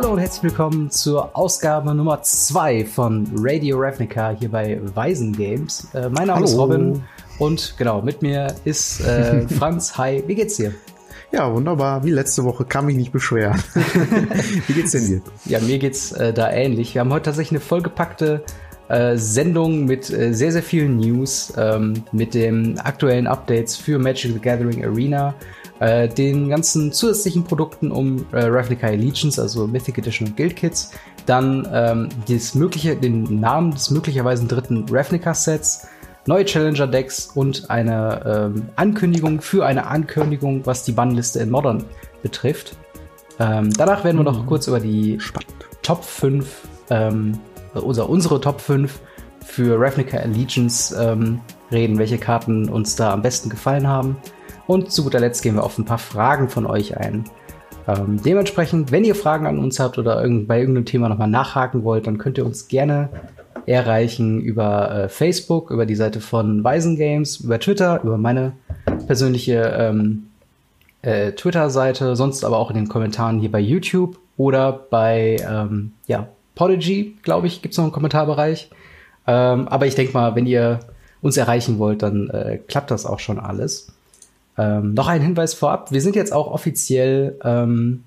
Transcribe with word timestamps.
Hallo 0.00 0.14
und 0.14 0.18
herzlich 0.18 0.44
willkommen 0.44 0.90
zur 0.90 1.36
Ausgabe 1.36 1.94
Nummer 1.94 2.22
2 2.22 2.86
von 2.86 3.30
Radio 3.36 3.78
Ravnica 3.78 4.30
hier 4.30 4.50
bei 4.50 4.80
Weisen 4.94 5.36
Games. 5.36 5.88
Äh, 5.92 6.08
mein 6.08 6.28
Name 6.28 6.36
Hallo. 6.36 6.44
ist 6.46 6.56
Robin 6.56 7.02
und 7.38 7.74
genau, 7.76 8.00
mit 8.00 8.22
mir 8.22 8.54
ist 8.64 9.02
äh, 9.02 9.46
Franz. 9.58 9.98
Hi, 9.98 10.24
wie 10.26 10.34
geht's 10.34 10.56
dir? 10.56 10.72
Ja, 11.32 11.52
wunderbar. 11.52 12.02
Wie 12.02 12.12
letzte 12.12 12.44
Woche 12.44 12.64
kann 12.64 12.86
mich 12.86 12.96
nicht 12.96 13.12
beschweren. 13.12 13.62
Wie 14.66 14.72
geht's 14.72 14.92
denn 14.92 15.06
dir? 15.06 15.22
Ja, 15.44 15.60
mir 15.60 15.78
geht's 15.78 16.12
äh, 16.12 16.32
da 16.32 16.50
ähnlich. 16.50 16.94
Wir 16.94 17.02
haben 17.02 17.12
heute 17.12 17.24
tatsächlich 17.24 17.60
eine 17.60 17.60
vollgepackte 17.60 18.42
äh, 18.90 19.16
Sendung 19.16 19.84
mit 19.84 20.10
äh, 20.10 20.32
sehr, 20.32 20.52
sehr 20.52 20.62
vielen 20.62 20.98
News, 20.98 21.52
ähm, 21.56 22.04
mit 22.12 22.34
den 22.34 22.78
aktuellen 22.80 23.26
Updates 23.26 23.76
für 23.76 23.98
Magic 23.98 24.32
the 24.32 24.40
Gathering 24.40 24.84
Arena, 24.84 25.34
äh, 25.78 26.08
den 26.08 26.48
ganzen 26.48 26.92
zusätzlichen 26.92 27.44
Produkten 27.44 27.92
um 27.92 28.26
äh, 28.32 28.44
Ravnica 28.44 28.88
Allegiance, 28.88 29.40
also 29.40 29.66
Mythic 29.66 29.98
Edition 29.98 30.28
und 30.28 30.36
Guild 30.36 30.56
Kits, 30.56 30.92
dann 31.26 31.68
ähm, 31.72 32.08
das 32.28 32.54
mögliche, 32.54 32.96
den 32.96 33.40
Namen 33.40 33.70
des 33.70 33.90
möglicherweise 33.90 34.46
dritten 34.46 34.84
Ravnica 34.90 35.34
Sets, 35.34 35.86
neue 36.26 36.44
Challenger 36.44 36.86
Decks 36.86 37.30
und 37.34 37.70
eine 37.70 38.50
ähm, 38.54 38.68
Ankündigung 38.76 39.40
für 39.40 39.64
eine 39.64 39.86
Ankündigung, 39.86 40.66
was 40.66 40.84
die 40.84 40.92
Bannliste 40.92 41.38
in 41.38 41.50
Modern 41.50 41.84
betrifft. 42.22 42.76
Ähm, 43.38 43.72
danach 43.72 44.04
werden 44.04 44.18
wir 44.18 44.24
noch 44.24 44.44
kurz 44.46 44.66
über 44.66 44.80
die 44.80 45.18
Spannend. 45.20 45.54
Top 45.82 46.04
5, 46.04 46.68
ähm, 46.90 47.38
also 47.74 48.04
unsere 48.06 48.40
Top 48.40 48.60
5 48.60 49.00
für 49.44 49.80
Ravnica 49.80 50.18
Allegiance 50.18 50.94
ähm, 50.94 51.40
reden, 51.72 51.98
welche 51.98 52.18
Karten 52.18 52.68
uns 52.68 52.96
da 52.96 53.12
am 53.12 53.22
besten 53.22 53.48
gefallen 53.48 53.86
haben. 53.86 54.16
Und 54.66 54.92
zu 54.92 55.02
guter 55.02 55.20
Letzt 55.20 55.42
gehen 55.42 55.56
wir 55.56 55.64
auf 55.64 55.78
ein 55.78 55.84
paar 55.84 55.98
Fragen 55.98 56.48
von 56.48 56.66
euch 56.66 56.96
ein. 56.96 57.24
Ähm, 57.88 58.20
dementsprechend, 58.24 58.92
wenn 58.92 59.04
ihr 59.04 59.14
Fragen 59.14 59.46
an 59.46 59.58
uns 59.58 59.80
habt 59.80 59.98
oder 59.98 60.22
irgend, 60.22 60.46
bei 60.46 60.60
irgendeinem 60.60 60.84
Thema 60.84 61.08
nochmal 61.08 61.28
nachhaken 61.28 61.82
wollt, 61.82 62.06
dann 62.06 62.18
könnt 62.18 62.38
ihr 62.38 62.46
uns 62.46 62.68
gerne 62.68 63.08
erreichen 63.66 64.40
über 64.40 64.90
äh, 64.90 65.08
Facebook, 65.08 65.70
über 65.70 65.86
die 65.86 65.94
Seite 65.94 66.20
von 66.20 66.62
Weisen 66.62 66.96
Games, 66.96 67.38
über 67.38 67.58
Twitter, 67.58 68.00
über 68.02 68.18
meine 68.18 68.52
persönliche 69.06 69.74
ähm, 69.76 70.28
äh, 71.02 71.32
Twitter-Seite, 71.32 72.16
sonst 72.16 72.44
aber 72.44 72.58
auch 72.58 72.70
in 72.70 72.76
den 72.76 72.88
Kommentaren 72.88 73.38
hier 73.38 73.50
bei 73.50 73.60
YouTube 73.60 74.18
oder 74.36 74.72
bei 74.72 75.36
ähm, 75.48 75.92
ja, 76.06 76.28
Podigy, 76.60 77.16
glaube 77.22 77.46
ich, 77.46 77.62
gibt 77.62 77.72
es 77.72 77.78
noch 77.78 77.84
einen 77.84 77.92
Kommentarbereich. 77.92 78.68
Ähm, 79.26 79.66
aber 79.66 79.86
ich 79.86 79.94
denke 79.94 80.12
mal, 80.12 80.34
wenn 80.34 80.44
ihr 80.44 80.80
uns 81.22 81.38
erreichen 81.38 81.78
wollt, 81.78 82.02
dann 82.02 82.28
äh, 82.28 82.58
klappt 82.68 82.90
das 82.90 83.06
auch 83.06 83.18
schon 83.18 83.38
alles. 83.38 83.94
Ähm, 84.58 84.92
noch 84.92 85.08
ein 85.08 85.22
Hinweis 85.22 85.54
vorab: 85.54 85.90
Wir 85.90 86.02
sind 86.02 86.16
jetzt 86.16 86.34
auch 86.34 86.48
offiziell 86.48 87.38
ähm, 87.44 88.04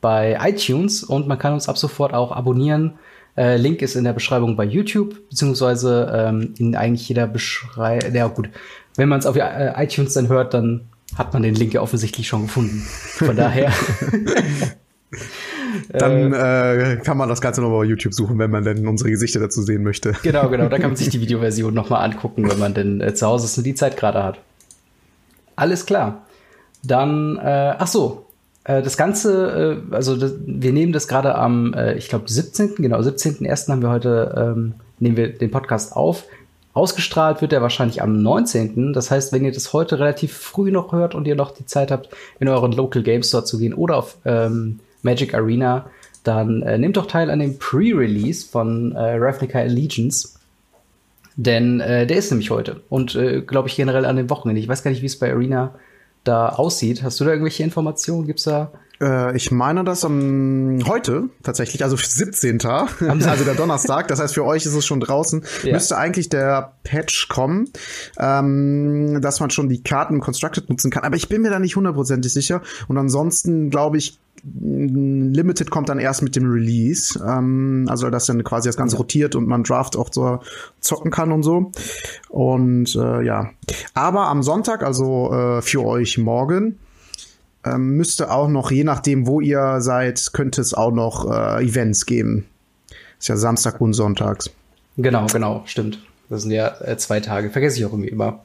bei 0.00 0.38
iTunes 0.40 1.04
und 1.04 1.28
man 1.28 1.38
kann 1.38 1.52
uns 1.52 1.68
ab 1.68 1.76
sofort 1.76 2.14
auch 2.14 2.32
abonnieren. 2.32 2.94
Äh, 3.36 3.58
Link 3.58 3.82
ist 3.82 3.96
in 3.96 4.04
der 4.04 4.14
Beschreibung 4.14 4.56
bei 4.56 4.64
YouTube, 4.64 5.28
beziehungsweise 5.28 6.10
ähm, 6.10 6.54
in 6.56 6.76
eigentlich 6.76 7.06
jeder 7.06 7.26
Beschreibung. 7.26 8.14
Ja, 8.14 8.28
gut. 8.28 8.48
Wenn 8.96 9.10
man 9.10 9.18
es 9.18 9.26
auf 9.26 9.36
äh, 9.36 9.72
iTunes 9.76 10.14
dann 10.14 10.28
hört, 10.28 10.54
dann 10.54 10.88
hat 11.16 11.34
man 11.34 11.42
den 11.42 11.54
Link 11.54 11.74
ja 11.74 11.82
offensichtlich 11.82 12.26
schon 12.26 12.44
gefunden. 12.44 12.80
Von 12.80 13.36
daher. 13.36 13.70
Dann 15.90 16.32
äh, 16.32 16.98
kann 17.02 17.16
man 17.16 17.28
das 17.28 17.40
Ganze 17.40 17.60
nochmal 17.60 17.80
bei 17.80 17.86
YouTube 17.86 18.14
suchen, 18.14 18.38
wenn 18.38 18.50
man 18.50 18.64
denn 18.64 18.86
unsere 18.86 19.10
Gesichter 19.10 19.40
dazu 19.40 19.62
sehen 19.62 19.82
möchte. 19.82 20.14
Genau, 20.22 20.48
genau. 20.48 20.68
Da 20.68 20.78
kann 20.78 20.90
man 20.90 20.96
sich 20.96 21.08
die 21.10 21.20
Videoversion 21.20 21.74
nochmal 21.74 22.04
angucken, 22.04 22.48
wenn 22.48 22.58
man 22.58 22.74
denn 22.74 23.00
äh, 23.00 23.14
zu 23.14 23.26
Hause 23.26 23.46
ist 23.46 23.58
und 23.58 23.64
die 23.64 23.74
Zeit 23.74 23.96
gerade 23.96 24.22
hat. 24.22 24.38
Alles 25.56 25.86
klar. 25.86 26.26
Dann, 26.82 27.36
äh, 27.36 27.74
ach 27.78 27.86
so, 27.86 28.26
äh, 28.64 28.82
das 28.82 28.96
Ganze, 28.96 29.82
äh, 29.90 29.94
also 29.94 30.16
das, 30.16 30.34
wir 30.44 30.72
nehmen 30.72 30.92
das 30.92 31.08
gerade 31.08 31.34
am, 31.34 31.74
äh, 31.74 31.94
ich 31.94 32.08
glaube, 32.08 32.30
17., 32.30 32.76
genau, 32.76 32.98
17.01. 32.98 33.70
haben 33.70 33.82
wir 33.82 33.90
heute, 33.90 34.54
ähm, 34.56 34.74
nehmen 34.98 35.16
wir 35.16 35.28
den 35.28 35.50
Podcast 35.50 35.94
auf. 35.94 36.24
Ausgestrahlt 36.72 37.42
wird 37.42 37.52
er 37.52 37.62
wahrscheinlich 37.62 38.00
am 38.00 38.22
19. 38.22 38.92
Das 38.92 39.10
heißt, 39.10 39.32
wenn 39.32 39.44
ihr 39.44 39.52
das 39.52 39.72
heute 39.72 39.98
relativ 39.98 40.36
früh 40.36 40.70
noch 40.70 40.92
hört 40.92 41.14
und 41.14 41.26
ihr 41.26 41.34
noch 41.34 41.50
die 41.50 41.66
Zeit 41.66 41.90
habt, 41.90 42.10
in 42.38 42.48
euren 42.48 42.72
Local 42.72 43.02
Game 43.02 43.22
Store 43.22 43.44
zu 43.44 43.58
gehen 43.58 43.74
oder 43.74 43.96
auf 43.96 44.18
ähm, 44.24 44.78
Magic 45.02 45.34
Arena, 45.34 45.90
dann 46.24 46.62
äh, 46.62 46.78
nehmt 46.78 46.96
doch 46.96 47.06
teil 47.06 47.30
an 47.30 47.38
dem 47.38 47.58
Pre-Release 47.58 48.46
von 48.46 48.92
äh, 48.92 49.16
Ravnica 49.16 49.58
Allegiance. 49.58 50.38
Denn 51.36 51.80
äh, 51.80 52.06
der 52.06 52.18
ist 52.18 52.30
nämlich 52.30 52.50
heute 52.50 52.82
und 52.88 53.14
äh, 53.14 53.40
glaube 53.40 53.68
ich 53.68 53.76
generell 53.76 54.04
an 54.04 54.16
dem 54.16 54.28
Wochenende. 54.28 54.60
Ich 54.60 54.68
weiß 54.68 54.82
gar 54.82 54.90
nicht, 54.90 55.02
wie 55.02 55.06
es 55.06 55.18
bei 55.18 55.32
Arena 55.32 55.74
da 56.24 56.50
aussieht. 56.50 57.02
Hast 57.02 57.18
du 57.20 57.24
da 57.24 57.30
irgendwelche 57.30 57.62
Informationen? 57.62 58.26
Gibt's 58.26 58.44
da? 58.44 58.72
Äh, 59.00 59.36
ich 59.36 59.50
meine 59.50 59.84
das 59.84 60.04
am 60.04 60.78
heute 60.86 61.24
tatsächlich, 61.42 61.82
also 61.84 61.96
17. 62.02 62.60
also 62.66 63.44
der 63.44 63.54
Donnerstag. 63.54 64.08
Das 64.08 64.20
heißt, 64.20 64.34
für 64.34 64.44
euch 64.44 64.66
ist 64.66 64.74
es 64.74 64.86
schon 64.86 65.00
draußen. 65.00 65.44
Ja. 65.62 65.72
Müsste 65.74 65.96
eigentlich 65.96 66.28
der 66.28 66.72
Patch 66.84 67.28
kommen, 67.28 67.70
ähm, 68.18 69.20
dass 69.20 69.40
man 69.40 69.50
schon 69.50 69.68
die 69.68 69.82
Karten 69.82 70.20
Constructed 70.20 70.68
nutzen 70.68 70.90
kann. 70.90 71.04
Aber 71.04 71.16
ich 71.16 71.28
bin 71.28 71.42
mir 71.42 71.50
da 71.50 71.58
nicht 71.58 71.76
hundertprozentig 71.76 72.32
sicher. 72.32 72.62
Und 72.88 72.98
ansonsten 72.98 73.70
glaube 73.70 73.98
ich, 73.98 74.18
Limited 74.42 75.70
kommt 75.70 75.90
dann 75.90 75.98
erst 75.98 76.22
mit 76.22 76.34
dem 76.34 76.50
Release. 76.50 77.18
Ähm, 77.22 77.86
also, 77.88 78.08
dass 78.08 78.26
dann 78.26 78.42
quasi 78.42 78.68
das 78.68 78.76
Ganze 78.76 78.96
Ja. 78.96 78.98
rotiert 79.00 79.34
und 79.34 79.46
man 79.46 79.64
Draft 79.64 79.96
auch 79.96 80.08
so 80.10 80.40
zocken 80.80 81.10
kann 81.10 81.30
und 81.32 81.42
so. 81.42 81.72
Und 82.30 82.94
äh, 82.96 83.22
ja. 83.22 83.50
Aber 83.92 84.28
am 84.28 84.42
Sonntag, 84.42 84.82
also 84.82 85.30
äh, 85.32 85.62
für 85.62 85.84
euch 85.84 86.16
morgen, 86.16 86.78
ähm, 87.64 87.96
müsste 87.96 88.30
auch 88.30 88.48
noch, 88.48 88.70
je 88.70 88.84
nachdem, 88.84 89.26
wo 89.26 89.40
ihr 89.40 89.80
seid, 89.80 90.32
könnte 90.32 90.60
es 90.60 90.74
auch 90.74 90.92
noch 90.92 91.30
äh, 91.30 91.64
Events 91.64 92.06
geben. 92.06 92.46
Ist 93.18 93.28
ja 93.28 93.36
Samstag 93.36 93.80
und 93.80 93.92
Sonntags. 93.92 94.50
Genau, 94.96 95.26
genau, 95.26 95.62
stimmt. 95.66 95.98
Das 96.28 96.42
sind 96.42 96.52
ja 96.52 96.80
äh, 96.80 96.96
zwei 96.96 97.20
Tage. 97.20 97.50
Vergesse 97.50 97.78
ich 97.78 97.84
auch 97.84 97.92
irgendwie 97.92 98.08
immer. 98.08 98.40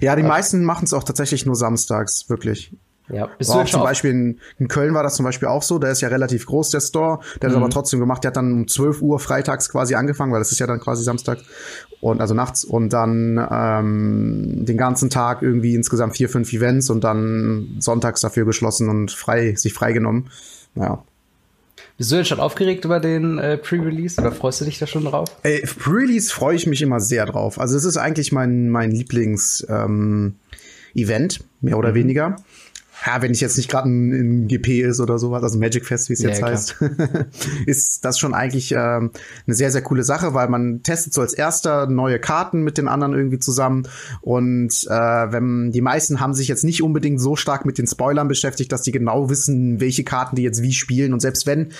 Ja, 0.00 0.16
die 0.16 0.22
meisten 0.22 0.64
machen 0.64 0.84
es 0.84 0.92
auch 0.92 1.04
tatsächlich 1.04 1.46
nur 1.46 1.54
samstags, 1.54 2.28
wirklich. 2.28 2.72
Ja, 3.12 3.28
bist 3.38 3.50
War 3.50 3.56
du 3.58 3.62
auch 3.62 3.68
zum 3.70 3.82
Beispiel 3.82 4.10
in, 4.10 4.40
in 4.58 4.68
Köln 4.68 4.94
war 4.94 5.02
das 5.02 5.16
zum 5.16 5.24
Beispiel 5.24 5.48
auch 5.48 5.62
so. 5.62 5.78
Der 5.78 5.90
ist 5.90 6.00
ja 6.00 6.08
relativ 6.08 6.46
groß, 6.46 6.70
der 6.70 6.80
Store. 6.80 7.20
Der 7.40 7.48
hat 7.48 7.52
es 7.52 7.56
Mhm. 7.56 7.62
aber 7.64 7.70
trotzdem 7.70 8.00
gemacht. 8.00 8.22
Der 8.24 8.28
hat 8.30 8.36
dann 8.36 8.52
um 8.52 8.68
12 8.68 9.02
Uhr 9.02 9.18
freitags 9.20 9.68
quasi 9.68 9.94
angefangen, 9.94 10.32
weil 10.32 10.38
das 10.40 10.52
ist 10.52 10.58
ja 10.58 10.66
dann 10.66 10.80
quasi 10.80 11.02
Samstag 11.04 11.38
und 12.00 12.20
also 12.20 12.34
nachts 12.34 12.64
und 12.64 12.92
dann 12.92 13.44
ähm, 13.50 14.64
den 14.64 14.76
ganzen 14.76 15.10
Tag 15.10 15.42
irgendwie 15.42 15.74
insgesamt 15.74 16.16
vier, 16.16 16.28
fünf 16.28 16.52
Events 16.52 16.88
und 16.90 17.04
dann 17.04 17.76
sonntags 17.78 18.20
dafür 18.20 18.44
geschlossen 18.44 18.88
und 18.88 19.10
frei 19.10 19.54
sich 19.56 19.74
freigenommen. 19.74 20.30
Ja. 20.74 21.02
Bist 21.98 22.12
du 22.12 22.16
jetzt 22.16 22.28
schon 22.28 22.40
aufgeregt 22.40 22.86
über 22.86 22.98
den 22.98 23.38
äh, 23.38 23.58
Pre-Release 23.58 24.18
oder 24.20 24.32
freust 24.32 24.60
du 24.62 24.64
dich 24.64 24.78
da 24.78 24.86
schon 24.86 25.04
drauf? 25.04 25.28
Ey, 25.42 25.62
Release 25.86 26.32
freue 26.32 26.56
ich 26.56 26.66
mich 26.66 26.80
immer 26.80 26.98
sehr 27.00 27.26
drauf. 27.26 27.60
Also 27.60 27.76
es 27.76 27.84
ist 27.84 27.98
eigentlich 27.98 28.32
mein, 28.32 28.70
mein 28.70 28.90
Lieblings 28.90 29.66
ähm, 29.68 30.36
Event, 30.94 31.40
mehr 31.60 31.76
oder 31.76 31.94
weniger. 31.94 32.36
Ja, 33.06 33.22
wenn 33.22 33.32
ich 33.32 33.40
jetzt 33.40 33.56
nicht 33.56 33.70
gerade 33.70 33.88
ein, 33.88 34.12
ein 34.12 34.48
GP 34.48 34.82
ist 34.82 35.00
oder 35.00 35.18
sowas, 35.18 35.42
also 35.42 35.58
Magic 35.58 35.86
Fest, 35.86 36.08
wie 36.08 36.14
es 36.14 36.20
Ja, 36.20 36.28
jetzt 36.28 36.38
klar. 36.38 36.50
heißt, 36.50 36.76
ist 37.66 38.04
das 38.04 38.18
schon 38.18 38.34
eigentlich 38.34 38.72
ähm, 38.72 39.10
eine 39.46 39.54
sehr, 39.54 39.70
sehr 39.70 39.82
coole 39.82 40.02
Sache, 40.02 40.34
weil 40.34 40.48
man 40.48 40.82
testet 40.82 41.14
so 41.14 41.20
als 41.20 41.32
erster 41.32 41.86
neue 41.86 42.18
Karten 42.18 42.62
mit 42.62 42.78
den 42.78 42.88
anderen 42.88 43.14
irgendwie 43.14 43.38
zusammen. 43.38 43.88
Und 44.20 44.86
äh, 44.88 44.90
wenn 44.90 45.72
die 45.72 45.80
meisten 45.80 46.20
haben 46.20 46.34
sich 46.34 46.48
jetzt 46.48 46.64
nicht 46.64 46.82
unbedingt 46.82 47.20
so 47.20 47.36
stark 47.36 47.64
mit 47.64 47.78
den 47.78 47.86
Spoilern 47.86 48.28
beschäftigt, 48.28 48.70
dass 48.72 48.82
die 48.82 48.92
genau 48.92 49.30
wissen, 49.30 49.80
welche 49.80 50.04
Karten 50.04 50.36
die 50.36 50.42
jetzt 50.42 50.62
wie 50.62 50.72
spielen. 50.72 51.12
Und 51.12 51.20
selbst 51.20 51.46
wenn, 51.46 51.72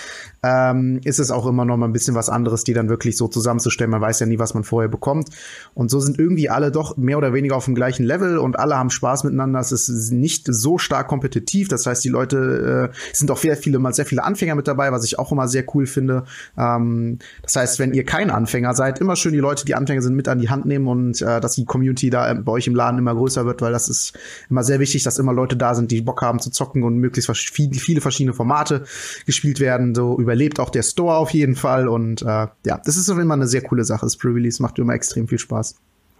ähm, 0.43 1.01
ist 1.05 1.19
es 1.19 1.31
auch 1.31 1.47
immer 1.47 1.65
noch 1.65 1.77
mal 1.77 1.87
ein 1.87 1.93
bisschen 1.93 2.15
was 2.15 2.28
anderes, 2.28 2.65
die 2.65 2.73
dann 2.73 2.89
wirklich 2.89 3.17
so 3.17 3.28
zusammenzustellen. 3.28 3.91
Man 3.91 4.01
weiß 4.01 4.21
ja 4.21 4.27
nie, 4.27 4.39
was 4.39 4.55
man 4.55 4.65
vorher 4.65 4.89
bekommt. 4.89 5.29
Und 5.75 5.91
so 5.91 6.00
sind 6.00 6.19
irgendwie 6.19 6.49
alle 6.49 6.70
doch 6.70 6.97
mehr 6.97 7.19
oder 7.19 7.32
weniger 7.35 7.56
auf 7.56 7.67
dem 7.67 7.75
gleichen 7.75 8.05
Level 8.05 8.38
und 8.38 8.59
alle 8.59 8.76
haben 8.76 8.91
Spaß 8.91 9.25
miteinander. 9.25 9.61
Es 9.61 9.73
ist 9.73 10.12
nicht 10.12 10.47
so 10.49 10.79
stark 10.79 11.09
kompetitiv. 11.09 11.69
Das 11.69 11.87
heißt, 11.87 12.03
die 12.05 12.09
Leute 12.09 12.91
äh, 12.93 12.97
sind 13.12 13.31
auch 13.31 13.37
sehr 13.37 13.56
viele, 13.56 13.79
mal 13.79 13.93
sehr 13.93 14.06
viele 14.06 14.25
Anfänger 14.25 14.55
mit 14.55 14.67
dabei, 14.67 14.93
was 14.93 15.05
ich 15.05 15.19
auch 15.19 15.31
immer 15.32 15.47
sehr 15.49 15.64
cool 15.75 15.87
finde. 15.87 16.25
Ähm, 16.56 17.19
das 17.43 17.56
heißt, 17.56 17.79
wenn 17.79 17.93
ihr 17.93 18.05
kein 18.05 18.31
Anfänger 18.31 18.75
seid, 18.75 18.99
immer 18.99 19.17
schön 19.17 19.32
die 19.32 19.38
Leute, 19.38 19.64
die 19.64 19.75
Anfänger 19.75 20.03
sind, 20.03 20.14
mit 20.14 20.29
an 20.29 20.38
die 20.38 20.49
Hand 20.49 20.64
nehmen 20.64 20.88
und 20.88 21.20
äh, 21.20 21.41
dass 21.41 21.55
die 21.55 21.64
Community 21.67 22.09
da 22.09 22.31
äh, 22.31 22.35
bei 22.35 22.53
euch 22.53 22.67
im 22.67 22.75
Laden 22.75 22.99
immer 22.99 23.14
größer 23.14 23.44
wird, 23.44 23.61
weil 23.61 23.73
das 23.73 23.88
ist 23.88 24.19
immer 24.49 24.62
sehr 24.64 24.81
wichtig, 24.81 25.03
dass 25.03 25.19
immer 25.19 25.32
Leute 25.32 25.56
da 25.56 25.75
sind, 25.75 25.91
die 25.91 26.00
Bock 26.00 26.23
haben 26.23 26.41
zu 26.41 26.50
zocken 26.50 26.82
und 26.82 26.97
möglichst 26.97 27.31
viele 27.31 28.00
verschiedene 28.00 28.35
Formate 28.35 28.85
gespielt 29.26 29.61
werden. 29.61 29.94
So 29.94 30.19
überlebt 30.31 30.61
auch 30.61 30.71
der 30.71 30.85
Store 30.85 31.17
auf 31.17 31.31
jeden 31.31 31.56
Fall 31.56 31.88
und 31.88 32.23
äh, 32.23 32.47
ja, 32.65 32.81
das 32.85 32.97
ist 32.97 33.09
immer 33.09 33.35
eine 33.35 33.49
sehr 33.49 33.62
coole 33.62 33.82
Sache. 33.82 34.06
Das 34.06 34.17
Pre-Release 34.17 34.62
macht 34.62 34.79
immer 34.79 34.94
extrem 34.94 35.27
viel 35.27 35.38
Spaß. 35.38 35.75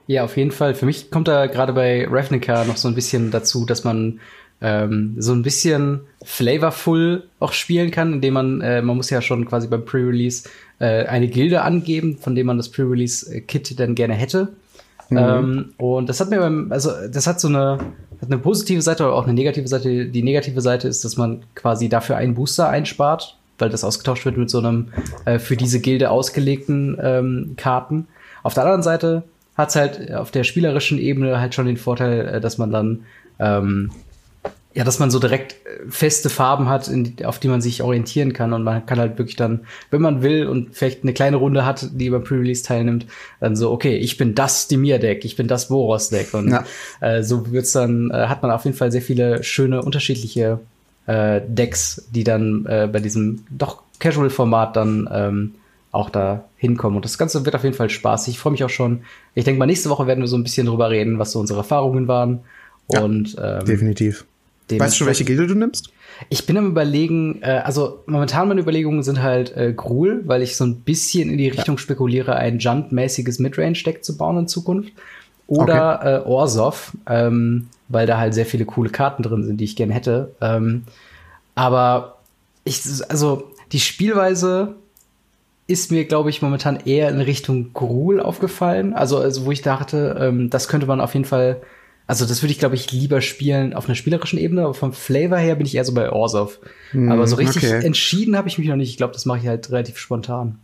Ja, 0.09 0.25
auf 0.25 0.37
jeden 0.37 0.51
Fall. 0.51 0.75
Für 0.75 0.87
mich 0.87 1.13
kommt 1.13 1.29
da 1.29 1.47
gerade 1.47 1.73
bei 1.73 2.09
Ravnica 2.11 2.65
noch 2.65 2.77
so 2.77 2.89
ein 2.89 2.97
bisschen 2.97 3.31
dazu, 3.31 3.65
dass 3.65 3.85
man 3.85 4.19
ähm, 4.61 5.15
so 5.19 5.33
ein 5.33 5.43
bisschen 5.43 6.01
flavorful 6.25 7.23
auch 7.39 7.53
spielen 7.53 7.93
kann, 7.93 8.15
indem 8.15 8.35
man, 8.35 8.61
äh, 8.63 8.83
man 8.83 8.97
muss 8.97 9.11
ja 9.11 9.23
schon 9.23 9.47
quasi 9.47 9.69
beim 9.69 9.85
Pre-Release 9.85 10.49
äh, 10.81 11.05
eine 11.05 11.29
Gilde 11.29 11.63
angeben, 11.63 12.19
von 12.19 12.35
dem 12.35 12.49
man 12.49 12.57
das 12.57 12.69
Pre-Release-Kit 12.69 13.79
dann 13.79 13.95
gerne 13.95 14.15
hätte. 14.15 14.49
Ähm, 15.13 15.73
und 15.77 16.09
das 16.09 16.21
hat 16.21 16.31
mir 16.31 16.39
beim, 16.39 16.71
also 16.73 16.91
das 17.09 17.27
hat 17.27 17.41
so 17.41 17.49
eine, 17.49 17.79
hat 18.21 18.27
eine 18.27 18.39
positive 18.39 18.83
Seite 18.83 19.05
oder 19.05 19.15
auch 19.15 19.25
eine 19.25 19.35
negative 19.35 19.69
Seite. 19.69 20.07
Die 20.07 20.23
negative 20.23 20.61
Seite 20.61 20.89
ist, 20.89 21.05
dass 21.05 21.17
man 21.17 21.45
quasi 21.55 21.89
dafür 21.89 22.17
einen 22.17 22.35
Booster 22.35 22.69
einspart, 22.69 23.40
weil 23.61 23.71
das 23.71 23.85
ausgetauscht 23.85 24.25
wird 24.25 24.37
mit 24.37 24.51
so 24.51 24.59
einem 24.59 24.89
äh, 25.25 25.39
für 25.39 25.57
diese 25.57 25.81
Gilde 25.81 26.11
ausgelegten 26.11 26.99
ähm, 27.03 27.55
Karten. 27.57 28.09
Auf 28.43 28.55
der 28.55 28.65
anderen 28.65 28.83
Seite 28.83 29.25
hat 29.57 29.71
es 29.71 29.77
halt 29.77 30.15
auf 30.15 30.31
der 30.31 30.45
spielerischen 30.45 30.99
Ebene 30.99 31.41
halt 31.41 31.55
schon 31.55 31.67
den 31.67 31.77
Vorteil, 31.77 32.27
äh, 32.27 32.41
dass 32.41 32.59
man 32.59 32.71
dann 32.71 33.05
ähm, 33.39 33.91
ja, 34.73 34.85
dass 34.85 35.01
man 35.01 35.11
so 35.11 35.19
direkt 35.19 35.55
äh, 35.67 35.91
feste 35.91 36.31
Farben 36.31 36.69
hat, 36.69 36.87
in, 36.89 37.17
auf 37.25 37.39
die 37.41 37.49
man 37.49 37.61
sich 37.61 37.83
orientieren 37.83 38.33
kann 38.33 38.53
und 38.53 38.63
man 38.63 38.87
kann 38.87 39.01
halt 39.01 39.19
wirklich 39.19 39.37
dann, 39.37 39.61
wenn 39.91 40.01
man 40.01 40.23
will 40.23 40.47
und 40.47 40.77
vielleicht 40.77 41.03
eine 41.03 41.13
kleine 41.13 41.37
Runde 41.37 41.65
hat, 41.65 41.89
die 41.93 42.11
beim 42.11 42.23
Pre-Release 42.23 42.63
teilnimmt, 42.63 43.07
dann 43.41 43.57
so, 43.57 43.73
okay, 43.73 43.97
ich 43.97 44.17
bin 44.17 44.35
das 44.35 44.69
Dimir-Deck, 44.69 45.25
ich 45.25 45.35
bin 45.35 45.49
das 45.49 45.69
Boros-Deck 45.69 46.35
und 46.35 46.51
ja. 46.51 46.65
äh, 47.01 47.23
so 47.25 47.51
wird's 47.51 47.73
dann, 47.73 48.11
äh, 48.11 48.27
hat 48.29 48.43
man 48.43 48.53
auf 48.53 48.65
jeden 48.65 48.77
Fall 48.77 48.93
sehr 48.93 49.03
viele 49.03 49.43
schöne 49.43 49.83
unterschiedliche 49.83 50.61
äh, 51.07 51.41
Decks, 51.47 52.09
die 52.11 52.25
dann 52.25 52.67
äh, 52.67 52.89
bei 52.91 53.01
diesem 53.01 53.45
doch 53.51 53.83
Casual-Format 53.99 54.77
dann 54.77 55.09
ähm, 55.13 55.55
auch 55.93 56.11
da 56.11 56.45
hinkommen. 56.57 56.97
Und 56.97 57.05
das 57.05 57.19
Ganze 57.19 57.45
wird 57.45 57.55
auf 57.55 57.65
jeden 57.65 57.77
Fall 57.77 57.91
spaßig. 57.91 58.35
Ich 58.35 58.41
freue 58.41 58.53
mich 58.53 58.65
auch 58.65 58.71
schon. 58.71 59.03
Ich 59.35 59.45
denke 59.45 59.59
mal, 59.59 59.67
nächste 59.67 59.91
Woche 59.91 60.07
werden 60.07 60.21
wir 60.21 60.29
so 60.29 60.37
ein 60.37 60.45
bisschen 60.45 60.67
drüber 60.67 60.91
reden, 60.91 61.19
was 61.19 61.33
so 61.33 61.41
unsere 61.41 61.61
Erfahrungen 61.61 62.09
waren. 62.09 62.41
Ja, 62.93 63.03
und 63.03 63.37
ähm, 63.43 63.65
definitiv. 63.65 64.25
Weißt 64.71 64.95
du 64.95 64.99
schon, 64.99 65.07
welche 65.09 65.25
Gilde 65.25 65.49
du 65.49 65.55
nimmst? 65.55 65.91
Ich 66.29 66.47
bin 66.47 66.57
am 66.57 66.67
überlegen, 66.67 67.41
äh, 67.43 67.63
also 67.65 68.03
momentan 68.07 68.49
meine 68.49 68.61
Überlegungen 68.61 69.03
sind 69.03 69.23
halt 69.23 69.57
äh, 69.57 69.73
Gruul, 69.73 70.23
weil 70.27 70.43
ich 70.43 70.57
so 70.57 70.65
ein 70.65 70.81
bisschen 70.81 71.31
in 71.31 71.39
die 71.39 71.49
Richtung 71.49 71.77
ja. 71.77 71.79
spekuliere, 71.79 72.37
ein 72.37 72.59
Junt-mäßiges 72.59 73.39
Midrange-Deck 73.39 74.05
zu 74.05 74.17
bauen 74.17 74.39
in 74.39 74.49
Zukunft. 74.49 74.93
Oder 75.47 75.99
okay. 75.99 76.15
äh, 76.15 76.29
Orsov, 76.29 76.93
ähm, 77.09 77.69
weil 77.91 78.07
da 78.07 78.17
halt 78.17 78.33
sehr 78.33 78.47
viele 78.47 78.65
coole 78.65 78.89
Karten 78.89 79.23
drin 79.23 79.45
sind, 79.45 79.59
die 79.59 79.65
ich 79.65 79.77
gerne 79.77 79.93
hätte. 79.93 80.35
Ähm, 80.41 80.85
aber 81.55 82.17
ich, 82.65 82.81
also 83.09 83.51
die 83.73 83.81
Spielweise 83.81 84.77
ist 85.67 85.91
mir, 85.91 86.07
glaube 86.07 86.31
ich, 86.31 86.41
momentan 86.41 86.81
eher 86.85 87.11
in 87.11 87.21
Richtung 87.21 87.73
Gruul 87.75 88.21
aufgefallen. 88.21 88.95
Also, 88.95 89.19
also 89.19 89.45
wo 89.45 89.53
ich 89.53 89.63
dachte, 89.63 90.17
ähm, 90.19 90.51
das 90.51 90.69
könnte 90.69 90.87
man 90.87 91.01
auf 91.01 91.15
jeden 91.15 91.27
Fall 91.27 91.61
also 92.11 92.27
das 92.27 92.43
würde 92.43 92.51
ich, 92.51 92.59
glaube 92.59 92.75
ich, 92.75 92.91
lieber 92.91 93.21
spielen 93.21 93.73
auf 93.73 93.87
einer 93.87 93.95
spielerischen 93.95 94.37
Ebene, 94.37 94.65
aber 94.65 94.75
vom 94.75 94.93
Flavor 94.93 95.39
her 95.39 95.55
bin 95.55 95.65
ich 95.65 95.77
eher 95.77 95.85
so 95.85 95.95
bei 95.95 96.11
Orsov. 96.11 96.59
Mm, 96.93 97.13
aber 97.13 97.29
so 97.29 97.37
richtig 97.37 97.63
okay. 97.63 97.87
entschieden 97.87 98.37
habe 98.37 98.49
ich 98.49 98.59
mich 98.59 98.67
noch 98.67 98.75
nicht. 98.75 98.91
Ich 98.91 98.97
glaube, 98.97 99.13
das 99.13 99.27
mache 99.27 99.39
ich 99.39 99.47
halt 99.47 99.71
relativ 99.71 99.97
spontan. 99.97 100.59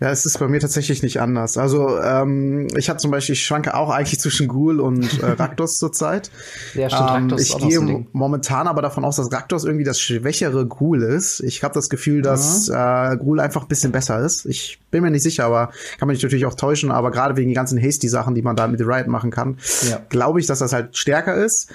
Ja, 0.00 0.10
es 0.10 0.24
ist 0.24 0.38
bei 0.38 0.48
mir 0.48 0.60
tatsächlich 0.60 1.02
nicht 1.02 1.20
anders. 1.20 1.58
Also 1.58 2.00
ähm, 2.00 2.68
ich 2.74 2.88
habe 2.88 2.98
zum 2.98 3.10
Beispiel, 3.10 3.34
ich 3.34 3.44
schwanke 3.44 3.74
auch 3.74 3.90
eigentlich 3.90 4.18
zwischen 4.18 4.48
Ghoul 4.48 4.80
und 4.80 5.22
äh, 5.22 5.26
Raktos 5.38 5.78
zurzeit. 5.78 6.30
Ja, 6.72 6.88
stimmt, 6.88 7.02
ähm, 7.02 7.16
Raktos 7.16 7.42
Ich 7.42 7.58
gehe 7.58 8.06
momentan 8.12 8.66
aber 8.66 8.80
davon 8.80 9.04
aus, 9.04 9.16
dass 9.16 9.30
Raktos 9.30 9.64
irgendwie 9.64 9.84
das 9.84 10.00
schwächere 10.00 10.66
Ghoul 10.66 11.02
ist. 11.02 11.40
Ich 11.40 11.62
habe 11.62 11.74
das 11.74 11.90
Gefühl, 11.90 12.22
dass 12.22 12.68
ja. 12.68 13.12
äh, 13.12 13.16
Ghoul 13.18 13.40
einfach 13.40 13.62
ein 13.62 13.68
bisschen 13.68 13.92
besser 13.92 14.18
ist. 14.20 14.46
Ich 14.46 14.78
bin 14.90 15.02
mir 15.02 15.10
nicht 15.10 15.22
sicher, 15.22 15.44
aber 15.44 15.70
kann 15.98 16.08
man 16.08 16.16
sich 16.16 16.22
natürlich 16.22 16.46
auch 16.46 16.54
täuschen. 16.54 16.90
Aber 16.90 17.10
gerade 17.10 17.36
wegen 17.36 17.50
den 17.50 17.54
ganzen 17.54 17.78
Hasty-Sachen, 17.78 18.34
die 18.34 18.42
man 18.42 18.56
da 18.56 18.68
mit 18.68 18.78
The 18.78 18.86
Riot 18.86 19.06
machen 19.06 19.30
kann, 19.30 19.58
ja. 19.88 20.00
glaube 20.08 20.40
ich, 20.40 20.46
dass 20.46 20.60
das 20.60 20.72
halt 20.72 20.96
stärker 20.96 21.34
ist. 21.34 21.68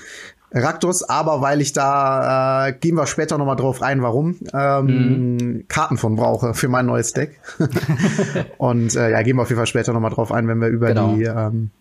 Raktos, 0.56 1.04
aber 1.04 1.42
weil 1.42 1.60
ich 1.60 1.74
da, 1.74 2.68
äh, 2.68 2.74
gehen 2.74 2.96
wir 2.96 3.08
später 3.08 3.38
nochmal 3.38 3.58
drauf 3.58 3.82
rein, 3.82 4.02
warum, 4.02 4.38
ähm, 4.54 5.36
mhm. 5.36 5.68
Karten 5.68 5.98
von 5.98 6.16
brauche 6.16 6.54
für 6.54 6.70
mein 6.70 6.86
neues 6.86 7.12
Deck. 7.12 7.40
und 8.58 8.96
äh, 8.96 9.12
ja, 9.12 9.22
gehen 9.22 9.36
wir 9.36 9.42
auf 9.42 9.50
jeden 9.50 9.60
Fall 9.60 9.68
später 9.68 9.92
nochmal 9.92 10.12
drauf 10.12 10.32
ein, 10.32 10.48
wenn 10.48 10.60
wir 10.60 10.70
über 10.70 10.88
genau. 10.88 11.14
die 11.14 11.24
ähm, 11.24 11.72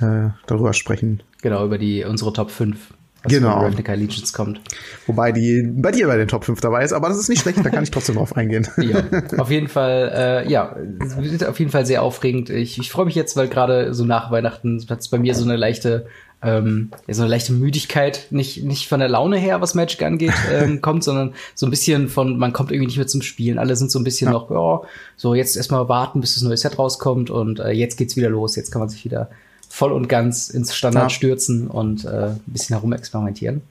äh, 0.00 0.30
darüber 0.46 0.74
sprechen. 0.74 1.22
Genau, 1.40 1.64
über 1.64 1.78
die 1.78 2.04
unsere 2.04 2.32
Top 2.32 2.50
5 2.50 2.76
was 3.24 3.32
genau. 3.32 3.60
Ravnica 3.60 3.94
Legions 3.94 4.32
kommt. 4.32 4.60
Wobei 5.06 5.30
die 5.30 5.62
bei 5.62 5.92
dir 5.92 6.08
bei 6.08 6.16
den 6.16 6.28
Top 6.28 6.44
5 6.44 6.60
dabei 6.60 6.84
ist, 6.84 6.92
aber 6.92 7.08
das 7.08 7.18
ist 7.18 7.28
nicht 7.28 7.42
schlecht, 7.42 7.64
da 7.64 7.70
kann 7.70 7.84
ich 7.84 7.90
trotzdem 7.90 8.16
drauf 8.16 8.36
eingehen. 8.36 8.66
ja, 8.78 9.04
auf 9.38 9.50
jeden 9.50 9.68
Fall, 9.68 10.12
äh, 10.44 10.50
ja, 10.50 10.76
wird 10.76 11.46
auf 11.46 11.58
jeden 11.58 11.70
Fall 11.70 11.86
sehr 11.86 12.02
aufregend. 12.02 12.50
Ich, 12.50 12.78
ich 12.78 12.90
freue 12.90 13.04
mich 13.04 13.14
jetzt, 13.14 13.36
weil 13.36 13.48
gerade 13.48 13.94
so 13.94 14.04
nach 14.04 14.30
Weihnachten 14.30 14.84
hat 14.90 15.00
es 15.00 15.08
bei 15.08 15.18
mir 15.18 15.34
so 15.34 15.44
eine 15.44 15.56
leichte 15.56 16.06
ähm, 16.42 16.90
ja, 17.06 17.14
so 17.14 17.22
eine 17.22 17.30
leichte 17.30 17.52
Müdigkeit, 17.52 18.26
nicht, 18.30 18.64
nicht 18.64 18.88
von 18.88 18.98
der 19.00 19.08
Laune 19.08 19.38
her, 19.38 19.60
was 19.60 19.74
Magic 19.74 20.02
angeht, 20.02 20.32
ähm, 20.52 20.80
kommt, 20.80 21.04
sondern 21.04 21.34
so 21.54 21.66
ein 21.66 21.70
bisschen 21.70 22.08
von, 22.08 22.36
man 22.36 22.52
kommt 22.52 22.72
irgendwie 22.72 22.86
nicht 22.86 22.96
mehr 22.96 23.06
zum 23.06 23.22
Spielen. 23.22 23.58
Alle 23.58 23.76
sind 23.76 23.90
so 23.90 23.98
ein 23.98 24.04
bisschen 24.04 24.26
ja. 24.26 24.32
noch, 24.32 24.50
ja, 24.50 24.80
so 25.16 25.34
jetzt 25.34 25.56
erstmal 25.56 25.88
warten, 25.88 26.20
bis 26.20 26.34
das 26.34 26.42
neue 26.42 26.56
Set 26.56 26.78
rauskommt 26.78 27.30
und 27.30 27.60
äh, 27.60 27.70
jetzt 27.70 27.96
geht's 27.96 28.16
wieder 28.16 28.30
los, 28.30 28.56
jetzt 28.56 28.70
kann 28.72 28.80
man 28.80 28.88
sich 28.88 29.04
wieder 29.04 29.30
voll 29.68 29.92
und 29.92 30.08
ganz 30.08 30.50
ins 30.50 30.74
Standard 30.74 31.04
ja. 31.04 31.10
stürzen 31.10 31.68
und 31.68 32.04
äh, 32.04 32.30
ein 32.30 32.40
bisschen 32.46 32.76
herumexperimentieren. 32.76 33.62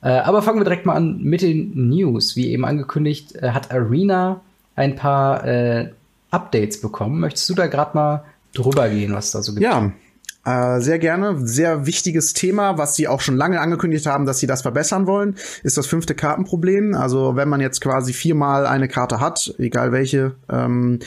Äh, 0.00 0.10
aber 0.10 0.42
fangen 0.42 0.58
wir 0.58 0.64
direkt 0.64 0.86
mal 0.86 0.94
an 0.94 1.22
mit 1.22 1.42
den 1.42 1.88
News. 1.90 2.36
Wie 2.36 2.48
eben 2.48 2.64
angekündigt, 2.64 3.36
äh, 3.36 3.50
hat 3.50 3.70
Arena 3.70 4.40
ein 4.76 4.96
paar 4.96 5.44
äh, 5.46 5.90
Updates 6.30 6.80
bekommen. 6.80 7.20
Möchtest 7.20 7.48
du 7.50 7.54
da 7.54 7.66
gerade 7.66 7.96
mal 7.96 8.24
drüber 8.54 8.88
gehen, 8.88 9.12
was 9.12 9.30
da 9.30 9.42
so 9.42 9.52
gibt? 9.52 9.62
Ja, 9.62 9.92
äh, 10.44 10.80
sehr 10.80 10.98
gerne. 10.98 11.46
Sehr 11.46 11.86
wichtiges 11.86 12.32
Thema, 12.32 12.78
was 12.78 12.96
sie 12.96 13.08
auch 13.08 13.20
schon 13.20 13.36
lange 13.36 13.60
angekündigt 13.60 14.06
haben, 14.06 14.26
dass 14.26 14.38
sie 14.38 14.46
das 14.46 14.62
verbessern 14.62 15.06
wollen, 15.06 15.36
ist 15.62 15.76
das 15.76 15.86
fünfte 15.86 16.14
Kartenproblem. 16.14 16.94
Also 16.94 17.36
wenn 17.36 17.48
man 17.48 17.60
jetzt 17.60 17.80
quasi 17.80 18.12
viermal 18.12 18.66
eine 18.66 18.88
Karte 18.88 19.20
hat, 19.20 19.54
egal 19.58 19.92
welche, 19.92 20.34
ähm, 20.50 20.98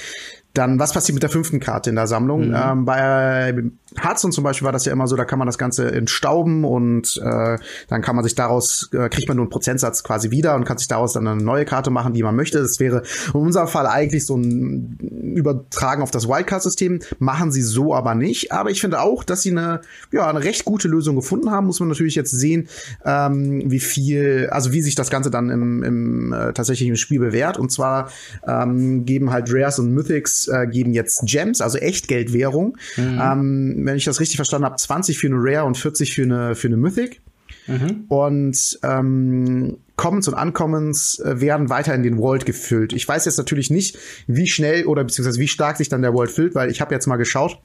dann, 0.57 0.79
was 0.79 0.93
passiert 0.93 1.13
mit 1.13 1.23
der 1.23 1.29
fünften 1.29 1.59
Karte 1.59 1.89
in 1.89 1.95
der 1.95 2.07
Sammlung? 2.07 2.49
Mhm. 2.49 2.55
Ähm, 2.55 2.85
bei 2.85 3.53
Hearthstone 4.01 4.33
zum 4.33 4.43
Beispiel 4.43 4.65
war 4.65 4.71
das 4.71 4.85
ja 4.85 4.91
immer 4.91 5.07
so, 5.07 5.15
da 5.15 5.25
kann 5.25 5.39
man 5.39 5.45
das 5.45 5.57
Ganze 5.57 5.91
entstauben 5.91 6.63
und 6.63 7.21
äh, 7.23 7.57
dann 7.87 8.01
kann 8.01 8.15
man 8.15 8.23
sich 8.23 8.35
daraus, 8.35 8.89
äh, 8.93 9.09
kriegt 9.09 9.27
man 9.27 9.37
nur 9.37 9.45
einen 9.45 9.49
Prozentsatz 9.49 10.03
quasi 10.03 10.31
wieder 10.31 10.55
und 10.55 10.65
kann 10.65 10.77
sich 10.77 10.87
daraus 10.87 11.13
dann 11.13 11.27
eine 11.27 11.41
neue 11.41 11.65
Karte 11.65 11.91
machen, 11.91 12.13
die 12.13 12.23
man 12.23 12.35
möchte. 12.35 12.59
Das 12.61 12.79
wäre 12.79 13.03
in 13.33 13.39
unserem 13.39 13.67
Fall 13.67 13.87
eigentlich 13.87 14.25
so 14.25 14.35
ein 14.37 14.97
Übertragen 15.35 16.01
auf 16.01 16.11
das 16.11 16.27
Wildcard-System. 16.27 16.99
Machen 17.19 17.51
sie 17.51 17.61
so 17.61 17.93
aber 17.93 18.15
nicht. 18.15 18.51
Aber 18.51 18.69
ich 18.69 18.81
finde 18.81 19.01
auch, 19.01 19.23
dass 19.23 19.41
sie 19.41 19.51
eine, 19.51 19.81
ja, 20.11 20.27
eine 20.29 20.43
recht 20.43 20.65
gute 20.65 20.87
Lösung 20.87 21.15
gefunden 21.15 21.51
haben. 21.51 21.67
Muss 21.67 21.79
man 21.79 21.89
natürlich 21.89 22.15
jetzt 22.15 22.31
sehen, 22.31 22.67
ähm, 23.05 23.63
wie 23.65 23.79
viel, 23.79 24.49
also 24.51 24.71
wie 24.71 24.81
sich 24.81 24.95
das 24.95 25.09
Ganze 25.09 25.31
dann 25.31 25.49
im, 25.49 25.83
im 25.83 26.33
äh, 26.33 26.53
tatsächlichen 26.53 26.95
Spiel 26.95 27.19
bewährt. 27.19 27.57
Und 27.57 27.71
zwar 27.71 28.09
ähm, 28.47 29.05
geben 29.05 29.31
halt 29.31 29.47
Rares 29.49 29.79
und 29.79 29.91
Mythics 29.91 30.44
äh, 30.47 30.67
geben 30.67 30.93
jetzt 30.93 31.25
Gems, 31.25 31.61
also 31.61 31.77
Echtgeldwährung. 31.77 32.77
Mhm. 32.97 33.21
Ähm, 33.21 33.81
wenn 33.83 33.97
ich 33.97 34.05
das 34.05 34.19
richtig 34.19 34.37
verstanden 34.37 34.65
habe, 34.65 34.75
20 34.75 35.17
für 35.17 35.27
eine 35.27 35.37
Rare 35.37 35.65
und 35.65 35.77
40 35.77 36.13
für 36.13 36.23
eine, 36.23 36.55
für 36.55 36.67
eine 36.67 36.77
Mythic. 36.77 37.21
Mhm. 37.67 38.05
Und 38.09 38.79
ähm, 38.83 39.77
Commons 39.95 40.27
und 40.27 40.33
Uncommons 40.33 41.19
äh, 41.19 41.39
werden 41.41 41.69
weiter 41.69 41.95
in 41.95 42.03
den 42.03 42.17
World 42.17 42.45
gefüllt. 42.45 42.93
Ich 42.93 43.07
weiß 43.07 43.25
jetzt 43.25 43.37
natürlich 43.37 43.69
nicht, 43.69 43.97
wie 44.27 44.47
schnell 44.47 44.85
oder 44.85 45.03
beziehungsweise 45.03 45.39
wie 45.39 45.47
stark 45.47 45.77
sich 45.77 45.89
dann 45.89 46.01
der 46.01 46.13
World 46.13 46.31
füllt, 46.31 46.55
weil 46.55 46.69
ich 46.69 46.81
habe 46.81 46.93
jetzt 46.93 47.07
mal 47.07 47.17
geschaut. 47.17 47.59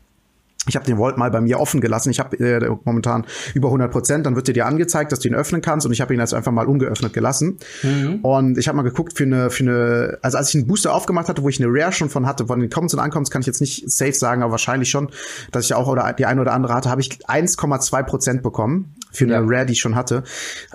Ich 0.69 0.77
habe 0.77 0.85
den 0.85 0.99
Vault 0.99 1.17
mal 1.17 1.31
bei 1.31 1.41
mir 1.41 1.59
offen 1.59 1.81
gelassen. 1.81 2.11
Ich 2.11 2.21
habe 2.21 2.37
äh, 2.39 2.71
momentan 2.85 3.25
über 3.55 3.69
100 3.69 3.91
Prozent. 3.91 4.27
Dann 4.27 4.37
wird 4.37 4.47
dir 4.47 4.53
dir 4.53 4.67
angezeigt, 4.67 5.11
dass 5.11 5.21
du 5.21 5.29
ihn 5.29 5.35
öffnen 5.35 5.63
kannst. 5.63 5.87
Und 5.87 5.93
ich 5.93 6.03
habe 6.03 6.13
ihn 6.13 6.21
jetzt 6.21 6.35
einfach 6.35 6.53
mal 6.53 6.67
ungeöffnet 6.67 7.15
gelassen. 7.15 7.59
Mhm. 7.83 8.17
Und 8.23 8.59
ich 8.59 8.69
habe 8.69 8.77
mal 8.77 8.83
geguckt 8.83 9.17
für 9.17 9.25
eine, 9.25 9.51
für 9.51 9.63
eine, 9.63 10.19
also 10.21 10.37
als 10.37 10.51
ich 10.51 10.57
einen 10.57 10.67
Booster 10.67 10.93
aufgemacht 10.95 11.29
hatte, 11.29 11.43
wo 11.43 11.49
ich 11.49 11.63
eine 11.63 11.73
Rare 11.73 11.93
schon 11.93 12.11
von 12.11 12.27
hatte, 12.27 12.47
von 12.47 12.61
den 12.61 12.69
Commons 12.69 12.93
und 12.93 13.01
Ankommens 13.01 13.31
kann 13.31 13.41
ich 13.41 13.47
jetzt 13.47 13.63
nicht 13.63 13.91
safe 13.91 14.13
sagen, 14.13 14.43
aber 14.43 14.53
wahrscheinlich 14.53 14.91
schon, 14.91 15.11
dass 15.51 15.65
ich 15.65 15.73
auch 15.73 15.89
oder 15.89 16.13
die 16.13 16.27
eine 16.27 16.43
oder 16.43 16.53
andere 16.53 16.75
hatte, 16.75 16.91
habe 16.91 17.01
ich 17.01 17.27
1,2 17.27 18.03
Prozent 18.03 18.43
bekommen 18.43 18.95
für 19.13 19.25
eine 19.25 19.35
ja. 19.35 19.41
Rare, 19.43 19.67
die 19.67 19.73
ich 19.73 19.81
schon 19.81 19.95
hatte, 19.95 20.23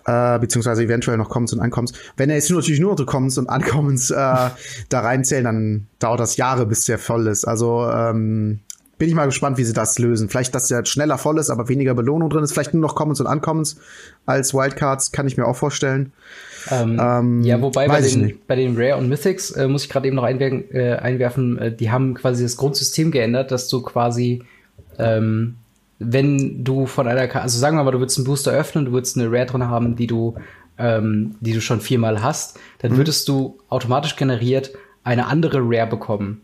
äh, 0.05 0.39
beziehungsweise 0.39 0.83
eventuell 0.83 1.17
noch 1.17 1.29
Commons 1.29 1.53
und 1.53 1.59
Ankommens. 1.59 1.93
Wenn 2.17 2.29
er 2.29 2.35
jetzt 2.35 2.49
natürlich 2.49 2.79
nur 2.79 2.95
Commons 3.05 3.37
und 3.37 3.49
Ankommens 3.49 4.09
äh, 4.09 4.15
da 4.15 4.99
reinzählen, 4.99 5.43
dann 5.43 5.87
dauert 5.99 6.19
das 6.19 6.37
Jahre, 6.37 6.65
bis 6.65 6.85
der 6.85 6.97
voll 6.97 7.27
ist. 7.27 7.45
Also 7.45 7.87
ähm, 7.89 8.61
bin 8.97 9.09
ich 9.09 9.15
mal 9.15 9.25
gespannt, 9.25 9.57
wie 9.57 9.63
sie 9.63 9.73
das 9.73 9.99
lösen. 9.99 10.29
Vielleicht, 10.29 10.55
dass 10.55 10.67
der 10.67 10.85
schneller 10.85 11.17
voll 11.17 11.37
ist, 11.37 11.49
aber 11.49 11.67
weniger 11.67 11.93
Belohnung 11.93 12.29
drin 12.29 12.43
ist. 12.43 12.53
Vielleicht 12.53 12.73
nur 12.73 12.81
noch 12.81 12.95
Commons 12.95 13.19
und 13.19 13.27
Uncommons 13.27 13.77
als 14.25 14.53
Wildcards, 14.53 15.11
kann 15.11 15.27
ich 15.27 15.37
mir 15.37 15.45
auch 15.45 15.55
vorstellen. 15.55 16.13
Ähm, 16.71 16.99
ähm, 17.01 17.43
ja, 17.43 17.61
wobei 17.61 17.87
bei 17.87 18.01
den, 18.01 18.39
bei 18.47 18.55
den 18.55 18.75
Rare 18.77 18.97
und 18.97 19.09
Mythics 19.09 19.51
äh, 19.51 19.67
muss 19.67 19.83
ich 19.83 19.89
gerade 19.89 20.07
eben 20.07 20.15
noch 20.15 20.23
einwerfen, 20.23 20.65
äh, 20.71 20.95
einwerfen 20.95 21.57
äh, 21.59 21.75
die 21.75 21.91
haben 21.91 22.15
quasi 22.15 22.43
das 22.43 22.57
Grundsystem 22.57 23.11
geändert, 23.11 23.51
dass 23.51 23.67
du 23.67 23.81
quasi, 23.81 24.43
ähm, 24.97 25.55
wenn 25.99 26.63
du 26.63 26.85
von 26.85 27.07
einer 27.07 27.27
Karte, 27.27 27.43
also 27.43 27.59
sagen 27.59 27.77
wir 27.77 27.83
mal, 27.83 27.91
du 27.91 27.99
würdest 27.99 28.17
einen 28.17 28.25
Booster 28.25 28.51
öffnen, 28.51 28.85
du 28.85 28.91
würdest 28.93 29.17
eine 29.17 29.31
Rare 29.31 29.45
drin 29.45 29.67
haben, 29.67 29.95
die 29.95 30.07
du, 30.07 30.35
ähm, 30.77 31.35
die 31.39 31.53
du 31.53 31.61
schon 31.61 31.81
viermal 31.81 32.23
hast, 32.23 32.59
dann 32.79 32.93
mhm. 32.93 32.97
würdest 32.97 33.27
du 33.27 33.59
automatisch 33.69 34.15
generiert 34.15 34.71
eine 35.03 35.27
andere 35.27 35.59
Rare 35.61 35.87
bekommen. 35.87 36.41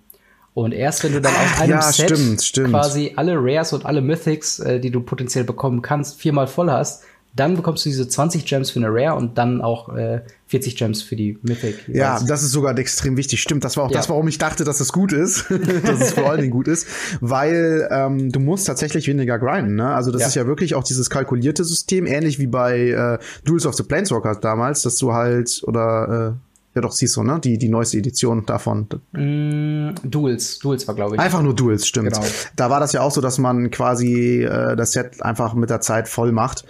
Und 0.53 0.73
erst 0.73 1.03
wenn 1.03 1.13
du 1.13 1.21
dann 1.21 1.33
aus 1.33 1.61
einem 1.61 1.71
ja, 1.71 1.81
Set 1.81 2.09
stimmt, 2.09 2.41
stimmt. 2.41 2.69
quasi 2.71 3.13
alle 3.15 3.35
Rares 3.37 3.71
und 3.71 3.85
alle 3.85 4.01
Mythics, 4.01 4.59
äh, 4.59 4.79
die 4.79 4.91
du 4.91 5.01
potenziell 5.01 5.45
bekommen 5.45 5.81
kannst, 5.81 6.19
viermal 6.19 6.47
voll 6.47 6.69
hast, 6.69 7.03
dann 7.33 7.55
bekommst 7.55 7.85
du 7.85 7.89
diese 7.89 8.07
20 8.07 8.45
Gems 8.45 8.71
für 8.71 8.79
eine 8.79 8.89
Rare 8.89 9.15
und 9.15 9.37
dann 9.37 9.61
auch 9.61 9.95
äh, 9.95 10.21
40 10.47 10.75
Gems 10.75 11.01
für 11.01 11.15
die 11.15 11.37
Mythic. 11.43 11.87
Ja, 11.87 12.19
das 12.19 12.43
ist 12.43 12.51
sogar 12.51 12.77
extrem 12.77 13.15
wichtig. 13.15 13.41
Stimmt, 13.41 13.63
das 13.63 13.77
war 13.77 13.85
auch 13.85 13.91
ja. 13.91 13.97
das, 13.97 14.09
warum 14.09 14.27
ich 14.27 14.37
dachte, 14.37 14.65
dass 14.65 14.81
es 14.81 14.91
gut 14.91 15.13
ist, 15.13 15.45
dass 15.85 16.01
es 16.01 16.13
vor 16.13 16.29
allen 16.29 16.41
Dingen 16.41 16.51
gut 16.51 16.67
ist, 16.67 16.87
weil 17.21 17.87
ähm, 17.89 18.31
du 18.31 18.41
musst 18.41 18.67
tatsächlich 18.67 19.07
weniger 19.07 19.39
grinden. 19.39 19.75
Ne? 19.75 19.93
Also 19.93 20.11
das 20.11 20.21
ja. 20.21 20.27
ist 20.27 20.35
ja 20.35 20.45
wirklich 20.45 20.75
auch 20.75 20.83
dieses 20.83 21.09
kalkulierte 21.09 21.63
System, 21.63 22.05
ähnlich 22.05 22.37
wie 22.39 22.47
bei 22.47 22.89
äh, 22.89 23.17
Duels 23.45 23.65
of 23.65 23.75
the 23.75 23.83
Planeswalker 23.83 24.35
damals, 24.35 24.81
dass 24.81 24.97
du 24.97 25.13
halt 25.13 25.61
oder 25.65 26.35
äh, 26.35 26.50
Ja, 26.73 26.79
doch, 26.79 26.93
siehst 26.93 27.17
du, 27.17 27.23
ne? 27.23 27.37
Die, 27.43 27.57
die 27.57 27.67
neueste 27.67 27.97
Edition 27.97 28.45
davon. 28.45 28.87
Mm, 29.11 29.89
Duels. 30.03 30.59
Duels 30.59 30.87
war, 30.87 30.95
glaube 30.95 31.15
ich. 31.15 31.21
Einfach 31.21 31.41
nur 31.41 31.53
Duels, 31.53 31.85
stimmt. 31.85 32.13
Genau. 32.13 32.25
Da 32.55 32.69
war 32.69 32.79
das 32.79 32.93
ja 32.93 33.01
auch 33.01 33.11
so, 33.11 33.19
dass 33.19 33.39
man 33.39 33.71
quasi 33.71 34.43
äh, 34.43 34.77
das 34.77 34.93
Set 34.93 35.21
einfach 35.21 35.53
mit 35.53 35.69
der 35.69 35.81
Zeit 35.81 36.07
voll 36.07 36.31
macht. 36.31 36.63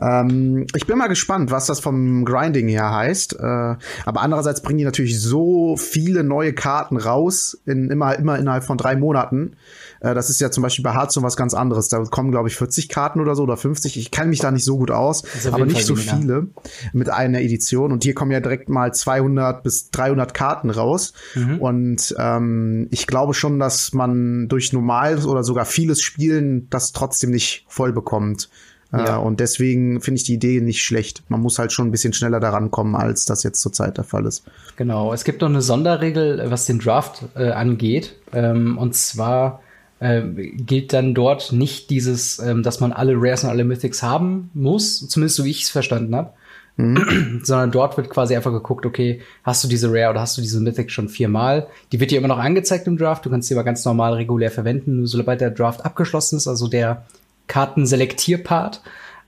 Ähm, 0.00 0.68
ich 0.76 0.86
bin 0.86 0.96
mal 0.98 1.08
gespannt, 1.08 1.50
was 1.50 1.66
das 1.66 1.80
vom 1.80 2.24
Grinding 2.24 2.68
her 2.68 2.94
heißt. 2.94 3.40
Äh, 3.40 3.42
aber 3.42 4.20
andererseits 4.20 4.62
bringen 4.62 4.78
die 4.78 4.84
natürlich 4.84 5.20
so 5.20 5.76
viele 5.76 6.22
neue 6.22 6.52
Karten 6.52 6.96
raus, 6.96 7.60
in, 7.66 7.90
immer, 7.90 8.16
immer 8.16 8.38
innerhalb 8.38 8.62
von 8.62 8.78
drei 8.78 8.94
Monaten. 8.94 9.56
Äh, 9.98 10.14
das 10.14 10.30
ist 10.30 10.40
ja 10.40 10.52
zum 10.52 10.62
Beispiel 10.62 10.84
bei 10.84 10.94
Hearthstone 10.94 11.26
was 11.26 11.36
ganz 11.36 11.54
anderes. 11.54 11.88
Da 11.88 11.98
kommen, 12.04 12.30
glaube 12.30 12.48
ich, 12.48 12.54
40 12.54 12.88
Karten 12.88 13.20
oder 13.20 13.34
so 13.34 13.42
oder 13.42 13.56
50. 13.56 13.96
Ich 13.96 14.12
kenne 14.12 14.28
mich 14.28 14.38
da 14.38 14.52
nicht 14.52 14.64
so 14.64 14.78
gut 14.78 14.92
aus, 14.92 15.24
aber 15.50 15.66
nicht 15.66 15.84
so 15.84 15.96
viele 15.96 16.46
mit 16.92 17.10
einer 17.10 17.40
Edition. 17.40 17.90
Und 17.90 18.04
hier 18.04 18.14
kommen 18.14 18.30
ja 18.30 18.38
direkt 18.38 18.68
mal 18.68 18.94
200 18.94 19.39
bis 19.62 19.90
300 19.90 20.34
Karten 20.34 20.70
raus. 20.70 21.12
Mhm. 21.34 21.58
Und 21.58 22.14
ähm, 22.18 22.88
ich 22.90 23.06
glaube 23.06 23.34
schon, 23.34 23.58
dass 23.58 23.92
man 23.92 24.48
durch 24.48 24.72
normales 24.72 25.26
oder 25.26 25.42
sogar 25.42 25.64
vieles 25.64 26.00
Spielen 26.00 26.68
das 26.70 26.92
trotzdem 26.92 27.30
nicht 27.30 27.64
voll 27.68 27.92
bekommt. 27.92 28.48
Äh, 28.92 29.04
ja. 29.04 29.16
und 29.18 29.38
deswegen 29.38 30.00
finde 30.00 30.18
ich 30.18 30.24
die 30.24 30.34
Idee 30.34 30.60
nicht 30.60 30.82
schlecht. 30.82 31.22
Man 31.28 31.40
muss 31.40 31.58
halt 31.58 31.72
schon 31.72 31.86
ein 31.88 31.90
bisschen 31.92 32.12
schneller 32.12 32.40
daran 32.40 32.72
kommen, 32.72 32.96
als 32.96 33.24
das 33.24 33.44
jetzt 33.44 33.60
zurzeit 33.60 33.96
der 33.96 34.04
Fall 34.04 34.26
ist. 34.26 34.42
Genau. 34.76 35.12
Es 35.12 35.22
gibt 35.24 35.42
noch 35.42 35.48
eine 35.48 35.62
Sonderregel, 35.62 36.50
was 36.50 36.66
den 36.66 36.80
Draft 36.80 37.22
äh, 37.36 37.50
angeht. 37.50 38.16
Ähm, 38.32 38.78
und 38.78 38.96
zwar 38.96 39.60
äh, 40.00 40.22
gilt 40.22 40.92
dann 40.92 41.14
dort 41.14 41.52
nicht 41.52 41.90
dieses, 41.90 42.40
ähm, 42.40 42.62
dass 42.62 42.80
man 42.80 42.92
alle 42.92 43.12
Rares 43.16 43.44
und 43.44 43.50
alle 43.50 43.64
Mythics 43.64 44.02
haben 44.02 44.50
muss, 44.54 45.06
zumindest 45.08 45.36
so 45.36 45.44
wie 45.44 45.50
ich 45.50 45.62
es 45.62 45.70
verstanden 45.70 46.16
habe. 46.16 46.32
Mhm. 46.80 47.40
Sondern 47.44 47.70
dort 47.70 47.96
wird 47.96 48.10
quasi 48.10 48.34
einfach 48.34 48.52
geguckt, 48.52 48.86
okay, 48.86 49.20
hast 49.44 49.62
du 49.64 49.68
diese 49.68 49.92
Rare 49.92 50.10
oder 50.10 50.20
hast 50.20 50.36
du 50.36 50.42
diese 50.42 50.60
Mythic 50.60 50.90
schon 50.90 51.08
viermal? 51.08 51.68
Die 51.92 52.00
wird 52.00 52.10
dir 52.10 52.18
immer 52.18 52.28
noch 52.28 52.38
angezeigt 52.38 52.86
im 52.86 52.96
Draft, 52.96 53.24
du 53.24 53.30
kannst 53.30 53.48
sie 53.48 53.54
aber 53.54 53.64
ganz 53.64 53.84
normal 53.84 54.14
regulär 54.14 54.50
verwenden, 54.50 54.96
nur 54.96 55.06
sobald 55.06 55.40
der 55.40 55.50
Draft 55.50 55.84
abgeschlossen 55.84 56.36
ist, 56.36 56.48
also 56.48 56.68
der 56.68 57.04
Kartenselektierpart, 57.46 58.80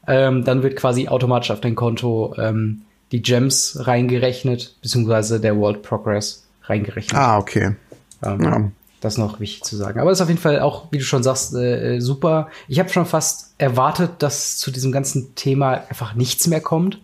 ähm, 0.07 0.45
dann 0.45 0.63
wird 0.63 0.77
quasi 0.77 1.09
automatisch 1.09 1.51
auf 1.51 1.61
dein 1.61 1.75
Konto 1.75 2.35
ähm, 2.39 2.83
die 3.13 3.23
Gems 3.23 3.79
reingerechnet, 3.81 4.77
beziehungsweise 4.81 5.41
der 5.41 5.57
World 5.57 5.83
Progress 5.83 6.47
reingerechnet. 6.65 7.15
Ah, 7.15 7.39
okay. 7.39 7.77
Ähm, 8.25 8.41
ja. 8.43 8.71
Das 9.01 9.15
ist 9.15 9.19
noch 9.19 9.41
wichtig 9.41 9.65
zu 9.65 9.77
sagen. 9.77 9.99
Aber 9.99 10.13
ist 10.13 10.21
auf 10.21 10.29
jeden 10.29 10.41
Fall 10.41 10.61
auch, 10.61 10.87
wie 10.93 10.99
du 10.99 11.05
schon 11.05 11.25
sagst, 11.25 11.55
äh, 11.55 11.97
äh 11.97 12.01
super. 12.01 12.49
Ich 12.69 12.79
habe 12.79 12.89
schon 12.89 13.05
fast 13.05 13.55
erwartet, 13.59 14.11
dass 14.21 14.59
zu 14.59 14.71
diesem 14.71 14.93
ganzen 14.93 15.35
Thema 15.35 15.83
einfach 15.89 16.15
nichts 16.15 16.47
mehr 16.47 16.61
kommt, 16.61 17.01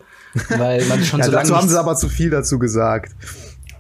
weil 0.57 0.85
man 0.87 1.03
schon 1.05 1.21
ja, 1.21 1.27
so 1.27 1.33
lange. 1.33 1.45
Dazu 1.45 1.57
haben 1.57 1.69
sie 1.69 1.79
aber 1.79 1.97
zu 1.97 2.09
viel 2.09 2.31
dazu 2.31 2.59
gesagt. 2.59 3.13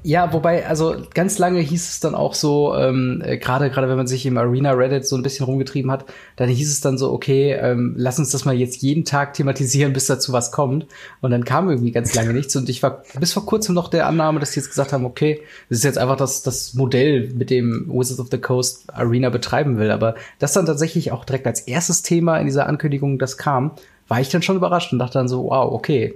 Ja, 0.04 0.32
wobei, 0.32 0.66
also 0.66 0.94
ganz 1.12 1.38
lange 1.38 1.58
hieß 1.60 1.88
es 1.88 2.00
dann 2.00 2.14
auch 2.14 2.34
so, 2.34 2.74
ähm, 2.76 3.20
äh, 3.24 3.36
gerade 3.36 3.68
gerade 3.68 3.88
wenn 3.88 3.96
man 3.96 4.06
sich 4.06 4.24
im 4.26 4.38
Arena 4.38 4.70
Reddit 4.70 5.06
so 5.06 5.16
ein 5.16 5.22
bisschen 5.22 5.44
rumgetrieben 5.44 5.90
hat, 5.90 6.04
dann 6.36 6.48
hieß 6.48 6.70
es 6.70 6.80
dann 6.80 6.96
so, 6.96 7.12
okay, 7.12 7.52
ähm, 7.52 7.94
lass 7.96 8.18
uns 8.18 8.30
das 8.30 8.44
mal 8.44 8.54
jetzt 8.54 8.80
jeden 8.80 9.04
Tag 9.04 9.34
thematisieren, 9.34 9.92
bis 9.92 10.06
dazu 10.06 10.32
was 10.32 10.52
kommt. 10.52 10.86
Und 11.20 11.32
dann 11.32 11.44
kam 11.44 11.68
irgendwie 11.68 11.90
ganz 11.90 12.14
lange 12.14 12.32
nichts. 12.32 12.54
Und 12.54 12.68
ich 12.68 12.82
war 12.82 13.02
bis 13.18 13.32
vor 13.32 13.44
kurzem 13.44 13.74
noch 13.74 13.88
der 13.88 14.06
Annahme, 14.06 14.38
dass 14.38 14.52
sie 14.52 14.60
jetzt 14.60 14.70
gesagt 14.70 14.92
haben, 14.92 15.04
okay, 15.04 15.42
das 15.68 15.78
ist 15.78 15.84
jetzt 15.84 15.98
einfach 15.98 16.16
das, 16.16 16.42
das 16.42 16.74
Modell, 16.74 17.30
mit 17.34 17.50
dem 17.50 17.86
Wizards 17.88 18.20
of 18.20 18.28
the 18.30 18.38
Coast 18.38 18.84
Arena 18.94 19.30
betreiben 19.30 19.78
will. 19.78 19.90
Aber 19.90 20.14
das 20.38 20.52
dann 20.52 20.66
tatsächlich 20.66 21.10
auch 21.10 21.24
direkt 21.24 21.46
als 21.46 21.60
erstes 21.62 22.02
Thema 22.02 22.38
in 22.38 22.46
dieser 22.46 22.66
Ankündigung, 22.66 23.18
das 23.18 23.36
kam, 23.36 23.72
war 24.06 24.20
ich 24.20 24.28
dann 24.30 24.42
schon 24.42 24.56
überrascht 24.56 24.92
und 24.92 25.00
dachte 25.00 25.14
dann 25.14 25.28
so, 25.28 25.44
wow, 25.44 25.72
okay, 25.72 26.14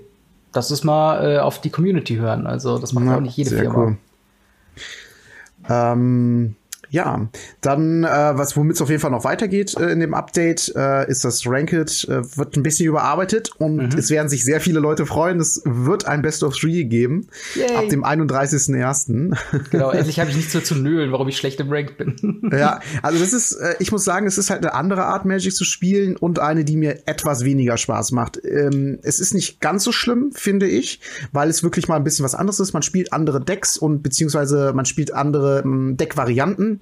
das 0.52 0.70
ist 0.70 0.84
mal 0.84 1.36
äh, 1.36 1.38
auf 1.38 1.60
die 1.60 1.70
Community 1.70 2.16
hören. 2.16 2.46
Also 2.46 2.78
das 2.78 2.92
macht 2.92 3.06
ja, 3.06 3.16
auch 3.16 3.20
nicht 3.20 3.36
jede 3.36 3.50
Firma. 3.50 3.74
Cool. 3.74 3.96
Ähm, 5.68 6.56
ja, 6.92 7.26
dann, 7.62 8.04
äh, 8.04 8.08
was 8.08 8.54
womit 8.54 8.76
es 8.76 8.82
auf 8.82 8.90
jeden 8.90 9.00
Fall 9.00 9.10
noch 9.10 9.24
weitergeht 9.24 9.74
äh, 9.78 9.90
in 9.90 10.00
dem 10.00 10.12
Update, 10.12 10.72
äh, 10.76 11.10
ist 11.10 11.24
das 11.24 11.46
Ranked, 11.46 12.06
äh, 12.06 12.36
wird 12.36 12.54
ein 12.56 12.62
bisschen 12.62 12.86
überarbeitet 12.86 13.50
und 13.56 13.76
mhm. 13.76 13.98
es 13.98 14.10
werden 14.10 14.28
sich 14.28 14.44
sehr 14.44 14.60
viele 14.60 14.78
Leute 14.78 15.06
freuen. 15.06 15.40
Es 15.40 15.62
wird 15.64 16.06
ein 16.06 16.20
Best 16.20 16.44
of 16.44 16.54
Three 16.54 16.84
geben 16.84 17.28
Yay. 17.54 17.76
ab 17.76 17.88
dem 17.88 18.04
31.01. 18.04 19.34
Genau, 19.70 19.90
endlich 19.92 20.20
habe 20.20 20.28
ich 20.28 20.36
nichts 20.36 20.52
mehr 20.52 20.64
zu 20.64 20.74
nölen, 20.74 21.12
warum 21.12 21.28
ich 21.28 21.38
schlecht 21.38 21.60
im 21.60 21.72
Rank 21.72 21.96
bin. 21.96 22.50
ja, 22.52 22.80
also 23.00 23.18
das 23.18 23.32
ist, 23.32 23.52
äh, 23.52 23.74
ich 23.78 23.90
muss 23.90 24.04
sagen, 24.04 24.26
es 24.26 24.36
ist 24.36 24.50
halt 24.50 24.60
eine 24.60 24.74
andere 24.74 25.04
Art 25.04 25.24
Magic 25.24 25.54
zu 25.54 25.64
spielen 25.64 26.16
und 26.18 26.40
eine, 26.40 26.62
die 26.62 26.76
mir 26.76 27.04
etwas 27.06 27.42
weniger 27.42 27.78
Spaß 27.78 28.12
macht. 28.12 28.38
Ähm, 28.44 28.98
es 29.02 29.18
ist 29.18 29.32
nicht 29.32 29.62
ganz 29.62 29.82
so 29.82 29.92
schlimm, 29.92 30.32
finde 30.34 30.68
ich, 30.68 31.00
weil 31.32 31.48
es 31.48 31.62
wirklich 31.62 31.88
mal 31.88 31.96
ein 31.96 32.04
bisschen 32.04 32.26
was 32.26 32.34
anderes 32.34 32.60
ist. 32.60 32.74
Man 32.74 32.82
spielt 32.82 33.14
andere 33.14 33.42
Decks 33.42 33.78
und 33.78 34.02
beziehungsweise 34.02 34.74
man 34.74 34.84
spielt 34.84 35.14
andere 35.14 35.62
ähm, 35.64 35.96
Deckvarianten. 35.96 36.81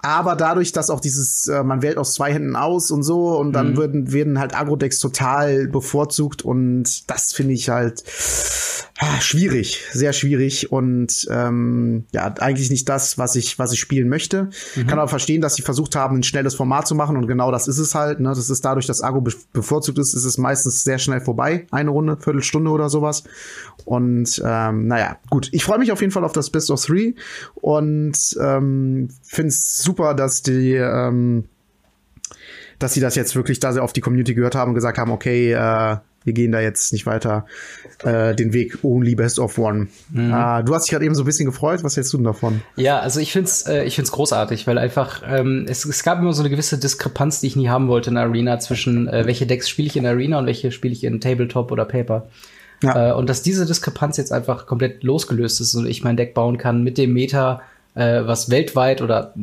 Aber 0.00 0.36
dadurch, 0.36 0.72
dass 0.72 0.90
auch 0.90 1.00
dieses, 1.00 1.48
äh, 1.48 1.64
man 1.64 1.82
wählt 1.82 1.98
aus 1.98 2.14
zwei 2.14 2.32
Händen 2.32 2.56
aus 2.56 2.90
und 2.90 3.02
so, 3.02 3.36
und 3.38 3.52
dann 3.52 3.72
mhm. 3.72 3.76
würden, 3.76 4.12
werden 4.12 4.38
halt 4.38 4.54
Agro-Decks 4.54 5.00
total 5.00 5.66
bevorzugt 5.66 6.42
und 6.42 7.10
das 7.10 7.32
finde 7.32 7.54
ich 7.54 7.68
halt 7.68 8.04
ah, 8.98 9.20
schwierig, 9.20 9.84
sehr 9.92 10.12
schwierig 10.12 10.70
und 10.72 11.26
ähm, 11.30 12.04
ja, 12.12 12.32
eigentlich 12.38 12.70
nicht 12.70 12.88
das, 12.88 13.18
was 13.18 13.36
ich, 13.36 13.58
was 13.58 13.72
ich 13.72 13.80
spielen 13.80 14.08
möchte. 14.08 14.50
Mhm. 14.76 14.86
Kann 14.86 14.98
aber 14.98 15.08
verstehen, 15.08 15.40
dass 15.40 15.54
sie 15.54 15.62
versucht 15.62 15.96
haben, 15.96 16.16
ein 16.16 16.22
schnelles 16.22 16.54
Format 16.54 16.86
zu 16.86 16.94
machen 16.94 17.16
und 17.16 17.26
genau 17.26 17.50
das 17.50 17.68
ist 17.68 17.78
es 17.78 17.94
halt. 17.94 18.20
Ne? 18.20 18.28
Das 18.28 18.50
ist 18.50 18.64
dadurch, 18.64 18.86
dass 18.86 19.02
Agro 19.02 19.20
be 19.20 19.32
bevorzugt 19.52 19.98
ist, 19.98 20.14
ist 20.14 20.24
es 20.24 20.38
meistens 20.38 20.84
sehr 20.84 20.98
schnell 20.98 21.20
vorbei. 21.20 21.66
Eine 21.70 21.90
Runde, 21.90 22.16
Viertelstunde 22.20 22.70
oder 22.70 22.88
sowas. 22.88 23.24
Und 23.84 24.42
ähm, 24.44 24.86
naja, 24.86 25.18
gut. 25.30 25.48
Ich 25.52 25.64
freue 25.64 25.78
mich 25.78 25.92
auf 25.92 26.00
jeden 26.00 26.12
Fall 26.12 26.24
auf 26.24 26.32
das 26.32 26.50
Best 26.50 26.70
of 26.70 26.84
Three 26.84 27.14
und 27.54 28.36
ähm, 28.40 29.08
finde 29.22 29.48
es 29.48 29.82
super, 29.88 30.12
dass 30.12 30.42
die, 30.42 30.74
ähm, 30.74 31.44
dass 32.78 32.92
sie 32.92 33.00
das 33.00 33.14
jetzt 33.14 33.34
wirklich, 33.34 33.58
da 33.58 33.72
sie 33.72 33.82
auf 33.82 33.94
die 33.94 34.02
Community 34.02 34.34
gehört 34.34 34.54
haben 34.54 34.70
und 34.70 34.74
gesagt 34.74 34.98
haben, 34.98 35.10
okay, 35.10 35.52
äh, 35.52 35.96
wir 36.24 36.32
gehen 36.34 36.52
da 36.52 36.60
jetzt 36.60 36.92
nicht 36.92 37.06
weiter 37.06 37.46
äh, 38.04 38.34
den 38.34 38.52
Weg 38.52 38.84
Only 38.84 39.14
Best 39.14 39.38
of 39.38 39.56
One. 39.56 39.86
Mhm. 40.10 40.30
Äh, 40.30 40.62
du 40.62 40.74
hast 40.74 40.84
dich 40.84 40.90
gerade 40.90 41.06
eben 41.06 41.14
so 41.14 41.22
ein 41.22 41.26
bisschen 41.26 41.46
gefreut. 41.46 41.82
Was 41.84 41.96
hältst 41.96 42.12
du 42.12 42.18
denn 42.18 42.24
davon? 42.24 42.60
Ja, 42.76 42.98
also 42.98 43.18
ich 43.18 43.32
find's, 43.32 43.62
äh, 43.62 43.84
ich 43.84 43.94
find's 43.94 44.12
großartig, 44.12 44.66
weil 44.66 44.76
einfach 44.76 45.22
ähm, 45.26 45.64
es, 45.66 45.86
es 45.86 46.02
gab 46.02 46.18
immer 46.18 46.34
so 46.34 46.42
eine 46.42 46.50
gewisse 46.50 46.76
Diskrepanz, 46.76 47.40
die 47.40 47.46
ich 47.46 47.56
nie 47.56 47.70
haben 47.70 47.88
wollte 47.88 48.10
in 48.10 48.16
der 48.16 48.24
Arena 48.24 48.58
zwischen 48.58 49.08
äh, 49.08 49.24
welche 49.24 49.46
Decks 49.46 49.70
spiele 49.70 49.88
ich 49.88 49.96
in 49.96 50.02
der 50.02 50.12
Arena 50.12 50.38
und 50.38 50.46
welche 50.46 50.70
spiele 50.70 50.92
ich 50.92 51.02
in 51.02 51.20
Tabletop 51.20 51.72
oder 51.72 51.86
Paper. 51.86 52.26
Ja. 52.82 53.10
Äh, 53.10 53.14
und 53.14 53.30
dass 53.30 53.40
diese 53.40 53.64
Diskrepanz 53.64 54.18
jetzt 54.18 54.32
einfach 54.32 54.66
komplett 54.66 55.02
losgelöst 55.02 55.62
ist 55.62 55.74
und 55.74 55.86
ich 55.86 56.04
mein 56.04 56.18
Deck 56.18 56.34
bauen 56.34 56.58
kann 56.58 56.84
mit 56.84 56.98
dem 56.98 57.14
Meta, 57.14 57.62
äh, 57.94 58.26
was 58.26 58.50
weltweit 58.50 59.02
oder 59.02 59.34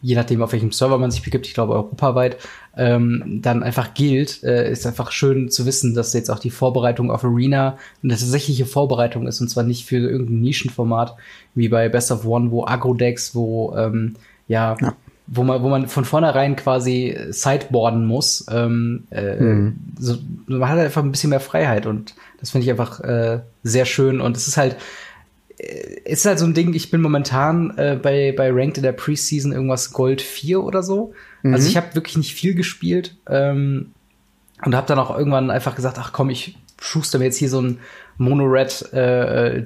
je 0.00 0.14
nachdem, 0.14 0.42
auf 0.42 0.52
welchem 0.52 0.72
Server 0.72 0.98
man 0.98 1.10
sich 1.10 1.22
begibt, 1.22 1.46
ich 1.46 1.54
glaube 1.54 1.74
europaweit, 1.74 2.36
ähm, 2.76 3.40
dann 3.42 3.62
einfach 3.62 3.94
gilt, 3.94 4.42
äh, 4.44 4.70
ist 4.70 4.86
einfach 4.86 5.10
schön 5.10 5.50
zu 5.50 5.66
wissen, 5.66 5.94
dass 5.94 6.12
jetzt 6.14 6.30
auch 6.30 6.38
die 6.38 6.50
Vorbereitung 6.50 7.10
auf 7.10 7.24
Arena 7.24 7.76
eine 8.02 8.12
tatsächliche 8.12 8.66
Vorbereitung 8.66 9.26
ist 9.26 9.40
und 9.40 9.48
zwar 9.48 9.64
nicht 9.64 9.84
für 9.84 9.98
irgendein 9.98 10.40
Nischenformat 10.40 11.16
wie 11.54 11.68
bei 11.68 11.88
Best 11.88 12.10
of 12.10 12.24
One, 12.24 12.50
wo 12.50 12.64
Agro-Decks, 12.64 13.34
wo 13.34 13.74
ähm, 13.76 14.16
ja, 14.46 14.76
ja 14.80 14.94
wo 15.30 15.42
man, 15.42 15.62
wo 15.62 15.68
man 15.68 15.88
von 15.88 16.04
vornherein 16.04 16.56
quasi 16.56 17.16
sideboarden 17.28 18.06
muss. 18.06 18.46
Ähm, 18.50 19.04
äh, 19.10 19.36
mhm. 19.36 19.76
so, 19.98 20.16
man 20.46 20.68
hat 20.68 20.78
einfach 20.78 21.02
ein 21.02 21.10
bisschen 21.10 21.30
mehr 21.30 21.40
Freiheit 21.40 21.86
und 21.86 22.14
das 22.40 22.50
finde 22.50 22.64
ich 22.64 22.70
einfach 22.70 23.00
äh, 23.00 23.40
sehr 23.62 23.84
schön. 23.84 24.20
Und 24.20 24.36
es 24.36 24.48
ist 24.48 24.56
halt, 24.56 24.76
ist 25.58 26.24
halt 26.24 26.38
so 26.38 26.44
ein 26.44 26.54
Ding, 26.54 26.72
ich 26.74 26.90
bin 26.90 27.00
momentan 27.00 27.76
äh, 27.76 27.98
bei, 28.00 28.32
bei 28.36 28.50
Ranked 28.52 28.78
in 28.78 28.82
der 28.84 28.92
Preseason 28.92 29.52
irgendwas 29.52 29.92
Gold 29.92 30.22
4 30.22 30.62
oder 30.62 30.82
so. 30.82 31.12
Mhm. 31.42 31.54
Also 31.54 31.68
ich 31.68 31.76
habe 31.76 31.94
wirklich 31.94 32.16
nicht 32.16 32.34
viel 32.34 32.54
gespielt 32.54 33.16
ähm, 33.28 33.92
und 34.64 34.74
habe 34.74 34.86
dann 34.86 34.98
auch 34.98 35.16
irgendwann 35.16 35.50
einfach 35.50 35.74
gesagt, 35.74 35.98
ach 35.98 36.12
komm, 36.12 36.30
ich 36.30 36.56
schuster 36.80 37.18
mir 37.18 37.24
jetzt 37.24 37.38
hier 37.38 37.48
so 37.48 37.60
ein 37.60 37.78
Mono-Red 38.18 38.92
äh, 38.92 39.56
äh, 39.58 39.64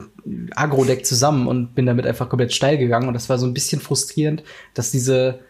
Agro-Deck 0.55 1.05
zusammen 1.05 1.47
und 1.47 1.75
bin 1.75 1.85
damit 1.85 2.07
einfach 2.07 2.29
komplett 2.29 2.55
steil 2.55 2.79
gegangen. 2.79 3.09
Und 3.09 3.15
das 3.15 3.29
war 3.29 3.39
so 3.39 3.47
ein 3.47 3.55
bisschen 3.55 3.81
frustrierend, 3.81 4.43
dass 4.75 4.91
diese 4.91 5.41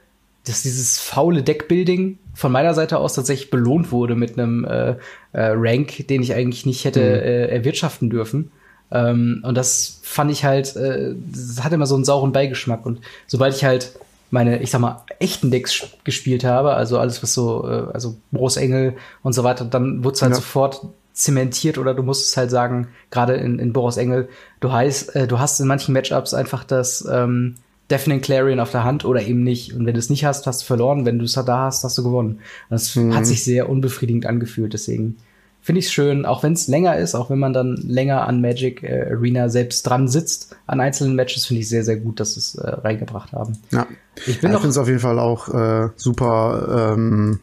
dass 0.45 0.63
dieses 0.63 0.99
faule 0.99 1.45
Deckbuilding 1.45 2.19
von 2.35 2.51
meiner 2.51 2.75
Seite 2.75 2.99
aus 2.99 3.15
tatsächlich 3.15 3.51
belohnt 3.51 3.93
wurde 3.93 4.17
mit 4.17 4.37
einem 4.37 4.65
äh, 4.65 4.97
äh, 5.33 5.53
Rank, 5.55 6.09
den 6.09 6.21
ich 6.21 6.35
eigentlich 6.35 6.67
nicht 6.67 6.85
hätte 6.85 7.01
mhm. 7.01 7.07
äh, 7.07 7.47
erwirtschaften 7.47 8.11
dürfen. 8.11 8.51
Ähm, 8.93 9.43
und 9.45 9.57
das 9.57 10.01
fand 10.03 10.31
ich 10.31 10.45
halt, 10.45 10.77
äh, 10.77 11.15
das 11.33 11.65
hat 11.65 11.73
immer 11.73 11.87
so 11.87 11.95
einen 11.95 12.05
sauren 12.05 12.33
Beigeschmack. 12.33 12.85
Und 12.85 13.01
sobald 13.27 13.55
ich 13.55 13.65
halt 13.65 13.93
meine, 14.31 14.63
ich 14.63 14.71
sag 14.71 14.81
mal, 14.81 15.05
echten 15.19 15.51
Decks 15.51 15.87
gespielt 16.05 16.45
habe, 16.45 16.75
also 16.75 16.99
alles, 16.99 17.23
was 17.23 17.35
so, 17.35 17.69
äh, 17.69 17.93
also 17.93 18.17
Boros-Engel 18.31 18.95
und 19.23 19.33
so 19.33 19.45
weiter, 19.45 19.65
dann 19.65 20.05
wurde 20.05 20.15
es 20.15 20.23
halt 20.23 20.33
ja. 20.33 20.37
sofort 20.37 20.83
zementiert 21.13 21.77
oder 21.77 21.93
du 21.95 22.03
musst 22.03 22.29
es 22.29 22.37
halt 22.37 22.51
sagen, 22.51 22.89
gerade 23.11 23.35
in, 23.35 23.59
in 23.59 23.73
Boros 23.73 23.99
Engel, 23.99 24.29
du 24.61 24.73
heißt, 24.73 25.15
äh, 25.15 25.27
du 25.27 25.39
hast 25.39 25.61
in 25.61 25.67
manchen 25.67 25.93
Matchups 25.93 26.33
einfach 26.33 26.65
das 26.65 27.07
ähm, 27.11 27.57
Deafening 27.91 28.23
Clarion 28.23 28.61
auf 28.61 28.71
der 28.71 28.85
Hand 28.85 29.05
oder 29.05 29.23
eben 29.23 29.43
nicht. 29.43 29.75
Und 29.75 29.85
wenn 29.85 29.93
du 29.93 29.99
es 29.99 30.09
nicht 30.09 30.25
hast, 30.25 30.47
hast 30.47 30.63
du 30.63 30.67
verloren. 30.67 31.05
Wenn 31.05 31.19
du 31.19 31.27
es 31.27 31.35
da 31.35 31.59
hast, 31.59 31.85
hast 31.85 31.99
du 31.99 32.03
gewonnen. 32.03 32.41
Das 32.71 32.97
mhm. 32.97 33.15
hat 33.15 33.27
sich 33.27 33.45
sehr 33.45 33.69
unbefriedigend 33.69 34.25
angefühlt. 34.25 34.73
Deswegen 34.73 35.19
finde 35.63 35.79
ich 35.79 35.87
es 35.87 35.93
schön, 35.93 36.27
auch 36.27 36.43
wenn 36.43 36.53
es 36.53 36.67
länger 36.67 36.97
ist, 36.97 37.15
auch 37.15 37.31
wenn 37.31 37.39
man 37.39 37.53
dann 37.53 37.77
länger 37.77 38.27
an 38.27 38.41
Magic 38.41 38.83
äh, 38.83 39.07
Arena 39.11 39.49
selbst 39.49 39.83
dran 39.85 40.09
sitzt, 40.09 40.57
an 40.67 40.81
einzelnen 40.81 41.15
Matches, 41.15 41.47
finde 41.47 41.63
ich 41.63 41.69
sehr, 41.69 41.85
sehr 41.85 41.97
gut, 41.97 42.19
dass 42.21 42.35
sie 42.35 42.41
es 42.41 42.57
äh, 42.57 42.69
reingebracht 42.69 43.33
haben. 43.33 43.57
Ja, 43.71 43.87
ich 44.27 44.41
bin 44.41 44.51
ja, 44.51 44.59
finde 44.59 44.71
es 44.71 44.79
auf 44.79 44.89
jeden 44.89 44.99
Fall 44.99 45.19
auch 45.19 45.49
äh, 45.49 45.89
super 45.97 46.95
ähm, 46.95 47.41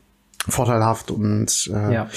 vorteilhaft 0.48 1.12
und 1.12 1.72
äh, 1.74 1.94
ja. 1.94 2.10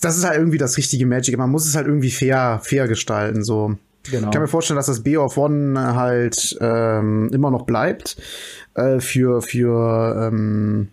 das 0.00 0.16
ist 0.16 0.24
halt 0.24 0.38
irgendwie 0.38 0.58
das 0.58 0.76
richtige 0.78 1.04
Magic. 1.06 1.36
Man 1.36 1.50
muss 1.50 1.66
es 1.66 1.76
halt 1.76 1.86
irgendwie 1.86 2.10
fair, 2.10 2.60
fair 2.62 2.88
gestalten. 2.88 3.44
So. 3.44 3.76
Genau. 4.10 4.28
Ich 4.28 4.32
kann 4.32 4.42
mir 4.42 4.48
vorstellen, 4.48 4.76
dass 4.76 4.86
das 4.86 5.02
B 5.02 5.16
of 5.16 5.36
One 5.36 5.94
halt 5.94 6.56
ähm, 6.60 7.30
immer 7.32 7.50
noch 7.50 7.62
bleibt 7.62 8.16
äh, 8.74 9.00
für 9.00 9.42
für 9.42 10.28
ähm, 10.28 10.88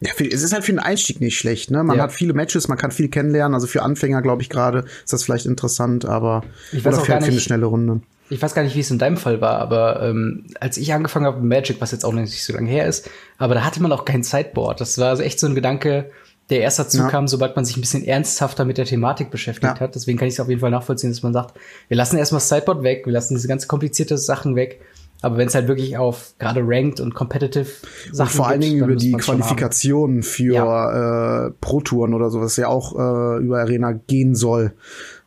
ja, 0.00 0.12
für, 0.14 0.24
es 0.24 0.42
ist 0.42 0.52
halt 0.52 0.64
für 0.64 0.72
den 0.72 0.80
Einstieg 0.80 1.20
nicht 1.20 1.38
schlecht, 1.38 1.70
ne? 1.70 1.82
Man 1.82 1.96
ja. 1.96 2.02
hat 2.04 2.12
viele 2.12 2.34
Matches, 2.34 2.68
man 2.68 2.76
kann 2.76 2.90
viel 2.90 3.08
kennenlernen. 3.08 3.54
Also 3.54 3.66
für 3.66 3.82
Anfänger, 3.82 4.22
glaube 4.22 4.42
ich, 4.42 4.50
gerade 4.50 4.84
ist 5.02 5.12
das 5.12 5.24
vielleicht 5.24 5.46
interessant, 5.46 6.04
aber 6.04 6.42
ich 6.72 6.84
weiß 6.84 6.94
oder 6.94 7.04
für, 7.04 7.12
für 7.12 7.16
eine 7.16 7.40
schnelle 7.40 7.66
Runde. 7.66 8.00
Ich 8.30 8.40
weiß 8.40 8.54
gar 8.54 8.62
nicht, 8.62 8.74
wie 8.74 8.80
es 8.80 8.90
in 8.90 8.98
deinem 8.98 9.16
Fall 9.16 9.40
war, 9.40 9.58
aber 9.58 10.02
ähm, 10.02 10.46
als 10.58 10.78
ich 10.78 10.92
angefangen 10.92 11.26
habe 11.26 11.40
mit 11.40 11.48
Magic, 11.48 11.80
was 11.80 11.92
jetzt 11.92 12.04
auch 12.04 12.12
nicht 12.12 12.42
so 12.42 12.52
lange 12.54 12.70
her 12.70 12.86
ist, 12.86 13.10
aber 13.38 13.54
da 13.54 13.64
hatte 13.64 13.82
man 13.82 13.92
auch 13.92 14.04
kein 14.04 14.22
Sideboard. 14.22 14.80
Das 14.80 14.98
war 14.98 15.10
also 15.10 15.22
echt 15.22 15.38
so 15.38 15.46
ein 15.46 15.54
Gedanke, 15.54 16.10
der 16.50 16.60
erst 16.60 16.78
dazu 16.78 16.98
ja. 16.98 17.08
kam, 17.08 17.28
sobald 17.28 17.54
man 17.56 17.64
sich 17.64 17.76
ein 17.76 17.80
bisschen 17.80 18.04
ernsthafter 18.04 18.64
mit 18.64 18.78
der 18.78 18.86
Thematik 18.86 19.30
beschäftigt 19.30 19.74
ja. 19.76 19.80
hat. 19.80 19.94
Deswegen 19.94 20.18
kann 20.18 20.28
ich 20.28 20.34
es 20.34 20.40
auf 20.40 20.48
jeden 20.48 20.60
Fall 20.60 20.70
nachvollziehen, 20.70 21.10
dass 21.10 21.22
man 21.22 21.32
sagt, 21.32 21.54
wir 21.88 21.96
lassen 21.96 22.16
erstmal 22.16 22.40
Sideboard 22.40 22.82
weg, 22.82 23.06
wir 23.06 23.12
lassen 23.12 23.34
diese 23.34 23.48
ganz 23.48 23.68
komplizierte 23.68 24.18
Sachen 24.18 24.56
weg 24.56 24.80
aber 25.24 25.38
wenn 25.38 25.48
es 25.48 25.54
halt 25.54 25.68
wirklich 25.68 25.96
auf 25.96 26.34
gerade 26.38 26.60
Ranked 26.62 27.00
und 27.00 27.14
Competitive 27.14 27.66
Sachen 28.12 28.28
und 28.28 28.36
vor 28.36 28.48
allen 28.48 28.60
Dingen 28.60 28.84
über 28.84 28.94
die 28.94 29.12
Qualifikationen 29.12 30.22
für 30.22 30.54
ja. 30.54 31.46
äh, 31.46 31.50
Pro-Touren 31.60 32.14
oder 32.14 32.30
sowas 32.30 32.56
ja 32.56 32.68
auch 32.68 32.94
äh, 32.94 33.42
über 33.42 33.60
Arena 33.60 33.92
gehen 33.92 34.34
soll, 34.34 34.72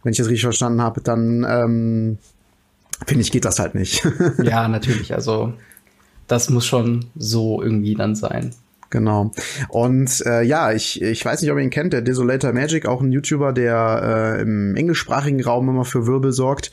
wenn 0.04 0.12
ich 0.12 0.18
das 0.18 0.28
richtig 0.28 0.44
verstanden 0.44 0.82
habe, 0.82 1.02
dann 1.02 1.46
ähm, 1.50 2.18
finde 3.06 3.22
ich, 3.22 3.32
geht 3.32 3.46
das 3.46 3.60
halt 3.60 3.76
nicht. 3.76 4.08
ja, 4.44 4.68
natürlich. 4.68 5.14
Also 5.14 5.54
das 6.28 6.50
muss 6.50 6.66
schon 6.66 7.06
so 7.16 7.62
irgendwie 7.62 7.96
dann 7.96 8.16
sein. 8.16 8.52
Genau. 8.90 9.32
Und 9.70 10.26
äh, 10.26 10.44
ja, 10.44 10.72
ich, 10.72 11.02
ich 11.02 11.24
weiß 11.24 11.42
nicht, 11.42 11.52
ob 11.52 11.58
ihr 11.58 11.64
ihn 11.64 11.70
kennt, 11.70 11.94
der 11.94 12.02
Desolator 12.02 12.54
Magic, 12.54 12.86
auch 12.86 13.02
ein 13.02 13.12
YouTuber, 13.12 13.52
der 13.52 14.38
äh, 14.38 14.42
im 14.42 14.76
englischsprachigen 14.76 15.44
Raum 15.44 15.68
immer 15.70 15.84
für 15.86 16.08
Wirbel 16.08 16.32
sorgt, 16.32 16.72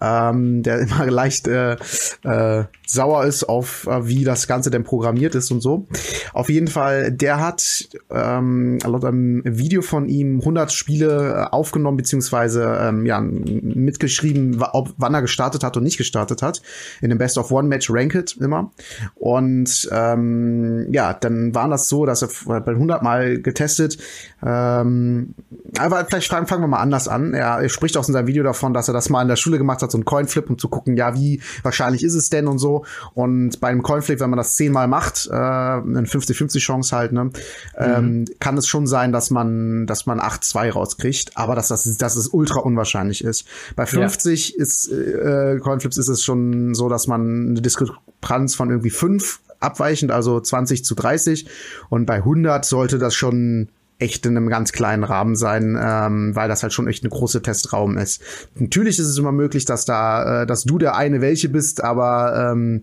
ähm, 0.00 0.62
der 0.62 0.78
immer 0.80 1.06
leicht 1.06 1.48
äh, 1.48 1.76
äh, 2.22 2.64
sauer 2.86 3.24
ist 3.24 3.44
auf, 3.44 3.86
äh, 3.86 4.06
wie 4.06 4.24
das 4.24 4.46
Ganze 4.46 4.70
denn 4.70 4.84
programmiert 4.84 5.34
ist 5.34 5.50
und 5.50 5.60
so. 5.60 5.86
Auf 6.32 6.48
jeden 6.50 6.68
Fall, 6.68 7.10
der 7.10 7.40
hat 7.40 7.88
ähm, 8.10 8.78
laut 8.84 9.04
einem 9.04 9.42
Video 9.44 9.82
von 9.82 10.08
ihm 10.08 10.40
100 10.40 10.70
Spiele 10.70 11.48
äh, 11.48 11.52
aufgenommen, 11.52 11.96
beziehungsweise 11.96 12.78
ähm, 12.80 13.06
ja, 13.06 13.20
mitgeschrieben, 13.20 14.62
ob, 14.72 14.94
wann 14.98 15.14
er 15.14 15.22
gestartet 15.22 15.64
hat 15.64 15.76
und 15.76 15.82
nicht 15.82 15.98
gestartet 15.98 16.42
hat. 16.42 16.62
In 17.00 17.08
dem 17.08 17.18
Best 17.18 17.38
of 17.38 17.50
One 17.50 17.68
Match 17.68 17.90
Ranked 17.90 18.36
immer. 18.40 18.72
Und 19.14 19.88
ähm, 19.90 20.86
ja, 20.92 21.12
dann 21.12 21.54
waren 21.56 21.72
das 21.72 21.88
so, 21.88 22.06
dass 22.06 22.22
er 22.22 22.28
bei 22.60 22.70
100 22.70 23.02
Mal 23.02 23.40
getestet. 23.40 23.98
Ähm, 24.44 25.34
aber 25.78 26.04
vielleicht 26.04 26.28
fangen, 26.28 26.46
fangen 26.46 26.62
wir 26.62 26.68
mal 26.68 26.78
anders 26.78 27.08
an. 27.08 27.34
Er, 27.34 27.58
er 27.60 27.68
spricht 27.68 27.96
auch 27.96 28.06
in 28.06 28.12
seinem 28.12 28.28
Video 28.28 28.44
davon, 28.44 28.72
dass 28.72 28.86
er 28.86 28.94
das 28.94 29.08
mal 29.08 29.22
in 29.22 29.28
der 29.28 29.34
Schule 29.34 29.58
gemacht 29.58 29.82
hat, 29.82 29.90
so 29.90 29.98
ein 29.98 30.04
Coinflip, 30.04 30.48
um 30.48 30.58
zu 30.58 30.68
gucken, 30.68 30.96
ja, 30.96 31.14
wie 31.14 31.40
wahrscheinlich 31.64 32.04
ist 32.04 32.14
es 32.14 32.30
denn 32.30 32.46
und 32.46 32.58
so. 32.58 32.84
Und 33.14 33.60
bei 33.60 33.68
einem 33.68 33.82
Coinflip, 33.82 34.20
wenn 34.20 34.30
man 34.30 34.36
das 34.36 34.54
zehnmal 34.54 34.86
macht, 34.86 35.26
äh, 35.26 35.34
eine 35.34 36.06
50-50 36.06 36.58
Chance 36.60 36.94
halt, 36.94 37.12
ne, 37.12 37.30
ähm, 37.76 38.20
mhm. 38.20 38.24
kann 38.38 38.56
es 38.56 38.68
schon 38.68 38.86
sein, 38.86 39.10
dass 39.10 39.30
man, 39.30 39.86
dass 39.86 40.06
man 40.06 40.20
8-2 40.20 40.72
rauskriegt, 40.72 41.32
aber 41.34 41.56
dass 41.56 41.68
das, 41.68 41.96
dass 41.96 42.16
es 42.16 42.28
ultra 42.28 42.60
unwahrscheinlich 42.60 43.24
ist. 43.24 43.46
Bei 43.74 43.86
50 43.86 44.50
ja. 44.50 44.62
ist 44.62 44.92
äh, 44.92 45.58
Coinflips 45.60 45.96
ist 45.96 46.08
es 46.08 46.22
schon 46.22 46.74
so, 46.74 46.88
dass 46.88 47.06
man 47.06 47.50
eine 47.50 47.62
Diskrepanz 47.62 48.54
von 48.54 48.70
irgendwie 48.70 48.90
5 48.90 49.40
abweichend, 49.66 50.10
also 50.10 50.40
20 50.40 50.84
zu 50.84 50.94
30. 50.94 51.48
Und 51.90 52.06
bei 52.06 52.16
100 52.16 52.64
sollte 52.64 52.98
das 52.98 53.14
schon 53.14 53.68
echt 53.98 54.26
in 54.26 54.36
einem 54.36 54.48
ganz 54.48 54.72
kleinen 54.72 55.04
Rahmen 55.04 55.36
sein, 55.36 55.78
ähm, 55.80 56.34
weil 56.34 56.48
das 56.48 56.62
halt 56.62 56.72
schon 56.72 56.86
echt 56.86 57.02
eine 57.02 57.10
große 57.10 57.42
Testraum 57.42 57.96
ist. 57.96 58.22
Natürlich 58.54 58.98
ist 58.98 59.06
es 59.06 59.18
immer 59.18 59.32
möglich, 59.32 59.64
dass 59.64 59.84
da, 59.84 60.42
äh, 60.42 60.46
dass 60.46 60.64
du 60.64 60.78
der 60.78 60.96
eine 60.96 61.20
welche 61.20 61.48
bist, 61.48 61.82
aber 61.82 62.52
ähm, 62.52 62.82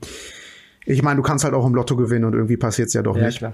ich 0.86 1.02
meine, 1.04 1.18
du 1.18 1.24
kannst 1.24 1.44
halt 1.44 1.54
auch 1.54 1.66
im 1.66 1.76
Lotto 1.76 1.96
gewinnen 1.96 2.26
und 2.26 2.34
irgendwie 2.34 2.58
passiert 2.58 2.88
es 2.88 2.94
ja 2.94 3.04
doch 3.04 3.16
ja, 3.16 3.28
nicht. 3.28 3.38
Klar. 3.38 3.54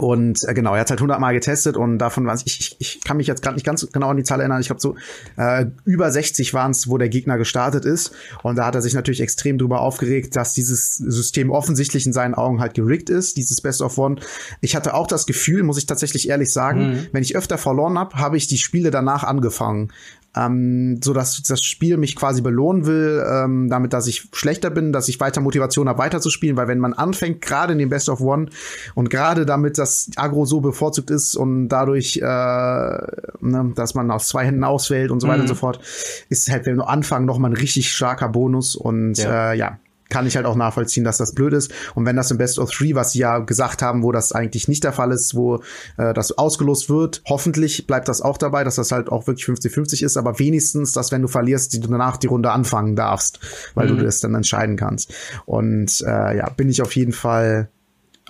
Und 0.00 0.44
äh, 0.44 0.54
genau, 0.54 0.74
er 0.74 0.80
hat 0.80 0.90
halt 0.90 1.00
100 1.00 1.20
Mal 1.20 1.32
getestet 1.32 1.76
und 1.76 1.98
davon 1.98 2.26
war 2.26 2.34
ich, 2.34 2.46
ich, 2.46 2.76
ich 2.78 3.00
kann 3.02 3.16
mich 3.16 3.26
jetzt 3.26 3.42
gerade 3.42 3.54
nicht 3.54 3.64
ganz 3.64 3.86
genau 3.92 4.08
an 4.08 4.16
die 4.16 4.22
Zahl 4.22 4.40
erinnern. 4.40 4.60
Ich 4.60 4.68
glaube 4.68 4.80
so 4.80 4.96
äh, 5.36 5.66
über 5.84 6.10
60 6.10 6.54
waren 6.54 6.70
es, 6.70 6.88
wo 6.88 6.98
der 6.98 7.08
Gegner 7.08 7.38
gestartet 7.38 7.84
ist. 7.84 8.12
Und 8.42 8.56
da 8.56 8.66
hat 8.66 8.74
er 8.74 8.82
sich 8.82 8.94
natürlich 8.94 9.20
extrem 9.20 9.58
drüber 9.58 9.80
aufgeregt, 9.80 10.36
dass 10.36 10.54
dieses 10.54 10.96
System 10.96 11.50
offensichtlich 11.50 12.06
in 12.06 12.12
seinen 12.12 12.34
Augen 12.34 12.60
halt 12.60 12.74
gerickt 12.74 13.10
ist, 13.10 13.36
dieses 13.36 13.60
Best 13.60 13.82
of 13.82 13.98
One. 13.98 14.16
Ich 14.60 14.76
hatte 14.76 14.94
auch 14.94 15.06
das 15.06 15.26
Gefühl, 15.26 15.62
muss 15.62 15.78
ich 15.78 15.86
tatsächlich 15.86 16.28
ehrlich 16.28 16.52
sagen, 16.52 16.90
mhm. 16.90 17.06
wenn 17.12 17.22
ich 17.22 17.36
öfter 17.36 17.58
verloren 17.58 17.98
habe, 17.98 18.16
habe 18.16 18.36
ich 18.36 18.46
die 18.46 18.58
Spiele 18.58 18.90
danach 18.90 19.24
angefangen 19.24 19.90
ähm, 20.36 21.00
so 21.02 21.12
dass 21.12 21.42
das 21.42 21.62
Spiel 21.62 21.96
mich 21.96 22.14
quasi 22.16 22.42
belohnen 22.42 22.86
will, 22.86 23.24
ähm, 23.28 23.68
damit, 23.68 23.92
dass 23.92 24.06
ich 24.06 24.28
schlechter 24.32 24.70
bin, 24.70 24.92
dass 24.92 25.08
ich 25.08 25.20
weiter 25.20 25.40
Motivation 25.40 25.88
habe, 25.88 25.98
weiter 25.98 26.20
zu 26.20 26.30
spielen, 26.30 26.56
weil 26.56 26.68
wenn 26.68 26.78
man 26.78 26.92
anfängt, 26.92 27.40
gerade 27.40 27.72
in 27.72 27.78
dem 27.78 27.88
Best 27.88 28.08
of 28.08 28.20
One 28.20 28.46
und 28.94 29.10
gerade 29.10 29.46
damit 29.46 29.78
das 29.78 30.10
Agro 30.16 30.44
so 30.44 30.60
bevorzugt 30.60 31.10
ist 31.10 31.34
und 31.34 31.68
dadurch, 31.68 32.18
äh, 32.18 32.20
ne, 32.22 33.72
dass 33.74 33.94
man 33.94 34.10
aus 34.10 34.28
zwei 34.28 34.44
Händen 34.44 34.64
auswählt 34.64 35.10
und 35.10 35.20
so 35.20 35.28
weiter 35.28 35.38
mhm. 35.38 35.42
und 35.42 35.48
so 35.48 35.54
fort, 35.54 35.80
ist 36.28 36.50
halt, 36.50 36.66
wenn 36.66 36.76
du 36.76 36.84
anfangen, 36.84 37.26
noch 37.26 37.38
mal 37.38 37.48
ein 37.48 37.56
richtig 37.56 37.90
starker 37.90 38.28
Bonus. 38.28 38.76
Und 38.76 39.18
ja, 39.18 39.52
äh, 39.52 39.58
ja 39.58 39.78
kann 40.08 40.26
ich 40.26 40.36
halt 40.36 40.46
auch 40.46 40.56
nachvollziehen, 40.56 41.04
dass 41.04 41.18
das 41.18 41.32
blöd 41.32 41.52
ist. 41.52 41.72
Und 41.94 42.06
wenn 42.06 42.16
das 42.16 42.30
im 42.30 42.38
Best 42.38 42.58
of 42.58 42.70
Three, 42.70 42.94
was 42.94 43.12
sie 43.12 43.20
ja 43.20 43.38
gesagt 43.38 43.82
haben, 43.82 44.02
wo 44.02 44.12
das 44.12 44.32
eigentlich 44.32 44.68
nicht 44.68 44.84
der 44.84 44.92
Fall 44.92 45.12
ist, 45.12 45.34
wo 45.34 45.56
äh, 45.96 46.14
das 46.14 46.36
ausgelost 46.36 46.88
wird, 46.88 47.22
hoffentlich 47.28 47.86
bleibt 47.86 48.08
das 48.08 48.22
auch 48.22 48.38
dabei, 48.38 48.64
dass 48.64 48.76
das 48.76 48.92
halt 48.92 49.10
auch 49.10 49.26
wirklich 49.26 49.46
50-50 49.46 50.04
ist, 50.04 50.16
aber 50.16 50.38
wenigstens, 50.38 50.92
dass 50.92 51.12
wenn 51.12 51.22
du 51.22 51.28
verlierst, 51.28 51.74
du 51.74 51.88
danach 51.88 52.16
die 52.16 52.26
Runde 52.26 52.50
anfangen 52.50 52.96
darfst, 52.96 53.40
weil 53.74 53.90
mhm. 53.90 53.98
du 53.98 54.04
das 54.04 54.20
dann 54.20 54.34
entscheiden 54.34 54.76
kannst. 54.76 55.12
Und 55.46 56.02
äh, 56.06 56.36
ja, 56.36 56.48
bin 56.50 56.68
ich 56.68 56.82
auf 56.82 56.94
jeden 56.96 57.12
Fall 57.12 57.68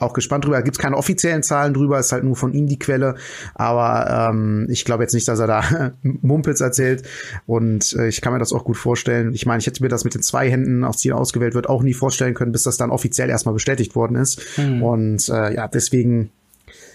auch 0.01 0.13
gespannt 0.13 0.45
drüber. 0.45 0.57
Da 0.57 0.63
gibt's 0.63 0.79
keine 0.79 0.97
offiziellen 0.97 1.43
Zahlen 1.43 1.75
drüber, 1.75 1.99
ist 1.99 2.13
halt 2.13 2.25
nur 2.25 2.37
von 2.37 2.53
ihm 2.53 2.67
die 2.67 2.79
Quelle. 2.79 3.15
Aber 3.55 4.31
ähm, 4.31 4.67
ich 4.71 4.85
glaube 4.85 5.03
jetzt 5.03 5.15
nicht, 5.15 5.29
dass 5.29 5.39
er 5.39 5.47
da 5.47 5.93
Mumpels 6.03 6.61
erzählt. 6.61 7.03
Und 7.47 7.95
äh, 7.95 8.09
ich 8.09 8.21
kann 8.21 8.33
mir 8.33 8.39
das 8.39 8.53
auch 8.53 8.65
gut 8.65 8.77
vorstellen. 8.77 9.33
Ich 9.35 9.47
meine, 9.47 9.61
ich 9.61 9.67
hätte 9.67 9.83
mir 9.83 9.89
das 9.89 10.05
mit 10.05 10.15
den 10.15 10.23
zwei 10.23 10.51
Händen, 10.51 10.85
aus 10.85 10.99
die 10.99 11.13
ausgewählt 11.13 11.55
wird, 11.55 11.69
auch 11.69 11.83
nie 11.83 11.95
vorstellen 11.95 12.35
können, 12.35 12.53
bis 12.53 12.63
das 12.63 12.77
dann 12.77 12.91
offiziell 12.91 13.29
erstmal 13.31 13.55
bestätigt 13.55 13.95
worden 13.95 14.17
ist. 14.17 14.41
Mhm. 14.59 14.83
Und 14.83 15.29
äh, 15.29 15.55
ja, 15.55 15.69
deswegen 15.69 16.31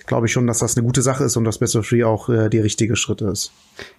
glaube 0.06 0.28
ich 0.28 0.32
schon, 0.32 0.48
dass 0.48 0.60
das 0.60 0.76
eine 0.76 0.86
gute 0.86 1.02
Sache 1.02 1.24
ist 1.24 1.38
und 1.38 1.46
dass 1.46 1.60
Best 1.60 1.76
of 1.76 1.88
Three 1.88 2.04
auch 2.04 2.30
äh, 2.30 2.50
die 2.50 2.60
richtige 2.60 2.96
Schritte 2.96 3.26
ist. 3.26 3.52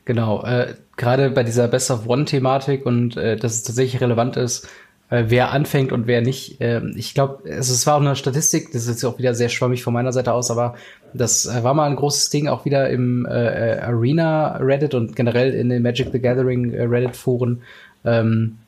Genau, 0.04 0.44
äh, 0.44 0.74
gerade 0.96 1.30
bei 1.30 1.42
dieser 1.42 1.68
Best 1.68 1.90
of 1.90 2.06
One-Thematik 2.06 2.84
und 2.84 3.16
äh, 3.16 3.36
dass 3.36 3.54
es 3.54 3.62
tatsächlich 3.62 4.00
relevant 4.00 4.36
ist, 4.36 4.68
wer 5.10 5.52
anfängt 5.52 5.92
und 5.92 6.06
wer 6.06 6.22
nicht. 6.22 6.60
Äh, 6.60 6.82
ich 6.96 7.14
glaube, 7.14 7.42
also 7.50 7.72
es 7.72 7.86
war 7.86 7.96
auch 7.96 8.00
eine 8.00 8.16
Statistik, 8.16 8.72
das 8.72 8.82
ist 8.82 8.88
jetzt 8.88 9.04
auch 9.04 9.18
wieder 9.18 9.34
sehr 9.34 9.48
schwammig 9.48 9.82
von 9.82 9.92
meiner 9.92 10.12
Seite 10.12 10.32
aus, 10.32 10.50
aber 10.50 10.74
das 11.12 11.46
äh, 11.46 11.62
war 11.62 11.74
mal 11.74 11.88
ein 11.88 11.96
großes 11.96 12.30
Ding 12.30 12.48
auch 12.48 12.64
wieder 12.64 12.90
im 12.90 13.26
äh, 13.26 13.76
äh 13.76 13.80
Arena 13.80 14.56
Reddit 14.56 14.94
und 14.94 15.14
generell 15.14 15.52
in 15.52 15.68
den 15.68 15.82
Magic 15.82 16.08
the 16.12 16.20
Gathering 16.20 16.72
äh, 16.72 16.82
Reddit 16.84 17.16
Foren, 17.16 17.62
ähm, 18.04 18.58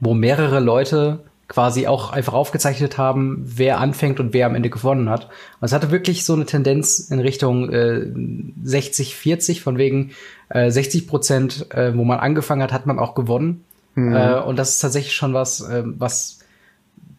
wo 0.00 0.14
mehrere 0.14 0.60
Leute 0.60 1.20
quasi 1.48 1.86
auch 1.86 2.12
einfach 2.12 2.32
aufgezeichnet 2.32 2.98
haben, 2.98 3.42
wer 3.44 3.78
anfängt 3.78 4.18
und 4.18 4.34
wer 4.34 4.46
am 4.46 4.56
Ende 4.56 4.70
gewonnen 4.70 5.08
hat. 5.08 5.26
Und 5.60 5.66
es 5.66 5.72
hatte 5.72 5.92
wirklich 5.92 6.24
so 6.24 6.32
eine 6.32 6.44
Tendenz 6.44 6.98
in 6.98 7.20
Richtung 7.20 7.70
äh, 7.70 8.06
60, 8.64 9.14
40, 9.14 9.60
von 9.60 9.78
wegen 9.78 10.10
äh, 10.48 10.70
60 10.70 11.06
Prozent, 11.06 11.72
äh, 11.72 11.96
wo 11.96 12.04
man 12.04 12.18
angefangen 12.18 12.62
hat, 12.62 12.72
hat 12.72 12.86
man 12.86 12.98
auch 12.98 13.14
gewonnen. 13.14 13.64
Mhm. 13.96 14.14
Äh, 14.14 14.40
und 14.40 14.56
das 14.56 14.70
ist 14.70 14.78
tatsächlich 14.80 15.14
schon 15.14 15.34
was, 15.34 15.60
äh, 15.62 15.82
was 15.84 16.38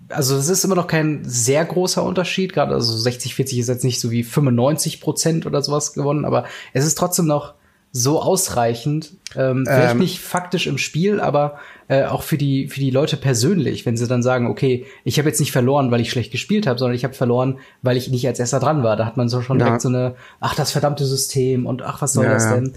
also 0.09 0.37
es 0.37 0.47
ist 0.47 0.63
immer 0.63 0.75
noch 0.75 0.87
kein 0.87 1.23
sehr 1.25 1.65
großer 1.65 2.01
Unterschied, 2.01 2.53
gerade 2.53 2.73
also 2.73 2.95
60, 2.95 3.35
40 3.35 3.59
ist 3.59 3.67
jetzt 3.67 3.83
nicht 3.83 3.99
so 3.99 4.09
wie 4.09 4.23
95 4.23 5.01
Prozent 5.01 5.45
oder 5.45 5.61
sowas 5.61 5.93
gewonnen, 5.93 6.23
aber 6.23 6.45
es 6.71 6.85
ist 6.85 6.97
trotzdem 6.97 7.25
noch 7.25 7.55
so 7.91 8.21
ausreichend, 8.21 9.13
Ähm, 9.35 9.65
vielleicht 9.65 9.93
ähm, 9.93 9.99
nicht 9.99 10.19
faktisch 10.19 10.67
im 10.67 10.77
Spiel, 10.77 11.19
aber 11.19 11.57
äh, 11.89 12.03
auch 12.03 12.23
für 12.23 12.37
die 12.37 12.67
für 12.67 12.79
die 12.79 12.89
Leute 12.89 13.15
persönlich, 13.17 13.85
wenn 13.85 13.95
sie 13.95 14.07
dann 14.07 14.21
sagen, 14.21 14.47
okay, 14.47 14.85
ich 15.03 15.19
habe 15.19 15.29
jetzt 15.29 15.39
nicht 15.39 15.51
verloren, 15.51 15.89
weil 15.91 16.01
ich 16.01 16.11
schlecht 16.11 16.31
gespielt 16.31 16.67
habe, 16.67 16.77
sondern 16.77 16.95
ich 16.95 17.03
habe 17.03 17.13
verloren, 17.13 17.59
weil 17.81 17.95
ich 17.95 18.09
nicht 18.09 18.27
als 18.27 18.39
erster 18.39 18.59
dran 18.59 18.83
war. 18.83 18.95
Da 18.97 19.05
hat 19.05 19.15
man 19.17 19.29
so 19.29 19.41
schon 19.41 19.59
ja. 19.59 19.65
direkt 19.65 19.81
so 19.81 19.89
eine, 19.89 20.15
ach 20.39 20.55
das 20.55 20.71
verdammte 20.71 21.05
System 21.05 21.65
und 21.65 21.81
ach 21.81 22.01
was 22.01 22.13
soll 22.13 22.25
ja, 22.25 22.33
das 22.33 22.49
denn? 22.49 22.73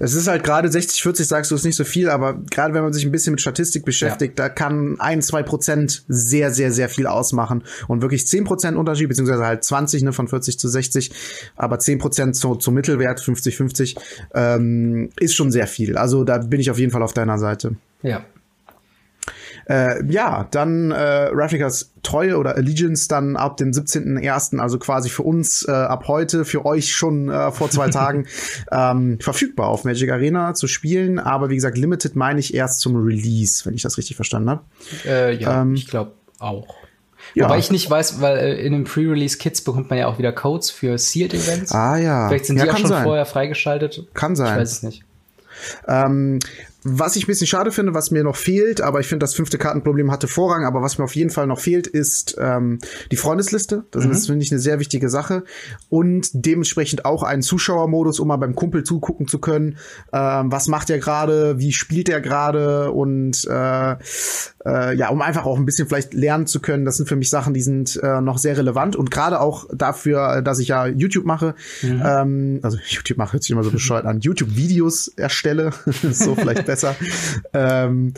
Es 0.00 0.14
ist 0.14 0.26
halt 0.26 0.42
gerade 0.42 0.70
60 0.70 1.02
40 1.02 1.26
sagst 1.26 1.50
du 1.50 1.54
ist 1.54 1.64
nicht 1.64 1.76
so 1.76 1.84
viel, 1.84 2.08
aber 2.08 2.34
gerade 2.50 2.74
wenn 2.74 2.82
man 2.82 2.92
sich 2.92 3.04
ein 3.04 3.12
bisschen 3.12 3.32
mit 3.32 3.40
Statistik 3.40 3.84
beschäftigt, 3.84 4.38
ja. 4.38 4.46
da 4.46 4.48
kann 4.48 4.96
ein 4.98 5.22
zwei 5.22 5.42
Prozent 5.42 6.04
sehr 6.08 6.50
sehr 6.50 6.72
sehr 6.72 6.88
viel 6.88 7.06
ausmachen 7.06 7.62
und 7.86 8.02
wirklich 8.02 8.26
10 8.26 8.44
Prozent 8.44 8.76
Unterschied 8.76 9.08
beziehungsweise 9.08 9.46
halt 9.46 9.62
20 9.62 10.02
ne 10.02 10.12
von 10.12 10.26
40 10.26 10.58
zu 10.58 10.68
60, 10.68 11.12
aber 11.56 11.78
10 11.78 11.98
Prozent 11.98 12.36
zu, 12.36 12.56
zum 12.56 12.74
Mittelwert 12.74 13.20
50 13.20 13.56
50 13.56 13.96
ähm, 14.34 15.10
ist 15.20 15.34
schon 15.34 15.52
sehr 15.52 15.66
viel. 15.66 15.96
Also 15.96 16.24
da 16.24 16.38
bin 16.38 16.58
ich 16.58 16.70
auf 16.70 16.78
jeden 16.78 16.90
Fall 16.90 17.02
auf 17.02 17.12
deiner 17.12 17.38
Seite. 17.38 17.76
Ja, 18.02 18.24
äh, 19.68 20.04
ja, 20.10 20.46
dann 20.50 20.90
äh, 20.90 21.28
Ravnicas 21.32 21.92
Treue 22.02 22.38
oder 22.38 22.56
Allegiance 22.56 23.08
dann 23.08 23.36
ab 23.36 23.58
dem 23.58 23.70
17.01., 23.70 24.58
also 24.58 24.78
quasi 24.78 25.10
für 25.10 25.22
uns 25.22 25.66
äh, 25.68 25.72
ab 25.72 26.08
heute, 26.08 26.44
für 26.44 26.64
euch 26.64 26.92
schon 26.92 27.28
äh, 27.28 27.52
vor 27.52 27.70
zwei 27.70 27.88
Tagen 27.90 28.26
ähm, 28.72 29.18
verfügbar 29.20 29.68
auf 29.68 29.84
Magic 29.84 30.10
Arena 30.10 30.54
zu 30.54 30.66
spielen. 30.66 31.18
Aber 31.18 31.50
wie 31.50 31.54
gesagt, 31.54 31.76
Limited 31.76 32.16
meine 32.16 32.40
ich 32.40 32.54
erst 32.54 32.80
zum 32.80 32.96
Release, 32.96 33.66
wenn 33.66 33.74
ich 33.74 33.82
das 33.82 33.98
richtig 33.98 34.16
verstanden 34.16 34.50
habe. 34.50 34.62
Äh, 35.04 35.34
ja, 35.34 35.62
ähm, 35.62 35.74
ich 35.74 35.86
glaube 35.86 36.12
auch. 36.38 36.74
Ja. 37.34 37.44
Wobei 37.44 37.58
ich 37.58 37.70
nicht 37.70 37.90
weiß, 37.90 38.20
weil 38.20 38.38
äh, 38.38 38.54
in 38.64 38.72
den 38.72 38.84
Pre-Release-Kits 38.84 39.60
bekommt 39.60 39.90
man 39.90 39.98
ja 39.98 40.06
auch 40.06 40.18
wieder 40.18 40.32
Codes 40.32 40.70
für 40.70 40.96
Sealed-Events. 40.96 41.72
Ah 41.72 41.96
ja. 41.98 42.28
Vielleicht 42.28 42.46
sind 42.46 42.56
ja, 42.56 42.64
die 42.64 42.70
auch 42.70 42.78
schon 42.78 42.88
sein. 42.88 43.04
vorher 43.04 43.26
freigeschaltet. 43.26 44.06
Kann 44.14 44.34
sein. 44.34 44.54
Ich 44.54 44.60
weiß 44.60 44.72
es 44.72 44.82
nicht. 44.82 45.04
Ähm, 45.86 46.38
was 46.90 47.16
ich 47.16 47.24
ein 47.24 47.26
bisschen 47.26 47.46
schade 47.46 47.70
finde, 47.70 47.94
was 47.94 48.10
mir 48.10 48.24
noch 48.24 48.36
fehlt, 48.36 48.80
aber 48.80 49.00
ich 49.00 49.06
finde, 49.06 49.24
das 49.24 49.34
fünfte 49.34 49.58
Kartenproblem 49.58 50.10
hatte 50.10 50.28
Vorrang, 50.28 50.64
aber 50.64 50.82
was 50.82 50.98
mir 50.98 51.04
auf 51.04 51.14
jeden 51.14 51.30
Fall 51.30 51.46
noch 51.46 51.60
fehlt, 51.60 51.86
ist 51.86 52.36
ähm, 52.40 52.78
die 53.10 53.16
Freundesliste. 53.16 53.84
Das 53.90 54.04
mhm. 54.04 54.10
ist, 54.10 54.26
finde 54.26 54.44
ich, 54.44 54.50
eine 54.50 54.60
sehr 54.60 54.78
wichtige 54.78 55.08
Sache. 55.08 55.44
Und 55.88 56.30
dementsprechend 56.32 57.04
auch 57.04 57.22
einen 57.22 57.42
Zuschauermodus, 57.42 58.20
um 58.20 58.28
mal 58.28 58.36
beim 58.36 58.54
Kumpel 58.54 58.84
zugucken 58.84 59.28
zu 59.28 59.38
können. 59.38 59.76
Ähm, 60.12 60.50
was 60.50 60.68
macht 60.68 60.90
er 60.90 60.98
gerade, 60.98 61.58
wie 61.58 61.72
spielt 61.72 62.08
er 62.08 62.20
gerade 62.20 62.92
und 62.92 63.44
äh, 63.48 63.96
äh, 64.64 64.96
ja, 64.96 65.08
um 65.08 65.22
einfach 65.22 65.46
auch 65.46 65.56
ein 65.56 65.64
bisschen 65.64 65.88
vielleicht 65.88 66.14
lernen 66.14 66.46
zu 66.46 66.60
können. 66.60 66.84
Das 66.84 66.96
sind 66.96 67.08
für 67.08 67.16
mich 67.16 67.30
Sachen, 67.30 67.54
die 67.54 67.62
sind 67.62 67.98
äh, 68.02 68.20
noch 68.20 68.38
sehr 68.38 68.56
relevant 68.56 68.96
und 68.96 69.10
gerade 69.10 69.40
auch 69.40 69.66
dafür, 69.72 70.42
dass 70.42 70.58
ich 70.58 70.68
ja 70.68 70.86
YouTube 70.86 71.24
mache, 71.24 71.54
mhm. 71.82 72.02
ähm, 72.04 72.60
also 72.62 72.78
YouTube 72.86 73.18
mache 73.18 73.34
hört 73.34 73.42
sich 73.42 73.50
immer 73.50 73.64
so 73.64 73.70
bescheuert 73.70 74.06
an, 74.06 74.20
YouTube-Videos 74.20 75.08
erstelle, 75.16 75.72
so 76.10 76.34
vielleicht 76.34 76.66
besser. 76.66 76.77
ähm, 77.52 78.12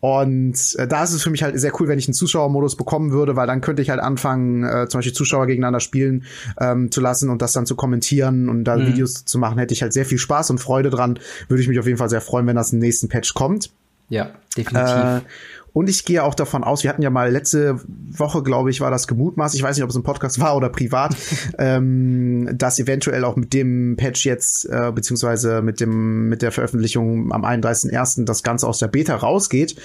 und 0.00 0.76
äh, 0.76 0.86
da 0.86 1.02
ist 1.02 1.12
es 1.12 1.22
für 1.22 1.30
mich 1.30 1.42
halt 1.42 1.58
sehr 1.58 1.72
cool, 1.80 1.88
wenn 1.88 1.98
ich 1.98 2.06
einen 2.06 2.14
Zuschauermodus 2.14 2.76
bekommen 2.76 3.12
würde, 3.12 3.34
weil 3.34 3.46
dann 3.46 3.60
könnte 3.60 3.82
ich 3.82 3.90
halt 3.90 4.00
anfangen, 4.00 4.62
äh, 4.62 4.86
zum 4.88 4.98
Beispiel 4.98 5.14
Zuschauer 5.14 5.46
gegeneinander 5.46 5.80
spielen 5.80 6.24
ähm, 6.60 6.92
zu 6.92 7.00
lassen 7.00 7.30
und 7.30 7.42
das 7.42 7.52
dann 7.52 7.66
zu 7.66 7.76
kommentieren 7.76 8.48
und 8.48 8.64
da 8.64 8.76
mhm. 8.76 8.88
Videos 8.88 9.24
zu 9.24 9.38
machen, 9.38 9.58
hätte 9.58 9.74
ich 9.74 9.82
halt 9.82 9.92
sehr 9.92 10.04
viel 10.04 10.18
Spaß 10.18 10.50
und 10.50 10.58
Freude 10.58 10.90
dran. 10.90 11.18
Würde 11.48 11.62
ich 11.62 11.68
mich 11.68 11.78
auf 11.78 11.86
jeden 11.86 11.98
Fall 11.98 12.10
sehr 12.10 12.20
freuen, 12.20 12.46
wenn 12.46 12.56
das 12.56 12.72
im 12.72 12.78
nächsten 12.78 13.08
Patch 13.08 13.34
kommt. 13.34 13.70
Ja, 14.08 14.30
definitiv. 14.56 14.94
Äh, 14.94 15.20
und 15.76 15.90
ich 15.90 16.06
gehe 16.06 16.24
auch 16.24 16.34
davon 16.34 16.64
aus, 16.64 16.84
wir 16.84 16.88
hatten 16.88 17.02
ja 17.02 17.10
mal 17.10 17.30
letzte 17.30 17.78
Woche, 17.86 18.42
glaube 18.42 18.70
ich, 18.70 18.80
war 18.80 18.90
das 18.90 19.06
gemutmaßt, 19.06 19.54
ich 19.54 19.62
weiß 19.62 19.76
nicht, 19.76 19.84
ob 19.84 19.90
es 19.90 19.96
ein 19.96 20.02
Podcast 20.02 20.40
war 20.40 20.56
oder 20.56 20.70
privat, 20.70 21.14
ähm, 21.58 22.48
dass 22.56 22.78
eventuell 22.78 23.24
auch 23.24 23.36
mit 23.36 23.52
dem 23.52 23.94
Patch 23.98 24.24
jetzt, 24.24 24.64
äh, 24.70 24.90
beziehungsweise 24.90 25.60
mit 25.60 25.80
dem, 25.80 26.30
mit 26.30 26.40
der 26.40 26.50
Veröffentlichung 26.50 27.30
am 27.30 27.44
31.01. 27.44 28.24
das 28.24 28.42
Ganze 28.42 28.66
aus 28.66 28.78
der 28.78 28.88
Beta 28.88 29.16
rausgeht. 29.16 29.76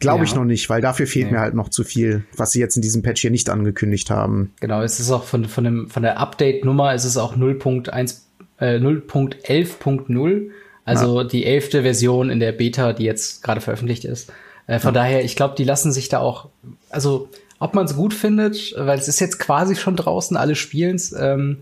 Glaube 0.00 0.18
ja. 0.18 0.24
ich 0.24 0.34
noch 0.34 0.44
nicht, 0.44 0.68
weil 0.68 0.82
dafür 0.82 1.06
fehlt 1.06 1.28
nee. 1.28 1.32
mir 1.32 1.40
halt 1.40 1.54
noch 1.54 1.70
zu 1.70 1.82
viel, 1.82 2.26
was 2.36 2.52
sie 2.52 2.60
jetzt 2.60 2.76
in 2.76 2.82
diesem 2.82 3.00
Patch 3.00 3.22
hier 3.22 3.30
nicht 3.30 3.48
angekündigt 3.48 4.10
haben. 4.10 4.52
Genau, 4.60 4.82
es 4.82 5.00
ist 5.00 5.10
auch 5.10 5.24
von, 5.24 5.46
von, 5.46 5.64
dem, 5.64 5.88
von 5.88 6.02
der 6.02 6.18
Update-Nummer, 6.18 6.92
es 6.92 7.06
ist 7.06 7.16
auch 7.16 7.38
0.1, 7.38 8.18
äh, 8.58 8.76
0.11.0, 8.76 10.50
also 10.84 11.22
ja. 11.22 11.26
die 11.26 11.46
elfte 11.46 11.80
Version 11.80 12.28
in 12.28 12.38
der 12.38 12.52
Beta, 12.52 12.92
die 12.92 13.04
jetzt 13.04 13.42
gerade 13.42 13.62
veröffentlicht 13.62 14.04
ist. 14.04 14.30
Äh, 14.66 14.78
von 14.78 14.94
ja. 14.94 15.02
daher, 15.02 15.24
ich 15.24 15.36
glaube, 15.36 15.54
die 15.56 15.64
lassen 15.64 15.92
sich 15.92 16.08
da 16.08 16.20
auch, 16.20 16.48
also 16.90 17.28
ob 17.58 17.74
man 17.74 17.84
es 17.84 17.94
gut 17.94 18.14
findet, 18.14 18.74
weil 18.76 18.98
es 18.98 19.08
ist 19.08 19.20
jetzt 19.20 19.38
quasi 19.38 19.76
schon 19.76 19.96
draußen, 19.96 20.36
alle 20.36 20.54
spielen's, 20.54 21.12
ähm, 21.12 21.58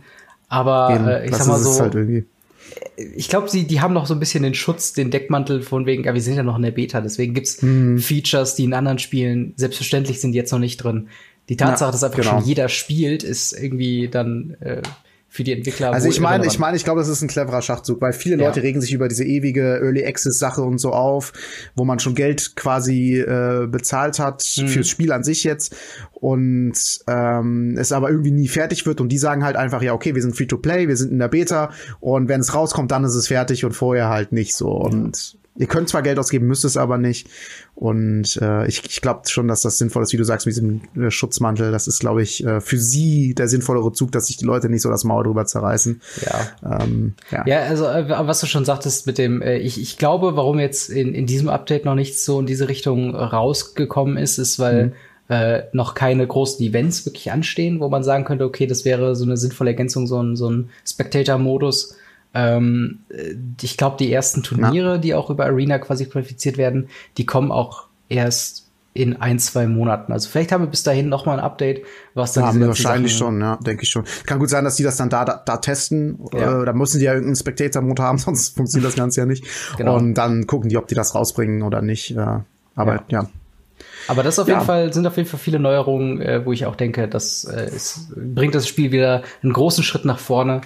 aber 0.48 0.94
Eben, 0.94 1.08
äh, 1.08 1.26
ich 1.26 1.34
sag 1.34 1.46
mal 1.46 1.58
so, 1.58 1.80
halt 1.80 1.94
ich 2.96 3.28
glaube, 3.28 3.48
sie, 3.48 3.66
die 3.66 3.80
haben 3.80 3.94
noch 3.94 4.06
so 4.06 4.14
ein 4.14 4.20
bisschen 4.20 4.42
den 4.42 4.54
Schutz, 4.54 4.92
den 4.92 5.10
Deckmantel 5.10 5.62
von 5.62 5.86
wegen, 5.86 6.04
ja, 6.04 6.14
wir 6.14 6.20
sind 6.20 6.36
ja 6.36 6.42
noch 6.42 6.56
in 6.56 6.62
der 6.62 6.70
Beta, 6.70 7.00
deswegen 7.00 7.34
gibt's 7.34 7.60
hm. 7.62 7.98
Features, 7.98 8.54
die 8.54 8.64
in 8.64 8.74
anderen 8.74 8.98
Spielen 8.98 9.54
selbstverständlich 9.56 10.20
sind 10.20 10.34
jetzt 10.34 10.52
noch 10.52 10.58
nicht 10.58 10.76
drin. 10.78 11.08
Die 11.48 11.56
Tatsache, 11.56 11.88
ja, 11.88 11.92
dass 11.92 12.04
einfach 12.04 12.18
genau. 12.18 12.30
schon 12.38 12.44
jeder 12.44 12.68
spielt, 12.68 13.22
ist 13.22 13.52
irgendwie 13.52 14.08
dann 14.08 14.56
äh, 14.60 14.82
für 15.32 15.44
die 15.44 15.52
Entwickler. 15.52 15.92
Also 15.92 16.08
ich 16.08 16.18
meine, 16.18 16.44
ich 16.44 16.58
meine, 16.58 16.76
ich 16.76 16.82
glaube, 16.82 16.98
das 16.98 17.08
ist 17.08 17.22
ein 17.22 17.28
cleverer 17.28 17.62
Schachzug, 17.62 18.00
weil 18.00 18.12
viele 18.12 18.34
Leute 18.34 18.58
ja. 18.58 18.64
regen 18.64 18.80
sich 18.80 18.92
über 18.92 19.06
diese 19.06 19.24
ewige 19.24 19.78
Early 19.80 20.04
Access 20.04 20.40
Sache 20.40 20.60
und 20.62 20.78
so 20.78 20.90
auf, 20.90 21.32
wo 21.76 21.84
man 21.84 22.00
schon 22.00 22.16
Geld 22.16 22.56
quasi 22.56 23.20
äh, 23.20 23.68
bezahlt 23.68 24.18
hat 24.18 24.44
mhm. 24.58 24.66
fürs 24.66 24.88
Spiel 24.88 25.12
an 25.12 25.22
sich 25.22 25.44
jetzt 25.44 25.76
und 26.12 26.74
ähm, 27.06 27.76
es 27.78 27.92
aber 27.92 28.10
irgendwie 28.10 28.32
nie 28.32 28.48
fertig 28.48 28.86
wird 28.86 29.00
und 29.00 29.08
die 29.08 29.18
sagen 29.18 29.44
halt 29.44 29.54
einfach 29.54 29.82
ja 29.82 29.92
okay, 29.92 30.16
wir 30.16 30.22
sind 30.22 30.36
free 30.36 30.46
to 30.46 30.58
play, 30.58 30.88
wir 30.88 30.96
sind 30.96 31.12
in 31.12 31.20
der 31.20 31.28
Beta 31.28 31.70
und 32.00 32.28
wenn 32.28 32.40
es 32.40 32.52
rauskommt, 32.52 32.90
dann 32.90 33.04
ist 33.04 33.14
es 33.14 33.28
fertig 33.28 33.64
und 33.64 33.72
vorher 33.72 34.08
halt 34.08 34.32
nicht 34.32 34.56
so 34.56 34.72
und 34.72 35.38
Ihr 35.56 35.66
könnt 35.66 35.88
zwar 35.88 36.02
Geld 36.02 36.18
ausgeben, 36.18 36.46
müsst 36.46 36.64
es 36.64 36.76
aber 36.76 36.96
nicht. 36.96 37.28
Und 37.74 38.38
äh, 38.40 38.66
ich, 38.68 38.84
ich 38.84 39.00
glaube 39.00 39.28
schon, 39.28 39.48
dass 39.48 39.62
das 39.62 39.78
sinnvoll 39.78 40.02
ist, 40.02 40.12
wie 40.12 40.16
du 40.16 40.24
sagst, 40.24 40.46
mit 40.46 40.54
diesem 40.54 40.80
äh, 40.96 41.10
Schutzmantel. 41.10 41.72
Das 41.72 41.88
ist, 41.88 41.98
glaube 41.98 42.22
ich, 42.22 42.44
äh, 42.44 42.60
für 42.60 42.78
sie 42.78 43.34
der 43.34 43.48
sinnvollere 43.48 43.92
Zug, 43.92 44.12
dass 44.12 44.28
sich 44.28 44.36
die 44.36 44.44
Leute 44.44 44.68
nicht 44.68 44.82
so 44.82 44.88
das 44.88 45.02
Maul 45.04 45.24
drüber 45.24 45.46
zerreißen. 45.46 46.00
Ja. 46.24 46.82
Ähm, 46.82 47.14
ja. 47.30 47.44
ja, 47.46 47.58
also 47.62 47.86
äh, 47.86 48.08
was 48.08 48.40
du 48.40 48.46
schon 48.46 48.64
sagtest 48.64 49.06
mit 49.06 49.18
dem, 49.18 49.42
äh, 49.42 49.58
ich, 49.58 49.80
ich 49.80 49.98
glaube, 49.98 50.36
warum 50.36 50.60
jetzt 50.60 50.88
in, 50.88 51.14
in 51.14 51.26
diesem 51.26 51.48
Update 51.48 51.84
noch 51.84 51.96
nichts 51.96 52.24
so 52.24 52.38
in 52.38 52.46
diese 52.46 52.68
Richtung 52.68 53.14
rausgekommen 53.14 54.16
ist, 54.16 54.38
ist, 54.38 54.58
weil 54.58 54.86
mhm. 54.86 54.92
Äh, 55.30 55.68
noch 55.72 55.94
keine 55.94 56.26
großen 56.26 56.66
Events 56.66 57.06
wirklich 57.06 57.30
anstehen, 57.30 57.78
wo 57.78 57.88
man 57.88 58.02
sagen 58.02 58.24
könnte, 58.24 58.44
okay, 58.44 58.66
das 58.66 58.84
wäre 58.84 59.14
so 59.14 59.24
eine 59.24 59.36
sinnvolle 59.36 59.70
Ergänzung, 59.70 60.08
so 60.08 60.20
ein, 60.20 60.34
so 60.34 60.50
ein 60.50 60.70
Spectator-Modus, 60.84 61.94
ähm, 62.34 63.00
ich 63.60 63.76
glaube, 63.76 63.96
die 63.98 64.12
ersten 64.12 64.42
Turniere, 64.42 64.92
ja. 64.92 64.98
die 64.98 65.14
auch 65.14 65.30
über 65.30 65.46
Arena 65.46 65.78
quasi 65.78 66.06
qualifiziert 66.06 66.58
werden, 66.58 66.88
die 67.16 67.26
kommen 67.26 67.50
auch 67.50 67.86
erst 68.08 68.70
in 68.92 69.16
ein, 69.20 69.38
zwei 69.38 69.66
Monaten. 69.66 70.12
Also 70.12 70.28
vielleicht 70.28 70.50
haben 70.50 70.64
wir 70.64 70.68
bis 70.68 70.82
dahin 70.82 71.08
noch 71.08 71.24
mal 71.24 71.34
ein 71.38 71.44
Update, 71.44 71.82
was 72.14 72.32
dann 72.32 72.44
ja, 72.44 72.52
diese 72.52 72.66
wahrscheinlich 72.68 73.12
Sachen 73.12 73.34
schon, 73.34 73.40
ja, 73.40 73.56
denke 73.56 73.84
ich 73.84 73.88
schon. 73.88 74.04
Kann 74.26 74.40
gut 74.40 74.50
sein, 74.50 74.64
dass 74.64 74.76
die 74.76 74.82
das 74.82 74.96
dann 74.96 75.10
da 75.10 75.24
da, 75.24 75.40
da 75.44 75.58
testen. 75.58 76.18
Ja. 76.32 76.62
Äh, 76.62 76.66
da 76.66 76.72
müssen 76.72 76.98
die 76.98 77.04
ja 77.04 77.12
irgendeinen 77.12 77.36
Spectator-Mode 77.36 78.02
haben, 78.02 78.18
sonst 78.18 78.56
funktioniert 78.56 78.88
das 78.88 78.96
Ganze 78.96 79.20
ja 79.20 79.26
nicht. 79.26 79.44
Genau. 79.76 79.96
Und 79.96 80.14
dann 80.14 80.46
gucken 80.46 80.68
die, 80.68 80.76
ob 80.76 80.88
die 80.88 80.96
das 80.96 81.14
rausbringen 81.14 81.62
oder 81.62 81.82
nicht. 81.82 82.16
Äh, 82.16 82.40
aber 82.74 82.94
ja. 82.94 83.04
ja. 83.08 83.28
Aber 84.08 84.22
das 84.24 84.38
auf 84.40 84.48
jeden 84.48 84.62
Fall 84.62 84.92
sind 84.92 85.06
auf 85.06 85.16
jeden 85.16 85.28
Fall 85.28 85.38
viele 85.38 85.60
Neuerungen, 85.60 86.20
äh, 86.20 86.44
wo 86.44 86.52
ich 86.52 86.66
auch 86.66 86.74
denke, 86.74 87.06
das 87.06 87.44
äh, 87.44 87.66
ist, 87.66 88.08
bringt 88.16 88.54
das 88.54 88.66
Spiel 88.66 88.90
wieder 88.90 89.22
einen 89.42 89.52
großen 89.52 89.84
Schritt 89.84 90.04
nach 90.04 90.18
vorne. 90.18 90.62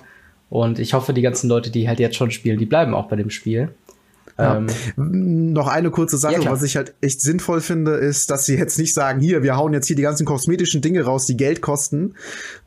Und 0.54 0.78
ich 0.78 0.94
hoffe, 0.94 1.12
die 1.12 1.20
ganzen 1.20 1.48
Leute, 1.48 1.68
die 1.68 1.88
halt 1.88 1.98
jetzt 1.98 2.14
schon 2.14 2.30
spielen, 2.30 2.60
die 2.60 2.64
bleiben 2.64 2.94
auch 2.94 3.08
bei 3.08 3.16
dem 3.16 3.28
Spiel. 3.28 3.70
Ja. 4.38 4.58
Ähm, 4.96 5.52
Noch 5.52 5.66
eine 5.66 5.90
kurze 5.90 6.16
Sache, 6.16 6.42
ja, 6.42 6.50
was 6.52 6.62
ich 6.62 6.76
halt 6.76 6.94
echt 7.00 7.20
sinnvoll 7.20 7.60
finde, 7.60 7.94
ist, 7.94 8.30
dass 8.30 8.46
sie 8.46 8.56
jetzt 8.56 8.78
nicht 8.78 8.94
sagen, 8.94 9.18
hier, 9.18 9.42
wir 9.42 9.56
hauen 9.56 9.72
jetzt 9.72 9.88
hier 9.88 9.96
die 9.96 10.02
ganzen 10.02 10.24
kosmetischen 10.24 10.80
Dinge 10.80 11.02
raus, 11.02 11.26
die 11.26 11.36
Geld 11.36 11.60
kosten, 11.60 12.14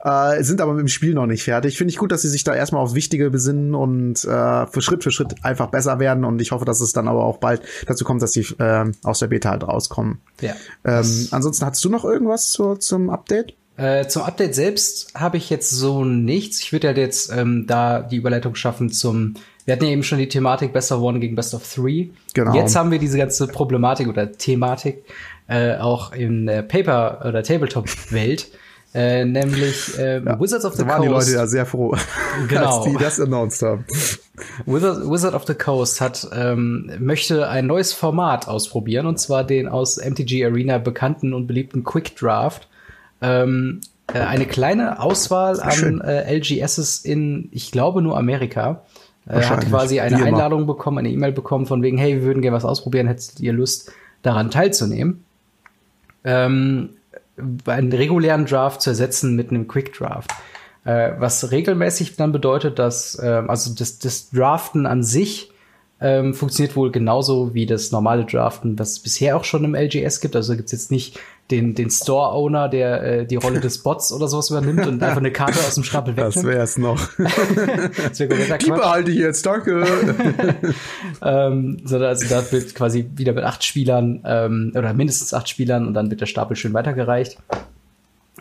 äh, 0.04 0.44
sind 0.44 0.60
aber 0.60 0.74
mit 0.74 0.82
dem 0.82 0.90
Spiel 0.90 1.14
noch 1.14 1.28
nicht 1.28 1.46
fertig. 1.46 1.78
Finde 1.78 1.92
ich 1.92 1.98
gut, 1.98 2.12
dass 2.12 2.24
sie 2.24 2.30
sich 2.30 2.44
da 2.44 2.54
erstmal 2.54 2.84
aufs 2.84 2.94
Wichtige 2.94 3.30
besinnen 3.30 3.74
und 3.74 4.22
äh, 4.26 4.68
für 4.68 4.82
Schritt 4.82 5.06
für 5.06 5.12
Schritt 5.12 5.36
einfach 5.46 5.68
besser 5.68 5.98
werden. 5.98 6.26
Und 6.26 6.42
ich 6.42 6.52
hoffe, 6.52 6.66
dass 6.66 6.82
es 6.82 6.92
dann 6.92 7.08
aber 7.08 7.24
auch 7.24 7.38
bald 7.38 7.62
dazu 7.86 8.04
kommt, 8.04 8.22
dass 8.22 8.34
sie 8.34 8.48
äh, 8.60 8.92
aus 9.04 9.20
der 9.20 9.28
Beta 9.28 9.52
halt 9.52 9.64
rauskommen. 9.64 10.20
Ja. 10.42 10.56
Ähm, 10.84 11.30
ansonsten 11.32 11.66
hast 11.66 11.86
du 11.86 11.90
noch 11.90 12.04
irgendwas 12.04 12.50
zur, 12.50 12.82
zum 12.82 13.10
Update? 13.10 13.54
Äh, 13.78 14.08
zum 14.08 14.24
Update 14.24 14.56
selbst 14.56 15.14
habe 15.14 15.38
ich 15.38 15.50
jetzt 15.50 15.70
so 15.70 16.04
nichts. 16.04 16.62
Ich 16.62 16.74
würde 16.74 16.88
halt 16.88 16.98
jetzt 16.98 17.32
ähm, 17.32 17.66
da 17.68 18.02
die 18.02 18.16
Überleitung 18.18 18.56
schaffen 18.56 18.90
zum. 18.90 19.36
Wir 19.66 19.74
hatten 19.74 19.86
ja 19.86 19.92
eben 19.92 20.04
schon 20.04 20.18
die 20.18 20.30
Thematik 20.30 20.74
Best 20.74 20.92
of 20.92 21.02
One 21.02 21.20
gegen 21.20 21.36
Best 21.36 21.54
of 21.54 21.62
Three. 21.72 22.08
Genau. 22.34 22.56
Jetzt 22.56 22.76
haben 22.76 22.90
wir 22.90 23.00
diese 23.00 23.18
ganze 23.18 23.48
Problematik 23.48 24.08
oder 24.08 24.32
Thematik 24.32 25.04
äh, 25.48 25.76
auch 25.78 26.12
in 26.14 26.48
der 26.48 26.64
Paper- 26.64 27.24
oder 27.28 27.44
Tabletop-Welt. 27.44 28.50
Äh, 28.94 29.26
nämlich 29.26 30.00
äh, 30.00 30.24
ja, 30.24 30.40
Wizards 30.40 30.66
of 30.66 30.74
the 30.74 30.84
da 30.84 30.88
waren 30.88 31.06
Coast. 31.06 31.28
die 31.28 31.34
Leute 31.34 31.40
ja 31.42 31.46
sehr 31.46 31.66
froh, 31.66 31.96
genau. 32.48 32.80
als 32.80 32.86
die 32.86 32.96
das 32.98 33.20
announced 33.20 33.62
haben. 33.62 33.86
Wizard, 34.66 35.08
Wizard 35.12 35.36
of 35.36 35.46
the 35.46 35.54
Coast 35.54 36.02
hat 36.02 36.28
ähm, 36.34 36.92
möchte 37.00 37.48
ein 37.50 37.68
neues 37.68 37.94
Format 37.94 38.48
ausprobieren 38.48 39.06
und 39.06 39.20
zwar 39.20 39.44
den 39.44 39.68
aus 39.68 39.98
MTG 39.98 40.46
Arena 40.46 40.78
bekannten 40.78 41.34
und 41.34 41.46
beliebten 41.46 41.84
Quick 41.84 42.16
Draft 42.16 42.70
ähm, 43.22 43.82
äh, 44.14 44.20
eine 44.20 44.46
kleine 44.46 45.02
Auswahl 45.02 45.60
an 45.60 46.02
äh, 46.02 46.34
LGSs 46.38 47.00
in, 47.00 47.50
ich 47.52 47.72
glaube, 47.72 48.02
nur 48.02 48.18
Amerika. 48.18 48.84
äh, 49.28 49.42
hat 49.42 49.68
quasi 49.68 50.00
eine 50.00 50.24
Einladung 50.24 50.66
bekommen, 50.68 51.00
eine 51.00 51.10
E-Mail 51.10 51.34
bekommen 51.34 51.66
von 51.66 51.82
wegen, 51.82 51.98
hey, 51.98 52.16
wir 52.16 52.24
würden 52.24 52.42
gerne 52.42 52.56
was 52.56 52.66
ausprobieren, 52.66 53.08
hättet 53.08 53.40
ihr 53.40 53.54
Lust, 53.54 53.92
daran 54.22 54.52
teilzunehmen? 54.52 55.24
Ähm, 56.24 56.90
einen 57.66 57.92
regulären 57.92 58.46
Draft 58.46 58.82
zu 58.82 58.92
ersetzen 58.92 59.36
mit 59.36 59.50
einem 59.50 59.68
Quick 59.68 59.94
Draft. 59.94 60.32
Äh, 60.86 61.12
was 61.20 61.52
regelmäßig 61.52 62.16
dann 62.16 62.32
bedeutet, 62.32 62.80
dass 62.80 63.20
äh, 63.20 63.44
also 63.48 63.74
das, 63.76 64.00
das 64.00 64.30
Draften 64.32 64.86
an 64.86 65.04
sich 65.04 65.52
ähm, 66.00 66.34
funktioniert 66.34 66.76
wohl 66.76 66.92
genauso 66.92 67.54
wie 67.54 67.66
das 67.66 67.92
normale 67.92 68.26
Draften, 68.26 68.80
was 68.80 68.92
es 68.92 69.00
bisher 69.00 69.36
auch 69.36 69.44
schon 69.44 69.66
im 69.66 69.76
LGS 69.76 70.22
gibt. 70.22 70.36
Also 70.36 70.56
gibt 70.56 70.68
es 70.68 70.72
jetzt 70.72 70.92
nicht 70.92 71.20
den, 71.52 71.76
den 71.76 71.90
Store-Owner, 71.90 72.68
der 72.68 73.04
äh, 73.04 73.26
die 73.26 73.38
Rolle 73.38 73.62
des 73.62 73.78
Bots 73.80 74.12
oder 74.12 74.28
sowas 74.28 74.50
übernimmt 74.50 74.86
und 74.86 75.02
einfach 75.02 75.18
eine 75.18 75.32
Karte 75.32 75.60
aus 75.60 75.76
dem 75.76 75.84
Stapel 75.84 76.18
wegnimmt. 76.18 76.36
Das 76.36 76.44
wäre 76.44 76.62
es 76.62 76.78
noch. 76.78 77.10
das 77.18 78.20
wär 78.20 78.58
die 78.58 78.70
behalte 78.70 79.12
ich 79.12 79.18
jetzt, 79.18 79.46
danke. 79.46 79.86
ähm, 81.22 81.78
sondern 81.86 82.10
also 82.10 82.28
da 82.28 82.52
wird 82.52 82.76
quasi 82.76 83.10
wieder 83.16 83.32
mit 83.32 83.46
acht 83.46 83.64
Spielern 83.64 84.24
ähm, 84.26 84.74
oder 84.76 84.94
mindestens 84.94 85.34
acht 85.34 85.48
Spielern 85.48 85.88
und 85.88 85.94
dann 85.94 86.10
wird 86.10 86.20
der 86.20 86.26
Stapel 86.26 86.58
schön 86.58 86.74
weitergereicht. 86.74 87.38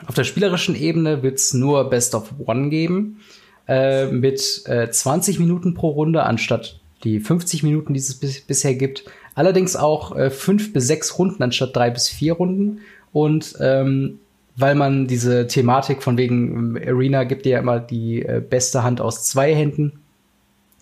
Auf 0.07 0.15
der 0.15 0.25
spielerischen 0.25 0.75
Ebene 0.75 1.23
wird's 1.23 1.55
nur 1.55 1.89
Best 1.89 2.15
of 2.15 2.33
One 2.45 2.71
geben 2.71 3.21
äh, 3.69 4.07
mit 4.07 4.63
äh, 4.67 4.91
20 4.91 5.39
Minuten 5.39 5.75
pro 5.75 5.91
Runde 5.91 6.25
anstatt 6.25 6.81
die 7.05 7.21
50 7.21 7.63
Minuten, 7.63 7.95
die 7.95 8.01
es 8.01 8.15
bis 8.15 8.41
bisher 8.41 8.75
gibt. 8.75 9.05
Allerdings 9.35 9.77
auch 9.77 10.17
äh, 10.17 10.31
fünf 10.31 10.73
bis 10.73 10.87
sechs 10.87 11.19
Runden 11.19 11.43
anstatt 11.43 11.77
drei 11.77 11.91
bis 11.91 12.09
vier 12.09 12.33
Runden. 12.33 12.81
Und 13.17 13.55
ähm, 13.61 14.19
weil 14.57 14.75
man 14.75 15.07
diese 15.07 15.47
Thematik 15.47 16.03
von 16.03 16.19
wegen 16.19 16.77
ähm, 16.77 16.79
Arena 16.87 17.25
gibt 17.25 17.47
dir 17.47 17.53
ja 17.53 17.59
immer 17.61 17.81
die 17.81 18.21
äh, 18.21 18.43
beste 18.47 18.83
Hand 18.83 19.01
aus 19.01 19.25
zwei 19.25 19.55
Händen 19.55 20.01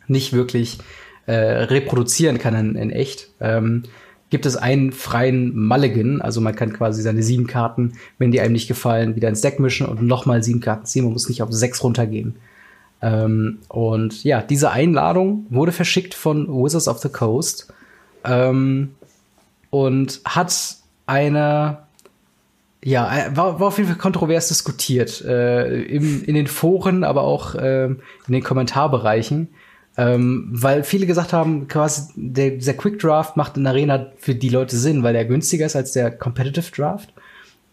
nicht 0.09 0.33
wirklich 0.33 0.79
äh, 1.27 1.33
reproduzieren 1.33 2.39
kann 2.39 2.57
in, 2.57 2.75
in 2.75 2.91
echt, 2.91 3.29
ähm, 3.41 3.85
gibt 4.31 4.47
es 4.47 4.57
einen 4.57 4.91
freien 4.91 5.57
Mulligan. 5.57 6.21
Also 6.23 6.41
man 6.41 6.57
kann 6.57 6.73
quasi 6.73 7.03
seine 7.03 7.23
sieben 7.23 7.47
Karten, 7.47 7.93
wenn 8.19 8.33
die 8.33 8.41
einem 8.41 8.55
nicht 8.55 8.67
gefallen, 8.67 9.15
wieder 9.15 9.29
ins 9.29 9.41
Deck 9.41 9.61
mischen 9.61 9.87
und 9.87 10.03
nochmal 10.03 10.43
sieben 10.43 10.61
Karten 10.61 10.87
ziehen. 10.87 11.05
Man 11.05 11.13
muss 11.13 11.29
nicht 11.29 11.41
auf 11.41 11.53
sechs 11.53 11.85
runtergehen. 11.85 12.35
Ähm, 13.01 13.59
und 13.69 14.25
ja, 14.25 14.43
diese 14.43 14.73
Einladung 14.73 15.47
wurde 15.51 15.71
verschickt 15.71 16.15
von 16.15 16.49
Wizards 16.49 16.89
of 16.89 16.99
the 16.99 17.11
Coast 17.11 17.73
ähm, 18.25 18.97
und 19.71 20.21
hat 20.25 20.79
eine 21.07 21.85
ja, 22.85 23.27
war, 23.35 23.61
war 23.61 23.69
auf 23.69 23.79
jeden 23.79 23.89
Fall 23.89 23.99
kontrovers 23.99 24.49
diskutiert 24.49 25.23
äh, 25.23 25.83
im, 25.85 26.23
in 26.25 26.35
den 26.35 26.47
Foren, 26.47 27.03
aber 27.03 27.23
auch 27.23 27.55
äh, 27.55 27.87
in 27.87 27.99
den 28.29 28.43
Kommentarbereichen, 28.43 29.49
ähm, 29.97 30.49
weil 30.53 30.85
viele 30.85 31.07
gesagt 31.07 31.33
haben, 31.33 31.67
quasi 31.67 32.13
der, 32.15 32.51
dieser 32.51 32.75
Quick 32.75 32.99
Draft 32.99 33.37
macht 33.37 33.57
in 33.57 33.67
Arena 33.67 34.13
für 34.19 34.35
die 34.35 34.51
Leute 34.51 34.77
Sinn, 34.77 35.03
weil 35.03 35.15
der 35.15 35.25
günstiger 35.25 35.65
ist 35.65 35.77
als 35.77 35.93
der 35.93 36.11
Competitive 36.11 36.71
Draft 36.71 37.15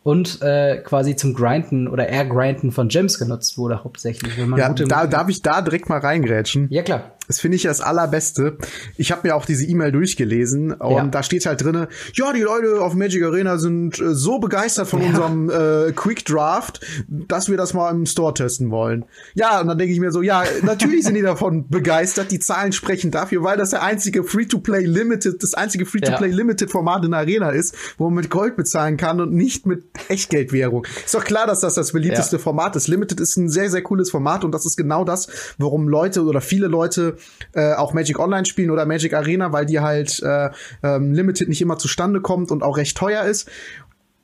und 0.03 0.41
äh, 0.41 0.77
quasi 0.77 1.15
zum 1.15 1.33
Grinden 1.33 1.87
oder 1.87 2.07
Air 2.07 2.25
Grinden 2.25 2.71
von 2.71 2.87
Gems 2.87 3.19
genutzt 3.19 3.57
wurde 3.57 3.83
hauptsächlich. 3.83 4.37
Wenn 4.37 4.49
man 4.49 4.59
ja, 4.59 4.69
da 4.73 5.07
darf 5.07 5.29
ich 5.29 5.41
da 5.41 5.61
direkt 5.61 5.89
mal 5.89 5.99
reingrätschen. 5.99 6.67
Ja 6.71 6.83
klar. 6.83 7.11
Das 7.31 7.39
finde 7.39 7.55
ich 7.55 7.63
das 7.63 7.79
allerbeste. 7.79 8.57
Ich 8.97 9.13
habe 9.13 9.25
mir 9.25 9.37
auch 9.37 9.45
diese 9.45 9.63
E-Mail 9.63 9.93
durchgelesen 9.93 10.73
und 10.73 10.95
ja. 10.97 11.05
da 11.05 11.23
steht 11.23 11.45
halt 11.45 11.63
drinne, 11.63 11.87
ja, 12.13 12.33
die 12.33 12.41
Leute 12.41 12.81
auf 12.81 12.93
Magic 12.93 13.23
Arena 13.23 13.57
sind 13.57 14.01
äh, 14.01 14.13
so 14.13 14.39
begeistert 14.39 14.89
von 14.89 15.01
ja. 15.01 15.07
unserem 15.07 15.49
äh, 15.49 15.93
Quick 15.93 16.25
Draft, 16.25 16.85
dass 17.07 17.47
wir 17.47 17.55
das 17.55 17.73
mal 17.73 17.89
im 17.91 18.05
Store 18.05 18.33
testen 18.33 18.69
wollen. 18.69 19.05
Ja, 19.33 19.61
und 19.61 19.67
dann 19.67 19.77
denke 19.77 19.93
ich 19.93 20.01
mir 20.01 20.11
so, 20.11 20.21
ja, 20.21 20.43
natürlich 20.63 21.05
sind 21.05 21.13
die 21.13 21.21
davon 21.21 21.69
begeistert. 21.69 22.31
Die 22.31 22.39
Zahlen 22.39 22.73
sprechen 22.73 23.11
dafür, 23.11 23.45
weil 23.45 23.55
das 23.55 23.69
der 23.69 23.81
einzige 23.81 24.25
Free-to-Play 24.25 24.83
Limited, 24.83 25.41
das 25.41 25.53
einzige 25.53 25.85
Free-to-Play 25.85 26.31
Limited 26.31 26.69
Format 26.69 27.05
in 27.05 27.11
der 27.11 27.21
Arena 27.21 27.51
ist, 27.51 27.73
wo 27.97 28.09
man 28.09 28.15
mit 28.15 28.29
Gold 28.29 28.57
bezahlen 28.57 28.97
kann 28.97 29.21
und 29.21 29.31
nicht 29.31 29.65
mit 29.65 29.85
Echtgeldwährung. 30.09 30.85
Ist 31.05 31.15
doch 31.15 31.23
klar, 31.23 31.47
dass 31.47 31.61
das 31.61 31.75
das 31.75 31.93
beliebteste. 31.93 32.39
Format 32.39 32.75
ist. 32.75 32.89
Limited 32.89 33.21
ist 33.21 33.37
ein 33.37 33.47
sehr, 33.47 33.69
sehr 33.69 33.83
cooles 33.83 34.11
Format 34.11 34.43
und 34.43 34.51
das 34.51 34.65
ist 34.65 34.75
genau 34.75 35.05
das, 35.05 35.29
warum 35.57 35.87
Leute 35.87 36.23
oder 36.23 36.41
viele 36.41 36.67
Leute 36.67 37.15
äh, 37.53 37.73
auch 37.73 37.93
Magic 37.93 38.19
Online 38.19 38.45
spielen 38.45 38.71
oder 38.71 38.85
Magic 38.85 39.13
Arena, 39.13 39.51
weil 39.51 39.65
die 39.65 39.79
halt 39.79 40.21
äh, 40.23 40.49
ähm, 40.83 41.13
Limited 41.13 41.49
nicht 41.49 41.61
immer 41.61 41.77
zustande 41.77 42.21
kommt 42.21 42.51
und 42.51 42.63
auch 42.63 42.77
recht 42.77 42.97
teuer 42.97 43.23
ist. 43.23 43.49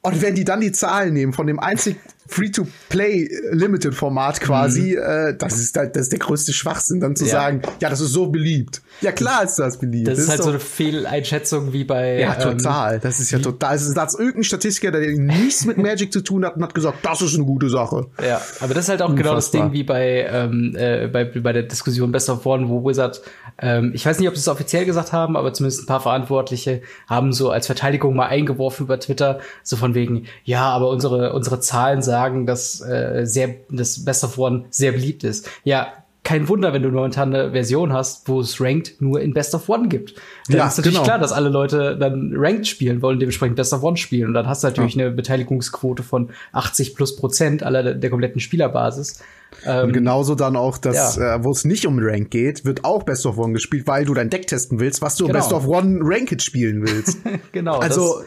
Und 0.01 0.21
wenn 0.21 0.35
die 0.35 0.45
dann 0.45 0.61
die 0.61 0.71
Zahlen 0.71 1.13
nehmen 1.13 1.33
von 1.33 1.47
dem 1.47 1.59
einzig 1.59 1.97
Free-to-Play-Limited-Format 2.27 4.41
quasi, 4.41 4.97
mhm. 4.97 5.03
äh, 5.03 5.37
das 5.37 5.59
ist 5.59 5.77
halt, 5.77 5.95
das 5.95 6.03
ist 6.03 6.11
der 6.11 6.19
größte 6.19 6.53
Schwachsinn, 6.53 6.99
dann 6.99 7.15
zu 7.15 7.25
ja. 7.25 7.31
sagen, 7.31 7.63
ja, 7.81 7.89
das 7.89 8.01
ist 8.01 8.11
so 8.11 8.27
beliebt. 8.27 8.81
Ja, 9.01 9.11
klar 9.11 9.43
ist 9.43 9.55
das 9.55 9.77
beliebt. 9.77 10.07
Das, 10.07 10.15
das 10.15 10.25
ist 10.25 10.31
halt 10.31 10.43
so 10.43 10.49
eine 10.49 10.59
Fehleinschätzung 10.59 11.73
wie 11.73 11.83
bei. 11.83 12.19
Ja, 12.19 12.35
ähm, 12.35 12.57
total. 12.57 12.95
Ähm, 12.95 12.99
das 13.03 13.19
ist 13.19 13.31
ja 13.31 13.39
total. 13.39 13.75
Es 13.75 13.87
ist 13.87 13.97
irgendein 13.97 14.43
Statistiker, 14.43 14.91
der 14.91 15.01
nichts 15.17 15.65
mit 15.65 15.77
Magic 15.77 16.11
zu 16.11 16.21
tun 16.21 16.45
hat 16.45 16.55
und 16.55 16.63
hat 16.63 16.73
gesagt, 16.73 16.99
das 17.03 17.21
ist 17.21 17.35
eine 17.35 17.45
gute 17.45 17.69
Sache. 17.69 18.07
Ja, 18.25 18.41
aber 18.59 18.73
das 18.73 18.85
ist 18.85 18.89
halt 18.89 19.01
auch 19.01 19.09
Unfassbar. 19.09 19.23
genau 19.23 19.35
das 19.35 19.51
Ding 19.51 19.73
wie 19.73 19.83
bei, 19.83 20.27
ähm, 20.29 20.75
äh, 20.75 21.07
bei, 21.07 21.25
bei 21.25 21.53
der 21.53 21.63
Diskussion 21.63 22.11
Best 22.11 22.29
of 22.29 22.45
One, 22.45 22.69
wo 22.69 22.83
Wizard, 22.85 23.21
ähm, 23.59 23.91
ich 23.93 24.05
weiß 24.05 24.19
nicht, 24.19 24.27
ob 24.27 24.35
sie 24.35 24.41
es 24.41 24.47
offiziell 24.47 24.85
gesagt 24.85 25.13
haben, 25.13 25.37
aber 25.37 25.53
zumindest 25.53 25.83
ein 25.83 25.85
paar 25.85 26.01
Verantwortliche 26.01 26.81
haben 27.07 27.33
so 27.33 27.51
als 27.51 27.67
Verteidigung 27.67 28.15
mal 28.15 28.27
eingeworfen 28.27 28.85
über 28.85 28.99
Twitter, 28.99 29.39
so 29.63 29.77
von 29.77 29.93
wegen, 29.93 30.25
ja, 30.43 30.69
aber 30.69 30.89
unsere, 30.89 31.33
unsere 31.33 31.59
Zahlen 31.59 32.01
sagen, 32.01 32.16
dass 32.45 32.81
äh, 32.81 33.21
sehr, 33.25 33.55
das 33.69 34.03
Best 34.03 34.23
of 34.23 34.37
One 34.37 34.65
sehr 34.69 34.91
beliebt 34.91 35.23
ist. 35.23 35.49
Ja, 35.63 35.93
kein 36.27 36.49
Wunder, 36.49 36.73
wenn 36.73 36.83
du 36.83 36.89
momentan 36.89 37.33
eine 37.33 37.51
Version 37.51 37.93
hast, 37.93 38.27
wo 38.27 38.41
es 38.41 38.59
Ranked 38.59 38.99
nur 38.99 39.21
in 39.21 39.33
Best 39.33 39.55
of 39.55 39.69
One 39.69 39.87
gibt. 39.87 40.15
Dann 40.49 40.57
ja, 40.57 40.67
ist 40.67 40.75
natürlich 40.75 40.97
genau. 40.97 41.05
klar, 41.05 41.19
dass 41.19 41.31
alle 41.31 41.47
Leute 41.47 41.97
dann 41.97 42.33
Ranked 42.35 42.67
spielen 42.67 43.01
wollen, 43.01 43.17
dementsprechend 43.17 43.55
Best 43.55 43.71
of 43.71 43.81
One 43.81 43.95
spielen. 43.95 44.27
Und 44.27 44.33
dann 44.33 44.45
hast 44.45 44.61
du 44.61 44.67
natürlich 44.67 44.95
ja. 44.95 45.05
eine 45.05 45.15
Beteiligungsquote 45.15 46.03
von 46.03 46.31
80 46.51 46.95
plus 46.95 47.15
Prozent 47.15 47.63
aller 47.63 47.81
der, 47.81 47.93
der 47.93 48.09
kompletten 48.09 48.41
Spielerbasis. 48.41 49.23
Ähm, 49.65 49.85
und 49.85 49.93
genauso 49.93 50.35
dann 50.35 50.57
auch, 50.57 50.77
dass, 50.77 51.15
ja. 51.15 51.35
äh, 51.35 51.43
wo 51.45 51.51
es 51.51 51.63
nicht 51.63 51.87
um 51.87 51.97
Rank 51.97 52.29
geht, 52.29 52.65
wird 52.65 52.83
auch 52.83 53.03
Best 53.03 53.25
of 53.25 53.37
One 53.37 53.53
gespielt, 53.53 53.87
weil 53.87 54.03
du 54.03 54.13
dein 54.13 54.29
Deck 54.29 54.47
testen 54.47 54.81
willst, 54.81 55.01
was 55.01 55.15
du 55.15 55.27
genau. 55.27 55.39
Best 55.39 55.53
of 55.53 55.65
One 55.65 55.99
Ranked 56.01 56.41
spielen 56.41 56.85
willst. 56.85 57.19
genau. 57.53 57.77
Also, 57.79 58.23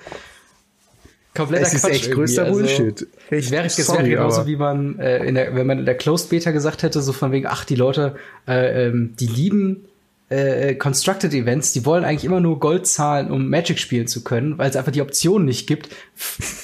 kompletter 1.35 1.67
es 1.67 1.75
ist 1.75 1.83
Quatsch 1.83 1.93
echt 1.93 2.11
größter 2.13 2.45
also, 2.45 2.61
Bullshit. 2.61 3.07
Echt, 3.31 3.51
wäre, 3.51 3.67
es 3.67 3.93
wäre 3.93 4.09
genauso, 4.09 4.47
wie 4.47 4.57
man, 4.57 4.99
äh, 4.99 5.25
in 5.25 5.35
der, 5.35 5.55
wenn 5.55 5.67
man 5.67 5.81
in 5.81 5.85
der 5.85 5.97
Closed 5.97 6.31
Beta 6.31 6.51
gesagt 6.51 6.83
hätte, 6.83 7.01
so 7.03 7.13
von 7.13 7.33
wegen, 7.33 7.47
ach, 7.47 7.65
die 7.65 7.77
Leute, 7.77 8.17
äh, 8.49 8.87
ähm, 8.87 9.15
die 9.19 9.27
lieben 9.27 9.89
äh, 10.31 10.75
Constructed 10.75 11.35
Events, 11.35 11.73
die 11.73 11.85
wollen 11.85 12.05
eigentlich 12.05 12.25
immer 12.25 12.41
nur 12.41 12.61
Gold 12.61 12.87
zahlen, 12.87 13.31
um 13.31 13.49
Magic 13.49 13.79
spielen 13.79 14.07
zu 14.07 14.23
können, 14.23 14.59
weil 14.59 14.71
es 14.71 14.77
einfach 14.77 14.93
die 14.93 15.03
Option 15.03 15.45
nicht 15.45 15.67
gibt, 15.67 15.89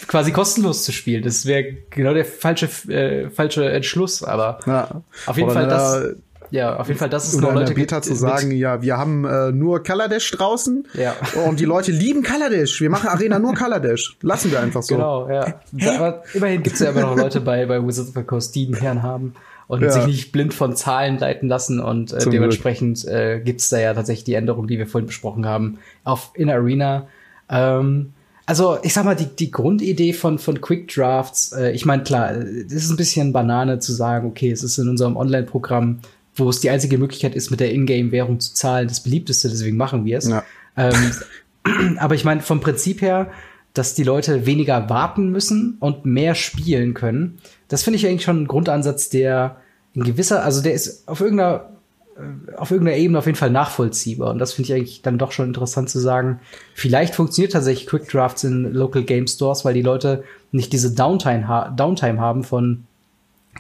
quasi 0.07 0.33
kostenlos 0.33 0.85
zu 0.85 0.93
spielen. 0.93 1.23
Das 1.23 1.47
wäre 1.47 1.77
genau 1.91 2.15
der 2.15 2.25
falsche, 2.25 2.67
äh, 2.89 3.29
falsche 3.31 3.69
Entschluss, 3.69 4.23
aber 4.23 4.61
ja. 4.67 5.03
auf 5.27 5.37
jeden 5.37 5.51
Oder 5.51 5.61
Fall 5.61 5.69
das 5.69 6.17
ja, 6.51 6.77
auf 6.77 6.89
jeden 6.89 6.99
Fall, 6.99 7.09
das 7.09 7.29
ist 7.29 7.41
noch 7.41 7.55
Leute 7.55 7.75
Beta 7.75 8.03
zu 8.03 8.15
sagen, 8.15 8.51
ja, 8.51 8.83
wir 8.83 8.97
haben 8.97 9.25
äh, 9.25 9.53
nur 9.53 9.83
Kaladesh 9.83 10.31
draußen 10.31 10.87
ja. 10.95 11.15
und 11.47 11.61
die 11.61 11.65
Leute 11.65 11.93
lieben 11.93 12.23
Kaladesh. 12.23 12.81
Wir 12.81 12.91
machen 12.91 13.09
Arena 13.09 13.39
nur 13.39 13.55
Kaladesh. 13.55 14.17
Lassen 14.23 14.51
wir 14.51 14.61
einfach 14.61 14.83
so. 14.83 14.95
Genau, 14.95 15.29
ja. 15.29 15.61
Aber 15.97 16.23
immerhin 16.35 16.63
gibt 16.63 16.75
es 16.75 16.81
ja 16.81 16.91
immer 16.91 17.03
noch 17.03 17.17
Leute 17.17 17.41
bei, 17.41 17.67
bei 17.67 17.85
Wizards 17.85 18.11
of 18.11 18.15
the 18.15 18.23
Coast, 18.23 18.55
die 18.55 18.67
den 18.67 18.77
Herrn 18.77 19.03
haben 19.03 19.35
und 19.69 19.83
ja. 19.83 19.91
sich 19.91 20.07
nicht 20.07 20.33
blind 20.33 20.55
von 20.55 20.77
Zahlen 20.77 21.19
leiten 21.19 21.49
lassen 21.49 21.81
und 21.81 22.13
äh, 22.13 22.29
dementsprechend 22.29 23.05
äh, 23.07 23.41
gibt 23.41 23.61
es 23.61 23.69
da 23.69 23.79
ja 23.79 23.95
tatsächlich 23.95 24.25
die 24.25 24.35
Änderung, 24.35 24.69
die 24.69 24.79
wir 24.79 24.87
vorhin 24.87 25.07
besprochen 25.07 25.47
haben, 25.47 25.79
auf 26.05 26.31
in 26.35 26.51
Arena. 26.51 27.09
Ähm, 27.49 28.13
also 28.47 28.79
ich 28.83 28.95
sag 28.95 29.05
mal, 29.05 29.17
die, 29.17 29.27
die 29.27 29.51
Grundidee 29.51 30.13
von, 30.13 30.39
von 30.39 30.61
Quick 30.61 30.95
Drafts, 30.95 31.51
äh, 31.53 31.73
ich 31.73 31.85
meine, 31.85 32.05
klar, 32.05 32.31
es 32.31 32.73
ist 32.73 32.91
ein 32.91 32.97
bisschen 32.97 33.33
Banane 33.33 33.81
zu 33.81 33.93
sagen, 33.93 34.29
okay, 34.29 34.53
es 34.53 34.63
ist 34.63 34.79
in 34.79 34.89
unserem 34.89 35.17
Online-Programm 35.17 35.99
wo 36.37 36.49
es 36.49 36.61
die 36.61 36.71
einzige 36.71 36.99
Möglichkeit 36.99 37.35
ist, 37.35 37.51
mit 37.51 37.61
der 37.61 37.73
Ingame-Währung 37.73 38.41
zu 38.41 38.55
zahlen, 38.55 38.89
das 38.89 39.03
beliebteste, 39.03 39.49
deswegen 39.49 39.77
machen 39.77 40.05
wir 40.05 40.19
es. 40.19 40.29
Ja. 40.29 40.45
Ähm, 40.77 41.13
aber 41.99 42.15
ich 42.15 42.25
meine, 42.25 42.43
vom 42.43 42.61
Prinzip 42.61 43.01
her, 43.01 43.31
dass 43.75 43.95
die 43.95 44.05
Leute 44.05 44.47
weniger 44.47 44.89
warten 44.89 45.31
müssen 45.31 45.77
und 45.81 46.07
mehr 46.07 46.35
spielen 46.35 46.95
können, 46.95 47.39
das 47.69 47.83
finde 47.83 47.99
ich 47.99 48.07
eigentlich 48.07 48.25
schon 48.25 48.43
ein 48.43 48.47
Grundansatz, 48.47 49.09
der 49.09 49.57
in 49.95 50.05
gewisser, 50.05 50.45
also 50.45 50.63
der 50.63 50.75
ist 50.75 51.09
auf 51.09 51.21
irgendeiner 51.21 51.71
äh, 52.17 52.57
auf 52.57 52.71
irgendeiner 52.71 52.99
Ebene 52.99 53.19
auf 53.19 53.27
jeden 53.27 53.37
Fall 53.37 53.51
nachvollziehbar. 53.51 54.31
Und 54.31 54.39
das 54.39 54.53
finde 54.53 54.69
ich 54.69 54.75
eigentlich 54.75 55.03
dann 55.03 55.19
doch 55.19 55.33
schon 55.33 55.47
interessant 55.47 55.91
zu 55.91 55.99
sagen. 55.99 56.41
Vielleicht 56.75 57.15
funktioniert 57.15 57.53
tatsächlich 57.53 57.87
Quick 57.87 58.09
Drafts 58.09 58.45
in 58.45 58.73
Local 58.73 59.03
Game 59.03 59.27
Stores, 59.27 59.65
weil 59.65 59.75
die 59.75 59.83
Leute 59.83 60.25
nicht 60.53 60.73
diese 60.73 60.95
Downtime, 60.95 61.49
ha 61.49 61.71
Downtime 61.71 62.21
haben 62.21 62.45
von 62.45 62.86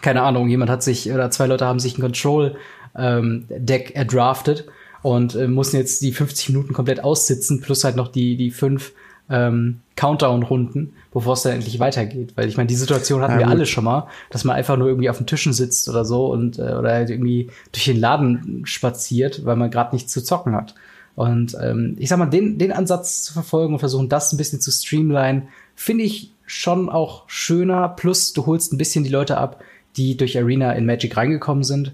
keine 0.02 0.22
Ahnung, 0.22 0.48
jemand 0.48 0.70
hat 0.70 0.82
sich 0.82 1.10
oder 1.10 1.30
zwei 1.30 1.46
Leute 1.46 1.66
haben 1.66 1.80
sich 1.80 1.98
ein 1.98 2.00
Control 2.00 2.56
ähm, 2.96 3.46
Deck 3.48 3.94
erdraftet 3.94 4.66
und 5.02 5.34
äh, 5.34 5.48
mussten 5.48 5.76
jetzt 5.76 6.02
die 6.02 6.12
50 6.12 6.50
Minuten 6.50 6.72
komplett 6.72 7.02
aussitzen, 7.02 7.60
plus 7.60 7.84
halt 7.84 7.96
noch 7.96 8.08
die, 8.08 8.36
die 8.36 8.50
fünf 8.50 8.92
ähm, 9.28 9.80
Countdown-Runden, 9.96 10.94
bevor 11.12 11.34
es 11.34 11.42
dann 11.42 11.52
endlich 11.52 11.78
weitergeht. 11.78 12.32
Weil 12.36 12.48
ich 12.48 12.56
meine, 12.56 12.68
die 12.68 12.76
Situation 12.76 13.22
hatten 13.22 13.34
ja, 13.34 13.38
wir 13.40 13.48
alle 13.48 13.66
schon 13.66 13.84
mal, 13.84 14.08
dass 14.30 14.44
man 14.44 14.56
einfach 14.56 14.76
nur 14.76 14.88
irgendwie 14.88 15.10
auf 15.10 15.16
den 15.18 15.26
Tischen 15.26 15.52
sitzt 15.52 15.88
oder 15.88 16.04
so 16.04 16.26
und 16.26 16.58
äh, 16.58 16.62
oder 16.62 16.92
halt 16.92 17.10
irgendwie 17.10 17.50
durch 17.72 17.84
den 17.84 17.98
Laden 17.98 18.62
spaziert, 18.66 19.44
weil 19.44 19.56
man 19.56 19.70
gerade 19.70 19.94
nichts 19.94 20.12
zu 20.12 20.22
zocken 20.22 20.54
hat. 20.54 20.74
Und 21.14 21.56
ähm, 21.60 21.96
ich 21.98 22.10
sag 22.10 22.18
mal, 22.18 22.26
den, 22.26 22.58
den 22.58 22.72
Ansatz 22.72 23.24
zu 23.24 23.32
verfolgen 23.32 23.72
und 23.72 23.80
versuchen, 23.80 24.08
das 24.08 24.32
ein 24.32 24.36
bisschen 24.36 24.60
zu 24.60 24.70
streamline, 24.70 25.48
finde 25.74 26.04
ich 26.04 26.32
schon 26.44 26.88
auch 26.88 27.24
schöner. 27.26 27.88
Plus, 27.88 28.32
du 28.34 28.44
holst 28.44 28.72
ein 28.72 28.78
bisschen 28.78 29.02
die 29.02 29.10
Leute 29.10 29.38
ab, 29.38 29.62
die 29.96 30.16
durch 30.16 30.38
Arena 30.38 30.72
in 30.72 30.86
Magic 30.86 31.16
reingekommen 31.16 31.64
sind, 31.64 31.92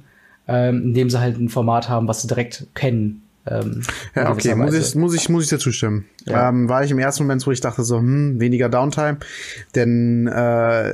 ähm, 0.48 0.82
indem 0.82 1.10
sie 1.10 1.20
halt 1.20 1.38
ein 1.38 1.48
Format 1.48 1.88
haben, 1.88 2.08
was 2.08 2.22
sie 2.22 2.28
direkt 2.28 2.66
kennen. 2.74 3.22
Ähm, 3.44 3.82
ja, 4.14 4.30
okay, 4.30 4.54
muss 4.54 4.74
ich, 4.74 4.94
muss 4.94 5.14
ich, 5.14 5.28
muss 5.28 5.44
ich 5.44 5.50
dazu 5.50 5.72
stimmen. 5.72 6.04
Ja. 6.26 6.48
Ähm, 6.48 6.68
war 6.68 6.84
ich 6.84 6.90
im 6.90 6.98
ersten 6.98 7.24
Moment, 7.24 7.44
wo 7.46 7.50
ich 7.50 7.60
dachte 7.60 7.82
so, 7.82 7.98
hm, 7.98 8.38
weniger 8.38 8.68
Downtime, 8.68 9.18
denn 9.74 10.28
äh, 10.28 10.90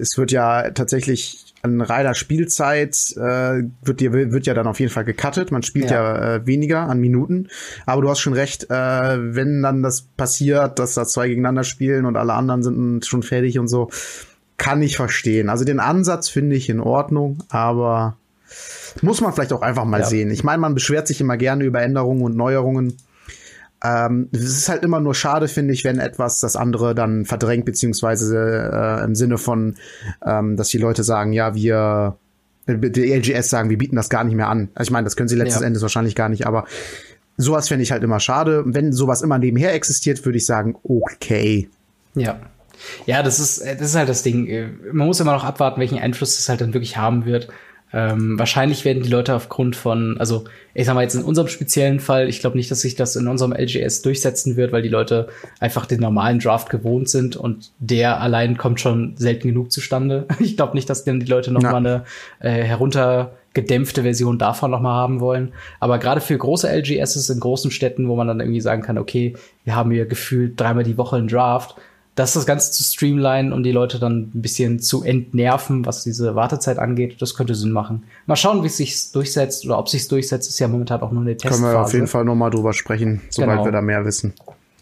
es 0.00 0.18
wird 0.18 0.30
ja 0.30 0.70
tatsächlich 0.70 1.54
an 1.62 1.80
reiner 1.80 2.14
Spielzeit 2.14 2.94
äh, 3.16 3.64
wird 3.82 4.00
dir 4.00 4.12
wird 4.12 4.46
ja 4.46 4.54
dann 4.54 4.66
auf 4.66 4.78
jeden 4.78 4.92
Fall 4.92 5.04
gecuttet. 5.04 5.50
Man 5.50 5.62
spielt 5.62 5.90
ja, 5.90 6.16
ja 6.16 6.34
äh, 6.36 6.46
weniger 6.46 6.82
an 6.82 7.00
Minuten, 7.00 7.48
aber 7.86 8.02
du 8.02 8.10
hast 8.10 8.20
schon 8.20 8.34
recht, 8.34 8.70
äh, 8.70 9.34
wenn 9.34 9.62
dann 9.62 9.82
das 9.82 10.02
passiert, 10.02 10.78
dass 10.78 10.94
da 10.94 11.06
zwei 11.06 11.28
gegeneinander 11.28 11.64
spielen 11.64 12.04
und 12.04 12.16
alle 12.16 12.34
anderen 12.34 12.62
sind 12.62 13.06
schon 13.06 13.22
fertig 13.22 13.58
und 13.58 13.68
so, 13.68 13.90
kann 14.56 14.82
ich 14.82 14.96
verstehen. 14.96 15.48
Also 15.48 15.64
den 15.64 15.80
Ansatz 15.80 16.28
finde 16.28 16.56
ich 16.56 16.68
in 16.68 16.80
Ordnung, 16.80 17.38
aber 17.48 18.16
muss 19.02 19.20
man 19.20 19.32
vielleicht 19.32 19.52
auch 19.52 19.62
einfach 19.62 19.84
mal 19.84 20.00
ja. 20.00 20.06
sehen. 20.06 20.30
Ich 20.30 20.44
meine, 20.44 20.60
man 20.60 20.74
beschwert 20.74 21.06
sich 21.06 21.20
immer 21.20 21.36
gerne 21.36 21.64
über 21.64 21.82
Änderungen 21.82 22.22
und 22.22 22.36
Neuerungen. 22.36 22.96
Ähm, 23.84 24.28
es 24.32 24.44
ist 24.44 24.68
halt 24.68 24.82
immer 24.82 25.00
nur 25.00 25.14
schade, 25.14 25.48
finde 25.48 25.74
ich, 25.74 25.84
wenn 25.84 25.98
etwas 25.98 26.40
das 26.40 26.56
andere 26.56 26.94
dann 26.94 27.26
verdrängt, 27.26 27.66
beziehungsweise 27.66 28.70
äh, 28.72 29.04
im 29.04 29.14
Sinne 29.14 29.36
von, 29.36 29.74
ähm, 30.24 30.56
dass 30.56 30.68
die 30.68 30.78
Leute 30.78 31.04
sagen, 31.04 31.32
ja, 31.32 31.54
wir, 31.54 32.16
die 32.66 33.12
LGS 33.12 33.50
sagen, 33.50 33.68
wir 33.68 33.78
bieten 33.78 33.96
das 33.96 34.08
gar 34.08 34.24
nicht 34.24 34.34
mehr 34.34 34.48
an. 34.48 34.70
Also 34.74 34.88
ich 34.88 34.92
meine, 34.92 35.04
das 35.04 35.16
können 35.16 35.28
sie 35.28 35.36
letztes 35.36 35.60
ja. 35.60 35.66
Endes 35.66 35.82
wahrscheinlich 35.82 36.14
gar 36.14 36.30
nicht, 36.30 36.46
aber 36.46 36.64
sowas 37.36 37.68
fände 37.68 37.82
ich 37.82 37.92
halt 37.92 38.02
immer 38.02 38.18
schade. 38.18 38.62
Wenn 38.66 38.92
sowas 38.92 39.20
immer 39.20 39.38
nebenher 39.38 39.74
existiert, 39.74 40.24
würde 40.24 40.38
ich 40.38 40.46
sagen, 40.46 40.76
okay. 40.82 41.68
Ja. 42.14 42.40
Ja, 43.06 43.22
das 43.22 43.40
ist, 43.40 43.60
das 43.60 43.80
ist 43.80 43.94
halt 43.94 44.08
das 44.08 44.22
Ding. 44.22 44.48
Man 44.92 45.06
muss 45.06 45.20
immer 45.20 45.32
noch 45.32 45.44
abwarten, 45.44 45.80
welchen 45.80 45.98
Einfluss 45.98 46.36
das 46.36 46.48
halt 46.48 46.60
dann 46.60 46.74
wirklich 46.74 46.96
haben 46.96 47.24
wird. 47.24 47.48
Ähm, 47.92 48.38
wahrscheinlich 48.38 48.84
werden 48.84 49.02
die 49.02 49.08
Leute 49.08 49.34
aufgrund 49.34 49.76
von, 49.76 50.18
also 50.18 50.44
ich 50.74 50.86
sag 50.86 50.94
mal 50.94 51.02
jetzt 51.02 51.14
in 51.14 51.22
unserem 51.22 51.48
speziellen 51.48 52.00
Fall, 52.00 52.28
ich 52.28 52.40
glaube 52.40 52.56
nicht, 52.56 52.70
dass 52.70 52.80
sich 52.80 52.96
das 52.96 53.14
in 53.14 53.28
unserem 53.28 53.52
LGS 53.52 54.02
durchsetzen 54.02 54.56
wird, 54.56 54.72
weil 54.72 54.82
die 54.82 54.88
Leute 54.88 55.28
einfach 55.60 55.86
den 55.86 56.00
normalen 56.00 56.40
Draft 56.40 56.68
gewohnt 56.68 57.08
sind 57.08 57.36
und 57.36 57.70
der 57.78 58.20
allein 58.20 58.58
kommt 58.58 58.80
schon 58.80 59.16
selten 59.16 59.48
genug 59.48 59.72
zustande. 59.72 60.26
Ich 60.38 60.56
glaube 60.56 60.74
nicht, 60.74 60.88
dass 60.90 61.04
denn 61.04 61.20
die 61.20 61.26
Leute 61.26 61.50
noch 61.52 61.62
ja. 61.62 61.72
mal 61.72 61.78
eine 61.78 62.04
äh, 62.40 62.62
heruntergedämpfte 62.62 64.02
Version 64.02 64.38
davon 64.38 64.70
noch 64.70 64.80
mal 64.80 64.94
haben 64.94 65.20
wollen. 65.20 65.52
Aber 65.80 65.98
gerade 65.98 66.20
für 66.20 66.36
große 66.36 66.68
LGSs 66.68 67.30
in 67.30 67.40
großen 67.40 67.70
Städten, 67.70 68.08
wo 68.08 68.16
man 68.16 68.28
dann 68.28 68.40
irgendwie 68.40 68.60
sagen 68.60 68.82
kann, 68.82 68.98
okay, 68.98 69.34
wir 69.64 69.74
haben 69.74 69.90
hier 69.90 70.06
gefühlt 70.06 70.60
dreimal 70.60 70.84
die 70.84 70.98
Woche 70.98 71.16
einen 71.16 71.28
Draft, 71.28 71.76
das 72.16 72.32
das 72.32 72.46
Ganze 72.46 72.72
zu 72.72 72.82
streamlinen, 72.82 73.52
um 73.52 73.62
die 73.62 73.72
Leute 73.72 73.98
dann 73.98 74.30
ein 74.34 74.42
bisschen 74.42 74.80
zu 74.80 75.04
entnerven, 75.04 75.84
was 75.84 76.02
diese 76.02 76.34
Wartezeit 76.34 76.78
angeht, 76.78 77.20
das 77.20 77.34
könnte 77.34 77.54
Sinn 77.54 77.72
machen. 77.72 78.04
Mal 78.24 78.36
schauen, 78.36 78.62
wie 78.62 78.68
es 78.68 78.78
sich 78.78 79.12
durchsetzt 79.12 79.66
oder 79.66 79.78
ob 79.78 79.90
sich 79.90 80.08
durchsetzt, 80.08 80.48
ist 80.48 80.58
ja 80.58 80.66
momentan 80.66 81.02
auch 81.02 81.12
nur 81.12 81.20
eine 81.20 81.36
Testphase. 81.36 81.62
Können 81.62 81.74
wir 81.74 81.80
auf 81.80 81.92
jeden 81.92 82.06
Fall 82.06 82.24
nochmal 82.24 82.50
drüber 82.50 82.72
sprechen, 82.72 83.20
sobald 83.28 83.58
genau. 83.58 83.64
wir 83.66 83.72
da 83.72 83.82
mehr 83.82 84.04
wissen. 84.06 84.32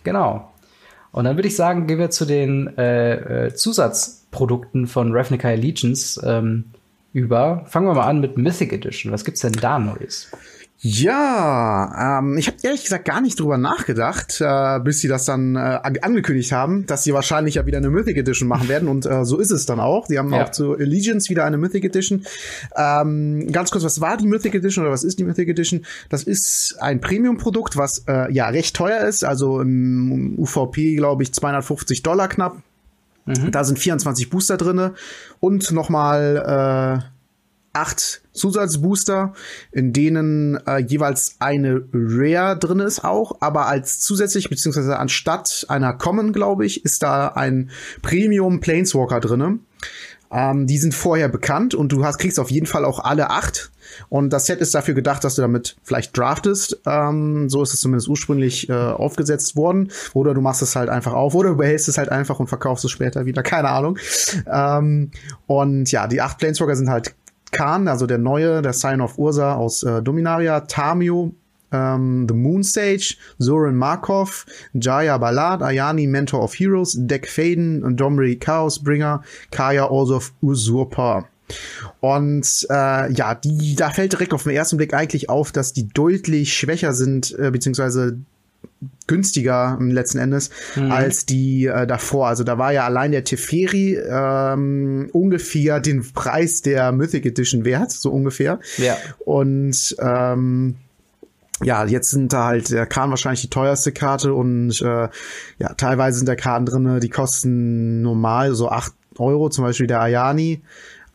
Genau. 0.04 0.48
Und 1.10 1.24
dann 1.24 1.36
würde 1.36 1.48
ich 1.48 1.56
sagen, 1.56 1.88
gehen 1.88 1.98
wir 1.98 2.10
zu 2.10 2.24
den 2.24 2.78
äh, 2.78 3.46
äh, 3.46 3.54
Zusatzprodukten 3.54 4.86
von 4.86 5.12
Ravnica 5.12 5.48
Allegiance 5.48 6.20
ähm, 6.24 6.66
über. 7.12 7.64
Fangen 7.66 7.86
wir 7.86 7.94
mal 7.94 8.06
an 8.06 8.20
mit 8.20 8.38
Mythic 8.38 8.72
Edition. 8.72 9.12
Was 9.12 9.24
gibt's 9.24 9.40
denn 9.40 9.52
da 9.52 9.80
Neues? 9.80 10.30
Ja, 10.86 12.18
ähm, 12.18 12.36
ich 12.36 12.46
habe 12.46 12.58
ehrlich 12.62 12.82
gesagt 12.82 13.06
gar 13.06 13.22
nicht 13.22 13.40
drüber 13.40 13.56
nachgedacht, 13.56 14.38
äh, 14.42 14.80
bis 14.80 15.00
sie 15.00 15.08
das 15.08 15.24
dann 15.24 15.56
äh, 15.56 15.80
angekündigt 16.02 16.52
haben, 16.52 16.84
dass 16.84 17.04
sie 17.04 17.14
wahrscheinlich 17.14 17.54
ja 17.54 17.64
wieder 17.64 17.78
eine 17.78 17.88
Mythic 17.88 18.18
Edition 18.18 18.46
machen 18.46 18.68
werden 18.68 18.88
und 18.88 19.06
äh, 19.06 19.24
so 19.24 19.38
ist 19.38 19.50
es 19.50 19.64
dann 19.64 19.80
auch. 19.80 20.04
Sie 20.08 20.18
haben 20.18 20.30
ja. 20.30 20.44
auch 20.44 20.50
zu 20.50 20.74
Allegiance 20.74 21.30
wieder 21.30 21.46
eine 21.46 21.56
Mythic 21.56 21.84
Edition. 21.84 22.26
Ähm, 22.76 23.50
ganz 23.50 23.70
kurz, 23.70 23.82
was 23.82 24.02
war 24.02 24.18
die 24.18 24.26
Mythic 24.26 24.54
Edition 24.54 24.84
oder 24.84 24.92
was 24.92 25.04
ist 25.04 25.18
die 25.18 25.24
Mythic 25.24 25.48
Edition? 25.48 25.86
Das 26.10 26.22
ist 26.22 26.76
ein 26.80 27.00
Premium-Produkt, 27.00 27.78
was 27.78 28.04
äh, 28.06 28.30
ja 28.30 28.48
recht 28.48 28.76
teuer 28.76 29.08
ist, 29.08 29.24
also 29.24 29.62
im 29.62 30.38
UVP 30.38 30.96
glaube 30.96 31.22
ich 31.22 31.32
250 31.32 32.02
Dollar 32.02 32.28
knapp. 32.28 32.58
Mhm. 33.24 33.50
Da 33.52 33.64
sind 33.64 33.78
24 33.78 34.28
Booster 34.28 34.58
drinne 34.58 34.92
und 35.40 35.72
nochmal 35.72 37.00
äh, 37.00 37.13
acht 37.74 38.22
Zusatzbooster, 38.32 39.34
in 39.72 39.92
denen 39.92 40.56
äh, 40.66 40.78
jeweils 40.78 41.36
eine 41.40 41.84
Rare 41.92 42.58
drin 42.58 42.80
ist 42.80 43.04
auch, 43.04 43.36
aber 43.40 43.66
als 43.66 44.00
zusätzlich, 44.00 44.48
beziehungsweise 44.48 44.98
anstatt 44.98 45.66
einer 45.68 45.92
Common, 45.92 46.32
glaube 46.32 46.66
ich, 46.66 46.84
ist 46.84 47.02
da 47.02 47.28
ein 47.28 47.70
Premium 48.02 48.60
Planeswalker 48.60 49.20
drinne. 49.20 49.58
Ähm, 50.34 50.66
die 50.66 50.78
sind 50.78 50.94
vorher 50.94 51.28
bekannt 51.28 51.74
und 51.74 51.92
du 51.92 52.04
hast, 52.04 52.18
kriegst 52.18 52.40
auf 52.40 52.50
jeden 52.50 52.66
Fall 52.66 52.84
auch 52.84 52.98
alle 52.98 53.30
acht. 53.30 53.70
Und 54.08 54.32
das 54.32 54.46
Set 54.46 54.60
ist 54.60 54.74
dafür 54.74 54.94
gedacht, 54.94 55.22
dass 55.22 55.36
du 55.36 55.42
damit 55.42 55.76
vielleicht 55.84 56.16
draftest. 56.16 56.80
Ähm, 56.86 57.48
so 57.48 57.62
ist 57.62 57.72
es 57.72 57.80
zumindest 57.80 58.08
ursprünglich 58.08 58.68
äh, 58.68 58.72
aufgesetzt 58.72 59.54
worden. 59.54 59.92
Oder 60.12 60.34
du 60.34 60.40
machst 60.40 60.62
es 60.62 60.74
halt 60.74 60.88
einfach 60.88 61.12
auf 61.12 61.34
oder 61.36 61.50
du 61.50 61.56
behältst 61.56 61.88
es 61.88 61.98
halt 61.98 62.08
einfach 62.08 62.40
und 62.40 62.48
verkaufst 62.48 62.84
es 62.84 62.90
später 62.90 63.26
wieder. 63.26 63.42
Keine 63.44 63.68
Ahnung. 63.68 63.98
Ähm, 64.50 65.12
und 65.46 65.92
ja, 65.92 66.08
die 66.08 66.20
acht 66.20 66.38
Planeswalker 66.38 66.74
sind 66.74 66.90
halt 66.90 67.14
Khan, 67.54 67.88
also 67.88 68.06
der 68.06 68.18
neue, 68.18 68.60
der 68.60 68.72
Sign 68.72 69.00
of 69.00 69.18
Ursa 69.18 69.54
aus 69.54 69.82
äh, 69.82 70.02
Dominaria, 70.02 70.60
Tamio, 70.60 71.32
ähm, 71.72 72.26
The 72.28 72.34
Moon 72.34 72.62
Sage, 72.62 73.16
Zoran 73.38 73.76
Markov, 73.76 74.46
Jaya 74.74 75.18
Ballad, 75.18 75.62
Ayani, 75.62 76.06
Mentor 76.06 76.42
of 76.42 76.54
Heroes, 76.54 76.96
Deck 76.98 77.28
Faden, 77.28 77.96
Domri 77.96 78.36
Chaosbringer, 78.36 79.22
Kaya 79.50 79.86
Orsof 79.86 80.32
Usurper. 80.42 81.28
Und 82.00 82.66
äh, 82.70 83.12
ja, 83.12 83.34
die, 83.34 83.76
da 83.76 83.90
fällt 83.90 84.12
direkt 84.12 84.32
auf 84.32 84.44
den 84.44 84.52
ersten 84.52 84.76
Blick 84.76 84.94
eigentlich 84.94 85.28
auf, 85.28 85.52
dass 85.52 85.72
die 85.72 85.88
deutlich 85.88 86.54
schwächer 86.54 86.94
sind, 86.94 87.36
äh, 87.38 87.50
beziehungsweise 87.50 88.18
günstiger 89.06 89.78
letzten 89.80 90.18
Endes 90.18 90.50
mhm. 90.76 90.90
als 90.90 91.26
die 91.26 91.66
äh, 91.66 91.86
davor. 91.86 92.28
Also 92.28 92.44
da 92.44 92.58
war 92.58 92.72
ja 92.72 92.84
allein 92.84 93.12
der 93.12 93.24
Teferi 93.24 93.96
ähm, 93.96 95.08
ungefähr 95.12 95.80
den 95.80 96.12
Preis 96.12 96.62
der 96.62 96.92
Mythic 96.92 97.26
Edition 97.26 97.64
wert, 97.64 97.92
so 97.92 98.10
ungefähr. 98.10 98.60
Ja. 98.78 98.96
Und 99.24 99.96
ähm, 100.00 100.76
ja, 101.62 101.84
jetzt 101.84 102.10
sind 102.10 102.32
da 102.32 102.46
halt 102.46 102.70
der 102.70 102.86
Kahn 102.86 103.10
wahrscheinlich 103.10 103.42
die 103.42 103.50
teuerste 103.50 103.92
Karte 103.92 104.34
und 104.34 104.80
äh, 104.82 105.08
ja, 105.58 105.74
teilweise 105.76 106.18
sind 106.18 106.28
da 106.28 106.34
Karten 106.34 106.66
drinne, 106.66 107.00
die 107.00 107.10
kosten 107.10 108.02
normal 108.02 108.54
so 108.54 108.68
acht 108.68 108.92
Euro, 109.18 109.48
zum 109.48 109.64
Beispiel 109.64 109.86
der 109.86 110.00
Ayani. 110.00 110.62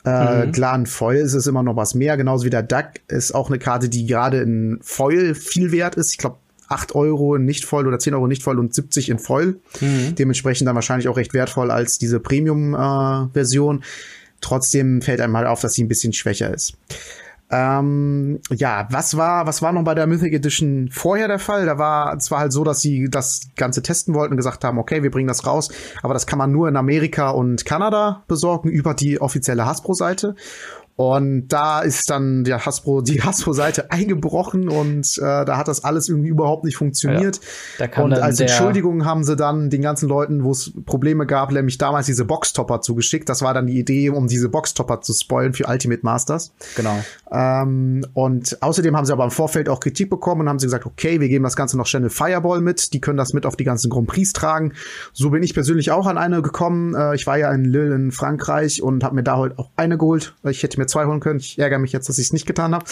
Äh, 0.06 0.46
mhm. 0.46 0.52
Klar, 0.54 0.74
ein 0.74 0.86
Foil 0.86 1.18
ist 1.18 1.34
es 1.34 1.46
immer 1.48 1.62
noch 1.62 1.76
was 1.76 1.94
mehr, 1.94 2.16
genauso 2.16 2.46
wie 2.46 2.50
der 2.50 2.64
Duck 2.64 2.88
ist 3.10 3.34
auch 3.34 3.50
eine 3.50 3.60
Karte, 3.60 3.90
die 3.90 4.06
gerade 4.06 4.40
in 4.40 4.80
Foil 4.82 5.36
viel 5.36 5.74
wert 5.74 5.96
ist. 5.96 6.12
Ich 6.12 6.18
glaube, 6.18 6.38
8 6.70 6.96
Euro 6.96 7.36
in 7.36 7.46
nicht 7.46 7.66
voll 7.66 7.88
oder 7.88 8.00
10 8.00 8.14
Euro 8.14 8.28
nicht 8.28 8.44
voll 8.44 8.60
und 8.60 8.74
70 8.74 9.10
in 9.10 9.20
voll. 9.20 9.60
Mhm. 9.82 10.16
Dementsprechend 10.16 10.68
dann 10.68 10.76
wahrscheinlich 10.76 11.08
auch 11.08 11.18
recht 11.18 11.34
wertvoll 11.34 11.72
als 11.72 11.98
diese 11.98 12.20
Premium-Version. 12.20 13.80
Äh, 13.80 13.86
Trotzdem 14.42 15.02
fällt 15.02 15.22
einem 15.22 15.36
halt 15.36 15.48
auf, 15.48 15.62
dass 15.62 15.74
sie 15.74 15.84
ein 15.84 15.88
bisschen 15.88 16.14
schwächer 16.14 16.54
ist. 16.54 16.78
Ähm, 17.52 18.40
ja, 18.52 18.88
was 18.92 19.18
war, 19.18 19.48
was 19.48 19.64
war 19.64 19.74
noch 19.74 19.84
bei 19.84 19.96
der 19.96 20.06
Mythic 20.06 20.34
Edition 20.34 20.90
vorher 20.92 21.28
der 21.28 21.40
Fall? 21.40 21.66
Da 21.66 21.80
war 21.80 22.16
es 22.16 22.30
war 22.30 22.40
halt 22.42 22.54
so, 22.54 22.64
dass 22.64 22.80
sie 22.80 23.10
das 23.10 23.42
Ganze 23.56 23.82
testen 23.82 24.14
wollten 24.14 24.34
und 24.34 24.38
gesagt 24.38 24.64
haben, 24.64 24.78
okay, 24.78 25.02
wir 25.02 25.10
bringen 25.10 25.28
das 25.28 25.48
raus, 25.48 25.70
aber 26.04 26.14
das 26.14 26.28
kann 26.28 26.38
man 26.38 26.52
nur 26.52 26.68
in 26.70 26.76
Amerika 26.76 27.32
und 27.32 27.66
Kanada 27.66 28.24
besorgen 28.28 28.70
über 28.70 28.94
die 28.94 29.20
offizielle 29.20 29.66
Hasbro-Seite. 29.66 30.36
Und 31.00 31.48
da 31.48 31.80
ist 31.80 32.10
dann 32.10 32.44
der 32.44 32.66
Hasbro, 32.66 33.00
die 33.00 33.22
Hasbro-Seite 33.22 33.90
eingebrochen 33.90 34.68
und 34.68 35.18
äh, 35.20 35.46
da 35.46 35.56
hat 35.56 35.70
das 35.70 35.86
alles 35.86 36.10
irgendwie 36.10 36.28
überhaupt 36.28 36.66
nicht 36.66 36.76
funktioniert. 36.76 37.40
Ja, 37.78 38.04
und 38.04 38.12
als 38.16 38.42
Entschuldigung 38.42 39.06
haben 39.06 39.24
sie 39.24 39.38
dann 39.38 39.70
den 39.70 39.82
ganzen 39.82 40.10
Leuten, 40.10 40.44
wo 40.44 40.52
es 40.52 40.74
Probleme 40.86 41.26
gab, 41.26 41.54
nämlich 41.54 41.78
damals 41.78 42.08
diese 42.08 42.26
Boxtopper 42.26 42.82
zugeschickt. 42.82 43.30
Das 43.30 43.42
war 43.42 43.54
dann 43.54 43.68
die 43.68 43.80
Idee, 43.80 44.10
um 44.10 44.28
diese 44.28 44.50
Boxtopper 44.50 45.00
zu 45.00 45.14
spoilen 45.14 45.54
für 45.54 45.68
Ultimate 45.68 46.02
Masters. 46.04 46.52
Genau. 46.76 47.00
Ähm, 47.32 48.06
und 48.14 48.62
außerdem 48.62 48.98
haben 48.98 49.06
sie 49.06 49.14
aber 49.14 49.24
im 49.24 49.32
Vorfeld 49.32 49.70
auch 49.70 49.80
Kritik 49.80 50.10
bekommen 50.10 50.42
und 50.42 50.50
haben 50.50 50.60
sie 50.60 50.66
gesagt, 50.66 50.86
okay, 50.86 51.22
wir 51.22 51.30
geben 51.30 51.46
das 51.46 51.56
Ganze 51.56 51.78
noch 51.78 51.86
Channel 51.86 52.10
Fireball 52.10 52.60
mit. 52.60 52.92
Die 52.92 53.00
können 53.00 53.18
das 53.18 53.32
mit 53.32 53.46
auf 53.46 53.56
die 53.56 53.64
ganzen 53.64 53.90
Grand 53.90 54.08
Prix 54.08 54.34
tragen. 54.34 54.74
So 55.14 55.30
bin 55.30 55.44
ich 55.44 55.54
persönlich 55.54 55.92
auch 55.92 56.08
an 56.08 56.18
eine 56.18 56.42
gekommen. 56.42 56.94
Äh, 56.94 57.16
ich 57.16 57.26
war 57.26 57.38
ja 57.38 57.54
in 57.54 57.64
Lille 57.64 57.96
in 57.96 58.12
Frankreich 58.12 58.84
und 58.84 59.06
habe 59.06 59.16
mir 59.16 59.24
da 59.24 59.38
heute 59.38 59.58
auch 59.60 59.70
eine 59.78 59.98
geholt. 59.98 60.36
Ich 60.44 60.62
hätte 60.62 60.78
mir 60.78 60.89
zwei 60.90 61.06
holen 61.06 61.20
können. 61.20 61.40
Ich 61.40 61.58
ärgere 61.60 61.80
mich 61.80 61.92
jetzt, 61.92 62.10
dass 62.10 62.18
ich 62.18 62.28
es 62.28 62.34
nicht 62.34 62.46
getan 62.46 62.74
habe. 62.74 62.86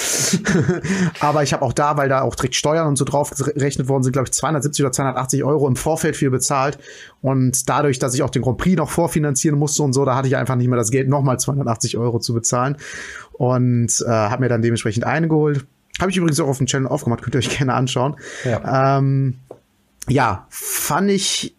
Aber 1.19 1.43
ich 1.43 1.53
habe 1.53 1.63
auch 1.63 1.73
da, 1.73 1.97
weil 1.97 2.09
da 2.09 2.21
auch 2.21 2.35
direkt 2.35 2.55
Steuern 2.55 2.87
und 2.87 2.95
so 2.95 3.05
drauf 3.05 3.31
gerechnet 3.31 3.87
worden 3.87 4.03
sind, 4.03 4.13
glaube 4.13 4.27
ich, 4.27 4.33
270 4.33 4.85
oder 4.85 4.91
280 4.91 5.43
Euro 5.43 5.67
im 5.67 5.75
Vorfeld 5.75 6.15
für 6.15 6.29
bezahlt. 6.29 6.77
Und 7.21 7.67
dadurch, 7.67 7.99
dass 7.99 8.13
ich 8.13 8.23
auch 8.23 8.29
den 8.29 8.41
Grand 8.41 8.57
Prix 8.57 8.77
noch 8.77 8.89
vorfinanzieren 8.89 9.57
musste 9.57 9.83
und 9.83 9.93
so, 9.93 10.05
da 10.05 10.15
hatte 10.15 10.27
ich 10.27 10.37
einfach 10.37 10.55
nicht 10.55 10.67
mehr 10.67 10.77
das 10.77 10.91
Geld, 10.91 11.09
nochmal 11.09 11.39
280 11.39 11.97
Euro 11.97 12.19
zu 12.19 12.33
bezahlen. 12.33 12.77
Und 13.33 14.03
äh, 14.05 14.09
habe 14.09 14.41
mir 14.43 14.49
dann 14.49 14.61
dementsprechend 14.61 15.03
eine 15.03 15.27
geholt. 15.27 15.65
Habe 15.99 16.11
ich 16.11 16.17
übrigens 16.17 16.39
auch 16.39 16.47
auf 16.47 16.57
dem 16.57 16.67
Channel 16.67 16.87
aufgemacht, 16.87 17.23
könnt 17.23 17.35
ihr 17.35 17.39
euch 17.39 17.57
gerne 17.57 17.73
anschauen. 17.73 18.15
Ja, 18.43 18.97
ähm, 18.97 19.35
ja 20.07 20.45
fand 20.49 21.09
ich 21.09 21.55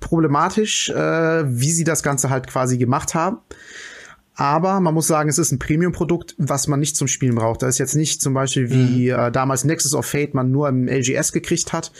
problematisch, 0.00 0.90
äh, 0.90 1.44
wie 1.46 1.72
sie 1.72 1.84
das 1.84 2.02
Ganze 2.02 2.30
halt 2.30 2.46
quasi 2.46 2.78
gemacht 2.78 3.14
haben. 3.14 3.38
Aber 4.38 4.78
man 4.78 4.94
muss 4.94 5.08
sagen, 5.08 5.28
es 5.28 5.36
ist 5.36 5.50
ein 5.50 5.58
Premium-Produkt, 5.58 6.36
was 6.38 6.68
man 6.68 6.78
nicht 6.78 6.94
zum 6.94 7.08
Spielen 7.08 7.34
braucht. 7.34 7.60
Da 7.60 7.66
ist 7.66 7.78
jetzt 7.78 7.96
nicht 7.96 8.22
zum 8.22 8.34
Beispiel 8.34 8.70
wie 8.70 9.10
mhm. 9.10 9.18
äh, 9.18 9.32
damals 9.32 9.64
Nexus 9.64 9.94
of 9.94 10.06
Fate 10.06 10.32
man 10.32 10.52
nur 10.52 10.68
im 10.68 10.86
LGS 10.86 11.32
gekriegt 11.32 11.72
hat, 11.72 11.90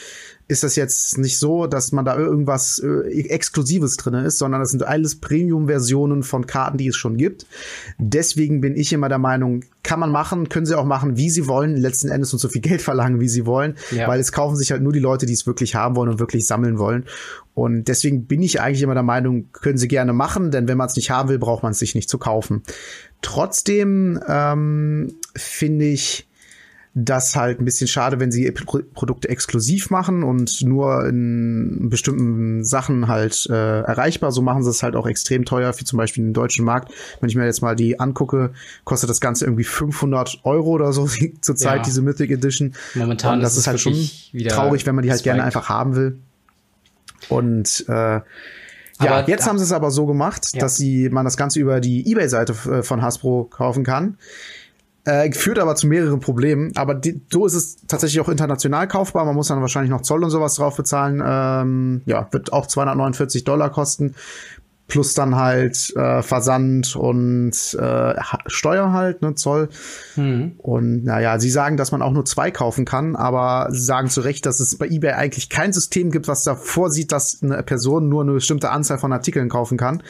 ist 0.49 0.65
das 0.65 0.77
jetzt 0.77 1.19
nicht 1.19 1.39
so, 1.39 1.67
dass 1.67 1.93
man 1.93 2.07
da 2.07 2.17
irgendwas 2.17 2.79
äh, 2.79 3.07
Exklusives 3.29 3.99
drin 3.99 4.15
ist, 4.15 4.39
sondern 4.39 4.63
das 4.63 4.71
sind 4.71 4.83
alles 4.83 5.21
Premium-Versionen 5.21 6.23
von 6.23 6.47
Karten, 6.47 6.79
die 6.79 6.89
es 6.89 6.97
schon 6.97 7.19
gibt. 7.19 7.47
Deswegen 7.99 8.63
bin 8.63 8.75
ich 8.75 8.95
immer 8.95 9.11
der 9.11 9.19
Meinung, 9.19 9.65
kann 9.83 10.01
man 10.01 10.11
machen, 10.11 10.49
können 10.49 10.65
sie 10.65 10.75
auch 10.75 10.87
machen, 10.87 11.19
wie 11.19 11.29
sie 11.29 11.47
wollen, 11.47 11.77
letzten 11.77 12.09
Endes 12.09 12.33
und 12.33 12.39
so 12.39 12.49
viel 12.49 12.61
Geld 12.63 12.81
verlangen, 12.81 13.21
wie 13.21 13.29
sie 13.29 13.45
wollen, 13.45 13.77
ja. 13.91 14.09
weil 14.09 14.21
es 14.21 14.33
kaufen 14.33 14.57
sich 14.57 14.71
halt 14.71 14.83
nur 14.83 14.93
die 14.93 15.01
Leute, 15.01 15.27
die 15.27 15.35
es 15.35 15.47
wirklich 15.47 15.75
haben 15.75 15.97
wollen 15.97 16.09
und 16.09 16.19
wirklich 16.19 16.47
sammeln 16.47 16.79
wollen. 16.79 17.05
Und 17.53 17.89
deswegen 17.89 18.27
bin 18.27 18.43
ich 18.43 18.61
eigentlich 18.61 18.83
immer 18.83 18.95
der 18.95 19.03
Meinung, 19.03 19.53
können 19.53 19.79
sie 19.79 19.89
gerne 19.89 20.15
machen, 20.15 20.51
denn 20.51 20.67
wenn 20.67 20.79
man 20.79 20.87
es 20.87 20.97
nicht 20.97 21.11
haben 21.11 21.29
will, 21.29 21.39
braucht 21.39 21.63
man 21.63 21.73
es 21.73 21.79
sich 21.79 21.95
nicht 21.95 22.09
zu 22.09 22.17
kaufen. 22.17 22.63
Trotzdem 23.21 24.19
ähm, 24.27 25.15
finde 25.37 25.87
ich, 25.87 26.28
das 27.05 27.37
halt 27.37 27.61
ein 27.61 27.65
bisschen 27.65 27.87
schade, 27.87 28.19
wenn 28.19 28.33
sie 28.33 28.51
Pro 28.51 28.81
Produkte 28.95 29.29
exklusiv 29.29 29.91
machen 29.91 30.23
und 30.23 30.63
nur 30.63 31.07
in 31.07 31.89
bestimmten 31.91 32.65
Sachen 32.65 33.09
halt 33.09 33.47
äh, 33.51 33.81
erreichbar. 33.83 34.33
So 34.33 34.43
machen 34.43 34.63
sie 34.65 34.71
es 34.71 34.83
halt 34.83 34.97
auch 34.97 35.07
extrem 35.07 35.45
teuer, 35.45 35.73
wie 35.79 35.85
zum 35.85 35.97
Beispiel 35.97 36.25
den 36.25 36.33
deutschen 36.33 36.65
Markt. 36.65 36.93
Wenn 37.21 37.29
ich 37.29 37.37
mir 37.37 37.45
jetzt 37.45 37.63
mal 37.63 37.77
die 37.77 38.01
angucke, 38.01 38.53
kostet 38.85 39.11
das 39.11 39.21
Ganze 39.21 39.45
irgendwie 39.45 39.65
500 39.65 40.41
Euro 40.45 40.71
oder 40.71 40.93
so 40.93 41.09
zurzeit, 41.41 41.79
ja. 41.79 41.83
diese 41.83 42.03
Mythic 42.03 42.31
Edition. 42.31 42.75
Momentan 42.95 43.35
und 43.35 43.43
das 43.43 43.53
ist, 43.53 43.61
ist 43.61 43.67
halt 43.67 43.81
schon 43.81 43.95
traurig, 44.49 44.87
wenn 44.87 44.95
man 44.95 45.05
die 45.05 45.11
halt 45.11 45.23
gerne 45.23 45.45
einfach 45.45 45.69
haben 45.69 45.95
will. 45.95 46.19
Und 47.29 47.85
äh, 47.89 47.93
ja, 47.93 48.23
aber 49.01 49.29
jetzt 49.29 49.47
haben 49.47 49.59
sie 49.59 49.65
es 49.65 49.73
aber 49.73 49.91
so 49.91 50.07
gemacht, 50.07 50.49
ja. 50.55 50.61
dass 50.61 50.77
sie 50.77 51.09
man 51.09 51.25
das 51.25 51.37
Ganze 51.37 51.61
über 51.61 51.81
die 51.81 52.11
eBay-Seite 52.11 52.53
äh, 52.71 52.83
von 52.83 53.03
Hasbro 53.03 53.45
kaufen 53.45 53.85
kann. 53.85 54.19
Äh, 55.09 55.33
führt 55.33 55.59
aber 55.59 55.75
zu 55.75 55.87
mehreren 55.87 56.21
Problemen. 56.21 56.73
Aber 56.77 56.95
die, 56.95 57.19
so 57.33 57.47
ist 57.47 57.55
es 57.55 57.77
tatsächlich 57.87 58.21
auch 58.21 58.29
international 58.29 58.87
kaufbar. 58.89 59.25
Man 59.25 59.35
muss 59.35 59.49
dann 59.49 59.63
wahrscheinlich 59.63 59.91
noch 59.91 60.03
Zoll 60.03 60.23
und 60.23 60.29
sowas 60.29 60.57
drauf 60.57 60.77
bezahlen. 60.77 61.23
Ähm, 61.25 62.03
ja, 62.05 62.29
wird 62.31 62.53
auch 62.53 62.67
249 62.67 63.45
Dollar 63.45 63.71
kosten 63.71 64.15
plus 64.89 65.12
dann 65.12 65.36
halt 65.36 65.95
äh, 65.97 66.22
Versand 66.22 66.97
und 66.97 67.53
äh, 67.78 68.14
Steuer 68.47 68.93
halt, 68.93 69.20
ne, 69.20 69.34
Zoll. 69.34 69.68
Mhm. 70.16 70.55
Und 70.57 71.05
naja, 71.05 71.39
sie 71.39 71.51
sagen, 71.51 71.76
dass 71.76 71.93
man 71.93 72.01
auch 72.01 72.12
nur 72.12 72.24
zwei 72.24 72.51
kaufen 72.51 72.86
kann, 72.86 73.14
aber 73.14 73.68
sie 73.70 73.84
sagen 73.84 74.09
zu 74.09 74.22
Recht, 74.22 74.47
dass 74.47 74.61
es 74.61 74.76
bei 74.76 74.86
eBay 74.89 75.12
eigentlich 75.12 75.51
kein 75.51 75.74
System 75.74 76.11
gibt, 76.11 76.26
was 76.26 76.43
da 76.43 76.57
vorsieht, 76.57 77.12
dass 77.12 77.43
eine 77.43 77.62
Person 77.62 78.09
nur 78.09 78.22
eine 78.22 78.32
bestimmte 78.32 78.70
Anzahl 78.70 78.99
von 78.99 79.12
Artikeln 79.12 79.51
kaufen 79.51 79.76
kann. 79.76 80.03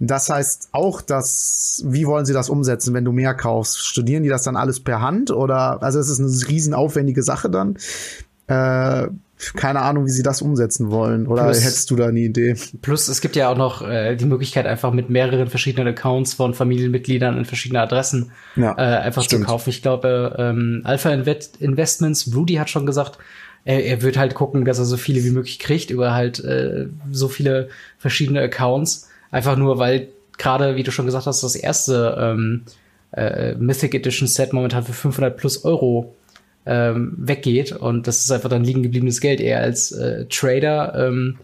Das 0.00 0.28
heißt 0.28 0.68
auch, 0.72 1.00
dass, 1.00 1.82
wie 1.86 2.06
wollen 2.06 2.26
sie 2.26 2.34
das 2.34 2.50
umsetzen, 2.50 2.92
wenn 2.92 3.06
du 3.06 3.12
mehr 3.12 3.34
kaufst? 3.34 3.78
Studieren 3.78 4.22
die 4.22 4.28
das 4.28 4.42
dann 4.42 4.56
alles 4.56 4.80
per 4.80 5.00
Hand 5.00 5.30
oder, 5.30 5.82
also 5.82 5.98
es 5.98 6.10
ist 6.10 6.20
eine 6.20 6.48
riesen 6.48 6.74
aufwendige 6.74 7.22
Sache 7.22 7.48
dann. 7.48 7.78
Äh, 8.48 9.08
keine 9.54 9.82
Ahnung, 9.82 10.06
wie 10.06 10.10
sie 10.10 10.22
das 10.22 10.40
umsetzen 10.40 10.90
wollen. 10.90 11.26
Oder 11.26 11.44
plus, 11.44 11.62
hättest 11.62 11.90
du 11.90 11.96
da 11.96 12.08
eine 12.08 12.20
Idee? 12.20 12.56
Plus, 12.80 13.08
es 13.08 13.20
gibt 13.20 13.36
ja 13.36 13.50
auch 13.50 13.56
noch 13.56 13.86
äh, 13.86 14.16
die 14.16 14.24
Möglichkeit, 14.24 14.66
einfach 14.66 14.92
mit 14.92 15.10
mehreren 15.10 15.48
verschiedenen 15.48 15.88
Accounts 15.88 16.34
von 16.34 16.54
Familienmitgliedern 16.54 17.36
in 17.36 17.44
verschiedene 17.44 17.80
Adressen 17.80 18.32
ja, 18.56 18.72
äh, 18.72 19.02
einfach 19.02 19.22
stimmt. 19.22 19.42
zu 19.42 19.48
kaufen. 19.48 19.70
Ich 19.70 19.82
glaube, 19.82 20.36
ähm, 20.38 20.80
Alpha 20.84 21.10
Investments, 21.10 22.34
Rudy 22.34 22.54
hat 22.54 22.70
schon 22.70 22.86
gesagt, 22.86 23.18
er, 23.64 23.84
er 23.84 24.00
wird 24.02 24.16
halt 24.16 24.34
gucken, 24.34 24.64
dass 24.64 24.78
er 24.78 24.86
so 24.86 24.96
viele 24.96 25.22
wie 25.22 25.30
möglich 25.30 25.58
kriegt 25.58 25.90
über 25.90 26.14
halt 26.14 26.42
äh, 26.42 26.86
so 27.12 27.28
viele 27.28 27.68
verschiedene 27.98 28.40
Accounts. 28.40 29.08
Einfach 29.30 29.56
nur, 29.56 29.78
weil 29.78 30.08
gerade, 30.38 30.76
wie 30.76 30.82
du 30.82 30.92
schon 30.92 31.06
gesagt 31.06 31.26
hast, 31.26 31.42
das 31.42 31.56
erste 31.56 32.16
ähm, 32.18 32.62
äh, 33.10 33.54
Mythic 33.54 33.94
Edition 33.94 34.28
Set 34.28 34.52
momentan 34.52 34.84
für 34.84 34.92
500 34.92 35.36
plus 35.36 35.64
Euro 35.64 36.14
ähm, 36.66 37.14
weggeht 37.16 37.72
und 37.72 38.06
das 38.06 38.18
ist 38.18 38.30
einfach 38.30 38.48
dann 38.48 38.64
liegen 38.64 38.82
gebliebenes 38.82 39.20
Geld. 39.20 39.40
Er 39.40 39.60
als 39.60 39.92
äh, 39.92 40.26
Trader 40.26 40.94
ähm, 41.08 41.38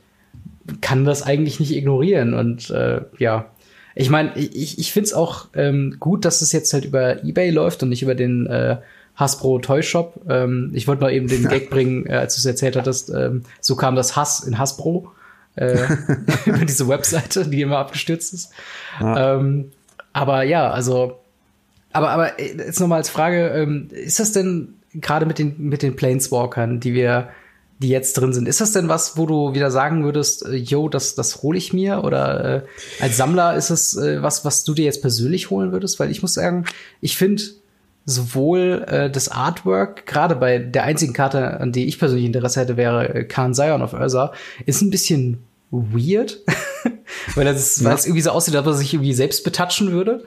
kann 0.81 1.05
das 1.05 1.23
eigentlich 1.23 1.61
nicht 1.61 1.75
ignorieren 1.75 2.35
und 2.35 2.71
äh, 2.71 3.03
ja. 3.19 3.47
Ich 3.95 4.09
meine, 4.09 4.35
ich, 4.37 4.79
ich 4.79 4.91
finde 4.91 5.09
es 5.09 5.13
auch 5.13 5.49
ähm, 5.55 5.97
gut, 6.01 6.25
dass 6.25 6.41
es 6.41 6.51
jetzt 6.53 6.73
halt 6.73 6.87
über 6.87 7.23
Ebay 7.25 7.51
läuft 7.51 7.83
und 7.83 7.91
nicht 7.91 8.03
über 8.03 8.15
den 8.15 8.47
äh, 8.47 8.79
Hasbro 9.17 9.59
Toy 9.59 9.83
Shop. 9.83 10.23
Ähm, 10.29 10.71
ich 10.75 10.89
wollte 10.89 11.03
noch 11.03 11.11
eben 11.11 11.29
den 11.29 11.47
Gag 11.47 11.69
bringen, 11.69 12.07
äh, 12.07 12.15
als 12.15 12.35
du 12.35 12.39
es 12.39 12.47
erzählt 12.47 12.77
hattest. 12.77 13.11
Ähm, 13.11 13.43
so 13.61 13.77
kam 13.77 13.95
das 13.95 14.17
Hass 14.17 14.45
in 14.45 14.59
Hasbro 14.59 15.13
äh, 15.57 15.77
über 16.47 16.65
diese 16.65 16.89
Webseite, 16.89 17.47
die 17.47 17.61
immer 17.61 17.79
abgestürzt 17.79 18.33
ist. 18.33 18.51
Ja. 18.99 19.37
Ähm, 19.37 19.73
aber 20.15 20.43
ja, 20.43 20.71
also, 20.71 21.21
aber 21.93 22.11
aber 22.11 22.39
äh, 22.39 22.57
jetzt 22.57 22.81
noch 22.81 22.89
mal 22.89 22.97
als 22.97 23.11
Frage: 23.11 23.49
ähm, 23.49 23.89
Ist 23.91 24.21
das 24.21 24.33
denn 24.33 24.75
gerade 24.95 25.27
mit 25.27 25.39
den, 25.39 25.55
mit 25.59 25.83
den 25.83 25.97
Planeswalkern, 25.97 26.81
die 26.81 26.95
wir, 26.95 27.29
die 27.79 27.89
jetzt 27.89 28.15
drin 28.15 28.33
sind, 28.33 28.47
ist 28.47 28.61
das 28.61 28.73
denn 28.73 28.89
was, 28.89 29.17
wo 29.17 29.27
du 29.27 29.55
wieder 29.55 29.71
sagen 29.71 30.05
würdest, 30.05 30.47
äh, 30.47 30.55
yo, 30.55 30.89
das, 30.89 31.15
das 31.15 31.43
hole 31.43 31.59
ich 31.59 31.73
mir? 31.73 32.05
Oder 32.05 32.45
äh, 32.45 32.63
als 33.01 33.17
Sammler 33.17 33.57
ist 33.57 33.71
es 33.71 33.97
äh, 33.97 34.23
was, 34.23 34.45
was 34.45 34.65
du 34.65 34.75
dir 34.75 34.85
jetzt 34.85 35.03
persönlich 35.03 35.51
holen 35.51 35.73
würdest? 35.73 35.99
Weil 35.99 36.11
ich 36.11 36.23
muss 36.23 36.35
sagen, 36.35 36.65
ich 37.01 37.17
finde 37.17 37.43
sowohl 38.05 38.85
äh, 38.89 39.11
das 39.11 39.29
Artwork, 39.29 40.07
gerade 40.07 40.35
bei 40.37 40.59
der 40.59 40.85
einzigen 40.85 41.13
Karte, 41.13 41.61
an 41.61 41.73
die 41.73 41.87
ich 41.87 41.99
persönlich 41.99 42.27
Interesse 42.27 42.61
hätte, 42.61 42.77
wäre 42.77 43.15
äh, 43.15 43.25
Khan 43.25 43.55
Zion 43.55 43.83
of 43.83 43.93
Ursa, 43.93 44.33
ist 44.67 44.83
ein 44.83 44.91
bisschen 44.91 45.39
weird, 45.71 46.41
weil 47.35 47.45
das 47.45 47.81
ja. 47.81 47.93
es 47.93 48.07
irgendwie 48.07 48.23
so 48.23 48.31
aussieht, 48.31 48.55
als 48.55 48.67
ob 48.67 48.73
er 48.73 48.77
sich 48.77 48.93
irgendwie 48.93 49.15
selbst 49.15 49.45
betatschen 49.45 49.93
würde. 49.93 50.25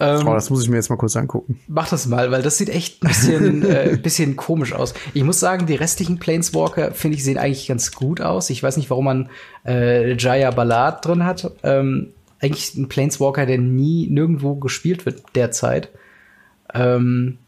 Ähm, 0.00 0.28
oh, 0.28 0.34
das 0.34 0.48
muss 0.50 0.62
ich 0.62 0.68
mir 0.68 0.76
jetzt 0.76 0.90
mal 0.90 0.96
kurz 0.96 1.16
angucken. 1.16 1.58
Mach 1.66 1.88
das 1.88 2.06
mal, 2.06 2.30
weil 2.30 2.42
das 2.42 2.56
sieht 2.56 2.68
echt 2.68 3.02
ein 3.02 3.08
bisschen, 3.08 3.62
äh, 3.68 3.98
bisschen 4.00 4.36
komisch 4.36 4.72
aus. 4.72 4.94
Ich 5.12 5.24
muss 5.24 5.40
sagen, 5.40 5.66
die 5.66 5.74
restlichen 5.74 6.18
Planeswalker, 6.18 6.92
finde 6.92 7.16
ich, 7.16 7.24
sehen 7.24 7.38
eigentlich 7.38 7.66
ganz 7.66 7.92
gut 7.92 8.20
aus. 8.20 8.50
Ich 8.50 8.62
weiß 8.62 8.76
nicht, 8.76 8.90
warum 8.90 9.06
man 9.06 9.30
äh, 9.66 10.14
Jaya 10.14 10.52
Ballard 10.52 11.04
drin 11.04 11.24
hat. 11.24 11.50
Ähm, 11.64 12.12
eigentlich 12.40 12.74
ein 12.76 12.88
Planeswalker, 12.88 13.46
der 13.46 13.58
nie 13.58 14.06
nirgendwo 14.08 14.54
gespielt 14.54 15.04
wird 15.04 15.22
derzeit. 15.34 15.88
Ähm, 16.72 17.38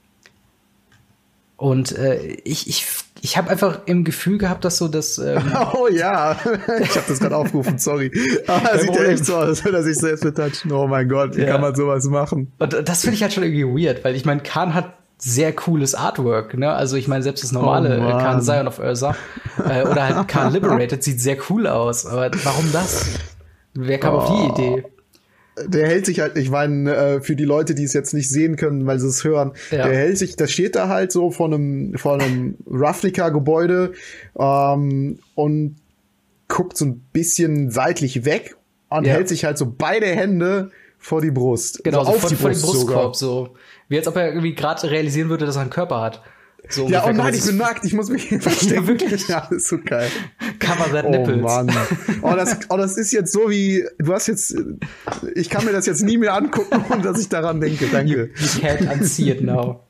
und 1.56 1.92
äh, 1.92 2.20
ich, 2.44 2.68
ich 2.68 2.86
ich 3.22 3.36
habe 3.36 3.50
einfach 3.50 3.80
im 3.86 4.04
Gefühl 4.04 4.38
gehabt, 4.38 4.64
dass 4.64 4.78
so 4.78 4.88
das. 4.88 5.18
Ähm 5.18 5.42
oh 5.74 5.88
ja, 5.88 6.36
ich 6.80 6.96
habe 6.96 7.04
das 7.08 7.20
gerade 7.20 7.36
aufgerufen, 7.36 7.78
sorry. 7.78 8.10
Aber 8.46 8.74
es 8.74 8.82
sieht 8.82 8.94
ja 8.94 9.04
echt 9.04 9.24
so 9.24 9.36
aus, 9.36 9.64
er 9.64 9.82
sich 9.82 9.98
selbst 9.98 10.22
betatschen. 10.22 10.72
Oh 10.72 10.86
mein 10.86 11.08
Gott, 11.08 11.36
wie 11.36 11.42
ja. 11.42 11.46
kann 11.48 11.60
man 11.60 11.74
sowas 11.74 12.04
machen? 12.06 12.52
Und 12.58 12.88
das 12.88 13.02
finde 13.02 13.16
ich 13.16 13.22
halt 13.22 13.32
schon 13.32 13.42
irgendwie 13.44 13.86
weird, 13.86 14.04
weil 14.04 14.16
ich 14.16 14.24
meine, 14.24 14.42
Khan 14.42 14.74
hat 14.74 14.94
sehr 15.18 15.52
cooles 15.52 15.94
Artwork, 15.94 16.56
ne? 16.56 16.72
Also 16.72 16.96
ich 16.96 17.06
meine, 17.06 17.22
selbst 17.22 17.44
das 17.44 17.52
normale 17.52 18.00
oh 18.00 18.18
Khan 18.18 18.40
Zion 18.40 18.66
of 18.66 18.78
Ursa 18.78 19.14
äh, 19.58 19.82
oder 19.82 20.04
halt 20.04 20.28
Khan 20.28 20.52
Liberated 20.52 21.02
sieht 21.02 21.20
sehr 21.20 21.36
cool 21.50 21.66
aus. 21.66 22.06
Aber 22.06 22.30
warum 22.42 22.72
das? 22.72 23.06
Wer 23.74 23.98
kam 23.98 24.14
oh. 24.14 24.18
auf 24.18 24.26
die 24.26 24.32
oh. 24.32 24.52
Idee? 24.52 24.84
Der 25.66 25.86
hält 25.86 26.06
sich 26.06 26.20
halt, 26.20 26.36
ich 26.36 26.50
meine, 26.50 26.94
äh, 26.94 27.20
für 27.20 27.36
die 27.36 27.44
Leute, 27.44 27.74
die 27.74 27.84
es 27.84 27.92
jetzt 27.92 28.14
nicht 28.14 28.28
sehen 28.28 28.56
können, 28.56 28.86
weil 28.86 28.98
sie 28.98 29.08
es 29.08 29.24
hören, 29.24 29.52
ja. 29.70 29.86
der 29.86 29.96
hält 29.96 30.18
sich, 30.18 30.36
der 30.36 30.46
steht 30.46 30.76
da 30.76 30.88
halt 30.88 31.12
so 31.12 31.30
vor 31.30 31.46
einem, 31.46 31.94
vor 31.96 32.14
einem 32.14 32.56
Ravnica-Gebäude 32.66 33.92
ähm, 34.38 35.18
und 35.34 35.76
guckt 36.48 36.76
so 36.76 36.84
ein 36.84 37.00
bisschen 37.12 37.70
seitlich 37.70 38.24
weg 38.24 38.56
und 38.88 39.06
ja. 39.06 39.14
hält 39.14 39.28
sich 39.28 39.44
halt 39.44 39.56
so 39.58 39.72
beide 39.76 40.06
Hände 40.06 40.70
vor 40.98 41.20
die 41.20 41.30
Brust. 41.30 41.82
Genau, 41.84 42.00
so, 42.00 42.04
so 42.04 42.10
auf 42.12 42.20
vor, 42.20 42.30
die 42.30 42.36
Brust 42.36 42.60
vor 42.60 42.72
den 42.72 42.78
Brustkorb, 42.78 43.16
sogar. 43.16 43.44
so. 43.44 43.54
Wie 43.88 43.96
als 43.96 44.06
ob 44.06 44.16
er 44.16 44.28
irgendwie 44.28 44.54
gerade 44.54 44.90
realisieren 44.90 45.30
würde, 45.30 45.46
dass 45.46 45.56
er 45.56 45.62
einen 45.62 45.70
Körper 45.70 46.00
hat. 46.00 46.22
So 46.70 46.88
ja, 46.88 47.04
oh 47.04 47.12
nein, 47.12 47.34
ich 47.34 47.44
bin 47.44 47.56
nackt, 47.56 47.84
ich 47.84 47.92
muss 47.92 48.08
mich 48.08 48.28
verstecken. 48.40 48.74
ja, 48.74 48.86
wirklich? 48.86 49.28
Ja, 49.28 49.40
das 49.50 49.62
ist 49.62 49.68
so 49.68 49.78
geil. 49.78 50.08
Cover 50.58 50.90
that 50.92 51.04
oh, 51.04 51.10
nipples. 51.10 51.42
Mann. 51.42 51.70
Oh 52.22 52.32
das, 52.34 52.58
oh, 52.68 52.76
das 52.76 52.96
ist 52.96 53.12
jetzt 53.12 53.32
so 53.32 53.50
wie, 53.50 53.84
du 53.98 54.12
hast 54.12 54.28
jetzt, 54.28 54.56
ich 55.34 55.50
kann 55.50 55.64
mir 55.64 55.72
das 55.72 55.86
jetzt 55.86 56.02
nie 56.02 56.16
mehr 56.16 56.34
angucken, 56.34 56.84
ohne 56.90 57.02
dass 57.02 57.20
ich 57.20 57.28
daran 57.28 57.60
denke. 57.60 57.86
Danke. 57.90 58.12
You, 58.12 58.18
you 58.18 58.46
can't 58.60 58.92
unsee 58.92 59.30
it 59.30 59.42
now. 59.42 59.84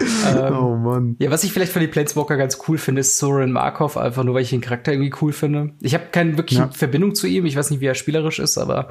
ähm, 0.00 0.54
oh 0.54 0.76
Mann. 0.76 1.16
Ja, 1.18 1.30
was 1.30 1.44
ich 1.44 1.52
vielleicht 1.52 1.72
von 1.72 1.80
den 1.80 1.90
Planeswalker 1.90 2.36
ganz 2.36 2.58
cool 2.68 2.78
finde, 2.78 3.00
ist 3.00 3.18
Soren 3.18 3.50
Markov, 3.50 3.96
einfach 3.96 4.22
nur, 4.22 4.34
weil 4.34 4.42
ich 4.42 4.50
den 4.50 4.60
Charakter 4.60 4.92
irgendwie 4.92 5.14
cool 5.22 5.32
finde. 5.32 5.70
Ich 5.80 5.94
habe 5.94 6.04
keine 6.12 6.36
wirkliche 6.36 6.62
ja. 6.62 6.70
Verbindung 6.70 7.14
zu 7.14 7.26
ihm, 7.26 7.46
ich 7.46 7.56
weiß 7.56 7.70
nicht, 7.70 7.80
wie 7.80 7.86
er 7.86 7.94
spielerisch 7.94 8.38
ist, 8.38 8.58
aber 8.58 8.90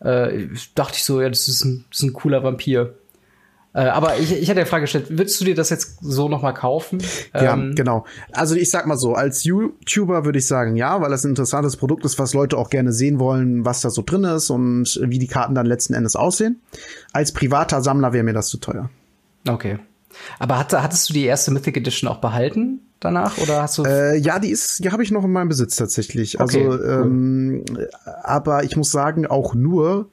äh, 0.00 0.46
dachte 0.74 0.94
ich 0.96 1.04
so, 1.04 1.20
ja, 1.20 1.28
das 1.28 1.48
ist 1.48 1.64
ein, 1.64 1.84
das 1.90 2.00
ist 2.00 2.04
ein 2.04 2.12
cooler 2.12 2.42
Vampir. 2.42 2.94
Äh, 3.78 3.90
aber 3.90 4.18
ich, 4.18 4.32
ich 4.32 4.50
hatte 4.50 4.60
die 4.60 4.66
Frage 4.66 4.82
gestellt, 4.82 5.06
würdest 5.08 5.40
du 5.40 5.44
dir 5.44 5.54
das 5.54 5.70
jetzt 5.70 5.98
so 6.00 6.28
nochmal 6.28 6.52
kaufen? 6.52 6.98
Ja, 7.32 7.54
ähm, 7.54 7.76
genau. 7.76 8.04
Also 8.32 8.56
ich 8.56 8.70
sag 8.70 8.86
mal 8.86 8.98
so, 8.98 9.14
als 9.14 9.44
YouTuber 9.44 10.24
würde 10.24 10.40
ich 10.40 10.48
sagen, 10.48 10.74
ja, 10.74 11.00
weil 11.00 11.10
das 11.10 11.24
ein 11.24 11.30
interessantes 11.30 11.76
Produkt 11.76 12.04
ist, 12.04 12.18
was 12.18 12.34
Leute 12.34 12.58
auch 12.58 12.70
gerne 12.70 12.92
sehen 12.92 13.20
wollen, 13.20 13.64
was 13.64 13.80
da 13.80 13.90
so 13.90 14.02
drin 14.02 14.24
ist 14.24 14.50
und 14.50 14.98
wie 15.00 15.20
die 15.20 15.28
Karten 15.28 15.54
dann 15.54 15.64
letzten 15.64 15.94
Endes 15.94 16.16
aussehen. 16.16 16.60
Als 17.12 17.30
privater 17.30 17.80
Sammler 17.80 18.12
wäre 18.12 18.24
mir 18.24 18.32
das 18.32 18.48
zu 18.48 18.58
teuer. 18.58 18.90
Okay. 19.48 19.78
Aber 20.40 20.58
hat, 20.58 20.72
hattest 20.72 21.08
du 21.08 21.14
die 21.14 21.26
erste 21.26 21.52
Mythic 21.52 21.76
Edition 21.76 22.10
auch 22.10 22.18
behalten 22.18 22.80
danach 22.98 23.38
oder 23.38 23.62
hast 23.62 23.78
du? 23.78 23.84
Äh, 23.84 24.16
ja, 24.16 24.40
die 24.40 24.50
ist, 24.50 24.82
die 24.82 24.90
habe 24.90 25.04
ich 25.04 25.12
noch 25.12 25.22
in 25.22 25.30
meinem 25.30 25.50
Besitz 25.50 25.76
tatsächlich. 25.76 26.40
Also, 26.40 26.58
okay, 26.58 26.68
cool. 26.68 27.02
ähm, 27.04 27.64
aber 28.24 28.64
ich 28.64 28.76
muss 28.76 28.90
sagen, 28.90 29.24
auch 29.28 29.54
nur, 29.54 30.10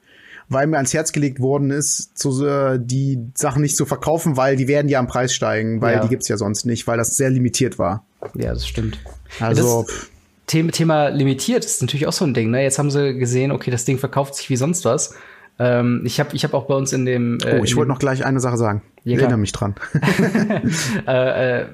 weil 0.48 0.66
mir 0.66 0.76
ans 0.76 0.94
Herz 0.94 1.12
gelegt 1.12 1.40
worden 1.40 1.70
ist, 1.70 2.16
zu, 2.16 2.46
äh, 2.46 2.78
die 2.80 3.18
Sachen 3.34 3.62
nicht 3.62 3.76
zu 3.76 3.86
verkaufen, 3.86 4.36
weil 4.36 4.56
die 4.56 4.68
werden 4.68 4.88
ja 4.88 4.98
am 4.98 5.06
Preis 5.06 5.34
steigen, 5.34 5.80
weil 5.80 5.96
ja. 5.96 6.00
die 6.02 6.08
gibt's 6.08 6.28
ja 6.28 6.36
sonst 6.36 6.66
nicht, 6.66 6.86
weil 6.86 6.98
das 6.98 7.16
sehr 7.16 7.30
limitiert 7.30 7.78
war. 7.78 8.04
Ja, 8.34 8.52
das 8.52 8.66
stimmt. 8.66 8.98
Also 9.40 9.84
das 9.86 10.10
Thema, 10.46 10.70
Thema 10.70 11.08
limitiert 11.08 11.64
ist 11.64 11.82
natürlich 11.82 12.06
auch 12.06 12.12
so 12.12 12.24
ein 12.24 12.34
Ding. 12.34 12.50
Ne? 12.50 12.62
Jetzt 12.62 12.78
haben 12.78 12.90
sie 12.90 13.14
gesehen, 13.14 13.50
okay, 13.50 13.70
das 13.70 13.84
Ding 13.84 13.98
verkauft 13.98 14.36
sich 14.36 14.48
wie 14.48 14.56
sonst 14.56 14.84
was. 14.84 15.14
Ähm, 15.58 16.02
ich 16.04 16.20
habe 16.20 16.34
ich 16.34 16.44
hab 16.44 16.54
auch 16.54 16.66
bei 16.66 16.74
uns 16.74 16.92
in 16.92 17.06
dem. 17.06 17.38
Äh, 17.44 17.58
oh, 17.58 17.64
ich 17.64 17.76
wollte 17.76 17.90
noch 17.90 17.98
gleich 17.98 18.24
eine 18.24 18.40
Sache 18.40 18.58
sagen. 18.58 18.82
Ja, 19.04 19.14
ich 19.14 19.20
erinnere 19.20 19.38
mich 19.38 19.52
dran. 19.52 19.74
äh, 21.06 21.60
äh, 21.60 21.66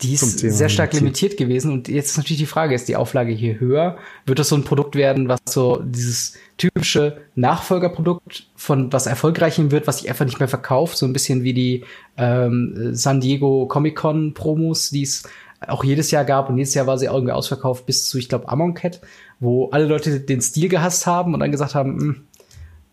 die 0.00 0.14
ist 0.14 0.38
sehr 0.38 0.68
stark 0.68 0.92
limitiert 0.92 1.36
gewesen 1.36 1.72
und 1.72 1.88
jetzt 1.88 2.10
ist 2.10 2.16
natürlich 2.16 2.38
die 2.38 2.46
Frage, 2.46 2.74
ist 2.74 2.88
die 2.88 2.96
Auflage 2.96 3.32
hier 3.32 3.60
höher? 3.60 3.98
Wird 4.26 4.38
das 4.38 4.48
so 4.48 4.56
ein 4.56 4.64
Produkt 4.64 4.94
werden, 4.94 5.28
was 5.28 5.40
so 5.48 5.82
dieses 5.84 6.34
typische 6.56 7.18
Nachfolgerprodukt 7.34 8.46
von 8.56 8.92
was 8.92 9.06
erfolgreichem 9.06 9.70
wird, 9.70 9.86
was 9.86 9.98
sich 9.98 10.08
einfach 10.08 10.24
nicht 10.24 10.38
mehr 10.38 10.48
verkauft, 10.48 10.98
so 10.98 11.06
ein 11.06 11.12
bisschen 11.12 11.42
wie 11.42 11.54
die 11.54 11.84
ähm, 12.16 12.94
San 12.94 13.20
Diego 13.20 13.66
Comic 13.66 13.96
Con 13.96 14.34
Promos, 14.34 14.90
die 14.90 15.02
es 15.02 15.24
auch 15.66 15.84
jedes 15.84 16.10
Jahr 16.10 16.24
gab 16.24 16.48
und 16.48 16.56
jedes 16.56 16.74
Jahr 16.74 16.86
war 16.86 16.98
sie 16.98 17.06
irgendwie 17.06 17.32
ausverkauft 17.32 17.86
bis 17.86 18.08
zu, 18.08 18.18
ich 18.18 18.28
glaube, 18.28 18.48
Amon 18.48 18.74
Cat, 18.74 19.00
wo 19.40 19.68
alle 19.70 19.84
Leute 19.84 20.20
den 20.20 20.40
Stil 20.40 20.68
gehasst 20.68 21.06
haben 21.06 21.34
und 21.34 21.40
dann 21.40 21.50
gesagt 21.50 21.74
haben, 21.74 21.98
hm, 21.98 22.16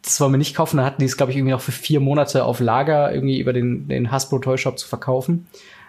das 0.07 0.21
wollen 0.21 0.31
wir 0.31 0.37
nicht 0.37 0.55
kaufen. 0.55 0.77
Dann 0.77 0.85
hatten 0.85 1.01
die 1.01 1.05
es, 1.05 1.17
glaube 1.17 1.31
ich, 1.31 1.37
irgendwie 1.37 1.51
noch 1.51 1.61
für 1.61 1.71
vier 1.71 1.99
Monate 1.99 2.45
auf 2.45 2.59
Lager 2.59 3.13
irgendwie 3.13 3.39
über 3.39 3.53
den, 3.53 3.87
den 3.87 4.11
Hasbro 4.11 4.39
Toy 4.39 4.57
Shop 4.57 4.79
zu 4.79 4.87
verkaufen. 4.87 5.47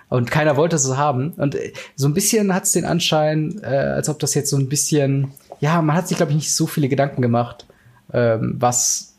Und 0.09 0.31
keiner 0.31 0.57
wollte 0.57 0.77
es 0.77 0.97
haben. 0.97 1.33
Und 1.33 1.55
äh, 1.55 1.73
so 1.97 2.09
ein 2.09 2.15
bisschen 2.15 2.55
hat 2.55 2.65
es 2.65 2.73
den 2.73 2.85
Anschein, 2.85 3.61
äh, 3.63 3.67
als 3.67 4.09
ob 4.09 4.19
das 4.19 4.35
jetzt 4.35 4.51
so 4.51 4.57
ein 4.57 4.69
bisschen, 4.69 5.33
ja, 5.61 5.81
man 5.83 5.97
hat 5.97 6.09
sich, 6.09 6.17
glaube 6.17 6.33
ich, 6.33 6.37
nicht 6.37 6.53
so 6.53 6.67
viele 6.67 6.89
Gedanken 6.89 7.23
gemacht, 7.23 7.67
ähm, 8.13 8.57
was, 8.59 9.15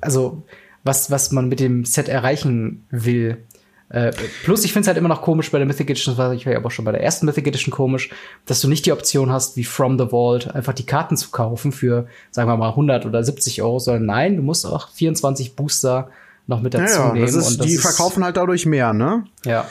also, 0.00 0.42
was, 0.84 1.10
was 1.10 1.30
man 1.30 1.48
mit 1.48 1.60
dem 1.60 1.84
Set 1.84 2.08
erreichen 2.08 2.84
will. 2.90 3.44
Äh, 3.90 4.12
plus, 4.44 4.64
ich 4.64 4.72
finde 4.72 4.82
es 4.82 4.86
halt 4.88 4.98
immer 4.98 5.08
noch 5.08 5.22
komisch 5.22 5.50
bei 5.50 5.58
der 5.58 5.66
Mythic 5.66 5.88
Edition, 5.88 6.14
das 6.14 6.18
war 6.22 6.34
ich 6.34 6.44
ja 6.44 6.56
aber 6.56 6.70
schon 6.70 6.84
bei 6.84 6.92
der 6.92 7.02
ersten 7.02 7.24
Mythic 7.24 7.46
Edition 7.46 7.72
komisch, 7.72 8.10
dass 8.44 8.60
du 8.60 8.68
nicht 8.68 8.84
die 8.84 8.92
Option 8.92 9.32
hast, 9.32 9.56
wie 9.56 9.64
From 9.64 9.98
the 9.98 10.06
Vault, 10.10 10.54
einfach 10.54 10.74
die 10.74 10.84
Karten 10.84 11.16
zu 11.16 11.30
kaufen 11.30 11.72
für, 11.72 12.06
sagen 12.30 12.50
wir 12.50 12.56
mal, 12.56 12.70
100 12.70 13.06
oder 13.06 13.22
70 13.24 13.62
Euro, 13.62 13.78
sondern 13.78 14.06
nein, 14.06 14.36
du 14.36 14.42
musst 14.42 14.66
auch 14.66 14.90
24 14.90 15.56
Booster 15.56 16.10
noch 16.46 16.60
mit 16.60 16.74
dazu 16.74 16.98
ja, 16.98 17.12
nehmen. 17.12 17.26
Das 17.26 17.34
ist, 17.34 17.60
das 17.60 17.66
die 17.66 17.78
verkaufen 17.78 18.24
halt 18.24 18.36
dadurch 18.36 18.66
mehr, 18.66 18.92
ne? 18.92 19.24
Ja. 19.44 19.66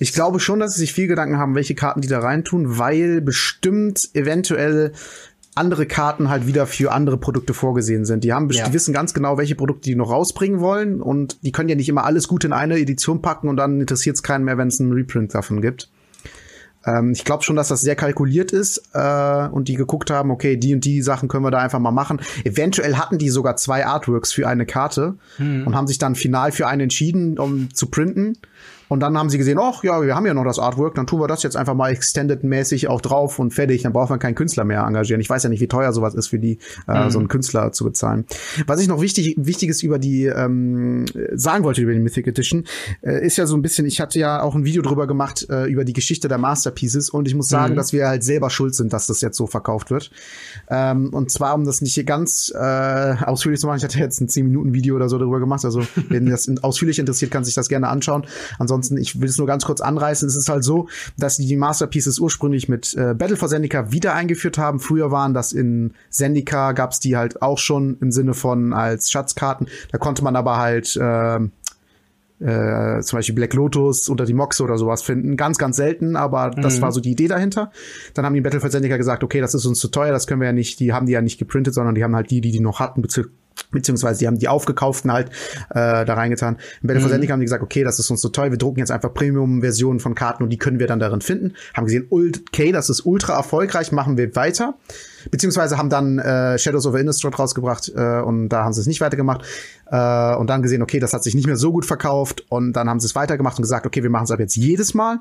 Ich 0.00 0.14
glaube 0.14 0.40
schon, 0.40 0.60
dass 0.60 0.74
sie 0.74 0.80
sich 0.80 0.94
viel 0.94 1.08
Gedanken 1.08 1.36
haben, 1.36 1.54
welche 1.54 1.74
Karten 1.74 2.00
die 2.00 2.08
da 2.08 2.20
reintun, 2.20 2.78
weil 2.78 3.20
bestimmt 3.20 4.08
eventuell 4.14 4.92
andere 5.54 5.84
Karten 5.84 6.30
halt 6.30 6.46
wieder 6.46 6.66
für 6.66 6.90
andere 6.90 7.18
Produkte 7.18 7.52
vorgesehen 7.52 8.06
sind. 8.06 8.24
Die 8.24 8.32
haben, 8.32 8.48
ja. 8.48 8.66
die 8.66 8.72
wissen 8.72 8.94
ganz 8.94 9.12
genau, 9.12 9.36
welche 9.36 9.56
Produkte 9.56 9.90
die 9.90 9.94
noch 9.94 10.10
rausbringen 10.10 10.60
wollen 10.60 11.02
und 11.02 11.44
die 11.44 11.52
können 11.52 11.68
ja 11.68 11.74
nicht 11.74 11.88
immer 11.88 12.04
alles 12.04 12.28
gut 12.28 12.44
in 12.44 12.54
eine 12.54 12.78
Edition 12.78 13.20
packen 13.20 13.48
und 13.48 13.58
dann 13.58 13.78
interessiert 13.78 14.16
es 14.16 14.22
keinen 14.22 14.44
mehr, 14.44 14.56
wenn 14.56 14.68
es 14.68 14.80
einen 14.80 14.92
Reprint 14.92 15.34
davon 15.34 15.60
gibt. 15.60 15.90
Ähm, 16.86 17.12
ich 17.12 17.26
glaube 17.26 17.42
schon, 17.42 17.56
dass 17.56 17.68
das 17.68 17.82
sehr 17.82 17.94
kalkuliert 17.94 18.52
ist 18.52 18.82
äh, 18.94 19.48
und 19.48 19.68
die 19.68 19.74
geguckt 19.74 20.10
haben, 20.10 20.30
okay, 20.30 20.56
die 20.56 20.74
und 20.74 20.82
die 20.82 21.02
Sachen 21.02 21.28
können 21.28 21.44
wir 21.44 21.50
da 21.50 21.58
einfach 21.58 21.78
mal 21.78 21.90
machen. 21.90 22.22
Eventuell 22.44 22.96
hatten 22.96 23.18
die 23.18 23.28
sogar 23.28 23.56
zwei 23.56 23.84
Artworks 23.84 24.32
für 24.32 24.48
eine 24.48 24.64
Karte 24.64 25.16
hm. 25.36 25.66
und 25.66 25.76
haben 25.76 25.88
sich 25.88 25.98
dann 25.98 26.14
final 26.14 26.52
für 26.52 26.68
einen 26.68 26.82
entschieden, 26.82 27.38
um 27.38 27.74
zu 27.74 27.88
printen. 27.88 28.38
Und 28.90 28.98
dann 29.00 29.16
haben 29.16 29.30
sie 29.30 29.38
gesehen, 29.38 29.56
ach 29.62 29.84
ja, 29.84 30.02
wir 30.02 30.16
haben 30.16 30.26
ja 30.26 30.34
noch 30.34 30.42
das 30.42 30.58
Artwork, 30.58 30.96
dann 30.96 31.06
tun 31.06 31.20
wir 31.20 31.28
das 31.28 31.44
jetzt 31.44 31.56
einfach 31.56 31.74
mal 31.74 31.92
extended-mäßig 31.92 32.88
auch 32.88 33.00
drauf 33.00 33.38
und 33.38 33.54
fertig. 33.54 33.82
Dann 33.82 33.92
braucht 33.92 34.10
man 34.10 34.18
keinen 34.18 34.34
Künstler 34.34 34.64
mehr 34.64 34.82
engagieren. 34.82 35.20
Ich 35.20 35.30
weiß 35.30 35.44
ja 35.44 35.48
nicht, 35.48 35.60
wie 35.60 35.68
teuer 35.68 35.92
sowas 35.92 36.14
ist 36.14 36.26
für 36.26 36.40
die, 36.40 36.58
äh, 36.88 37.04
mhm. 37.04 37.10
so 37.10 37.20
einen 37.20 37.28
Künstler 37.28 37.70
zu 37.70 37.84
bezahlen. 37.84 38.26
Was 38.66 38.80
ich 38.80 38.88
noch 38.88 39.00
wichtig, 39.00 39.36
wichtiges 39.38 39.84
über 39.84 40.00
die 40.00 40.24
ähm, 40.26 41.04
sagen 41.34 41.62
wollte 41.62 41.82
über 41.82 41.92
die 41.92 42.00
Mythic 42.00 42.26
Edition, 42.26 42.64
äh, 43.02 43.24
ist 43.24 43.36
ja 43.36 43.46
so 43.46 43.56
ein 43.56 43.62
bisschen, 43.62 43.86
ich 43.86 44.00
hatte 44.00 44.18
ja 44.18 44.42
auch 44.42 44.56
ein 44.56 44.64
Video 44.64 44.82
drüber 44.82 45.06
gemacht 45.06 45.46
äh, 45.48 45.66
über 45.66 45.84
die 45.84 45.92
Geschichte 45.92 46.26
der 46.26 46.38
Masterpieces 46.38 47.10
und 47.10 47.28
ich 47.28 47.36
muss 47.36 47.48
sagen, 47.48 47.74
mhm. 47.74 47.76
dass 47.76 47.92
wir 47.92 48.08
halt 48.08 48.24
selber 48.24 48.50
schuld 48.50 48.74
sind, 48.74 48.92
dass 48.92 49.06
das 49.06 49.20
jetzt 49.20 49.36
so 49.36 49.46
verkauft 49.46 49.92
wird. 49.92 50.10
Ähm, 50.68 51.14
und 51.14 51.30
zwar, 51.30 51.54
um 51.54 51.64
das 51.64 51.80
nicht 51.80 51.94
hier 51.94 52.02
ganz 52.02 52.52
äh, 52.52 53.14
ausführlich 53.24 53.60
zu 53.60 53.68
machen, 53.68 53.78
ich 53.78 53.84
hatte 53.84 54.00
jetzt 54.00 54.20
ein 54.20 54.26
10-Minuten-Video 54.26 54.96
oder 54.96 55.08
so 55.08 55.16
darüber 55.16 55.38
gemacht, 55.38 55.64
also 55.64 55.86
wenn 56.08 56.26
das 56.26 56.50
ausführlich 56.62 56.98
interessiert, 56.98 57.30
kann 57.30 57.44
sich 57.44 57.54
das 57.54 57.68
gerne 57.68 57.86
anschauen. 57.86 58.26
Ansonsten 58.58 58.79
ansonsten, 58.80 58.96
ich 58.96 59.20
will 59.20 59.28
es 59.28 59.38
nur 59.38 59.46
ganz 59.46 59.64
kurz 59.64 59.80
anreißen. 59.80 60.26
Es 60.28 60.36
ist 60.36 60.48
halt 60.48 60.64
so, 60.64 60.88
dass 61.18 61.36
die 61.36 61.56
Masterpieces 61.56 62.18
ursprünglich 62.18 62.68
mit 62.68 62.94
äh, 62.94 63.14
Battle 63.14 63.36
for 63.36 63.48
Zendika 63.48 63.92
wieder 63.92 64.14
eingeführt 64.14 64.58
haben. 64.58 64.80
Früher 64.80 65.10
waren 65.10 65.34
das 65.34 65.52
in 65.52 65.92
Zendika, 66.08 66.72
gab 66.72 66.92
es 66.92 67.00
die 67.00 67.16
halt 67.16 67.42
auch 67.42 67.58
schon 67.58 67.98
im 68.00 68.10
Sinne 68.10 68.34
von 68.34 68.72
als 68.72 69.10
Schatzkarten. 69.10 69.68
Da 69.92 69.98
konnte 69.98 70.24
man 70.24 70.36
aber 70.36 70.56
halt 70.56 70.96
äh, 70.96 71.36
äh, 72.40 73.00
zum 73.02 73.18
Beispiel 73.18 73.34
Black 73.34 73.52
Lotus 73.52 74.08
unter 74.08 74.24
die 74.24 74.32
Moxe 74.32 74.62
oder 74.62 74.78
sowas 74.78 75.02
finden. 75.02 75.36
Ganz, 75.36 75.58
ganz 75.58 75.76
selten, 75.76 76.16
aber 76.16 76.50
das 76.50 76.78
mhm. 76.78 76.82
war 76.82 76.92
so 76.92 77.00
die 77.00 77.10
Idee 77.10 77.28
dahinter. 77.28 77.70
Dann 78.14 78.24
haben 78.24 78.34
die 78.34 78.40
Battle 78.40 78.60
for 78.60 78.70
Zendika 78.70 78.96
gesagt, 78.96 79.22
okay, 79.22 79.40
das 79.40 79.54
ist 79.54 79.66
uns 79.66 79.78
zu 79.78 79.88
teuer, 79.88 80.12
das 80.12 80.26
können 80.26 80.40
wir 80.40 80.46
ja 80.46 80.54
nicht, 80.54 80.80
die 80.80 80.92
haben 80.92 81.06
die 81.06 81.12
ja 81.12 81.20
nicht 81.20 81.38
geprintet, 81.38 81.74
sondern 81.74 81.94
die 81.94 82.02
haben 82.02 82.16
halt 82.16 82.30
die, 82.30 82.40
die 82.40 82.50
die 82.50 82.60
noch 82.60 82.80
hatten, 82.80 83.02
beziehungsweise 83.70 84.20
die 84.20 84.26
haben 84.26 84.38
die 84.38 84.48
aufgekauften 84.48 85.12
halt 85.12 85.28
äh, 85.70 86.04
da 86.04 86.14
reingetan. 86.14 86.56
Im 86.82 86.86
Battle 86.88 87.00
mhm. 87.00 87.02
for 87.02 87.10
Zendika 87.10 87.32
haben 87.32 87.40
die 87.40 87.46
gesagt, 87.46 87.62
okay, 87.62 87.84
das 87.84 87.98
ist 87.98 88.10
uns 88.10 88.20
so 88.20 88.28
toll, 88.28 88.50
wir 88.50 88.58
drucken 88.58 88.78
jetzt 88.78 88.90
einfach 88.90 89.12
Premium-Versionen 89.12 90.00
von 90.00 90.14
Karten 90.14 90.42
und 90.42 90.50
die 90.50 90.58
können 90.58 90.78
wir 90.78 90.86
dann 90.86 90.98
darin 90.98 91.20
finden. 91.20 91.54
Haben 91.74 91.86
gesehen, 91.86 92.06
okay, 92.10 92.72
das 92.72 92.90
ist 92.90 93.06
ultra 93.06 93.34
erfolgreich, 93.34 93.92
machen 93.92 94.16
wir 94.16 94.34
weiter. 94.36 94.74
Beziehungsweise 95.30 95.78
haben 95.78 95.90
dann 95.90 96.18
äh, 96.18 96.58
Shadows 96.58 96.86
of 96.86 96.94
Innistrad 96.94 97.38
rausgebracht 97.38 97.92
äh, 97.94 98.20
und 98.20 98.48
da 98.48 98.64
haben 98.64 98.72
sie 98.72 98.80
es 98.80 98.86
nicht 98.86 99.00
weitergemacht. 99.00 99.42
Äh, 99.86 100.34
und 100.36 100.48
dann 100.48 100.62
gesehen, 100.62 100.82
okay, 100.82 100.98
das 100.98 101.12
hat 101.12 101.22
sich 101.22 101.34
nicht 101.34 101.46
mehr 101.46 101.56
so 101.56 101.72
gut 101.72 101.84
verkauft 101.84 102.44
und 102.48 102.72
dann 102.72 102.88
haben 102.88 103.00
sie 103.00 103.06
es 103.06 103.14
weitergemacht 103.14 103.58
und 103.58 103.62
gesagt, 103.62 103.86
okay, 103.86 104.02
wir 104.02 104.10
machen 104.10 104.24
es 104.24 104.30
ab 104.30 104.40
jetzt 104.40 104.56
jedes 104.56 104.94
Mal. 104.94 105.20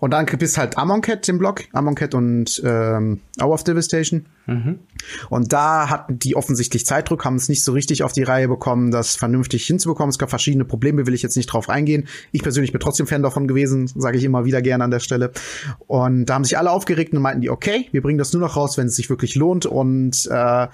Und 0.00 0.12
dann 0.12 0.26
gibt 0.26 0.42
es 0.42 0.56
halt 0.58 0.78
Amonkhet, 0.78 1.28
den 1.28 1.38
Block, 1.38 1.64
Amonkhet 1.72 2.14
und 2.14 2.60
ähm, 2.64 3.20
Hour 3.40 3.52
of 3.52 3.64
Devastation. 3.64 4.26
Mhm. 4.46 4.78
Und 5.28 5.52
da 5.52 5.90
hatten 5.90 6.18
die 6.18 6.34
offensichtlich 6.34 6.86
Zeitdruck, 6.86 7.24
haben 7.24 7.36
es 7.36 7.50
nicht 7.50 7.62
so 7.62 7.72
richtig 7.72 8.02
auf 8.02 8.12
die 8.12 8.22
Reihe 8.22 8.48
bekommen, 8.48 8.90
das 8.90 9.14
vernünftig 9.14 9.66
hinzubekommen. 9.66 10.08
Es 10.08 10.18
gab 10.18 10.30
verschiedene 10.30 10.64
Probleme, 10.64 11.06
will 11.06 11.14
ich 11.14 11.22
jetzt 11.22 11.36
nicht 11.36 11.46
drauf 11.46 11.68
eingehen. 11.68 12.08
Ich 12.32 12.42
persönlich 12.42 12.72
bin 12.72 12.80
trotzdem 12.80 13.06
Fan 13.06 13.22
davon 13.22 13.46
gewesen, 13.46 13.86
sage 13.88 14.16
ich 14.16 14.24
immer 14.24 14.46
wieder 14.46 14.62
gerne 14.62 14.84
an 14.84 14.90
der 14.90 15.00
Stelle. 15.00 15.32
Und 15.86 16.26
da 16.26 16.34
haben 16.34 16.44
sich 16.44 16.56
alle 16.56 16.70
aufgeregt 16.70 17.12
und 17.12 17.20
meinten 17.20 17.42
die, 17.42 17.50
okay, 17.50 17.86
wir 17.92 18.00
bringen 18.00 18.18
das 18.18 18.32
nur 18.32 18.40
noch 18.40 18.56
raus, 18.56 18.78
wenn 18.78 18.86
es 18.86 18.96
sich 18.96 19.10
wirklich 19.10 19.34
lohnt 19.34 19.66
und 19.66 20.26
äh, 20.30 20.66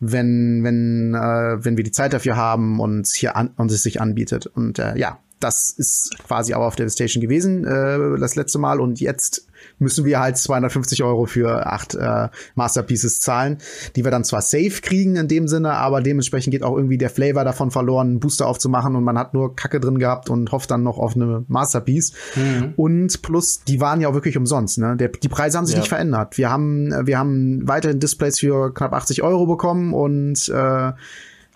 wenn 0.00 0.62
wenn 0.62 1.14
äh, 1.14 1.64
wenn 1.64 1.76
wir 1.76 1.84
die 1.84 1.90
Zeit 1.90 2.12
dafür 2.12 2.36
haben 2.36 2.78
und 2.78 3.08
hier 3.08 3.36
an, 3.36 3.50
und 3.56 3.72
es 3.72 3.82
sich 3.82 4.00
anbietet. 4.00 4.46
Und 4.46 4.78
äh, 4.78 4.96
ja, 4.96 5.18
das 5.40 5.70
ist 5.70 6.10
quasi 6.26 6.52
aber 6.52 6.66
auf 6.66 6.76
Devastation 6.76 7.20
gewesen, 7.20 7.64
äh, 7.64 8.18
das 8.18 8.34
letzte 8.36 8.58
Mal. 8.58 8.80
Und 8.80 9.00
jetzt 9.00 9.46
müssen 9.78 10.04
wir 10.04 10.20
halt 10.20 10.36
250 10.36 11.02
Euro 11.02 11.26
für 11.26 11.66
acht 11.66 11.94
äh, 11.94 12.28
Masterpieces 12.54 13.20
zahlen, 13.20 13.58
die 13.96 14.04
wir 14.04 14.10
dann 14.10 14.24
zwar 14.24 14.42
safe 14.42 14.80
kriegen 14.82 15.16
in 15.16 15.28
dem 15.28 15.48
Sinne, 15.48 15.74
aber 15.74 16.00
dementsprechend 16.00 16.52
geht 16.52 16.62
auch 16.62 16.76
irgendwie 16.76 16.98
der 16.98 17.10
Flavor 17.10 17.44
davon 17.44 17.70
verloren, 17.70 18.08
einen 18.08 18.20
Booster 18.20 18.46
aufzumachen 18.46 18.96
und 18.96 19.04
man 19.04 19.18
hat 19.18 19.34
nur 19.34 19.54
Kacke 19.54 19.80
drin 19.80 19.98
gehabt 19.98 20.30
und 20.30 20.52
hofft 20.52 20.70
dann 20.70 20.82
noch 20.82 20.98
auf 20.98 21.14
eine 21.14 21.44
Masterpiece. 21.48 22.12
Mhm. 22.34 22.74
Und 22.76 23.22
plus, 23.22 23.62
die 23.64 23.80
waren 23.80 24.00
ja 24.00 24.08
auch 24.08 24.14
wirklich 24.14 24.36
umsonst. 24.36 24.78
Ne? 24.78 24.96
Der, 24.96 25.08
die 25.08 25.28
Preise 25.28 25.58
haben 25.58 25.66
sich 25.66 25.74
ja. 25.74 25.80
nicht 25.80 25.88
verändert. 25.88 26.38
Wir 26.38 26.50
haben, 26.50 27.06
wir 27.06 27.18
haben 27.18 27.66
weiterhin 27.66 28.00
Displays 28.00 28.40
für 28.40 28.72
knapp 28.72 28.92
80 28.92 29.22
Euro 29.22 29.46
bekommen 29.46 29.94
und 29.94 30.48
äh, 30.48 30.92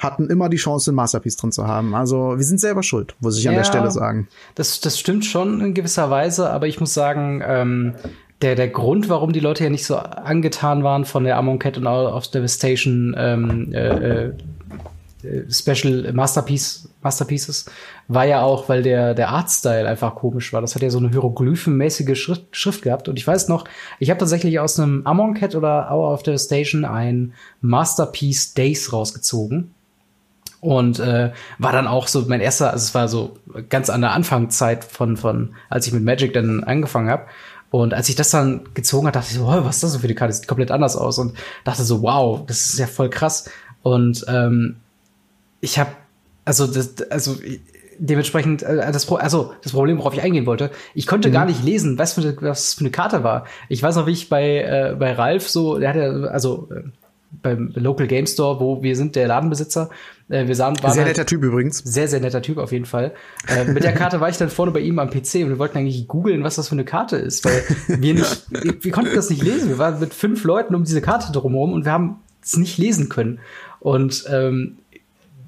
hatten 0.02 0.28
immer 0.28 0.48
die 0.48 0.56
Chance, 0.56 0.92
ein 0.92 0.94
Masterpiece 0.94 1.36
drin 1.36 1.52
zu 1.52 1.66
haben. 1.66 1.94
Also 1.94 2.34
wir 2.36 2.44
sind 2.44 2.60
selber 2.60 2.82
schuld, 2.82 3.14
muss 3.20 3.38
ich 3.38 3.44
ja, 3.44 3.50
an 3.50 3.56
der 3.56 3.64
Stelle 3.64 3.90
sagen. 3.90 4.28
Das, 4.54 4.80
das 4.80 4.98
stimmt 4.98 5.24
schon 5.24 5.60
in 5.60 5.74
gewisser 5.74 6.10
Weise, 6.10 6.50
aber 6.50 6.66
ich 6.66 6.80
muss 6.80 6.92
sagen, 6.92 7.42
ähm, 7.46 7.94
der, 8.42 8.56
der 8.56 8.68
Grund, 8.68 9.08
warum 9.08 9.32
die 9.32 9.40
Leute 9.40 9.64
ja 9.64 9.70
nicht 9.70 9.86
so 9.86 9.96
angetan 9.96 10.82
waren 10.82 11.04
von 11.04 11.24
der 11.24 11.36
Amon 11.36 11.58
Cat 11.58 11.78
und 11.78 11.86
of 11.86 12.28
Devastation 12.28 13.14
ähm, 13.16 13.72
äh, 13.72 14.32
äh, 15.22 15.50
Special 15.50 16.12
Masterpiece, 16.12 16.88
Masterpieces, 17.00 17.66
war 18.08 18.24
ja 18.24 18.42
auch, 18.42 18.68
weil 18.68 18.82
der, 18.82 19.14
der 19.14 19.28
Artstyle 19.28 19.88
einfach 19.88 20.16
komisch 20.16 20.52
war. 20.52 20.60
Das 20.60 20.74
hat 20.74 20.82
ja 20.82 20.90
so 20.90 20.98
eine 20.98 21.10
hieroglyphenmäßige 21.10 22.20
Schrift, 22.20 22.56
Schrift 22.56 22.82
gehabt. 22.82 23.08
Und 23.08 23.18
ich 23.18 23.26
weiß 23.26 23.48
noch, 23.48 23.64
ich 24.00 24.10
habe 24.10 24.18
tatsächlich 24.18 24.58
aus 24.58 24.80
einem 24.80 25.06
Amon 25.06 25.34
Cat 25.34 25.54
oder 25.54 25.88
Hour 25.92 26.12
of 26.12 26.24
Devastation 26.24 26.84
ein 26.84 27.34
Masterpiece 27.60 28.54
Days 28.54 28.92
rausgezogen. 28.92 29.72
Und 30.62 31.00
äh, 31.00 31.32
war 31.58 31.72
dann 31.72 31.88
auch 31.88 32.06
so 32.06 32.24
mein 32.28 32.40
erster, 32.40 32.70
also 32.72 32.84
es 32.84 32.94
war 32.94 33.08
so 33.08 33.34
ganz 33.68 33.90
an 33.90 34.00
der 34.00 34.12
Anfangszeit 34.12 34.84
von, 34.84 35.16
von 35.16 35.56
als 35.68 35.88
ich 35.88 35.92
mit 35.92 36.04
Magic 36.04 36.32
dann 36.32 36.62
angefangen 36.62 37.10
habe. 37.10 37.24
Und 37.72 37.94
als 37.94 38.08
ich 38.08 38.14
das 38.14 38.30
dann 38.30 38.60
gezogen 38.72 39.08
hat, 39.08 39.16
dachte 39.16 39.26
ich 39.30 39.38
so, 39.38 39.46
oh, 39.46 39.64
was 39.64 39.76
ist 39.76 39.82
das 39.82 39.92
so 39.94 39.98
für 39.98 40.06
die 40.06 40.14
Karte? 40.14 40.30
Das 40.30 40.38
sieht 40.38 40.46
komplett 40.46 40.70
anders 40.70 40.94
aus. 40.94 41.18
Und 41.18 41.36
dachte 41.64 41.82
so, 41.82 42.02
wow, 42.02 42.46
das 42.46 42.70
ist 42.70 42.78
ja 42.78 42.86
voll 42.86 43.10
krass. 43.10 43.50
Und 43.82 44.24
ähm, 44.28 44.76
ich 45.60 45.80
habe, 45.80 45.90
also 46.44 46.68
das, 46.68 47.10
also 47.10 47.34
dementsprechend, 47.98 48.62
äh, 48.62 48.92
das, 48.92 49.06
Pro 49.06 49.16
also 49.16 49.54
das 49.64 49.72
Problem, 49.72 49.98
worauf 49.98 50.14
ich 50.14 50.22
eingehen 50.22 50.46
wollte, 50.46 50.70
ich 50.94 51.08
konnte 51.08 51.28
mhm. 51.28 51.32
gar 51.32 51.44
nicht 51.44 51.64
lesen, 51.64 51.98
was 51.98 52.12
für, 52.12 52.20
eine, 52.20 52.36
was 52.40 52.74
für 52.74 52.82
eine 52.82 52.92
Karte 52.92 53.24
war. 53.24 53.46
Ich 53.68 53.82
weiß 53.82 53.96
noch, 53.96 54.06
wie 54.06 54.12
ich 54.12 54.28
bei, 54.28 54.58
äh, 54.58 54.96
bei 54.96 55.12
Ralf 55.12 55.48
so, 55.48 55.78
der 55.78 55.88
hat 55.88 55.96
ja, 55.96 56.28
also 56.28 56.68
äh, 56.70 56.82
beim 57.40 57.72
Local 57.74 58.06
Game 58.06 58.26
Store, 58.26 58.60
wo 58.60 58.82
wir 58.82 58.94
sind, 58.94 59.16
der 59.16 59.26
Ladenbesitzer. 59.28 59.88
Äh, 60.28 60.46
wir 60.46 60.54
sahen, 60.54 60.76
waren 60.82 60.92
sehr 60.92 61.04
halt 61.04 61.16
netter 61.16 61.26
Typ 61.26 61.42
übrigens. 61.42 61.78
Sehr, 61.78 62.08
sehr 62.08 62.20
netter 62.20 62.42
Typ 62.42 62.58
auf 62.58 62.72
jeden 62.72 62.84
Fall. 62.84 63.12
Äh, 63.48 63.64
mit 63.64 63.84
der 63.84 63.92
Karte 63.92 64.20
war 64.20 64.28
ich 64.28 64.36
dann 64.36 64.50
vorne 64.50 64.72
bei 64.72 64.80
ihm 64.80 64.98
am 64.98 65.08
PC 65.08 65.36
und 65.36 65.48
wir 65.48 65.58
wollten 65.58 65.78
eigentlich 65.78 66.06
googeln, 66.08 66.44
was 66.44 66.56
das 66.56 66.68
für 66.68 66.74
eine 66.74 66.84
Karte 66.84 67.16
ist, 67.16 67.44
weil 67.44 67.62
wir 67.88 68.14
nicht, 68.14 68.46
wir 68.84 68.92
konnten 68.92 69.14
das 69.14 69.30
nicht 69.30 69.42
lesen. 69.42 69.68
Wir 69.68 69.78
waren 69.78 69.98
mit 69.98 70.12
fünf 70.12 70.44
Leuten 70.44 70.74
um 70.74 70.84
diese 70.84 71.00
Karte 71.00 71.32
drumherum 71.32 71.72
und 71.72 71.84
wir 71.84 71.92
haben 71.92 72.16
es 72.42 72.56
nicht 72.56 72.78
lesen 72.78 73.08
können. 73.08 73.40
Und 73.80 74.24
ähm, 74.30 74.78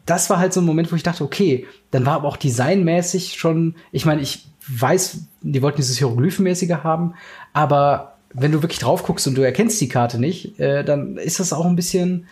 das 0.07 0.30
war 0.30 0.39
halt 0.39 0.53
so 0.53 0.61
ein 0.61 0.66
Moment, 0.66 0.91
wo 0.93 0.97
ich 0.97 1.03
dachte, 1.03 1.24
okay, 1.24 1.66
dann 1.91 2.07
war 2.07 2.14
aber 2.14 2.28
auch 2.28 2.37
designmäßig 2.37 3.35
schon, 3.35 3.76
ich 3.93 4.05
meine, 4.05 4.20
ich 4.22 4.47
weiß, 4.68 5.18
die 5.43 5.62
wollten 5.62 5.76
dieses 5.76 5.99
Hieroglyphenmäßige 5.99 6.76
haben, 6.82 7.14
aber 7.53 8.14
wenn 8.35 8.53
du 8.53 8.62
wirklich 8.62 8.80
drauf 8.80 9.05
guckst 9.05 9.26
und 9.26 9.37
du 9.37 9.43
erkennst 9.43 9.80
die 9.80 9.89
Karte 9.89 10.18
nicht, 10.18 10.59
äh, 10.61 10.85
dann 10.85 11.16
ist 11.16 11.41
das 11.41 11.53
auch 11.53 11.64
ein 11.64 11.76
bisschen 11.76 12.26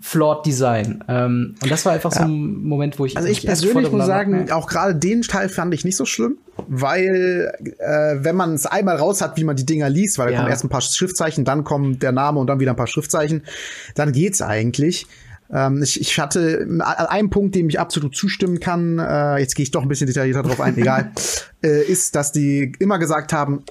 flawed 0.00 0.46
Design. 0.46 1.02
Ähm, 1.08 1.56
und 1.60 1.70
das 1.70 1.84
war 1.84 1.92
einfach 1.92 2.12
ja. 2.12 2.20
so 2.20 2.24
ein 2.24 2.62
Moment, 2.62 2.98
wo 2.98 3.06
ich. 3.06 3.16
Also 3.16 3.28
ich 3.28 3.44
persönlich 3.44 3.90
muss 3.90 4.06
sagen, 4.06 4.50
auch 4.52 4.68
gerade 4.68 4.94
den 4.94 5.22
Teil 5.22 5.48
fand 5.48 5.74
ich 5.74 5.84
nicht 5.84 5.96
so 5.96 6.04
schlimm, 6.04 6.38
weil 6.68 7.52
äh, 7.78 8.16
wenn 8.20 8.36
man 8.36 8.54
es 8.54 8.66
einmal 8.66 8.96
raus 8.96 9.20
hat, 9.20 9.36
wie 9.36 9.44
man 9.44 9.56
die 9.56 9.66
Dinger 9.66 9.90
liest, 9.90 10.18
weil 10.18 10.28
da 10.28 10.32
ja. 10.32 10.38
kommen 10.38 10.50
erst 10.50 10.64
ein 10.64 10.68
paar 10.68 10.80
Schriftzeichen, 10.80 11.44
dann 11.44 11.64
kommt 11.64 12.02
der 12.02 12.12
Name 12.12 12.38
und 12.38 12.46
dann 12.46 12.60
wieder 12.60 12.72
ein 12.72 12.76
paar 12.76 12.86
Schriftzeichen, 12.86 13.42
dann 13.96 14.12
geht's 14.12 14.40
eigentlich. 14.42 15.08
Ähm, 15.52 15.82
ich, 15.82 16.00
ich 16.00 16.18
hatte 16.20 16.66
einen 17.08 17.30
Punkt, 17.30 17.56
dem 17.56 17.68
ich 17.68 17.80
absolut 17.80 18.14
zustimmen 18.14 18.60
kann, 18.60 19.00
äh, 19.00 19.38
jetzt 19.38 19.56
gehe 19.56 19.64
ich 19.64 19.72
doch 19.72 19.82
ein 19.82 19.88
bisschen 19.88 20.06
detaillierter 20.06 20.44
drauf 20.44 20.60
ein, 20.60 20.76
egal, 20.78 21.10
äh, 21.64 21.82
ist, 21.82 22.14
dass 22.14 22.30
die 22.30 22.72
immer 22.78 23.00
gesagt 23.00 23.32
haben, 23.32 23.64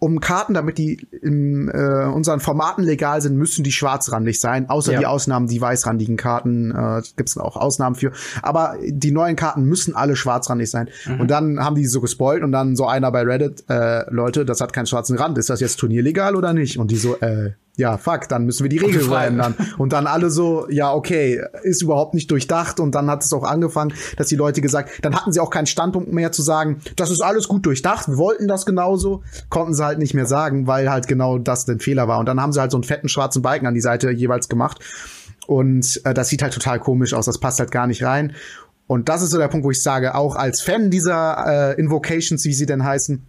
um 0.00 0.18
Karten, 0.20 0.54
damit 0.54 0.78
die 0.78 1.06
in 1.22 1.68
äh, 1.68 2.06
unseren 2.06 2.40
Formaten 2.40 2.82
legal 2.82 3.20
sind, 3.20 3.36
müssen 3.36 3.62
die 3.62 3.70
schwarzrandig 3.70 4.40
sein. 4.40 4.68
Außer 4.68 4.92
ja. 4.94 4.98
die 4.98 5.06
Ausnahmen, 5.06 5.46
die 5.46 5.60
weißrandigen 5.60 6.16
Karten, 6.16 6.70
äh, 6.70 7.02
gibt 7.16 7.28
es 7.28 7.36
auch 7.36 7.56
Ausnahmen 7.56 7.94
für. 7.94 8.10
Aber 8.42 8.76
die 8.82 9.10
neuen 9.10 9.36
Karten 9.36 9.64
müssen 9.64 9.94
alle 9.94 10.16
schwarzrandig 10.16 10.70
sein. 10.70 10.88
Mhm. 11.06 11.20
Und 11.20 11.30
dann 11.30 11.60
haben 11.60 11.76
die 11.76 11.86
so 11.86 12.00
gespoilt 12.00 12.42
und 12.42 12.50
dann 12.50 12.76
so 12.76 12.86
einer 12.86 13.12
bei 13.12 13.22
Reddit, 13.22 13.64
äh, 13.68 14.10
Leute, 14.10 14.46
das 14.46 14.62
hat 14.62 14.72
keinen 14.72 14.86
schwarzen 14.86 15.18
Rand. 15.18 15.36
Ist 15.36 15.50
das 15.50 15.60
jetzt 15.60 15.76
turnierlegal 15.76 16.34
oder 16.34 16.54
nicht? 16.54 16.78
Und 16.78 16.90
die 16.90 16.96
so, 16.96 17.18
äh, 17.20 17.50
ja, 17.80 17.98
fuck, 17.98 18.28
dann 18.28 18.44
müssen 18.44 18.62
wir 18.62 18.68
die 18.68 18.78
Regeln 18.78 19.04
verändern. 19.04 19.54
Und 19.78 19.92
dann 19.92 20.06
alle 20.06 20.30
so, 20.30 20.68
ja, 20.70 20.92
okay, 20.92 21.42
ist 21.62 21.82
überhaupt 21.82 22.14
nicht 22.14 22.30
durchdacht. 22.30 22.78
Und 22.78 22.94
dann 22.94 23.10
hat 23.10 23.24
es 23.24 23.32
auch 23.32 23.42
angefangen, 23.42 23.92
dass 24.16 24.28
die 24.28 24.36
Leute 24.36 24.60
gesagt, 24.60 24.90
dann 25.02 25.16
hatten 25.16 25.32
sie 25.32 25.40
auch 25.40 25.50
keinen 25.50 25.66
Standpunkt 25.66 26.12
mehr 26.12 26.30
zu 26.30 26.42
sagen, 26.42 26.80
das 26.96 27.10
ist 27.10 27.20
alles 27.20 27.48
gut 27.48 27.66
durchdacht, 27.66 28.08
wir 28.08 28.18
wollten 28.18 28.46
das 28.46 28.66
genauso, 28.66 29.22
konnten 29.48 29.74
sie 29.74 29.84
halt 29.84 29.98
nicht 29.98 30.14
mehr 30.14 30.26
sagen, 30.26 30.66
weil 30.66 30.90
halt 30.90 31.08
genau 31.08 31.38
das 31.38 31.64
der 31.64 31.78
Fehler 31.80 32.06
war. 32.06 32.18
Und 32.18 32.26
dann 32.26 32.40
haben 32.40 32.52
sie 32.52 32.60
halt 32.60 32.70
so 32.70 32.76
einen 32.76 32.84
fetten 32.84 33.08
schwarzen 33.08 33.42
Balken 33.42 33.66
an 33.66 33.74
die 33.74 33.80
Seite 33.80 34.10
jeweils 34.10 34.48
gemacht. 34.48 34.78
Und 35.46 36.00
äh, 36.04 36.14
das 36.14 36.28
sieht 36.28 36.42
halt 36.42 36.52
total 36.52 36.78
komisch 36.78 37.14
aus, 37.14 37.26
das 37.26 37.38
passt 37.38 37.58
halt 37.58 37.70
gar 37.72 37.86
nicht 37.86 38.04
rein. 38.04 38.34
Und 38.86 39.08
das 39.08 39.22
ist 39.22 39.30
so 39.30 39.38
der 39.38 39.48
Punkt, 39.48 39.64
wo 39.64 39.70
ich 39.70 39.82
sage, 39.82 40.14
auch 40.16 40.34
als 40.34 40.60
Fan 40.60 40.90
dieser 40.90 41.74
äh, 41.76 41.80
Invocations, 41.80 42.44
wie 42.44 42.52
sie 42.52 42.66
denn 42.66 42.84
heißen, 42.84 43.24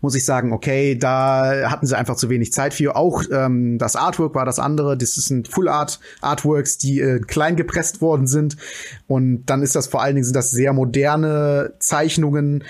muss 0.00 0.14
ich 0.14 0.24
sagen, 0.24 0.52
okay, 0.52 0.96
da 0.96 1.70
hatten 1.70 1.86
sie 1.86 1.96
einfach 1.96 2.16
zu 2.16 2.30
wenig 2.30 2.52
Zeit 2.52 2.74
für. 2.74 2.96
Auch 2.96 3.22
ähm, 3.30 3.78
das 3.78 3.96
Artwork 3.96 4.34
war 4.34 4.44
das 4.44 4.58
andere. 4.58 4.96
Das 4.96 5.14
sind 5.14 5.48
Full 5.48 5.68
Art 5.68 6.00
Artworks, 6.20 6.78
die 6.78 7.00
äh, 7.00 7.20
klein 7.20 7.56
gepresst 7.56 8.00
worden 8.00 8.26
sind. 8.26 8.56
Und 9.06 9.44
dann 9.46 9.62
ist 9.62 9.74
das 9.74 9.86
vor 9.86 10.02
allen 10.02 10.14
Dingen 10.14 10.24
sind 10.24 10.36
das 10.36 10.50
sehr 10.50 10.72
moderne 10.72 11.74
Zeichnungen. 11.78 12.64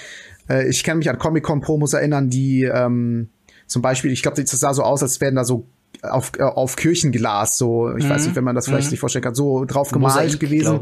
Äh, 0.48 0.68
ich 0.68 0.84
kann 0.84 0.98
mich 0.98 1.08
an 1.08 1.18
Comic 1.18 1.44
Con 1.44 1.60
Promos 1.60 1.92
erinnern, 1.92 2.30
die 2.30 2.64
ähm, 2.64 3.28
zum 3.66 3.82
Beispiel, 3.82 4.10
ich 4.12 4.22
glaube, 4.22 4.42
das 4.42 4.50
sah 4.50 4.74
so 4.74 4.82
aus, 4.82 5.02
als 5.02 5.20
wären 5.20 5.36
da 5.36 5.44
so 5.44 5.66
auf, 6.02 6.32
äh, 6.38 6.42
auf 6.42 6.76
Kirchenglas, 6.76 7.58
so, 7.58 7.94
ich 7.96 8.04
mhm. 8.04 8.10
weiß 8.10 8.24
nicht, 8.26 8.36
wenn 8.36 8.44
man 8.44 8.54
das 8.54 8.66
vielleicht 8.66 8.86
mhm. 8.86 8.90
sich 8.90 9.00
vorstellen 9.00 9.24
kann, 9.24 9.34
so 9.34 9.64
drauf 9.64 9.90
gemalt 9.90 10.14
Mosaik, 10.14 10.40
gewesen. 10.40 10.80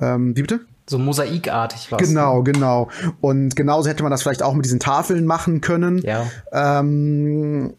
Ähm, 0.00 0.36
wie 0.36 0.42
bitte? 0.42 0.60
So 0.90 0.98
mosaikartig 0.98 1.92
was. 1.92 2.00
Genau, 2.00 2.42
genau. 2.42 2.88
Und 3.20 3.54
genauso 3.54 3.88
hätte 3.88 4.02
man 4.02 4.10
das 4.10 4.22
vielleicht 4.22 4.42
auch 4.42 4.54
mit 4.54 4.64
diesen 4.64 4.80
Tafeln 4.80 5.24
machen 5.24 5.60
können. 5.60 5.98
Ja. 5.98 6.26
Ähm, 6.52 7.74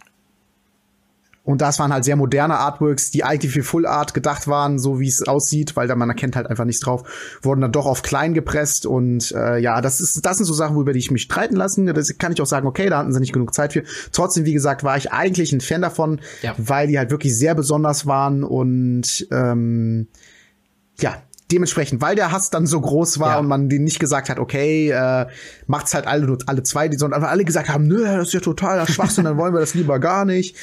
und 1.43 1.59
das 1.59 1.77
waren 1.77 1.91
halt 1.91 2.05
sehr 2.05 2.15
moderne 2.15 2.57
Artworks, 2.57 3.11
die 3.11 3.25
eigentlich 3.25 3.51
für 3.51 3.63
Full 3.63 3.85
Art 3.85 4.13
gedacht 4.13 4.47
waren, 4.47 4.79
so 4.79 5.01
wie 5.01 5.09
es 5.09 5.27
aussieht, 5.27 5.75
weil 5.75 5.89
da 5.89 5.95
man 5.95 6.07
erkennt 6.07 6.37
halt 6.37 6.47
einfach 6.47 6.63
nichts 6.63 6.79
drauf, 6.79 7.03
wurden 7.41 7.59
dann 7.59 7.73
doch 7.73 7.85
auf 7.85 8.01
klein 8.01 8.33
gepresst 8.33 8.85
und 8.85 9.33
äh, 9.33 9.57
ja, 9.57 9.81
das 9.81 9.99
ist 9.99 10.25
das 10.25 10.37
sind 10.37 10.45
so 10.45 10.53
Sachen, 10.53 10.77
über 10.77 10.93
die 10.93 10.99
ich 10.99 11.11
mich 11.11 11.23
streiten 11.23 11.57
lassen. 11.57 11.87
Das 11.87 12.17
kann 12.17 12.31
ich 12.31 12.41
auch 12.41 12.45
sagen, 12.45 12.65
okay, 12.65 12.89
da 12.89 12.99
hatten 12.99 13.11
sie 13.11 13.19
nicht 13.19 13.33
genug 13.33 13.53
Zeit 13.53 13.73
für. 13.73 13.83
Trotzdem, 14.13 14.45
wie 14.45 14.53
gesagt, 14.53 14.85
war 14.85 14.95
ich 14.95 15.11
eigentlich 15.11 15.51
ein 15.51 15.59
Fan 15.59 15.81
davon, 15.81 16.21
ja. 16.43 16.53
weil 16.57 16.87
die 16.87 16.97
halt 16.97 17.11
wirklich 17.11 17.37
sehr 17.37 17.55
besonders 17.55 18.07
waren 18.07 18.45
und 18.45 19.27
ähm, 19.31 20.07
ja, 21.01 21.21
dementsprechend, 21.51 22.01
weil 22.01 22.15
der 22.15 22.31
Hass 22.31 22.49
dann 22.49 22.65
so 22.65 22.79
groß 22.79 23.19
war 23.19 23.31
ja. 23.31 23.39
und 23.39 23.47
man 23.47 23.69
den 23.69 23.83
nicht 23.83 23.99
gesagt 23.99 24.29
hat, 24.29 24.39
okay, 24.39 24.89
äh, 24.89 25.27
macht's 25.67 25.93
halt 25.93 26.07
alle, 26.07 26.37
alle 26.45 26.63
zwei, 26.63 26.89
sondern 26.91 27.23
alle 27.23 27.45
gesagt 27.45 27.69
haben, 27.69 27.87
nö, 27.87 28.03
das 28.03 28.27
ist 28.27 28.33
ja 28.33 28.39
totaler 28.39 28.87
Schwachsinn, 28.87 29.25
dann 29.25 29.37
wollen 29.37 29.53
wir 29.53 29.59
das 29.59 29.73
lieber 29.73 29.99
gar 29.99 30.25
nicht. 30.25 30.55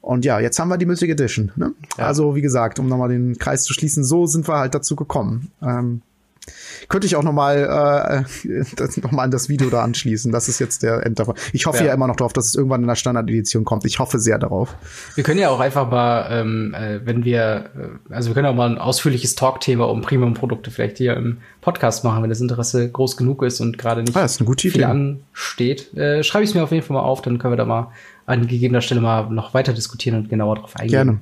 Und 0.00 0.24
ja, 0.24 0.40
jetzt 0.40 0.58
haben 0.58 0.68
wir 0.68 0.78
die 0.78 0.86
Mythic 0.86 1.10
Edition. 1.10 1.52
Ne? 1.54 1.72
Ja. 1.96 2.06
Also, 2.06 2.34
wie 2.34 2.42
gesagt, 2.42 2.80
um 2.80 2.88
nochmal 2.88 3.08
den 3.08 3.38
Kreis 3.38 3.62
zu 3.62 3.72
schließen, 3.72 4.02
so 4.02 4.26
sind 4.26 4.48
wir 4.48 4.58
halt 4.58 4.74
dazu 4.74 4.96
gekommen. 4.96 5.52
Ähm, 5.62 6.02
könnte 6.88 7.06
ich 7.06 7.16
auch 7.16 7.22
noch 7.22 7.32
mal, 7.32 8.24
äh, 8.44 8.64
das, 8.76 8.96
noch 8.98 9.10
mal 9.10 9.24
an 9.24 9.30
das 9.30 9.48
Video 9.48 9.70
da 9.70 9.82
anschließen. 9.82 10.32
Das 10.32 10.48
ist 10.48 10.58
jetzt 10.58 10.82
der 10.82 11.04
End 11.06 11.18
davon. 11.18 11.34
Ich 11.52 11.66
hoffe 11.66 11.78
ja. 11.78 11.86
ja 11.86 11.94
immer 11.94 12.06
noch 12.06 12.16
darauf, 12.16 12.32
dass 12.32 12.46
es 12.46 12.54
irgendwann 12.54 12.82
in 12.82 12.88
der 12.88 12.96
Standard-Edition 12.96 13.64
kommt. 13.64 13.84
Ich 13.84 13.98
hoffe 13.98 14.18
sehr 14.18 14.38
darauf. 14.38 14.74
Wir 15.14 15.24
können 15.24 15.40
ja 15.40 15.50
auch 15.50 15.60
einfach 15.60 15.90
mal, 15.90 16.26
ähm, 16.30 16.74
äh, 16.74 17.00
wenn 17.04 17.24
wir, 17.24 17.70
äh, 18.10 18.14
also 18.14 18.30
wir 18.30 18.34
können 18.34 18.46
auch 18.46 18.54
mal 18.54 18.70
ein 18.70 18.78
ausführliches 18.78 19.34
Talk-Thema 19.34 19.88
um 19.88 20.02
Premium-Produkte 20.02 20.70
vielleicht 20.70 20.98
hier 20.98 21.16
im 21.16 21.38
Podcast 21.60 22.04
machen, 22.04 22.22
wenn 22.22 22.30
das 22.30 22.40
Interesse 22.40 22.90
groß 22.90 23.16
genug 23.16 23.42
ist 23.42 23.60
und 23.60 23.78
gerade 23.78 24.02
nicht 24.02 24.16
ah, 24.16 24.26
viel 24.28 24.74
Idee. 24.74 24.84
ansteht. 24.84 25.94
Äh, 25.96 26.22
Schreibe 26.22 26.44
ich 26.44 26.50
es 26.50 26.54
mir 26.54 26.62
auf 26.62 26.72
jeden 26.72 26.84
Fall 26.84 26.94
mal 26.94 27.02
auf, 27.02 27.22
dann 27.22 27.38
können 27.38 27.52
wir 27.52 27.56
da 27.56 27.64
mal 27.64 27.92
an 28.26 28.46
gegebener 28.46 28.80
Stelle 28.80 29.00
mal 29.00 29.30
noch 29.30 29.54
weiter 29.54 29.72
diskutieren 29.72 30.18
und 30.18 30.28
genauer 30.28 30.56
drauf 30.56 30.76
eingehen. 30.76 30.90
Gerne. 30.90 31.20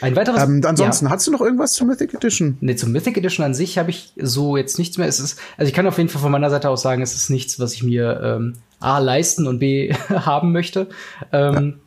Ein 0.00 0.16
weiteres. 0.16 0.42
Ähm, 0.42 0.62
ansonsten, 0.64 1.06
ja. 1.06 1.10
hast 1.10 1.26
du 1.26 1.30
noch 1.30 1.40
irgendwas 1.40 1.72
zur 1.72 1.86
Mythic 1.86 2.14
Edition? 2.14 2.58
Nee, 2.60 2.76
zum 2.76 2.92
Mythic 2.92 3.16
Edition 3.16 3.44
an 3.44 3.54
sich 3.54 3.78
habe 3.78 3.90
ich 3.90 4.12
so 4.16 4.56
jetzt 4.56 4.78
nichts 4.78 4.98
mehr. 4.98 5.06
Es 5.06 5.20
ist, 5.20 5.38
also 5.56 5.68
ich 5.68 5.74
kann 5.74 5.86
auf 5.86 5.98
jeden 5.98 6.08
Fall 6.08 6.20
von 6.20 6.32
meiner 6.32 6.50
Seite 6.50 6.68
aus 6.70 6.82
sagen, 6.82 7.02
es 7.02 7.14
ist 7.14 7.30
nichts, 7.30 7.58
was 7.58 7.74
ich 7.74 7.82
mir 7.82 8.20
ähm, 8.22 8.54
A 8.80 8.98
leisten 8.98 9.46
und 9.46 9.58
B 9.58 9.92
haben 10.08 10.52
möchte. 10.52 10.88
Ähm, 11.32 11.80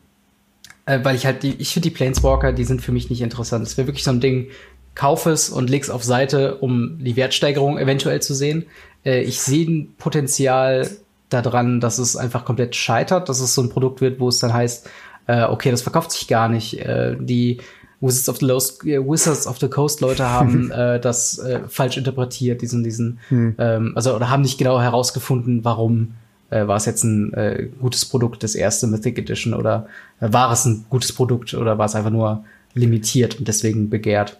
ja. 0.86 0.94
äh, 0.94 1.04
weil 1.04 1.16
ich 1.16 1.26
halt 1.26 1.42
die, 1.42 1.54
ich 1.56 1.72
finde 1.72 1.88
die 1.88 1.94
Planeswalker, 1.94 2.52
die 2.52 2.64
sind 2.64 2.82
für 2.82 2.92
mich 2.92 3.10
nicht 3.10 3.22
interessant. 3.22 3.66
Es 3.66 3.76
wäre 3.76 3.86
wirklich 3.86 4.04
so 4.04 4.10
ein 4.10 4.20
Ding, 4.20 4.48
kauf 4.94 5.26
es 5.26 5.50
und 5.50 5.70
leg's 5.70 5.90
auf 5.90 6.04
Seite, 6.04 6.56
um 6.56 6.98
die 7.02 7.16
Wertsteigerung 7.16 7.78
eventuell 7.78 8.20
zu 8.20 8.34
sehen. 8.34 8.66
Äh, 9.04 9.22
ich 9.22 9.40
sehe 9.40 9.66
ein 9.66 9.94
Potenzial 9.98 10.88
daran, 11.28 11.80
dass 11.80 11.98
es 11.98 12.16
einfach 12.16 12.44
komplett 12.44 12.74
scheitert, 12.74 13.28
dass 13.28 13.40
es 13.40 13.54
so 13.54 13.62
ein 13.62 13.70
Produkt 13.70 14.00
wird, 14.00 14.20
wo 14.20 14.28
es 14.28 14.40
dann 14.40 14.52
heißt, 14.52 14.90
äh, 15.26 15.44
okay, 15.44 15.70
das 15.70 15.82
verkauft 15.82 16.12
sich 16.12 16.26
gar 16.26 16.48
nicht. 16.48 16.80
Äh, 16.80 17.16
die 17.18 17.60
Wizards 18.00 18.28
of 18.28 18.38
the, 18.38 18.46
Lost, 18.46 18.84
äh, 18.84 18.98
Wizards 18.98 19.46
of 19.46 19.58
the 19.58 19.68
Coast 19.68 20.00
Leute 20.00 20.28
haben 20.28 20.70
äh, 20.72 20.98
das 21.00 21.38
äh, 21.38 21.60
falsch 21.68 21.96
interpretiert, 21.96 22.62
diesen, 22.62 22.82
diesen, 22.82 23.18
hm. 23.28 23.54
ähm, 23.58 23.92
also 23.94 24.14
oder 24.14 24.30
haben 24.30 24.42
nicht 24.42 24.58
genau 24.58 24.80
herausgefunden, 24.80 25.64
warum 25.64 26.14
äh, 26.50 26.66
war 26.66 26.76
es 26.76 26.86
jetzt 26.86 27.04
ein 27.04 27.32
äh, 27.34 27.68
gutes 27.80 28.04
Produkt, 28.04 28.42
das 28.42 28.54
erste 28.54 28.86
Mythic 28.86 29.18
Edition 29.18 29.54
oder 29.54 29.86
äh, 30.20 30.32
war 30.32 30.52
es 30.52 30.64
ein 30.64 30.84
gutes 30.90 31.12
Produkt 31.12 31.54
oder 31.54 31.78
war 31.78 31.86
es 31.86 31.94
einfach 31.94 32.10
nur 32.10 32.44
limitiert 32.74 33.38
und 33.38 33.48
deswegen 33.48 33.90
begehrt. 33.90 34.38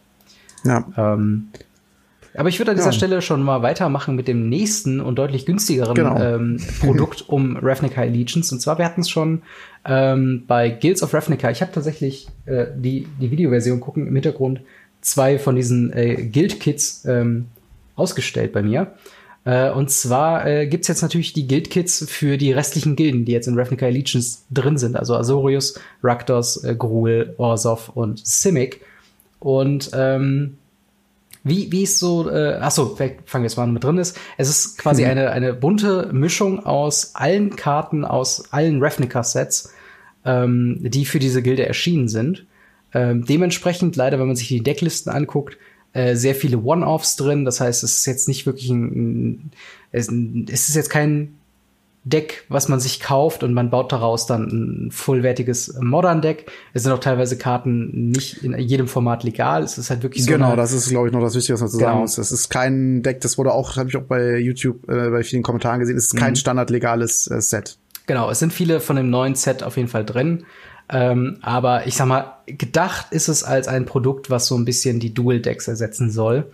Ja. 0.64 0.84
Ähm, 0.96 1.48
aber 2.34 2.48
ich 2.48 2.58
würde 2.58 2.70
an 2.70 2.76
dieser 2.76 2.90
ja. 2.90 2.92
Stelle 2.92 3.22
schon 3.22 3.42
mal 3.42 3.62
weitermachen 3.62 4.14
mit 4.14 4.28
dem 4.28 4.48
nächsten 4.48 5.00
und 5.00 5.16
deutlich 5.16 5.46
günstigeren 5.46 5.94
genau. 5.94 6.20
ähm, 6.20 6.60
Produkt 6.80 7.28
um 7.28 7.56
Ravnica 7.56 8.00
Allegiance. 8.00 8.54
Und 8.54 8.60
zwar, 8.60 8.78
wir 8.78 8.84
hatten 8.84 9.00
es 9.00 9.10
schon 9.10 9.42
ähm, 9.84 10.44
bei 10.46 10.70
Guilds 10.70 11.02
of 11.02 11.12
Ravnica. 11.12 11.50
Ich 11.50 11.60
habe 11.60 11.72
tatsächlich 11.72 12.28
äh, 12.46 12.66
die, 12.76 13.08
die 13.20 13.30
Videoversion 13.30 13.80
gucken 13.80 14.06
im 14.06 14.14
Hintergrund 14.14 14.60
zwei 15.00 15.38
von 15.38 15.56
diesen 15.56 15.92
äh, 15.92 16.16
Guild-Kits 16.16 17.04
ähm, 17.06 17.46
ausgestellt 17.96 18.52
bei 18.52 18.62
mir. 18.62 18.94
Äh, 19.44 19.70
und 19.70 19.90
zwar 19.90 20.46
äh, 20.46 20.66
gibt 20.66 20.86
jetzt 20.86 21.02
natürlich 21.02 21.32
die 21.32 21.48
Guild-Kits 21.48 22.06
für 22.08 22.36
die 22.36 22.52
restlichen 22.52 22.94
Gilden, 22.94 23.24
die 23.24 23.32
jetzt 23.32 23.48
in 23.48 23.58
Ravnica 23.58 23.86
Allegiance 23.86 24.40
drin 24.50 24.78
sind. 24.78 24.96
Also 24.96 25.16
Azorius, 25.16 25.80
Rakdos, 26.02 26.62
äh, 26.62 26.76
Gruul, 26.76 27.34
Orzov 27.38 27.88
und 27.88 28.24
Simic. 28.24 28.82
Und 29.38 29.90
ähm, 29.94 30.58
wie, 31.42 31.72
wie 31.72 31.84
ist 31.84 31.98
so, 31.98 32.30
äh, 32.30 32.54
achso, 32.54 32.94
vielleicht 32.96 33.28
fangen 33.28 33.44
wir 33.44 33.48
jetzt 33.48 33.56
mal 33.56 33.64
an 33.64 33.72
mit 33.72 33.84
drin 33.84 33.98
ist. 33.98 34.18
Es 34.36 34.48
ist 34.48 34.78
quasi 34.78 35.04
mhm. 35.04 35.10
eine, 35.10 35.30
eine 35.30 35.54
bunte 35.54 36.10
Mischung 36.12 36.64
aus 36.64 37.14
allen 37.14 37.56
Karten, 37.56 38.04
aus 38.04 38.52
allen 38.52 38.82
Ravnica-Sets, 38.82 39.72
ähm, 40.24 40.78
die 40.80 41.06
für 41.06 41.18
diese 41.18 41.42
Gilde 41.42 41.66
erschienen 41.66 42.08
sind. 42.08 42.46
Ähm, 42.92 43.24
dementsprechend, 43.24 43.96
leider, 43.96 44.18
wenn 44.18 44.26
man 44.26 44.36
sich 44.36 44.48
die 44.48 44.62
Decklisten 44.62 45.12
anguckt, 45.12 45.56
äh, 45.92 46.14
sehr 46.14 46.34
viele 46.34 46.58
One-Offs 46.58 47.16
drin. 47.16 47.44
Das 47.44 47.60
heißt, 47.60 47.82
es 47.82 47.98
ist 47.98 48.06
jetzt 48.06 48.28
nicht 48.28 48.46
wirklich 48.46 48.70
ein, 48.70 48.84
ein 48.84 49.50
es, 49.92 50.08
es 50.08 50.68
ist 50.68 50.76
jetzt 50.76 50.90
kein 50.90 51.39
Deck, 52.04 52.44
was 52.48 52.68
man 52.68 52.80
sich 52.80 52.98
kauft 52.98 53.42
und 53.42 53.52
man 53.52 53.68
baut 53.68 53.92
daraus 53.92 54.26
dann 54.26 54.86
ein 54.86 54.90
vollwertiges 54.90 55.78
Modern 55.80 56.22
Deck. 56.22 56.50
Es 56.72 56.82
sind 56.82 56.92
auch 56.92 56.98
teilweise 56.98 57.36
Karten 57.36 58.10
nicht 58.10 58.42
in 58.42 58.58
jedem 58.58 58.88
Format 58.88 59.22
legal. 59.22 59.62
Es 59.62 59.76
ist 59.76 59.90
halt 59.90 60.02
wirklich 60.02 60.24
so. 60.24 60.30
Genau, 60.30 60.56
das 60.56 60.72
ist, 60.72 60.88
glaube 60.88 61.08
ich, 61.08 61.12
noch 61.12 61.20
das 61.20 61.34
Wichtige, 61.34 61.54
was 61.54 61.60
man 61.60 61.70
zu 61.70 61.76
sagen 61.76 61.90
genau. 61.90 62.00
muss. 62.00 62.16
Es 62.16 62.32
ist 62.32 62.48
kein 62.48 63.02
Deck, 63.02 63.20
das 63.20 63.36
wurde 63.36 63.52
auch, 63.52 63.76
habe 63.76 63.90
ich 63.90 63.96
auch 63.96 64.04
bei 64.04 64.38
YouTube 64.38 64.88
äh, 64.88 65.10
bei 65.10 65.22
vielen 65.22 65.42
Kommentaren 65.42 65.78
gesehen, 65.80 65.98
es 65.98 66.06
ist 66.06 66.16
kein 66.16 66.32
mhm. 66.32 66.36
standardlegales 66.36 67.30
äh, 67.30 67.40
Set. 67.42 67.76
Genau, 68.06 68.30
es 68.30 68.38
sind 68.38 68.52
viele 68.52 68.80
von 68.80 68.96
dem 68.96 69.10
neuen 69.10 69.34
Set 69.34 69.62
auf 69.62 69.76
jeden 69.76 69.88
Fall 69.88 70.04
drin. 70.06 70.44
Ähm, 70.88 71.36
aber 71.42 71.86
ich 71.86 71.94
sag 71.94 72.06
mal, 72.06 72.38
gedacht 72.46 73.08
ist 73.12 73.28
es 73.28 73.44
als 73.44 73.68
ein 73.68 73.84
Produkt, 73.84 74.30
was 74.30 74.46
so 74.46 74.56
ein 74.56 74.64
bisschen 74.64 75.00
die 75.00 75.14
Dual 75.14 75.40
Decks 75.40 75.68
ersetzen 75.68 76.10
soll. 76.10 76.50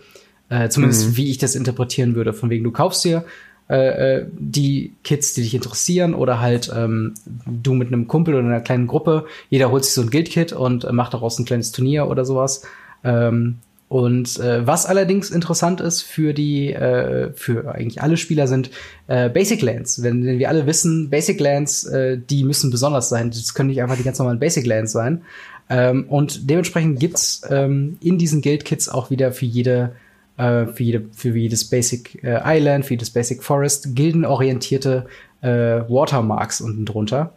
Äh, 0.49 0.69
zumindest 0.69 1.07
mhm. 1.07 1.17
wie 1.17 1.31
ich 1.31 1.37
das 1.37 1.55
interpretieren 1.55 2.15
würde. 2.15 2.33
Von 2.33 2.49
wegen, 2.49 2.63
du 2.63 2.71
kaufst 2.71 3.03
dir 3.03 3.25
äh, 3.69 4.19
äh, 4.19 4.25
die 4.31 4.93
Kids, 5.03 5.33
die 5.33 5.41
dich 5.41 5.53
interessieren, 5.53 6.13
oder 6.13 6.39
halt 6.39 6.71
ähm, 6.73 7.13
du 7.45 7.73
mit 7.73 7.89
einem 7.89 8.07
Kumpel 8.07 8.35
oder 8.35 8.45
einer 8.45 8.61
kleinen 8.61 8.87
Gruppe, 8.87 9.25
jeder 9.49 9.71
holt 9.71 9.83
sich 9.83 9.93
so 9.93 10.01
ein 10.01 10.09
Guild-Kit 10.09 10.53
und 10.53 10.85
äh, 10.85 10.91
macht 10.93 11.13
daraus 11.13 11.37
ein 11.37 11.45
kleines 11.45 11.71
Turnier 11.71 12.07
oder 12.07 12.23
sowas. 12.23 12.63
Ähm, 13.03 13.57
und 13.89 14.39
äh, 14.39 14.67
was 14.67 14.85
allerdings 14.85 15.31
interessant 15.31 15.79
ist 15.79 16.01
für 16.01 16.33
die, 16.33 16.73
äh, 16.73 17.31
für 17.33 17.73
eigentlich 17.73 18.01
alle 18.01 18.17
Spieler 18.17 18.47
sind 18.47 18.69
äh, 19.07 19.29
Basic 19.29 19.61
Lands. 19.61 20.03
Wenn, 20.03 20.25
wenn 20.25 20.39
wir 20.39 20.49
alle 20.49 20.65
wissen, 20.65 21.09
Basic 21.09 21.39
Lands, 21.39 21.85
äh, 21.85 22.17
die 22.17 22.43
müssen 22.43 22.69
besonders 22.69 23.07
sein. 23.07 23.29
Das 23.29 23.53
können 23.53 23.69
nicht 23.69 23.81
einfach 23.81 23.95
die 23.95 24.03
ganz 24.03 24.19
normalen 24.19 24.39
Basic 24.39 24.65
Lands 24.65 24.91
sein. 24.91 25.21
Ähm, 25.69 26.05
und 26.09 26.49
dementsprechend 26.49 26.99
gibt's 26.99 27.41
ähm, 27.49 27.97
in 28.01 28.17
diesen 28.17 28.41
Guild 28.41 28.65
Kits 28.65 28.89
auch 28.89 29.09
wieder 29.09 29.31
für 29.31 29.45
jede 29.45 29.93
äh, 30.37 30.67
für, 30.67 30.83
jede, 30.83 31.05
für 31.11 31.37
jedes 31.37 31.65
Basic 31.65 32.23
äh, 32.23 32.39
Island, 32.43 32.85
für 32.85 32.93
jedes 32.93 33.09
Basic 33.09 33.43
Forest, 33.43 33.95
gildenorientierte 33.95 35.05
äh, 35.41 35.47
Watermarks 35.47 36.61
unten 36.61 36.85
drunter. 36.85 37.33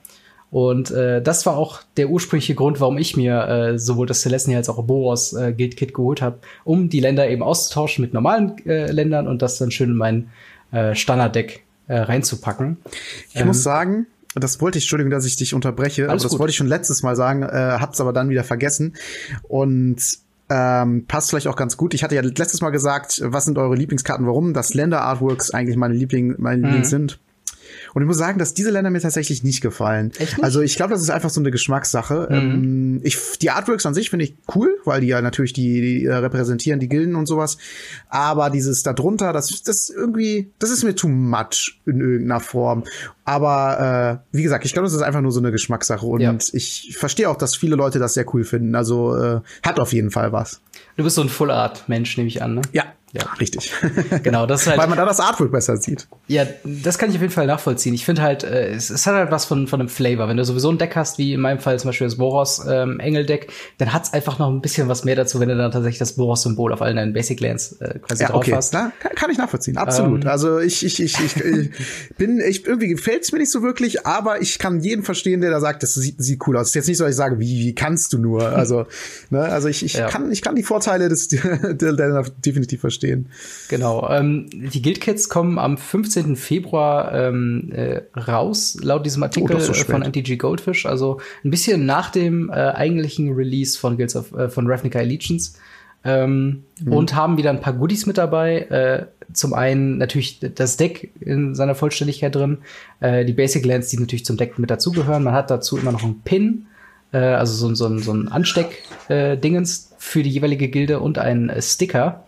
Und 0.51 0.91
äh, 0.91 1.23
das 1.23 1.47
war 1.47 1.57
auch 1.57 1.81
der 1.97 2.11
ursprüngliche 2.11 2.57
Grund, 2.57 2.81
warum 2.81 2.99
ich 2.99 3.17
mir 3.17 3.47
äh, 3.47 3.79
sowohl 3.79 4.07
das 4.07 4.23
Celestia 4.23 4.57
als 4.57 4.69
auch 4.69 4.83
Boros 4.83 5.33
äh, 5.33 5.53
Guild 5.53 5.77
Kit 5.77 5.95
geholt 5.95 6.23
habe, 6.23 6.41
um 6.65 6.89
die 6.89 7.01
Länder 7.01 7.29
eben 7.29 7.43
auszutauschen 7.43 8.03
mit 8.03 8.13
normalen 8.13 8.59
äh, 8.67 8.91
Ländern 8.91 9.29
und 9.29 9.43
das 9.43 9.59
dann 9.59 9.71
schön 9.71 9.91
in 9.91 9.97
mein 9.97 10.31
äh, 10.73 10.95
Standarddeck 10.97 11.63
äh, 11.87 11.99
reinzupacken. 11.99 12.79
Ich 13.33 13.41
ähm, 13.41 13.47
muss 13.47 13.63
sagen, 13.63 14.07
das 14.35 14.61
wollte 14.61 14.79
ich, 14.79 14.85
Entschuldigung, 14.85 15.11
dass 15.11 15.25
ich 15.25 15.37
dich 15.37 15.55
unterbreche, 15.55 16.05
aber 16.05 16.15
das 16.15 16.29
gut. 16.29 16.39
wollte 16.41 16.51
ich 16.51 16.57
schon 16.57 16.69
letztes 16.69 17.03
Mal 17.03 17.15
sagen, 17.15 17.43
äh, 17.43 17.47
hab's 17.81 18.01
aber 18.01 18.13
dann 18.13 18.29
wieder 18.29 18.45
vergessen. 18.45 18.95
Und 19.49 20.01
ähm, 20.51 21.07
passt 21.07 21.31
vielleicht 21.31 21.47
auch 21.47 21.57
ganz 21.57 21.77
gut. 21.77 21.95
Ich 21.95 22.03
hatte 22.03 22.17
ja 22.17 22.23
letztes 22.23 22.61
Mal 22.61 22.71
gesagt, 22.71 23.23
was 23.25 23.45
sind 23.45 23.57
eure 23.57 23.77
Lieblingskarten, 23.77 24.27
warum 24.27 24.53
das 24.53 24.75
Länder-Artworks 24.75 25.53
eigentlich 25.53 25.77
meine 25.77 25.95
Liebling, 25.95 26.35
meine 26.39 26.59
mhm. 26.59 26.65
Lieblings 26.65 26.91
sind. 26.91 27.21
Und 27.95 28.03
ich 28.03 28.07
muss 28.07 28.19
sagen, 28.19 28.39
dass 28.39 28.55
diese 28.55 28.71
Länder 28.71 28.91
mir 28.91 29.01
tatsächlich 29.01 29.43
nicht 29.43 29.61
gefallen. 29.61 30.13
Echt 30.19 30.37
nicht? 30.37 30.45
Also 30.45 30.61
ich 30.61 30.77
glaube, 30.77 30.93
das 30.93 31.03
ist 31.03 31.11
einfach 31.11 31.31
so 31.31 31.41
eine 31.41 31.51
Geschmackssache. 31.51 32.29
Mhm. 32.31 32.37
Ähm, 32.37 33.01
ich, 33.03 33.19
die 33.41 33.51
Artworks 33.51 33.87
an 33.87 33.95
sich 33.95 34.11
finde 34.11 34.25
ich 34.25 34.35
cool, 34.55 34.79
weil 34.85 35.01
die 35.01 35.09
ja 35.09 35.21
natürlich 35.23 35.53
die, 35.53 35.81
die 35.81 36.05
äh, 36.07 36.15
repräsentieren 36.15 36.81
die 36.81 36.89
Gilden 36.89 37.15
und 37.15 37.27
sowas. 37.27 37.59
Aber 38.09 38.51
dieses 38.51 38.83
da 38.83 38.93
drunter, 38.93 39.33
das, 39.33 39.63
das 39.63 39.91
irgendwie, 39.91 40.51
das 40.59 40.71
ist 40.71 40.85
mir 40.85 40.95
too 40.95 41.09
much 41.09 41.81
in 41.87 42.01
irgendeiner 42.01 42.41
Form. 42.41 42.85
Aber 43.25 44.23
äh, 44.33 44.37
wie 44.37 44.43
gesagt, 44.43 44.65
ich 44.65 44.73
glaube, 44.73 44.87
das 44.87 44.95
ist 44.95 45.03
einfach 45.03 45.21
nur 45.21 45.33
so 45.33 45.41
eine 45.41 45.53
Geschmackssache. 45.53 46.05
Und 46.05 46.21
ja. 46.21 46.37
ich 46.53 46.97
verstehe 46.99 47.29
auch, 47.29 47.37
dass 47.37 47.55
viele 47.55 47.77
Leute 47.77 47.99
das 47.99 48.15
sehr 48.15 48.27
cool 48.35 48.45
finden. 48.45 48.75
Also 48.75 49.17
äh, 49.17 49.41
hat 49.65 49.79
auf 49.79 49.93
jeden 49.93 50.11
Fall 50.11 50.33
was. 50.33 50.61
Du 50.97 51.05
bist 51.05 51.17
so 51.17 51.23
ein 51.23 51.29
Full 51.29 51.51
Art 51.51 51.89
Mensch, 51.89 52.17
nehme 52.17 52.29
ich 52.29 52.43
an, 52.43 52.57
ne? 52.57 52.63
Ja, 52.73 52.85
ja, 53.13 53.23
richtig. 53.41 53.73
Genau, 54.23 54.47
das 54.47 54.63
ist 54.63 54.67
halt. 54.69 54.79
Weil 54.79 54.89
man 54.89 54.99
da 54.99 55.05
das 55.05 55.21
Artwork 55.21 55.51
besser 55.51 55.77
sieht. 55.77 56.07
Ja, 56.29 56.45
das 56.65 56.99
kann 56.99 57.11
ich 57.11 57.17
auf 57.17 57.23
jeden 57.23 57.33
Fall 57.33 57.47
nachvollziehen. 57.47 57.95
Ich 57.95 58.05
finde 58.05 58.23
halt, 58.23 58.45
äh, 58.45 58.69
es, 58.69 58.91
es, 58.91 59.07
hat 59.07 59.15
halt 59.15 59.31
was 59.31 59.45
von, 59.45 59.67
von 59.67 59.81
einem 59.81 59.89
Flavor. 59.89 60.29
Wenn 60.29 60.37
du 60.37 60.45
sowieso 60.45 60.71
ein 60.71 60.79
Deck 60.79 60.95
hast, 60.95 61.19
wie 61.19 61.33
in 61.33 61.41
meinem 61.41 61.59
Fall 61.59 61.79
zum 61.79 61.89
Beispiel 61.89 62.07
das 62.07 62.17
Boros 62.17 62.63
ähm, 62.69 63.01
Engel-Deck, 63.01 63.53
dann 63.79 63.93
hat's 63.93 64.13
einfach 64.13 64.39
noch 64.39 64.49
ein 64.49 64.61
bisschen 64.61 64.89
was 64.89 65.05
mehr 65.05 65.17
dazu, 65.17 65.41
wenn 65.41 65.49
du 65.49 65.57
dann 65.57 65.71
tatsächlich 65.71 65.99
das 65.99 66.15
Boros-Symbol 66.15 66.73
auf 66.73 66.83
allen 66.83 66.97
deinen 66.97 67.13
Basic 67.13 67.41
Lands 67.41 67.73
äh, 67.81 67.99
quasi 67.99 68.23
ja, 68.23 68.29
drauf 68.29 68.43
okay. 68.43 68.55
hast. 68.55 68.73
Na, 68.73 68.93
kann, 69.01 69.13
kann 69.15 69.31
ich 69.31 69.39
nachvollziehen, 69.39 69.77
absolut. 69.77 70.25
Ähm, 70.25 70.31
also 70.31 70.59
ich, 70.59 70.85
ich, 70.85 71.03
ich, 71.03 71.19
ich, 71.19 71.37
ich 71.45 72.17
bin, 72.17 72.41
ich 72.41 72.67
irgendwie 72.67 72.89
gefällt's 72.89 73.33
mir 73.33 73.39
nicht 73.39 73.51
so 73.51 73.63
wirklich, 73.63 74.07
aber 74.07 74.41
ich 74.41 74.59
kann 74.59 74.81
jeden 74.81 75.03
verstehen, 75.03 75.41
der 75.41 75.51
da 75.51 75.61
sagt, 75.61 75.83
das 75.83 75.95
sieht, 75.95 76.23
sieht 76.23 76.47
cool 76.47 76.57
aus. 76.57 76.69
ist 76.69 76.75
jetzt 76.75 76.89
nicht 76.89 76.99
so, 76.99 77.05
dass 77.05 77.13
ich 77.13 77.17
sage, 77.17 77.41
wie, 77.41 77.59
wie 77.59 77.75
kannst 77.75 78.13
du 78.13 78.19
nur? 78.19 78.43
Also, 78.51 78.87
ne, 79.31 79.41
also 79.41 79.69
ich, 79.69 79.85
ich 79.85 79.95
ja. 79.95 80.09
kann, 80.09 80.31
ich 80.31 80.43
kann 80.43 80.55
die 80.55 80.63
Vorteile 80.63 81.09
des 81.09 81.29
der, 81.29 81.93
der 81.93 82.25
definitiv 82.45 82.81
verstehen. 82.81 83.00
Genau. 83.01 83.27
Genau. 83.69 84.11
Ähm, 84.11 84.49
die 84.51 84.83
Guild 84.83 85.01
Kits 85.01 85.29
kommen 85.29 85.59
am 85.59 85.79
15. 85.79 86.37
Februar 86.37 87.15
ähm, 87.15 87.71
äh, 87.73 88.03
raus, 88.19 88.77
laut 88.83 89.05
diesem 89.07 89.23
Artikel 89.23 89.57
oh, 89.57 89.61
so 89.61 89.73
von 89.73 90.03
NTG 90.03 90.37
Goldfish. 90.37 90.87
Also 90.87 91.21
ein 91.45 91.51
bisschen 91.51 91.87
nach 91.87 92.11
dem 92.11 92.51
äh, 92.51 92.53
eigentlichen 92.53 93.33
Release 93.33 93.79
von 93.79 93.97
Guilds 93.97 94.17
of, 94.17 94.33
äh, 94.33 94.49
von 94.49 94.67
Ravnica 94.67 94.99
Allegiance. 94.99 95.55
Ähm, 96.03 96.65
mhm. 96.83 96.93
Und 96.93 97.15
haben 97.15 97.37
wieder 97.37 97.51
ein 97.51 97.61
paar 97.61 97.75
Goodies 97.75 98.07
mit 98.07 98.17
dabei. 98.17 98.61
Äh, 98.61 99.07
zum 99.33 99.55
einen 99.55 99.99
natürlich 99.99 100.41
das 100.41 100.77
Deck 100.77 101.13
in 101.21 101.55
seiner 101.55 101.75
Vollständigkeit 101.75 102.35
drin, 102.35 102.59
äh, 103.01 103.25
die 103.25 103.33
Basic 103.33 103.65
Lands, 103.65 103.89
die 103.89 103.99
natürlich 103.99 104.25
zum 104.25 104.37
Deck 104.37 104.59
mit 104.59 104.71
dazugehören. 104.71 105.23
Man 105.23 105.35
hat 105.35 105.51
dazu 105.51 105.77
immer 105.77 105.93
noch 105.93 106.03
einen 106.03 106.23
Pin, 106.23 106.67
äh, 107.13 107.19
also 107.19 107.55
so, 107.55 107.75
so, 107.75 107.99
so 107.99 108.13
ein 108.13 108.29
Ansteck-Dingens 108.29 109.91
äh, 109.93 109.95
für 109.99 110.23
die 110.23 110.31
jeweilige 110.31 110.69
Gilde 110.69 111.01
und 111.01 111.19
einen 111.19 111.49
äh, 111.49 111.61
Sticker 111.61 112.25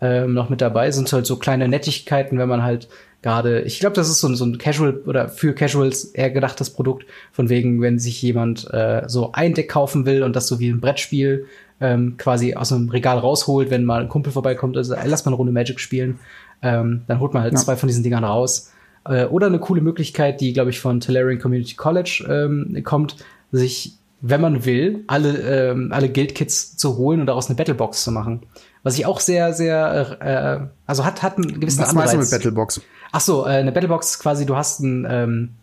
ähm, 0.00 0.34
noch 0.34 0.48
mit 0.48 0.60
dabei. 0.60 0.90
Sind 0.90 1.12
halt 1.12 1.26
so 1.26 1.36
kleine 1.36 1.68
Nettigkeiten, 1.68 2.38
wenn 2.38 2.48
man 2.48 2.62
halt 2.62 2.88
gerade, 3.22 3.62
ich 3.62 3.80
glaube, 3.80 3.96
das 3.96 4.08
ist 4.08 4.20
so, 4.20 4.32
so 4.34 4.44
ein 4.44 4.58
Casual 4.58 5.00
oder 5.06 5.28
für 5.28 5.52
Casuals 5.52 6.04
eher 6.04 6.30
gedachtes 6.30 6.70
Produkt, 6.70 7.06
von 7.32 7.48
wegen, 7.48 7.80
wenn 7.80 7.98
sich 7.98 8.20
jemand 8.22 8.72
äh, 8.72 9.02
so 9.08 9.32
ein 9.32 9.54
Deck 9.54 9.68
kaufen 9.68 10.06
will 10.06 10.22
und 10.22 10.36
das 10.36 10.46
so 10.46 10.60
wie 10.60 10.68
ein 10.68 10.80
Brettspiel 10.80 11.46
ähm, 11.80 12.16
quasi 12.16 12.54
aus 12.54 12.72
einem 12.72 12.88
Regal 12.88 13.18
rausholt, 13.18 13.70
wenn 13.70 13.84
mal 13.84 14.02
ein 14.02 14.08
Kumpel 14.08 14.32
vorbeikommt, 14.32 14.76
also 14.76 14.94
lass 15.04 15.24
mal 15.24 15.30
eine 15.30 15.36
Runde 15.36 15.52
Magic 15.52 15.80
spielen, 15.80 16.20
ähm, 16.62 17.02
dann 17.06 17.20
holt 17.20 17.34
man 17.34 17.42
halt 17.42 17.54
ja. 17.54 17.58
zwei 17.58 17.76
von 17.76 17.88
diesen 17.88 18.02
Dingern 18.02 18.24
raus. 18.24 18.72
Äh, 19.04 19.24
oder 19.26 19.46
eine 19.46 19.58
coole 19.58 19.80
Möglichkeit, 19.80 20.40
die, 20.40 20.52
glaube 20.52 20.70
ich, 20.70 20.80
von 20.80 21.00
Tellerian 21.00 21.40
Community 21.40 21.74
College 21.74 22.24
ähm, 22.28 22.80
kommt, 22.84 23.16
sich 23.52 23.98
wenn 24.22 24.40
man 24.40 24.64
will, 24.64 25.04
alle, 25.06 25.70
ähm, 25.70 25.90
alle 25.92 26.08
Guild-Kits 26.08 26.76
zu 26.76 26.96
holen 26.96 27.20
und 27.20 27.26
daraus 27.26 27.48
eine 27.48 27.56
Battlebox 27.56 28.02
zu 28.02 28.10
machen. 28.10 28.42
Was 28.86 28.96
ich 28.96 29.04
auch 29.04 29.18
sehr, 29.18 29.52
sehr, 29.52 30.16
äh, 30.20 30.68
also 30.86 31.04
hat, 31.04 31.24
hat 31.24 31.38
einen 31.38 31.58
gewissen 31.58 31.80
Was 31.80 31.88
Anreiz. 31.88 32.14
meinst 32.14 32.30
du 32.30 32.36
mit 32.36 32.44
Battlebox? 32.44 32.80
Ach 33.10 33.20
so, 33.20 33.44
äh, 33.44 33.48
eine 33.48 33.72
Battlebox 33.72 34.20
quasi, 34.20 34.46
du 34.46 34.54
hast 34.54 34.78
ein, 34.78 35.04
ähm, 35.10 35.54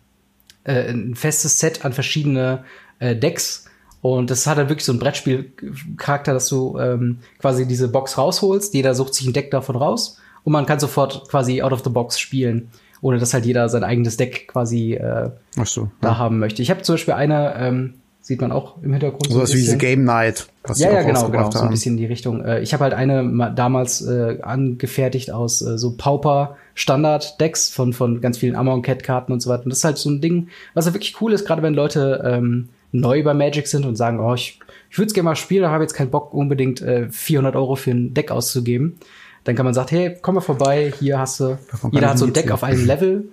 äh, 0.64 0.92
ein 0.92 1.14
festes 1.14 1.58
Set 1.58 1.86
an 1.86 1.94
verschiedene 1.94 2.64
äh, 2.98 3.16
Decks 3.16 3.64
und 4.02 4.30
das 4.30 4.46
hat 4.46 4.58
dann 4.58 4.68
wirklich 4.68 4.84
so 4.84 4.92
einen 4.92 4.98
Brettspielcharakter, 4.98 6.34
dass 6.34 6.50
du 6.50 6.78
ähm, 6.78 7.20
quasi 7.38 7.66
diese 7.66 7.88
Box 7.88 8.18
rausholst, 8.18 8.74
jeder 8.74 8.94
sucht 8.94 9.14
sich 9.14 9.26
ein 9.26 9.32
Deck 9.32 9.50
davon 9.50 9.76
raus 9.76 10.18
und 10.42 10.52
man 10.52 10.66
kann 10.66 10.78
sofort 10.78 11.26
quasi 11.30 11.62
out 11.62 11.72
of 11.72 11.82
the 11.82 11.88
box 11.88 12.20
spielen, 12.20 12.68
ohne 13.00 13.18
dass 13.18 13.32
halt 13.32 13.46
jeder 13.46 13.70
sein 13.70 13.84
eigenes 13.84 14.18
Deck 14.18 14.48
quasi 14.48 14.96
äh, 14.96 15.30
so, 15.64 15.90
da 16.02 16.08
ja. 16.08 16.18
haben 16.18 16.40
möchte. 16.40 16.60
Ich 16.60 16.68
habe 16.68 16.82
zum 16.82 16.96
Beispiel 16.96 17.14
eine, 17.14 17.54
ähm, 17.56 17.94
sieht 18.24 18.40
man 18.40 18.52
auch 18.52 18.82
im 18.82 18.92
Hintergrund. 18.92 19.30
So 19.30 19.38
was 19.38 19.52
wie 19.52 19.58
diese 19.58 19.76
Game 19.76 20.02
Night. 20.04 20.46
Was 20.62 20.78
ja, 20.78 20.90
ja, 20.90 21.02
genau, 21.02 21.28
genau, 21.28 21.50
so 21.50 21.60
ein 21.60 21.68
bisschen 21.68 21.92
in 21.92 21.98
die 21.98 22.06
Richtung. 22.06 22.42
Äh, 22.42 22.62
ich 22.62 22.72
habe 22.72 22.84
halt 22.84 22.94
eine 22.94 23.52
damals 23.54 24.00
äh, 24.00 24.38
angefertigt 24.40 25.30
aus 25.30 25.60
äh, 25.60 25.76
so 25.76 25.94
Pauper 25.94 26.56
Standard 26.74 27.38
Decks 27.38 27.68
von 27.68 27.92
von 27.92 28.22
ganz 28.22 28.38
vielen 28.38 28.56
Amon 28.56 28.80
Cat 28.80 29.02
Karten 29.02 29.30
und 29.30 29.40
so 29.40 29.50
weiter. 29.50 29.64
Und 29.64 29.70
das 29.70 29.80
ist 29.80 29.84
halt 29.84 29.98
so 29.98 30.08
ein 30.08 30.22
Ding, 30.22 30.48
was 30.72 30.86
ja 30.86 30.94
wirklich 30.94 31.20
cool 31.20 31.34
ist, 31.34 31.44
gerade 31.44 31.62
wenn 31.62 31.74
Leute 31.74 32.22
ähm, 32.24 32.70
neu 32.92 33.22
bei 33.22 33.34
Magic 33.34 33.66
sind 33.66 33.84
und 33.84 33.96
sagen, 33.96 34.20
oh, 34.20 34.32
ich, 34.32 34.58
ich 34.90 34.96
würde 34.96 35.08
es 35.08 35.12
gerne 35.12 35.28
mal 35.28 35.36
spielen, 35.36 35.64
aber 35.64 35.74
habe 35.74 35.84
jetzt 35.84 35.92
keinen 35.92 36.10
Bock 36.10 36.32
unbedingt 36.32 36.80
äh, 36.80 37.10
400 37.10 37.54
Euro 37.56 37.76
für 37.76 37.90
ein 37.90 38.14
Deck 38.14 38.30
auszugeben. 38.30 38.98
Dann 39.44 39.54
kann 39.54 39.66
man 39.66 39.74
sagen, 39.74 39.90
hey, 39.90 40.16
komm 40.22 40.36
mal 40.36 40.40
vorbei, 40.40 40.94
hier 40.98 41.18
hast 41.18 41.40
du, 41.40 41.58
jeder 41.92 42.08
hat 42.08 42.18
so 42.18 42.24
ein 42.24 42.32
Deck 42.32 42.50
auf 42.50 42.64
einem 42.64 42.86
Level 42.86 43.28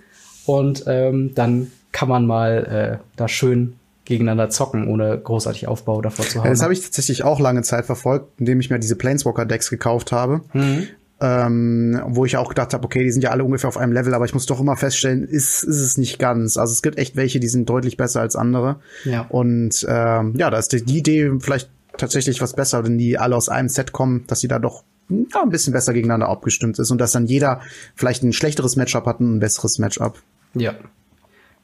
und 0.45 0.83
ähm, 0.87 1.33
dann 1.33 1.71
kann 1.93 2.09
man 2.09 2.27
mal 2.27 2.99
äh, 2.99 3.03
da 3.15 3.29
schön 3.29 3.77
gegeneinander 4.05 4.49
zocken, 4.49 4.87
ohne 4.87 5.17
großartig 5.17 5.67
Aufbau 5.67 6.01
davor 6.01 6.25
zu 6.25 6.39
haben. 6.39 6.45
Ja, 6.45 6.51
das 6.51 6.61
habe 6.61 6.73
ich 6.73 6.81
tatsächlich 6.81 7.23
auch 7.23 7.39
lange 7.39 7.61
Zeit 7.61 7.85
verfolgt, 7.85 8.39
indem 8.39 8.59
ich 8.59 8.69
mir 8.69 8.79
diese 8.79 8.95
Planeswalker-Decks 8.95 9.69
gekauft 9.69 10.11
habe. 10.11 10.41
Mhm. 10.53 10.87
Ähm, 11.23 12.01
wo 12.07 12.25
ich 12.25 12.35
auch 12.37 12.49
gedacht 12.49 12.73
habe, 12.73 12.83
okay, 12.83 13.03
die 13.03 13.11
sind 13.11 13.21
ja 13.21 13.29
alle 13.29 13.43
ungefähr 13.43 13.67
auf 13.67 13.77
einem 13.77 13.93
Level, 13.93 14.15
aber 14.15 14.25
ich 14.25 14.33
muss 14.33 14.47
doch 14.47 14.59
immer 14.59 14.75
feststellen, 14.75 15.23
ist, 15.23 15.61
ist 15.61 15.79
es 15.79 15.95
nicht 15.97 16.17
ganz. 16.17 16.57
Also 16.57 16.73
es 16.73 16.81
gibt 16.81 16.97
echt 16.97 17.15
welche, 17.15 17.39
die 17.39 17.47
sind 17.47 17.69
deutlich 17.69 17.95
besser 17.95 18.21
als 18.21 18.35
andere. 18.35 18.77
Ja. 19.05 19.27
Und 19.29 19.85
ähm, 19.87 20.33
ja, 20.35 20.49
da 20.49 20.57
ist 20.57 20.71
die 20.71 20.97
Idee 20.97 21.31
vielleicht 21.39 21.69
tatsächlich 21.95 22.41
was 22.41 22.53
besser, 22.53 22.83
wenn 22.83 22.97
die 22.97 23.19
alle 23.19 23.35
aus 23.35 23.49
einem 23.49 23.69
Set 23.69 23.91
kommen, 23.91 24.23
dass 24.25 24.39
sie 24.39 24.47
da 24.47 24.57
doch 24.57 24.83
ja, 25.09 25.43
ein 25.43 25.49
bisschen 25.49 25.73
besser 25.73 25.93
gegeneinander 25.93 26.29
abgestimmt 26.29 26.79
ist 26.79 26.89
und 26.89 26.99
dass 26.99 27.11
dann 27.11 27.27
jeder 27.27 27.61
vielleicht 27.95 28.23
ein 28.23 28.33
schlechteres 28.33 28.75
Matchup 28.75 29.05
hat 29.05 29.19
und 29.19 29.35
ein 29.35 29.39
besseres 29.39 29.77
Matchup. 29.77 30.17
Ja. 30.55 30.73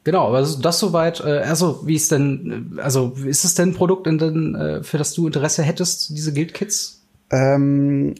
Genau, 0.08 0.28
aber 0.28 0.40
das 0.40 0.78
soweit, 0.78 1.20
äh, 1.20 1.40
also 1.40 1.86
wie 1.86 1.94
ist 1.94 2.10
denn, 2.10 2.78
äh, 2.78 2.80
also 2.80 3.12
ist 3.26 3.44
es 3.44 3.54
denn 3.54 3.68
ein 3.68 3.74
Produkt, 3.74 4.06
in 4.06 4.16
den, 4.16 4.54
äh, 4.54 4.82
für 4.82 4.96
das 4.96 5.12
du 5.12 5.26
Interesse 5.26 5.62
hättest, 5.62 6.16
diese 6.16 6.32
Guild-Kits? 6.32 7.02
Ähm, 7.30 8.14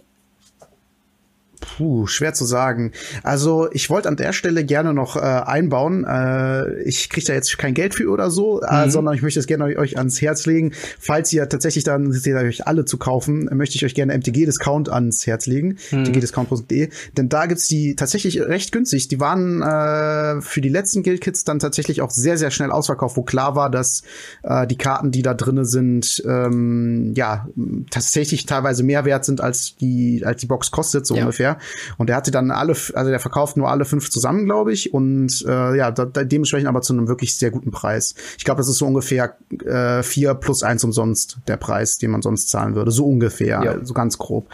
Puh, 1.79 2.09
schwer 2.09 2.35
zu 2.35 2.45
sagen. 2.45 2.91
Also 3.22 3.68
ich 3.70 3.89
wollte 3.89 4.09
an 4.09 4.16
der 4.16 4.33
Stelle 4.33 4.64
gerne 4.64 4.93
noch 4.93 5.14
äh, 5.14 5.20
einbauen. 5.20 6.05
Äh, 6.05 6.83
ich 6.83 7.09
kriege 7.09 7.24
da 7.24 7.35
jetzt 7.35 7.57
kein 7.57 7.72
Geld 7.72 7.95
für 7.95 8.11
oder 8.11 8.33
so, 8.33 8.61
äh, 8.62 8.64
mhm. 8.64 8.89
äh, 8.89 8.91
sondern 8.91 9.14
ich 9.14 9.22
möchte 9.22 9.39
es 9.39 9.47
gerne 9.47 9.79
euch 9.79 9.97
ans 9.97 10.20
Herz 10.20 10.45
legen. 10.45 10.72
Falls 10.99 11.33
ihr 11.33 11.49
tatsächlich 11.49 11.85
dann 11.85 12.11
seht, 12.11 12.35
euch 12.35 12.66
alle 12.66 12.85
zu 12.85 12.99
kaufen, 12.99 13.49
möchte 13.53 13.76
ich 13.76 13.85
euch 13.85 13.95
gerne 13.95 14.18
MTG-Discount 14.18 14.89
ans 14.89 15.24
Herz 15.29 15.47
legen. 15.47 15.79
Mhm. 15.93 16.01
mtgdiscount.de. 16.01 16.89
Denn 17.16 17.29
da 17.29 17.47
gibt's 17.47 17.68
die 17.68 17.95
tatsächlich 17.95 18.41
recht 18.41 18.72
günstig. 18.72 19.07
Die 19.07 19.20
waren 19.20 19.62
äh, 19.62 20.43
für 20.43 20.61
die 20.61 20.70
letzten 20.70 21.05
Guild-Kits 21.05 21.45
dann 21.45 21.61
tatsächlich 21.61 22.03
auch 22.03 22.11
sehr, 22.11 22.39
sehr 22.39 22.51
schnell 22.51 22.72
ausverkauft, 22.72 23.16
wo 23.16 23.22
klar 23.22 23.55
war, 23.55 23.70
dass 23.70 24.03
äh, 24.43 24.66
die 24.66 24.79
Karten, 24.79 25.12
die 25.12 25.22
da 25.22 25.35
drinnen 25.35 25.64
sind, 25.64 26.24
ähm, 26.26 27.14
ja, 27.14 27.47
tatsächlich 27.93 28.47
teilweise 28.47 28.83
mehr 28.83 29.05
wert 29.05 29.24
sind, 29.24 29.41
als 29.41 29.76
die, 29.76 30.24
als 30.24 30.41
die 30.41 30.47
Box 30.47 30.72
kostet, 30.72 31.07
so 31.07 31.14
ja. 31.14 31.20
ungefähr. 31.20 31.59
Und 31.97 32.11
er 32.11 32.16
hatte 32.16 32.31
dann 32.31 32.51
alle, 32.51 32.73
also 32.73 33.11
der 33.11 33.21
verkauft 33.21 33.57
nur 33.57 33.71
alle 33.71 33.85
fünf 33.85 34.11
zusammen, 34.11 34.45
glaube 34.45 34.73
ich. 34.73 34.93
Und 34.93 35.45
äh, 35.47 35.77
ja, 35.77 35.91
da, 35.91 36.05
da 36.05 36.25
dementsprechend 36.25 36.69
aber 36.69 36.83
zu 36.83 36.93
einem 36.93 37.09
wirklich 37.09 37.37
sehr 37.37 37.51
guten 37.51 37.71
Preis. 37.71 38.14
Ich 38.37 38.45
glaube, 38.45 38.59
das 38.59 38.69
ist 38.69 38.79
so 38.79 38.87
ungefähr 38.87 39.37
äh, 39.64 40.03
vier 40.03 40.35
plus 40.35 40.62
eins 40.62 40.85
umsonst 40.85 41.39
der 41.47 41.57
Preis, 41.57 41.99
den 41.99 42.11
man 42.11 42.23
sonst 42.23 42.49
zahlen 42.49 42.75
würde. 42.75 42.91
So 42.91 43.07
ungefähr, 43.07 43.62
ja. 43.64 43.85
so 43.85 43.95
ganz 43.95 44.19
grob. 44.19 44.49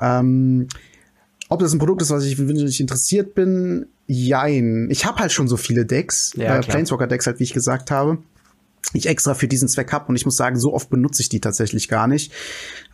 Ähm, 0.00 0.68
ob 1.48 1.60
das 1.60 1.72
ein 1.72 1.78
Produkt 1.78 2.02
ist, 2.02 2.10
was 2.10 2.24
ich, 2.24 2.38
wenn 2.38 2.56
ich 2.56 2.80
interessiert 2.80 3.34
bin, 3.34 3.86
jein. 4.06 4.88
Ich 4.90 5.04
habe 5.04 5.18
halt 5.18 5.32
schon 5.32 5.48
so 5.48 5.56
viele 5.56 5.84
Decks, 5.84 6.32
ja, 6.34 6.56
äh, 6.56 6.60
Planeswalker-Decks 6.60 7.26
halt, 7.26 7.40
wie 7.40 7.44
ich 7.44 7.52
gesagt 7.52 7.90
habe 7.90 8.18
ich 8.94 9.06
extra 9.06 9.34
für 9.34 9.48
diesen 9.48 9.68
Zweck 9.68 9.92
habe 9.92 10.06
und 10.08 10.16
ich 10.16 10.24
muss 10.24 10.36
sagen, 10.36 10.58
so 10.58 10.74
oft 10.74 10.90
benutze 10.90 11.22
ich 11.22 11.28
die 11.28 11.40
tatsächlich 11.40 11.88
gar 11.88 12.06
nicht. 12.06 12.32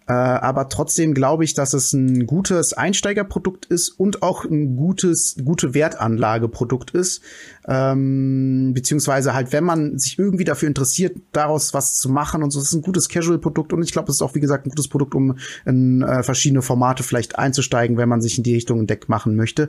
Äh, 0.08 0.12
aber 0.12 0.70
trotzdem 0.70 1.12
glaube 1.12 1.44
ich, 1.44 1.52
dass 1.52 1.74
es 1.74 1.92
ein 1.92 2.26
gutes 2.26 2.72
Einsteigerprodukt 2.72 3.66
ist 3.66 3.90
und 3.90 4.22
auch 4.22 4.46
ein 4.46 4.74
gutes, 4.74 5.36
gute 5.44 5.74
Wertanlageprodukt 5.74 6.92
ist. 6.92 7.20
Ähm, 7.66 8.72
beziehungsweise 8.72 9.34
halt, 9.34 9.52
wenn 9.52 9.64
man 9.64 9.98
sich 9.98 10.18
irgendwie 10.18 10.44
dafür 10.44 10.66
interessiert, 10.66 11.18
daraus 11.32 11.74
was 11.74 11.96
zu 11.96 12.08
machen 12.08 12.42
und 12.42 12.50
so, 12.50 12.58
es 12.58 12.68
ist 12.68 12.72
ein 12.72 12.80
gutes 12.80 13.10
Casual-Produkt 13.10 13.74
und 13.74 13.82
ich 13.82 13.92
glaube, 13.92 14.08
es 14.10 14.16
ist 14.16 14.22
auch, 14.22 14.34
wie 14.34 14.40
gesagt, 14.40 14.64
ein 14.64 14.70
gutes 14.70 14.88
Produkt, 14.88 15.14
um 15.14 15.36
in 15.66 16.00
äh, 16.00 16.22
verschiedene 16.22 16.62
Formate 16.62 17.02
vielleicht 17.02 17.38
einzusteigen, 17.38 17.98
wenn 17.98 18.08
man 18.08 18.22
sich 18.22 18.38
in 18.38 18.44
die 18.44 18.54
Richtung 18.54 18.80
ein 18.80 18.86
Deck 18.86 19.10
machen 19.10 19.36
möchte. 19.36 19.68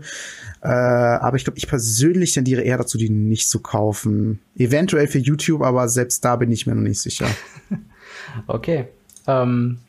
Äh, 0.61 0.69
aber 0.69 1.35
ich 1.35 1.43
glaube, 1.43 1.57
ich 1.57 1.67
persönlich 1.67 2.31
tendiere 2.31 2.61
eher 2.61 2.77
dazu, 2.77 2.97
die 2.97 3.09
nicht 3.09 3.49
zu 3.49 3.59
kaufen. 3.59 4.39
Eventuell 4.55 5.07
für 5.07 5.19
YouTube, 5.19 5.63
aber 5.63 5.89
selbst 5.89 6.23
da 6.23 6.37
bin 6.37 6.49
ich 6.49 6.65
mir 6.65 6.75
noch 6.75 6.81
nicht 6.81 7.01
sicher. 7.01 7.27
okay. 8.47 8.87
Ähm 9.27 9.79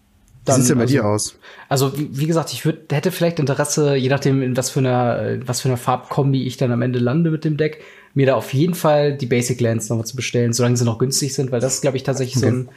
dann, 0.50 0.58
Wie 0.58 0.62
sieht's 0.62 0.68
denn 0.68 0.78
bei 0.78 0.82
also, 0.82 0.92
dir 0.92 1.04
aus? 1.04 1.34
Also, 1.68 1.98
wie, 1.98 2.08
wie 2.12 2.26
gesagt, 2.26 2.52
ich 2.52 2.64
würd, 2.64 2.92
hätte 2.92 3.10
vielleicht 3.10 3.38
Interesse, 3.38 3.94
je 3.94 4.08
nachdem, 4.08 4.42
in 4.42 4.56
was 4.56 4.70
für 4.70 4.80
einer, 4.80 5.38
was 5.46 5.60
für 5.60 5.68
einer 5.68 5.76
Farbkombi 5.76 6.46
ich 6.46 6.56
dann 6.56 6.72
am 6.72 6.82
Ende 6.82 6.98
lande 6.98 7.30
mit 7.30 7.44
dem 7.44 7.56
Deck, 7.56 7.82
mir 8.14 8.26
da 8.26 8.34
auf 8.34 8.52
jeden 8.52 8.74
Fall 8.74 9.16
die 9.16 9.26
Basic 9.26 9.60
Lands 9.60 9.88
nochmal 9.88 10.06
zu 10.06 10.16
bestellen, 10.16 10.52
solange 10.52 10.76
sie 10.76 10.84
noch 10.84 10.98
günstig 10.98 11.32
sind, 11.34 11.52
weil 11.52 11.60
das 11.60 11.80
glaube 11.80 11.96
ich, 11.96 12.02
tatsächlich 12.02 12.42
okay. 12.42 12.50
so 12.50 12.56
ein 12.56 12.68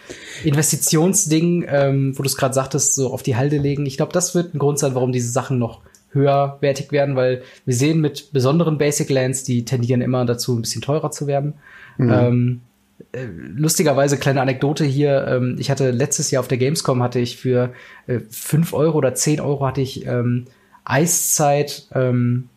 Investitionsding, 0.43 1.65
ähm, 1.67 2.17
wo 2.17 2.23
du 2.23 2.27
es 2.27 2.37
gerade 2.37 2.53
sagtest, 2.53 2.95
so 2.95 3.11
auf 3.11 3.23
die 3.23 3.35
Halde 3.35 3.57
legen. 3.57 3.85
Ich 3.85 3.97
glaube, 3.97 4.13
das 4.13 4.35
wird 4.35 4.53
ein 4.53 4.59
Grund 4.59 4.77
sein, 4.77 4.93
warum 4.93 5.11
diese 5.11 5.31
Sachen 5.31 5.57
noch 5.57 5.81
höherwertig 6.11 6.91
werden, 6.91 7.15
weil 7.15 7.41
wir 7.65 7.73
sehen 7.73 7.99
mit 7.99 8.31
besonderen 8.31 8.77
Basic 8.77 9.09
Lands, 9.09 9.43
die 9.43 9.65
tendieren 9.65 10.01
immer 10.01 10.25
dazu, 10.25 10.55
ein 10.55 10.61
bisschen 10.61 10.81
teurer 10.81 11.09
zu 11.09 11.25
werden. 11.25 11.55
Mhm. 11.97 12.11
Ähm, 12.11 12.61
äh, 12.61 12.72
lustigerweise 13.15 14.17
kleine 14.17 14.41
Anekdote 14.41 14.85
hier. 14.85 15.27
Ähm, 15.27 15.57
ich 15.59 15.69
hatte 15.69 15.91
letztes 15.91 16.31
Jahr 16.31 16.41
auf 16.41 16.47
der 16.47 16.57
Gamescom 16.57 17.03
hatte 17.03 17.19
ich 17.19 17.37
für 17.37 17.73
äh, 18.07 18.19
5 18.29 18.73
Euro 18.73 18.97
oder 18.97 19.13
10 19.13 19.39
Euro 19.39 19.65
hatte 19.65 19.81
ich 19.81 20.05
ähm, 20.05 20.45
Eiszeit 20.85 21.87
ähm, 21.93 22.49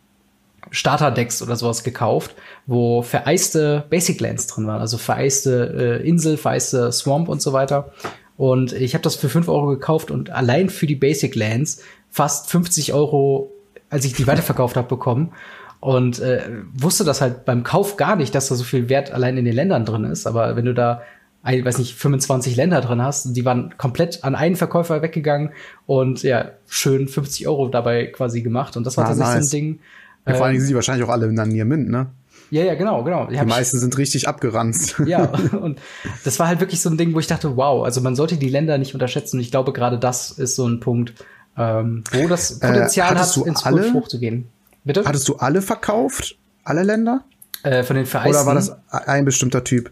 Starterdecks 0.71 1.41
oder 1.41 1.55
sowas 1.55 1.83
gekauft, 1.83 2.35
wo 2.65 3.01
vereiste 3.01 3.85
Basic 3.89 4.19
Lands 4.19 4.47
drin 4.47 4.67
waren, 4.67 4.81
also 4.81 4.97
vereiste 4.97 6.01
äh, 6.03 6.07
Insel, 6.07 6.35
vereiste 6.37 6.91
Swamp 6.91 7.29
und 7.29 7.41
so 7.41 7.53
weiter. 7.53 7.93
Und 8.35 8.73
ich 8.73 8.93
habe 8.93 9.01
das 9.01 9.15
für 9.15 9.29
5 9.29 9.47
Euro 9.47 9.67
gekauft 9.67 10.11
und 10.11 10.29
allein 10.29 10.69
für 10.69 10.87
die 10.87 10.95
Basic 10.95 11.35
Lands 11.35 11.81
fast 12.09 12.49
50 12.49 12.93
Euro, 12.93 13.51
als 13.89 14.05
ich 14.05 14.13
die 14.13 14.27
weiterverkauft 14.27 14.75
habe, 14.75 14.87
bekommen 14.87 15.31
und 15.79 16.19
äh, 16.19 16.41
wusste 16.73 17.03
das 17.03 17.21
halt 17.21 17.45
beim 17.45 17.63
Kauf 17.63 17.97
gar 17.97 18.15
nicht, 18.15 18.33
dass 18.33 18.49
da 18.49 18.55
so 18.55 18.63
viel 18.63 18.89
Wert 18.89 19.11
allein 19.11 19.37
in 19.37 19.45
den 19.45 19.53
Ländern 19.55 19.85
drin 19.85 20.05
ist. 20.05 20.25
Aber 20.25 20.55
wenn 20.55 20.65
du 20.65 20.73
da, 20.73 21.01
ich 21.47 21.63
weiß 21.63 21.77
nicht, 21.77 21.95
25 21.95 22.55
Länder 22.55 22.81
drin 22.81 23.01
hast, 23.01 23.35
die 23.35 23.45
waren 23.45 23.75
komplett 23.77 24.23
an 24.23 24.35
einen 24.35 24.55
Verkäufer 24.55 25.01
weggegangen 25.01 25.51
und 25.85 26.23
ja, 26.23 26.51
schön 26.67 27.07
50 27.07 27.47
Euro 27.47 27.69
dabei 27.69 28.07
quasi 28.07 28.41
gemacht. 28.41 28.75
Und 28.75 28.85
das 28.85 28.97
war 28.97 29.05
ah, 29.05 29.07
tatsächlich 29.09 29.35
nice. 29.35 29.49
so 29.49 29.57
ein 29.57 29.61
Ding. 29.61 29.79
Ja, 30.25 30.33
vor 30.33 30.45
allen 30.45 30.53
Dingen 30.53 30.61
sind 30.61 30.71
die 30.71 30.75
wahrscheinlich 30.75 31.07
auch 31.07 31.11
alle 31.11 31.31
dann 31.33 31.49
Near 31.49 31.65
Mint, 31.65 31.89
ne? 31.89 32.07
Ja, 32.49 32.63
ja, 32.63 32.75
genau, 32.75 33.03
genau. 33.03 33.27
Die, 33.27 33.35
meisten 33.45 33.77
sind 33.77 33.97
richtig 33.97 34.27
abgeranzt. 34.27 35.01
Ja, 35.05 35.25
und 35.61 35.79
das 36.23 36.39
war 36.39 36.47
halt 36.47 36.59
wirklich 36.59 36.81
so 36.81 36.89
ein 36.89 36.97
Ding, 36.97 37.13
wo 37.13 37.19
ich 37.19 37.27
dachte, 37.27 37.57
wow, 37.57 37.83
also 37.83 38.01
man 38.01 38.15
sollte 38.15 38.37
die 38.37 38.49
Länder 38.49 38.77
nicht 38.77 38.93
unterschätzen. 38.93 39.37
Und 39.37 39.41
ich 39.41 39.51
glaube, 39.51 39.73
gerade 39.73 39.99
das 39.99 40.31
ist 40.31 40.55
so 40.55 40.65
ein 40.65 40.79
Punkt, 40.79 41.13
ähm, 41.57 42.03
wo 42.11 42.27
das 42.27 42.51
äh, 42.61 42.67
Potenzial 42.67 43.15
äh, 43.15 43.19
hat, 43.19 43.37
ins 43.37 43.65
hochzugehen. 43.65 44.49
Bitte? 44.87 45.03
Hattest 45.05 45.27
du 45.27 45.35
alle 45.35 45.61
verkauft? 45.61 46.37
Alle 46.63 46.83
Länder? 46.83 47.23
Äh, 47.63 47.83
von 47.83 47.95
den 47.95 48.05
Vereisten? 48.05 48.35
Oder 48.35 48.45
war 48.45 48.55
das 48.55 48.75
ein 48.89 49.25
bestimmter 49.25 49.63
Typ? 49.63 49.91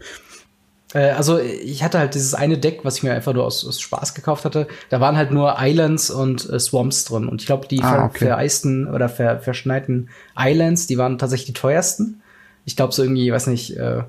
Äh, 0.94 1.10
also 1.10 1.38
ich 1.38 1.82
hatte 1.84 1.98
halt 1.98 2.14
dieses 2.14 2.34
eine 2.34 2.56
Deck, 2.56 2.80
was 2.82 2.96
ich 2.96 3.02
mir 3.02 3.12
einfach 3.12 3.34
nur 3.34 3.44
aus, 3.44 3.66
aus 3.66 3.80
Spaß 3.80 4.14
gekauft 4.14 4.46
hatte. 4.46 4.66
Da 4.88 5.00
waren 5.00 5.16
halt 5.16 5.30
nur 5.30 5.56
Islands 5.58 6.10
und 6.10 6.48
äh, 6.48 6.58
Swamps 6.58 7.04
drin. 7.04 7.28
Und 7.28 7.42
ich 7.42 7.46
glaube, 7.46 7.68
die 7.68 7.82
ah, 7.82 8.06
okay. 8.06 8.26
vereisten 8.26 8.88
oder 8.88 9.08
ver 9.08 9.40
verschneiten 9.40 10.08
Islands, 10.38 10.86
die 10.86 10.96
waren 10.96 11.18
tatsächlich 11.18 11.48
die 11.48 11.60
teuersten. 11.60 12.22
Ich 12.64 12.74
glaube 12.74 12.94
so 12.94 13.02
irgendwie, 13.02 13.30
weiß 13.30 13.48
nicht, 13.48 13.76
äh, 13.76 14.02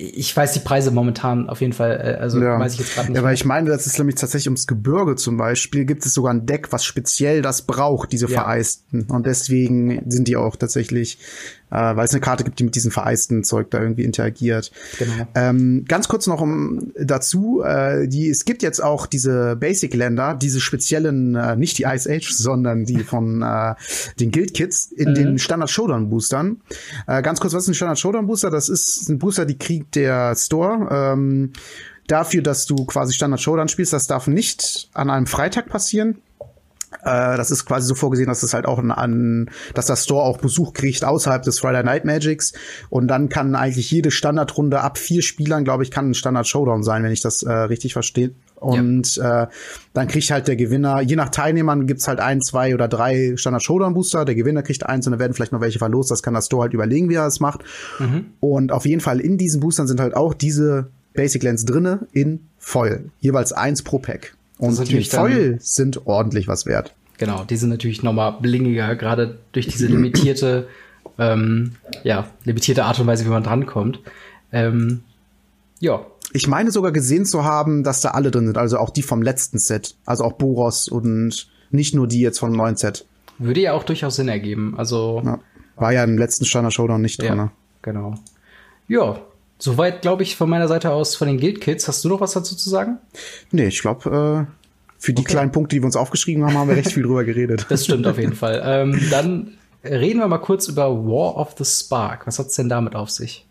ich 0.00 0.34
weiß 0.34 0.52
die 0.52 0.60
Preise 0.60 0.92
momentan 0.92 1.48
auf 1.48 1.60
jeden 1.60 1.72
Fall, 1.72 2.00
äh, 2.00 2.20
also 2.20 2.40
ja. 2.40 2.58
weiß 2.58 2.74
ich 2.74 2.80
jetzt 2.80 2.94
gerade 2.94 3.08
nicht. 3.08 3.16
Ja, 3.16 3.24
weil 3.24 3.34
ich 3.34 3.44
meine, 3.44 3.68
das 3.68 3.86
ist 3.86 3.98
nämlich 3.98 4.14
tatsächlich 4.14 4.46
ums 4.46 4.68
Gebirge 4.68 5.16
zum 5.16 5.36
Beispiel, 5.36 5.84
gibt 5.84 6.06
es 6.06 6.14
sogar 6.14 6.32
ein 6.32 6.46
Deck, 6.46 6.70
was 6.70 6.84
speziell 6.84 7.42
das 7.42 7.62
braucht, 7.62 8.12
diese 8.12 8.26
ja. 8.26 8.42
Vereisten. 8.42 9.02
Und 9.08 9.26
deswegen 9.26 10.08
sind 10.08 10.28
die 10.28 10.36
auch 10.36 10.54
tatsächlich 10.54 11.18
äh, 11.70 11.96
weil 11.96 12.04
es 12.04 12.12
eine 12.12 12.20
Karte 12.20 12.44
gibt, 12.44 12.58
die 12.58 12.64
mit 12.64 12.74
diesem 12.74 12.90
vereisten 12.90 13.44
Zeug 13.44 13.70
da 13.70 13.80
irgendwie 13.80 14.04
interagiert. 14.04 14.72
Genau. 14.98 15.26
Ähm, 15.34 15.84
ganz 15.88 16.08
kurz 16.08 16.26
noch 16.26 16.40
um 16.40 16.92
dazu, 16.98 17.62
äh, 17.62 18.08
die, 18.08 18.28
es 18.28 18.44
gibt 18.44 18.62
jetzt 18.62 18.82
auch 18.82 19.06
diese 19.06 19.56
Basic-Länder, 19.56 20.34
diese 20.34 20.60
speziellen, 20.60 21.34
äh, 21.34 21.56
nicht 21.56 21.78
die 21.78 21.84
Ice 21.84 22.10
Age, 22.10 22.30
sondern 22.32 22.84
die 22.84 23.02
von 23.04 23.42
äh, 23.42 23.74
den 24.20 24.30
Guild-Kits 24.30 24.86
in 24.92 25.10
mhm. 25.10 25.14
den 25.14 25.38
Standard-Showdown-Boostern. 25.38 26.60
Äh, 27.06 27.22
ganz 27.22 27.40
kurz, 27.40 27.54
was 27.54 27.64
ist 27.64 27.68
ein 27.68 27.74
Standard-Showdown-Booster? 27.74 28.50
Das 28.50 28.68
ist 28.68 29.08
ein 29.08 29.18
Booster, 29.18 29.44
die 29.44 29.58
kriegt 29.58 29.94
der 29.94 30.34
Store. 30.36 30.88
Ähm, 30.90 31.52
dafür, 32.08 32.42
dass 32.42 32.66
du 32.66 32.84
quasi 32.86 33.14
Standard 33.14 33.40
Showdown 33.40 33.68
spielst, 33.68 33.92
das 33.92 34.06
darf 34.06 34.26
nicht 34.26 34.88
an 34.94 35.10
einem 35.10 35.26
Freitag 35.26 35.68
passieren. 35.68 36.18
Äh, 37.02 37.36
das 37.36 37.50
ist 37.50 37.64
quasi 37.64 37.86
so 37.86 37.94
vorgesehen, 37.94 38.28
dass 38.28 38.42
es 38.42 38.54
halt 38.54 38.66
auch 38.66 38.78
an, 38.78 39.50
dass 39.74 39.86
das 39.86 40.04
Store 40.04 40.22
auch 40.22 40.38
Besuch 40.38 40.72
kriegt 40.72 41.04
außerhalb 41.04 41.42
des 41.42 41.60
Friday 41.60 41.84
Night 41.84 42.04
Magics. 42.04 42.52
Und 42.90 43.08
dann 43.08 43.28
kann 43.28 43.54
eigentlich 43.54 43.90
jede 43.90 44.10
Standardrunde 44.10 44.80
ab 44.80 44.98
vier 44.98 45.22
Spielern, 45.22 45.64
glaube 45.64 45.82
ich, 45.82 45.90
kann 45.90 46.10
ein 46.10 46.14
Standard 46.14 46.46
Showdown 46.46 46.82
sein, 46.82 47.02
wenn 47.02 47.12
ich 47.12 47.20
das 47.20 47.42
äh, 47.42 47.52
richtig 47.52 47.92
verstehe. 47.92 48.32
Und 48.56 49.16
ja. 49.16 49.44
äh, 49.44 49.46
dann 49.92 50.08
kriegt 50.08 50.30
halt 50.30 50.48
der 50.48 50.56
Gewinner, 50.56 51.00
je 51.00 51.14
nach 51.16 51.28
Teilnehmern 51.28 51.86
gibt's 51.86 52.08
halt 52.08 52.18
ein, 52.18 52.40
zwei 52.40 52.74
oder 52.74 52.88
drei 52.88 53.34
Standard 53.36 53.62
Showdown 53.62 53.94
Booster. 53.94 54.24
Der 54.24 54.34
Gewinner 54.34 54.62
kriegt 54.62 54.84
eins 54.84 55.06
und 55.06 55.12
dann 55.12 55.20
werden 55.20 55.32
vielleicht 55.32 55.52
noch 55.52 55.60
welche 55.60 55.78
verlost. 55.78 56.10
Das 56.10 56.22
kann 56.22 56.34
das 56.34 56.46
Store 56.46 56.62
halt 56.62 56.74
überlegen, 56.74 57.08
wie 57.08 57.14
er 57.14 57.24
das 57.24 57.40
macht. 57.40 57.60
Mhm. 57.98 58.26
Und 58.40 58.72
auf 58.72 58.84
jeden 58.84 59.00
Fall 59.00 59.20
in 59.20 59.38
diesen 59.38 59.60
Boostern 59.60 59.86
sind 59.86 60.00
halt 60.00 60.16
auch 60.16 60.34
diese 60.34 60.88
Basic 61.14 61.42
Lens 61.42 61.64
drinne 61.64 62.06
in 62.12 62.48
Foil. 62.58 63.10
Jeweils 63.20 63.52
eins 63.52 63.82
pro 63.82 63.98
Pack. 63.98 64.34
Und 64.58 64.88
die 64.88 65.04
Foil 65.04 65.58
sind 65.60 66.06
ordentlich 66.06 66.48
was 66.48 66.66
wert. 66.66 66.94
Genau, 67.18 67.44
die 67.44 67.56
sind 67.56 67.70
natürlich 67.70 68.02
nochmal 68.02 68.36
blingiger, 68.40 68.94
gerade 68.96 69.38
durch 69.52 69.66
diese 69.66 69.86
limitierte, 69.86 70.68
ähm, 71.18 71.72
ja, 72.04 72.28
limitierte 72.44 72.84
Art 72.84 72.98
und 73.00 73.06
Weise, 73.06 73.24
wie 73.24 73.30
man 73.30 73.42
drankommt. 73.42 74.00
Ähm, 74.52 75.02
ja. 75.80 76.06
Ich 76.32 76.46
meine 76.46 76.70
sogar 76.70 76.92
gesehen 76.92 77.24
zu 77.24 77.44
haben, 77.44 77.82
dass 77.82 78.00
da 78.00 78.10
alle 78.10 78.30
drin 78.30 78.46
sind, 78.46 78.58
also 78.58 78.78
auch 78.78 78.90
die 78.90 79.02
vom 79.02 79.22
letzten 79.22 79.58
Set, 79.58 79.96
also 80.04 80.24
auch 80.24 80.34
Boros 80.34 80.88
und 80.88 81.48
nicht 81.70 81.94
nur 81.94 82.06
die 82.06 82.20
jetzt 82.20 82.38
vom 82.38 82.52
neuen 82.52 82.76
Set. 82.76 83.06
Würde 83.38 83.60
ja 83.60 83.72
auch 83.72 83.84
durchaus 83.84 84.16
Sinn 84.16 84.28
ergeben. 84.28 84.74
Also 84.76 85.22
ja. 85.24 85.40
war 85.76 85.92
ja 85.92 86.04
im 86.04 86.18
letzten 86.18 86.44
Standard 86.44 86.74
Showdown 86.74 87.00
nicht 87.00 87.20
drin. 87.22 87.36
Ja, 87.36 87.52
genau. 87.82 88.14
Ja, 88.88 89.20
Soweit, 89.58 90.02
glaube 90.02 90.22
ich, 90.22 90.36
von 90.36 90.48
meiner 90.48 90.68
Seite 90.68 90.92
aus 90.92 91.16
von 91.16 91.26
den 91.26 91.38
Guild 91.38 91.60
Kids. 91.60 91.88
Hast 91.88 92.04
du 92.04 92.08
noch 92.08 92.20
was 92.20 92.32
dazu 92.32 92.54
zu 92.54 92.70
sagen? 92.70 92.98
Nee, 93.50 93.66
ich 93.66 93.80
glaube, 93.80 94.46
äh, 94.48 94.52
Für 94.98 95.12
die 95.12 95.22
okay. 95.22 95.32
kleinen 95.32 95.52
Punkte, 95.52 95.76
die 95.76 95.82
wir 95.82 95.86
uns 95.86 95.96
aufgeschrieben 95.96 96.44
haben, 96.44 96.56
haben 96.56 96.68
wir 96.68 96.76
recht 96.76 96.92
viel 96.92 97.02
drüber 97.02 97.24
geredet. 97.24 97.66
Das 97.68 97.84
stimmt 97.84 98.06
auf 98.06 98.18
jeden 98.18 98.34
Fall. 98.34 98.62
Ähm, 98.64 99.00
dann 99.10 99.58
reden 99.84 100.20
wir 100.20 100.28
mal 100.28 100.38
kurz 100.38 100.68
über 100.68 100.88
War 100.88 101.36
of 101.36 101.54
the 101.58 101.64
Spark. 101.64 102.26
Was 102.26 102.38
hat's 102.38 102.54
denn 102.54 102.68
damit 102.68 102.94
auf 102.94 103.10
sich? 103.10 103.46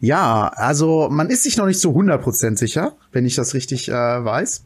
Ja, 0.00 0.48
also 0.54 1.08
man 1.10 1.28
ist 1.28 1.42
sich 1.42 1.56
noch 1.56 1.66
nicht 1.66 1.80
so 1.80 1.90
100% 1.90 2.56
sicher, 2.56 2.96
wenn 3.10 3.26
ich 3.26 3.34
das 3.34 3.54
richtig 3.54 3.88
äh, 3.88 3.92
weiß. 3.92 4.64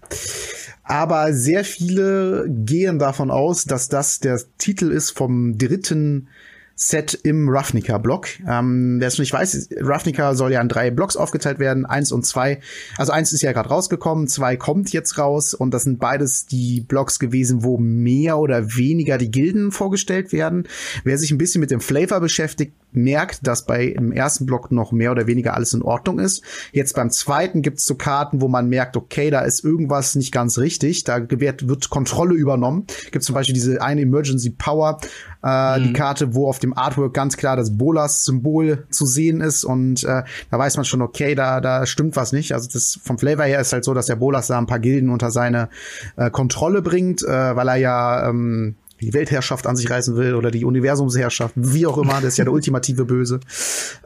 Aber 0.85 1.33
sehr 1.33 1.65
viele 1.65 2.47
gehen 2.49 2.99
davon 2.99 3.31
aus, 3.31 3.65
dass 3.65 3.89
das 3.89 4.19
der 4.19 4.41
Titel 4.59 4.91
ist 4.91 5.13
vom 5.13 5.57
dritten 5.57 6.29
Set 6.75 7.19
im 7.23 7.49
Ravnica-Block. 7.49 8.29
Ähm, 8.49 8.97
wer 8.99 9.09
es 9.09 9.19
nicht 9.19 9.33
weiß, 9.33 9.69
Ravnica 9.81 10.35
soll 10.35 10.53
ja 10.53 10.61
in 10.61 10.69
drei 10.69 10.91
Blocks 10.91 11.17
aufgeteilt 11.17 11.59
werden, 11.59 11.87
eins 11.87 12.13
und 12.13 12.27
zwei. 12.27 12.61
Also 12.97 13.13
eins 13.13 13.33
ist 13.33 13.43
ja 13.43 13.53
gerade 13.53 13.69
rausgekommen, 13.69 14.27
zwei 14.29 14.57
kommt 14.57 14.93
jetzt 14.93 15.19
raus 15.19 15.55
und 15.55 15.73
das 15.73 15.85
sind 15.85 15.99
beides 15.99 16.47
die 16.47 16.81
Blocks 16.81 17.19
gewesen, 17.19 17.63
wo 17.63 17.79
mehr 17.79 18.39
oder 18.39 18.77
weniger 18.77 19.19
die 19.19 19.31
Gilden 19.31 19.73
vorgestellt 19.73 20.33
werden. 20.33 20.69
Wer 21.05 21.19
sich 21.19 21.31
ein 21.31 21.39
bisschen 21.39 21.61
mit 21.61 21.71
dem 21.71 21.81
Flavor 21.81 22.21
beschäftigt, 22.21 22.75
merkt, 22.93 23.47
dass 23.47 23.65
bei 23.67 23.87
im 23.87 24.13
ersten 24.13 24.47
Block 24.47 24.71
noch 24.71 24.93
mehr 24.93 25.11
oder 25.13 25.27
weniger 25.27 25.55
alles 25.55 25.73
in 25.73 25.83
Ordnung 25.83 26.19
ist. 26.19 26.43
Jetzt 26.73 26.95
beim 26.95 27.11
zweiten 27.11 27.63
gibt 27.63 27.79
es 27.79 27.87
so 27.87 27.95
Karten, 27.95 28.41
wo 28.41 28.49
man 28.49 28.69
merkt, 28.69 28.97
okay, 28.97 29.31
da 29.31 29.41
ist 29.41 29.65
irgendwas 29.65 30.15
nicht 30.15 30.33
ganz 30.33 30.59
richtig. 30.59 31.05
Da 31.05 31.27
wird 31.31 31.91
Kontrolle 31.91 32.35
übernommen. 32.35 32.87
Gibt 33.11 33.25
zum 33.25 33.35
Beispiel 33.35 33.55
diese 33.55 33.81
eine 33.81 34.03
Emergency 34.03 34.51
Power, 34.51 35.01
äh, 35.45 35.79
mhm. 35.79 35.85
die 35.85 35.93
Karte, 35.93 36.35
wo 36.35 36.49
auf 36.49 36.59
dem 36.59 36.77
Artwork 36.77 37.15
ganz 37.15 37.37
klar 37.37 37.57
das 37.57 37.77
Bolas-Symbol 37.77 38.87
zu 38.91 39.07
sehen 39.07 39.41
ist 39.41 39.65
und 39.65 40.05
äh, 40.05 40.23
da 40.51 40.59
weiß 40.59 40.77
man 40.77 40.85
schon, 40.85 41.03
okay, 41.03 41.35
da 41.35 41.61
da 41.61 41.87
stimmt 41.87 42.17
was 42.17 42.33
nicht. 42.33 42.53
Also 42.53 42.69
das 42.73 42.99
vom 43.03 43.19
Flavor 43.19 43.45
her 43.45 43.61
ist 43.61 43.73
halt 43.73 43.85
so, 43.85 43.95
dass 43.95 44.07
der 44.07 44.17
Bolas 44.17 44.47
da 44.47 44.59
ein 44.59 44.67
paar 44.67 44.79
Gilden 44.79 45.11
unter 45.11 45.31
seine 45.31 45.69
äh, 46.17 46.31
Kontrolle 46.31 46.83
bringt, 46.83 47.23
äh, 47.23 47.57
weil 47.57 47.69
er 47.69 47.77
ja 47.77 48.29
ähm, 48.29 48.77
die 49.03 49.13
Weltherrschaft 49.13 49.67
an 49.67 49.77
sich 49.77 49.91
reißen 49.91 50.17
will 50.17 50.35
oder 50.35 50.51
die 50.51 50.65
Universumsherrschaft, 50.65 51.55
wie 51.57 51.87
auch 51.87 51.99
immer, 51.99 52.15
das 52.15 52.25
ist 52.25 52.37
ja 52.39 52.45
der 52.45 52.53
ultimative 52.53 53.05
Böse. 53.05 53.41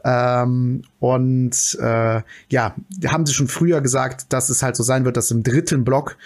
Ähm, 0.03 0.81
und 0.99 1.77
äh, 1.79 2.21
ja, 2.49 2.75
haben 3.05 3.25
sie 3.25 3.33
schon 3.33 3.47
früher 3.47 3.81
gesagt, 3.81 4.33
dass 4.33 4.49
es 4.49 4.63
halt 4.63 4.75
so 4.75 4.81
sein 4.83 5.05
wird, 5.05 5.15
dass 5.15 5.29
im 5.29 5.43
dritten 5.43 5.83
Block, 5.83 6.17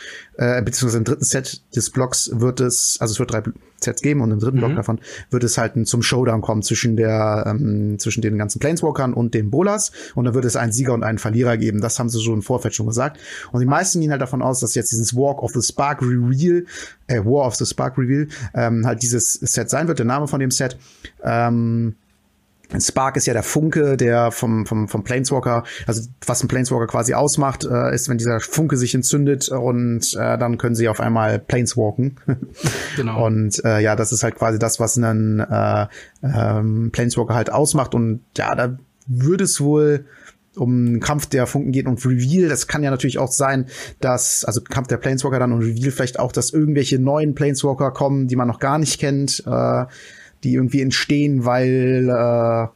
äh, 0.42 0.60
beziehungsweise 0.64 0.98
im 0.98 1.04
dritten 1.04 1.24
Set 1.24 1.62
des 1.76 1.92
Blocks 1.92 2.32
wird 2.34 2.62
es, 2.62 2.98
also 3.00 3.12
es 3.12 3.20
wird 3.20 3.32
drei 3.32 3.44
Sets 3.80 4.02
geben 4.02 4.22
und 4.22 4.32
im 4.32 4.40
dritten 4.40 4.58
mhm. 4.58 4.62
Block 4.62 4.76
davon 4.76 5.00
wird 5.30 5.44
es 5.44 5.60
halt 5.60 5.88
zum 5.88 6.02
Showdown 6.02 6.42
kommen 6.42 6.64
zwischen 6.64 6.96
der, 6.96 7.46
ähm, 7.48 8.00
zwischen 8.00 8.22
den 8.24 8.40
ganzen 8.40 8.58
Planeswalkern 8.58 9.14
und 9.14 9.36
den 9.36 9.52
Bolas 9.52 9.92
und 10.16 10.26
dann 10.26 10.34
wird 10.34 10.46
es 10.46 10.56
einen 10.56 10.72
Sieger 10.72 10.96
und 10.96 11.04
einen 11.04 11.20
Verlierer 11.20 11.58
geben. 11.58 11.80
Das 11.80 12.00
haben 12.00 12.10
sie 12.10 12.20
so 12.20 12.34
im 12.34 12.42
Vorfeld 12.42 12.74
schon 12.74 12.88
gesagt. 12.88 13.20
Und 13.52 13.60
die 13.60 13.68
meisten 13.68 14.02
gehen 14.02 14.10
halt 14.10 14.22
davon 14.22 14.42
aus, 14.42 14.60
dass 14.62 14.74
jetzt 14.74 14.92
dieses 14.92 15.16
Walk 15.16 15.44
of 15.44 15.52
the 15.54 15.62
Spark 15.62 16.02
Reveal, 16.02 16.66
äh, 17.06 17.20
War 17.24 17.46
of 17.46 17.54
the 17.56 17.66
Spark 17.68 18.00
Reveal, 18.00 18.28
ähm, 18.56 18.88
halt 18.88 19.04
dieses 19.04 19.34
Set 19.34 19.70
sein 19.70 19.88
wird, 19.88 20.00
der 20.00 20.08
Name 20.08 20.28
von 20.28 20.40
dem 20.40 20.50
Set. 20.50 20.76
Ähm, 21.24 21.98
Spark 22.80 23.18
ist 23.18 23.28
ja 23.28 23.34
der 23.34 23.44
Funke, 23.44 23.98
der 23.98 24.32
vom, 24.32 24.66
vom, 24.66 24.88
vom 24.88 25.04
Planeswalker, 25.04 25.64
also 25.88 26.08
was 26.26 26.44
ein 26.44 26.48
Planeswalker 26.48 26.88
quasi 26.88 27.14
ausmacht, 27.14 27.66
äh, 27.66 27.94
ist, 27.94 28.08
wenn 28.08 28.18
dieser 28.18 28.40
Funke 28.40 28.78
sich 28.78 28.96
entzündet 28.96 29.50
und 29.50 30.14
äh, 30.14 30.38
dann 30.38 30.58
können 30.58 30.76
sie 30.76 30.88
auf 30.88 31.02
einmal 31.02 31.40
Planeswalken. 31.40 32.18
genau. 32.96 33.26
Und 33.26 33.64
äh, 33.66 33.80
ja, 33.80 33.96
das 33.96 34.12
ist 34.12 34.24
halt 34.24 34.36
quasi 34.36 34.60
das, 34.60 34.80
was 34.80 34.98
einen 34.98 35.40
äh, 35.40 35.88
ähm, 36.24 36.92
Planeswalker 36.92 37.34
halt 37.34 37.52
ausmacht. 37.52 37.94
Und 37.94 38.22
ja, 38.38 38.56
da 38.56 38.78
würde 39.08 39.44
es 39.44 39.60
wohl 39.60 40.06
um 40.56 41.00
Kampf 41.00 41.28
der 41.28 41.48
Funken 41.48 41.72
geht 41.72 41.88
und 41.88 42.06
Reveal. 42.06 42.50
Das 42.50 42.68
kann 42.68 42.84
ja 42.84 42.92
natürlich 42.92 43.20
auch 43.20 43.32
sein, 43.32 43.68
dass, 44.00 44.44
also 44.44 44.62
Kampf 44.62 44.88
der 44.88 44.98
Planeswalker 44.98 45.40
dann 45.40 45.54
und 45.54 45.62
Reveal 45.62 45.92
vielleicht 45.92 46.20
auch, 46.20 46.32
dass 46.32 46.52
irgendwelche 46.52 47.00
neuen 47.00 47.36
Planeswalker 47.36 47.92
kommen, 47.92 48.28
die 48.28 48.36
man 48.36 48.48
noch 48.48 48.60
gar 48.60 48.78
nicht 48.78 49.00
kennt. 49.00 49.44
Äh, 49.46 49.86
die 50.44 50.54
irgendwie 50.54 50.82
entstehen, 50.82 51.46
weil 51.46 52.10
äh, 52.10 52.68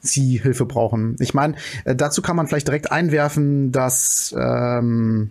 sie 0.00 0.38
Hilfe 0.38 0.66
brauchen. 0.66 1.16
Ich 1.20 1.34
meine, 1.34 1.54
äh, 1.84 1.94
dazu 1.94 2.22
kann 2.22 2.36
man 2.36 2.46
vielleicht 2.46 2.68
direkt 2.68 2.92
einwerfen, 2.92 3.72
dass 3.72 4.34
ähm, 4.38 5.30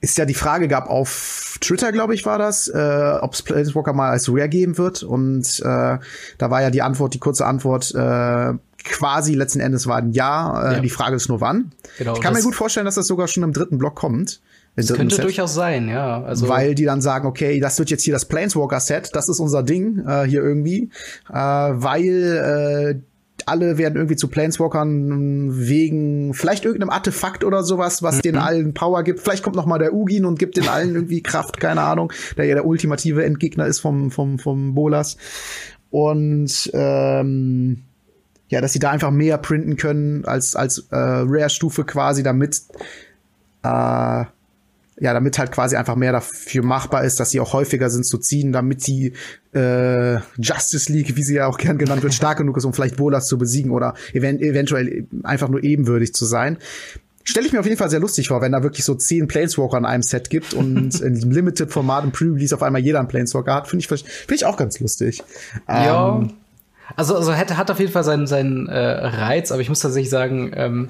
es 0.00 0.16
ja 0.16 0.24
die 0.24 0.34
Frage 0.34 0.68
gab 0.68 0.88
auf 0.88 1.58
Twitter, 1.60 1.90
glaube 1.92 2.14
ich, 2.14 2.24
war 2.24 2.38
das, 2.38 2.68
äh, 2.68 3.18
ob 3.20 3.34
es 3.34 3.42
Planeswalker 3.42 3.92
mal 3.92 4.10
als 4.10 4.28
Rare 4.28 4.48
geben 4.48 4.78
wird. 4.78 5.02
Und 5.02 5.60
äh, 5.60 5.62
da 5.62 6.50
war 6.50 6.62
ja 6.62 6.70
die 6.70 6.82
Antwort, 6.82 7.14
die 7.14 7.18
kurze 7.18 7.46
Antwort, 7.46 7.92
äh, 7.94 8.54
quasi 8.84 9.34
letzten 9.34 9.60
Endes 9.60 9.86
war 9.86 9.96
ein 9.96 10.12
Ja. 10.12 10.70
Äh, 10.70 10.74
ja. 10.74 10.80
Die 10.80 10.90
Frage 10.90 11.16
ist 11.16 11.28
nur 11.28 11.40
wann. 11.40 11.72
Genau, 11.98 12.14
ich 12.14 12.20
kann 12.20 12.32
mir 12.32 12.42
gut 12.42 12.54
vorstellen, 12.54 12.86
dass 12.86 12.94
das 12.94 13.06
sogar 13.06 13.26
schon 13.26 13.42
im 13.42 13.52
dritten 13.52 13.78
Block 13.78 13.96
kommt. 13.96 14.40
Das 14.86 14.96
könnte 14.96 15.16
Set. 15.16 15.24
durchaus 15.24 15.54
sein, 15.54 15.88
ja. 15.88 16.22
Also 16.22 16.48
Weil 16.48 16.74
die 16.74 16.84
dann 16.84 17.00
sagen, 17.00 17.26
okay, 17.26 17.58
das 17.60 17.78
wird 17.78 17.90
jetzt 17.90 18.04
hier 18.04 18.12
das 18.12 18.26
Planeswalker-Set, 18.26 19.10
das 19.14 19.28
ist 19.28 19.40
unser 19.40 19.62
Ding 19.62 20.04
äh, 20.06 20.24
hier 20.24 20.42
irgendwie, 20.42 20.90
äh, 21.30 21.34
weil 21.34 22.94
äh, 22.96 23.00
alle 23.46 23.78
werden 23.78 23.96
irgendwie 23.96 24.16
zu 24.16 24.28
Planeswalkern 24.28 25.56
wegen 25.56 26.34
vielleicht 26.34 26.64
irgendeinem 26.64 26.90
Artefakt 26.90 27.44
oder 27.44 27.62
sowas, 27.62 28.02
was 28.02 28.16
mhm. 28.16 28.22
den 28.22 28.36
allen 28.36 28.74
Power 28.74 29.02
gibt. 29.02 29.20
Vielleicht 29.20 29.42
kommt 29.42 29.56
noch 29.56 29.66
mal 29.66 29.78
der 29.78 29.94
Ugin 29.94 30.24
und 30.24 30.38
gibt 30.38 30.56
den 30.56 30.68
allen 30.68 30.94
irgendwie 30.94 31.22
Kraft, 31.22 31.60
keine 31.60 31.82
Ahnung, 31.82 32.12
der 32.36 32.46
ja 32.46 32.54
der 32.54 32.66
ultimative 32.66 33.24
Endgegner 33.24 33.66
ist 33.66 33.80
vom 33.80 34.10
vom 34.10 34.38
vom 34.38 34.74
Bolas. 34.74 35.16
Und 35.90 36.70
ähm, 36.74 37.82
ja, 38.48 38.60
dass 38.60 38.72
sie 38.72 38.78
da 38.78 38.90
einfach 38.90 39.10
mehr 39.10 39.38
printen 39.38 39.76
können 39.76 40.24
als 40.24 40.56
als 40.56 40.86
äh, 40.90 40.96
Rare-Stufe 40.96 41.84
quasi, 41.84 42.22
damit 42.22 42.62
äh, 43.62 44.24
ja, 45.00 45.12
damit 45.12 45.38
halt 45.38 45.52
quasi 45.52 45.76
einfach 45.76 45.96
mehr 45.96 46.12
dafür 46.12 46.64
machbar 46.64 47.04
ist, 47.04 47.20
dass 47.20 47.30
sie 47.30 47.40
auch 47.40 47.52
häufiger 47.52 47.90
sind 47.90 48.04
zu 48.04 48.18
ziehen, 48.18 48.52
damit 48.52 48.86
die 48.86 49.12
äh, 49.54 50.16
Justice 50.36 50.92
League, 50.92 51.16
wie 51.16 51.22
sie 51.22 51.36
ja 51.36 51.46
auch 51.46 51.58
gern 51.58 51.78
genannt 51.78 52.02
wird, 52.02 52.14
stark 52.18 52.38
genug 52.38 52.56
ist, 52.56 52.64
um 52.64 52.72
vielleicht 52.72 52.96
Bolas 52.96 53.26
zu 53.26 53.38
besiegen 53.38 53.70
oder 53.70 53.94
event 54.12 54.40
eventuell 54.40 55.06
einfach 55.22 55.48
nur 55.48 55.62
ebenwürdig 55.62 56.14
zu 56.14 56.24
sein. 56.24 56.58
Stelle 57.24 57.46
ich 57.46 57.52
mir 57.52 57.60
auf 57.60 57.66
jeden 57.66 57.76
Fall 57.76 57.90
sehr 57.90 58.00
lustig 58.00 58.28
vor, 58.28 58.40
wenn 58.40 58.52
da 58.52 58.62
wirklich 58.62 58.84
so 58.84 58.94
zehn 58.94 59.28
Planeswalker 59.28 59.76
in 59.76 59.84
einem 59.84 60.02
Set 60.02 60.30
gibt 60.30 60.54
und 60.54 61.00
in 61.00 61.14
diesem 61.14 61.30
Limited-Format 61.30 62.04
im 62.04 62.12
Pre-Release 62.12 62.54
auf 62.54 62.62
einmal 62.62 62.80
jeder 62.80 62.98
einen 63.00 63.08
Planeswalker 63.08 63.54
hat, 63.54 63.68
finde 63.68 63.82
ich, 63.82 63.88
finde 63.88 64.34
ich 64.34 64.46
auch 64.46 64.56
ganz 64.56 64.80
lustig. 64.80 65.22
Ja. 65.68 66.16
Ähm, 66.16 66.32
also, 66.96 67.16
also 67.16 67.36
hat, 67.36 67.54
hat 67.56 67.70
auf 67.70 67.78
jeden 67.80 67.92
Fall 67.92 68.04
seinen, 68.04 68.26
seinen 68.26 68.66
äh, 68.66 68.78
Reiz, 68.78 69.52
aber 69.52 69.60
ich 69.60 69.68
muss 69.68 69.80
tatsächlich 69.80 70.10
sagen, 70.10 70.52
ähm, 70.54 70.88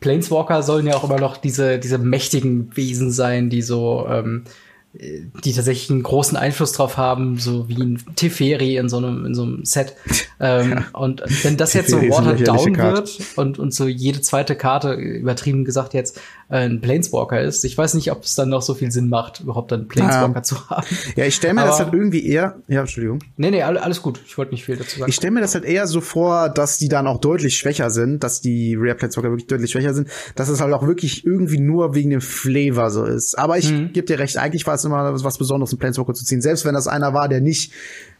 Planeswalker 0.00 0.62
sollen 0.62 0.86
ja 0.86 0.94
auch 0.94 1.04
immer 1.04 1.18
noch 1.18 1.36
diese, 1.36 1.78
diese 1.78 1.98
mächtigen 1.98 2.74
Wesen 2.76 3.10
sein, 3.10 3.50
die 3.50 3.62
so, 3.62 4.06
ähm, 4.08 4.44
die 4.92 5.52
tatsächlich 5.52 5.90
einen 5.90 6.02
großen 6.02 6.36
Einfluss 6.36 6.72
drauf 6.72 6.96
haben, 6.96 7.38
so 7.38 7.68
wie 7.68 7.80
ein 7.80 8.02
Teferi 8.16 8.76
in 8.76 8.88
so 8.88 8.96
einem, 8.96 9.24
in 9.24 9.34
so 9.34 9.42
einem 9.42 9.64
Set. 9.64 9.94
Ähm, 10.42 10.70
ja. 10.70 10.84
Und 10.98 11.22
wenn 11.42 11.58
das 11.58 11.74
jetzt 11.74 11.90
so 11.90 11.98
watered 12.00 12.48
down 12.48 12.74
wird 12.78 13.18
und, 13.36 13.58
und 13.58 13.74
so 13.74 13.86
jede 13.86 14.22
zweite 14.22 14.56
Karte, 14.56 14.94
übertrieben 14.94 15.66
gesagt 15.66 15.92
jetzt, 15.92 16.18
ein 16.50 16.80
Planeswalker 16.80 17.40
ist, 17.40 17.64
ich 17.64 17.78
weiß 17.78 17.94
nicht, 17.94 18.10
ob 18.10 18.24
es 18.24 18.34
dann 18.34 18.48
noch 18.48 18.62
so 18.62 18.74
viel 18.74 18.90
Sinn 18.90 19.08
macht, 19.08 19.40
überhaupt 19.40 19.70
dann 19.70 19.86
Planeswalker 19.86 20.34
ja. 20.34 20.42
zu 20.42 20.68
haben. 20.68 20.86
Ja, 21.14 21.24
ich 21.24 21.36
stelle 21.36 21.54
mir 21.54 21.62
Aber, 21.62 21.70
das 21.70 21.78
halt 21.78 21.94
irgendwie 21.94 22.26
eher, 22.26 22.56
ja, 22.66 22.80
Entschuldigung. 22.80 23.20
Nee, 23.36 23.52
nee, 23.52 23.62
alles 23.62 24.02
gut. 24.02 24.20
Ich 24.26 24.36
wollte 24.36 24.52
nicht 24.52 24.64
viel 24.64 24.76
dazu 24.76 24.98
sagen. 24.98 25.08
Ich 25.08 25.14
stelle 25.14 25.32
mir 25.32 25.40
das 25.40 25.54
halt 25.54 25.64
eher 25.64 25.86
so 25.86 26.00
vor, 26.00 26.48
dass 26.48 26.78
die 26.78 26.88
dann 26.88 27.06
auch 27.06 27.20
deutlich 27.20 27.56
schwächer 27.56 27.90
sind, 27.90 28.24
dass 28.24 28.40
die 28.40 28.74
Rare 28.76 28.96
Planeswalker 28.96 29.30
wirklich 29.30 29.46
deutlich 29.46 29.70
schwächer 29.70 29.94
sind, 29.94 30.08
dass 30.34 30.48
es 30.48 30.60
halt 30.60 30.72
auch 30.74 30.84
wirklich 30.86 31.24
irgendwie 31.24 31.60
nur 31.60 31.94
wegen 31.94 32.10
dem 32.10 32.20
Flavor 32.20 32.90
so 32.90 33.04
ist. 33.04 33.38
Aber 33.38 33.56
ich 33.56 33.70
mhm. 33.70 33.92
gebe 33.92 34.06
dir 34.06 34.18
recht, 34.18 34.36
eigentlich 34.36 34.66
war 34.66 34.74
es 34.74 34.84
immer 34.84 35.22
was 35.22 35.38
Besonderes, 35.38 35.70
einen 35.70 35.78
Planeswalker 35.78 36.14
zu 36.14 36.24
ziehen. 36.24 36.42
Selbst 36.42 36.64
wenn 36.64 36.74
das 36.74 36.88
einer 36.88 37.14
war, 37.14 37.28
der 37.28 37.40
nicht 37.40 37.72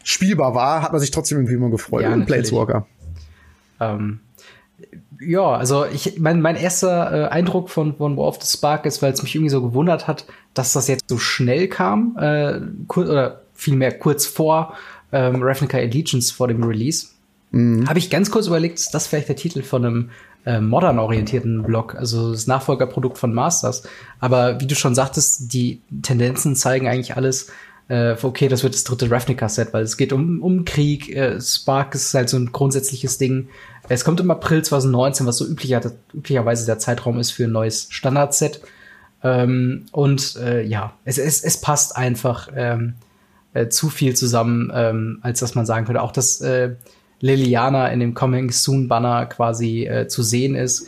spielbar 0.04 0.54
war, 0.54 0.82
hat 0.82 0.92
man 0.92 1.00
sich 1.00 1.10
trotzdem 1.10 1.38
irgendwie 1.38 1.54
immer 1.54 1.70
gefreut. 1.70 2.02
Ja, 2.02 2.16
Planeswalker. 2.16 2.86
Ähm, 3.80 4.20
ja, 5.20 5.52
also 5.52 5.84
ich 5.84 6.18
mein, 6.18 6.40
mein 6.40 6.56
erster 6.56 7.26
äh, 7.26 7.28
Eindruck 7.28 7.70
von, 7.70 7.96
von 7.96 8.16
War 8.16 8.26
of 8.26 8.42
the 8.42 8.56
Spark 8.56 8.86
ist, 8.86 9.02
weil 9.02 9.12
es 9.12 9.22
mich 9.22 9.34
irgendwie 9.34 9.50
so 9.50 9.62
gewundert 9.62 10.08
hat, 10.08 10.24
dass 10.54 10.72
das 10.72 10.88
jetzt 10.88 11.08
so 11.08 11.18
schnell 11.18 11.68
kam, 11.68 12.16
äh, 12.18 12.60
kur 12.88 13.08
oder 13.08 13.42
vielmehr 13.54 13.96
kurz 13.96 14.26
vor 14.26 14.74
ähm, 15.12 15.42
Ravnica 15.42 15.76
Allegiance 15.76 16.32
vor 16.32 16.48
dem 16.48 16.62
Release. 16.62 17.08
Mhm. 17.50 17.88
Habe 17.88 17.98
ich 17.98 18.10
ganz 18.10 18.30
kurz 18.30 18.46
überlegt, 18.46 18.78
ist 18.78 18.94
das 18.94 19.06
vielleicht 19.06 19.28
der 19.28 19.36
Titel 19.36 19.62
von 19.62 19.84
einem 19.84 20.10
äh, 20.46 20.60
modern-orientierten 20.60 21.62
Blog, 21.62 21.94
also 21.96 22.32
das 22.32 22.46
Nachfolgerprodukt 22.46 23.18
von 23.18 23.34
Masters. 23.34 23.82
Aber 24.20 24.60
wie 24.60 24.66
du 24.66 24.74
schon 24.74 24.94
sagtest, 24.94 25.52
die 25.52 25.82
Tendenzen 26.02 26.56
zeigen 26.56 26.88
eigentlich 26.88 27.16
alles, 27.16 27.50
äh, 27.90 28.16
okay, 28.22 28.46
das 28.46 28.62
wird 28.62 28.74
das 28.74 28.84
dritte 28.84 29.10
Ravnica-Set, 29.10 29.72
weil 29.72 29.82
es 29.82 29.96
geht 29.96 30.12
um, 30.12 30.40
um 30.42 30.64
Krieg, 30.64 31.14
äh, 31.14 31.40
Spark 31.40 31.96
ist 31.96 32.14
halt 32.14 32.28
so 32.28 32.36
ein 32.36 32.52
grundsätzliches 32.52 33.18
Ding. 33.18 33.48
Es 33.88 34.04
kommt 34.04 34.20
im 34.20 34.30
April 34.30 34.62
2019, 34.62 35.26
was 35.26 35.38
so 35.38 35.44
üblicher, 35.44 35.80
üblicherweise 36.14 36.66
der 36.66 36.78
Zeitraum 36.78 37.18
ist 37.18 37.32
für 37.32 37.44
ein 37.44 37.52
neues 37.52 37.88
Standard-Set. 37.90 38.60
Ähm, 39.24 39.86
und 39.90 40.36
äh, 40.36 40.62
ja, 40.62 40.92
es, 41.04 41.18
es, 41.18 41.42
es 41.42 41.60
passt 41.60 41.96
einfach 41.96 42.48
ähm, 42.54 42.94
äh, 43.54 43.66
zu 43.66 43.88
viel 43.88 44.14
zusammen, 44.14 44.70
ähm, 44.72 45.18
als 45.22 45.40
dass 45.40 45.56
man 45.56 45.66
sagen 45.66 45.84
könnte, 45.84 46.02
auch 46.02 46.12
dass 46.12 46.40
äh, 46.42 46.76
Liliana 47.18 47.88
in 47.88 47.98
dem 47.98 48.14
Coming 48.14 48.52
Soon 48.52 48.86
Banner 48.86 49.26
quasi 49.26 49.84
äh, 49.84 50.06
zu 50.06 50.22
sehen 50.22 50.54
ist. 50.54 50.86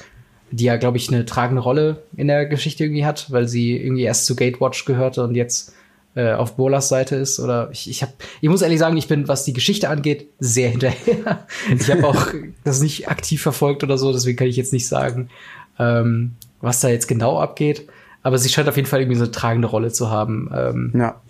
die 0.52 0.64
ja, 0.64 0.76
glaube 0.76 0.98
ich, 0.98 1.08
eine 1.08 1.24
tragende 1.24 1.62
Rolle 1.62 2.04
in 2.16 2.28
der 2.28 2.46
Geschichte 2.46 2.84
irgendwie 2.84 3.06
hat, 3.06 3.32
weil 3.32 3.48
sie 3.48 3.76
irgendwie 3.76 4.04
erst 4.04 4.24
zu 4.26 4.36
Gatewatch 4.36 4.84
gehörte 4.84 5.24
und 5.24 5.34
jetzt 5.34 5.72
äh, 6.14 6.32
auf 6.32 6.56
Bolas 6.56 6.88
Seite 6.88 7.16
ist. 7.16 7.40
Oder 7.40 7.70
ich, 7.72 7.88
ich 7.88 8.02
habe, 8.02 8.12
ich 8.40 8.48
muss 8.48 8.62
ehrlich 8.62 8.78
sagen, 8.78 8.96
ich 8.96 9.08
bin, 9.08 9.28
was 9.28 9.44
die 9.44 9.52
Geschichte 9.52 9.88
angeht, 9.88 10.28
sehr 10.38 10.70
hinterher. 10.70 11.46
ich 11.78 11.90
habe 11.90 12.06
auch 12.06 12.26
das 12.64 12.80
nicht 12.80 13.08
aktiv 13.08 13.42
verfolgt 13.42 13.82
oder 13.82 13.98
so, 13.98 14.12
deswegen 14.12 14.36
kann 14.36 14.48
ich 14.48 14.56
jetzt 14.56 14.72
nicht 14.72 14.88
sagen, 14.88 15.30
ähm, 15.78 16.32
was 16.60 16.80
da 16.80 16.88
jetzt 16.88 17.08
genau 17.08 17.38
abgeht. 17.40 17.88
Aber 18.22 18.38
sie 18.38 18.48
scheint 18.48 18.68
auf 18.68 18.76
jeden 18.76 18.88
Fall 18.88 19.00
irgendwie 19.00 19.18
so 19.18 19.24
eine 19.24 19.32
tragende 19.32 19.68
Rolle 19.68 19.90
zu 19.90 20.10
haben. 20.10 20.50
Ähm, 20.54 20.92
ja. 20.94 21.20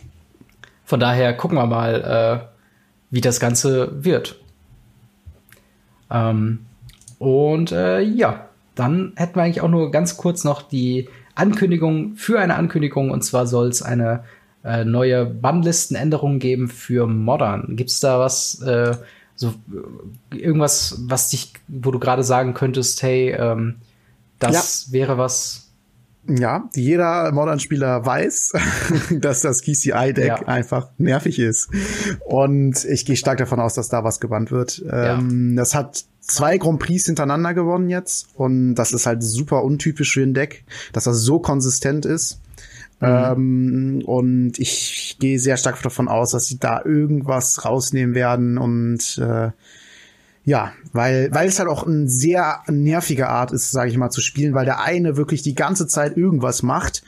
Von 0.84 1.00
daher 1.00 1.32
gucken 1.34 1.56
wir 1.56 1.66
mal, 1.66 2.42
äh, 2.42 2.46
wie 3.10 3.20
das 3.22 3.40
Ganze 3.40 4.04
wird. 4.04 4.40
Ähm, 6.10 6.66
und 7.18 7.72
äh, 7.72 8.00
ja, 8.00 8.48
dann 8.74 9.12
hätten 9.16 9.36
wir 9.36 9.42
eigentlich 9.42 9.60
auch 9.60 9.68
nur 9.68 9.90
ganz 9.90 10.16
kurz 10.16 10.44
noch 10.44 10.62
die 10.62 11.08
Ankündigung 11.34 12.16
für 12.16 12.40
eine 12.40 12.56
Ankündigung. 12.56 13.10
Und 13.10 13.22
zwar 13.22 13.46
soll 13.46 13.68
es 13.68 13.82
eine 13.82 14.24
äh, 14.64 14.84
neue 14.84 15.26
Bannlistenänderung 15.26 16.38
geben 16.38 16.68
für 16.68 17.06
Modern. 17.06 17.76
Gibt 17.76 17.90
es 17.90 18.00
da 18.00 18.18
was, 18.18 18.60
äh, 18.62 18.96
so 19.34 19.54
irgendwas, 20.32 21.00
was 21.06 21.28
dich, 21.30 21.52
wo 21.68 21.90
du 21.90 21.98
gerade 21.98 22.22
sagen 22.22 22.54
könntest, 22.54 23.02
hey, 23.02 23.30
ähm, 23.30 23.76
das 24.38 24.86
ja. 24.86 24.92
wäre 24.92 25.18
was, 25.18 25.62
ja, 26.28 26.68
jeder 26.74 27.32
Modern-Spieler 27.32 28.06
weiß, 28.06 28.52
dass 29.10 29.40
das 29.40 29.62
KCI-Deck 29.62 30.26
ja. 30.26 30.36
einfach 30.46 30.90
nervig 30.96 31.38
ist. 31.40 31.68
Und 32.24 32.84
ich 32.84 33.04
gehe 33.04 33.16
stark 33.16 33.38
davon 33.38 33.58
aus, 33.58 33.74
dass 33.74 33.88
da 33.88 34.04
was 34.04 34.20
gebannt 34.20 34.52
wird. 34.52 34.78
Ja. 34.78 35.18
Ähm, 35.18 35.56
das 35.56 35.74
hat 35.74 36.04
zwei 36.20 36.58
Grand 36.58 36.78
Prix 36.78 37.06
hintereinander 37.06 37.54
gewonnen 37.54 37.90
jetzt. 37.90 38.28
Und 38.34 38.76
das 38.76 38.92
ist 38.92 39.06
halt 39.06 39.22
super 39.22 39.64
untypisch 39.64 40.12
für 40.12 40.22
ein 40.22 40.34
Deck, 40.34 40.64
dass 40.92 41.04
das 41.04 41.18
so 41.18 41.40
konsistent 41.40 42.06
ist. 42.06 42.40
Mhm. 43.02 43.08
Ähm, 43.08 44.02
und 44.06 44.58
ich 44.58 45.16
gehe 45.18 45.38
sehr 45.38 45.56
stark 45.56 45.82
davon 45.82 46.08
aus, 46.08 46.30
dass 46.30 46.46
sie 46.46 46.58
da 46.58 46.82
irgendwas 46.84 47.64
rausnehmen 47.64 48.14
werden 48.14 48.58
und 48.58 49.18
äh, 49.18 49.50
ja, 50.44 50.72
weil, 50.92 51.28
weil 51.32 51.48
es 51.48 51.58
halt 51.58 51.68
auch 51.68 51.86
eine 51.86 52.08
sehr 52.08 52.62
nervige 52.68 53.28
Art 53.28 53.52
ist, 53.52 53.70
sage 53.70 53.90
ich 53.90 53.96
mal, 53.96 54.10
zu 54.10 54.20
spielen, 54.20 54.54
weil 54.54 54.64
der 54.64 54.80
eine 54.80 55.16
wirklich 55.16 55.42
die 55.42 55.54
ganze 55.54 55.86
Zeit 55.86 56.16
irgendwas 56.16 56.64
macht. 56.64 57.04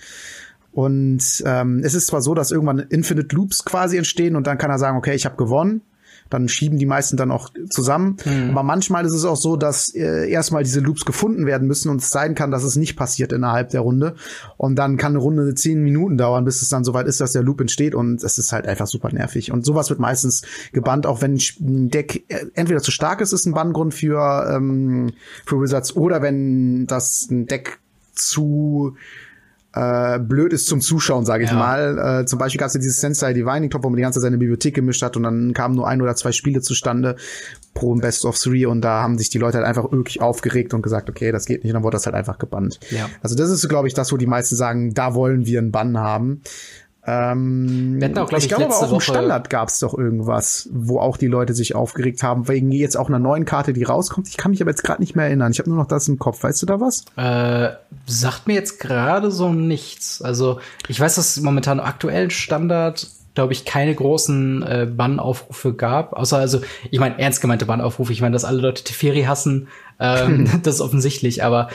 Und 0.71 1.43
ähm, 1.45 1.81
es 1.85 1.95
ist 1.95 2.07
zwar 2.07 2.23
so, 2.23 2.35
dass 2.35 2.53
irgendwann 2.53 2.79
Infinite 2.79 3.35
Loops 3.35 3.65
quasi 3.65 3.97
entstehen 3.97 4.37
und 4.37 4.47
dann 4.47 4.59
kann 4.59 4.71
er 4.71 4.79
sagen, 4.79 4.99
okay, 4.99 5.15
ich 5.15 5.25
habe 5.25 5.37
gewonnen 5.37 5.83
dann 6.31 6.49
schieben 6.49 6.79
die 6.79 6.87
meisten 6.87 7.17
dann 7.17 7.31
auch 7.31 7.51
zusammen. 7.71 8.17
Mhm. 8.25 8.51
Aber 8.51 8.63
manchmal 8.63 9.05
ist 9.05 9.13
es 9.13 9.25
auch 9.25 9.37
so, 9.37 9.57
dass 9.57 9.95
äh, 9.95 10.29
erstmal 10.31 10.63
diese 10.63 10.81
Loops 10.81 11.05
gefunden 11.05 11.47
werden 11.47 11.69
müssen 11.69 11.91
und 11.91 12.01
es 12.01 12.11
sein 12.11 12.35
kann, 12.35 12.51
dass 12.51 12.65
es 12.65 12.77
nicht 12.77 12.97
passiert 12.97 13.33
innerhalb 13.33 13.71
der 13.71 13.81
Runde. 13.81 14.15
Und 14.57 14.77
dann 14.77 14.97
kann 14.97 15.13
eine 15.13 15.19
Runde 15.19 15.55
zehn 15.55 15.83
Minuten 15.83 16.17
dauern, 16.17 16.45
bis 16.45 16.63
es 16.63 16.69
dann 16.69 16.85
soweit 16.85 17.07
ist, 17.07 17.21
dass 17.21 17.33
der 17.33 17.43
Loop 17.43 17.61
entsteht 17.61 17.95
und 17.95 18.23
es 18.23 18.39
ist 18.39 18.53
halt 18.53 18.67
einfach 18.67 18.87
super 18.87 19.13
nervig. 19.13 19.53
Und 19.53 19.65
sowas 19.65 19.91
wird 19.91 20.01
meistens 20.01 20.43
gebannt, 20.73 21.07
auch 21.07 21.23
wenn 21.23 21.39
ein 21.61 21.91
Deck 21.91 22.25
äh, 22.29 22.47
entweder 22.55 22.81
zu 22.81 22.91
stark 22.91 23.21
ist, 23.21 23.33
ist 23.33 23.47
ein 23.47 23.55
Banngrund 23.55 23.95
für, 23.95 24.51
ähm, 24.51 25.13
für 25.45 25.61
Wizards, 25.61 25.97
oder 25.97 26.23
wenn 26.23 26.87
das 26.87 27.29
ein 27.31 27.47
Deck 27.47 27.79
zu 28.15 28.97
äh, 29.75 30.19
blöd 30.21 30.53
ist 30.53 30.67
zum 30.67 30.81
Zuschauen, 30.81 31.25
sage 31.25 31.45
ich 31.45 31.51
ja. 31.51 31.57
mal. 31.57 32.21
Äh, 32.21 32.27
zum 32.27 32.39
Beispiel 32.39 32.59
gab 32.59 32.69
es 32.69 32.75
ja 32.75 32.81
dieses 32.81 33.01
Sensei 33.01 33.33
Divining 33.33 33.71
Top, 33.71 33.83
wo 33.83 33.91
man 33.91 33.97
die 33.97 34.03
ganze 34.03 34.21
Zeit 34.21 34.25
seine 34.25 34.39
Bibliothek 34.39 34.75
gemischt 34.75 35.03
hat 35.03 35.17
und 35.17 35.25
dann 35.25 35.53
kamen 35.53 35.75
nur 35.75 35.89
ein 35.89 36.01
oder 36.01 36.15
zwei 36.15 36.33
Spiele 36.33 36.61
zustande 36.61 37.17
pro 37.75 37.95
Best 37.97 38.25
of 38.25 38.39
Three 38.39 38.67
und 38.67 38.83
da 38.83 39.03
haben 39.03 39.19
sich 39.19 39.31
die 39.31 39.39
Leute 39.39 39.59
halt 39.59 39.67
einfach 39.67 39.91
wirklich 39.91 40.21
aufgeregt 40.21 40.75
und 40.75 40.83
gesagt, 40.83 41.11
okay, 41.11 41.33
das 41.33 41.47
geht 41.47 41.65
nicht 41.65 41.73
und 41.73 41.75
dann 41.75 41.83
wurde 41.83 41.97
das 41.97 42.07
halt 42.07 42.15
einfach 42.15 42.39
gebannt. 42.39 42.79
Ja. 42.91 43.09
Also 43.21 43.35
das 43.35 43.51
ist, 43.51 43.69
glaube 43.69 43.89
ich, 43.89 43.95
das, 43.95 44.13
wo 44.13 44.17
die 44.17 44.27
meisten 44.27 44.55
sagen, 44.55 44.95
da 44.95 45.15
wollen 45.15 45.47
wir 45.47 45.59
einen 45.59 45.73
Bann 45.73 45.99
haben. 45.99 46.43
Ähm, 47.07 48.01
wir 48.01 48.09
auch, 48.11 48.29
glaub 48.29 48.39
ich, 48.39 48.45
ich 48.45 48.49
glaube 48.49 48.65
aber 48.65 48.77
auch 48.77 48.93
im 48.93 49.01
Standard 49.01 49.51
gab 49.51 49.69
es 49.69 49.79
doch 49.79 49.97
irgendwas, 49.97 50.69
wo 50.73 51.01
auch 51.01 51.19
die 51.19 51.27
Leute 51.27 51.53
sich 51.53 51.75
aufgeregt 51.75 52.23
haben, 52.23 52.49
wegen 52.49 52.73
jetzt 52.73 52.97
auch 52.97 53.09
einer 53.09 53.19
neuen 53.19 53.45
Karte, 53.45 53.75
die 53.75 53.83
rauskommt. 53.83 54.29
Ich 54.29 54.39
kann 54.39 54.53
mich 54.53 54.63
aber 54.63 54.71
jetzt 54.71 54.85
gerade 54.85 55.03
nicht 55.03 55.15
mehr 55.15 55.27
erinnern. 55.27 55.53
Ich 55.53 55.59
habe 55.59 55.69
nur 55.69 55.79
noch 55.79 55.87
das 55.87 56.09
im 56.09 56.19
Kopf. 56.19 56.43
Weißt 56.43 56.63
du 56.63 56.67
da 56.67 56.81
was? 56.81 57.05
Äh, 57.17 57.75
sagt 58.07 58.47
mir 58.47 58.55
jetzt 58.55 58.81
gerade 58.81 59.31
so 59.31 59.53
nichts. 59.53 60.23
Also 60.23 60.61
ich 60.89 60.99
weiß, 60.99 61.17
dass 61.17 61.37
es 61.37 61.43
momentan 61.43 61.79
aktuell 61.81 62.31
Standard 62.31 63.07
glaube 63.35 63.53
ich, 63.53 63.65
keine 63.65 63.93
großen 63.95 64.63
äh, 64.63 64.87
Bannaufrufe 64.87 65.75
gab. 65.75 66.13
Außer, 66.13 66.39
also, 66.39 66.61
ich 66.91 67.01
meine, 67.01 67.19
ernst 67.19 67.41
gemeinte 67.41 67.67
Bannaufrufe. 67.67 68.13
Ich 68.13 68.21
meine, 68.21 68.33
dass 68.33 68.45
alle 68.45 68.61
Leute 68.61 68.85
Teferi 68.85 69.25
hassen, 69.25 69.67
ähm, 69.99 70.49
das 70.63 70.77
ist 70.77 70.81
offensichtlich. 70.81 71.43
Aber 71.43 71.69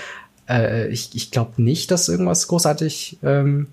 äh, 0.48 0.88
ich, 0.88 1.10
ich 1.16 1.32
glaube 1.32 1.62
nicht, 1.62 1.92
dass 1.92 2.08
irgendwas 2.08 2.48
großartig 2.48 3.20
ähm, 3.24 3.68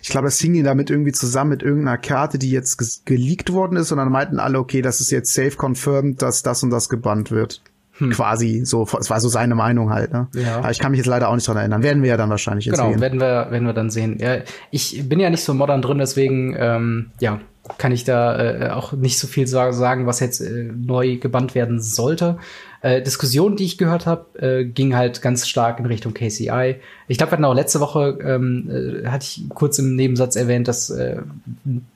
ich 0.00 0.08
glaube, 0.08 0.26
das 0.26 0.38
hing 0.38 0.62
damit 0.64 0.90
irgendwie 0.90 1.12
zusammen 1.12 1.50
mit 1.50 1.62
irgendeiner 1.62 1.98
Karte, 1.98 2.38
die 2.38 2.50
jetzt 2.50 3.06
geleakt 3.06 3.52
worden 3.52 3.76
ist 3.76 3.92
und 3.92 3.98
dann 3.98 4.10
meinten 4.10 4.38
alle, 4.38 4.58
okay, 4.58 4.82
das 4.82 5.00
ist 5.00 5.10
jetzt 5.10 5.32
safe 5.32 5.56
confirmed, 5.56 6.20
dass 6.22 6.42
das 6.42 6.62
und 6.62 6.70
das 6.70 6.88
gebannt 6.88 7.30
wird. 7.30 7.62
Hm. 7.98 8.10
Quasi 8.10 8.62
so, 8.64 8.86
es 8.98 9.10
war 9.10 9.20
so 9.20 9.28
seine 9.28 9.54
Meinung 9.54 9.90
halt. 9.90 10.12
Ne? 10.12 10.28
Ja. 10.34 10.58
Aber 10.58 10.70
ich 10.70 10.78
kann 10.78 10.92
mich 10.92 10.98
jetzt 10.98 11.06
leider 11.06 11.28
auch 11.28 11.34
nicht 11.34 11.46
dran 11.46 11.58
erinnern. 11.58 11.82
Werden 11.82 12.02
wir 12.02 12.10
ja 12.10 12.16
dann 12.16 12.30
wahrscheinlich 12.30 12.64
jetzt 12.64 12.76
genau, 12.76 12.88
sehen. 12.88 13.00
Genau, 13.00 13.02
werden 13.02 13.20
wir, 13.20 13.50
werden 13.50 13.66
wir 13.66 13.74
dann 13.74 13.90
sehen. 13.90 14.18
Ja, 14.18 14.38
ich 14.70 15.08
bin 15.08 15.20
ja 15.20 15.28
nicht 15.28 15.44
so 15.44 15.52
modern 15.52 15.82
drin, 15.82 15.98
deswegen 15.98 16.56
ähm, 16.58 17.10
ja, 17.20 17.40
kann 17.78 17.92
ich 17.92 18.04
da 18.04 18.38
äh, 18.38 18.70
auch 18.70 18.92
nicht 18.92 19.18
so 19.18 19.26
viel 19.26 19.46
sagen, 19.46 20.06
was 20.06 20.20
jetzt 20.20 20.40
äh, 20.40 20.70
neu 20.74 21.16
gebannt 21.18 21.54
werden 21.54 21.80
sollte. 21.80 22.38
Äh, 22.82 23.00
Diskussion, 23.00 23.54
die 23.54 23.64
ich 23.64 23.78
gehört 23.78 24.06
habe, 24.06 24.38
äh, 24.40 24.64
ging 24.64 24.96
halt 24.96 25.22
ganz 25.22 25.46
stark 25.46 25.78
in 25.78 25.86
Richtung 25.86 26.14
KCI. 26.14 26.76
Ich 27.06 27.16
glaube, 27.16 27.30
wir 27.30 27.36
hatten 27.36 27.44
auch 27.44 27.54
letzte 27.54 27.78
Woche, 27.78 28.18
ähm, 28.24 29.04
äh, 29.04 29.08
hatte 29.08 29.24
ich 29.24 29.44
kurz 29.50 29.78
im 29.78 29.94
Nebensatz 29.94 30.34
erwähnt, 30.34 30.66
dass 30.66 30.90
äh, 30.90 31.18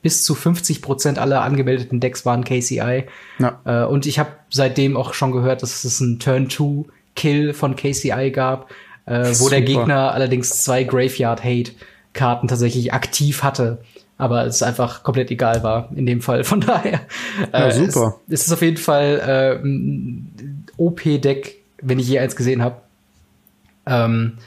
bis 0.02 0.22
zu 0.22 0.36
50 0.36 0.82
Prozent 0.82 1.18
aller 1.18 1.42
angemeldeten 1.42 1.98
Decks 1.98 2.24
waren 2.24 2.44
KCI. 2.44 3.04
Ja. 3.40 3.60
Äh, 3.64 3.84
und 3.86 4.06
ich 4.06 4.20
habe 4.20 4.30
seitdem 4.48 4.96
auch 4.96 5.12
schon 5.12 5.32
gehört, 5.32 5.62
dass 5.62 5.82
es 5.82 6.00
einen 6.00 6.20
Turn-2-Kill 6.20 7.52
von 7.52 7.74
KCI 7.74 8.30
gab, 8.32 8.70
äh, 9.06 9.34
wo 9.40 9.48
der 9.48 9.62
Gegner 9.62 10.12
allerdings 10.12 10.62
zwei 10.62 10.84
Graveyard-Hate-Karten 10.84 12.46
tatsächlich 12.46 12.92
aktiv 12.92 13.42
hatte 13.42 13.80
aber 14.18 14.46
es 14.46 14.62
einfach 14.62 15.02
komplett 15.02 15.30
egal 15.30 15.62
war 15.62 15.90
in 15.94 16.06
dem 16.06 16.22
Fall. 16.22 16.44
Von 16.44 16.60
daher 16.62 17.00
ja, 17.52 17.66
äh, 17.66 17.72
super. 17.72 18.18
Es, 18.28 18.40
es 18.40 18.46
ist 18.46 18.52
auf 18.52 18.62
jeden 18.62 18.78
Fall 18.78 19.60
äh, 19.62 19.66
OP-Deck, 20.76 21.62
wenn 21.82 21.98
ich 21.98 22.08
je 22.08 22.18
eins 22.18 22.36
gesehen 22.36 22.62
habe. 22.62 22.82
Ähm, 23.86 24.38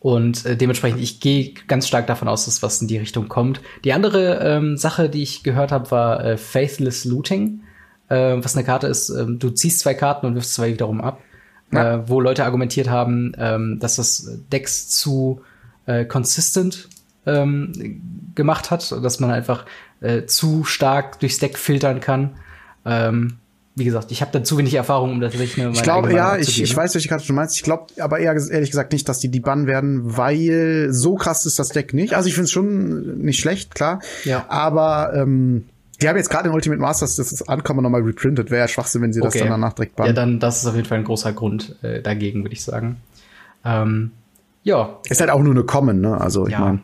und 0.00 0.44
äh, 0.44 0.56
dementsprechend, 0.56 1.00
ich 1.00 1.20
gehe 1.20 1.54
ganz 1.66 1.88
stark 1.88 2.06
davon 2.06 2.28
aus, 2.28 2.44
dass 2.44 2.62
was 2.62 2.82
in 2.82 2.88
die 2.88 2.98
Richtung 2.98 3.28
kommt. 3.28 3.62
Die 3.84 3.92
andere 3.92 4.38
ähm, 4.40 4.76
Sache, 4.76 5.08
die 5.08 5.22
ich 5.22 5.42
gehört 5.42 5.72
habe, 5.72 5.90
war 5.90 6.22
äh, 6.22 6.36
Faithless 6.36 7.06
Looting. 7.06 7.60
Äh, 8.08 8.36
was 8.36 8.54
eine 8.54 8.66
Karte 8.66 8.86
ist, 8.86 9.08
äh, 9.08 9.24
du 9.26 9.50
ziehst 9.50 9.80
zwei 9.80 9.94
Karten 9.94 10.26
und 10.26 10.34
wirfst 10.34 10.54
zwei 10.54 10.72
wiederum 10.72 11.00
ab. 11.00 11.22
Ja. 11.72 11.94
Äh, 11.94 12.08
wo 12.08 12.20
Leute 12.20 12.44
argumentiert 12.44 12.90
haben, 12.90 13.32
ähm, 13.38 13.78
dass 13.80 13.96
das 13.96 14.30
Decks 14.52 14.88
zu 14.88 15.40
äh, 15.86 16.04
consistent 16.04 16.88
ähm, 17.24 18.32
gemacht 18.34 18.70
hat, 18.70 18.92
dass 18.92 19.20
man 19.20 19.30
einfach 19.30 19.64
äh, 20.00 20.26
zu 20.26 20.64
stark 20.64 21.18
durchs 21.20 21.38
Deck 21.38 21.56
filtern 21.56 22.00
kann. 22.00 22.36
Ähm, 22.84 23.38
wie 23.76 23.84
gesagt, 23.84 24.12
ich 24.12 24.20
habe 24.20 24.30
da 24.30 24.44
zu 24.44 24.56
wenig 24.56 24.74
Erfahrung, 24.74 25.12
um 25.12 25.20
das 25.20 25.32
wirklich 25.32 25.58
Ich 25.58 25.82
glaube, 25.82 26.12
ja, 26.12 26.36
ich, 26.36 26.62
ich 26.62 26.76
weiß, 26.76 26.94
welche 26.94 27.08
Karte 27.08 27.26
du 27.26 27.32
meinst. 27.32 27.56
Ich 27.56 27.62
glaube 27.62 27.86
aber 27.98 28.20
eher, 28.20 28.34
ehrlich 28.34 28.70
gesagt 28.70 28.92
nicht, 28.92 29.08
dass 29.08 29.18
die 29.18 29.28
die 29.28 29.40
bannen 29.40 29.66
werden, 29.66 30.16
weil 30.16 30.88
so 30.90 31.16
krass 31.16 31.44
ist 31.44 31.58
das 31.58 31.70
Deck 31.70 31.92
nicht. 31.92 32.14
Also 32.14 32.28
ich 32.28 32.34
finde 32.34 32.44
es 32.44 32.52
schon 32.52 33.18
nicht 33.18 33.40
schlecht, 33.40 33.74
klar. 33.74 34.00
Ja. 34.24 34.44
Aber 34.48 35.12
ähm, 35.16 35.64
die 36.00 36.08
haben 36.08 36.16
jetzt 36.16 36.30
gerade 36.30 36.48
in 36.48 36.54
Ultimate 36.54 36.80
Masters 36.80 37.16
das 37.16 37.48
Ankommen 37.48 37.82
nochmal 37.82 38.02
reprintet. 38.02 38.50
Wäre 38.50 38.60
ja 38.62 38.68
Schwachsinn, 38.68 39.02
wenn 39.02 39.12
sie 39.12 39.20
okay. 39.20 39.30
das 39.32 39.38
dann 39.40 39.50
danach 39.50 39.72
direkt 39.72 39.96
bannen. 39.96 40.08
Ja, 40.08 40.12
dann 40.12 40.38
das 40.38 40.58
ist 40.58 40.66
auf 40.66 40.76
jeden 40.76 40.86
Fall 40.86 40.98
ein 40.98 41.04
großer 41.04 41.32
Grund 41.32 41.76
äh, 41.82 42.00
dagegen, 42.00 42.44
würde 42.44 42.54
ich 42.54 42.62
sagen. 42.62 42.98
Ähm, 43.64 44.12
ja. 44.62 44.98
Ist 45.08 45.20
halt 45.20 45.30
auch 45.30 45.42
nur 45.42 45.52
eine 45.52 45.64
Common, 45.64 46.00
ne? 46.00 46.20
Also 46.20 46.46
ich 46.46 46.52
ja. 46.52 46.60
meine. 46.60 46.80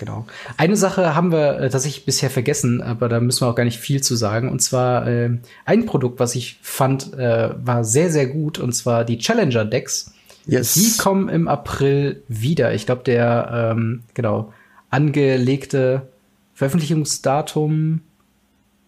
Genau. 0.00 0.24
Eine 0.56 0.76
Sache 0.76 1.14
haben 1.14 1.30
wir 1.30 1.60
äh, 1.60 1.68
tatsächlich 1.68 2.06
bisher 2.06 2.30
vergessen, 2.30 2.80
aber 2.80 3.10
da 3.10 3.20
müssen 3.20 3.42
wir 3.42 3.50
auch 3.50 3.54
gar 3.54 3.64
nicht 3.64 3.78
viel 3.78 4.02
zu 4.02 4.16
sagen. 4.16 4.48
Und 4.48 4.60
zwar 4.62 5.06
äh, 5.06 5.36
ein 5.66 5.84
Produkt, 5.84 6.20
was 6.20 6.34
ich 6.34 6.58
fand, 6.62 7.12
äh, 7.12 7.50
war 7.62 7.84
sehr, 7.84 8.10
sehr 8.10 8.26
gut, 8.26 8.58
und 8.58 8.72
zwar 8.72 9.04
die 9.04 9.18
Challenger 9.18 9.66
Decks. 9.66 10.14
Yes. 10.46 10.72
Die 10.72 10.96
kommen 10.96 11.28
im 11.28 11.48
April 11.48 12.22
wieder. 12.28 12.72
Ich 12.72 12.86
glaube, 12.86 13.02
der 13.04 13.74
ähm, 13.76 14.04
genau 14.14 14.54
angelegte 14.88 16.08
Veröffentlichungsdatum. 16.54 18.00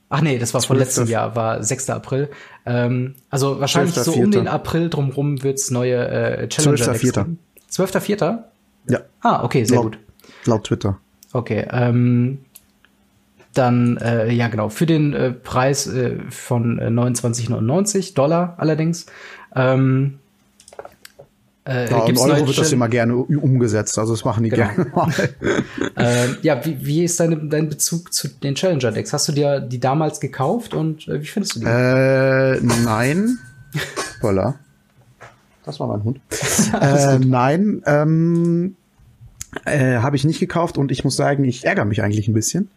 Ach 0.09 0.23
nee, 0.23 0.39
das 0.39 0.55
war 0.55 0.63
von 0.63 0.79
letztem 0.79 1.09
Jahr, 1.09 1.37
war 1.37 1.63
6. 1.63 1.91
April. 1.91 2.31
Ähm, 2.65 3.17
also 3.29 3.61
wahrscheinlich 3.61 3.97
so 3.97 4.15
um 4.15 4.31
den 4.31 4.49
April 4.49 4.89
drumrum 4.89 5.43
wird's 5.43 5.71
neue 5.71 6.09
äh, 6.09 6.49
Challenger 6.49 6.95
Decks 6.95 7.05
12.4. 7.05 7.37
12.4. 7.71 8.39
Ja. 8.89 9.01
Ah, 9.21 9.45
okay, 9.45 9.65
sehr 9.65 9.77
Laut, 9.77 9.93
gut. 9.93 9.99
Laut 10.47 10.65
Twitter. 10.65 10.99
Okay, 11.33 11.67
ähm, 11.71 12.39
dann, 13.55 13.97
äh, 13.99 14.33
ja 14.33 14.49
genau, 14.49 14.69
für 14.69 14.87
den 14.87 15.13
äh, 15.13 15.31
Preis 15.31 15.87
äh, 15.87 16.19
von 16.31 16.79
äh, 16.79 16.87
29,99 16.87 18.15
Dollar 18.15 18.55
allerdings. 18.59 19.07
Ähm, 19.55 20.19
Äh, 21.65 21.89
ja, 21.89 22.07
im 22.07 22.19
Euro 22.19 22.45
wird 22.49 22.59
das 22.59 22.73
immer 22.73 22.89
gerne 22.89 23.15
umgesetzt, 23.15 23.97
also 23.97 24.15
das 24.15 24.25
machen 24.25 24.43
die 24.43 24.51
genau. 24.51 24.69
gerne 24.75 24.91
mal. 24.93 25.13
äh, 25.97 26.27
ja, 26.43 26.65
wie, 26.65 26.85
wie 26.85 27.05
ist 27.05 27.21
deine, 27.21 27.37
dein 27.37 27.69
Bezug 27.69 28.13
zu 28.13 28.27
den 28.27 28.57
Challenger-Decks? 28.57 29.13
Hast 29.13 29.29
du 29.29 29.33
dir 29.33 29.61
die 29.61 29.79
damals 29.79 30.19
gekauft 30.19 30.75
und 30.75 31.07
äh, 31.07 31.23
wie 31.23 31.27
findest 31.27 31.55
du 31.55 31.61
die? 31.61 31.67
Äh, 31.67 32.61
nein. 32.85 33.39
Voila. 34.21 34.57
Das 35.65 35.79
war 35.79 35.87
mein 35.87 36.03
Hund. 36.03 36.21
äh, 36.81 37.19
nein, 37.21 37.81
ähm, 37.87 38.75
äh, 39.65 39.97
habe 39.99 40.17
ich 40.17 40.25
nicht 40.25 40.41
gekauft 40.41 40.79
und 40.79 40.91
ich 40.91 41.05
muss 41.05 41.17
sagen, 41.17 41.45
ich 41.45 41.65
ärgere 41.65 41.85
mich 41.85 42.03
eigentlich 42.03 42.29
ein 42.29 42.35
bisschen. 42.35 42.71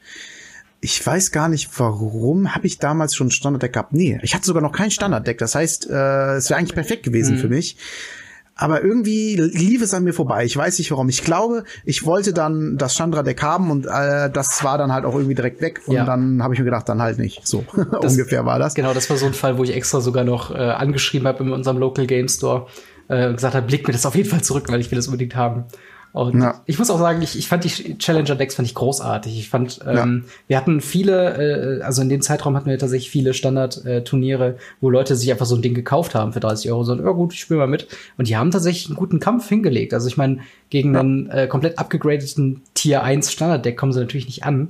Ich 0.82 1.06
weiß 1.06 1.32
gar 1.32 1.50
nicht, 1.50 1.70
warum 1.80 2.54
habe 2.54 2.68
ich 2.68 2.78
damals 2.78 3.16
schon 3.16 3.28
ein 3.28 3.32
Standarddeck 3.32 3.74
gehabt. 3.74 3.94
Nee, 3.94 4.20
ich 4.22 4.36
hatte 4.36 4.46
sogar 4.46 4.62
noch 4.62 4.72
kein 4.72 4.92
Standarddeck. 4.92 5.38
Das 5.38 5.56
heißt, 5.56 5.90
äh, 5.90 6.36
es 6.36 6.50
wäre 6.50 6.60
eigentlich 6.60 6.76
perfekt 6.76 7.04
gewesen 7.04 7.38
mhm. 7.38 7.40
für 7.40 7.48
mich. 7.48 7.78
Aber 8.58 8.82
irgendwie 8.84 9.36
lief 9.36 9.82
es 9.82 9.94
an 9.94 10.06
mir 10.06 10.14
vorbei. 10.14 10.46
Ich 10.46 10.56
weiß 10.56 10.78
nicht 10.80 10.90
warum. 10.92 11.10
Ich 11.10 11.24
glaube, 11.24 11.66
ich 11.84 12.06
wollte 12.06 12.32
dann 12.32 12.78
das 12.78 12.96
Chandra-Deck 12.96 13.42
haben 13.42 13.70
und 13.70 13.86
äh, 13.86 14.30
das 14.30 14.64
war 14.64 14.78
dann 14.78 14.94
halt 14.94 15.04
auch 15.04 15.14
irgendwie 15.16 15.36
direkt 15.36 15.62
weg. 15.62 15.82
Und 15.88 15.96
ja. 15.96 16.06
dann 16.06 16.42
habe 16.42 16.54
ich 16.54 16.60
mir 16.60 16.66
gedacht, 16.66 16.88
dann 16.88 17.02
halt 17.02 17.20
nicht. 17.20 17.46
So 17.46 17.66
das, 18.02 18.14
ungefähr 18.14 18.46
war 18.46 18.58
das. 18.58 18.74
Genau, 18.74 18.94
das 18.94 19.10
war 19.10 19.18
so 19.18 19.26
ein 19.26 19.34
Fall, 19.34 19.58
wo 19.58 19.64
ich 19.66 19.76
extra 19.76 20.00
sogar 20.00 20.24
noch 20.24 20.52
äh, 20.52 20.58
angeschrieben 20.58 21.28
habe 21.28 21.44
in 21.44 21.52
unserem 21.52 21.78
Local 21.78 22.08
Game 22.08 22.30
Store 22.30 22.68
äh, 23.10 23.28
und 23.28 23.36
gesagt 23.36 23.56
habe, 23.56 23.68
blick 23.68 23.88
mir 23.88 23.94
das 23.94 24.06
auf 24.06 24.16
jeden 24.16 24.30
Fall 24.30 24.42
zurück, 24.42 24.66
weil 24.70 24.80
ich 24.80 24.90
will 24.90 24.96
das 24.98 25.08
unbedingt 25.08 25.36
haben. 25.36 25.66
Und 26.16 26.42
ja. 26.42 26.62
ich 26.66 26.80
muss 26.80 26.90
auch 26.90 26.98
sagen, 26.98 27.22
ich, 27.22 27.38
ich 27.38 27.50
fand 27.50 27.66
die 27.66 27.98
Challenger-Decks 27.98 28.56
fand 28.56 28.66
ich 28.66 28.74
großartig. 28.74 29.38
Ich 29.38 29.50
fand, 29.50 29.82
ähm, 29.86 30.24
ja. 30.24 30.32
wir 30.48 30.58
hatten 30.58 30.80
viele, 30.80 31.80
äh, 31.80 31.82
also 31.82 32.02
in 32.02 32.08
dem 32.08 32.22
Zeitraum 32.22 32.56
hatten 32.56 32.70
wir 32.70 32.80
tatsächlich 32.80 33.10
viele 33.10 33.34
Standard-Turniere, 33.34 34.56
wo 34.80 34.90
Leute 34.90 35.18
sich 35.18 35.30
einfach 35.30 35.46
so 35.46 35.58
ein 35.58 35.62
Ding 35.62 35.74
gekauft 35.74 36.16
haben 36.16 36.32
für 36.32 36.40
30 36.40 36.72
Euro. 36.72 36.86
So, 36.86 36.96
ja 36.96 37.12
gut, 37.12 37.34
ich 37.34 37.42
spiele 37.42 37.60
mal 37.60 37.68
mit. 37.68 37.90
Und 38.18 38.30
die 38.30 38.38
haben 38.38 38.50
tatsächlich 38.50 38.88
einen 38.88 38.96
guten 38.96 39.20
Kampf 39.20 39.50
hingelegt. 39.50 39.94
Also 39.94 40.08
ich 40.08 40.16
meine, 40.16 40.38
gegen 40.70 40.94
ja. 40.94 41.02
einen 41.02 41.30
äh, 41.32 41.48
komplett 41.48 41.80
abgegradeten 41.80 42.62
Tier 42.76 43.04
1 43.04 43.34
Standard-Deck 43.34 43.76
kommen 43.76 43.92
sie 43.92 44.00
natürlich 44.00 44.28
nicht 44.28 44.46
an. 44.46 44.70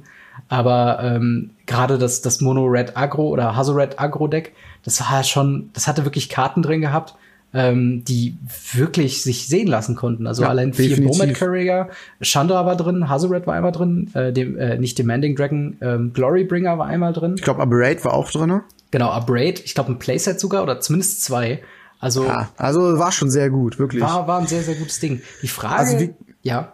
Aber 0.49 0.97
ähm, 1.03 1.51
gerade 1.67 1.99
das, 1.99 2.21
das 2.21 2.41
Mono 2.41 2.65
Red 2.65 2.97
Agro 2.97 3.27
oder 3.27 3.55
Hazo 3.55 3.73
Red 3.73 3.99
Agro 3.99 4.27
Deck, 4.27 4.53
das 4.83 4.99
war 4.99 5.23
schon, 5.23 5.69
das 5.73 5.87
hatte 5.87 6.05
wirklich 6.05 6.27
Karten 6.27 6.63
drin 6.63 6.81
gehabt 6.81 7.13
ähm, 7.55 8.03
die 8.03 8.37
wirklich 8.73 9.23
sich 9.23 9.47
sehen 9.47 9.67
lassen 9.67 9.95
konnten. 9.95 10.27
Also 10.27 10.43
ja, 10.43 10.49
allein 10.49 10.73
vier 10.73 10.99
Nomad 10.99 11.33
Courier, 11.33 11.87
Chandra 12.21 12.65
war 12.65 12.75
drin, 12.75 13.07
Hazoret 13.07 13.47
war 13.47 13.55
einmal 13.55 13.71
drin, 13.71 14.11
äh, 14.13 14.33
dem, 14.33 14.57
äh, 14.57 14.77
nicht 14.77 14.99
Demanding 14.99 15.37
Dragon, 15.37 15.77
ähm, 15.79 16.11
Glorybringer 16.13 16.77
war 16.77 16.87
einmal 16.87 17.13
drin. 17.13 17.35
Ich 17.37 17.43
glaube, 17.43 17.61
Aberrate 17.61 18.03
war 18.03 18.13
auch 18.13 18.29
drin. 18.29 18.59
Genau, 18.91 19.09
Aberrate, 19.09 19.61
ich 19.63 19.73
glaube 19.73 19.93
ein 19.93 19.99
Playset 19.99 20.37
sogar 20.37 20.63
oder 20.63 20.81
zumindest 20.81 21.23
zwei. 21.23 21.61
Also, 21.99 22.25
ja, 22.25 22.49
also 22.57 22.99
war 22.99 23.13
schon 23.13 23.31
sehr 23.31 23.49
gut, 23.49 23.79
wirklich. 23.79 24.03
War, 24.03 24.27
war 24.27 24.41
ein 24.41 24.47
sehr, 24.47 24.61
sehr 24.61 24.75
gutes 24.75 24.99
Ding. 24.99 25.21
Die 25.41 25.47
Frage, 25.47 25.75
also 25.75 25.99
wie, 26.01 26.13
ja. 26.41 26.73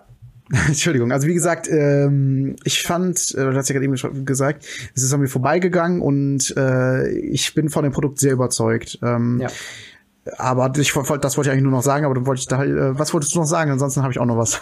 Entschuldigung, 0.68 1.12
also 1.12 1.28
wie 1.28 1.34
gesagt, 1.34 1.70
ähm, 1.70 2.56
ich 2.66 2.82
fand, 2.82 3.34
äh, 3.36 3.52
du 3.52 3.56
hast 3.56 3.70
ja 3.70 3.74
gerade 3.74 3.86
eben 3.86 4.26
gesagt, 4.26 4.66
es 4.94 5.04
ist 5.04 5.14
an 5.14 5.22
mir 5.22 5.30
vorbeigegangen 5.30 6.02
und 6.02 6.54
äh, 6.58 7.08
ich 7.08 7.54
bin 7.54 7.70
von 7.70 7.84
dem 7.84 7.94
Produkt 7.94 8.20
sehr 8.20 8.34
überzeugt. 8.34 9.00
Ähm, 9.02 9.40
ja. 9.42 9.50
Aber 10.38 10.72
ich, 10.78 10.94
das 10.94 11.38
wollte 11.38 11.50
ich 11.50 11.52
eigentlich 11.52 11.64
nur 11.64 11.72
noch 11.72 11.82
sagen, 11.82 12.06
aber 12.06 12.14
dann 12.14 12.28
wollte 12.28 12.42
ich 12.42 12.48
da, 12.48 12.64
äh, 12.64 12.98
was 12.98 13.14
wolltest 13.14 13.34
du 13.34 13.40
noch 13.40 13.46
sagen? 13.46 13.72
Ansonsten 13.72 14.04
habe 14.04 14.14
ich 14.14 14.20
auch 14.20 14.26
noch 14.26 14.38
was. 14.38 14.60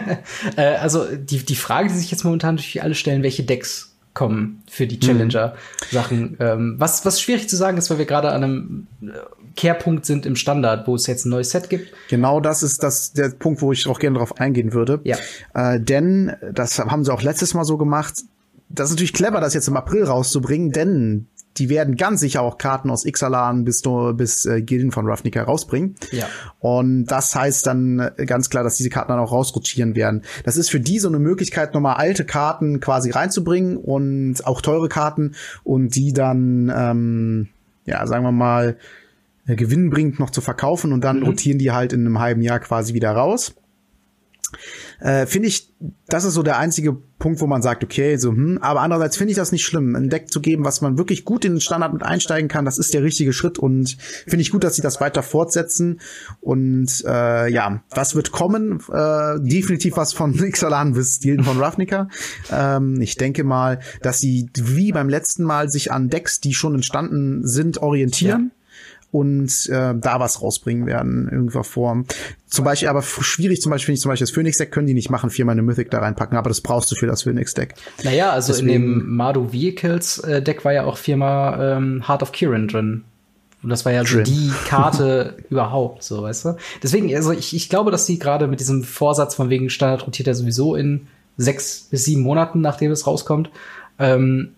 äh, 0.56 0.76
also 0.76 1.04
die, 1.14 1.44
die 1.44 1.54
Frage, 1.54 1.88
die 1.88 1.94
sich 1.94 2.10
jetzt 2.10 2.24
momentan 2.24 2.56
durch 2.56 2.82
alle 2.82 2.94
stellen, 2.94 3.22
welche 3.22 3.44
Decks 3.44 3.92
kommen 4.14 4.62
für 4.68 4.86
die 4.86 4.98
Challenger-Sachen. 4.98 6.36
Mhm. 6.40 6.74
Was, 6.78 7.04
was 7.04 7.20
schwierig 7.20 7.48
zu 7.48 7.56
sagen 7.56 7.76
ist, 7.76 7.90
weil 7.90 7.98
wir 7.98 8.06
gerade 8.06 8.32
an 8.32 8.42
einem 8.42 8.86
äh, 9.02 9.10
Kehrpunkt 9.56 10.06
sind 10.06 10.26
im 10.26 10.36
Standard, 10.36 10.88
wo 10.88 10.94
es 10.94 11.06
jetzt 11.06 11.26
ein 11.26 11.30
neues 11.30 11.50
Set 11.50 11.68
gibt. 11.68 11.92
Genau 12.08 12.40
das 12.40 12.62
ist 12.62 12.82
das 12.82 13.12
der 13.12 13.28
Punkt, 13.28 13.62
wo 13.62 13.72
ich 13.72 13.86
auch 13.86 13.98
gerne 13.98 14.18
drauf 14.18 14.40
eingehen 14.40 14.72
würde. 14.72 15.00
Ja. 15.04 15.18
Äh, 15.54 15.78
denn, 15.78 16.34
das 16.52 16.78
haben 16.78 17.04
sie 17.04 17.12
auch 17.12 17.22
letztes 17.22 17.54
Mal 17.54 17.64
so 17.64 17.76
gemacht, 17.76 18.22
das 18.68 18.88
ist 18.88 18.96
natürlich 18.96 19.12
clever, 19.12 19.40
das 19.40 19.54
jetzt 19.54 19.68
im 19.68 19.76
April 19.76 20.04
rauszubringen, 20.04 20.72
denn 20.72 21.26
die 21.58 21.68
werden 21.68 21.96
ganz 21.96 22.20
sicher 22.20 22.42
auch 22.42 22.58
Karten 22.58 22.90
aus 22.90 23.04
Ixalan 23.04 23.64
bis, 23.64 23.82
bis 24.14 24.44
äh, 24.46 24.62
Gilden 24.62 24.92
von 24.92 25.06
Ravnica 25.06 25.42
rausbringen. 25.42 25.96
Ja. 26.12 26.26
Und 26.60 27.06
das 27.06 27.34
heißt 27.34 27.66
dann 27.66 27.98
äh, 27.98 28.26
ganz 28.26 28.50
klar, 28.50 28.64
dass 28.64 28.76
diese 28.76 28.90
Karten 28.90 29.08
dann 29.08 29.18
auch 29.18 29.32
rausrotieren 29.32 29.94
werden. 29.94 30.22
Das 30.44 30.56
ist 30.56 30.70
für 30.70 30.80
die 30.80 30.98
so 30.98 31.08
eine 31.08 31.18
Möglichkeit, 31.18 31.74
nochmal 31.74 31.96
alte 31.96 32.24
Karten 32.24 32.80
quasi 32.80 33.10
reinzubringen 33.10 33.76
und 33.76 34.46
auch 34.46 34.60
teure 34.60 34.88
Karten 34.88 35.34
und 35.64 35.94
die 35.94 36.12
dann, 36.12 36.72
ähm, 36.74 37.48
ja, 37.84 38.06
sagen 38.06 38.24
wir 38.24 38.32
mal, 38.32 38.76
äh, 39.46 39.56
gewinnbringend 39.56 40.18
noch 40.18 40.30
zu 40.30 40.40
verkaufen 40.40 40.92
und 40.92 41.02
dann 41.02 41.20
mhm. 41.20 41.26
rotieren 41.26 41.58
die 41.58 41.72
halt 41.72 41.92
in 41.92 42.00
einem 42.00 42.18
halben 42.18 42.42
Jahr 42.42 42.60
quasi 42.60 42.94
wieder 42.94 43.12
raus 43.12 43.54
äh, 45.00 45.26
finde 45.26 45.48
ich, 45.48 45.74
das 46.08 46.24
ist 46.24 46.34
so 46.34 46.42
der 46.42 46.58
einzige 46.58 46.94
Punkt, 47.18 47.40
wo 47.40 47.46
man 47.46 47.62
sagt, 47.62 47.82
okay, 47.82 48.16
so, 48.16 48.30
hm, 48.30 48.58
aber 48.60 48.80
andererseits 48.80 49.16
finde 49.16 49.32
ich 49.32 49.36
das 49.36 49.52
nicht 49.52 49.64
schlimm, 49.64 49.94
ein 49.94 50.10
Deck 50.10 50.30
zu 50.30 50.40
geben, 50.40 50.64
was 50.64 50.80
man 50.80 50.98
wirklich 50.98 51.24
gut 51.24 51.44
in 51.44 51.54
den 51.54 51.60
Standard 51.60 51.92
mit 51.92 52.02
einsteigen 52.02 52.48
kann, 52.48 52.64
das 52.64 52.78
ist 52.78 52.94
der 52.94 53.02
richtige 53.02 53.32
Schritt 53.32 53.58
und 53.58 53.96
finde 54.26 54.42
ich 54.42 54.50
gut, 54.50 54.64
dass 54.64 54.76
sie 54.76 54.82
das 54.82 55.00
weiter 55.00 55.22
fortsetzen 55.22 56.00
und 56.40 57.04
äh, 57.06 57.48
ja, 57.50 57.82
was 57.90 58.14
wird 58.14 58.32
kommen? 58.32 58.80
Äh, 58.92 59.40
definitiv 59.40 59.96
was 59.96 60.12
von 60.12 60.34
Ixalan 60.44 60.92
bis 60.92 61.14
Stil 61.14 61.42
von 61.42 61.58
Ravnica. 61.58 62.08
ähm, 62.50 63.00
ich 63.00 63.16
denke 63.16 63.44
mal, 63.44 63.80
dass 64.02 64.18
sie 64.20 64.50
wie 64.54 64.92
beim 64.92 65.08
letzten 65.08 65.44
Mal 65.44 65.70
sich 65.70 65.92
an 65.92 66.08
Decks, 66.10 66.40
die 66.40 66.54
schon 66.54 66.74
entstanden 66.74 67.46
sind, 67.46 67.78
orientieren. 67.78 68.50
Ja 68.50 68.55
und 69.16 69.66
äh, 69.70 69.94
da 69.94 70.20
was 70.20 70.42
rausbringen 70.42 70.84
werden 70.84 71.28
in 71.28 71.32
irgendeiner 71.32 71.64
Form. 71.64 72.04
Zum 72.46 72.66
Beispiel, 72.66 72.88
aber 72.88 73.00
schwierig 73.00 73.62
zum 73.62 73.70
Beispiel, 73.70 73.86
finde 73.86 73.96
ich 73.96 74.02
zum 74.02 74.10
Beispiel 74.10 74.26
das 74.26 74.34
Phoenix-Deck 74.34 74.70
können 74.70 74.86
die 74.86 74.92
nicht 74.92 75.08
machen, 75.08 75.30
viermal 75.30 75.54
eine 75.54 75.62
Mythic 75.62 75.90
da 75.90 76.00
reinpacken, 76.00 76.36
aber 76.36 76.50
das 76.50 76.60
brauchst 76.60 76.92
du 76.92 76.96
für 76.96 77.06
das 77.06 77.22
Phoenix-Deck. 77.22 77.74
Naja, 78.04 78.30
also 78.30 78.52
Deswegen, 78.52 78.68
in 78.68 78.82
dem 78.82 79.16
Mardu 79.16 79.52
Vehicles-Deck 79.52 80.60
äh, 80.60 80.64
war 80.64 80.72
ja 80.74 80.84
auch 80.84 80.98
viermal 80.98 81.78
ähm, 81.78 82.06
Heart 82.06 82.24
of 82.24 82.32
Kirin 82.32 82.68
drin. 82.68 83.04
Und 83.62 83.70
das 83.70 83.86
war 83.86 83.92
ja 83.92 84.04
so 84.04 84.20
die 84.20 84.52
Karte 84.68 85.36
überhaupt, 85.48 86.02
so, 86.02 86.22
weißt 86.22 86.44
du? 86.44 86.56
Deswegen, 86.82 87.14
also 87.16 87.32
ich, 87.32 87.56
ich 87.56 87.70
glaube, 87.70 87.90
dass 87.90 88.04
die 88.04 88.18
gerade 88.18 88.48
mit 88.48 88.60
diesem 88.60 88.84
Vorsatz 88.84 89.34
von 89.34 89.48
wegen 89.48 89.70
Standard 89.70 90.06
rotiert 90.06 90.28
er 90.28 90.34
sowieso 90.34 90.76
in 90.76 91.06
sechs 91.38 91.88
bis 91.90 92.04
sieben 92.04 92.20
Monaten, 92.20 92.60
nachdem 92.60 92.90
es 92.90 93.06
rauskommt, 93.06 93.48
ähm, 93.98 94.50
äh, 94.50 94.55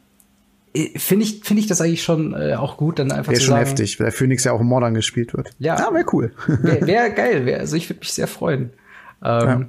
finde 0.97 1.25
ich, 1.25 1.41
finde 1.45 1.61
ich 1.61 1.67
das 1.67 1.81
eigentlich 1.81 2.03
schon 2.03 2.35
äh, 2.35 2.55
auch 2.55 2.77
gut, 2.77 2.99
dann 2.99 3.11
einfach 3.11 3.33
wär 3.33 3.39
zu 3.39 3.47
schon 3.47 3.55
sagen, 3.55 3.67
heftig, 3.67 3.99
weil 3.99 4.07
der 4.07 4.13
Phoenix 4.13 4.45
ja 4.45 4.53
auch 4.53 4.61
im 4.61 4.67
Modern 4.67 4.95
gespielt 4.95 5.35
wird. 5.35 5.51
Ja, 5.59 5.79
ja 5.79 5.93
wäre 5.93 6.05
cool. 6.13 6.33
Wäre 6.47 6.87
wär 6.87 7.11
geil, 7.11 7.47
wär, 7.47 7.61
also 7.61 7.77
ich 7.77 7.89
würde 7.89 8.01
mich 8.01 8.13
sehr 8.13 8.29
freuen. 8.29 8.71
Ähm, 9.25 9.49
ja. 9.49 9.67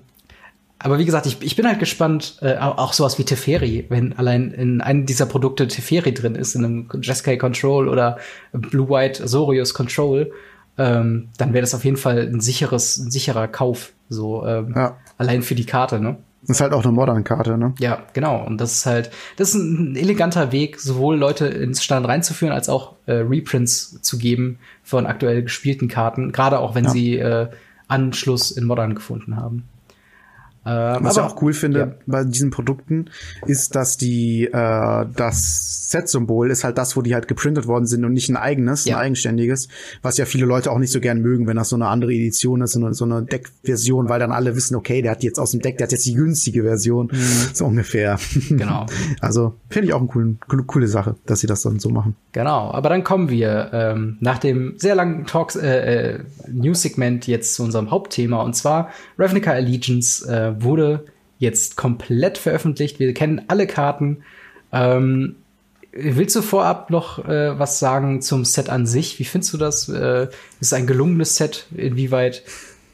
Aber 0.82 0.98
wie 0.98 1.06
gesagt, 1.06 1.26
ich, 1.26 1.42
ich 1.42 1.58
bin 1.58 1.68
halt 1.68 1.80
gespannt, 1.80 2.38
äh, 2.42 2.56
auch 2.56 2.94
sowas 2.94 3.20
wie 3.20 3.26
Teferi, 3.26 3.86
wenn 3.90 4.14
allein 4.14 4.52
in 4.52 4.80
einem 4.80 5.06
dieser 5.06 5.26
Produkte 5.26 5.68
Teferi 5.68 6.14
drin 6.14 6.36
ist, 6.36 6.56
in 6.56 6.64
einem 6.64 6.90
Jeskai 7.02 7.36
Control 7.36 7.90
oder 7.90 8.18
Blue 8.54 8.90
White 8.90 9.28
Sorius 9.28 9.74
Control, 9.74 10.32
ähm, 10.78 11.28
dann 11.38 11.54
wäre 11.54 11.62
das 11.62 11.76
auf 11.76 11.84
jeden 11.84 11.98
Fall 11.98 12.20
ein 12.20 12.40
sicheres, 12.40 12.98
ein 12.98 13.12
sicherer 13.12 13.50
Kauf, 13.50 13.92
so 14.08 14.46
ähm, 14.46 14.74
ja. 14.74 14.98
allein 15.18 15.42
für 15.42 15.56
die 15.56 15.66
Karte, 15.66 16.00
ne? 16.00 16.18
Das 16.50 16.58
ist 16.58 16.62
halt 16.62 16.74
auch 16.74 16.84
eine 16.84 16.92
Modern-Karte, 16.92 17.60
ne? 17.60 17.76
Ja, 17.78 18.02
genau. 18.14 18.44
Und 18.44 18.60
das 18.60 18.74
ist 18.74 18.86
halt, 18.88 19.12
das 19.38 19.50
ist 19.50 19.62
ein 19.62 19.96
eleganter 19.96 20.52
Weg, 20.52 20.80
sowohl 20.80 21.16
Leute 21.16 21.46
ins 21.46 21.84
Stand 21.84 22.08
reinzuführen, 22.08 22.52
als 22.52 22.70
auch 22.70 22.96
äh, 23.06 23.18
Reprints 23.18 24.02
zu 24.02 24.18
geben 24.18 24.58
von 24.82 25.06
aktuell 25.06 25.44
gespielten 25.44 25.88
Karten, 25.88 26.32
gerade 26.32 26.58
auch 26.58 26.74
wenn 26.74 26.86
ja. 26.86 26.90
sie 26.90 27.18
äh, 27.20 27.50
Anschluss 27.88 28.50
in 28.50 28.66
Modern 28.66 28.96
gefunden 28.96 29.36
haben. 29.36 29.70
Ähm, 30.70 31.04
Was 31.04 31.18
ich 31.18 31.24
auch 31.24 31.42
cool 31.42 31.54
finde 31.54 31.80
ja. 31.80 31.92
bei 32.06 32.24
diesen 32.24 32.52
Produkten, 32.52 33.10
ist, 33.48 33.76
dass 33.76 33.98
die 33.98 34.46
äh, 34.46 34.52
das 35.16 35.90
Set-Symbol 35.90 36.52
ist 36.52 36.64
halt 36.64 36.78
das, 36.78 36.96
wo 36.96 37.02
die 37.02 37.16
halt 37.16 37.28
geprintet 37.28 37.66
worden 37.66 37.88
sind 37.88 38.06
und 38.06 38.14
nicht 38.14 38.30
ein 38.30 38.38
eigenes, 38.38 38.86
ja. 38.86 38.98
ein 38.98 39.06
eigenständiges, 39.06 39.68
was 40.04 40.18
ja 40.18 40.26
viele 40.26 40.46
Leute 40.46 40.72
auch 40.72 40.78
nicht 40.78 40.92
so 40.92 41.00
gern 41.00 41.22
mögen, 41.22 41.48
wenn 41.48 41.58
das 41.58 41.70
so 41.70 41.76
eine 41.76 41.88
andere 41.88 42.14
Edition 42.14 42.62
ist, 42.62 42.74
so 42.74 42.80
eine, 42.80 42.94
so 42.94 43.06
eine 43.06 43.24
Deck-Version, 43.24 44.10
weil 44.10 44.20
dann 44.20 44.32
alle 44.32 44.56
wissen, 44.56 44.76
okay, 44.76 45.02
der 45.02 45.12
hat 45.12 45.24
jetzt 45.24 45.40
aus 45.40 45.52
dem 45.52 45.62
Deck, 45.62 45.78
der 45.78 45.86
hat 45.86 45.92
jetzt 45.92 46.06
die 46.06 46.14
günstige 46.14 46.62
Version, 46.62 47.10
mhm. 47.12 47.50
so 47.54 47.66
ungefähr. 47.66 48.20
Genau. 48.50 48.88
also 49.22 49.56
finde 49.70 49.88
ich 49.88 49.94
auch 49.94 50.00
eine 50.00 50.08
coole, 50.08 50.64
coole 50.66 50.88
Sache, 50.88 51.16
dass 51.26 51.40
sie 51.40 51.48
das 51.48 51.62
dann 51.62 51.80
so 51.80 51.90
machen. 51.90 52.16
Genau, 52.32 52.72
aber 52.72 52.90
dann 52.90 53.04
kommen 53.04 53.30
wir 53.30 53.70
ähm, 53.74 54.18
nach 54.20 54.38
dem 54.38 54.74
sehr 54.78 54.96
langen 54.96 55.26
Talks 55.26 55.56
äh, 55.56 56.16
äh, 56.16 56.20
News-Segment 56.48 57.28
jetzt 57.28 57.56
zu 57.56 57.64
unserem 57.64 57.92
Hauptthema 57.92 58.42
und 58.42 58.56
zwar 58.56 58.90
Ravnica 59.18 59.52
Allegiance 59.52 60.28
äh, 60.28 60.59
wurde 60.64 61.06
jetzt 61.38 61.78
komplett 61.78 62.38
veröffentlicht. 62.38 63.00
Wir 63.00 63.14
kennen 63.14 63.42
alle 63.48 63.68
Karten. 63.68 64.24
Ähm, 64.72 65.36
willst 65.92 66.36
du 66.36 66.42
vorab 66.42 66.90
noch 66.90 67.26
äh, 67.28 67.58
was 67.58 67.80
sagen 67.80 68.22
zum 68.22 68.46
Set 68.46 68.70
an 68.70 68.86
sich? 68.86 69.20
Wie 69.20 69.24
findest 69.24 69.54
du 69.54 69.58
das? 69.58 69.90
Äh, 69.90 70.24
ist 70.24 70.68
es 70.68 70.74
ein 70.74 70.88
gelungenes 70.88 71.36
Set? 71.36 71.66
Inwieweit 71.76 72.44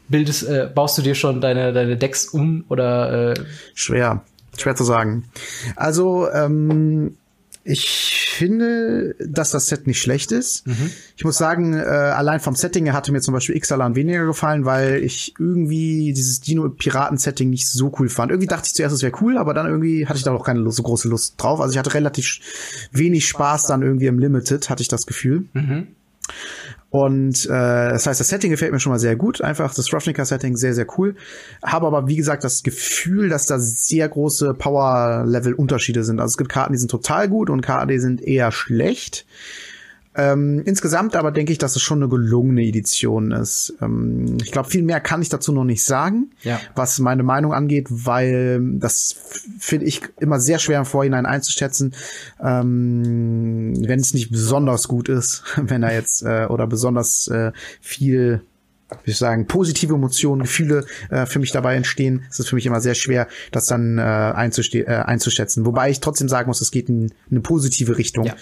bildest, 0.08 0.48
äh, 0.48 0.70
baust 0.74 0.98
du 0.98 1.02
dir 1.02 1.16
schon 1.16 1.42
deine, 1.42 1.74
deine 1.74 1.98
Decks 1.98 2.28
um 2.28 2.66
oder? 2.70 3.32
Äh? 3.32 3.34
Schwer, 3.74 4.24
schwer 4.58 4.76
zu 4.76 4.84
sagen. 4.84 5.26
Also 5.76 6.30
ähm, 6.32 7.18
Ich 7.68 8.28
finde, 8.30 9.16
dass 9.20 9.50
das 9.50 9.66
Set 9.66 9.88
nicht 9.88 10.00
schlecht 10.00 10.32
ist. 10.32 10.68
Mhm. 10.68 10.92
Ich 11.18 11.26
muss 11.26 11.38
sagen, 11.38 11.74
äh, 11.74 11.80
allein 11.80 12.40
vom 12.40 12.54
Setting 12.54 12.86
her 12.86 12.94
hatte 12.94 13.12
mir 13.12 13.22
zum 13.22 13.34
Beispiel 13.34 13.56
Ixalan 13.56 13.96
weniger 13.96 14.24
gefallen, 14.28 14.66
weil 14.66 15.04
ich 15.04 15.34
irgendwie 15.40 16.14
dieses 16.14 16.42
Dino-Piraten-Setting 16.42 17.50
nicht 17.50 17.68
so 17.68 17.92
cool 17.98 18.08
fand. 18.08 18.32
Irgendwie 18.32 18.48
dachte 18.48 18.68
ich 18.68 18.76
zuerst, 18.76 18.94
es 18.94 19.02
wäre 19.02 19.14
cool, 19.22 19.40
aber 19.40 19.56
dann 19.56 19.66
irgendwie 19.66 20.06
hatte 20.06 20.18
ich 20.18 20.24
da 20.24 20.32
auch 20.32 20.46
keine 20.46 20.70
so 20.72 20.84
große 20.84 21.10
Lust 21.10 21.42
drauf. 21.42 21.60
Also 21.60 21.72
ich 21.72 21.80
hatte 21.80 21.96
relativ 21.96 22.40
wenig 22.92 23.28
Spaß 23.28 23.64
dann 23.66 23.82
irgendwie 23.82 24.06
im 24.06 24.20
Limited, 24.20 24.70
hatte 24.70 24.84
ich 24.84 24.88
das 24.88 25.08
Gefühl. 25.08 25.46
Mhm. 25.54 25.88
Und 26.96 27.46
äh, 27.48 27.50
das 27.50 28.08
heißt, 28.08 28.22
das 28.22 28.30
Setting 28.30 28.52
gefällt 28.52 28.72
mir 28.72 28.80
schon 28.80 28.94
mal 28.94 29.00
sehr 29.00 29.18
gut. 29.18 29.42
Einfach 29.42 29.74
das 29.74 29.92
Ravnica-Setting 29.92 30.56
sehr, 30.56 30.74
sehr 30.74 30.88
cool. 30.98 31.16
Habe 31.62 31.88
aber, 31.88 32.08
wie 32.08 32.16
gesagt, 32.16 32.46
das 32.46 32.64
Gefühl, 32.64 33.28
dass 33.28 33.48
da 33.48 33.60
sehr 33.60 34.08
große 34.08 34.54
Power-Level-Unterschiede 34.54 36.06
sind. 36.06 36.22
Also 36.22 36.32
es 36.32 36.38
gibt 36.38 36.50
Karten, 36.50 36.72
die 36.72 36.80
sind 36.80 36.90
total 36.90 37.28
gut 37.28 37.50
und 37.50 37.60
Karten, 37.60 37.90
die 37.90 38.00
sind 38.00 38.22
eher 38.22 38.54
schlecht. 38.54 39.26
Ähm, 40.18 40.62
insgesamt 40.66 41.16
aber 41.16 41.32
denke 41.32 41.52
ich, 41.52 41.58
dass 41.58 41.76
es 41.76 41.82
schon 41.82 42.00
eine 42.00 42.10
gelungene 42.10 42.64
Edition 42.64 43.32
ist. 43.32 43.74
Ähm, 43.82 44.38
ich 44.42 44.52
glaube, 44.52 44.70
viel 44.70 44.84
mehr 44.84 45.00
kann 45.00 45.22
ich 45.22 45.30
dazu 45.30 45.52
noch 45.52 45.66
nicht 45.66 45.84
sagen, 45.84 46.32
ja. 46.44 46.60
was 46.74 47.00
meine 47.00 47.24
Meinung 47.24 47.54
angeht, 47.54 47.88
weil 47.90 48.62
das 48.80 49.16
finde 49.60 49.86
ich 49.86 50.02
immer 50.20 50.40
sehr 50.40 50.60
schwer 50.60 50.80
im 50.80 50.86
Vorhinein 50.86 51.26
einzuschätzen, 51.26 51.94
ähm, 52.42 53.74
wenn 53.86 54.00
es 54.00 54.14
nicht 54.14 54.32
besonders 54.32 54.88
gut 54.88 55.10
ist, 55.10 55.44
wenn 55.58 55.84
er 55.84 55.94
jetzt 55.94 56.24
äh, 56.24 56.46
oder 56.46 56.68
besonders 56.68 57.28
äh, 57.28 57.52
viel 57.82 58.42
wie 59.04 59.12
ich 59.12 59.18
sagen, 59.18 59.48
positive 59.48 59.96
Emotionen, 59.96 60.44
Gefühle 60.44 60.86
äh, 61.10 61.26
für 61.26 61.40
mich 61.40 61.52
dabei 61.52 61.76
entstehen, 61.76 62.24
ist 62.30 62.40
es 62.40 62.48
für 62.48 62.56
mich 62.56 62.68
immer 62.68 62.82
sehr 62.82 62.94
schwer, 62.94 63.28
das 63.52 63.66
dann 63.66 63.98
äh, 63.98 64.02
einzuste 64.02 64.86
äh, 64.86 64.98
einzuschätzen. 64.98 65.66
Wobei 65.66 65.90
ich 65.90 66.02
trotzdem 66.02 66.30
sagen 66.30 66.48
muss, 66.48 66.62
es 66.62 66.72
geht 66.72 66.88
in 66.88 67.12
eine 67.30 67.42
positive 67.42 67.98
Richtung. 67.98 68.26
Ja. 68.26 68.36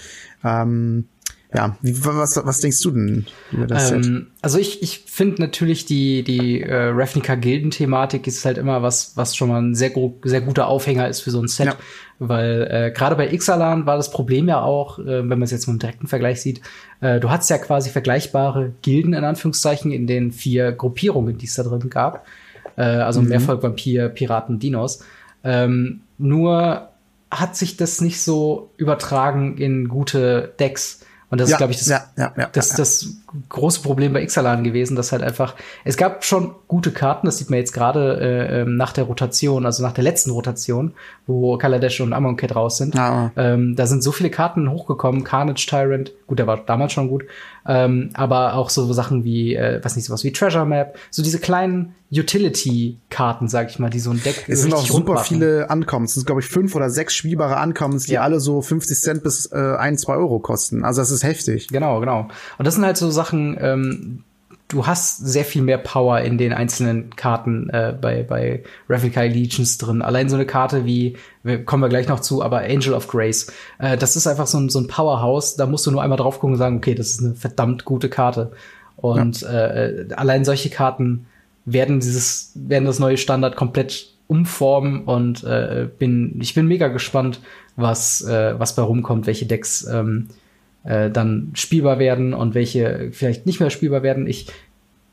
Ähm, 0.44 1.06
ja, 1.54 1.78
wie, 1.82 2.04
was, 2.06 2.40
was 2.44 2.60
denkst 2.60 2.82
du 2.82 2.92
denn 2.92 3.26
über 3.52 3.68
das 3.68 3.92
ähm, 3.92 4.04
Set? 4.04 4.26
Also 4.42 4.58
ich, 4.58 4.82
ich 4.82 5.04
finde 5.08 5.42
natürlich 5.42 5.86
die, 5.86 6.24
die 6.24 6.62
äh, 6.62 6.90
Ravnica-Gilden-Thematik 6.90 8.26
ist 8.28 8.44
halt 8.46 8.58
immer 8.58 8.82
was, 8.82 9.16
was 9.16 9.36
schon 9.36 9.50
mal 9.50 9.62
ein 9.62 9.76
sehr, 9.76 9.92
sehr 10.24 10.42
guter 10.42 10.68
Aufhänger 10.68 11.08
ist 11.08 11.22
für 11.22 11.32
so 11.32 11.40
ein 11.40 11.48
Set. 11.48 11.68
Ja. 11.68 11.76
Weil 12.20 12.68
äh, 12.70 12.92
gerade 12.92 13.16
bei 13.16 13.32
Ixalan 13.32 13.86
war 13.86 13.98
das 13.98 14.10
Problem 14.10 14.48
ja 14.48 14.62
auch, 14.62 15.00
äh, 15.00 15.06
wenn 15.06 15.28
man 15.28 15.44
es 15.44 15.52
jetzt 15.52 15.68
mit 15.68 15.74
einem 15.74 15.80
direkten 15.80 16.08
Vergleich 16.08 16.42
sieht, 16.42 16.62
äh, 17.02 17.20
du 17.20 17.30
hattest 17.30 17.50
ja 17.50 17.58
quasi 17.58 17.90
vergleichbare 17.90 18.74
Gilden 18.82 19.14
in 19.14 19.24
Anführungszeichen 19.24 19.92
in 19.92 20.08
den 20.08 20.32
vier 20.32 20.72
Gruppierungen, 20.72 21.38
die 21.38 21.46
es 21.46 21.56
da 21.56 21.64
drin 21.64 21.90
gab. 21.90 22.26
Äh, 22.78 22.84
also 22.84 23.22
mhm. 23.22 23.30
Mehrvolk, 23.30 23.64
Vampir, 23.64 24.10
Piraten, 24.10 24.60
Dinos. 24.60 25.04
Ähm, 25.44 26.02
nur 26.18 26.90
hat 27.30 27.56
sich 27.56 27.78
das 27.78 28.02
nicht 28.02 28.22
so 28.22 28.72
übertragen 28.78 29.58
in 29.58 29.88
gute 29.88 30.54
Decks. 30.60 31.02
Und 31.34 31.42
das 31.42 31.50
ja, 31.50 31.56
ist, 31.56 31.58
glaube 31.58 31.74
ich, 31.74 31.80
das, 31.80 31.88
ja, 31.88 32.06
ja, 32.16 32.50
das, 32.54 32.70
das 32.70 33.08
große 33.50 33.82
Problem 33.82 34.14
bei 34.14 34.22
Ixalan 34.22 34.64
gewesen, 34.64 34.96
dass 34.96 35.12
halt 35.12 35.24
einfach, 35.24 35.56
es 35.84 35.98
gab 35.98 36.24
schon 36.24 36.56
gute 36.68 36.92
Karten, 36.92 37.26
das 37.26 37.38
sieht 37.38 37.50
man 37.50 37.60
jetzt 37.60 37.74
gerade 37.74 38.20
äh, 38.20 38.62
ähm, 38.62 38.78
nach 38.78 38.94
der 38.94 39.06
Rotation, 39.06 39.66
also 39.66 39.84
nach 39.84 39.94
der 39.94 40.04
letzten 40.04 40.32
Rotation, 40.32 40.94
wo 41.28 41.58
Kaladesh 41.58 42.02
und 42.02 42.14
Amonkhet 42.14 42.56
raus 42.56 42.78
sind. 42.78 42.96
Ja. 42.96 43.32
Ähm, 43.36 43.76
da 43.76 43.86
sind 43.88 44.04
so 44.04 44.12
viele 44.12 44.30
Karten 44.30 44.70
hochgekommen, 44.70 45.24
Carnage 45.24 45.66
Tyrant, 45.68 46.12
gut, 46.28 46.40
der 46.40 46.48
war 46.48 46.58
damals 46.58 46.94
schon 46.94 47.10
gut, 47.10 47.24
ähm, 47.68 48.10
aber 48.14 48.56
auch 48.56 48.70
so 48.70 48.92
Sachen 48.94 49.24
wie, 49.24 49.56
äh, 49.56 49.80
was 49.84 49.96
nicht, 49.96 50.06
sowas 50.06 50.24
wie 50.24 50.32
Treasure 50.32 50.66
Map, 50.66 50.98
so 51.12 51.24
diese 51.24 51.40
kleinen 51.40 51.96
Utility-Karten, 52.20 53.48
sag 53.48 53.70
ich 53.70 53.80
mal, 53.80 53.90
die 53.90 54.00
so 54.00 54.12
ein 54.12 54.22
Deck 54.22 54.46
Es 54.48 54.62
sind 54.62 54.74
auch 54.74 54.86
super 54.86 55.18
viele 55.18 55.70
Ankommens. 55.70 56.12
Es 56.12 56.16
sind, 56.16 56.26
glaube 56.26 56.42
ich, 56.42 56.48
fünf 56.48 56.76
oder 56.76 56.90
sechs 56.90 57.16
spielbare 57.16 57.58
Ankommens, 57.58 58.06
die 58.06 58.14
ja. 58.14 58.22
alle 58.22 58.40
so 58.40 58.62
50 58.62 59.00
Cent 59.00 59.24
bis 59.24 59.52
äh, 59.52 59.76
ein, 59.78 59.98
zwei 59.98 60.16
Euro 60.16 60.40
kosten. 60.40 60.84
Also 60.84 61.02
das 61.02 61.12
ist 61.12 61.24
heftig. 61.24 61.70
Genau, 61.70 62.00
genau. 62.00 62.28
Und 62.58 62.68
das 62.68 62.76
sind 62.76 62.86
halt 62.86 62.98
so 62.98 63.10
Sachen, 63.10 63.23
ähm, 63.32 64.24
du 64.74 64.88
hast 64.88 65.26
sehr 65.26 65.46
viel 65.46 65.62
mehr 65.62 65.78
Power 65.78 66.22
in 66.22 66.38
den 66.38 66.52
einzelnen 66.52 67.16
Karten 67.16 67.70
äh, 67.70 67.96
bei, 68.00 68.24
bei 68.24 68.64
Ravnica 68.90 69.22
Allegiance 69.22 69.78
drin. 69.78 70.02
Allein 70.02 70.30
so 70.30 70.36
eine 70.36 70.46
Karte 70.46 70.86
wie, 70.86 71.16
kommen 71.66 71.84
wir 71.84 71.90
gleich 71.90 72.08
noch 72.08 72.20
zu, 72.20 72.44
aber 72.44 72.62
Angel 72.62 72.94
of 72.94 73.08
Grace, 73.08 73.52
äh, 73.80 73.98
das 73.98 74.16
ist 74.16 74.28
einfach 74.28 74.48
so 74.48 74.58
ein, 74.58 74.70
so 74.70 74.80
ein 74.80 74.88
Powerhouse, 74.88 75.56
da 75.56 75.68
musst 75.68 75.86
du 75.86 75.92
nur 75.92 76.02
einmal 76.02 76.18
drauf 76.18 76.40
gucken 76.40 76.54
und 76.54 76.60
sagen, 76.60 76.78
okay, 76.78 76.96
das 76.96 77.12
ist 77.12 77.24
eine 77.24 77.36
verdammt 77.36 77.86
gute 77.86 78.10
Karte. 78.10 78.52
Und 78.96 79.42
ja. 79.42 79.68
äh, 79.68 80.08
allein 80.16 80.46
solche 80.46 80.70
Karten 80.70 81.28
werden 81.66 82.00
dieses, 82.00 82.52
werden 82.56 82.86
das 82.86 83.00
neue 83.00 83.18
Standard 83.18 83.56
komplett 83.56 84.10
umformen 84.28 85.04
und 85.04 85.44
äh, 85.44 85.88
bin, 86.00 86.40
ich 86.42 86.54
bin 86.54 86.68
mega 86.68 86.88
gespannt, 86.88 87.40
was, 87.76 88.22
äh, 88.22 88.58
was 88.58 88.76
bei 88.76 88.82
rumkommt, 88.82 89.28
welche 89.28 89.46
Decks 89.46 89.86
ähm, 89.86 90.30
äh, 90.84 91.10
dann 91.10 91.52
spielbar 91.54 92.00
werden 92.00 92.34
und 92.34 92.56
welche 92.56 93.10
vielleicht 93.12 93.46
nicht 93.46 93.60
mehr 93.60 93.70
spielbar 93.70 94.04
werden. 94.04 94.28
Ich 94.28 94.48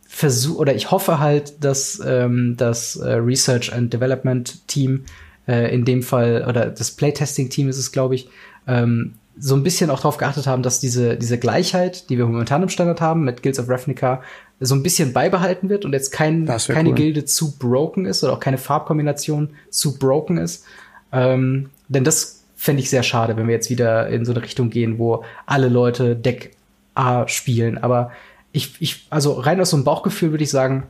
versuche 0.06 0.58
oder 0.58 0.74
ich 0.74 0.90
hoffe 0.90 1.20
halt, 1.20 1.62
dass 1.64 2.02
ähm, 2.04 2.56
das 2.56 2.96
äh, 2.96 3.12
Research 3.12 3.72
and 3.72 3.92
Development 3.92 4.66
Team 4.66 5.04
äh, 5.46 5.72
in 5.74 5.84
dem 5.84 6.02
Fall 6.02 6.44
oder 6.48 6.66
das 6.66 6.90
Playtesting 6.90 7.48
Team 7.50 7.68
ist 7.68 7.78
es, 7.78 7.92
glaube 7.92 8.16
ich, 8.16 8.28
ähm, 8.66 9.14
so 9.38 9.54
ein 9.54 9.62
bisschen 9.62 9.88
auch 9.88 9.98
darauf 9.98 10.18
geachtet 10.18 10.46
haben, 10.46 10.62
dass 10.62 10.80
diese, 10.80 11.16
diese 11.16 11.38
Gleichheit, 11.38 12.10
die 12.10 12.18
wir 12.18 12.26
momentan 12.26 12.62
im 12.62 12.68
Standard 12.68 13.00
haben 13.00 13.24
mit 13.24 13.42
Guilds 13.42 13.58
of 13.58 13.68
Ravnica, 13.68 14.22
so 14.58 14.74
ein 14.74 14.82
bisschen 14.82 15.14
beibehalten 15.14 15.70
wird 15.70 15.84
und 15.86 15.94
jetzt 15.94 16.10
kein, 16.10 16.44
keine 16.46 16.90
cool. 16.90 16.94
Gilde 16.94 17.24
zu 17.24 17.56
broken 17.56 18.04
ist 18.04 18.22
oder 18.22 18.34
auch 18.34 18.40
keine 18.40 18.58
Farbkombination 18.58 19.50
zu 19.70 19.98
broken 19.98 20.36
ist. 20.36 20.64
Ähm, 21.12 21.70
denn 21.88 22.04
das 22.04 22.39
fände 22.60 22.82
ich 22.82 22.90
sehr 22.90 23.02
schade, 23.02 23.38
wenn 23.38 23.46
wir 23.46 23.54
jetzt 23.54 23.70
wieder 23.70 24.08
in 24.08 24.26
so 24.26 24.32
eine 24.32 24.42
Richtung 24.42 24.68
gehen, 24.68 24.98
wo 24.98 25.24
alle 25.46 25.70
Leute 25.70 26.14
Deck 26.14 26.50
A 26.94 27.26
spielen. 27.26 27.78
Aber 27.78 28.10
ich, 28.52 28.74
ich, 28.80 29.06
also 29.08 29.32
rein 29.32 29.62
aus 29.62 29.70
so 29.70 29.78
einem 29.78 29.84
Bauchgefühl 29.84 30.32
würde 30.32 30.44
ich 30.44 30.50
sagen, 30.50 30.82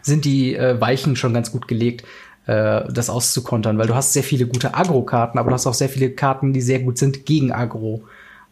sind 0.00 0.24
die 0.24 0.54
äh, 0.54 0.80
Weichen 0.80 1.16
schon 1.16 1.34
ganz 1.34 1.50
gut 1.50 1.66
gelegt, 1.66 2.04
äh, 2.46 2.82
das 2.88 3.10
auszukontern, 3.10 3.78
weil 3.78 3.88
du 3.88 3.96
hast 3.96 4.12
sehr 4.12 4.22
viele 4.22 4.46
gute 4.46 4.76
Agro-Karten, 4.76 5.38
aber 5.38 5.48
du 5.50 5.54
hast 5.54 5.66
auch 5.66 5.74
sehr 5.74 5.88
viele 5.88 6.10
Karten, 6.10 6.52
die 6.52 6.60
sehr 6.60 6.78
gut 6.78 6.98
sind 6.98 7.26
gegen 7.26 7.50
Agro. 7.50 8.04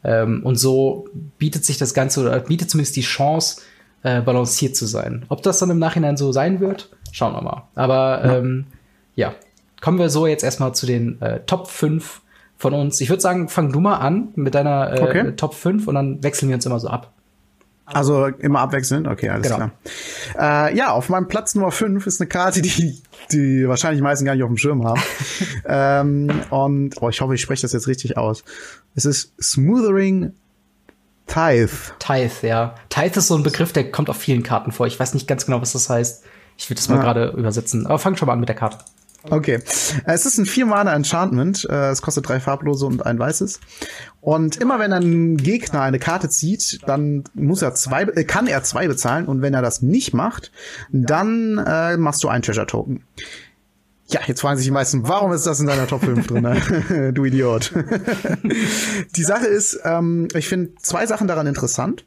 Ähm, 0.03 0.41
und 0.43 0.57
so 0.57 1.07
bietet 1.39 1.65
sich 1.65 1.79
das 1.79 1.95
Ganze 1.95 2.21
oder 2.21 2.41
bietet 2.41 2.69
zumindest 2.69 2.97
die 2.97 3.03
Chance, 3.03 3.61
äh, 4.03 4.23
balanciert 4.23 4.75
zu 4.75 4.87
sein. 4.87 5.25
Ob 5.29 5.45
das 5.45 5.61
dann 5.61 5.71
im 5.71 5.79
Nachhinein 5.79 6.17
so 6.17 6.33
sein 6.33 6.59
wird, 6.59 6.91
schauen 7.13 7.33
wir 7.33 7.43
mal. 7.43 7.69
Aber 7.77 8.25
ja, 8.25 8.39
ähm, 8.39 8.67
ja. 9.15 9.35
kommen 9.81 10.01
wir 10.01 10.11
so 10.11 10.27
jetzt 10.27 10.43
erstmal 10.43 10.75
zu 10.75 10.87
den 10.87 11.23
äh, 11.23 11.39
Top 11.47 11.69
5 11.69 12.23
von 12.61 12.75
uns. 12.75 13.01
Ich 13.01 13.09
würde 13.09 13.23
sagen, 13.23 13.49
fang 13.49 13.73
du 13.73 13.81
mal 13.81 13.97
an 13.97 14.29
mit 14.35 14.55
deiner 14.55 14.93
äh, 14.93 15.01
okay. 15.01 15.33
Top 15.33 15.55
5 15.55 15.89
und 15.89 15.95
dann 15.95 16.23
wechseln 16.23 16.51
wir 16.51 16.57
uns 16.57 16.67
immer 16.67 16.79
so 16.79 16.89
ab. 16.89 17.11
Also 17.87 18.27
immer 18.27 18.61
abwechselnd? 18.61 19.09
Okay, 19.09 19.31
alles 19.31 19.49
genau. 19.49 19.71
klar. 20.37 20.69
Äh, 20.69 20.77
ja, 20.77 20.93
auf 20.93 21.09
meinem 21.09 21.27
Platz 21.27 21.55
Nummer 21.55 21.73
5 21.73 22.07
ist 22.07 22.21
eine 22.21 22.29
Karte, 22.29 22.63
die 22.63 23.01
die 23.33 23.67
wahrscheinlich 23.67 23.99
die 23.99 24.03
meisten 24.03 24.27
gar 24.27 24.35
nicht 24.35 24.45
auf 24.45 24.51
dem 24.51 24.59
Schirm 24.59 24.87
haben. 24.87 25.01
ähm, 25.65 26.31
und 26.51 27.01
oh, 27.01 27.09
ich 27.09 27.21
hoffe, 27.23 27.35
ich 27.35 27.41
spreche 27.41 27.63
das 27.63 27.73
jetzt 27.73 27.89
richtig 27.89 28.19
aus. 28.19 28.45
Es 28.95 29.07
ist 29.07 29.33
Smoothering 29.43 30.35
Tithe. 31.27 31.71
Tithe, 31.99 32.47
ja. 32.47 32.75
Tithe 32.91 33.21
ist 33.21 33.29
so 33.29 33.37
ein 33.37 33.43
Begriff, 33.43 33.73
der 33.73 33.91
kommt 33.91 34.11
auf 34.11 34.19
vielen 34.19 34.43
Karten 34.43 34.71
vor. 34.71 34.87
Ich 34.87 35.01
weiß 35.01 35.15
nicht 35.15 35.27
ganz 35.27 35.47
genau, 35.47 35.63
was 35.63 35.73
das 35.73 35.89
heißt. 35.89 36.25
Ich 36.59 36.69
will 36.69 36.75
das 36.75 36.91
mal 36.91 36.97
ja. 36.97 37.03
gerade 37.03 37.31
übersetzen. 37.31 37.87
Aber 37.87 37.99
fang 37.99 38.17
schon 38.17 38.27
mal 38.27 38.35
an 38.35 38.41
mit 38.41 38.51
der 38.51 38.57
Karte. 38.57 38.79
Okay. 39.29 39.61
Es 40.07 40.27
ist 40.27 40.39
ein 40.39 40.47
vier-Mana 40.47 40.95
Enchantment. 40.95 41.67
Äh, 41.69 41.91
es 41.91 42.03
kostet 42.03 42.29
drei 42.29 42.41
farblose 42.41 42.87
und 42.87 43.05
ein 43.05 43.19
weißes. 43.19 43.61
Und 44.21 44.57
immer 44.57 44.79
wenn 44.79 44.93
ein 44.93 45.37
Gegner 45.37 45.83
eine 45.83 45.99
Karte 45.99 46.29
zieht, 46.29 46.81
dann 46.87 47.25
muss 47.35 47.63
er 47.63 47.75
zwei, 47.75 48.03
äh, 48.03 48.25
kann 48.25 48.47
er 48.47 48.63
zwei 48.63 48.89
bezahlen. 48.89 49.27
Und 49.27 49.43
wenn 49.43 49.55
er 49.55 49.63
das 49.63 49.83
nicht 49.83 50.15
macht, 50.15 50.53
dann 50.91 51.59
äh, 51.59 51.97
machst 51.97 52.25
du 52.25 52.29
ein 52.29 52.43
Treasure 52.43 52.67
Token. 52.67 53.05
Ja, 54.11 54.21
jetzt 54.27 54.41
fragen 54.41 54.57
sich 54.57 54.67
die 54.67 54.73
meisten, 54.73 55.07
warum 55.07 55.33
ist 55.33 55.47
das 55.47 55.61
in 55.61 55.67
deiner 55.67 55.87
Top 55.87 56.03
5 56.03 56.27
drin? 56.27 57.13
Du 57.15 57.25
Idiot. 57.25 57.73
die 59.17 59.23
Sache 59.23 59.47
ist, 59.47 59.79
ähm, 59.85 60.27
ich 60.35 60.49
finde 60.49 60.73
zwei 60.81 61.07
Sachen 61.07 61.29
daran 61.29 61.47
interessant. 61.47 62.05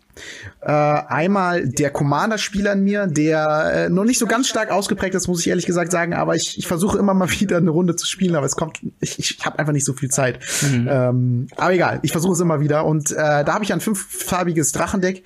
Äh, 0.61 0.71
einmal 0.71 1.67
der 1.67 1.91
Commander-Spieler 1.91 2.73
in 2.73 2.83
mir, 2.83 3.07
der 3.07 3.71
äh, 3.73 3.89
noch 3.89 4.03
nicht 4.03 4.19
so 4.19 4.27
ganz 4.27 4.49
stark 4.49 4.69
ausgeprägt 4.69 5.15
ist, 5.15 5.27
muss 5.27 5.39
ich 5.39 5.47
ehrlich 5.47 5.65
gesagt 5.65 5.91
sagen, 5.91 6.13
aber 6.13 6.35
ich, 6.35 6.57
ich 6.57 6.67
versuche 6.67 6.97
immer 6.97 7.13
mal 7.13 7.29
wieder 7.39 7.57
eine 7.57 7.69
Runde 7.69 7.95
zu 7.95 8.05
spielen, 8.05 8.35
aber 8.35 8.45
es 8.45 8.55
kommt, 8.57 8.81
ich, 8.99 9.17
ich 9.17 9.37
habe 9.45 9.57
einfach 9.59 9.73
nicht 9.73 9.85
so 9.85 9.93
viel 9.93 10.09
Zeit. 10.09 10.39
Mhm. 10.61 10.87
Ähm, 10.89 11.47
aber 11.55 11.73
egal, 11.73 11.99
ich 12.01 12.11
versuche 12.11 12.33
es 12.33 12.39
immer 12.41 12.59
wieder. 12.59 12.85
Und 12.85 13.11
äh, 13.11 13.15
da 13.15 13.53
habe 13.53 13.63
ich 13.63 13.71
ein 13.71 13.81
fünffarbiges 13.81 14.73
Drachendeck 14.73 15.23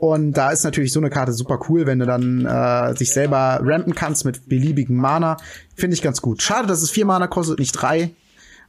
und 0.00 0.32
da 0.32 0.50
ist 0.50 0.64
natürlich 0.64 0.92
so 0.94 1.00
eine 1.00 1.10
Karte 1.10 1.32
super 1.32 1.60
cool, 1.68 1.86
wenn 1.86 1.98
du 1.98 2.06
dann 2.06 2.46
äh, 2.46 2.96
sich 2.96 3.12
selber 3.12 3.60
rampen 3.62 3.94
kannst 3.94 4.24
mit 4.24 4.48
beliebigen 4.48 4.96
Mana. 4.96 5.36
Finde 5.76 5.92
ich 5.92 6.00
ganz 6.00 6.22
gut. 6.22 6.40
Schade, 6.40 6.66
dass 6.66 6.80
es 6.80 6.90
vier 6.90 7.04
Mana 7.04 7.26
kostet, 7.26 7.58
nicht 7.58 7.72
drei. 7.72 8.10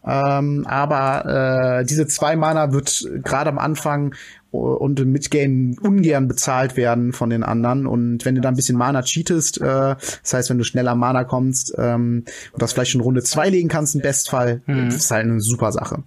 Ähm, 0.03 0.65
aber 0.67 1.79
äh, 1.79 1.85
diese 1.85 2.05
zwei 2.07 2.35
Mana 2.35 2.73
wird 2.73 3.07
gerade 3.23 3.49
am 3.49 3.59
Anfang 3.59 4.13
und 4.51 4.99
im 4.99 5.13
Midgame 5.13 5.75
ungern 5.81 6.27
bezahlt 6.27 6.75
werden 6.75 7.13
von 7.13 7.29
den 7.29 7.43
anderen. 7.43 7.87
Und 7.87 8.25
wenn 8.25 8.35
du 8.35 8.41
da 8.41 8.49
ein 8.49 8.55
bisschen 8.55 8.77
Mana 8.77 9.01
cheatest, 9.01 9.61
äh, 9.61 9.63
das 9.63 10.33
heißt, 10.33 10.49
wenn 10.49 10.57
du 10.57 10.65
schneller 10.65 10.95
Mana 10.95 11.23
kommst 11.23 11.73
ähm, 11.77 12.25
und 12.51 12.61
das 12.61 12.73
vielleicht 12.73 12.93
in 12.93 12.99
Runde 12.99 13.23
zwei 13.23 13.49
legen 13.49 13.69
kannst, 13.69 13.95
im 13.95 14.01
Bestfall, 14.01 14.61
mhm. 14.65 14.89
ist 14.89 15.09
halt 15.09 15.23
eine 15.23 15.39
super 15.39 15.71
Sache. 15.71 16.03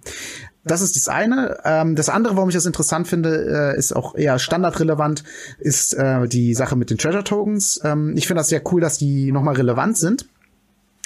Das 0.65 0.81
ist 0.81 0.95
das 0.95 1.07
eine. 1.07 1.59
Ähm, 1.63 1.95
das 1.95 2.09
andere, 2.09 2.35
warum 2.35 2.49
ich 2.49 2.55
das 2.55 2.65
interessant 2.65 3.07
finde, 3.07 3.73
äh, 3.75 3.77
ist 3.77 3.95
auch 3.95 4.15
eher 4.15 4.39
standardrelevant, 4.39 5.23
ist 5.59 5.93
äh, 5.93 6.27
die 6.27 6.53
Sache 6.53 6.75
mit 6.75 6.89
den 6.89 6.97
Treasure 6.97 7.23
Tokens. 7.23 7.79
Ähm, 7.83 8.13
ich 8.17 8.27
finde 8.27 8.39
das 8.39 8.49
sehr 8.49 8.61
cool, 8.71 8.81
dass 8.81 8.97
die 8.97 9.31
nochmal 9.31 9.55
relevant 9.55 9.97
sind. 9.97 10.27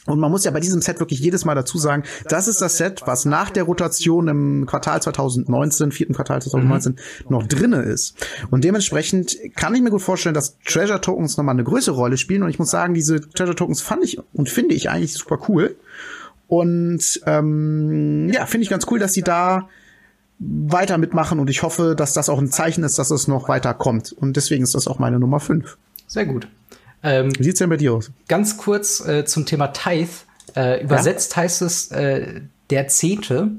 Und 0.05 0.19
man 0.19 0.31
muss 0.31 0.43
ja 0.43 0.51
bei 0.51 0.59
diesem 0.59 0.81
Set 0.81 0.99
wirklich 0.99 1.19
jedes 1.19 1.45
Mal 1.45 1.55
dazu 1.55 1.77
sagen, 1.77 2.03
das 2.27 2.47
ist 2.47 2.61
das 2.61 2.77
Set, 2.77 3.03
was 3.05 3.25
nach 3.25 3.51
der 3.51 3.63
Rotation 3.63 4.27
im 4.27 4.65
Quartal 4.65 5.01
2019, 5.01 5.91
vierten 5.91 6.13
Quartal 6.13 6.41
2019, 6.41 6.93
mhm. 6.93 6.97
noch 7.29 7.45
drinne 7.45 7.81
ist. 7.81 8.15
Und 8.49 8.63
dementsprechend 8.63 9.37
kann 9.55 9.75
ich 9.75 9.81
mir 9.81 9.91
gut 9.91 10.01
vorstellen, 10.01 10.33
dass 10.33 10.57
Treasure 10.65 11.01
Tokens 11.01 11.37
nochmal 11.37 11.53
eine 11.53 11.63
größere 11.63 11.95
Rolle 11.95 12.17
spielen. 12.17 12.43
Und 12.43 12.49
ich 12.49 12.57
muss 12.57 12.71
sagen, 12.71 12.93
diese 12.93 13.21
Treasure 13.21 13.55
Tokens 13.55 13.81
fand 13.81 14.03
ich 14.03 14.19
und 14.33 14.49
finde 14.49 14.73
ich 14.73 14.89
eigentlich 14.89 15.13
super 15.13 15.37
cool. 15.47 15.75
Und 16.49 17.21
ähm, 17.27 18.27
ja, 18.33 18.47
finde 18.47 18.63
ich 18.63 18.71
ganz 18.71 18.87
cool, 18.89 18.97
dass 18.97 19.13
sie 19.13 19.21
da 19.21 19.69
weiter 20.39 20.97
mitmachen 20.97 21.39
und 21.39 21.47
ich 21.47 21.61
hoffe, 21.61 21.95
dass 21.95 22.13
das 22.13 22.27
auch 22.27 22.39
ein 22.39 22.49
Zeichen 22.49 22.83
ist, 22.83 22.97
dass 22.97 23.11
es 23.11 23.27
noch 23.27 23.47
weiter 23.47 23.75
kommt. 23.75 24.13
Und 24.13 24.35
deswegen 24.35 24.63
ist 24.63 24.73
das 24.73 24.87
auch 24.87 24.97
meine 24.97 25.19
Nummer 25.19 25.39
5. 25.39 25.77
Sehr 26.07 26.25
gut. 26.25 26.47
Ähm, 27.03 27.31
Wie 27.37 27.43
sieht's 27.43 27.59
denn 27.59 27.69
bei 27.69 27.77
dir 27.77 27.93
aus? 27.93 28.11
Ganz 28.27 28.57
kurz 28.57 28.99
äh, 29.05 29.25
zum 29.25 29.45
Thema 29.45 29.67
Tithe. 29.67 30.09
Äh, 30.55 30.83
übersetzt 30.83 31.35
ja? 31.35 31.43
heißt 31.43 31.61
es 31.61 31.91
äh, 31.91 32.41
der 32.71 32.87
Zehnte, 32.87 33.51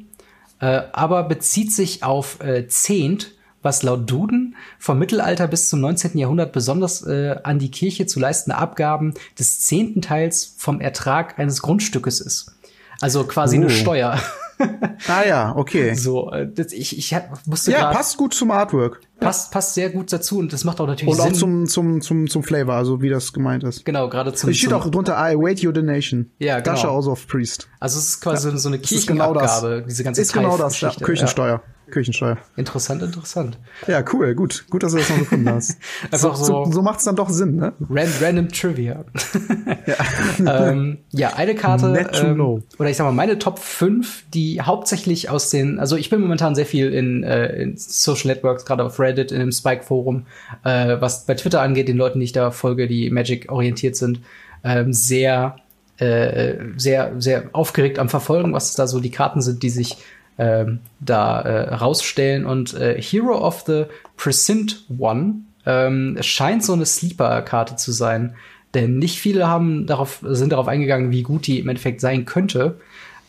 äh, 0.58 0.82
aber 0.92 1.22
bezieht 1.22 1.72
sich 1.72 2.02
auf 2.02 2.42
äh, 2.42 2.66
Zehnt, 2.66 3.34
was 3.62 3.84
laut 3.84 4.10
Duden 4.10 4.56
vom 4.80 4.98
Mittelalter 4.98 5.46
bis 5.46 5.68
zum 5.68 5.80
19. 5.80 6.18
Jahrhundert 6.18 6.52
besonders 6.52 7.06
äh, 7.06 7.36
an 7.44 7.60
die 7.60 7.70
Kirche 7.70 8.06
zu 8.06 8.18
leistende 8.18 8.58
Abgaben 8.58 9.14
des 9.38 9.60
zehnten 9.60 10.02
Teils 10.02 10.54
vom 10.56 10.80
Ertrag 10.80 11.38
eines 11.38 11.62
Grundstückes 11.62 12.20
ist. 12.20 12.56
Also 13.00 13.24
quasi 13.24 13.58
oh. 13.58 13.62
eine 13.62 13.70
Steuer. 13.70 14.20
ah 15.08 15.22
ja, 15.26 15.56
okay. 15.56 15.94
So, 15.94 16.30
äh, 16.30 16.46
das, 16.52 16.72
ich, 16.72 16.96
ich 16.98 17.16
musste 17.46 17.72
Ja, 17.72 17.92
passt 17.92 18.16
gut 18.16 18.34
zum 18.34 18.50
Artwork. 18.50 19.00
Passt, 19.18 19.50
passt 19.52 19.74
sehr 19.74 19.90
gut 19.90 20.12
dazu 20.12 20.38
und 20.38 20.52
das 20.52 20.64
macht 20.64 20.80
auch 20.80 20.86
natürlich 20.86 21.14
Sinn. 21.14 21.24
Und 21.24 21.32
auch 21.32 21.36
zum, 21.36 21.66
zum, 21.66 22.00
zum, 22.00 22.28
zum 22.28 22.42
Flavor, 22.42 22.74
also 22.74 23.00
wie 23.02 23.08
das 23.08 23.32
gemeint 23.32 23.64
ist. 23.64 23.84
Genau, 23.84 24.08
gerade 24.08 24.32
zum. 24.32 24.50
Es 24.50 24.58
steht 24.58 24.72
auch 24.72 24.88
drunter, 24.90 25.14
I 25.14 25.34
await 25.34 25.64
your 25.64 25.72
donation. 25.72 26.30
Ja, 26.38 26.60
genau. 26.60 26.74
Dasha 26.76 26.94
also 26.94 27.12
of 27.12 27.26
Priest. 27.26 27.68
Also 27.80 27.98
es 27.98 28.08
ist 28.08 28.20
quasi 28.20 28.48
ja. 28.48 28.56
so 28.56 28.68
eine 28.68 28.78
Kirchenabgabe, 28.78 29.68
genau 29.68 29.86
diese 29.86 30.04
ganze 30.04 30.22
Ist 30.22 30.32
genau 30.32 30.56
das, 30.56 30.80
ja, 30.80 30.90
Kirchensteuer. 30.90 31.62
Ja. 31.64 31.79
Kirchensteuer. 31.90 32.38
Interessant, 32.56 33.02
interessant. 33.02 33.58
Ja, 33.86 34.02
cool, 34.12 34.34
gut. 34.34 34.64
Gut, 34.70 34.82
dass 34.82 34.92
du 34.92 34.98
das 34.98 35.10
noch 35.10 35.18
gefunden 35.18 35.48
hast. 35.48 35.78
So, 36.12 36.34
so, 36.34 36.64
so 36.70 36.82
macht 36.82 36.98
es 36.98 37.04
dann 37.04 37.16
doch 37.16 37.30
Sinn, 37.30 37.56
ne? 37.56 37.72
Random, 37.88 38.14
random 38.20 38.48
Trivia. 38.48 39.04
ja. 39.86 40.68
ähm, 40.70 40.98
ja, 41.10 41.34
eine 41.34 41.54
Karte, 41.54 42.08
ähm, 42.12 42.62
oder 42.78 42.90
ich 42.90 42.96
sag 42.96 43.04
mal, 43.04 43.12
meine 43.12 43.38
Top 43.38 43.58
5, 43.58 44.24
die 44.32 44.60
hauptsächlich 44.60 45.30
aus 45.30 45.50
den, 45.50 45.78
also 45.78 45.96
ich 45.96 46.10
bin 46.10 46.20
momentan 46.20 46.54
sehr 46.54 46.66
viel 46.66 46.92
in, 46.92 47.22
äh, 47.22 47.62
in 47.62 47.76
Social 47.76 48.28
Networks, 48.28 48.64
gerade 48.64 48.84
auf 48.84 48.98
Reddit, 48.98 49.32
in 49.32 49.40
dem 49.40 49.52
Spike-Forum, 49.52 50.26
äh, 50.64 50.96
was 51.00 51.26
bei 51.26 51.34
Twitter 51.34 51.62
angeht, 51.62 51.88
den 51.88 51.96
Leuten, 51.96 52.18
die 52.20 52.24
ich 52.24 52.32
da 52.32 52.50
folge, 52.50 52.86
die 52.86 53.10
Magic 53.10 53.50
orientiert 53.50 53.96
sind, 53.96 54.20
ähm, 54.64 54.92
sehr 54.92 55.56
äh, 56.00 56.56
sehr, 56.76 57.12
sehr 57.18 57.50
aufgeregt 57.52 57.98
am 57.98 58.08
Verfolgen, 58.08 58.54
was 58.54 58.74
da 58.74 58.86
so 58.86 59.00
die 59.00 59.10
Karten 59.10 59.42
sind, 59.42 59.62
die 59.62 59.68
sich 59.68 59.98
ähm, 60.40 60.78
da 61.00 61.42
äh, 61.42 61.74
rausstellen. 61.74 62.46
Und 62.46 62.72
äh, 62.72 63.00
Hero 63.00 63.36
of 63.46 63.64
the 63.66 63.84
Present 64.16 64.86
One 64.98 65.42
ähm, 65.66 66.16
scheint 66.22 66.64
so 66.64 66.72
eine 66.72 66.86
Sleeper-Karte 66.86 67.76
zu 67.76 67.92
sein. 67.92 68.34
Denn 68.72 68.98
nicht 68.98 69.18
viele 69.18 69.48
haben 69.48 69.86
darauf, 69.86 70.20
sind 70.22 70.52
darauf 70.52 70.66
eingegangen, 70.66 71.10
wie 71.10 71.22
gut 71.22 71.46
die 71.46 71.58
im 71.58 71.68
Endeffekt 71.68 72.00
sein 72.00 72.24
könnte. 72.24 72.80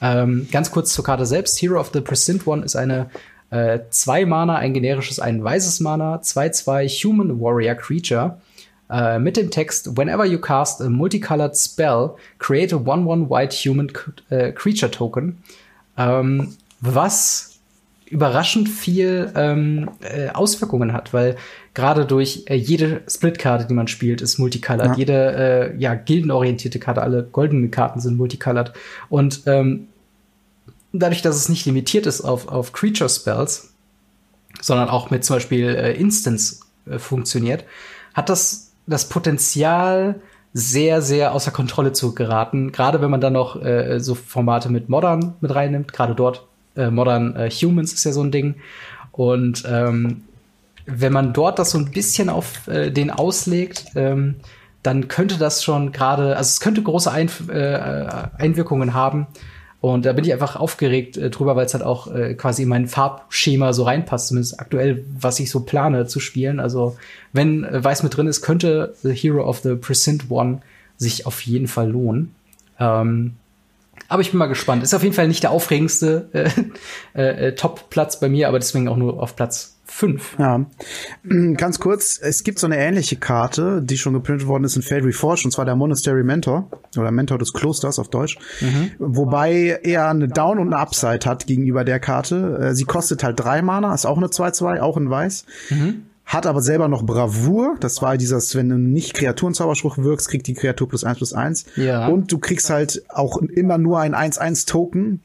Ähm, 0.01 0.47
ganz 0.53 0.71
kurz 0.71 0.93
zur 0.93 1.03
Karte 1.03 1.25
selbst. 1.25 1.61
Hero 1.61 1.79
of 1.79 1.91
the 1.93 1.99
Present 1.99 2.47
One 2.47 2.63
ist 2.63 2.77
eine 2.77 3.09
äh, 3.49 3.79
zwei 3.89 4.25
Mana, 4.25 4.55
ein 4.55 4.73
generisches, 4.73 5.19
ein 5.19 5.43
weißes 5.43 5.81
Mana, 5.81 6.21
2-2 6.21 6.88
Human 6.88 7.41
Warrior 7.41 7.75
Creature 7.75 8.38
äh, 8.89 9.19
mit 9.19 9.35
dem 9.35 9.51
Text 9.51 9.97
Whenever 9.97 10.25
you 10.25 10.39
cast 10.39 10.81
a 10.81 10.89
multicolored 10.89 11.57
spell, 11.57 12.11
create 12.39 12.71
a 12.73 12.77
1-1 12.77 13.29
white 13.29 13.53
human 13.53 13.91
äh, 14.29 14.53
creature 14.53 14.89
token. 14.89 15.43
Ähm, 15.97 16.55
was 16.82 17.60
überraschend 18.06 18.68
viel 18.68 19.32
ähm, 19.36 19.90
äh, 20.02 20.30
Auswirkungen 20.30 20.91
hat, 20.91 21.14
weil 21.14 21.38
gerade 21.74 22.06
durch 22.06 22.44
äh, 22.48 22.56
jede 22.56 23.03
Split-Karte, 23.08 23.68
die 23.68 23.74
man 23.74 23.88
spielt, 23.88 24.22
ist 24.22 24.38
multicolored. 24.38 24.91
Ja. 24.91 24.95
Jede 24.95 25.14
äh, 25.74 25.78
ja, 25.78 25.95
gildenorientierte 25.95 26.78
Karte, 26.78 27.02
alle 27.02 27.24
goldenen 27.24 27.72
Karten 27.72 28.02
sind 28.02 28.18
multicolored. 28.18 28.74
Und 29.08 29.44
ähm, 29.45 29.88
dadurch, 30.91 31.22
dass 31.22 31.38
es 31.38 31.48
nicht 31.48 31.66
limitiert 31.66 32.06
ist 32.06 32.22
auf, 32.22 32.49
auf 32.49 32.74
Creature 32.74 33.10
Spells, 33.10 33.74
sondern 34.60 34.90
auch 34.90 35.10
mit 35.10 35.24
zum 35.24 35.38
Beispiel 35.38 35.70
äh, 35.70 35.94
Instance 35.94 36.60
äh, 36.86 36.99
funktioniert, 36.99 37.64
hat 38.14 38.28
das 38.28 38.72
das 38.88 39.08
Potenzial, 39.10 40.22
sehr, 40.53 41.02
sehr 41.02 41.34
außer 41.34 41.52
Kontrolle 41.52 41.94
zu 41.94 42.14
geraten. 42.14 42.74
Gerade 42.74 43.02
wenn 43.02 43.10
man 43.10 43.22
dann 43.22 43.34
noch 43.34 43.62
äh, 43.62 43.99
so 43.99 44.16
Formate 44.16 44.70
mit 44.70 44.90
Modern 44.90 45.36
mit 45.40 45.56
reinnimmt, 45.56 45.94
gerade 45.94 46.14
dort 46.14 46.48
äh, 46.76 46.89
Modern 46.89 47.35
äh, 47.35 47.49
Humans 47.49 47.93
ist 47.93 48.03
ja 48.03 48.11
so 48.11 48.23
ein 48.23 48.31
Ding. 48.31 48.56
Und 49.11 49.64
ähm, 49.68 50.23
wenn 50.85 51.14
man 51.14 51.34
dort 51.34 51.60
das 51.60 51.72
so 51.72 51.77
ein 51.77 51.91
bisschen 51.91 52.30
auf 52.30 52.68
äh, 52.68 52.91
den 52.91 53.11
auslegt, 53.11 53.85
ähm, 53.95 54.35
dann 54.84 55.07
könnte 55.07 55.38
das 55.38 55.64
schon 55.64 55.91
gerade, 55.91 56.35
also 56.35 56.48
es 56.48 56.60
könnte 56.60 56.81
große 56.81 57.11
Einf 57.11 57.49
äh, 57.49 58.07
Einwirkungen 58.38 58.93
haben. 58.93 59.27
Und 59.80 60.06
da 60.06 60.14
bin 60.14 60.23
ich 60.26 60.31
einfach 60.31 60.56
aufgeregt 60.56 61.18
äh, 61.18 61.30
drüber, 61.30 61.56
weil 61.56 61.65
es 61.65 61.73
halt 61.73 61.84
auch 61.84 62.14
äh, 62.14 62.35
quasi 62.35 62.64
in 62.64 62.69
mein 62.69 62.88
Farbschema 62.88 63.73
so 63.73 63.84
reinpasst, 63.84 64.27
zumindest 64.27 64.60
aktuell, 64.60 65.03
was 65.19 65.39
ich 65.39 65.49
so 65.49 65.61
plane 65.61 66.06
zu 66.06 66.19
spielen. 66.19 66.60
Also 66.60 66.98
wenn 67.34 67.64
äh, 67.64 67.84
Weiß 67.84 68.03
mit 68.03 68.15
drin 68.15 68.27
ist, 68.27 68.41
könnte 68.41 68.93
The 69.02 69.14
Hero 69.14 69.48
of 69.48 69.60
the 69.60 69.76
Present 69.76 70.30
One 70.30 70.61
sich 70.98 71.26
auf 71.26 71.41
jeden 71.41 71.68
Fall 71.68 71.89
lohnen. 71.89 72.35
Ähm, 72.80 73.35
aber 74.11 74.21
ich 74.21 74.31
bin 74.31 74.39
mal 74.39 74.47
gespannt. 74.47 74.83
Ist 74.83 74.93
auf 74.93 75.03
jeden 75.03 75.15
Fall 75.15 75.29
nicht 75.29 75.43
der 75.43 75.51
aufregendste 75.51 76.29
äh, 76.33 76.49
äh, 77.17 77.47
äh 77.47 77.55
Top-Platz 77.55 78.19
bei 78.19 78.27
mir, 78.27 78.49
aber 78.49 78.59
deswegen 78.59 78.89
auch 78.89 78.97
nur 78.97 79.21
auf 79.21 79.38
Platz 79.38 79.77
5. 79.85 80.35
Ja. 80.38 80.65
Mm, 81.23 81.53
ganz 81.53 81.79
kurz, 81.79 82.19
es 82.21 82.43
gibt 82.43 82.59
so 82.59 82.67
eine 82.67 82.77
ähnliche 82.77 83.15
Karte, 83.15 83.81
die 83.81 83.97
schon 83.97 84.13
geprintet 84.13 84.47
worden 84.47 84.65
ist 84.65 84.75
in 84.75 84.81
Fade 84.81 85.05
Reforged, 85.05 85.45
und 85.45 85.51
zwar 85.51 85.63
der 85.63 85.75
Monastery 85.75 86.23
Mentor 86.23 86.69
oder 86.97 87.11
Mentor 87.11 87.38
des 87.38 87.53
Klosters 87.53 87.99
auf 87.99 88.09
Deutsch. 88.09 88.38
Mhm. 88.59 88.91
Wobei 88.99 89.79
er 89.83 90.09
eine 90.09 90.27
Down- 90.27 90.59
und 90.59 90.73
eine 90.73 90.77
Upside 90.77 91.25
hat 91.25 91.47
gegenüber 91.47 91.85
der 91.85 92.01
Karte. 92.01 92.59
Äh, 92.61 92.75
sie 92.75 92.85
kostet 92.85 93.23
halt 93.23 93.39
drei 93.39 93.61
Mana, 93.61 93.93
ist 93.93 94.05
auch 94.05 94.17
eine 94.17 94.27
2-2, 94.27 94.81
auch 94.81 94.97
in 94.97 95.09
Weiß. 95.09 95.45
Mhm 95.69 96.03
hat 96.26 96.45
aber 96.45 96.61
selber 96.61 96.88
noch 96.88 97.03
Bravour. 97.03 97.76
Das 97.80 98.02
war 98.02 98.18
dieses, 98.18 98.56
wenn 98.56 98.69
du 98.69 98.77
nicht 98.77 99.14
Kreaturenzauberspruch 99.14 99.98
wirkst, 99.98 100.30
kriegt 100.30 100.48
die 100.48 100.53
Kreatur 100.53 100.88
plus 100.88 101.03
eins 101.03 101.18
plus 101.18 101.34
eins. 101.34 101.65
Ja. 101.76 102.07
Und 102.07 102.31
du 102.31 102.38
kriegst 102.39 102.69
halt 102.69 103.03
auch 103.10 103.38
immer 103.38 103.77
nur 103.77 103.99
ein 103.99 104.15
1-1-Token, 104.15 105.22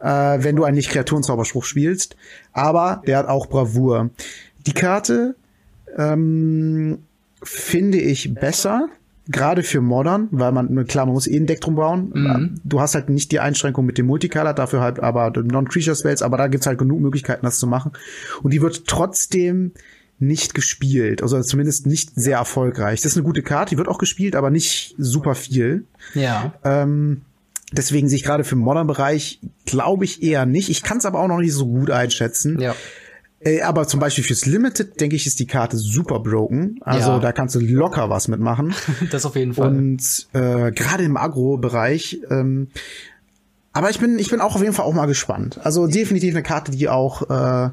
äh, 0.00 0.06
wenn 0.06 0.56
du 0.56 0.64
einen 0.64 0.76
nicht 0.76 0.90
Kreaturenzauberspruch 0.90 1.64
spielst. 1.64 2.16
Aber 2.52 3.02
der 3.06 3.18
hat 3.18 3.28
auch 3.28 3.48
Bravour. 3.48 4.10
Die 4.66 4.72
Karte 4.72 5.36
ähm, 5.96 6.98
finde 7.42 7.98
ich 7.98 8.34
besser, 8.34 8.88
gerade 9.28 9.62
für 9.62 9.80
Modern, 9.80 10.28
weil 10.30 10.52
man, 10.52 10.86
klar, 10.86 11.06
man 11.06 11.14
muss 11.14 11.26
eh 11.26 11.36
ein 11.36 11.46
Deck 11.46 11.60
drum 11.60 11.74
bauen. 11.74 12.12
Mhm. 12.14 12.60
Du 12.64 12.80
hast 12.80 12.94
halt 12.94 13.08
nicht 13.08 13.32
die 13.32 13.40
Einschränkung 13.40 13.84
mit 13.84 13.98
dem 13.98 14.06
Multicolor, 14.06 14.54
dafür 14.54 14.80
halt 14.80 15.00
aber 15.00 15.30
Non-Creature 15.30 15.96
Spells, 15.96 16.22
aber 16.22 16.36
da 16.36 16.46
gibt's 16.46 16.66
halt 16.66 16.78
genug 16.78 17.00
Möglichkeiten, 17.00 17.44
das 17.44 17.58
zu 17.58 17.66
machen. 17.66 17.92
Und 18.42 18.52
die 18.52 18.62
wird 18.62 18.86
trotzdem 18.86 19.72
nicht 20.18 20.54
gespielt, 20.54 21.22
also 21.22 21.40
zumindest 21.42 21.86
nicht 21.86 22.10
sehr 22.14 22.38
erfolgreich. 22.38 23.02
Das 23.02 23.12
ist 23.12 23.18
eine 23.18 23.24
gute 23.24 23.42
Karte, 23.42 23.70
die 23.70 23.78
wird 23.78 23.88
auch 23.88 23.98
gespielt, 23.98 24.34
aber 24.34 24.50
nicht 24.50 24.94
super 24.98 25.34
viel. 25.34 25.84
Ja. 26.14 26.54
Ähm, 26.64 27.22
deswegen 27.72 28.08
sich 28.08 28.24
gerade 28.24 28.44
für 28.44 28.54
den 28.54 28.62
Modern-Bereich 28.62 29.40
glaube 29.66 30.04
ich 30.04 30.22
eher 30.22 30.46
nicht. 30.46 30.70
Ich 30.70 30.82
kann 30.82 30.98
es 30.98 31.04
aber 31.04 31.20
auch 31.20 31.28
noch 31.28 31.40
nicht 31.40 31.52
so 31.52 31.66
gut 31.66 31.90
einschätzen. 31.90 32.58
Ja. 32.60 32.74
Äh, 33.40 33.60
aber 33.60 33.86
zum 33.86 34.00
Beispiel 34.00 34.24
fürs 34.24 34.46
Limited, 34.46 35.00
denke 35.00 35.16
ich, 35.16 35.26
ist 35.26 35.38
die 35.38 35.46
Karte 35.46 35.76
super 35.76 36.20
broken. 36.20 36.78
Also 36.80 37.10
ja. 37.10 37.18
da 37.18 37.32
kannst 37.32 37.54
du 37.54 37.60
locker 37.60 38.08
was 38.08 38.28
mitmachen. 38.28 38.74
das 39.10 39.26
auf 39.26 39.36
jeden 39.36 39.54
Fall. 39.54 39.68
Und 39.68 40.28
äh, 40.32 40.72
gerade 40.72 41.04
im 41.04 41.16
Agro-Bereich. 41.16 42.20
Ähm, 42.30 42.68
aber 43.72 43.90
ich 43.90 44.00
bin, 44.00 44.18
ich 44.18 44.30
bin 44.30 44.40
auch 44.40 44.54
auf 44.54 44.62
jeden 44.62 44.72
Fall 44.72 44.86
auch 44.86 44.94
mal 44.94 45.04
gespannt. 45.04 45.60
Also 45.62 45.86
definitiv 45.86 46.34
eine 46.34 46.42
Karte, 46.42 46.72
die 46.72 46.88
auch 46.88 47.28
äh, 47.28 47.70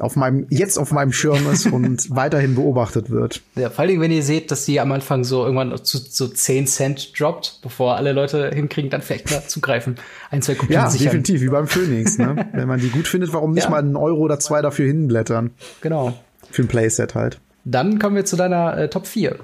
auf 0.00 0.16
meinem, 0.16 0.46
jetzt 0.50 0.78
auf 0.78 0.92
meinem 0.92 1.12
Schirm 1.12 1.50
ist 1.52 1.66
und 1.66 2.10
weiterhin 2.14 2.54
beobachtet 2.54 3.10
wird. 3.10 3.42
Ja, 3.54 3.70
vor 3.70 3.84
allem, 3.84 4.00
wenn 4.00 4.10
ihr 4.10 4.22
seht, 4.22 4.50
dass 4.50 4.64
die 4.64 4.80
am 4.80 4.92
Anfang 4.92 5.24
so 5.24 5.44
irgendwann 5.44 5.76
zu 5.84 5.98
so 5.98 6.28
10 6.28 6.66
Cent 6.66 7.18
droppt, 7.18 7.60
bevor 7.62 7.96
alle 7.96 8.12
Leute 8.12 8.50
hinkriegen, 8.54 8.90
dann 8.90 9.02
vielleicht 9.02 9.30
mal 9.30 9.42
zugreifen. 9.46 9.96
Ein, 10.30 10.42
zwei 10.42 10.54
Kopien 10.54 10.80
Ja, 10.80 10.90
sichern. 10.90 11.06
definitiv, 11.06 11.40
wie 11.42 11.48
beim 11.48 11.66
Phoenix, 11.66 12.18
ne? 12.18 12.48
wenn 12.52 12.68
man 12.68 12.80
die 12.80 12.88
gut 12.88 13.06
findet, 13.06 13.32
warum 13.32 13.52
nicht 13.52 13.64
ja. 13.64 13.70
mal 13.70 13.78
einen 13.78 13.96
Euro 13.96 14.20
oder 14.20 14.38
zwei 14.38 14.62
dafür 14.62 14.86
hinblättern? 14.86 15.50
Genau. 15.80 16.14
Für 16.50 16.62
ein 16.62 16.68
Playset 16.68 17.14
halt. 17.14 17.40
Dann 17.64 17.98
kommen 17.98 18.16
wir 18.16 18.24
zu 18.24 18.36
deiner 18.36 18.76
äh, 18.76 18.88
Top 18.88 19.06
4. 19.06 19.38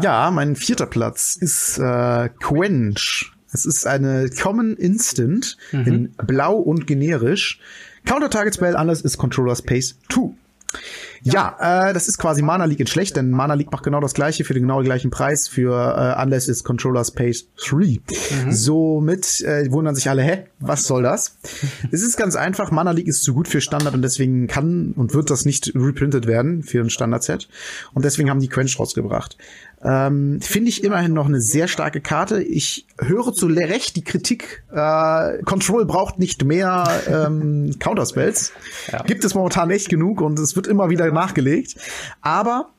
Ja, 0.00 0.30
mein 0.30 0.56
vierter 0.56 0.86
Platz 0.86 1.36
ist 1.36 1.78
äh, 1.78 2.28
Quench. 2.40 3.30
Es 3.52 3.64
ist 3.64 3.86
eine 3.86 4.28
Common 4.30 4.76
Instant 4.76 5.56
mhm. 5.70 5.86
in 5.86 6.14
blau 6.26 6.56
und 6.56 6.86
generisch 6.86 7.60
Counter 8.04 8.30
Target 8.30 8.54
Spell, 8.54 8.76
anders 8.76 9.00
ist 9.00 9.18
Controller 9.18 9.56
Space 9.56 9.96
2. 10.12 10.30
Ja, 11.22 11.88
äh, 11.88 11.94
das 11.94 12.08
ist 12.08 12.18
quasi 12.18 12.42
Mana 12.42 12.66
League 12.66 12.80
in 12.80 12.86
schlecht, 12.86 13.16
denn 13.16 13.30
Mana 13.30 13.54
League 13.54 13.72
macht 13.72 13.82
genau 13.82 14.00
das 14.00 14.12
gleiche 14.12 14.44
für 14.44 14.52
den 14.52 14.64
genau 14.64 14.82
gleichen 14.82 15.10
Preis 15.10 15.48
für 15.48 15.72
äh, 15.96 16.22
Unless 16.22 16.48
is 16.48 16.64
Controller 16.64 17.04
Space 17.04 17.46
3. 17.66 17.76
Mhm. 17.76 18.52
Somit 18.52 19.40
äh, 19.40 19.70
wundern 19.70 19.94
sich 19.94 20.10
alle, 20.10 20.22
hä, 20.22 20.44
was 20.60 20.84
soll 20.84 21.02
das? 21.02 21.38
es 21.92 22.02
ist 22.02 22.18
ganz 22.18 22.36
einfach, 22.36 22.70
Mana 22.70 22.90
League 22.90 23.08
ist 23.08 23.22
zu 23.22 23.32
gut 23.32 23.48
für 23.48 23.62
Standard 23.62 23.94
und 23.94 24.02
deswegen 24.02 24.48
kann 24.48 24.92
und 24.96 25.14
wird 25.14 25.30
das 25.30 25.46
nicht 25.46 25.72
reprintet 25.74 26.26
werden 26.26 26.62
für 26.62 26.80
ein 26.80 26.90
Standard-Set. 26.90 27.48
Und 27.94 28.04
deswegen 28.04 28.28
haben 28.28 28.40
die 28.40 28.48
Quench 28.48 28.78
rausgebracht. 28.78 29.38
Ähm, 29.84 30.40
Finde 30.40 30.70
ich 30.70 30.82
immerhin 30.82 31.12
noch 31.12 31.26
eine 31.26 31.40
sehr 31.40 31.68
starke 31.68 32.00
Karte. 32.00 32.42
Ich 32.42 32.86
höre 32.98 33.32
zu 33.34 33.46
Recht 33.46 33.96
die 33.96 34.04
Kritik, 34.04 34.64
äh, 34.72 35.42
Control 35.42 35.84
braucht 35.84 36.18
nicht 36.18 36.44
mehr 36.44 36.88
ähm, 37.06 37.74
Counterspells. 37.78 38.52
Ja. 38.90 39.02
Gibt 39.02 39.24
es 39.24 39.34
momentan 39.34 39.70
echt 39.70 39.90
genug 39.90 40.22
und 40.22 40.38
es 40.38 40.56
wird 40.56 40.66
immer 40.66 40.88
wieder 40.88 41.10
nachgelegt. 41.12 41.76
Aber 42.22 42.70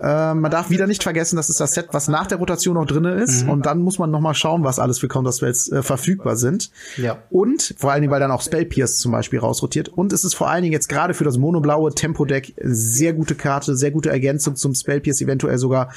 äh, 0.00 0.34
man 0.34 0.50
darf 0.50 0.70
wieder 0.70 0.86
nicht 0.86 1.02
vergessen, 1.02 1.36
das 1.36 1.50
ist 1.50 1.60
das 1.60 1.74
Set, 1.74 1.88
was 1.92 2.08
nach 2.08 2.26
der 2.26 2.38
Rotation 2.38 2.74
noch 2.74 2.86
drinne 2.86 3.14
ist. 3.14 3.44
Mhm. 3.44 3.50
Und 3.50 3.66
dann 3.66 3.80
muss 3.80 3.98
man 3.98 4.10
noch 4.10 4.20
mal 4.20 4.34
schauen, 4.34 4.64
was 4.64 4.78
alles 4.78 4.98
für 4.98 5.08
Counterspells 5.08 5.70
äh, 5.70 5.82
verfügbar 5.82 6.36
sind. 6.36 6.70
Ja. 6.96 7.18
Und 7.30 7.74
vor 7.76 7.92
allen 7.92 8.00
Dingen, 8.00 8.10
weil 8.10 8.20
dann 8.20 8.30
auch 8.30 8.42
Spell 8.42 8.64
Pierce 8.64 8.98
zum 8.98 9.12
Beispiel 9.12 9.38
rausrotiert. 9.38 9.88
Und 9.88 10.12
es 10.12 10.24
ist 10.24 10.34
vor 10.34 10.48
allen 10.48 10.62
Dingen 10.62 10.72
jetzt 10.72 10.88
gerade 10.88 11.12
für 11.12 11.24
das 11.24 11.36
monoblaue 11.36 11.94
Tempo-Deck 11.94 12.54
sehr 12.62 13.12
gute 13.12 13.34
Karte, 13.34 13.76
sehr 13.76 13.90
gute 13.90 14.10
Ergänzung 14.10 14.56
zum 14.56 14.74
Spell 14.74 15.00
Pierce, 15.00 15.20
eventuell 15.20 15.58
sogar 15.58 15.90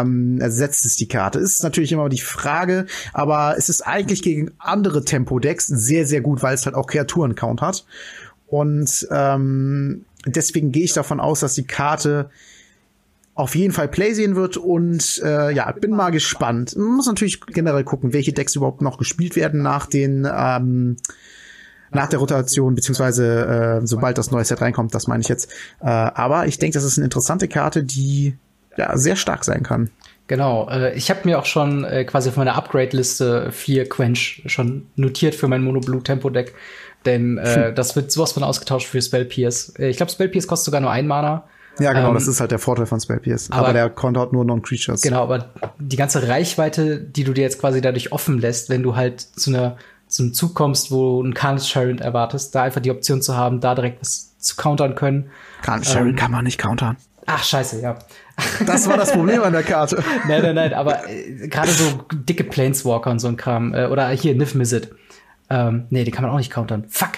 ähm, 0.00 0.40
ersetzt 0.40 0.86
es 0.86 0.96
die 0.96 1.08
Karte. 1.08 1.38
Ist 1.38 1.62
natürlich 1.62 1.92
immer 1.92 2.08
die 2.08 2.20
Frage, 2.20 2.86
aber 3.12 3.54
es 3.56 3.68
ist 3.68 3.86
eigentlich 3.86 4.22
gegen 4.22 4.52
andere 4.58 5.04
Tempo-Decks 5.04 5.66
sehr, 5.66 6.06
sehr 6.06 6.20
gut, 6.20 6.42
weil 6.42 6.54
es 6.54 6.66
halt 6.66 6.74
auch 6.74 6.86
Kreaturen-Count 6.86 7.60
hat. 7.60 7.84
Und 8.46 9.06
ähm, 9.10 10.04
deswegen 10.26 10.72
gehe 10.72 10.84
ich 10.84 10.92
davon 10.92 11.20
aus, 11.20 11.40
dass 11.40 11.54
die 11.54 11.66
Karte 11.66 12.30
auf 13.34 13.54
jeden 13.54 13.72
Fall 13.72 13.88
Play 13.88 14.12
sehen 14.12 14.36
wird 14.36 14.58
und 14.58 15.22
äh, 15.24 15.52
ja, 15.52 15.72
bin 15.72 15.92
mal 15.92 16.10
gespannt. 16.10 16.76
Man 16.76 16.96
muss 16.96 17.06
natürlich 17.06 17.40
generell 17.40 17.84
gucken, 17.84 18.12
welche 18.12 18.32
Decks 18.32 18.54
überhaupt 18.54 18.82
noch 18.82 18.98
gespielt 18.98 19.36
werden 19.36 19.62
nach 19.62 19.86
den 19.86 20.28
ähm, 20.30 20.96
nach 21.94 22.08
der 22.08 22.18
Rotation, 22.18 22.74
beziehungsweise 22.74 23.80
äh, 23.82 23.86
sobald 23.86 24.18
das 24.18 24.30
neue 24.30 24.44
Set 24.44 24.60
reinkommt, 24.60 24.94
das 24.94 25.06
meine 25.08 25.20
ich 25.20 25.28
jetzt. 25.28 25.50
Äh, 25.80 25.86
aber 25.86 26.46
ich 26.46 26.58
denke, 26.58 26.74
das 26.74 26.84
ist 26.84 26.98
eine 26.98 27.04
interessante 27.04 27.48
Karte, 27.48 27.84
die 27.84 28.36
ja 28.76 28.96
sehr 28.96 29.16
stark 29.16 29.44
sein 29.44 29.62
kann. 29.62 29.90
Genau, 30.26 30.68
äh, 30.70 30.94
ich 30.94 31.10
habe 31.10 31.20
mir 31.24 31.38
auch 31.38 31.44
schon 31.44 31.84
äh, 31.84 32.04
quasi 32.04 32.28
auf 32.28 32.36
meiner 32.36 32.54
Upgrade-Liste 32.54 33.52
vier 33.52 33.88
Quench 33.88 34.42
schon 34.46 34.86
notiert 34.96 35.34
für 35.34 35.48
mein 35.48 35.62
Mono 35.62 35.80
Blue 35.80 36.02
Tempo 36.02 36.30
Deck, 36.30 36.54
denn 37.04 37.38
äh, 37.38 37.68
hm. 37.68 37.74
das 37.74 37.96
wird 37.96 38.12
sowas 38.12 38.32
von 38.32 38.42
ausgetauscht 38.42 38.86
für 38.86 39.02
Spell 39.02 39.24
Pierce. 39.24 39.74
Ich 39.78 39.96
glaube, 39.96 40.10
Spell 40.10 40.28
Pierce 40.28 40.46
kostet 40.46 40.66
sogar 40.66 40.80
nur 40.80 40.90
ein 40.90 41.06
Mana. 41.06 41.44
Ja, 41.78 41.92
genau, 41.92 42.08
ähm, 42.08 42.14
das 42.14 42.28
ist 42.28 42.40
halt 42.40 42.50
der 42.50 42.58
Vorteil 42.58 42.86
von 42.86 43.00
Spell 43.00 43.18
Pierce. 43.18 43.50
Aber, 43.50 43.68
aber 43.68 43.72
der 43.72 43.90
countert 43.90 44.32
nur 44.32 44.44
Non-Creatures. 44.44 45.02
Genau, 45.02 45.22
aber 45.22 45.50
die 45.78 45.96
ganze 45.96 46.28
Reichweite, 46.28 47.00
die 47.00 47.24
du 47.24 47.32
dir 47.32 47.42
jetzt 47.42 47.58
quasi 47.58 47.80
dadurch 47.80 48.12
offen 48.12 48.38
lässt, 48.38 48.68
wenn 48.68 48.82
du 48.82 48.94
halt 48.94 49.20
zu 49.20 49.50
einer 49.50 49.76
zum 50.06 50.34
Zug 50.34 50.54
kommst, 50.54 50.90
wo 50.90 51.20
du 51.20 51.24
einen 51.24 51.34
Carnage 51.34 51.64
Sharon 51.64 51.98
erwartest, 51.98 52.54
da 52.54 52.62
einfach 52.62 52.82
die 52.82 52.90
Option 52.90 53.22
zu 53.22 53.34
haben, 53.34 53.60
da 53.60 53.74
direkt 53.74 54.02
was 54.02 54.38
zu 54.38 54.56
countern 54.56 54.94
können. 54.94 55.30
Carnage 55.62 55.88
Sharon 55.88 56.10
ähm, 56.10 56.16
kann 56.16 56.30
man 56.30 56.44
nicht 56.44 56.58
countern. 56.58 56.98
Ach, 57.26 57.42
scheiße, 57.42 57.80
ja. 57.80 57.98
Das 58.66 58.88
war 58.88 58.96
das 58.96 59.12
Problem 59.12 59.42
an 59.42 59.52
der 59.52 59.62
Karte. 59.62 60.02
nein, 60.28 60.42
nein, 60.42 60.54
nein, 60.54 60.74
aber 60.74 61.08
äh, 61.08 61.48
gerade 61.48 61.70
so 61.70 62.04
dicke 62.12 62.44
Planeswalker 62.44 63.10
und 63.10 63.18
so 63.18 63.28
ein 63.28 63.36
Kram. 63.36 63.74
Äh, 63.74 63.86
oder 63.86 64.08
hier, 64.10 64.34
Niff 64.34 64.54
Mizzet. 64.54 64.90
Ähm, 65.50 65.86
nee, 65.90 66.04
die 66.04 66.10
kann 66.10 66.24
man 66.24 66.32
auch 66.32 66.38
nicht 66.38 66.50
countern. 66.50 66.84
Fuck. 66.88 67.12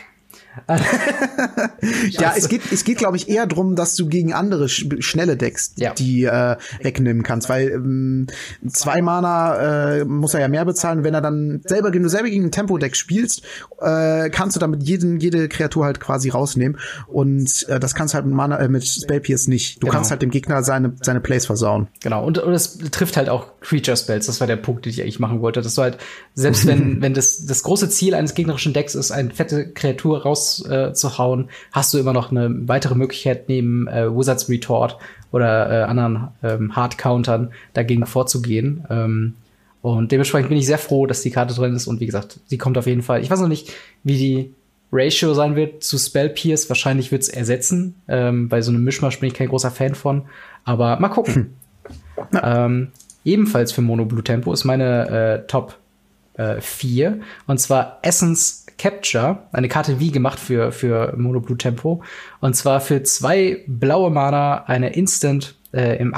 ja, 2.10 2.34
es 2.36 2.48
geht, 2.48 2.62
es 2.70 2.84
geht, 2.84 2.98
glaube 2.98 3.16
ich, 3.16 3.28
eher 3.28 3.46
drum, 3.46 3.74
dass 3.74 3.96
du 3.96 4.06
gegen 4.06 4.32
andere 4.32 4.68
sch 4.68 4.86
schnelle 5.00 5.36
Decks 5.36 5.72
ja. 5.76 5.92
die 5.92 6.24
äh, 6.24 6.56
wegnehmen 6.80 7.22
kannst, 7.22 7.48
weil 7.48 7.70
ähm, 7.70 8.26
zwei 8.68 9.02
Mana 9.02 9.98
äh, 9.98 10.04
muss 10.04 10.34
er 10.34 10.40
ja 10.40 10.48
mehr 10.48 10.64
bezahlen. 10.64 11.04
Wenn 11.04 11.14
er 11.14 11.20
dann 11.20 11.60
selber, 11.64 11.92
wenn 11.92 12.02
du 12.02 12.08
selber 12.08 12.30
gegen 12.30 12.44
ein 12.44 12.52
Tempo-Deck 12.52 12.94
spielst, 12.94 13.42
äh, 13.80 14.30
kannst 14.30 14.56
du 14.56 14.60
damit 14.60 14.84
jeden, 14.84 15.18
jede 15.18 15.48
Kreatur 15.48 15.84
halt 15.84 16.00
quasi 16.00 16.28
rausnehmen 16.30 16.78
und 17.08 17.68
äh, 17.68 17.80
das 17.80 17.94
kannst 17.94 18.14
du 18.14 18.16
halt 18.16 18.26
mit 18.26 18.34
Mana, 18.34 18.58
äh, 18.58 18.68
mit 18.68 18.86
Spell 18.86 19.20
Pierce 19.20 19.48
nicht. 19.48 19.76
Du 19.76 19.86
genau. 19.86 19.94
kannst 19.94 20.10
halt 20.10 20.22
dem 20.22 20.30
Gegner 20.30 20.62
seine 20.62 20.94
seine 21.02 21.20
Plays 21.20 21.46
versauen. 21.46 21.88
Genau 22.00 22.24
und 22.24 22.38
und 22.38 22.52
es 22.52 22.78
trifft 22.78 23.16
halt 23.16 23.28
auch 23.28 23.60
Creature 23.60 23.96
Spells. 23.96 24.26
Das 24.26 24.40
war 24.40 24.46
der 24.46 24.56
Punkt, 24.56 24.84
den 24.84 24.90
ich 24.90 25.02
eigentlich 25.02 25.18
machen 25.18 25.40
wollte. 25.40 25.62
Das 25.62 25.76
war 25.76 25.84
halt 25.84 25.98
selbst 26.34 26.66
wenn 26.66 26.84
wenn 27.02 27.14
das 27.14 27.44
das 27.46 27.62
große 27.64 27.88
Ziel 27.88 28.14
eines 28.14 28.34
gegnerischen 28.34 28.72
Decks 28.72 28.94
ist, 28.94 29.10
eine 29.10 29.30
fette 29.30 29.68
Kreatur 29.72 30.22
raus 30.22 30.43
rauszuhauen, 30.68 31.44
äh, 31.44 31.52
hast 31.72 31.94
du 31.94 31.98
immer 31.98 32.12
noch 32.12 32.30
eine 32.30 32.50
weitere 32.68 32.94
Möglichkeit 32.94 33.48
neben 33.48 33.88
äh, 33.88 34.14
Wizards 34.14 34.48
Retort 34.48 34.98
oder 35.32 35.70
äh, 35.70 35.84
anderen 35.84 36.28
ähm, 36.42 36.76
Hard-Countern 36.76 37.50
dagegen 37.72 38.06
vorzugehen. 38.06 38.84
Ähm, 38.90 39.34
und 39.82 40.12
dementsprechend 40.12 40.48
bin 40.48 40.58
ich 40.58 40.66
sehr 40.66 40.78
froh, 40.78 41.06
dass 41.06 41.20
die 41.20 41.30
Karte 41.30 41.54
drin 41.54 41.74
ist. 41.74 41.86
Und 41.86 42.00
wie 42.00 42.06
gesagt, 42.06 42.40
sie 42.46 42.56
kommt 42.56 42.78
auf 42.78 42.86
jeden 42.86 43.02
Fall. 43.02 43.20
Ich 43.20 43.30
weiß 43.30 43.40
noch 43.40 43.48
nicht, 43.48 43.70
wie 44.02 44.16
die 44.16 44.54
Ratio 44.92 45.34
sein 45.34 45.56
wird 45.56 45.82
zu 45.82 45.98
Spell 45.98 46.30
Pierce. 46.30 46.70
Wahrscheinlich 46.70 47.12
wird 47.12 47.22
es 47.22 47.28
ersetzen. 47.28 47.96
Ähm, 48.08 48.48
bei 48.48 48.62
so 48.62 48.70
einem 48.70 48.82
Mischmasch 48.82 49.20
bin 49.20 49.26
ich 49.26 49.34
kein 49.34 49.48
großer 49.48 49.70
Fan 49.70 49.94
von. 49.94 50.22
Aber 50.64 50.98
mal 51.00 51.08
gucken. 51.08 51.34
Hm. 51.34 52.40
Ähm, 52.42 52.88
ebenfalls 53.24 53.72
für 53.72 53.82
Mono 53.82 54.04
Blue 54.04 54.24
Tempo 54.24 54.52
ist 54.52 54.64
meine 54.64 55.08
äh, 55.08 55.46
Top 55.48 55.76
äh, 56.34 56.60
4. 56.60 57.20
Und 57.46 57.58
zwar 57.58 57.98
Essence 58.02 58.66
Capture, 58.78 59.44
eine 59.52 59.68
Karte 59.68 60.00
wie 60.00 60.10
gemacht 60.10 60.38
für, 60.38 60.72
für 60.72 61.14
Mono 61.16 61.40
Blue 61.40 61.58
Tempo. 61.58 62.02
Und 62.40 62.54
zwar 62.54 62.80
für 62.80 63.02
zwei 63.02 63.64
blaue 63.66 64.10
Mana 64.10 64.64
eine 64.64 64.94
Instant 64.94 65.56
äh, 65.72 65.96
im, 65.98 66.14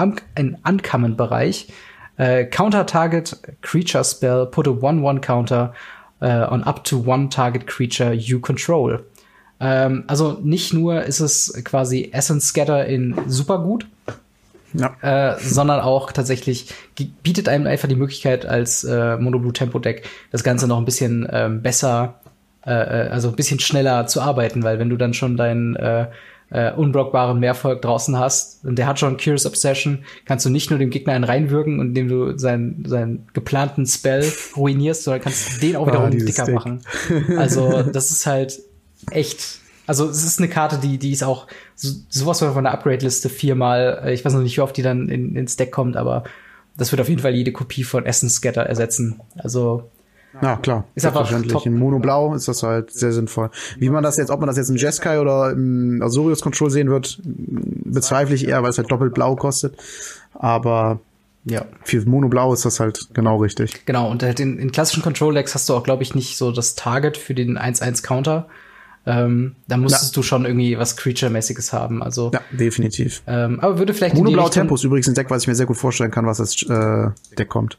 Uncommon-Bereich. 0.65 1.69
Äh, 2.17 2.47
Counter 2.47 2.87
Target 2.87 3.37
Creature 3.63 4.05
Spell, 4.05 4.47
put 4.47 4.67
a 4.67 4.71
1-1 4.71 5.21
Counter 5.21 5.75
uh, 6.23 6.47
on 6.51 6.65
up 6.65 6.85
to 6.85 6.99
one 6.99 7.29
target 7.29 7.67
creature 7.67 8.13
you 8.13 8.41
control. 8.41 9.05
Ähm, 9.59 10.05
also 10.07 10.39
nicht 10.43 10.73
nur 10.73 11.03
ist 11.03 11.21
es 11.21 11.53
quasi 11.65 12.11
Essence 12.13 12.49
Scatter 12.49 12.87
in 12.87 13.15
super 13.27 13.59
gut, 13.59 13.87
ja. 14.79 15.33
Äh, 15.33 15.39
sondern 15.41 15.81
auch 15.81 16.13
tatsächlich 16.13 16.73
bietet 17.23 17.49
einem 17.49 17.67
einfach 17.67 17.89
die 17.89 17.97
Möglichkeit 17.97 18.47
als 18.47 18.85
äh, 18.85 19.17
Mono 19.17 19.39
Blue 19.39 19.53
Tempo 19.53 19.79
Deck 19.79 20.09
das 20.33 20.45
Ganze 20.45 20.67
noch 20.67 20.79
ein 20.79 20.85
bisschen 20.85 21.27
ähm, 21.31 21.63
besser 21.63 22.21
äh, 22.67 22.73
äh, 22.73 23.09
also 23.09 23.29
ein 23.29 23.37
bisschen 23.37 23.61
schneller 23.61 24.07
zu 24.07 24.21
arbeiten, 24.21 24.65
weil 24.65 24.79
wenn 24.81 24.91
du 24.91 24.97
dann 24.97 25.15
schon 25.15 25.37
deinen 25.37 25.77
äh, 25.77 26.09
äh, 26.51 26.73
unblockbaren 26.73 27.39
Mehrvolk 27.39 27.81
draußen 27.83 28.19
hast 28.19 28.65
und 28.65 28.77
der 28.77 28.89
hat 28.89 28.99
schon 28.99 29.17
Curious 29.17 29.47
Obsession, 29.47 30.05
kannst 30.25 30.47
du 30.47 30.51
nicht 30.51 30.71
nur 30.71 30.79
dem 30.79 30.91
Gegner 30.91 31.13
einen 31.13 31.25
reinwirken, 31.25 31.81
indem 31.81 32.09
du 32.09 32.37
seinen, 32.39 32.85
seinen 32.85 33.29
geplanten 33.33 33.87
Spell 33.87 34.25
ruinierst, 34.57 35.05
sondern 35.05 35.23
kannst 35.23 35.63
den 35.63 35.77
auch 35.77 35.87
wiederum 35.87 36.09
oh, 36.09 36.11
dicker 36.11 36.43
Stick. 36.43 36.55
machen. 36.55 36.81
Also 37.37 37.83
das 37.83 38.11
ist 38.11 38.27
halt 38.27 38.61
echt 39.11 39.61
also 39.87 40.09
es 40.09 40.25
ist 40.25 40.39
eine 40.39 40.49
Karte, 40.49 40.79
die, 40.79 40.99
die 40.99 41.13
ist 41.13 41.23
auch 41.23 41.47
so, 41.75 41.91
sowas 42.09 42.41
von 42.41 42.65
der 42.65 42.73
Upgrade-Liste 42.73 43.29
viermal. 43.29 44.03
Äh, 44.05 44.15
ich 44.15 44.25
weiß 44.25 44.35
noch 44.35 44.43
nicht, 44.43 44.57
wie 44.57 44.61
oft 44.61 44.77
die 44.77 44.83
dann 44.83 45.09
in, 45.09 45.37
ins 45.37 45.57
Deck 45.57 45.73
kommt, 45.73 45.97
aber 45.97 46.25
das 46.77 46.93
wird 46.93 47.01
auf 47.01 47.09
jeden 47.09 47.23
Fall 47.23 47.35
jede 47.35 47.53
Kopie 47.53 47.85
von 47.85 48.05
Essence 48.05 48.35
Scatter 48.35 48.63
ersetzen. 48.63 49.21
Also 49.37 49.85
ja, 50.43 50.57
klar. 50.57 50.85
Ist 50.95 51.07
einfach 51.07 51.27
verständlich. 51.27 51.65
In 51.65 51.79
Mono 51.79 51.99
Blau 51.99 52.35
ist 52.35 52.47
das 52.47 52.63
halt 52.63 52.91
sehr 52.91 53.13
sinnvoll. 53.13 53.51
Wie 53.79 53.89
man 53.89 54.03
das 54.03 54.19
jetzt, 54.19 54.31
ob 54.31 54.41
man 54.41 54.49
das 54.49 54.59
jetzt 54.59 54.69
in 54.69 54.77
Jeskai 54.77 55.19
oder 55.19 55.53
im 55.53 56.03
Azorius 56.03 56.43
Control 56.43 56.71
sehen 56.71 56.91
wird, 56.91 57.19
bezweifle 57.25 58.35
ich 58.35 58.47
eher, 58.47 58.63
weil 58.63 58.71
es 58.71 58.77
halt 58.77 58.91
doppelt 58.91 59.15
blau 59.15 59.35
kostet. 59.35 59.77
Aber 60.35 61.01
ja. 61.49 61.65
Für 61.85 62.05
Mono 62.07 62.29
Blau 62.29 62.53
ist 62.53 62.65
das 62.65 62.81
halt 62.81 63.09
genau 63.15 63.37
richtig. 63.37 63.87
Genau, 63.87 64.11
und 64.11 64.25
halt 64.25 64.41
in, 64.41 64.59
in 64.59 64.73
klassischen 64.73 65.05
Control 65.05 65.33
Decks 65.33 65.55
hast 65.55 65.69
du 65.69 65.75
auch, 65.75 65.85
glaube 65.85 66.03
ich, 66.03 66.15
nicht 66.15 66.37
so 66.37 66.51
das 66.51 66.75
Target 66.75 67.17
für 67.17 67.35
den 67.35 67.57
1-1 67.57 68.03
Counter. 68.03 68.49
Ähm, 69.09 69.55
da 69.69 69.77
musstest 69.77 70.17
ja. 70.17 70.21
du 70.21 70.23
schon 70.25 70.45
irgendwie 70.45 70.77
was 70.79 70.97
Creature-mäßiges 70.97 71.73
haben. 71.73 72.03
Also 72.03 72.33
ja, 72.35 72.41
definitiv. 72.51 73.23
Ähm, 73.29 73.61
aber 73.61 73.79
würde 73.79 73.95
vielleicht 73.95 74.17
Mono 74.17 74.33
Blau 74.33 74.49
Tempo 74.49 74.75
ist 74.75 74.83
übrigens 74.83 75.07
ein 75.07 75.15
Deck, 75.15 75.31
was 75.31 75.43
ich 75.43 75.49
mir 75.49 75.55
sehr 75.55 75.67
gut 75.67 75.77
vorstellen 75.77 76.11
kann, 76.11 76.27
was 76.27 76.41
als 76.41 76.61
äh, 76.63 77.11
Deck 77.39 77.49
kommt. 77.49 77.79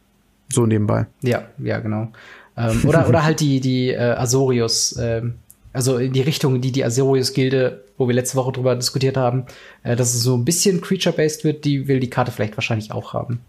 So 0.49 0.65
nebenbei. 0.65 1.05
Ja, 1.21 1.43
ja, 1.57 1.79
genau. 1.79 2.09
Ähm, 2.55 2.81
oder, 2.85 3.07
oder 3.09 3.23
halt 3.25 3.41
die, 3.41 3.59
die 3.59 3.89
äh, 3.89 3.97
Azorius, 3.97 4.97
ähm, 4.99 5.35
also 5.73 5.97
in 5.97 6.13
die 6.13 6.21
Richtung, 6.21 6.61
die 6.61 6.71
die 6.71 6.85
Azorius-Gilde, 6.85 7.83
wo 7.97 8.07
wir 8.07 8.15
letzte 8.15 8.37
Woche 8.37 8.53
drüber 8.53 8.75
diskutiert 8.75 9.17
haben, 9.17 9.45
äh, 9.83 9.97
dass 9.97 10.13
es 10.13 10.23
so 10.23 10.35
ein 10.35 10.45
bisschen 10.45 10.79
Creature-based 10.79 11.43
wird, 11.43 11.65
die 11.65 11.89
will 11.89 11.99
die 11.99 12.09
Karte 12.09 12.31
vielleicht 12.31 12.55
wahrscheinlich 12.55 12.91
auch 12.93 13.13
haben. 13.13 13.41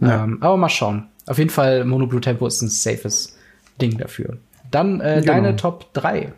Ja. 0.00 0.24
Ähm, 0.24 0.38
aber 0.40 0.56
mal 0.56 0.68
schauen. 0.68 1.08
Auf 1.26 1.38
jeden 1.38 1.50
Fall, 1.50 1.84
Mono 1.84 2.06
Blue 2.06 2.20
Tempo 2.20 2.46
ist 2.46 2.62
ein 2.62 2.68
safes 2.68 3.36
Ding 3.80 3.98
dafür. 3.98 4.38
Dann 4.70 5.00
äh, 5.00 5.20
genau. 5.20 5.32
deine 5.32 5.56
Top 5.56 5.92
3. 5.92 6.32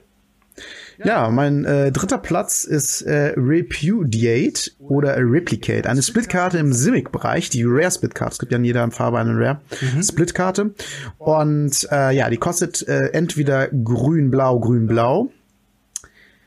Ja, 1.05 1.29
mein 1.31 1.65
äh, 1.65 1.93
dritter 1.93 2.19
Platz 2.19 2.65
ist 2.65 3.03
äh, 3.03 3.35
Repudiate 3.37 4.71
oder 4.79 5.17
Replicate. 5.19 5.89
Eine 5.89 6.03
Splitkarte 6.03 6.59
im 6.59 6.73
Simic-Bereich, 6.73 7.51
die 7.51 7.65
Rare 7.65 7.91
Splitkarte. 7.91 8.33
Es 8.33 8.39
gibt 8.39 8.53
ja 8.53 8.59
in 8.59 8.65
jeder 8.65 8.91
Farbe 8.91 9.19
eine 9.19 9.39
Rare 9.39 9.61
mhm. 9.95 10.03
Splitkarte. 10.03 10.75
Und 11.19 11.89
äh, 11.93 12.15
ja, 12.17 12.29
die 12.31 12.37
kostet 12.37 12.87
äh, 12.89 13.09
entweder 13.13 13.69
grün-blau, 13.69 14.59
grün-blau. 14.61 15.31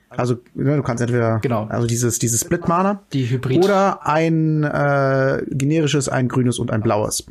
Also 0.10 0.40
ne, 0.56 0.76
du 0.76 0.84
kannst 0.84 1.02
entweder 1.02 1.40
Genau. 1.40 1.68
also 1.69 1.88
dieses 1.88 2.19
dieses 2.19 2.41
Split 2.41 2.68
Mana 2.68 3.02
Die 3.14 3.30
Hybrid. 3.30 3.64
oder 3.64 4.06
ein 4.06 4.64
äh, 4.64 5.41
generisches, 5.48 6.10
ein 6.10 6.28
grünes 6.28 6.60
und 6.60 6.69
ein 6.69 6.82
blaues. 6.82 7.23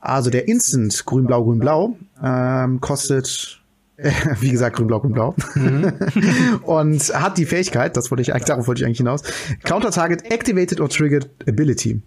Also 0.00 0.30
der 0.30 0.46
Instant 0.46 1.04
grün 1.04 1.26
blau 1.26 1.42
grün 1.42 1.58
blau 1.58 1.96
ähm, 2.22 2.80
kostet 2.80 3.57
wie 4.40 4.50
gesagt 4.50 4.76
grün 4.76 4.86
blau 4.86 5.00
grün 5.00 5.12
blau 5.12 5.34
und 6.62 7.02
hat 7.14 7.36
die 7.36 7.46
Fähigkeit, 7.46 7.96
das 7.96 8.10
wollte 8.10 8.22
ich 8.22 8.32
eigentlich 8.32 8.44
darauf 8.44 8.68
wollte 8.68 8.82
ich 8.82 8.86
eigentlich 8.86 8.98
hinaus. 8.98 9.22
Counter 9.64 9.90
Target 9.90 10.30
Activated 10.30 10.80
or 10.80 10.88
Triggered 10.88 11.28
Ability. 11.48 12.00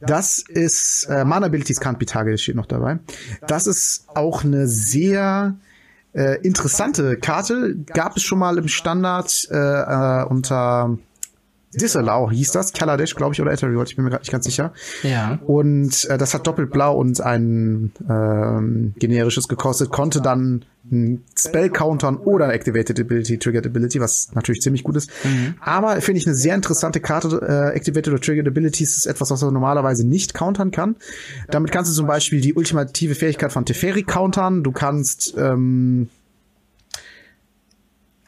Das 0.00 0.44
ist 0.46 1.06
äh, 1.08 1.24
Mana 1.24 1.46
Abilities 1.46 1.80
can't 1.80 1.96
be 1.96 2.04
targeted 2.04 2.40
steht 2.40 2.54
noch 2.54 2.66
dabei. 2.66 2.98
Das 3.46 3.66
ist 3.66 4.06
auch 4.14 4.44
eine 4.44 4.66
sehr 4.66 5.56
äh, 6.12 6.38
interessante 6.42 7.16
Karte. 7.16 7.76
Gab 7.86 8.16
es 8.18 8.22
schon 8.24 8.38
mal 8.38 8.58
im 8.58 8.68
Standard 8.68 9.48
äh, 9.50 9.56
äh, 9.56 10.24
unter 10.24 10.98
Disallow 11.74 12.30
hieß 12.30 12.52
das, 12.52 12.72
Kaladesh, 12.72 13.14
glaube 13.14 13.34
ich, 13.34 13.40
oder 13.40 13.52
Ethereal, 13.52 13.84
ich 13.86 13.96
bin 13.96 14.04
mir 14.04 14.10
gerade 14.10 14.22
nicht 14.22 14.32
ganz 14.32 14.44
sicher. 14.46 14.72
Ja. 15.02 15.38
Und 15.46 16.06
äh, 16.06 16.16
das 16.16 16.34
hat 16.34 16.46
doppelt 16.46 16.70
blau 16.70 16.96
und 16.96 17.20
ein 17.20 17.92
ähm, 18.08 18.94
generisches 18.98 19.48
gekostet, 19.48 19.90
konnte 19.90 20.22
dann 20.22 20.64
ein 20.90 21.24
Spell 21.36 21.68
countern 21.68 22.16
oder 22.16 22.46
ein 22.46 22.50
Activated 22.52 22.98
Ability, 22.98 23.38
Triggered 23.38 23.66
Ability, 23.66 24.00
was 24.00 24.30
natürlich 24.34 24.62
ziemlich 24.62 24.84
gut 24.84 24.96
ist. 24.96 25.10
Aber 25.60 26.00
finde 26.00 26.20
ich 26.20 26.26
eine 26.26 26.34
sehr 26.34 26.54
interessante 26.54 27.00
Karte. 27.00 27.40
Äh, 27.42 27.76
Activated 27.76 28.12
oder 28.14 28.22
Triggered 28.22 28.46
Abilities 28.46 28.96
ist 28.96 29.06
etwas, 29.06 29.30
was 29.30 29.42
man 29.42 29.52
normalerweise 29.52 30.06
nicht 30.06 30.32
countern 30.32 30.70
kann. 30.70 30.96
Damit 31.50 31.72
kannst 31.72 31.90
du 31.90 31.94
zum 31.94 32.06
Beispiel 32.06 32.40
die 32.40 32.54
ultimative 32.54 33.14
Fähigkeit 33.14 33.52
von 33.52 33.66
Teferi 33.66 34.02
countern. 34.02 34.62
Du 34.62 34.72
kannst 34.72 35.34
ähm, 35.36 36.08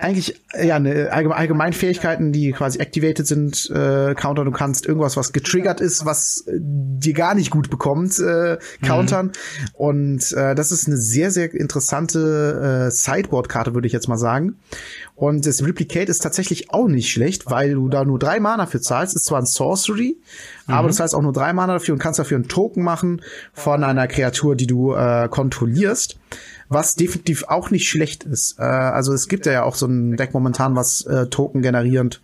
eigentlich 0.00 0.40
äh, 0.52 0.66
ja 0.66 0.76
eine 0.76 1.12
allgemein, 1.12 1.38
allgemein 1.38 1.72
Fähigkeiten, 1.72 2.32
die 2.32 2.52
quasi 2.52 2.78
activated 2.78 3.26
sind, 3.26 3.70
äh, 3.70 4.14
countern. 4.14 4.46
Du 4.46 4.50
kannst 4.50 4.86
irgendwas, 4.86 5.16
was 5.16 5.32
getriggert 5.32 5.80
ist, 5.80 6.04
was 6.04 6.44
äh, 6.46 6.58
dir 6.58 7.12
gar 7.12 7.34
nicht 7.34 7.50
gut 7.50 7.70
bekommt, 7.70 8.18
äh, 8.18 8.58
countern. 8.82 9.32
Und 9.74 10.32
äh, 10.32 10.54
das 10.54 10.72
ist 10.72 10.86
eine 10.86 10.96
sehr 10.96 11.30
sehr 11.30 11.52
interessante 11.54 12.88
äh, 12.88 12.90
Sideboard-Karte, 12.90 13.74
würde 13.74 13.86
ich 13.86 13.92
jetzt 13.92 14.08
mal 14.08 14.16
sagen. 14.16 14.56
Und 15.14 15.46
das 15.46 15.62
Replicate 15.62 16.10
ist 16.10 16.20
tatsächlich 16.20 16.72
auch 16.72 16.88
nicht 16.88 17.10
schlecht, 17.10 17.50
weil 17.50 17.74
du 17.74 17.88
da 17.88 18.04
nur 18.04 18.18
drei 18.18 18.40
Mana 18.40 18.66
für 18.66 18.80
zahlst. 18.80 19.14
Ist 19.14 19.26
zwar 19.26 19.40
ein 19.40 19.46
Sorcery, 19.46 20.16
aber 20.66 20.88
das 20.88 20.98
heißt 20.98 21.14
auch 21.14 21.22
nur 21.22 21.34
drei 21.34 21.52
Mana 21.52 21.74
dafür 21.74 21.92
und 21.92 21.98
kannst 21.98 22.18
dafür 22.18 22.36
einen 22.36 22.48
Token 22.48 22.82
machen 22.82 23.20
von 23.52 23.84
einer 23.84 24.08
Kreatur, 24.08 24.56
die 24.56 24.66
du 24.66 24.94
äh, 24.94 25.28
kontrollierst. 25.28 26.18
Was 26.70 26.94
definitiv 26.94 27.44
auch 27.48 27.70
nicht 27.70 27.88
schlecht 27.88 28.24
ist. 28.24 28.58
Äh, 28.58 28.62
also 28.62 29.12
es 29.12 29.28
gibt 29.28 29.44
ja 29.44 29.64
auch 29.64 29.74
so 29.74 29.86
ein 29.86 30.16
Deck 30.16 30.32
momentan, 30.32 30.76
was 30.76 31.02
äh, 31.04 31.26
Token 31.26 31.60
generierend 31.62 32.20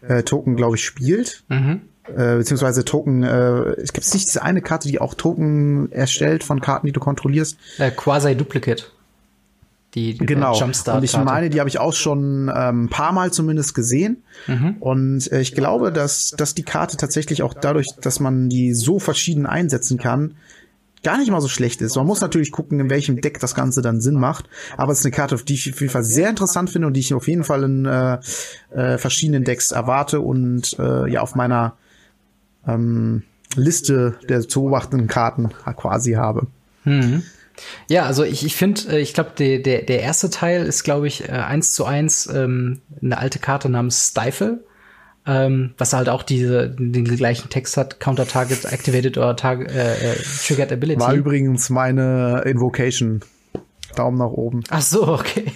äh, 0.00 0.22
Token, 0.22 0.56
glaube 0.56 0.76
ich, 0.76 0.84
spielt. 0.84 1.42
Mhm. 1.48 1.82
Äh, 2.06 2.36
beziehungsweise 2.36 2.84
Token, 2.84 3.22
äh, 3.22 3.72
es 3.82 3.92
gibt 3.92 4.12
nicht 4.14 4.28
diese 4.28 4.42
eine 4.42 4.62
Karte, 4.62 4.88
die 4.88 5.00
auch 5.00 5.14
Token 5.14 5.92
erstellt 5.92 6.42
von 6.44 6.60
Karten, 6.60 6.86
die 6.86 6.92
du 6.92 7.00
kontrollierst. 7.00 7.58
Äh, 7.78 7.90
Quasi-Duplicate. 7.90 8.84
Die 9.94 10.14
die 10.16 10.24
Genau. 10.24 10.56
Jumpstart. 10.56 10.98
und 10.98 11.02
ich 11.04 11.16
meine, 11.16 11.50
die 11.50 11.58
habe 11.58 11.68
ich 11.68 11.80
auch 11.80 11.92
schon 11.92 12.48
ähm, 12.54 12.84
ein 12.84 12.88
paar 12.88 13.10
Mal 13.10 13.32
zumindest 13.32 13.74
gesehen. 13.74 14.22
Und 14.78 15.30
äh, 15.32 15.40
ich 15.40 15.52
glaube, 15.52 15.90
dass, 15.92 16.30
dass 16.30 16.54
die 16.54 16.62
Karte 16.62 16.96
tatsächlich 16.96 17.42
auch 17.42 17.54
dadurch, 17.54 17.88
dass 18.00 18.20
man 18.20 18.48
die 18.48 18.72
so 18.72 19.00
verschieden 19.00 19.46
einsetzen 19.46 19.98
kann, 19.98 20.36
gar 21.02 21.18
nicht 21.18 21.30
mal 21.30 21.40
so 21.40 21.48
schlecht 21.48 21.80
ist. 21.80 21.96
Man 21.96 22.06
muss 22.06 22.20
natürlich 22.20 22.52
gucken, 22.52 22.80
in 22.80 22.90
welchem 22.90 23.20
Deck 23.20 23.40
das 23.40 23.54
Ganze 23.54 23.82
dann 23.82 24.00
Sinn 24.00 24.16
macht. 24.16 24.48
Aber 24.76 24.92
es 24.92 25.00
ist 25.00 25.06
eine 25.06 25.14
Karte, 25.14 25.36
die 25.36 25.54
ich 25.54 25.72
auf 25.72 25.80
jeden 25.80 25.92
Fall 25.92 26.04
sehr 26.04 26.28
interessant 26.28 26.70
finde 26.70 26.88
und 26.88 26.94
die 26.94 27.00
ich 27.00 27.14
auf 27.14 27.28
jeden 27.28 27.44
Fall 27.44 27.64
in 27.64 27.86
äh, 27.86 28.18
äh, 28.70 28.98
verschiedenen 28.98 29.44
Decks 29.44 29.70
erwarte 29.70 30.20
und 30.20 30.78
äh, 30.78 31.10
ja 31.10 31.22
auf 31.22 31.34
meiner 31.34 31.74
ähm, 32.66 33.22
Liste 33.56 34.16
der 34.28 34.46
zu 34.46 34.60
beobachtenden 34.62 35.08
Karten 35.08 35.50
quasi 35.76 36.12
habe. 36.12 36.46
Ja, 37.88 38.04
also 38.04 38.24
ich, 38.24 38.44
ich 38.44 38.56
finde, 38.56 38.82
äh, 38.92 39.00
ich 39.00 39.14
glaube, 39.14 39.32
der, 39.38 39.58
der, 39.58 39.82
der 39.82 40.00
erste 40.00 40.30
Teil 40.30 40.64
ist, 40.66 40.82
glaube 40.82 41.06
ich, 41.08 41.28
äh, 41.28 41.32
eins 41.32 41.72
zu 41.72 41.84
eins 41.84 42.26
ähm, 42.26 42.80
eine 43.02 43.18
alte 43.18 43.38
Karte 43.38 43.68
namens 43.68 44.08
Stifle, 44.08 44.64
ähm, 45.26 45.74
was 45.78 45.92
halt 45.92 46.08
auch 46.08 46.22
diese, 46.22 46.70
den 46.70 47.04
gleichen 47.04 47.48
Text 47.50 47.76
hat, 47.76 48.00
Counter 48.00 48.26
Target 48.26 48.64
Activated 48.64 49.18
oder 49.18 49.36
Target, 49.36 49.70
äh, 49.70 50.12
äh, 50.12 50.16
Triggered 50.46 50.72
Ability. 50.72 51.00
War 51.00 51.14
übrigens 51.14 51.70
meine 51.70 52.42
Invocation. 52.46 53.20
Daumen 53.96 54.18
nach 54.18 54.30
oben. 54.30 54.62
Ach 54.70 54.80
so, 54.82 55.08
okay. 55.08 55.46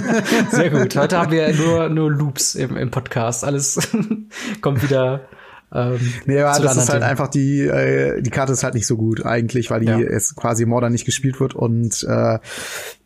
Sehr 0.50 0.70
gut. 0.70 0.96
Heute 0.96 1.16
haben 1.16 1.30
wir 1.30 1.54
nur, 1.54 1.88
nur 1.88 2.10
Loops 2.10 2.56
im, 2.56 2.76
im 2.76 2.90
Podcast. 2.90 3.44
Alles 3.44 3.78
kommt 4.60 4.82
wieder. 4.82 5.28
Ähm, 5.72 6.00
Nee, 6.26 6.40
aber 6.40 6.60
das 6.62 6.76
ist 6.76 6.88
halt 6.88 7.00
Themen. 7.00 7.02
einfach 7.10 7.28
die, 7.28 7.60
äh, 7.60 8.20
die 8.20 8.30
Karte 8.30 8.52
ist 8.52 8.64
halt 8.64 8.74
nicht 8.74 8.88
so 8.88 8.96
gut 8.96 9.24
eigentlich, 9.24 9.70
weil 9.70 9.80
die 9.80 9.86
Ja. 9.86 9.98
jetzt 9.98 10.34
quasi 10.34 10.66
Modern 10.66 10.90
nicht 10.90 11.04
gespielt 11.04 11.38
wird 11.38 11.54
und 11.54 12.02
äh, 12.08 12.38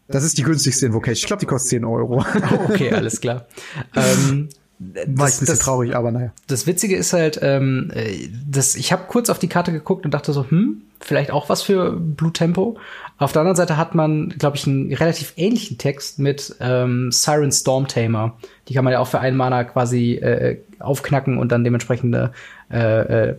das 0.09 0.25
ist 0.25 0.39
die 0.39 0.43
günstigste 0.43 0.87
Invocation. 0.87 1.21
Ich 1.21 1.27
glaube, 1.27 1.41
die 1.41 1.47
kostet 1.47 1.69
10 1.71 1.85
Euro. 1.85 2.25
Okay, 2.71 2.91
alles 2.95 3.21
klar. 3.21 3.47
ähm, 3.95 4.49
War 4.79 5.03
ich 5.03 5.09
ein 5.09 5.17
das, 5.17 5.41
bisschen 5.41 5.47
das, 5.47 5.59
traurig, 5.59 5.97
aber 5.97 6.13
naja. 6.13 6.33
das 6.47 6.67
Witzige 6.69 6.97
ist 6.97 7.13
halt, 7.13 7.41
ähm, 7.43 7.91
äh, 7.95 8.29
das, 8.49 8.77
ich 8.77 8.93
habe 8.93 9.05
kurz 9.09 9.29
auf 9.29 9.41
die 9.41 9.49
Karte 9.49 9.73
geguckt 9.73 10.05
und 10.05 10.15
dachte 10.15 10.33
so, 10.33 10.49
hm, 10.49 10.83
vielleicht 11.01 11.33
auch 11.33 11.49
was 11.49 11.63
für 11.63 11.93
Blue 11.93 12.33
Tempo. 12.33 12.79
Auf 13.19 13.33
der 13.33 13.41
anderen 13.41 13.57
Seite 13.57 13.77
hat 13.77 13.97
man, 13.97 14.29
glaube 14.31 14.57
ich, 14.57 14.67
einen 14.67 14.93
relativ 14.93 15.33
ähnlichen 15.37 15.79
Text 15.79 16.21
mit 16.21 16.55
ähm, 16.61 17.11
Siren 17.11 17.51
Storm 17.51 17.89
Tamer. 17.89 18.37
Die 18.69 18.75
kann 18.75 18.85
man 18.85 18.93
ja 18.93 19.01
auch 19.01 19.09
für 19.09 19.19
einen 19.19 19.37
Mana 19.37 19.65
quasi 19.65 20.15
äh, 20.15 20.59
aufknacken 20.79 21.39
und 21.39 21.51
dann 21.51 21.65
dementsprechend 21.65 22.15
eine, 22.15 22.33
äh, 22.71 23.31
äh, 23.31 23.37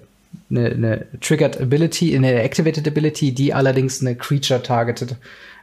eine, 0.50 0.66
eine 0.66 1.06
Triggered 1.22 1.62
Ability, 1.62 2.18
eine 2.18 2.42
Activated 2.42 2.86
Ability, 2.86 3.34
die 3.34 3.54
allerdings 3.54 4.02
eine 4.02 4.16
Creature 4.16 4.62
targeted, 4.62 5.16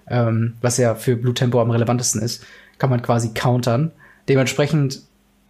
ähm, 0.09 0.55
was 0.62 0.78
ja 0.78 0.94
für 0.94 1.16
Blue 1.16 1.35
Tempo 1.35 1.61
am 1.61 1.70
relevantesten 1.70 2.23
ist, 2.23 2.44
kann 2.78 2.89
man 2.89 3.03
quasi 3.03 3.35
countern. 3.35 3.93
Dementsprechend 4.28 5.03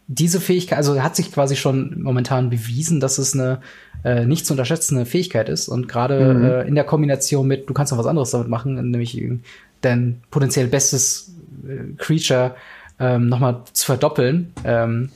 diese 0.09 0.41
Fähigkeit, 0.41 0.79
also 0.79 1.03
hat 1.03 1.17
sich 1.17 1.33
quasi 1.33 1.57
schon 1.57 2.01
momentan 2.01 2.51
bewiesen, 2.51 3.01
dass 3.01 3.19
es 3.19 3.35
eine 3.35 3.61
äh, 4.05 4.25
nicht 4.25 4.47
zu 4.47 4.53
unterschätzende 4.53 5.05
Fähigkeit 5.05 5.49
ist 5.49 5.69
und 5.69 5.89
gerade 5.89 6.63
äh, 6.65 6.69
in 6.69 6.75
der 6.75 6.85
Kombination 6.85 7.47
mit, 7.47 7.69
du 7.69 7.75
kannst 7.75 7.93
noch 7.93 7.99
was 7.99 8.07
anderes 8.07 8.31
damit 8.31 8.49
machen, 8.49 8.91
nämlich 8.91 9.21
dein 9.81 10.23
potenziell 10.31 10.69
bestes 10.69 11.33
äh, 11.67 11.97
Creature 11.97 12.55
ähm, 13.01 13.29
nochmal 13.29 13.63
zu 13.73 13.85
verdoppeln, 13.87 14.53
ähm, 14.65 15.11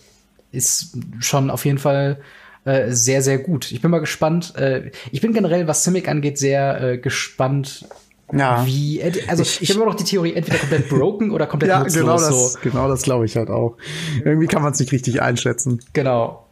ist 0.53 0.97
schon 1.21 1.51
auf 1.51 1.65
jeden 1.65 1.79
Fall 1.79 2.19
äh, 2.65 2.91
sehr, 2.91 3.23
sehr 3.23 3.39
gut. 3.39 3.73
Ich 3.73 3.81
bin 3.81 3.91
mal 3.91 4.01
gespannt. 4.01 4.55
Äh, 4.57 4.91
ich 5.13 5.21
bin 5.21 5.33
generell, 5.33 5.67
was 5.67 5.85
Simic 5.85 6.09
angeht, 6.09 6.39
sehr 6.39 6.83
äh, 6.83 6.99
gespannt, 6.99 7.87
Ja. 8.33 8.65
wie. 8.67 9.03
Also 9.29 9.43
ich, 9.43 9.61
Ich- 9.63 9.71
habe 9.71 9.81
immer 9.81 9.91
noch 9.91 9.97
die 9.97 10.05
Theorie, 10.05 10.35
entweder 10.35 10.59
komplett 10.59 10.89
broken 10.89 11.31
oder 11.31 11.47
komplett 11.47 11.71
Ja, 11.71 11.79
nutzlos. 11.81 11.95
genau 12.01 12.13
das, 12.19 12.53
So. 12.55 12.59
genau 12.63 12.89
das 12.89 13.03
glaube 13.03 13.25
ich 13.27 13.37
halt 13.37 13.51
auch. 13.51 13.77
Irgendwie 14.25 14.47
kann 14.47 14.63
man 14.63 14.73
es 14.73 14.79
nicht 14.81 14.93
richtig 14.93 15.21
einschätzen. 15.23 15.81
Genau. 15.93 16.47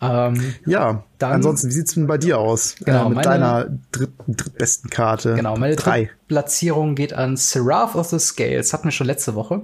Ähm, 0.00 0.54
Ja, 0.66 1.04
Dann- 1.18 1.32
ansonsten, 1.32 1.68
wie 1.68 1.72
sieht's 1.72 1.94
denn 1.94 2.06
bei 2.06 2.18
dir 2.18 2.38
aus? 2.38 2.74
Genau, 2.84 3.06
äh, 3.06 3.08
mit 3.08 3.16
meine- 3.16 3.28
deiner 3.28 3.66
dritten, 3.92 4.36
drittbesten 4.36 4.90
Karte. 4.90 5.34
genau, 5.34 5.56
meine 5.56 5.74
Drei. 5.76 6.10
Platzierung 6.28 6.94
geht 6.94 7.14
an 7.14 7.36
Seraph 7.38 7.94
of 7.94 8.08
the 8.08 8.18
Scales. 8.18 8.72
Hatten 8.74 8.84
wir 8.84 8.92
schon 8.92 9.06
letzte 9.06 9.34
Woche. 9.34 9.62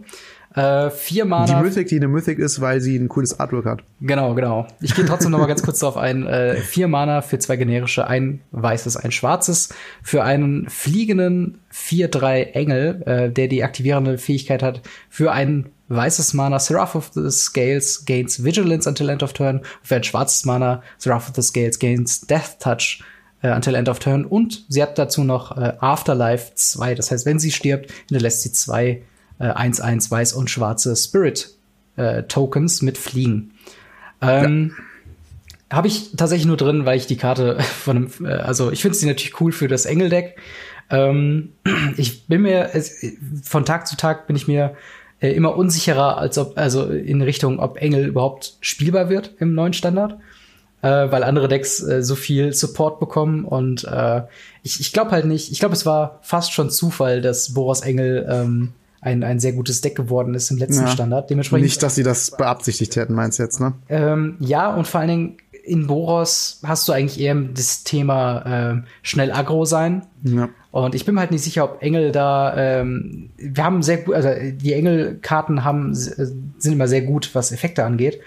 Äh, 0.54 0.90
vier 0.90 1.24
Mana. 1.24 1.46
Die 1.46 1.64
Mythic, 1.64 1.88
die 1.88 1.96
eine 1.96 2.08
Mythic 2.08 2.38
ist, 2.38 2.60
weil 2.60 2.80
sie 2.80 2.96
ein 2.96 3.08
cooles 3.08 3.40
Artwork 3.40 3.64
hat. 3.64 3.82
Genau, 4.00 4.34
genau. 4.34 4.66
Ich 4.80 4.94
gehe 4.94 5.04
trotzdem 5.06 5.30
noch 5.30 5.38
mal 5.38 5.46
ganz 5.46 5.62
kurz 5.62 5.78
darauf 5.78 5.96
ein. 5.96 6.26
Äh, 6.26 6.56
vier 6.56 6.88
Mana 6.88 7.22
für 7.22 7.38
zwei 7.38 7.56
generische, 7.56 8.06
ein 8.06 8.40
weißes, 8.50 8.96
ein 8.96 9.12
schwarzes. 9.12 9.70
Für 10.02 10.24
einen 10.24 10.68
fliegenden 10.68 11.58
4-3 11.72 12.52
Engel, 12.52 13.02
äh, 13.06 13.30
der 13.30 13.48
die 13.48 13.64
aktivierende 13.64 14.18
Fähigkeit 14.18 14.62
hat, 14.62 14.82
für 15.08 15.32
ein 15.32 15.70
weißes 15.88 16.34
Mana 16.34 16.58
Seraph 16.58 16.94
of 16.94 17.10
the 17.14 17.30
Scales 17.30 18.04
gains 18.04 18.44
Vigilance 18.44 18.88
until 18.88 19.08
end 19.08 19.22
of 19.22 19.32
turn. 19.32 19.62
Für 19.82 19.96
ein 19.96 20.04
schwarzes 20.04 20.44
Mana 20.44 20.82
Seraph 20.98 21.30
of 21.30 21.34
the 21.34 21.42
Scales 21.42 21.78
gains 21.78 22.20
Death 22.22 22.58
Touch 22.60 23.02
äh, 23.42 23.52
until 23.52 23.74
end 23.74 23.88
of 23.88 23.98
turn. 24.00 24.26
Und 24.26 24.66
sie 24.68 24.82
hat 24.82 24.98
dazu 24.98 25.24
noch 25.24 25.56
äh, 25.56 25.72
Afterlife 25.80 26.52
2. 26.54 26.94
Das 26.94 27.10
heißt, 27.10 27.24
wenn 27.24 27.38
sie 27.38 27.50
stirbt, 27.50 27.90
hinterlässt 28.08 28.42
sie 28.42 28.52
zwei 28.52 29.02
1-1 29.46 30.10
weiß 30.10 30.32
und 30.34 30.50
schwarze 30.50 30.94
Spirit 30.96 31.54
äh, 31.96 32.24
Tokens 32.24 32.82
mit 32.82 32.98
Fliegen. 32.98 33.52
Ähm, 34.20 34.74
Habe 35.70 35.88
ich 35.88 36.16
tatsächlich 36.16 36.46
nur 36.46 36.56
drin, 36.56 36.84
weil 36.84 36.96
ich 36.96 37.06
die 37.06 37.16
Karte 37.16 37.58
von 37.60 37.96
einem, 37.96 38.10
äh, 38.24 38.32
also 38.32 38.70
ich 38.70 38.82
finde 38.82 38.96
sie 38.96 39.06
natürlich 39.06 39.40
cool 39.40 39.52
für 39.52 39.68
das 39.68 39.86
Engeldeck. 39.86 40.36
Ähm, 40.90 41.52
ich 41.96 42.26
bin 42.26 42.42
mir, 42.42 42.70
es, 42.72 43.04
von 43.42 43.64
Tag 43.64 43.86
zu 43.86 43.96
Tag 43.96 44.26
bin 44.26 44.36
ich 44.36 44.48
mir 44.48 44.74
äh, 45.20 45.32
immer 45.32 45.56
unsicherer, 45.56 46.18
als 46.18 46.38
ob, 46.38 46.56
also 46.56 46.86
in 46.86 47.22
Richtung, 47.22 47.58
ob 47.58 47.78
Engel 47.78 48.06
überhaupt 48.06 48.54
spielbar 48.60 49.08
wird 49.08 49.34
im 49.38 49.54
neuen 49.54 49.72
Standard. 49.72 50.18
Äh, 50.82 51.12
weil 51.12 51.22
andere 51.22 51.46
Decks 51.46 51.80
äh, 51.80 52.02
so 52.02 52.16
viel 52.16 52.52
Support 52.52 52.98
bekommen 52.98 53.44
und 53.44 53.84
äh, 53.84 54.22
ich, 54.64 54.80
ich 54.80 54.92
glaube 54.92 55.12
halt 55.12 55.26
nicht, 55.26 55.52
ich 55.52 55.60
glaube, 55.60 55.76
es 55.76 55.86
war 55.86 56.18
fast 56.22 56.52
schon 56.52 56.70
Zufall, 56.70 57.20
dass 57.20 57.54
Boros 57.54 57.82
Engel 57.82 58.26
ähm, 58.28 58.72
ein, 59.02 59.24
ein 59.24 59.40
sehr 59.40 59.52
gutes 59.52 59.80
Deck 59.82 59.96
geworden 59.96 60.32
ist 60.34 60.50
im 60.50 60.56
letzten 60.56 60.84
Ja. 60.84 60.88
Standard. 60.88 61.28
Dementsprechend 61.28 61.64
Nicht, 61.64 61.82
dass 61.82 61.96
sie 61.96 62.04
das 62.04 62.30
beabsichtigt 62.30 62.96
hätten, 62.96 63.14
meinst 63.14 63.38
du 63.38 63.42
jetzt, 63.42 63.60
ne? 63.60 63.74
ähm, 63.88 64.36
ja, 64.38 64.74
und 64.74 64.86
vor 64.86 65.00
allen 65.00 65.08
Dingen 65.08 65.36
in 65.64 65.86
Boros 65.86 66.60
hast 66.64 66.88
du 66.88 66.92
eigentlich 66.92 67.20
eher 67.20 67.34
das 67.34 67.84
Thema 67.84 68.42
ähm, 68.46 68.84
schnell 69.02 69.32
aggro 69.32 69.64
sein. 69.64 70.06
Ja. 70.22 70.48
Und 70.70 70.94
ich 70.94 71.04
bin 71.04 71.14
mir 71.14 71.20
halt 71.20 71.30
nicht 71.30 71.42
sicher, 71.42 71.64
ob 71.64 71.82
Engel 71.82 72.12
da, 72.12 72.56
ähm, 72.56 73.30
wir 73.36 73.62
haben 73.62 73.82
sehr 73.82 73.98
gut, 73.98 74.14
also 74.14 74.30
die 74.52 74.72
Engel-Karten 74.72 75.64
haben, 75.64 75.94
sind 75.94 76.54
immer 76.64 76.88
sehr 76.88 77.02
gut, 77.02 77.30
was 77.34 77.52
Effekte 77.52 77.84
angeht. 77.84 78.20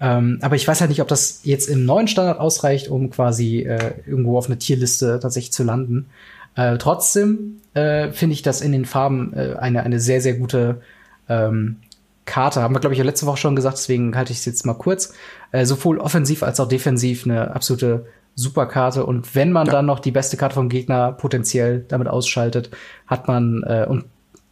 Ähm, 0.00 0.38
aber 0.42 0.56
ich 0.56 0.66
weiß 0.66 0.80
halt 0.80 0.90
nicht, 0.90 1.00
ob 1.00 1.08
das 1.08 1.40
jetzt 1.44 1.68
im 1.68 1.84
neuen 1.84 2.08
Standard 2.08 2.40
ausreicht, 2.40 2.88
um 2.88 3.10
quasi 3.10 3.60
äh, 3.60 3.92
irgendwo 4.06 4.36
auf 4.36 4.46
eine 4.46 4.58
Tierliste 4.58 5.20
tatsächlich 5.20 5.52
zu 5.52 5.64
landen. 5.64 6.06
Äh, 6.56 6.78
trotzdem 6.78 7.60
äh, 7.74 8.12
finde 8.12 8.34
ich 8.34 8.42
das 8.42 8.60
in 8.60 8.72
den 8.72 8.84
Farben 8.84 9.32
äh, 9.34 9.54
eine, 9.58 9.82
eine 9.82 10.00
sehr, 10.00 10.20
sehr 10.20 10.34
gute 10.34 10.80
ähm, 11.28 11.76
Karte. 12.24 12.62
Haben 12.62 12.74
wir, 12.74 12.80
glaube 12.80 12.94
ich, 12.94 12.98
ja 12.98 13.04
letzte 13.04 13.26
Woche 13.26 13.38
schon 13.38 13.56
gesagt, 13.56 13.76
deswegen 13.76 14.16
halte 14.16 14.32
ich 14.32 14.38
es 14.38 14.44
jetzt 14.44 14.64
mal 14.64 14.74
kurz. 14.74 15.12
Äh, 15.52 15.66
sowohl 15.66 15.98
offensiv 15.98 16.42
als 16.42 16.60
auch 16.60 16.68
defensiv 16.68 17.26
eine 17.26 17.54
absolute 17.54 18.06
Superkarte. 18.34 19.04
Und 19.06 19.34
wenn 19.34 19.52
man 19.52 19.66
dann 19.66 19.86
noch 19.86 20.00
die 20.00 20.10
beste 20.10 20.36
Karte 20.36 20.54
vom 20.54 20.68
Gegner 20.68 21.12
potenziell 21.12 21.84
damit 21.88 22.08
ausschaltet, 22.08 22.70
hat 23.06 23.28
man 23.28 23.62
äh, 23.64 23.86
und 23.88 24.04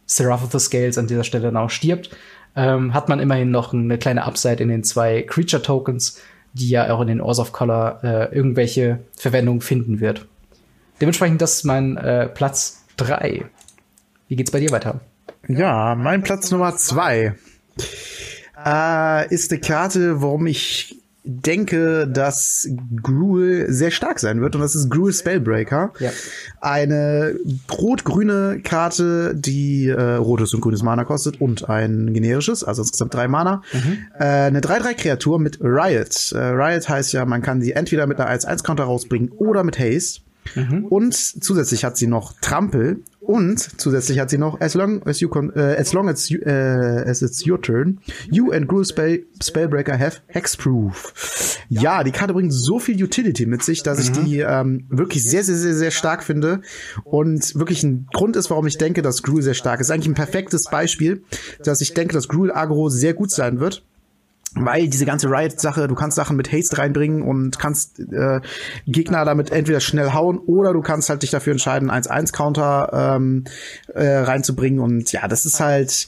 Seraph 0.05 0.43
of 0.43 0.51
the 0.51 0.59
Scales 0.59 0.97
an 0.97 1.07
dieser 1.07 1.23
Stelle 1.23 1.45
dann 1.45 1.57
auch 1.57 1.69
stirbt, 1.69 2.09
ähm, 2.55 2.93
hat 2.93 3.09
man 3.09 3.19
immerhin 3.19 3.51
noch 3.51 3.73
eine 3.73 3.97
kleine 3.97 4.25
Upside 4.25 4.61
in 4.61 4.69
den 4.69 4.83
zwei 4.83 5.23
Creature 5.23 5.61
Tokens, 5.61 6.19
die 6.53 6.69
ja 6.69 6.93
auch 6.93 7.01
in 7.01 7.07
den 7.07 7.21
Ors 7.21 7.39
of 7.39 7.51
Color 7.51 7.99
äh, 8.03 8.35
irgendwelche 8.35 8.99
Verwendung 9.17 9.61
finden 9.61 9.99
wird. 9.99 10.27
Dementsprechend, 11.03 11.41
das 11.41 11.55
ist 11.55 11.63
mein 11.65 11.97
äh, 11.97 12.29
Platz 12.29 12.85
drei. 12.95 13.43
Wie 14.29 14.37
geht's 14.37 14.51
bei 14.51 14.61
dir 14.61 14.71
weiter? 14.71 15.01
Ja, 15.49 15.95
mein 15.95 16.23
Platz 16.23 16.49
Nummer 16.49 16.77
zwei 16.77 17.35
äh, 18.65 19.27
ist 19.27 19.51
eine 19.51 19.59
Karte, 19.59 20.21
warum 20.21 20.47
ich 20.47 20.95
denke, 21.25 22.07
dass 22.07 22.69
Gruul 23.01 23.65
sehr 23.67 23.91
stark 23.91 24.21
sein 24.21 24.39
wird 24.39 24.55
und 24.55 24.61
das 24.61 24.75
ist 24.75 24.89
Gruul 24.89 25.11
Spellbreaker. 25.11 25.91
Ja. 25.99 26.11
Eine 26.61 27.35
rot-grüne 27.69 28.61
Karte, 28.63 29.35
die 29.35 29.89
äh, 29.89 30.15
rotes 30.15 30.53
und 30.53 30.61
grünes 30.61 30.83
Mana 30.83 31.03
kostet 31.03 31.41
und 31.41 31.67
ein 31.67 32.13
generisches, 32.13 32.63
also 32.63 32.81
insgesamt 32.81 33.13
drei 33.13 33.27
Mana. 33.27 33.61
Äh, 34.17 34.23
eine 34.23 34.61
3-3-Kreatur 34.61 35.37
mit 35.37 35.59
Riot. 35.59 36.31
Äh, 36.31 36.37
Riot 36.37 36.87
heißt 36.87 37.11
ja, 37.11 37.25
man 37.25 37.41
kann 37.41 37.59
sie 37.59 37.73
entweder 37.73 38.07
mit 38.07 38.21
einer 38.21 38.33
1-1-Counter 38.33 38.85
rausbringen 38.85 39.31
oder 39.31 39.65
mit 39.65 39.77
Haste. 39.77 40.21
Und 40.89 41.13
zusätzlich 41.15 41.83
hat 41.83 41.97
sie 41.97 42.07
noch 42.07 42.33
Trampel. 42.41 43.01
Und 43.19 43.79
zusätzlich 43.79 44.19
hat 44.19 44.29
sie 44.29 44.37
noch 44.37 44.59
as 44.59 44.73
long 44.73 45.01
as 45.03 45.21
you 45.21 45.29
con 45.29 45.55
äh, 45.55 45.77
as 45.79 45.93
long 45.93 46.09
as 46.09 46.27
you, 46.27 46.39
äh, 46.41 47.09
as 47.09 47.21
it's 47.21 47.47
your 47.47 47.61
turn, 47.61 47.99
you 48.29 48.51
and 48.51 48.67
Gruul 48.67 48.85
Spell 48.85 49.25
Spellbreaker 49.41 49.97
have 49.97 50.17
Hexproof. 50.27 51.57
Ja, 51.69 52.03
die 52.03 52.11
Karte 52.11 52.33
bringt 52.33 52.51
so 52.51 52.79
viel 52.79 53.01
Utility 53.01 53.45
mit 53.45 53.63
sich, 53.63 53.81
dass 53.81 53.99
ich 53.99 54.11
die 54.11 54.39
ähm, 54.39 54.85
wirklich 54.89 55.23
sehr 55.23 55.43
sehr 55.45 55.55
sehr 55.55 55.73
sehr 55.73 55.91
stark 55.91 56.21
finde. 56.21 56.61
Und 57.05 57.55
wirklich 57.55 57.83
ein 57.83 58.07
Grund 58.11 58.35
ist, 58.35 58.49
warum 58.49 58.67
ich 58.67 58.77
denke, 58.77 59.01
dass 59.01 59.23
Gruul 59.23 59.41
sehr 59.41 59.53
stark 59.53 59.79
ist. 59.79 59.89
Eigentlich 59.89 60.09
ein 60.09 60.15
perfektes 60.15 60.65
Beispiel, 60.65 61.23
dass 61.63 61.79
ich 61.79 61.93
denke, 61.93 62.13
dass 62.13 62.27
Gruul 62.27 62.51
Agro 62.51 62.89
sehr 62.89 63.13
gut 63.13 63.31
sein 63.31 63.61
wird 63.61 63.83
weil 64.55 64.87
diese 64.87 65.05
ganze 65.05 65.29
Riot-Sache, 65.29 65.87
du 65.87 65.95
kannst 65.95 66.15
Sachen 66.15 66.37
mit 66.37 66.51
Haste 66.51 66.77
reinbringen 66.77 67.21
und 67.21 67.59
kannst 67.59 67.99
äh, 67.99 68.41
Gegner 68.85 69.25
damit 69.25 69.51
entweder 69.51 69.79
schnell 69.79 70.13
hauen 70.13 70.37
oder 70.37 70.73
du 70.73 70.81
kannst 70.81 71.09
halt 71.09 71.23
dich 71.23 71.31
dafür 71.31 71.53
entscheiden, 71.53 71.89
1-1-Counter 71.89 73.15
ähm, 73.15 73.45
äh, 73.93 74.07
reinzubringen 74.07 74.79
und 74.79 75.11
ja, 75.11 75.27
das 75.27 75.45
ist 75.45 75.59
halt 75.59 76.07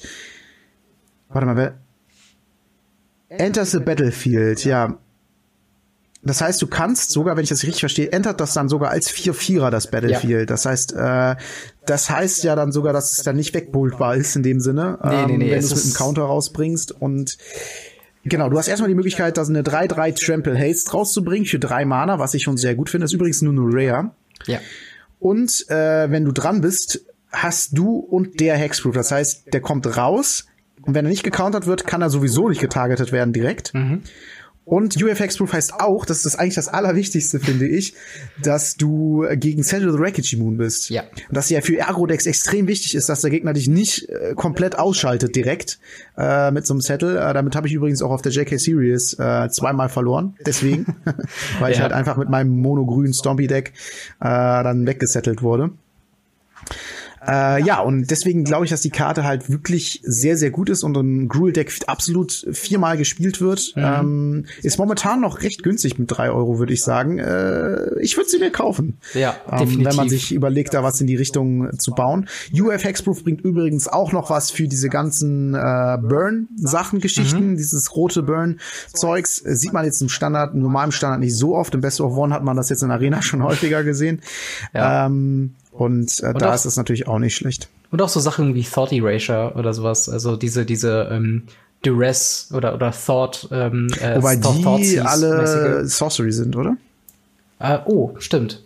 warte 1.30 1.46
mal, 1.48 1.56
wer 1.58 1.74
Enters 3.28 3.72
the 3.72 3.80
Battlefield, 3.80 4.64
ja. 4.66 4.98
Das 6.24 6.42
heißt, 6.42 6.60
du 6.62 6.68
kannst 6.68 7.12
sogar, 7.12 7.36
wenn 7.36 7.44
ich 7.44 7.50
das 7.50 7.64
richtig 7.64 7.82
verstehe, 7.82 8.12
entert 8.12 8.40
das 8.40 8.54
dann 8.54 8.68
sogar 8.68 8.90
als 8.90 9.12
4-4er 9.12 9.70
das 9.70 9.92
Battlefield. 9.92 10.50
Das 10.50 10.66
heißt, 10.66 10.94
äh, 10.94 11.36
das 11.86 12.10
heißt 12.10 12.44
ja 12.44 12.56
dann 12.56 12.72
sogar, 12.72 12.94
dass 12.94 13.18
es 13.18 13.24
dann 13.24 13.36
nicht 13.36 13.54
wegbultbar 13.54 14.16
ist 14.16 14.36
in 14.36 14.42
dem 14.42 14.60
Sinne, 14.60 14.98
Nee, 15.04 15.26
nee, 15.26 15.38
nee, 15.38 15.52
wenn 15.52 15.60
du 15.60 15.66
es 15.66 15.76
mit 15.76 15.84
einem 15.84 15.94
Counter 15.94 16.24
rausbringst 16.24 16.94
und 16.94 17.38
Genau, 18.26 18.50
du 18.50 18.58
hast 18.58 18.68
erstmal 18.68 18.90
die 18.90 18.96
Möglichkeit, 18.96 19.38
da 19.38 19.46
so 19.46 19.54
eine 19.54 19.62
3-3 19.62 20.26
Trample 20.26 20.58
Haste 20.58 20.92
rauszubringen 20.92 21.46
für 21.46 21.60
drei 21.60 21.86
Mana, 21.86 22.18
was 22.18 22.34
ich 22.34 22.44
schon 22.44 22.58
sehr 22.58 22.76
gut 22.76 22.90
finde. 22.90 23.04
Das 23.06 23.12
ist 23.12 23.16
übrigens 23.16 23.42
nur 23.44 23.54
eine 23.54 23.62
Rare. 23.64 24.12
Ja. 24.48 24.60
Und 25.20 25.70
äh, 25.70 26.10
wenn 26.10 26.26
du 26.26 26.32
dran 26.32 26.62
bist, 26.62 27.06
hast 27.32 27.78
du 27.78 27.98
und 27.98 28.40
der 28.40 28.58
Hexproof. 28.58 28.96
Das 28.96 29.12
heißt, 29.12 29.54
der 29.54 29.62
kommt 29.62 29.98
raus 29.98 30.48
und 30.82 30.96
wenn 30.96 31.06
er 31.06 31.10
nicht 31.10 31.24
gecountert 31.24 31.68
wird, 31.68 31.86
kann 31.86 32.02
er 32.02 32.10
sowieso 32.10 32.50
nicht 32.50 32.62
getargetet 32.62 33.12
werden 33.12 33.34
direkt. 33.34 33.74
Und 34.66 35.02
UF 35.02 35.20
Hexproof 35.20 35.54
heißt 35.54 35.74
auch, 35.80 36.06
das 36.06 36.26
ist 36.26 36.36
eigentlich 36.38 36.56
das 36.56 36.68
Allerwichtigste, 36.68 37.40
finde 37.40 37.68
ich, 37.68 37.94
dass 38.42 38.76
du 38.76 39.24
gegen 39.36 39.62
Settle 39.62 39.92
the 39.92 40.00
Wreckage 40.00 40.36
Moon 40.38 40.58
bist. 40.58 40.90
Ja. 40.90 41.04
Und 41.30 41.38
dass 41.38 41.50
ja 41.52 41.62
für 41.62 41.88
Agro-Decks 41.88 42.26
extrem 42.26 42.68
wichtig 42.68 42.96
ist, 42.96 43.08
dass 43.08 43.22
der 43.22 43.30
Gegner 43.30 43.54
dich 43.54 43.68
nicht 43.68 44.10
äh, 44.10 44.34
komplett 44.36 44.78
ausschaltet 44.80 45.36
direkt 45.36 45.78
äh, 46.18 46.50
mit 46.50 46.66
so 46.66 46.74
einem 46.74 46.82
Settle. 46.82 47.20
Äh, 47.20 47.34
damit 47.36 47.56
habe 47.56 47.68
ich 47.68 47.74
übrigens 47.74 48.02
auch 48.02 48.10
auf 48.10 48.24
der 48.24 48.32
JK 48.32 48.60
Series 48.60 49.14
äh, 49.20 49.50
zweimal 49.50 49.88
verloren. 49.90 50.36
Deswegen, 50.46 50.88
weil 51.60 51.72
ich 51.72 51.78
Ja. 51.78 51.84
halt 51.84 51.94
einfach 51.94 52.18
mit 52.18 52.30
meinem 52.30 52.50
monogrünen 52.60 53.14
Stompy-Deck 53.14 53.70
äh, 53.70 53.74
dann 54.24 54.88
weggesettelt 54.88 55.44
wurde. 55.44 55.70
Äh, 57.28 57.64
ja, 57.64 57.80
und 57.80 58.10
deswegen 58.12 58.44
glaube 58.44 58.66
ich, 58.66 58.72
dass 58.72 58.82
die 58.82 58.90
Karte 58.90 59.24
halt 59.24 59.50
wirklich 59.50 60.02
sehr, 60.04 60.38
sehr 60.38 60.52
gut 60.52 60.70
ist 60.70 60.84
und 60.84 60.96
ein 60.98 61.28
Gruul-Deck 61.28 61.74
absolut 61.88 62.46
viermal 62.52 62.98
gespielt 62.98 63.42
wird. 63.42 63.74
Ähm, 63.76 64.46
ist 64.62 64.78
momentan 64.78 65.22
noch 65.22 65.42
recht 65.42 65.64
günstig 65.64 65.98
mit 66.00 66.12
drei 66.12 66.30
Euro, 66.30 66.60
würde 66.60 66.74
ich 66.74 66.84
sagen. 66.84 67.18
Äh, 67.20 68.00
ich 68.02 68.18
würde 68.18 68.30
sie 68.30 68.40
mir 68.40 68.52
kaufen. 68.52 68.98
Ja, 69.14 69.36
Ähm, 69.52 69.60
definitiv. 69.60 69.86
wenn 69.86 69.96
man 69.96 70.10
sich 70.10 70.32
überlegt, 70.34 70.74
da 70.74 70.84
was 70.84 71.02
in 71.02 71.08
die 71.08 71.16
Richtung 71.16 71.78
zu 71.80 71.92
bauen. 71.92 72.28
UF 72.54 72.84
Hexproof 72.84 73.24
bringt 73.24 73.42
übrigens 73.42 73.88
auch 73.88 74.12
noch 74.12 74.30
was 74.30 74.52
für 74.52 74.68
diese 74.68 74.90
ganzen 74.90 75.54
äh, 75.56 75.98
Burn-Sachen, 76.02 77.00
Geschichten, 77.00 77.52
Mhm. 77.52 77.58
dieses 77.58 77.96
rote 77.96 78.24
Burn-Zeugs. 78.24 79.38
Sieht 79.38 79.74
man 79.74 79.86
jetzt 79.86 80.02
im 80.02 80.10
Standard, 80.10 80.54
im 80.54 80.62
normalen 80.62 80.92
Standard 80.92 81.20
nicht 81.20 81.36
so 81.36 81.56
oft. 81.56 81.74
Im 81.74 81.82
Best 81.82 82.02
of 82.02 82.16
One 82.18 82.34
hat 82.34 82.44
man 82.44 82.56
das 82.58 82.70
jetzt 82.70 82.84
in 82.84 82.92
Arena 82.92 83.22
schon 83.22 83.44
häufiger 83.44 83.84
gesehen. 83.84 84.22
Ja. 84.74 85.06
Ähm, 85.08 85.54
und 85.78 86.22
äh, 86.24 86.34
da 86.34 86.50
auch- 86.52 86.56
ist 86.56 86.66
es 86.66 86.78
natürlich 86.78 87.08
auch 87.08 87.20
nicht 87.20 87.36
schlecht. 87.36 87.68
Und 87.92 88.02
auch 88.02 88.10
so 88.10 88.20
Sachen 88.20 88.56
wie 88.56 88.64
Thought 88.64 88.92
Erasure 88.92 89.54
oder 89.56 89.74
sowas. 89.74 90.10
Also 90.10 90.36
diese, 90.36 90.66
diese 90.66 91.08
ähm, 91.12 91.44
Duress 91.84 92.50
oder, 92.54 92.74
oder 92.74 92.92
Thought, 92.92 93.48
ähm, 93.52 93.88
äh, 94.02 94.18
Wobei 94.18 94.36
Thought- 94.38 94.80
die 94.82 95.00
alle 95.00 95.38
mäßige. 95.38 95.94
Sorcery 95.98 96.32
sind, 96.32 96.56
oder? 96.56 96.78
Äh, 97.60 97.78
oh, 97.86 98.16
stimmt. 98.20 98.62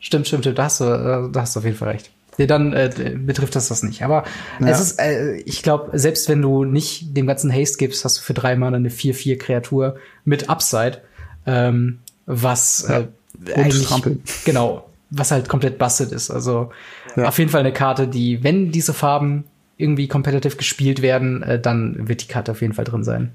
Stimmt, 0.00 0.26
stimmt, 0.26 0.42
stimmt. 0.44 0.58
Da 0.58 0.64
hast 0.64 0.80
du, 0.80 0.84
äh, 0.84 1.30
da 1.32 1.40
hast 1.40 1.54
du 1.56 1.60
auf 1.60 1.64
jeden 1.64 1.76
Fall 1.76 1.88
recht. 1.90 2.10
Nee, 2.36 2.46
dann 2.46 2.72
äh, 2.72 3.16
betrifft 3.18 3.56
das 3.56 3.68
das 3.68 3.82
nicht. 3.82 4.02
Aber 4.02 4.24
Ja. 4.60 4.68
es 4.68 4.80
ist, 4.80 5.00
äh, 5.00 5.36
ich 5.38 5.62
glaube, 5.62 5.98
selbst 5.98 6.28
wenn 6.28 6.40
du 6.42 6.64
nicht 6.64 7.16
dem 7.16 7.26
ganzen 7.26 7.52
Haste 7.52 7.78
gibst, 7.78 8.04
hast 8.04 8.18
du 8.18 8.22
für 8.22 8.34
drei 8.34 8.54
Mana 8.54 8.76
eine 8.76 8.90
4-4-Kreatur 8.90 9.96
mit 10.24 10.48
Upside, 10.48 10.98
ähm, 11.46 11.98
was 12.26 12.84
äh, 12.84 13.06
eigentlich 13.54 13.86
Trampel. 13.86 14.18
genau, 14.44 14.87
was 15.10 15.30
halt 15.30 15.48
komplett 15.48 15.78
busted 15.78 16.12
ist. 16.12 16.30
Also 16.30 16.70
Ja. 17.16 17.28
auf 17.28 17.38
jeden 17.38 17.50
Fall 17.50 17.60
eine 17.60 17.72
Karte, 17.72 18.08
die, 18.08 18.42
wenn 18.44 18.70
diese 18.72 18.92
Farben 18.94 19.44
irgendwie 19.76 20.08
competitive 20.08 20.56
gespielt 20.56 21.02
werden, 21.02 21.42
äh, 21.42 21.60
dann 21.60 22.08
wird 22.08 22.22
die 22.22 22.28
Karte 22.28 22.52
auf 22.52 22.60
jeden 22.60 22.74
Fall 22.74 22.84
drin 22.84 23.04
sein. 23.04 23.32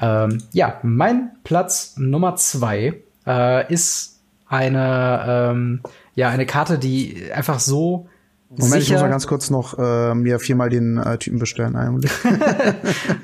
Ähm, 0.00 0.42
ja, 0.52 0.78
mein 0.82 1.30
Platz 1.44 1.94
Nummer 1.96 2.36
zwei 2.36 2.94
äh, 3.26 3.72
ist 3.72 4.20
eine, 4.46 5.24
ähm, 5.26 5.80
ja, 6.14 6.28
eine 6.28 6.46
Karte, 6.46 6.78
die 6.78 7.30
einfach 7.34 7.58
so 7.58 8.08
Moment, 8.50 8.76
ich 8.76 8.84
sicher, 8.84 8.94
muss 8.94 9.02
mal 9.02 9.10
ganz 9.10 9.26
kurz 9.26 9.50
noch 9.50 9.78
äh, 9.78 10.14
mir 10.14 10.38
viermal 10.38 10.70
den 10.70 10.96
äh, 10.96 11.18
Typen 11.18 11.38
bestellen. 11.38 11.76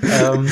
Ähm, 0.02 0.48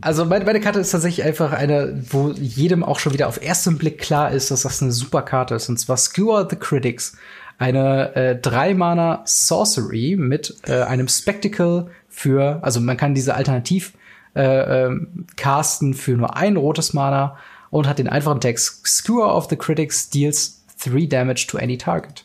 also 0.00 0.24
meine, 0.24 0.44
meine 0.44 0.60
Karte 0.60 0.80
ist 0.80 0.90
tatsächlich 0.90 1.24
einfach 1.24 1.52
eine, 1.52 2.02
wo 2.10 2.30
jedem 2.30 2.82
auch 2.82 2.98
schon 2.98 3.12
wieder 3.12 3.28
auf 3.28 3.42
ersten 3.42 3.78
Blick 3.78 3.98
klar 3.98 4.32
ist, 4.32 4.50
dass 4.50 4.62
das 4.62 4.82
eine 4.82 4.92
super 4.92 5.22
Karte 5.22 5.54
ist. 5.54 5.68
Und 5.68 5.78
zwar 5.78 5.96
Skewer 5.96 6.46
the 6.48 6.56
Critics. 6.56 7.16
Eine 7.58 8.14
äh, 8.16 8.36
drei 8.36 8.74
Mana 8.74 9.22
Sorcery 9.26 10.16
mit 10.18 10.56
äh, 10.66 10.82
einem 10.82 11.08
Spectacle 11.08 11.90
für, 12.08 12.58
also 12.62 12.80
man 12.80 12.96
kann 12.96 13.14
diese 13.14 13.34
alternativ 13.34 13.92
äh, 14.34 14.86
ähm, 14.86 15.26
casten 15.36 15.92
für 15.94 16.12
nur 16.12 16.36
ein 16.36 16.56
rotes 16.56 16.94
Mana 16.94 17.36
und 17.68 17.86
hat 17.86 17.98
den 17.98 18.08
einfachen 18.08 18.40
Text 18.40 18.86
Skewer 18.86 19.34
of 19.34 19.48
the 19.50 19.56
Critics 19.56 20.08
deals 20.08 20.62
three 20.78 21.06
damage 21.06 21.46
to 21.48 21.58
any 21.58 21.76
target. 21.76 22.24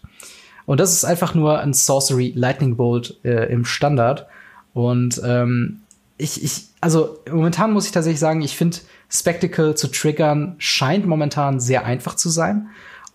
Und 0.66 0.80
das 0.80 0.94
ist 0.94 1.06
einfach 1.06 1.36
nur 1.36 1.60
ein 1.60 1.74
Sorcery 1.74 2.34
Lightning 2.36 2.76
Bolt 2.76 3.20
äh, 3.24 3.52
im 3.52 3.66
Standard. 3.66 4.28
Und 4.74 5.22
ähm, 5.24 5.82
ich, 6.18 6.44
ich, 6.44 6.68
also 6.82 7.20
momentan 7.30 7.72
muss 7.72 7.86
ich 7.86 7.92
tatsächlich 7.92 8.20
sagen, 8.20 8.42
ich 8.42 8.56
finde 8.56 8.78
Spectacle 9.10 9.76
zu 9.76 9.88
triggern 9.88 10.56
scheint 10.58 11.06
momentan 11.06 11.60
sehr 11.60 11.86
einfach 11.86 12.16
zu 12.16 12.30
sein. 12.30 12.70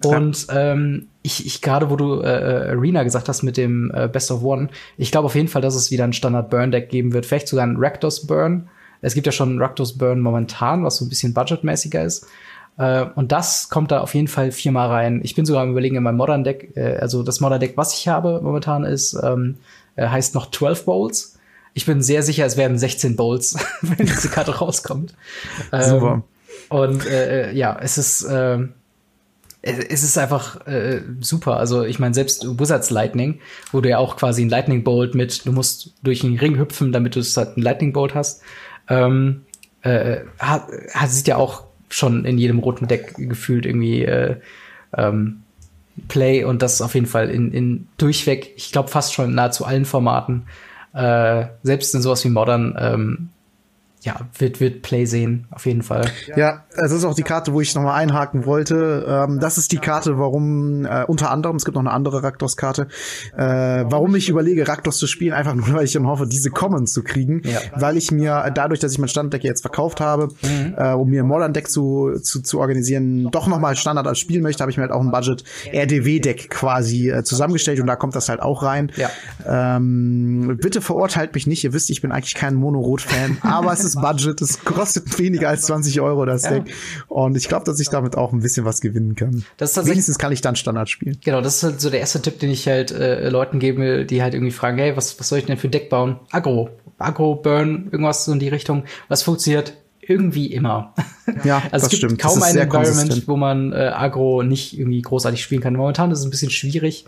Und 0.05 0.47
ja. 0.47 0.73
ähm, 0.73 1.09
ich, 1.23 1.45
ich 1.45 1.61
gerade, 1.61 1.91
wo 1.91 1.97
du 1.97 2.23
äh, 2.23 2.71
Arena 2.71 3.03
gesagt 3.03 3.29
hast 3.29 3.43
mit 3.43 3.57
dem 3.57 3.91
äh, 3.95 4.09
Best 4.09 4.31
of 4.31 4.43
One, 4.43 4.69
ich 4.97 5.11
glaube 5.11 5.27
auf 5.27 5.35
jeden 5.35 5.49
Fall, 5.49 5.61
dass 5.61 5.75
es 5.75 5.91
wieder 5.91 6.05
ein 6.05 6.15
Standard-Burn-Deck 6.15 6.89
geben 6.89 7.13
wird. 7.13 7.27
Vielleicht 7.27 7.49
sogar 7.49 7.67
ein 7.67 7.77
Rakdos-Burn. 7.77 8.69
Es 9.03 9.15
gibt 9.15 9.27
ja 9.27 9.33
schon 9.33 9.57
ein 9.57 9.61
Rakdos-Burn 9.61 10.21
momentan, 10.21 10.85
was 10.85 10.97
so 10.97 11.05
ein 11.05 11.09
bisschen 11.09 11.35
budgetmäßiger 11.35 12.03
ist. 12.03 12.27
Äh, 12.81 13.05
und 13.15 13.31
das 13.31 13.69
kommt 13.69 13.91
da 13.91 14.01
auf 14.01 14.15
jeden 14.15 14.27
Fall 14.27 14.53
viermal 14.53 14.89
rein. 14.89 15.21
Ich 15.23 15.35
bin 15.35 15.45
sogar 15.45 15.63
am 15.63 15.71
überlegen 15.71 15.97
in 15.97 16.03
meinem 16.03 16.17
Modern-Deck, 16.17 16.77
äh, 16.77 16.97
also 16.97 17.23
das 17.23 17.41
Modern-Deck, 17.41 17.77
was 17.77 17.93
ich 17.93 18.09
habe 18.09 18.41
momentan 18.43 18.85
ist, 18.85 19.13
ähm, 19.23 19.57
äh, 19.97 20.09
heißt 20.09 20.35
noch 20.35 20.51
12 20.51 20.87
Bowls. 20.87 21.39
Ich 21.75 21.85
bin 21.85 22.03
sehr 22.03 22.23
sicher, 22.23 22.47
es 22.47 22.57
werden 22.57 22.79
16 22.79 23.17
Bowls, 23.17 23.59
wenn 23.83 24.07
diese 24.07 24.31
Karte 24.31 24.57
rauskommt. 24.57 25.15
Ähm, 25.73 25.83
Super. 25.83 26.23
Und 26.71 27.07
äh, 27.07 27.53
ja, 27.53 27.79
es 27.83 27.99
ist 27.99 28.23
äh, 28.23 28.59
es 29.63 30.03
ist 30.03 30.17
einfach 30.17 30.67
äh, 30.67 31.03
super. 31.21 31.59
Also 31.59 31.85
ich 31.85 31.99
meine, 31.99 32.15
selbst 32.15 32.59
Wizards 32.59 32.89
Lightning, 32.89 33.41
wo 33.73 33.83
du 33.83 33.91
ja 33.91 33.99
auch 33.99 34.17
quasi 34.17 34.43
ein 34.43 34.49
Lightning 34.49 34.85
Bolt 34.85 35.15
mit, 35.15 35.45
du 35.45 35.53
musst 35.53 35.93
durch 36.03 36.25
einen 36.25 36.39
Ring 36.39 36.57
hüpfen, 36.57 36.93
damit 36.93 37.15
du 37.15 37.21
halt 37.21 37.59
ein 37.59 37.63
Lightning 37.63 37.93
Bolt 37.93 38.15
hast, 38.15 38.41
ähm, 38.89 39.43
äh, 39.83 40.21
hat, 40.39 40.69
hat, 40.95 41.11
sieht 41.11 41.29
ja 41.29 41.37
auch 41.37 41.65
schon 41.91 42.25
in 42.25 42.39
jedem 42.39 42.59
roten 42.59 42.89
Deck 42.89 43.15
gefühlt 43.17 43.67
irgendwie 43.67 44.05
äh, 44.05 44.37
ähm, 44.97 45.43
Play 46.09 46.45
und 46.45 46.63
das 46.63 46.81
auf 46.81 46.95
jeden 46.95 47.07
Fall 47.07 47.31
in, 47.31 47.53
in 47.53 47.89
durchweg, 47.99 48.53
ich 48.57 48.73
glaube 48.73 48.89
fast 48.89 49.13
schon 49.13 49.27
in 49.27 49.35
nahezu 49.35 49.65
allen 49.65 49.85
Formaten, 49.85 50.47
äh, 50.95 51.47
selbst 51.63 51.95
in 51.95 52.03
sowas 52.03 52.25
wie 52.25 52.31
Modern, 52.31 52.77
ähm, 52.79 53.29
ja, 54.03 54.17
wird, 54.39 54.61
wird 54.61 54.83
Play 54.83 55.05
sehen, 55.05 55.47
auf 55.51 55.67
jeden 55.67 55.83
Fall. 55.83 56.11
Ja, 56.35 56.65
es 56.71 56.91
ist 56.91 57.05
auch 57.05 57.15
die 57.15 57.23
Karte, 57.23 57.53
wo 57.53 57.61
ich 57.61 57.75
nochmal 57.75 58.01
einhaken 58.01 58.47
wollte. 58.47 59.05
Ähm, 59.07 59.41
das 59.41 59.59
ist 59.59 59.73
die 59.73 59.79
Karte, 59.79 60.19
warum, 60.19 60.87
äh, 60.87 61.05
unter 61.07 61.31
anderem, 61.31 61.57
es 61.57 61.67
gibt 61.67 61.75
noch 61.75 61.83
eine 61.83 61.91
andere 61.91 62.23
Raktos-Karte, 62.23 62.89
äh, 63.37 63.41
warum 63.43 64.15
ich 64.15 64.31
überlege, 64.31 64.67
Raktos 64.67 64.97
zu 64.97 65.07
spielen, 65.07 65.35
einfach 65.35 65.55
nur, 65.55 65.71
weil 65.75 65.85
ich 65.85 65.93
dann 65.93 66.07
hoffe, 66.07 66.27
diese 66.27 66.51
Common 66.51 66.87
zu 66.87 67.03
kriegen. 67.03 67.43
Ja. 67.45 67.61
Weil 67.75 67.99
ich 67.99 68.11
mir, 68.11 68.51
dadurch, 68.55 68.81
dass 68.81 68.93
ich 68.93 68.99
mein 68.99 69.09
Standarddeck 69.09 69.45
jetzt 69.45 69.61
verkauft 69.61 70.01
habe, 70.01 70.29
mhm. 70.43 70.75
äh, 70.79 70.93
um 70.93 71.11
mir 71.11 71.23
ein 71.23 71.29
Modern-Deck 71.29 71.71
zu, 71.71 72.19
zu, 72.23 72.41
zu 72.41 72.59
organisieren, 72.59 73.29
doch 73.31 73.47
nochmal 73.49 73.77
Standard 73.77 74.07
als 74.07 74.19
spielen 74.19 74.43
möchte, 74.43 74.63
habe 74.63 74.71
ich 74.71 74.79
mir 74.79 74.83
halt 74.83 74.93
auch 74.93 75.03
ein 75.03 75.11
Budget 75.11 75.45
RDW-Deck 75.73 76.49
quasi 76.49 77.11
äh, 77.11 77.23
zusammengestellt 77.23 77.81
und 77.81 77.87
da 77.87 77.97
kommt 77.97 78.17
das 78.17 78.31
halt 78.31 78.41
auch 78.41 78.63
rein. 78.63 78.91
Ja. 78.97 79.11
Ähm, 79.47 80.59
bitte 80.61 80.81
verurteilt 80.81 81.35
mich 81.35 81.47
nicht, 81.47 81.65
ihr 81.65 81.75
wisst, 81.75 81.91
ich 81.91 82.01
bin 82.01 82.13
eigentlich 82.13 82.35
kein 82.35 82.55
Mono-Rot-Fan, 82.55 83.39
aber 83.43 83.73
es 83.73 83.85
ist 83.85 83.90
kleines 83.93 84.23
Budget. 84.23 84.41
Es 84.41 84.65
kostet 84.65 85.19
weniger 85.19 85.49
als 85.49 85.63
20 85.63 86.01
Euro 86.01 86.25
das 86.25 86.45
ja. 86.45 86.59
Deck. 86.59 86.75
Und 87.09 87.37
ich 87.37 87.49
glaube, 87.49 87.65
dass 87.65 87.81
ich 87.81 87.89
damit 87.89 88.17
auch 88.17 88.33
ein 88.33 88.41
bisschen 88.41 88.65
was 88.65 88.81
gewinnen 88.81 89.15
kann. 89.15 89.45
Das 89.57 89.77
ist 89.77 89.87
Wenigstens 89.87 90.19
kann 90.19 90.33
ich 90.33 90.41
dann 90.41 90.57
Standard 90.57 90.89
spielen. 90.89 91.19
Genau, 91.25 91.41
das 91.41 91.57
ist 91.57 91.63
halt 91.63 91.81
so 91.81 91.91
der 91.91 92.01
erste 92.01 92.23
Tipp, 92.23 92.39
den 92.39 92.51
ich 92.51 92.67
halt 92.67 92.91
äh, 92.91 93.29
Leuten 93.29 93.59
gebe, 93.59 94.05
die 94.05 94.23
halt 94.23 94.35
irgendwie 94.35 94.53
fragen, 94.53 94.79
hey, 94.79 94.97
was, 94.97 95.19
was 95.19 95.29
soll 95.29 95.39
ich 95.39 95.47
denn 95.47 95.57
für 95.57 95.69
Deck 95.69 95.91
bauen? 95.91 96.19
Agro. 96.31 96.71
Agro, 96.99 97.35
Burn, 97.35 97.89
irgendwas 97.91 98.25
so 98.25 98.33
in 98.33 98.39
die 98.39 98.49
Richtung. 98.49 98.85
Was 99.09 99.23
funktioniert? 99.23 99.75
irgendwie 100.03 100.47
immer. 100.47 100.93
Ja, 101.45 101.63
also 101.71 101.87
es 101.87 101.91
gibt 101.91 102.03
stimmt. 102.03 102.21
kaum 102.21 102.43
ein 102.43 102.57
Environment, 102.57 102.97
konsistent. 102.97 103.29
wo 103.29 103.37
man 103.37 103.73
äh, 103.73 103.93
Agro 103.95 104.43
nicht 104.43 104.77
irgendwie 104.77 105.03
großartig 105.03 105.41
spielen 105.41 105.61
kann. 105.61 105.75
Momentan 105.75 106.11
ist 106.11 106.19
es 106.19 106.25
ein 106.25 106.31
bisschen 106.31 106.51
schwierig, 106.51 107.05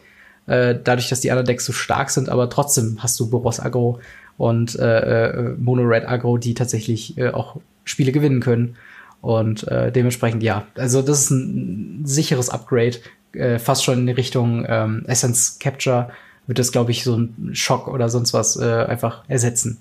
äh, 0.46 0.76
dadurch, 0.82 1.08
dass 1.08 1.20
die 1.20 1.30
anderen 1.30 1.46
Decks 1.46 1.64
so 1.64 1.72
stark 1.72 2.10
sind, 2.10 2.28
aber 2.28 2.48
trotzdem 2.48 2.98
hast 3.00 3.18
du 3.18 3.28
Boros 3.28 3.60
Agro 3.60 4.00
und 4.42 4.76
äh, 4.76 5.28
äh, 5.28 5.54
Mono 5.56 5.82
Red 5.82 6.08
Agro, 6.08 6.36
die 6.36 6.54
tatsächlich 6.54 7.16
äh, 7.16 7.28
auch 7.28 7.60
Spiele 7.84 8.10
gewinnen 8.10 8.40
können. 8.40 8.74
Und 9.20 9.68
äh, 9.68 9.92
dementsprechend, 9.92 10.42
ja, 10.42 10.66
also 10.74 11.00
das 11.00 11.20
ist 11.20 11.30
ein 11.30 12.00
sicheres 12.04 12.50
Upgrade, 12.50 12.96
äh, 13.34 13.60
fast 13.60 13.84
schon 13.84 14.08
in 14.08 14.14
Richtung 14.16 14.66
ähm, 14.68 15.04
Essence 15.06 15.60
Capture 15.60 16.10
wird 16.48 16.58
das, 16.58 16.72
glaube 16.72 16.90
ich, 16.90 17.04
so 17.04 17.16
ein 17.16 17.50
Schock 17.52 17.86
oder 17.86 18.08
sonst 18.08 18.34
was 18.34 18.56
äh, 18.56 18.64
einfach 18.64 19.22
ersetzen. 19.28 19.78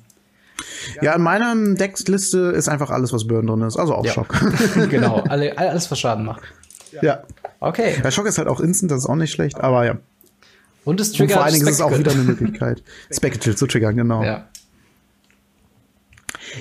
Ja, 1.01 1.15
in 1.15 1.23
meiner 1.23 1.55
Deckliste 1.73 2.37
ist 2.55 2.69
einfach 2.69 2.91
alles, 2.91 3.11
was 3.11 3.25
Burn 3.25 3.47
drin 3.47 3.61
ist, 3.61 3.77
also 3.77 3.95
auch 3.95 4.05
ja. 4.05 4.13
Schock. 4.13 4.39
genau, 4.91 5.21
alle, 5.27 5.57
alles, 5.57 5.89
was 5.89 5.99
Schaden 5.99 6.23
macht. 6.23 6.43
Ja. 7.01 7.23
Okay. 7.59 7.95
Der 8.03 8.11
Schock 8.11 8.27
ist 8.27 8.37
halt 8.37 8.47
auch 8.47 8.59
instant, 8.59 8.91
das 8.91 8.99
ist 8.99 9.09
auch 9.09 9.15
nicht 9.15 9.31
schlecht, 9.31 9.59
aber 9.59 9.87
ja. 9.87 9.97
Und 10.85 10.99
es 10.99 11.13
triggert. 11.13 11.29
Und 11.29 11.33
vor 11.33 11.45
allen 11.45 11.53
Dingen 11.55 11.67
ist 11.67 11.75
es 11.75 11.81
auch 11.81 11.97
wieder 11.97 12.11
eine 12.11 12.23
Möglichkeit, 12.25 12.83
Spectacle 13.11 13.55
zu 13.55 13.65
triggern, 13.65 13.95
genau. 13.95 14.23
Ja. 14.23 14.50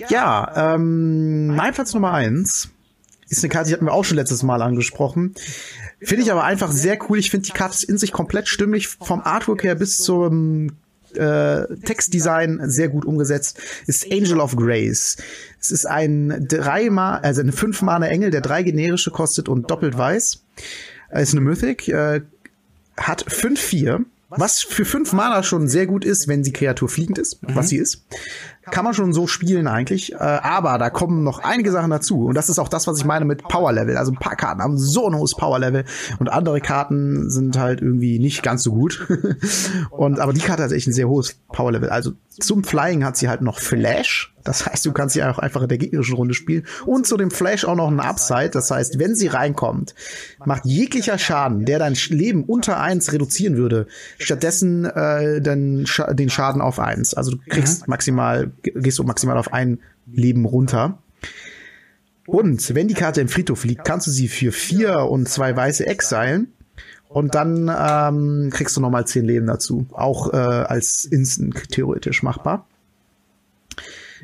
Ja, 0.08 0.74
ähm, 0.74 1.48
mein 1.48 1.72
Platz 1.72 1.94
Nummer 1.94 2.12
eins 2.12 2.70
ist 3.30 3.44
eine 3.44 3.48
Karte, 3.48 3.68
die 3.68 3.74
hatten 3.74 3.84
wir 3.84 3.92
auch 3.92 4.04
schon 4.04 4.16
letztes 4.16 4.42
Mal 4.42 4.60
angesprochen. 4.60 5.34
Finde 6.00 6.24
ich 6.24 6.32
aber 6.32 6.44
einfach 6.44 6.72
sehr 6.72 6.98
cool. 7.08 7.18
Ich 7.18 7.30
finde 7.30 7.46
die 7.46 7.52
Karte 7.52 7.86
in 7.86 7.96
sich 7.96 8.12
komplett 8.12 8.48
stimmig, 8.48 8.88
vom 8.88 9.20
Artwork 9.20 9.62
her 9.62 9.76
bis 9.76 9.98
zum 9.98 10.72
äh, 11.14 11.66
Textdesign 11.84 12.60
sehr 12.64 12.88
gut 12.88 13.04
umgesetzt, 13.04 13.60
ist 13.86 14.10
Angel 14.12 14.40
of 14.40 14.56
Grace. 14.56 15.16
Es 15.60 15.70
ist 15.70 15.86
ein 15.86 16.46
dreimal, 16.48 17.20
also 17.20 17.40
eine 17.40 17.52
fünfmale 17.52 18.08
Engel, 18.08 18.30
der 18.30 18.40
drei 18.40 18.62
generische 18.62 19.10
kostet 19.10 19.48
und 19.48 19.70
doppelt 19.70 19.96
weiß. 19.96 20.42
Ist 21.12 21.32
eine 21.32 21.40
Mythic, 21.40 21.88
äh, 21.88 22.22
hat 22.96 23.24
5-4, 23.24 24.04
was 24.28 24.62
für 24.62 24.84
5 24.84 25.12
Mana 25.12 25.42
schon 25.42 25.68
sehr 25.68 25.86
gut 25.86 26.04
ist, 26.04 26.28
wenn 26.28 26.42
die 26.42 26.52
Kreatur 26.52 26.88
fliegend 26.88 27.18
ist, 27.18 27.42
mhm. 27.42 27.54
was 27.54 27.68
sie 27.68 27.78
ist 27.78 28.04
kann 28.70 28.84
man 28.84 28.94
schon 28.94 29.12
so 29.12 29.26
spielen 29.26 29.66
eigentlich. 29.66 30.12
Äh, 30.12 30.16
aber 30.18 30.78
da 30.78 30.90
kommen 30.90 31.22
noch 31.22 31.40
einige 31.40 31.70
Sachen 31.70 31.90
dazu. 31.90 32.26
Und 32.26 32.34
das 32.34 32.48
ist 32.48 32.58
auch 32.58 32.68
das, 32.68 32.86
was 32.86 32.98
ich 32.98 33.04
meine 33.04 33.24
mit 33.24 33.42
Power 33.42 33.72
Level. 33.72 33.96
Also 33.96 34.12
ein 34.12 34.18
paar 34.18 34.36
Karten 34.36 34.62
haben 34.62 34.78
so 34.78 35.06
ein 35.08 35.14
hohes 35.14 35.34
Power 35.34 35.58
Level 35.58 35.84
und 36.18 36.30
andere 36.30 36.60
Karten 36.60 37.30
sind 37.30 37.58
halt 37.58 37.82
irgendwie 37.82 38.18
nicht 38.18 38.42
ganz 38.42 38.62
so 38.62 38.72
gut. 38.72 39.06
und 39.90 40.20
aber 40.20 40.32
die 40.32 40.40
Karte 40.40 40.62
hat 40.62 40.72
echt 40.72 40.86
ein 40.86 40.92
sehr 40.92 41.08
hohes 41.08 41.36
Power 41.52 41.72
Level. 41.72 41.90
Also 41.90 42.12
zum 42.38 42.64
Flying 42.64 43.04
hat 43.04 43.16
sie 43.16 43.28
halt 43.28 43.42
noch 43.42 43.58
Flash. 43.58 44.34
Das 44.44 44.66
heißt, 44.66 44.86
du 44.86 44.92
kannst 44.92 45.14
sie 45.14 45.22
auch 45.22 45.38
einfach 45.38 45.62
in 45.62 45.68
der 45.68 45.78
gegnerischen 45.78 46.14
Runde 46.14 46.34
spielen. 46.34 46.64
Und 46.86 47.06
zu 47.06 47.16
dem 47.16 47.30
Flash 47.30 47.64
auch 47.64 47.74
noch 47.74 47.88
ein 47.88 48.00
Upside. 48.00 48.50
Das 48.50 48.70
heißt, 48.70 48.98
wenn 48.98 49.14
sie 49.14 49.26
reinkommt, 49.26 49.94
macht 50.44 50.64
jeglicher 50.64 51.18
Schaden, 51.18 51.66
der 51.66 51.78
dein 51.78 51.94
Leben 52.08 52.44
unter 52.44 52.80
eins 52.80 53.12
reduzieren 53.12 53.56
würde, 53.56 53.86
stattdessen 54.18 54.84
äh, 54.86 55.40
den, 55.40 55.86
Sch 55.86 56.02
den 56.12 56.30
Schaden 56.30 56.62
auf 56.62 56.78
eins. 56.78 57.14
Also 57.14 57.32
du 57.32 57.38
kriegst 57.48 57.82
mhm. 57.82 57.90
maximal 57.90 58.50
gehst 58.62 58.98
du 58.98 59.04
maximal 59.04 59.36
auf 59.36 59.52
ein 59.52 59.80
Leben 60.10 60.44
runter. 60.44 60.98
Und 62.26 62.74
wenn 62.74 62.88
die 62.88 62.94
Karte 62.94 63.20
im 63.20 63.28
Friedhof 63.28 63.64
liegt, 63.64 63.84
kannst 63.84 64.06
du 64.06 64.10
sie 64.10 64.28
für 64.28 64.52
vier 64.52 65.00
und 65.00 65.28
zwei 65.28 65.56
weiße 65.56 65.86
exilen. 65.86 66.52
Und 67.08 67.34
dann 67.34 67.68
ähm, 67.76 68.50
kriegst 68.52 68.76
du 68.76 68.80
nochmal 68.80 69.06
zehn 69.06 69.24
Leben 69.24 69.46
dazu. 69.46 69.86
Auch 69.90 70.32
äh, 70.32 70.36
als 70.36 71.04
Instant 71.04 71.68
theoretisch 71.70 72.22
machbar. 72.22 72.66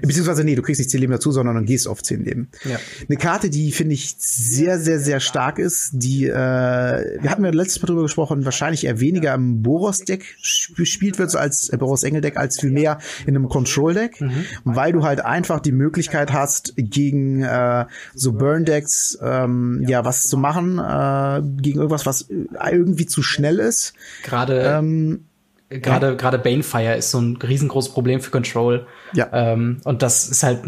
Beziehungsweise, 0.01 0.44
nee, 0.44 0.55
du 0.55 0.62
kriegst 0.62 0.78
nicht 0.78 0.90
10 0.90 1.01
Leben 1.01 1.12
dazu, 1.12 1.32
sondern 1.32 1.55
dann 1.55 1.64
gehst 1.64 1.89
auf 1.89 2.02
10 2.02 2.24
Leben. 2.24 2.48
Ja. 2.64 2.78
Eine 3.09 3.16
Karte, 3.18 3.51
die 3.51 3.73
finde 3.73 3.94
ich 3.94 4.14
sehr, 4.18 4.78
sehr, 4.78 4.98
sehr 4.98 5.20
stark 5.20 5.59
ist, 5.59 5.90
die, 5.94 6.27
äh, 6.27 6.32
wir 6.32 7.31
hatten 7.31 7.44
ja 7.44 7.51
letztes 7.51 7.82
Mal 7.82 7.86
drüber 7.86 8.02
gesprochen, 8.02 8.44
wahrscheinlich 8.44 8.85
eher 8.85 9.01
weniger 9.01 9.35
im 9.35 9.62
Boros-Deck 9.62 10.36
gespielt 10.77 11.18
wird, 11.18 11.31
so 11.31 11.39
als 11.39 11.68
äh, 11.68 11.77
Boros-Engel-Deck, 11.77 12.36
als 12.36 12.60
viel 12.60 12.70
mehr 12.70 12.98
in 13.27 13.36
einem 13.36 13.48
Control-Deck, 13.48 14.20
mhm. 14.20 14.47
weil 14.64 14.93
du 14.93 15.02
halt 15.02 15.24
einfach 15.24 15.60
die 15.60 15.73
Möglichkeit 15.73 16.32
hast, 16.32 16.74
gegen 16.77 17.43
äh, 17.43 17.86
so 18.14 18.32
Burn-Decks 18.32 19.18
ähm, 19.23 19.81
ja. 19.82 19.90
ja 19.90 20.05
was 20.05 20.27
zu 20.27 20.36
machen, 20.36 20.78
äh, 20.78 21.43
gegen 21.62 21.78
irgendwas, 21.78 22.06
was 22.06 22.28
irgendwie 22.28 23.06
zu 23.06 23.23
schnell 23.23 23.59
ist. 23.59 23.94
Gerade 24.23 24.60
ähm, 24.62 25.27
gerade 25.69 26.09
ja. 26.09 26.15
gerade 26.15 26.39
Banefire 26.39 26.97
ist 26.97 27.11
so 27.11 27.21
ein 27.21 27.37
riesengroßes 27.37 27.93
Problem 27.93 28.21
für 28.21 28.31
Control. 28.31 28.87
Ja. 29.13 29.29
Ähm, 29.33 29.79
und 29.85 30.03
das 30.03 30.29
ist 30.29 30.43
halt 30.43 30.63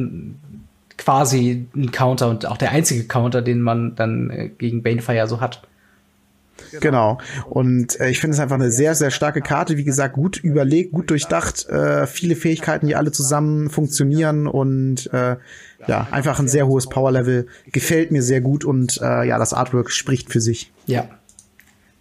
quasi 0.97 1.69
ein 1.75 1.93
Counter 1.93 2.29
und 2.29 2.47
auch 2.47 2.57
der 2.57 2.73
einzige 2.73 3.05
Counter, 3.05 3.43
den 3.43 3.61
man 3.62 3.95
dann 3.95 4.31
äh, 4.31 4.49
gegen 4.49 4.83
Banefire 4.83 5.27
so 5.29 5.41
hat. 5.41 5.62
Genau. 6.81 7.19
Und 7.49 7.99
äh, 8.01 8.11
ich 8.11 8.20
finde 8.20 8.35
es 8.35 8.41
einfach 8.41 8.57
eine 8.57 8.70
sehr, 8.70 8.95
sehr 8.95 9.11
starke 9.11 9.41
Karte. 9.41 9.77
Wie 9.77 9.85
gesagt, 9.85 10.15
gut 10.15 10.39
überlegt, 10.39 10.93
gut 10.93 11.09
durchdacht, 11.11 11.69
äh, 11.69 12.07
viele 12.07 12.37
Fähigkeiten, 12.37 12.89
die 12.89 12.97
alle 12.97 13.12
zusammen 13.12 13.70
funktionieren 13.70 14.47
und 14.47 15.12
äh, 15.12 15.37
ja, 15.87 16.09
einfach 16.11 16.41
ein 16.41 16.49
sehr 16.49 16.66
hohes 16.66 16.89
Power-Level. 16.89 17.47
Gefällt 17.73 18.11
mir 18.11 18.23
sehr 18.23 18.41
gut 18.41 18.65
und 18.65 19.01
äh, 19.01 19.25
ja, 19.25 19.39
das 19.39 19.53
Artwork 19.53 19.91
spricht 19.91 20.31
für 20.31 20.41
sich. 20.41 20.73
Ja, 20.87 21.09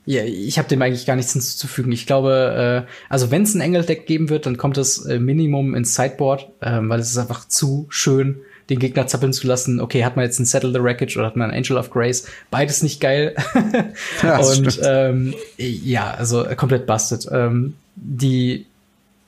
ja, 0.07 0.23
ich 0.23 0.57
habe 0.57 0.69
dem 0.69 0.81
eigentlich 0.81 1.05
gar 1.05 1.17
nichts 1.17 1.34
hinzuzufügen. 1.34 1.91
Ich 1.91 2.05
glaube, 2.05 2.85
äh, 2.88 2.91
also 3.09 3.29
wenn 3.29 3.41
es 3.41 3.53
ein 3.53 3.59
Engel-Deck 3.59 4.07
geben 4.07 4.29
wird, 4.29 4.45
dann 4.45 4.55
kommt 4.55 4.77
es 4.77 5.05
äh, 5.05 5.19
Minimum 5.19 5.75
ins 5.75 5.95
Sideboard, 5.95 6.47
äh, 6.61 6.79
weil 6.81 7.01
es 7.01 7.11
ist 7.11 7.17
einfach 7.17 7.45
zu 7.45 7.88
schön, 7.89 8.38
den 8.69 8.79
Gegner 8.79 9.07
zappeln 9.07 9.34
zu 9.34 9.45
lassen. 9.47 9.81
Okay, 9.81 10.05
hat 10.05 10.15
man 10.15 10.23
jetzt 10.23 10.39
ein 10.39 10.45
Settle 10.45 10.71
the 10.71 10.81
Wreckage 10.81 11.17
oder 11.17 11.27
hat 11.27 11.35
man 11.35 11.51
ein 11.51 11.57
Angel 11.57 11.75
of 11.75 11.89
Grace? 11.89 12.25
Beides 12.51 12.84
nicht 12.84 13.01
geil. 13.01 13.35
ja, 14.23 14.39
Und 14.39 14.79
ähm, 14.81 15.34
ja, 15.57 16.11
also 16.11 16.45
komplett 16.55 16.88
busted. 16.88 17.27
Ähm, 17.29 17.73
die 17.97 18.65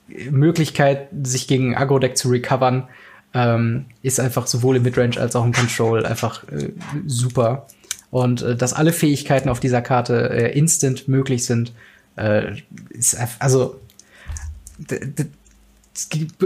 Möglichkeit, 0.08 1.10
sich 1.24 1.48
gegen 1.48 1.76
Agro-Deck 1.76 2.18
zu 2.18 2.30
recovern, 2.30 2.88
ähm, 3.34 3.86
ist 4.02 4.22
einfach 4.22 4.48
sowohl 4.48 4.78
im 4.78 4.84
Midrange 4.84 5.20
als 5.20 5.36
auch 5.36 5.44
im 5.44 5.52
Control 5.52 6.06
einfach 6.06 6.48
äh, 6.48 6.70
super. 7.06 7.68
Und 8.12 8.42
äh, 8.42 8.56
dass 8.56 8.74
alle 8.74 8.94
Fähigkeiten 8.94 9.50
auf 9.50 9.60
dieser 9.60 9.82
Karte 9.82 10.30
äh, 10.30 10.58
instant 10.58 11.08
möglich 11.08 11.46
sind, 11.46 11.74
äh, 12.16 12.54
ist 12.90 13.18
also 13.40 13.80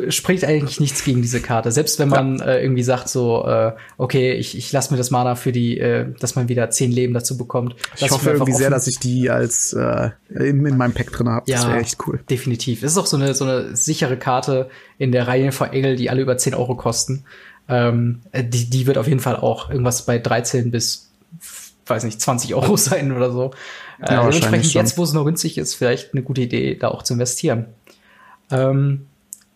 spricht 0.10 0.46
eigentlich 0.46 0.80
nichts 0.80 1.04
gegen 1.04 1.22
diese 1.22 1.40
Karte. 1.40 1.72
Selbst 1.72 2.00
wenn 2.00 2.10
man 2.10 2.40
ja. 2.40 2.46
äh, 2.46 2.64
irgendwie 2.64 2.84
sagt 2.84 3.10
so, 3.10 3.46
äh, 3.46 3.74
okay, 3.98 4.34
ich, 4.34 4.58
ich 4.58 4.72
lasse 4.72 4.92
mir 4.92 4.98
das 4.98 5.12
Mana 5.12 5.36
für 5.36 5.52
die, 5.52 5.78
äh, 5.78 6.08
dass 6.20 6.36
man 6.36 6.50
wieder 6.50 6.70
zehn 6.70 6.92
Leben 6.92 7.14
dazu 7.14 7.38
bekommt. 7.38 7.76
Ich 7.98 8.10
hoffe 8.10 8.32
irgendwie 8.32 8.54
sehr, 8.54 8.70
dass 8.70 8.88
ich 8.88 9.00
die 9.00 9.30
als 9.30 9.74
äh, 9.74 10.10
in, 10.30 10.66
in 10.66 10.78
meinem 10.78 10.94
Pack 10.94 11.12
drin 11.12 11.30
habe. 11.30 11.50
Ja, 11.50 11.58
das 11.58 11.68
wäre 11.68 11.80
echt 11.80 11.98
cool. 12.08 12.20
Definitiv. 12.30 12.84
Es 12.84 12.94
ist 12.94 12.98
auch 12.98 13.06
so 13.06 13.18
eine, 13.18 13.34
so 13.36 13.46
eine 13.46 13.76
sichere 13.76 14.18
Karte 14.18 14.70
in 14.98 15.12
der 15.12 15.28
Reihe 15.28 15.52
von 15.52 15.72
Engel, 15.72 15.96
die 15.96 16.10
alle 16.10 16.22
über 16.22 16.38
10 16.38 16.56
Euro 16.56 16.76
kosten. 16.76 17.26
Ähm, 17.70 18.22
die, 18.34 18.70
die 18.70 18.88
wird 18.88 18.98
auf 18.98 19.08
jeden 19.08 19.20
Fall 19.22 19.36
auch 19.36 19.70
irgendwas 19.70 20.06
bei 20.06 20.18
13 20.18 20.72
bis, 20.72 21.12
weiß 21.86 22.04
nicht, 22.04 22.22
20 22.22 22.56
Euro 22.56 22.78
sein 22.78 23.12
oder 23.12 23.32
so. 23.32 23.52
Äh, 24.02 24.14
ja, 24.14 24.24
dementsprechend 24.24 24.74
jetzt, 24.74 24.98
wo 24.98 25.04
es 25.04 25.14
noch 25.14 25.26
günstig 25.26 25.58
ist, 25.58 25.76
vielleicht 25.76 26.14
eine 26.14 26.24
gute 26.24 26.42
Idee, 26.42 26.76
da 26.76 26.90
auch 26.90 27.04
zu 27.04 27.14
investieren. 27.14 27.68
Ähm, 28.52 29.08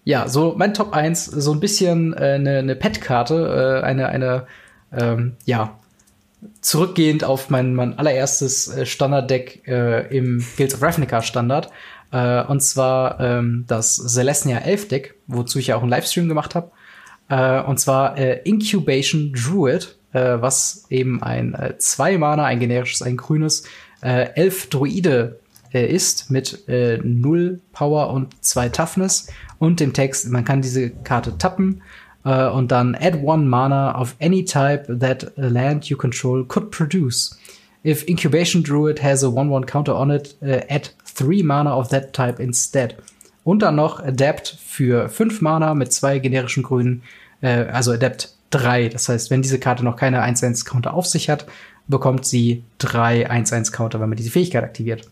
ja, 0.04 0.28
so 0.30 0.56
mein 0.58 0.74
Top 0.74 0.94
1, 0.94 1.26
so 1.26 1.52
ein 1.52 1.60
bisschen 1.60 2.14
äh, 2.14 2.36
eine, 2.36 2.60
eine 2.60 2.76
Pet-Karte, 2.76 3.82
äh, 3.82 3.86
eine, 3.86 4.08
eine, 4.08 4.48
ähm, 4.94 5.36
ja, 5.46 5.78
zurückgehend 6.62 7.24
auf 7.24 7.50
mein, 7.50 7.74
mein 7.74 7.98
allererstes 7.98 8.70
äh, 8.70 8.86
Standard-Deck 8.86 9.68
äh, 9.68 10.16
im 10.16 10.46
Guilds 10.56 10.76
of 10.76 10.82
Ravnica 10.82 11.22
Standard. 11.22 11.70
Äh, 12.12 12.44
und 12.44 12.62
zwar 12.62 13.20
ähm, 13.20 13.66
das 13.68 13.96
Celestia 13.96 14.60
11 14.60 14.88
Deck, 14.88 15.16
wozu 15.28 15.60
ich 15.60 15.68
ja 15.68 15.76
auch 15.76 15.82
einen 15.82 15.90
Livestream 15.90 16.30
gemacht 16.30 16.56
habe. 16.56 16.72
Äh, 17.30 17.62
und 17.64 17.80
zwar 17.80 18.18
äh, 18.18 18.42
Incubation 18.44 19.34
Druid, 19.34 19.97
äh, 20.14 20.38
was 20.40 20.86
eben 20.90 21.22
ein 21.22 21.54
äh, 21.54 21.78
zwei 21.78 22.18
Mana, 22.18 22.46
ein 22.46 22.60
generisches, 22.60 23.02
ein 23.02 23.18
grünes, 23.18 23.64
äh, 24.02 24.30
elf 24.36 24.70
Druide 24.70 25.40
äh, 25.74 25.86
ist 25.86 26.30
mit 26.30 26.68
äh, 26.68 27.00
0 27.04 27.60
Power 27.74 28.12
und 28.12 28.44
2 28.44 28.70
Toughness 28.70 29.28
und 29.60 29.80
dem 29.80 29.94
Text, 29.94 30.30
man 30.30 30.46
kann 30.46 30.62
diese 30.62 30.90
Karte 30.90 31.38
tappen 31.38 31.82
äh, 32.24 32.48
und 32.48 32.72
dann 32.72 32.96
add 32.96 33.20
one 33.24 33.46
mana 33.46 34.00
of 34.00 34.16
any 34.22 34.46
type 34.46 35.00
that 35.00 35.32
a 35.38 35.48
land 35.48 35.86
you 35.86 35.98
control 35.98 36.46
could 36.46 36.72
produce. 36.72 37.38
If 37.86 38.08
Incubation 38.08 38.64
Druid 38.64 39.02
has 39.02 39.24
a 39.24 39.28
1-1 39.28 39.66
counter 39.66 39.96
on 39.96 40.12
it, 40.12 40.36
uh, 40.42 40.60
add 40.68 40.90
3 41.16 41.44
mana 41.44 41.74
of 41.74 41.88
that 41.90 42.12
type 42.12 42.42
instead. 42.42 42.98
Und 43.46 43.62
dann 43.62 43.76
noch 43.76 44.04
Adapt 44.04 44.58
für 44.62 45.08
5 45.08 45.40
Mana 45.42 45.74
mit 45.74 45.94
zwei 45.94 46.20
generischen 46.20 46.64
Grünen, 46.64 47.04
äh, 47.40 47.66
also 47.72 47.94
Adapt 47.94 48.37
3. 48.52 48.90
Das 48.90 49.10
heißt, 49.10 49.30
wenn 49.30 49.42
diese 49.42 49.60
Karte 49.60 49.84
noch 49.84 49.96
keine 49.96 50.24
1-1 50.24 50.66
Counter 50.66 50.94
auf 50.94 51.06
sich 51.06 51.30
hat, 51.30 51.46
bekommt 51.88 52.26
sie 52.26 52.64
3 52.80 53.30
1-1 53.30 53.72
Counter, 53.72 54.00
wenn 54.00 54.10
man 54.10 54.18
diese 54.18 54.32
Fähigkeit 54.32 54.64
aktiviert. 54.64 55.10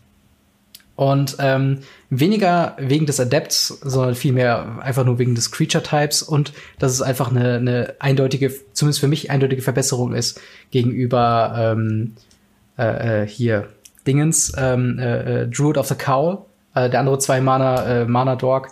Und 0.94 1.36
ähm, 1.40 1.80
weniger 2.08 2.74
wegen 2.78 3.04
des 3.04 3.20
Adepts, 3.20 3.68
sondern 3.82 4.14
vielmehr 4.14 4.78
einfach 4.80 5.04
nur 5.04 5.18
wegen 5.18 5.34
des 5.34 5.52
Creature-Types 5.52 6.22
und 6.22 6.54
dass 6.78 6.92
es 6.92 7.02
einfach 7.02 7.30
eine, 7.30 7.56
eine 7.56 7.94
eindeutige, 7.98 8.50
zumindest 8.72 9.00
für 9.00 9.08
mich 9.08 9.30
eindeutige 9.30 9.60
Verbesserung 9.60 10.14
ist 10.14 10.40
gegenüber 10.70 11.74
ähm, 11.76 12.14
äh, 12.78 13.22
äh 13.22 13.26
hier 13.26 13.68
Dingens, 14.06 14.52
ähm, 14.56 14.98
äh, 14.98 15.42
äh, 15.42 15.48
Druid 15.48 15.76
of 15.76 15.86
the 15.88 15.96
Cowl, 15.96 16.38
äh, 16.74 16.88
der 16.88 17.00
andere 17.00 17.18
zwei 17.18 17.42
Mana, 17.42 18.02
äh, 18.02 18.04
Mana 18.06 18.36
Dork, 18.36 18.70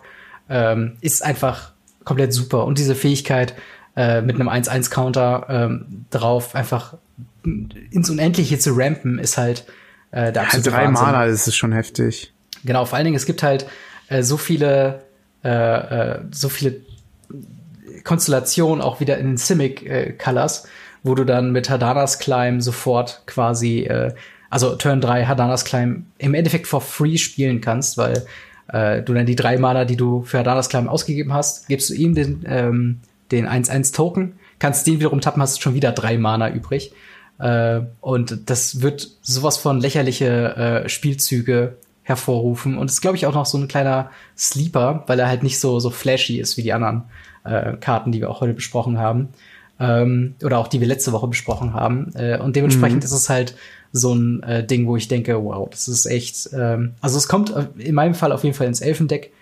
ähm, 0.49 0.97
ist 1.03 1.23
einfach 1.23 1.73
komplett 2.05 2.33
super. 2.33 2.65
Und 2.65 2.79
diese 2.79 2.95
Fähigkeit 2.95 3.55
äh, 3.97 4.21
mit 4.23 4.37
einem 4.37 4.49
1-1-Counter 4.49 5.47
ähm, 5.49 6.07
drauf 6.11 6.55
einfach 6.55 6.97
ins 7.45 8.11
Unendliche 8.11 8.59
zu 8.59 8.73
rampen, 8.73 9.19
ist 9.19 9.39
halt 9.39 9.65
äh, 10.11 10.33
der 10.33 10.43
absolute 10.43 10.71
ja, 10.71 10.77
drei 10.77 10.87
Wahnsinn. 10.87 11.07
Mana, 11.07 11.27
das 11.27 11.47
ist 11.47 11.57
schon 11.57 11.73
heftig. 11.73 12.33
Genau, 12.65 12.85
vor 12.85 12.97
allen 12.97 13.05
Dingen, 13.05 13.17
es 13.17 13.27
gibt 13.27 13.43
halt 13.43 13.67
äh, 14.09 14.23
so 14.23 14.37
viele, 14.37 15.03
äh, 15.45 15.49
äh, 15.49 16.21
so 16.31 16.49
viele 16.49 16.77
Konstellationen 18.05 18.83
auch 18.83 19.01
wieder 19.01 19.19
in 19.19 19.27
den 19.27 19.37
Simic 19.37 19.83
äh, 19.89 20.13
Colors, 20.13 20.67
wo 21.03 21.15
du 21.15 21.25
dann 21.25 21.53
mit 21.53 21.69
Hadanas 21.69 22.19
Climb 22.19 22.63
sofort 22.63 23.23
quasi, 23.27 23.89
also 24.49 24.75
Turn 24.77 25.03
3 25.03 25.27
Hadanas 25.27 25.67
Climb 25.67 26.07
im 26.17 26.33
Endeffekt 26.33 26.67
for 26.67 26.81
free 26.81 27.19
spielen 27.19 27.61
kannst, 27.61 27.99
weil 27.99 28.25
du 28.73 29.13
dann 29.13 29.27
die 29.27 29.37
drei 29.37 29.59
Mana, 29.59 29.85
die 29.85 29.97
du 29.97 30.23
für 30.23 30.39
Hadanas 30.39 30.71
Climb 30.71 30.89
ausgegeben 30.89 31.35
hast, 31.35 31.69
gibst 31.69 31.91
du 31.91 31.95
ihm 31.95 32.15
den, 32.15 32.43
ähm, 32.49 33.01
den 33.35 33.49
1-1 33.49 33.95
Token, 33.95 34.39
kannst 34.59 34.87
den 34.87 35.01
wiederum 35.01 35.21
tappen, 35.21 35.43
hast 35.43 35.63
schon 35.63 35.75
wieder 35.75 35.93
drei 35.93 36.19
Mana 36.19 36.51
übrig. 36.51 36.93
Äh, 37.39 37.81
und 38.01 38.49
das 38.49 38.81
wird 38.81 39.09
sowas 39.23 39.57
von 39.57 39.81
lächerliche 39.81 40.85
äh, 40.85 40.89
Spielzüge 40.89 41.77
hervorrufen. 42.03 42.79
Und 42.79 42.91
ist, 42.91 43.01
glaube 43.01 43.17
ich, 43.17 43.27
auch 43.27 43.35
noch 43.35 43.47
so 43.47 43.59
ein 43.59 43.69
kleiner 43.69 44.11
Sleeper, 44.37 45.05
weil 45.07 45.19
er 45.19 45.29
halt 45.29 45.43
nicht 45.43 45.59
so, 45.59 45.81
so 45.81 45.91
flashy 45.91 46.39
ist 46.39 46.57
wie 46.57 46.63
die 46.63 46.73
anderen 46.73 47.05
äh, 47.45 47.75
Karten, 47.75 48.13
die 48.13 48.21
wir 48.21 48.31
auch 48.31 48.41
heute 48.41 48.55
besprochen 48.55 48.99
haben. 48.99 49.29
Ähm, 49.81 50.37
oder 50.45 50.59
auch 50.59 50.69
die 50.69 50.81
wir 50.81 50.87
letzte 50.87 51.13
Woche 51.13 51.27
besprochen 51.27 51.75
haben. 51.75 52.13
Äh, 52.15 52.39
und 52.39 52.55
dementsprechend 52.57 53.03
mhm. 53.03 53.05
ist 53.05 53.13
es 53.13 53.29
halt 53.29 53.57
so 53.91 54.15
ein 54.15 54.43
äh, 54.43 54.65
Ding, 54.65 54.87
wo 54.87 54.97
ich 54.97 55.09
denke, 55.09 55.43
wow, 55.43 55.69
das 55.69 55.89
ist 55.89 56.07
echt. 56.07 56.51
Ähm, 56.53 56.93
also 57.01 57.17
es 57.17 57.27
kommt 57.27 57.53
in 57.79 57.95
meinem 57.95 58.15
Fall 58.15 58.33
auf 58.33 58.45
jeden 58.45 58.55
Fall 58.55 58.67
ins 58.67 58.81
Elfendeck. 58.81 59.33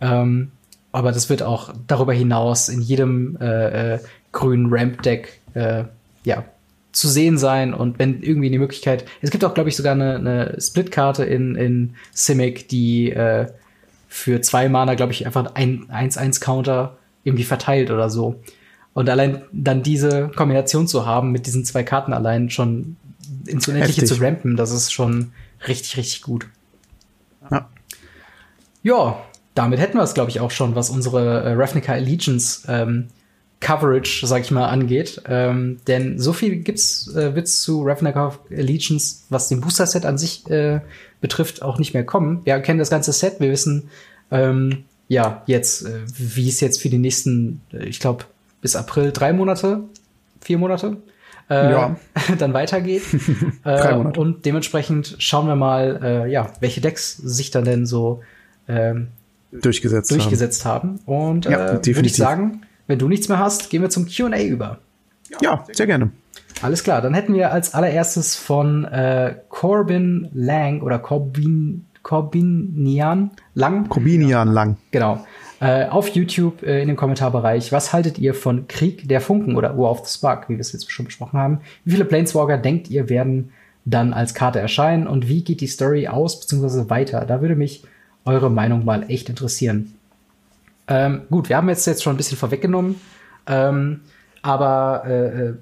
Ähm, 0.00 0.52
aber 0.96 1.12
das 1.12 1.28
wird 1.28 1.42
auch 1.42 1.74
darüber 1.86 2.14
hinaus 2.14 2.70
in 2.70 2.80
jedem 2.80 3.36
äh, 3.38 3.96
äh, 3.96 3.98
grünen 4.32 4.72
Ramp-Deck 4.72 5.40
äh, 5.52 5.84
ja, 6.24 6.44
zu 6.90 7.08
sehen 7.08 7.36
sein 7.36 7.74
und 7.74 7.98
wenn 7.98 8.22
irgendwie 8.22 8.46
eine 8.46 8.58
Möglichkeit. 8.58 9.04
Es 9.20 9.30
gibt 9.30 9.44
auch, 9.44 9.52
glaube 9.52 9.68
ich, 9.68 9.76
sogar 9.76 9.92
eine, 9.92 10.16
eine 10.16 10.56
Split-Karte 10.58 11.22
in, 11.26 11.54
in 11.54 11.96
Simic, 12.14 12.70
die 12.70 13.10
äh, 13.10 13.46
für 14.08 14.40
zwei 14.40 14.70
Mana, 14.70 14.94
glaube 14.94 15.12
ich, 15.12 15.26
einfach 15.26 15.54
ein 15.54 15.84
1-1-Counter 15.90 16.96
irgendwie 17.24 17.44
verteilt 17.44 17.90
oder 17.90 18.08
so. 18.08 18.40
Und 18.94 19.10
allein 19.10 19.42
dann 19.52 19.82
diese 19.82 20.28
Kombination 20.28 20.88
zu 20.88 21.04
haben 21.04 21.30
mit 21.30 21.44
diesen 21.44 21.66
zwei 21.66 21.82
Karten 21.82 22.14
allein 22.14 22.48
schon 22.48 22.96
ins 23.44 23.68
Unendliche 23.68 24.00
Heftig. 24.00 24.16
zu 24.16 24.24
rampen, 24.24 24.56
das 24.56 24.70
ist 24.70 24.94
schon 24.94 25.32
richtig, 25.68 25.98
richtig 25.98 26.22
gut. 26.22 26.46
Ja. 27.50 27.68
Ja, 28.82 29.25
damit 29.56 29.80
hätten 29.80 29.96
wir 29.96 30.02
es, 30.02 30.14
glaube 30.14 30.30
ich, 30.30 30.40
auch 30.40 30.50
schon, 30.50 30.76
was 30.76 30.90
unsere 30.90 31.42
äh, 31.42 31.52
Ravnica 31.54 31.92
Allegiance 31.92 32.62
ähm, 32.68 33.08
Coverage, 33.60 34.26
sag 34.26 34.42
ich 34.42 34.50
mal, 34.50 34.66
angeht. 34.66 35.22
Ähm, 35.26 35.78
denn 35.86 36.18
so 36.18 36.34
viel 36.34 36.56
gibt's, 36.56 37.12
äh, 37.14 37.34
wird's 37.34 37.62
zu 37.62 37.82
Ravnica 37.82 38.38
Allegiance, 38.50 39.24
was 39.30 39.48
den 39.48 39.62
Booster-Set 39.62 40.04
an 40.04 40.18
sich 40.18 40.48
äh, 40.50 40.80
betrifft, 41.22 41.62
auch 41.62 41.78
nicht 41.78 41.94
mehr 41.94 42.04
kommen. 42.04 42.42
Wir 42.44 42.60
kennen 42.60 42.78
das 42.78 42.90
ganze 42.90 43.12
Set, 43.12 43.40
wir 43.40 43.50
wissen, 43.50 43.88
ähm, 44.30 44.84
ja, 45.08 45.42
jetzt, 45.46 45.86
äh, 45.86 46.02
wie 46.06 46.48
es 46.48 46.60
jetzt 46.60 46.82
für 46.82 46.90
die 46.90 46.98
nächsten, 46.98 47.62
äh, 47.72 47.86
ich 47.86 47.98
glaube, 47.98 48.24
bis 48.60 48.76
April 48.76 49.10
drei 49.10 49.32
Monate, 49.32 49.84
vier 50.42 50.58
Monate, 50.58 50.98
äh, 51.48 51.70
ja. 51.70 51.96
dann 52.38 52.52
weitergeht. 52.52 53.04
äh, 53.64 53.94
und 53.94 54.44
dementsprechend 54.44 55.16
schauen 55.18 55.46
wir 55.46 55.56
mal, 55.56 56.00
äh, 56.02 56.30
ja, 56.30 56.52
welche 56.60 56.82
Decks 56.82 57.16
sich 57.16 57.50
dann 57.50 57.64
denn 57.64 57.86
so 57.86 58.20
ähm, 58.68 59.08
durchgesetzt, 59.62 60.10
durchgesetzt 60.10 60.64
haben. 60.64 61.00
haben. 61.06 61.30
Und 61.32 61.44
ja, 61.46 61.74
äh, 61.74 61.86
würde 61.86 62.06
ich 62.06 62.16
sagen, 62.16 62.62
wenn 62.86 62.98
du 62.98 63.08
nichts 63.08 63.28
mehr 63.28 63.38
hast, 63.38 63.70
gehen 63.70 63.82
wir 63.82 63.90
zum 63.90 64.06
QA 64.06 64.42
über. 64.42 64.78
Ja, 65.40 65.64
sehr 65.72 65.86
gerne. 65.86 66.10
Alles 66.62 66.82
klar, 66.84 67.02
dann 67.02 67.12
hätten 67.14 67.34
wir 67.34 67.52
als 67.52 67.74
allererstes 67.74 68.36
von 68.36 68.84
äh, 68.84 69.34
Corbin 69.48 70.30
Lang 70.32 70.80
oder 70.80 70.98
Corbin, 70.98 71.86
Corbinian 72.02 73.30
Lang. 73.54 73.88
Corbinian 73.88 74.52
Lang. 74.52 74.76
Genau. 74.90 75.26
Äh, 75.60 75.86
auf 75.86 76.08
YouTube 76.08 76.62
äh, 76.62 76.80
in 76.82 76.88
dem 76.88 76.96
Kommentarbereich. 76.96 77.72
Was 77.72 77.92
haltet 77.92 78.18
ihr 78.18 78.34
von 78.34 78.68
Krieg 78.68 79.08
der 79.08 79.20
Funken 79.20 79.56
oder 79.56 79.76
War 79.76 79.90
of 79.90 80.06
the 80.06 80.18
Spark, 80.18 80.48
wie 80.48 80.54
wir 80.54 80.60
es 80.60 80.72
jetzt 80.72 80.90
schon 80.90 81.06
besprochen 81.06 81.38
haben? 81.38 81.60
Wie 81.84 81.92
viele 81.92 82.04
Planeswalker 82.04 82.58
denkt 82.58 82.90
ihr 82.90 83.08
werden 83.08 83.50
dann 83.84 84.12
als 84.12 84.34
Karte 84.34 84.58
erscheinen 84.58 85.06
und 85.06 85.28
wie 85.28 85.44
geht 85.44 85.60
die 85.60 85.66
Story 85.66 86.08
aus 86.08 86.40
bzw. 86.40 86.90
weiter? 86.90 87.24
Da 87.24 87.40
würde 87.40 87.54
mich 87.54 87.84
eure 88.26 88.50
Meinung 88.50 88.84
mal 88.84 89.08
echt 89.10 89.28
interessieren. 89.28 89.94
Ähm, 90.88 91.22
gut, 91.30 91.48
wir 91.48 91.56
haben 91.56 91.68
jetzt, 91.68 91.86
jetzt 91.86 92.02
schon 92.02 92.14
ein 92.14 92.16
bisschen 92.16 92.38
vorweggenommen, 92.38 93.00
ähm, 93.46 94.02
aber 94.42 95.02
äh, 95.06 95.42
äh, 95.48 95.54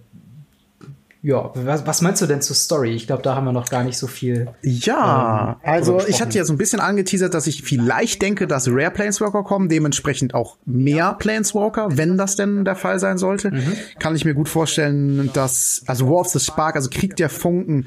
ja, 1.22 1.50
was, 1.54 1.86
was, 1.86 2.02
meinst 2.02 2.20
du 2.20 2.26
denn 2.26 2.42
zur 2.42 2.54
Story? 2.54 2.90
Ich 2.90 3.06
glaube, 3.06 3.22
da 3.22 3.34
haben 3.34 3.46
wir 3.46 3.52
noch 3.52 3.70
gar 3.70 3.82
nicht 3.82 3.96
so 3.96 4.06
viel. 4.06 4.48
Ja, 4.60 5.58
ähm, 5.62 5.70
also 5.70 5.98
ich 6.06 6.20
hatte 6.20 6.36
ja 6.36 6.44
so 6.44 6.52
ein 6.52 6.58
bisschen 6.58 6.80
angeteasert, 6.80 7.32
dass 7.32 7.46
ich 7.46 7.62
vielleicht 7.62 8.20
denke, 8.20 8.46
dass 8.46 8.68
Rare 8.68 8.90
Planeswalker 8.90 9.42
kommen, 9.42 9.70
dementsprechend 9.70 10.34
auch 10.34 10.58
mehr 10.66 11.14
Planeswalker, 11.14 11.96
wenn 11.96 12.18
das 12.18 12.36
denn 12.36 12.66
der 12.66 12.76
Fall 12.76 12.98
sein 12.98 13.16
sollte. 13.16 13.52
Mhm. 13.52 13.72
Kann 13.98 14.14
ich 14.14 14.26
mir 14.26 14.34
gut 14.34 14.50
vorstellen, 14.50 15.30
dass, 15.32 15.82
also 15.86 16.06
War 16.10 16.16
of 16.16 16.28
the 16.28 16.40
Spark, 16.40 16.76
also 16.76 16.90
Krieg 16.90 17.16
der 17.16 17.30
Funken, 17.30 17.86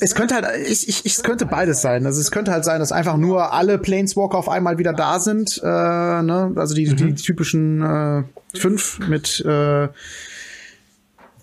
es 0.00 0.14
könnte 0.14 0.34
halt, 0.34 0.46
ich, 0.68 0.88
ich, 0.88 1.04
es 1.04 1.22
könnte 1.22 1.46
beides 1.46 1.82
sein. 1.82 2.06
Also 2.06 2.20
es 2.20 2.30
könnte 2.30 2.52
halt 2.52 2.64
sein, 2.64 2.80
dass 2.80 2.92
einfach 2.92 3.16
nur 3.16 3.52
alle 3.52 3.78
Planeswalker 3.78 4.38
auf 4.38 4.48
einmal 4.48 4.78
wieder 4.78 4.92
da 4.92 5.20
sind. 5.20 5.60
Äh, 5.62 5.66
ne? 5.66 6.52
Also 6.56 6.74
die, 6.74 6.86
mhm. 6.86 6.96
die 6.96 7.14
typischen 7.14 7.82
äh, 7.82 8.24
fünf 8.58 8.98
mit 9.00 9.40
äh, 9.44 9.88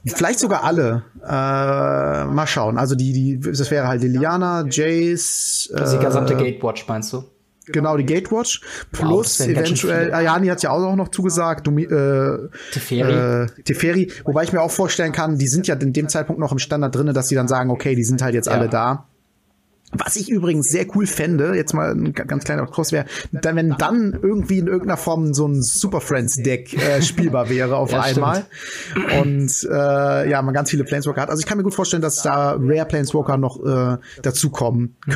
Vielleicht 0.05 0.39
sogar 0.39 0.63
alle. 0.63 1.03
Äh, 1.23 2.25
mal 2.25 2.45
schauen. 2.45 2.77
Also 2.77 2.95
die, 2.95 3.13
die, 3.13 3.39
das 3.39 3.71
wäre 3.71 3.87
halt 3.87 4.01
Liliana, 4.01 4.65
Jace. 4.69 5.71
Äh, 5.73 5.79
also 5.79 5.97
die 5.97 6.05
gesamte 6.05 6.35
Gatewatch 6.35 6.87
meinst 6.87 7.13
du? 7.13 7.23
Genau, 7.67 7.97
die 7.97 8.05
Gatewatch. 8.05 8.61
Plus 8.91 9.39
wow, 9.39 9.47
eventuell, 9.47 10.13
Ayani 10.13 10.47
hat 10.47 10.61
ja 10.63 10.71
auch 10.71 10.95
noch 10.95 11.09
zugesagt, 11.09 11.65
Dumi, 11.65 11.83
äh, 11.83 12.49
Teferi. 12.71 13.43
Äh, 13.43 13.47
Teferi. 13.63 14.11
Wobei 14.25 14.43
ich 14.43 14.53
mir 14.53 14.61
auch 14.61 14.71
vorstellen 14.71 15.11
kann, 15.11 15.37
die 15.37 15.47
sind 15.47 15.67
ja 15.67 15.75
in 15.75 15.93
dem 15.93 16.09
Zeitpunkt 16.09 16.39
noch 16.39 16.51
im 16.51 16.59
Standard 16.59 16.95
drinne, 16.95 17.13
dass 17.13 17.27
die 17.27 17.35
dann 17.35 17.47
sagen, 17.47 17.69
okay, 17.69 17.95
die 17.95 18.03
sind 18.03 18.21
halt 18.21 18.33
jetzt 18.33 18.47
ja. 18.47 18.53
alle 18.53 18.69
da. 18.69 19.07
Was 19.95 20.15
ich 20.15 20.29
übrigens 20.29 20.69
sehr 20.69 20.85
cool 20.95 21.05
fände, 21.05 21.53
jetzt 21.55 21.73
mal 21.73 21.91
ein 21.91 22.13
ganz 22.13 22.45
kleiner 22.45 22.65
Cross 22.65 22.91
wäre, 22.91 23.05
wenn 23.31 23.75
dann 23.77 24.17
irgendwie 24.21 24.57
in 24.57 24.67
irgendeiner 24.67 24.97
Form 24.97 25.33
so 25.33 25.47
ein 25.47 25.61
Super 25.61 26.01
Friends 26.01 26.37
Deck 26.37 26.73
äh, 26.73 27.01
spielbar 27.01 27.49
wäre 27.49 27.77
auf 27.77 27.91
ja, 27.91 28.01
einmal. 28.01 28.45
Stimmt. 28.91 29.21
Und 29.21 29.69
äh, 29.71 30.29
ja, 30.29 30.41
man 30.41 30.53
ganz 30.53 30.71
viele 30.71 30.83
Planeswalker 30.83 31.21
hat. 31.21 31.29
Also 31.29 31.41
ich 31.41 31.45
kann 31.45 31.57
mir 31.57 31.63
gut 31.63 31.75
vorstellen, 31.75 32.01
dass 32.01 32.23
da 32.23 32.57
Rare 32.59 32.85
Planeswalker 32.85 33.37
noch 33.37 33.63
äh, 33.63 33.97
dazukommen 34.21 34.95
mhm. 35.05 35.13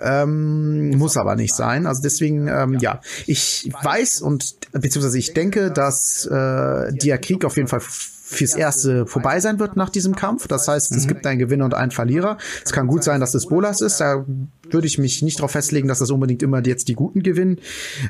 Ähm, 0.00 0.90
muss 0.90 1.16
aber 1.16 1.36
nicht 1.36 1.54
sein. 1.54 1.86
Also 1.86 2.02
deswegen, 2.02 2.48
ähm, 2.48 2.78
ja, 2.80 3.00
ich 3.26 3.70
weiß 3.82 4.20
und 4.22 4.56
beziehungsweise 4.72 5.18
ich 5.18 5.34
denke, 5.34 5.70
dass 5.70 6.26
äh, 6.26 6.92
der 6.92 7.18
Krieg 7.18 7.44
auf 7.44 7.56
jeden 7.56 7.68
Fall 7.68 7.80
fürs 7.80 8.54
Erste 8.54 9.06
vorbei 9.06 9.40
sein 9.40 9.58
wird 9.58 9.76
nach 9.76 9.90
diesem 9.90 10.14
Kampf. 10.14 10.46
Das 10.46 10.68
heißt, 10.68 10.92
es 10.92 11.04
mhm. 11.04 11.08
gibt 11.08 11.26
einen 11.26 11.40
Gewinner 11.40 11.64
und 11.64 11.74
einen 11.74 11.90
Verlierer. 11.90 12.38
Es 12.64 12.72
kann 12.72 12.86
gut 12.86 13.02
sein, 13.02 13.20
dass 13.20 13.32
das 13.32 13.46
Bolas 13.46 13.80
ist. 13.80 14.00
Da 14.00 14.24
würde 14.72 14.86
ich 14.86 14.98
mich 14.98 15.22
nicht 15.22 15.38
darauf 15.38 15.52
festlegen, 15.52 15.88
dass 15.88 15.98
das 15.98 16.10
unbedingt 16.10 16.42
immer 16.42 16.64
jetzt 16.64 16.88
die 16.88 16.94
Guten 16.94 17.22
gewinnen. 17.22 17.58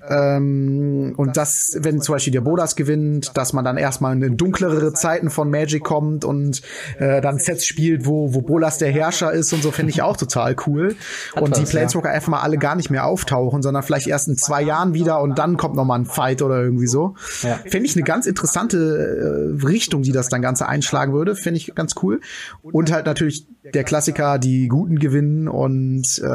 Ähm, 0.09 1.15
und 1.16 1.37
das, 1.37 1.77
wenn 1.81 2.01
zum 2.01 2.15
Beispiel 2.15 2.32
der 2.32 2.41
Bolas 2.41 2.77
gewinnt, 2.77 3.37
dass 3.37 3.53
man 3.53 3.65
dann 3.65 3.77
erstmal 3.77 4.20
in 4.23 4.37
dunklere 4.37 4.93
Zeiten 4.93 5.31
von 5.31 5.51
Magic 5.51 5.85
kommt 5.85 6.24
und 6.24 6.62
äh, 6.99 7.20
dann 7.20 7.39
Sets 7.39 7.66
spielt, 7.66 8.07
wo, 8.07 8.35
wo 8.35 8.43
Bolas 8.43 8.78
der 8.78 8.91
Herrscher 8.91 9.32
ist 9.32 9.53
und 9.53 9.62
so, 9.62 9.70
finde 9.70 9.91
ich 9.91 10.03
auch 10.03 10.16
total 10.16 10.57
cool. 10.66 10.95
Und 11.41 11.57
die 11.57 11.62
Planeswalker 11.62 12.11
einfach 12.11 12.28
mal 12.28 12.41
alle 12.41 12.59
gar 12.59 12.77
nicht 12.77 12.91
mehr 12.91 13.07
auftauchen, 13.07 13.62
sondern 13.62 13.82
vielleicht 13.82 14.07
erst 14.07 14.28
in 14.28 14.37
zwei 14.37 14.62
Jahren 14.62 14.95
wieder 14.95 15.20
und 15.20 15.39
dann 15.39 15.57
kommt 15.57 15.77
noch 15.77 15.85
mal 15.85 15.99
ein 15.99 16.07
Fight 16.07 16.43
oder 16.43 16.61
irgendwie 16.62 16.87
so. 16.87 17.15
Ja. 17.43 17.59
Finde 17.66 17.87
ich 17.87 17.97
eine 17.97 18.05
ganz 18.05 18.27
interessante 18.27 19.57
äh, 19.61 19.66
Richtung, 19.66 20.03
die 20.03 20.12
das 20.12 20.28
dann 20.28 20.43
Ganze 20.43 20.69
einschlagen 20.69 21.12
würde. 21.12 21.35
Finde 21.35 21.59
ich 21.59 21.74
ganz 21.74 21.95
cool. 22.03 22.20
Und 22.62 22.93
halt 22.93 23.07
natürlich 23.07 23.47
der 23.74 23.85
Klassiker, 23.85 24.39
die 24.39 24.69
Guten 24.69 24.99
gewinnen 24.99 25.49
und 25.49 26.20
äh, 26.23 26.27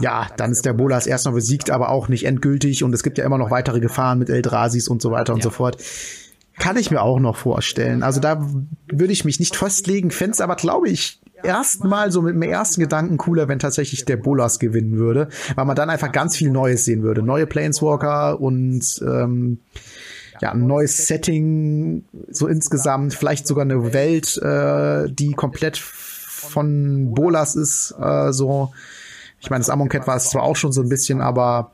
ja, 0.00 0.26
dann 0.36 0.52
ist 0.52 0.64
der 0.64 0.72
Bolas 0.72 1.06
erst 1.06 1.26
noch 1.26 1.32
besiegt, 1.32 1.70
aber 1.70 1.90
auch 1.90 2.08
nicht 2.08 2.24
endgültig 2.24 2.84
und 2.84 2.94
es 2.94 3.02
gibt 3.02 3.18
ja 3.18 3.24
immer 3.24 3.38
noch 3.38 3.50
weitere 3.50 3.80
Gefahren 3.80 4.18
mit 4.18 4.30
Eldrasis 4.30 4.88
und 4.88 5.02
so 5.02 5.10
weiter 5.10 5.32
und 5.32 5.40
ja. 5.40 5.44
so 5.44 5.50
fort. 5.50 5.82
Kann 6.58 6.78
ich 6.78 6.90
mir 6.90 7.02
auch 7.02 7.20
noch 7.20 7.36
vorstellen. 7.36 8.02
Also 8.02 8.18
da 8.18 8.48
würde 8.88 9.12
ich 9.12 9.26
mich 9.26 9.38
nicht 9.40 9.56
festlegen, 9.56 10.10
fände 10.10 10.42
aber, 10.42 10.56
glaube 10.56 10.88
ich, 10.88 11.20
erstmal 11.42 12.10
so 12.10 12.22
mit 12.22 12.34
dem 12.34 12.42
ersten 12.42 12.80
Gedanken 12.80 13.18
cooler, 13.18 13.48
wenn 13.48 13.58
tatsächlich 13.58 14.06
der 14.06 14.16
Bolas 14.16 14.58
gewinnen 14.58 14.96
würde, 14.96 15.28
weil 15.54 15.66
man 15.66 15.76
dann 15.76 15.90
einfach 15.90 16.12
ganz 16.12 16.36
viel 16.36 16.50
Neues 16.50 16.86
sehen 16.86 17.02
würde. 17.02 17.22
Neue 17.22 17.46
Planeswalker 17.46 18.40
und 18.40 19.02
ähm, 19.02 19.58
ja, 20.40 20.52
ein 20.52 20.66
neues 20.66 21.06
Setting, 21.06 22.04
so 22.30 22.46
insgesamt, 22.46 23.14
vielleicht 23.14 23.46
sogar 23.46 23.64
eine 23.64 23.92
Welt, 23.92 24.36
äh, 24.38 25.10
die 25.10 25.32
komplett 25.32 25.78
von 25.78 27.14
Bolas 27.14 27.56
ist, 27.56 27.94
äh, 28.00 28.32
so. 28.32 28.72
Ich 29.40 29.50
meine, 29.50 29.60
das 29.60 29.70
Amonkhet 29.70 30.06
war 30.06 30.16
es 30.16 30.30
zwar 30.30 30.42
auch 30.42 30.56
schon 30.56 30.72
so 30.72 30.82
ein 30.82 30.88
bisschen, 30.88 31.20
aber 31.20 31.72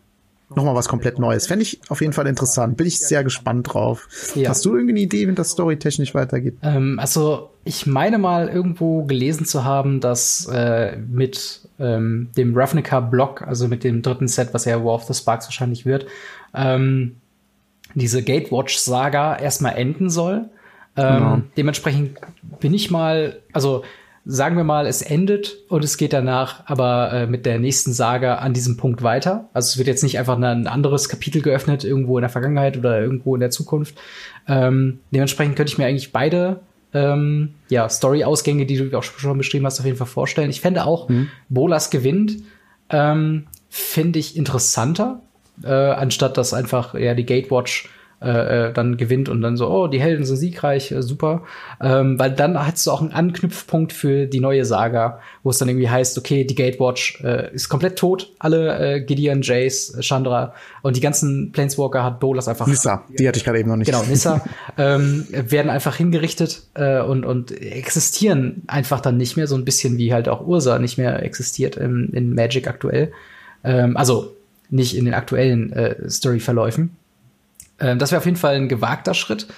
nochmal 0.56 0.74
was 0.74 0.88
komplett 0.88 1.18
Neues. 1.18 1.46
Fände 1.46 1.62
ich 1.62 1.80
auf 1.88 2.00
jeden 2.00 2.12
Fall 2.12 2.26
interessant. 2.26 2.76
Bin 2.76 2.86
ich 2.86 3.00
sehr 3.00 3.24
gespannt 3.24 3.72
drauf. 3.72 4.08
Ja. 4.34 4.50
Hast 4.50 4.64
du 4.64 4.72
irgendeine 4.72 5.00
Idee, 5.00 5.28
wie 5.28 5.34
das 5.34 5.50
storytechnisch 5.50 6.14
weitergeht? 6.14 6.56
Ähm, 6.62 6.98
also, 6.98 7.50
ich 7.64 7.86
meine 7.86 8.18
mal 8.18 8.48
irgendwo 8.48 9.04
gelesen 9.04 9.46
zu 9.46 9.64
haben, 9.64 10.00
dass 10.00 10.46
äh, 10.46 10.96
mit 10.96 11.68
ähm, 11.78 12.30
dem 12.36 12.56
Ravnica-Block, 12.56 13.42
also 13.42 13.68
mit 13.68 13.84
dem 13.84 14.02
dritten 14.02 14.28
Set, 14.28 14.52
was 14.52 14.64
ja 14.64 14.84
War 14.84 14.94
of 14.94 15.04
the 15.04 15.14
Sparks 15.14 15.46
wahrscheinlich 15.46 15.86
wird, 15.86 16.06
ähm, 16.54 17.16
diese 17.94 18.22
Gatewatch-Saga 18.22 19.36
erstmal 19.36 19.76
enden 19.76 20.10
soll. 20.10 20.48
Ähm, 20.96 21.16
genau. 21.16 21.42
Dementsprechend 21.56 22.18
bin 22.60 22.74
ich 22.74 22.90
mal, 22.90 23.40
also 23.52 23.82
sagen 24.24 24.56
wir 24.56 24.64
mal, 24.64 24.86
es 24.86 25.02
endet 25.02 25.56
und 25.68 25.82
es 25.82 25.96
geht 25.96 26.12
danach 26.12 26.64
aber 26.66 27.12
äh, 27.12 27.26
mit 27.26 27.44
der 27.44 27.58
nächsten 27.58 27.92
Saga 27.92 28.36
an 28.36 28.52
diesem 28.52 28.76
Punkt 28.76 29.02
weiter. 29.02 29.48
Also 29.52 29.70
es 29.70 29.78
wird 29.78 29.88
jetzt 29.88 30.02
nicht 30.02 30.18
einfach 30.18 30.38
ein 30.38 30.66
anderes 30.66 31.08
Kapitel 31.08 31.42
geöffnet, 31.42 31.84
irgendwo 31.84 32.18
in 32.18 32.22
der 32.22 32.30
Vergangenheit 32.30 32.76
oder 32.76 33.00
irgendwo 33.00 33.34
in 33.34 33.40
der 33.40 33.50
Zukunft. 33.50 33.96
Ähm, 34.46 35.00
dementsprechend 35.10 35.56
könnte 35.56 35.72
ich 35.72 35.78
mir 35.78 35.86
eigentlich 35.86 36.12
beide 36.12 36.60
ähm, 36.94 37.54
ja, 37.68 37.88
Story-Ausgänge, 37.88 38.66
die 38.66 38.76
du 38.76 38.96
auch 38.96 39.02
schon 39.02 39.38
beschrieben 39.38 39.66
hast, 39.66 39.80
auf 39.80 39.86
jeden 39.86 39.98
Fall 39.98 40.06
vorstellen. 40.06 40.50
Ich 40.50 40.60
fände 40.60 40.84
auch, 40.84 41.08
mhm. 41.08 41.28
Bolas 41.48 41.90
gewinnt, 41.90 42.42
ähm, 42.90 43.46
finde 43.70 44.18
ich 44.18 44.36
interessanter, 44.36 45.20
äh, 45.64 45.68
anstatt 45.68 46.36
dass 46.36 46.54
einfach 46.54 46.94
ja 46.94 47.14
die 47.14 47.26
Gatewatch 47.26 47.88
äh, 48.22 48.68
äh, 48.68 48.72
dann 48.72 48.96
gewinnt 48.96 49.28
und 49.28 49.42
dann 49.42 49.56
so, 49.56 49.68
oh, 49.68 49.88
die 49.88 50.00
Helden 50.00 50.24
sind 50.24 50.36
siegreich, 50.36 50.92
äh, 50.92 51.02
super. 51.02 51.42
Ähm, 51.80 52.18
weil 52.18 52.30
dann 52.30 52.58
hast 52.58 52.86
du 52.86 52.92
auch 52.92 53.00
einen 53.00 53.12
Anknüpfpunkt 53.12 53.92
für 53.92 54.26
die 54.26 54.40
neue 54.40 54.64
Saga, 54.64 55.20
wo 55.42 55.50
es 55.50 55.58
dann 55.58 55.68
irgendwie 55.68 55.90
heißt, 55.90 56.16
okay, 56.18 56.44
die 56.44 56.54
Gatewatch 56.54 57.20
äh, 57.24 57.52
ist 57.52 57.68
komplett 57.68 57.98
tot, 57.98 58.30
alle 58.38 58.78
äh, 58.78 59.00
Gideon, 59.00 59.42
Jace, 59.42 59.96
Chandra 60.00 60.54
und 60.82 60.96
die 60.96 61.00
ganzen 61.00 61.52
Planeswalker 61.52 62.04
hat 62.04 62.20
Bolas 62.20 62.46
einfach. 62.46 62.66
Nissa, 62.66 63.04
die 63.08 63.26
hatte 63.26 63.38
ich 63.38 63.44
gerade 63.44 63.58
eben 63.58 63.68
noch 63.68 63.76
nicht. 63.76 63.86
Genau, 63.86 64.02
Nissa 64.04 64.40
ähm, 64.78 65.26
werden 65.30 65.70
einfach 65.70 65.96
hingerichtet 65.96 66.62
äh, 66.74 67.00
und, 67.00 67.24
und 67.24 67.50
existieren 67.50 68.62
einfach 68.68 69.00
dann 69.00 69.16
nicht 69.16 69.36
mehr, 69.36 69.46
so 69.46 69.56
ein 69.56 69.64
bisschen 69.64 69.98
wie 69.98 70.12
halt 70.12 70.28
auch 70.28 70.46
Ursa 70.46 70.78
nicht 70.78 70.96
mehr 70.96 71.22
existiert 71.22 71.76
im, 71.76 72.10
in 72.12 72.34
Magic 72.34 72.68
aktuell. 72.68 73.12
Ähm, 73.64 73.96
also 73.96 74.36
nicht 74.70 74.96
in 74.96 75.04
den 75.04 75.14
aktuellen 75.14 75.72
äh, 75.72 76.08
Storyverläufen. 76.08 76.96
Ähm, 77.82 77.98
das 77.98 78.12
wäre 78.12 78.20
auf 78.20 78.24
jeden 78.24 78.38
Fall 78.38 78.54
ein 78.54 78.68
gewagter 78.68 79.12
Schritt. 79.12 79.48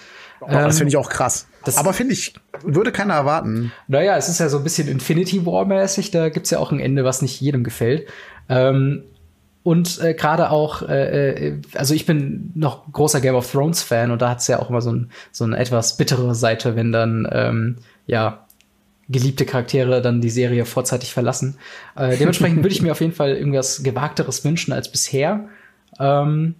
Oh, 0.40 0.46
das 0.51 0.78
finde 0.78 0.88
ich 0.88 0.96
auch 0.96 1.09
krass. 1.09 1.46
Aber 1.76 1.92
finde 1.92 2.12
ich, 2.12 2.34
würde 2.62 2.92
keiner 2.92 3.14
erwarten. 3.14 3.72
Naja, 3.88 4.16
es 4.16 4.28
ist 4.28 4.40
ja 4.40 4.48
so 4.48 4.59
ein 4.59 4.64
bisschen 4.64 4.88
Infinity 4.88 5.46
War-mäßig, 5.46 6.10
da 6.10 6.28
gibt's 6.28 6.51
ja 6.51 6.59
auch 6.59 6.72
ein 6.72 6.80
Ende, 6.80 7.05
was 7.05 7.22
nicht 7.22 7.40
jedem 7.40 7.64
gefällt. 7.64 8.09
Ähm, 8.48 9.05
und 9.62 9.98
äh, 10.02 10.12
gerade 10.12 10.51
auch, 10.51 10.82
äh, 10.82 11.48
äh, 11.48 11.62
also 11.74 11.94
ich 11.94 12.05
bin 12.05 12.52
noch 12.55 12.92
großer 12.92 13.22
Game 13.22 13.34
of 13.34 13.51
Thrones 13.51 13.82
Fan 13.82 14.10
und 14.10 14.20
da 14.20 14.30
hat's 14.30 14.46
ja 14.46 14.60
auch 14.60 14.68
immer 14.68 14.82
so, 14.82 14.92
ein, 14.92 15.10
so 15.32 15.44
eine 15.44 15.56
etwas 15.56 15.96
bittere 15.96 16.34
Seite, 16.34 16.76
wenn 16.76 16.92
dann 16.92 17.26
ähm, 17.32 17.76
ja 18.06 18.44
geliebte 19.09 19.46
Charaktere 19.46 20.02
dann 20.02 20.20
die 20.20 20.30
Serie 20.30 20.66
vorzeitig 20.66 21.14
verlassen. 21.14 21.56
Äh, 21.96 22.16
dementsprechend 22.18 22.59
würde 22.59 22.74
ich 22.74 22.82
mir 22.82 22.92
auf 22.92 23.01
jeden 23.01 23.12
Fall 23.14 23.36
irgendwas 23.36 23.82
Gewagteres 23.82 24.44
wünschen 24.44 24.72
als 24.72 24.90
bisher. 24.90 25.48
Ähm, 25.98 26.56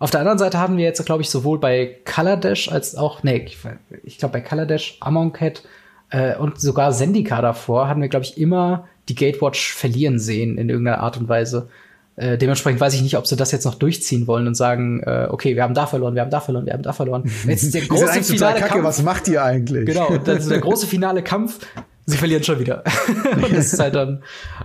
auf 0.00 0.10
der 0.10 0.20
anderen 0.20 0.38
Seite 0.38 0.58
haben 0.58 0.78
wir 0.78 0.84
jetzt, 0.84 1.04
glaube 1.04 1.22
ich, 1.22 1.28
sowohl 1.28 1.60
bei 1.60 1.98
Color 2.06 2.38
Dash 2.38 2.72
als 2.72 2.96
auch, 2.96 3.22
nee, 3.22 3.44
ich, 3.46 3.58
ich 4.02 4.16
glaube 4.18 4.32
bei 4.32 4.40
Color 4.40 4.64
Dash, 4.64 4.96
Amonkhet 5.00 5.62
äh, 6.08 6.36
und 6.36 6.58
sogar 6.58 6.90
Zendika 6.90 7.42
davor 7.42 7.86
haben 7.86 8.00
wir, 8.00 8.08
glaube 8.08 8.24
ich, 8.24 8.38
immer 8.38 8.88
die 9.10 9.14
Gatewatch 9.14 9.74
verlieren 9.74 10.18
sehen 10.18 10.56
in 10.56 10.70
irgendeiner 10.70 11.00
Art 11.00 11.18
und 11.18 11.28
Weise. 11.28 11.68
Äh, 12.16 12.38
dementsprechend 12.38 12.80
weiß 12.80 12.94
ich 12.94 13.02
nicht, 13.02 13.18
ob 13.18 13.26
sie 13.26 13.36
das 13.36 13.52
jetzt 13.52 13.66
noch 13.66 13.74
durchziehen 13.74 14.26
wollen 14.26 14.46
und 14.46 14.54
sagen, 14.54 15.02
äh, 15.04 15.28
okay, 15.30 15.54
wir 15.54 15.62
haben 15.62 15.74
da 15.74 15.86
verloren, 15.86 16.14
wir 16.14 16.22
haben 16.22 16.30
da 16.30 16.40
verloren, 16.40 16.64
wir 16.64 16.72
haben 16.72 16.82
da 16.82 16.94
verloren. 16.94 17.30
Jetzt 17.46 17.62
ist 17.62 17.74
der 17.74 17.82
große 17.82 18.22
finale 18.22 18.58
Kacke, 18.58 18.72
Kampf. 18.72 18.84
Was 18.84 19.02
macht 19.02 19.28
ihr 19.28 19.44
eigentlich? 19.44 19.86
Genau, 19.86 20.16
dann 20.24 20.38
ist 20.38 20.50
der 20.50 20.60
große 20.60 20.86
finale 20.86 21.22
Kampf. 21.22 21.58
Sie 22.06 22.16
verlieren 22.16 22.42
schon 22.42 22.58
wieder. 22.58 22.84
und 23.36 23.54
das 23.54 23.72
ist 23.72 23.78
halt 23.78 23.94
dann, 23.94 24.22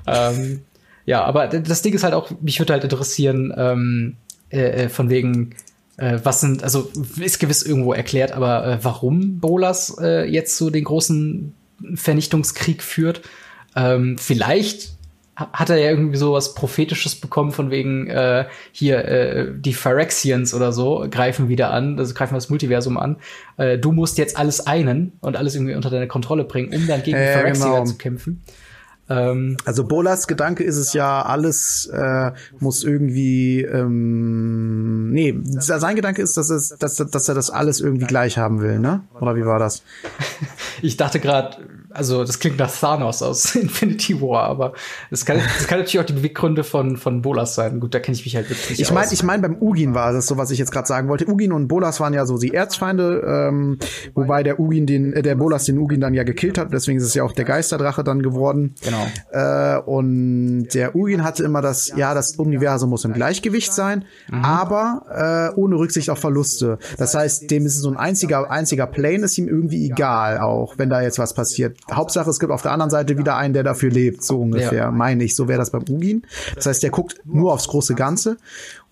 ähm, 0.08 0.62
ja, 1.06 1.24
aber 1.24 1.48
das 1.48 1.82
Ding 1.82 1.94
ist 1.94 2.04
halt 2.04 2.14
auch, 2.14 2.32
mich 2.42 2.60
würde 2.60 2.74
halt 2.74 2.84
interessieren, 2.84 3.54
ähm, 3.56 4.18
äh, 4.50 4.86
äh, 4.86 4.90
von 4.90 5.10
wegen, 5.10 5.56
äh, 5.98 6.20
was 6.24 6.42
sind, 6.42 6.64
also 6.64 6.90
ist 7.20 7.40
gewiss 7.40 7.64
irgendwo 7.64 7.94
erklärt, 7.94 8.32
aber 8.32 8.66
äh, 8.66 8.78
warum 8.82 9.40
Bolas 9.40 9.98
äh, 10.02 10.30
jetzt 10.30 10.58
so 10.58 10.70
den 10.70 10.84
großen 10.84 11.54
Vernichtungskrieg 11.96 12.82
führt. 12.82 13.22
Ähm, 13.76 14.18
vielleicht 14.18 14.96
hat 15.36 15.70
er 15.70 15.78
ja 15.78 15.90
irgendwie 15.90 16.18
so 16.18 16.32
was 16.32 16.56
Prophetisches 16.56 17.16
bekommen 17.16 17.52
von 17.52 17.70
wegen 17.70 18.08
äh, 18.08 18.46
hier 18.72 19.06
äh, 19.06 19.48
die 19.54 19.74
Phyrexians 19.74 20.54
oder 20.54 20.72
so 20.72 21.08
greifen 21.12 21.50
wieder 21.50 21.72
an, 21.72 22.00
also 22.00 22.14
greifen 22.14 22.36
das 22.36 22.50
Multiversum 22.50 22.98
an. 22.98 23.18
Äh, 23.58 23.78
du 23.78 23.92
musst 23.92 24.18
jetzt 24.18 24.38
alles 24.38 24.66
einen 24.66 25.14
und 25.20 25.36
alles 25.36 25.56
irgendwie 25.56 25.76
unter 25.76 25.90
deine 25.90 26.08
Kontrolle 26.08 26.46
bringen, 26.46 26.74
um 26.74 26.88
dann 26.88 27.04
gegen 27.04 27.18
äh, 27.18 27.34
Phyrexia 27.34 27.66
genau. 27.66 27.84
zu 27.84 27.98
kämpfen. 27.98 28.44
Ähm, 29.08 29.58
also 29.66 29.84
Bolas 29.84 30.28
Gedanke 30.28 30.64
ist 30.64 30.78
es 30.78 30.94
ja, 30.94 31.22
alles 31.22 31.86
äh, 31.94 32.32
muss 32.60 32.84
irgendwie 32.84 33.62
ähm, 33.62 35.12
nee, 35.12 35.38
sein 35.44 35.96
Gedanke 35.96 36.22
ist, 36.22 36.38
dass, 36.38 36.50
es, 36.50 36.70
dass, 36.80 36.96
dass 36.96 37.30
er 37.30 37.36
das 37.36 37.50
alles 37.50 37.82
irgendwie 37.82 38.08
gleich 38.08 38.38
haben 38.38 38.62
will, 38.62 38.80
ne? 38.80 39.04
Oder 39.20 39.36
wie 39.36 39.46
war 39.46 39.60
das? 39.60 39.84
ich 40.82 40.98
dachte 40.98 41.20
gerade, 41.20 41.58
also 41.96 42.24
das 42.24 42.40
klingt 42.40 42.58
nach 42.60 42.72
Thanos 42.72 43.22
aus 43.22 43.56
Infinity 43.56 44.22
War, 44.22 44.44
aber 44.44 44.74
das 45.10 45.26
kann, 45.26 45.38
das 45.58 45.68
kann 45.68 45.80
natürlich 45.80 46.00
auch 46.00 46.06
die 46.06 46.14
Beweggründe 46.14 46.64
von, 46.64 46.98
von 46.98 47.22
Bolas 47.22 47.56
sein. 47.56 47.80
Gut, 47.80 47.94
da 47.94 48.00
kenne 48.00 48.16
ich 48.16 48.26
mich 48.26 48.36
halt 48.36 48.50
wirklich 48.50 48.80
Ich 48.80 48.92
meine, 48.92 49.12
ich 49.12 49.24
meine, 49.24 49.42
beim 49.42 49.58
Ugin 49.62 49.94
war 49.94 50.14
das 50.14 50.28
so, 50.28 50.38
was 50.38 50.52
ich 50.52 50.60
jetzt 50.60 50.72
gerade 50.72 50.88
sagen 50.88 51.08
wollte. 51.08 51.28
Ugin 51.28 51.52
und 51.52 51.68
Bolas 51.68 52.00
waren 52.00 52.14
ja 52.14 52.26
so 52.26 52.38
die 52.38 52.54
Erzfeinde, 52.54 53.24
ähm, 53.26 53.80
wobei 54.14 54.44
der 54.44 54.60
Ugin 54.60 54.86
den, 54.86 55.14
äh, 55.14 55.22
der 55.22 55.36
Bolas 55.36 55.66
den 55.66 55.78
Ugin 55.78 56.02
dann 56.02 56.14
ja 56.14 56.24
gekillt 56.24 56.58
hat. 56.58 56.74
Deswegen 56.74 56.98
ist 56.98 57.06
es 57.06 57.14
ja 57.14 57.24
auch 57.24 57.32
der 57.32 57.46
Geisterdrache 57.46 58.04
dann 58.04 58.22
geworden. 58.22 58.76
Genau. 58.84 59.08
Äh, 59.32 59.80
und 59.80 60.70
der 60.74 60.96
Ugin 60.96 61.24
hatte 61.24 61.44
immer 61.44 61.62
das, 61.62 61.94
ja, 61.96 62.14
das 62.14 62.36
Universum 62.36 62.90
muss 62.90 63.06
im 63.06 63.14
Gleichgewicht 63.14 63.74
sein, 63.74 64.06
mhm. 64.30 64.44
aber 64.44 65.52
äh, 65.56 65.60
ohne 65.60 65.78
Rücksicht 65.78 66.10
auf 66.10 66.20
Verluste. 66.20 66.78
Das 66.98 67.16
heißt, 67.16 67.50
dem 67.52 67.66
ist 67.66 67.80
so 67.80 67.90
ein 67.90 67.98
einziger, 67.98 68.52
einziger 68.52 68.88
Plane 68.88 69.26
ist 69.26 69.38
ihm 69.38 69.48
irgendwie 69.48 69.86
egal, 69.86 70.40
auch 70.40 70.78
wenn 70.78 70.90
da 70.90 71.02
jetzt 71.02 71.20
was 71.20 71.34
passiert. 71.34 71.78
Hauptsache, 71.92 72.30
es 72.30 72.40
gibt 72.40 72.52
auf 72.52 72.64
der 72.64 72.72
anderen 72.72 72.90
Seite 72.90 73.18
wieder 73.18 73.38
einen, 73.38 73.54
der 73.54 73.64
dafür 73.64 73.92
lebt, 73.92 74.24
so 74.24 74.42
ungefähr, 74.42 74.74
ja. 74.74 74.92
meine 74.92 75.24
ich. 75.24 75.36
So 75.36 75.48
wäre 75.48 75.60
das 75.60 75.70
beim 75.70 75.84
Ugin. 75.88 76.24
Das 76.56 76.66
heißt, 76.66 76.82
der 76.82 76.90
guckt 76.90 77.22
nur 77.26 77.54
aufs 77.54 77.68
große 77.68 77.94
Ganze. 77.94 78.38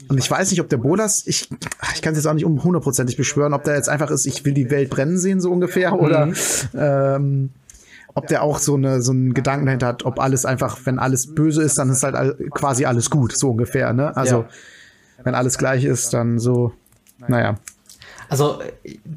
Und 0.10 0.20
ich 0.20 0.30
weiß 0.30 0.52
nicht, 0.52 0.62
ob 0.62 0.70
der 0.70 0.78
Bolas, 0.78 1.26
ich, 1.26 1.50
ich 1.96 2.02
kann 2.02 2.14
es 2.14 2.20
jetzt 2.20 2.28
auch 2.28 2.34
nicht 2.34 2.46
um 2.46 2.64
hundertprozentig 2.64 3.18
beschwören, 3.18 3.54
ob 3.54 3.64
der 3.64 3.76
jetzt 3.76 3.90
einfach 3.90 4.12
ist, 4.12 4.26
ich 4.26 4.46
will 4.46 4.54
die 4.54 4.70
Welt 4.70 4.90
brennen 4.90 5.18
sehen, 5.18 5.42
so 5.42 5.52
ungefähr, 5.52 6.00
oder 6.00 6.28
mhm. 6.28 6.36
ähm, 6.76 7.50
ob 8.14 8.28
der 8.28 8.44
auch 8.44 8.60
so 8.60 8.76
eine 8.76 9.02
so 9.02 9.12
einen 9.12 9.34
Gedanken 9.34 9.66
dahinter 9.66 9.88
hat, 9.88 10.06
ob 10.06 10.20
alles 10.20 10.46
einfach, 10.46 10.80
wenn 10.84 11.00
alles 11.00 11.34
böse 11.34 11.64
ist, 11.64 11.78
dann 11.78 11.90
ist 11.90 12.04
halt 12.04 12.16
all, 12.16 12.36
quasi 12.52 12.86
alles 12.86 13.10
gut, 13.10 13.36
so 13.36 13.52
ungefähr, 13.52 13.94
ne? 13.94 14.16
Also 14.16 14.42
ja. 14.42 14.50
wenn 15.24 15.34
alles 15.34 15.58
gleich 15.58 15.84
ist, 15.84 16.14
dann 16.14 16.38
so, 16.38 16.74
naja. 17.28 17.58
Also 18.30 18.60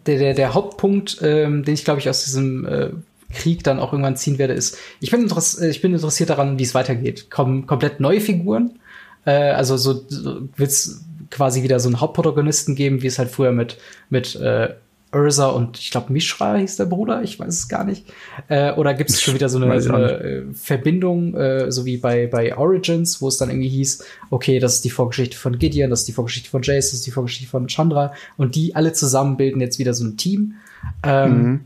der, 0.06 0.18
der, 0.18 0.34
der 0.34 0.54
Hauptpunkt, 0.54 1.18
ähm, 1.22 1.62
den 1.62 1.74
ich 1.74 1.84
glaube 1.84 2.00
ich 2.00 2.08
aus 2.08 2.24
diesem 2.24 2.64
äh, 2.66 2.90
Krieg 3.32 3.64
dann 3.64 3.78
auch 3.78 3.92
irgendwann 3.92 4.16
ziehen 4.16 4.38
werde, 4.38 4.54
ist, 4.54 4.78
ich 5.00 5.10
bin, 5.10 5.28
äh, 5.28 5.68
ich 5.68 5.82
bin 5.82 5.92
interessiert 5.92 6.30
daran, 6.30 6.58
wie 6.58 6.62
es 6.62 6.74
weitergeht. 6.74 7.30
Kom 7.30 7.66
komplett 7.66 8.00
neue 8.00 8.20
Figuren. 8.20 8.78
Äh, 9.24 9.50
also 9.50 9.76
so, 9.76 10.04
so 10.08 10.48
wird's 10.56 11.04
quasi 11.30 11.62
wieder 11.62 11.80
so 11.80 11.88
einen 11.88 12.00
Hauptprotagonisten 12.00 12.74
geben, 12.74 13.02
wie 13.02 13.08
es 13.08 13.18
halt 13.18 13.30
früher 13.30 13.52
mit, 13.52 13.78
mit 14.10 14.36
äh, 14.36 14.74
Ursa 15.12 15.48
und 15.48 15.78
ich 15.78 15.90
glaube 15.90 16.12
Mishra 16.12 16.56
hieß 16.56 16.76
der 16.76 16.86
Bruder, 16.86 17.22
ich 17.22 17.38
weiß 17.38 17.52
es 17.52 17.68
gar 17.68 17.84
nicht. 17.84 18.06
Äh, 18.48 18.72
oder 18.72 18.94
gibt 18.94 19.10
es 19.10 19.22
schon 19.22 19.34
wieder 19.34 19.48
so 19.48 19.58
eine, 19.60 19.80
so 19.80 19.92
eine 19.92 20.12
äh, 20.12 20.42
Verbindung, 20.52 21.34
äh, 21.34 21.70
so 21.70 21.84
wie 21.84 21.96
bei, 21.96 22.26
bei 22.26 22.56
Origins, 22.56 23.22
wo 23.22 23.28
es 23.28 23.36
dann 23.38 23.48
irgendwie 23.48 23.68
hieß, 23.68 24.04
okay, 24.30 24.58
das 24.58 24.74
ist 24.74 24.84
die 24.84 24.90
Vorgeschichte 24.90 25.36
von 25.36 25.58
Gideon, 25.58 25.90
das 25.90 26.00
ist 26.00 26.08
die 26.08 26.12
Vorgeschichte 26.12 26.50
von 26.50 26.62
Jace, 26.62 26.90
das 26.90 26.94
ist 26.94 27.06
die 27.06 27.12
Vorgeschichte 27.12 27.48
von 27.48 27.68
Chandra 27.68 28.12
und 28.36 28.54
die 28.54 28.74
alle 28.74 28.92
zusammen 28.92 29.36
bilden 29.36 29.60
jetzt 29.60 29.78
wieder 29.78 29.94
so 29.94 30.04
ein 30.04 30.16
Team. 30.16 30.54
Ähm, 31.02 31.42
mhm. 31.42 31.60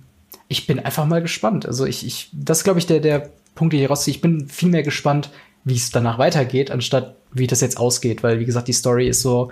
Ich 0.51 0.66
bin 0.66 0.78
einfach 0.81 1.06
mal 1.06 1.22
gespannt. 1.22 1.64
Also 1.64 1.86
ich, 1.86 2.05
ich 2.05 2.28
das 2.35 2.59
ist, 2.59 2.64
glaube 2.64 2.78
ich, 2.78 2.86
der, 2.86 3.01
der 3.01 3.31
Punkt, 3.55 3.72
den 3.72 3.81
ich 3.82 3.89
rausziehe. 3.89 4.14
Ich 4.14 4.20
bin 4.20 4.48
viel 4.48 4.68
mehr 4.68 4.82
gespannt, 4.82 5.31
wie 5.64 5.77
es 5.77 5.90
danach 5.90 6.18
weitergeht, 6.18 6.70
anstatt 6.70 7.16
wie 7.32 7.47
das 7.47 7.60
jetzt 7.60 7.78
ausgeht, 7.78 8.22
weil, 8.22 8.40
wie 8.40 8.44
gesagt, 8.44 8.68
die 8.68 8.72
Story 8.72 9.09
ist 9.09 9.22
so, 9.22 9.51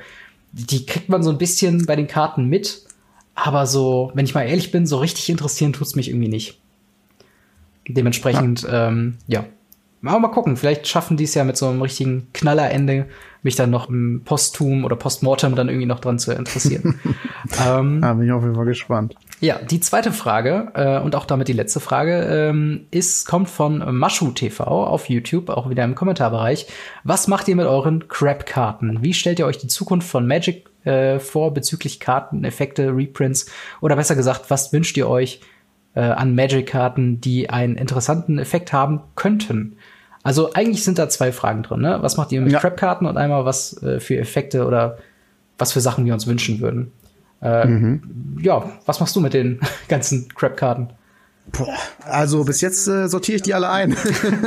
die 0.53 0.87
kriegt 0.87 1.09
man 1.09 1.23
so 1.23 1.31
ein 1.31 1.39
bisschen 1.39 1.87
bei 1.87 1.97
den 1.97 2.09
Karten 2.09 2.47
mit, 2.47 2.83
aber 3.35 3.67
so, 3.67 4.11
wenn 4.15 4.25
ich 4.25 4.35
mal 4.35 4.43
ehrlich 4.43 4.73
bin, 4.73 4.87
so 4.87 4.99
richtig 4.99 5.29
interessieren 5.29 5.73
tut's 5.73 5.95
mich 5.95 6.09
irgendwie 6.09 6.29
nicht. 6.29 6.59
Dementsprechend, 7.87 8.63
ja, 8.63 8.89
ähm, 8.89 9.19
ja. 9.27 9.47
Mal, 10.01 10.19
mal 10.21 10.29
gucken, 10.29 10.57
vielleicht 10.57 10.87
schaffen 10.87 11.17
die 11.17 11.25
es 11.25 11.35
ja 11.35 11.45
mit 11.45 11.57
so 11.57 11.67
einem 11.67 11.83
richtigen 11.83 12.29
Knallerende, 12.33 13.07
mich 13.43 13.57
dann 13.57 13.71
noch 13.71 13.89
im 13.89 14.23
Postum 14.25 14.85
oder 14.85 14.97
Postmortem 14.97 15.55
dann 15.55 15.69
irgendwie 15.69 15.87
noch 15.87 16.01
dran 16.01 16.19
zu 16.19 16.33
interessieren. 16.33 16.99
ähm, 17.67 18.01
da 18.01 18.15
bin 18.15 18.27
ich 18.27 18.33
auf 18.33 18.43
jeden 18.43 18.55
Fall 18.55 18.65
gespannt. 18.65 19.15
Ja, 19.41 19.59
die 19.59 19.79
zweite 19.81 20.13
Frage 20.13 20.73
äh, 20.75 20.99
und 21.01 21.15
auch 21.15 21.25
damit 21.25 21.47
die 21.47 21.53
letzte 21.53 21.79
Frage 21.79 22.23
ähm, 22.25 22.87
ist 22.91 23.27
kommt 23.27 23.49
von 23.49 23.97
Mashu 23.97 24.33
TV 24.33 24.65
auf 24.65 25.09
YouTube, 25.09 25.49
auch 25.49 25.71
wieder 25.71 25.85
im 25.85 25.95
Kommentarbereich. 25.95 26.67
Was 27.05 27.29
macht 27.29 27.47
ihr 27.47 27.55
mit 27.55 27.67
euren 27.67 28.09
Crap-Karten? 28.09 28.99
Wie 29.03 29.15
stellt 29.15 29.39
ihr 29.39 29.47
euch 29.47 29.59
die 29.59 29.69
Zukunft 29.69 30.09
von 30.09 30.27
Magic 30.27 30.69
äh, 30.85 31.21
vor 31.21 31.55
bezüglich 31.55 32.01
Karten, 32.01 32.45
Effekte, 32.45 32.97
Reprints 32.97 33.51
oder 33.81 33.95
besser 33.95 34.17
gesagt, 34.17 34.51
was 34.51 34.73
wünscht 34.73 34.97
ihr 34.97 35.09
euch 35.09 35.41
äh, 35.95 36.01
an 36.01 36.35
Magic-Karten, 36.35 37.21
die 37.21 37.49
einen 37.49 37.77
interessanten 37.77 38.39
Effekt 38.41 38.73
haben 38.73 39.03
könnten? 39.15 39.77
Also 40.29 40.53
eigentlich 40.53 40.85
sind 40.85 40.99
da 40.99 41.09
zwei 41.09 41.33
Fragen 41.33 41.63
drin. 41.63 41.81
Ne? 41.81 42.01
Was 42.03 42.19
macht 42.19 42.33
ihr 42.33 42.43
mit 42.43 42.53
ja. 42.53 42.61
Crap-Karten 42.61 43.07
und 43.07 43.17
einmal 43.17 43.47
was 43.47 43.83
äh, 43.83 43.99
für 43.99 44.19
Effekte 44.19 44.67
oder 44.67 44.99
was 45.57 45.73
für 45.73 45.81
Sachen 45.81 46.05
wir 46.05 46.13
uns 46.13 46.27
wünschen 46.27 46.61
würden? 46.61 46.93
Äh, 47.41 47.67
mhm. 47.67 48.37
Ja, 48.43 48.71
was 48.85 49.01
machst 49.01 49.17
du 49.17 49.21
mit 49.21 49.33
den 49.33 49.59
ganzen 49.89 50.29
Crap-Karten? 50.35 50.91
Also 52.05 52.45
bis 52.45 52.61
jetzt 52.61 52.87
äh, 52.89 53.09
sortiere 53.09 53.37
ich 53.37 53.43
die 53.43 53.55
alle 53.55 53.71
ein. 53.71 53.97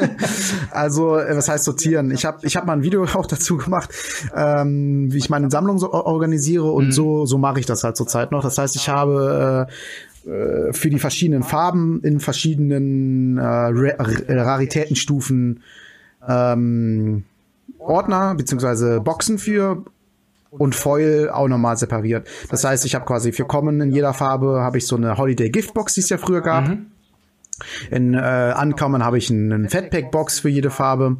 also 0.71 1.17
äh, 1.17 1.35
was 1.35 1.49
heißt 1.49 1.63
sortieren? 1.63 2.11
Ich 2.11 2.25
habe 2.25 2.45
ich 2.45 2.55
hab 2.55 2.67
mal 2.67 2.73
ein 2.73 2.83
Video 2.83 3.03
auch 3.15 3.25
dazu 3.25 3.57
gemacht, 3.57 3.89
ähm, 4.35 5.11
wie 5.11 5.17
ich 5.17 5.31
meine 5.31 5.49
Sammlung 5.49 5.79
so 5.79 5.91
organisiere 5.93 6.71
und 6.71 6.85
mhm. 6.85 6.91
so 6.91 7.25
so 7.25 7.39
mache 7.39 7.59
ich 7.59 7.65
das 7.65 7.83
halt 7.83 7.97
zurzeit 7.97 8.31
noch. 8.31 8.43
Das 8.43 8.59
heißt, 8.59 8.75
ich 8.75 8.87
habe 8.87 9.67
äh 9.67 9.73
für 10.23 10.89
die 10.89 10.99
verschiedenen 10.99 11.43
Farben 11.43 12.01
in 12.03 12.19
verschiedenen 12.19 13.37
äh, 13.37 13.41
Raritätenstufen 13.41 15.61
ähm, 16.27 17.23
Ordner 17.79 18.35
beziehungsweise 18.35 19.01
Boxen 19.01 19.39
für 19.39 19.83
und 20.51 20.75
Foil 20.75 21.29
auch 21.29 21.47
nochmal 21.47 21.77
separiert. 21.77 22.27
Das 22.49 22.63
heißt, 22.63 22.85
ich 22.85 22.93
habe 22.93 23.05
quasi 23.05 23.31
für 23.31 23.45
Common 23.45 23.81
in 23.81 23.91
jeder 23.91 24.13
Farbe 24.13 24.61
habe 24.61 24.77
ich 24.77 24.85
so 24.85 24.95
eine 24.95 25.17
Holiday 25.17 25.49
Gift 25.49 25.73
Box, 25.73 25.93
die 25.93 26.01
es 26.01 26.09
ja 26.09 26.17
früher 26.17 26.41
gab. 26.41 26.67
Mhm. 26.67 26.87
In 27.91 28.15
äh, 28.15 28.55
Uncommon 28.59 29.05
habe 29.05 29.19
ich 29.19 29.29
einen 29.29 29.69
Fatpack-Box 29.69 30.39
für 30.39 30.49
jede 30.49 30.71
Farbe. 30.71 31.17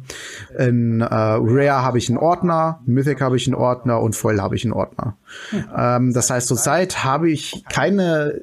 In 0.58 1.00
äh, 1.00 1.06
Rare 1.06 1.82
habe 1.82 1.98
ich 1.98 2.08
einen 2.08 2.18
Ordner, 2.18 2.80
Mythic 2.84 3.20
habe 3.20 3.36
ich 3.36 3.46
einen 3.46 3.54
Ordner 3.54 4.00
und 4.00 4.16
Foil 4.16 4.42
habe 4.42 4.56
ich 4.56 4.64
einen 4.64 4.72
Ordner. 4.72 5.16
Mhm. 5.52 5.64
Ähm, 5.76 6.12
das 6.12 6.30
heißt, 6.30 6.48
zurzeit 6.48 7.04
habe 7.04 7.30
ich 7.30 7.64
keine 7.70 8.40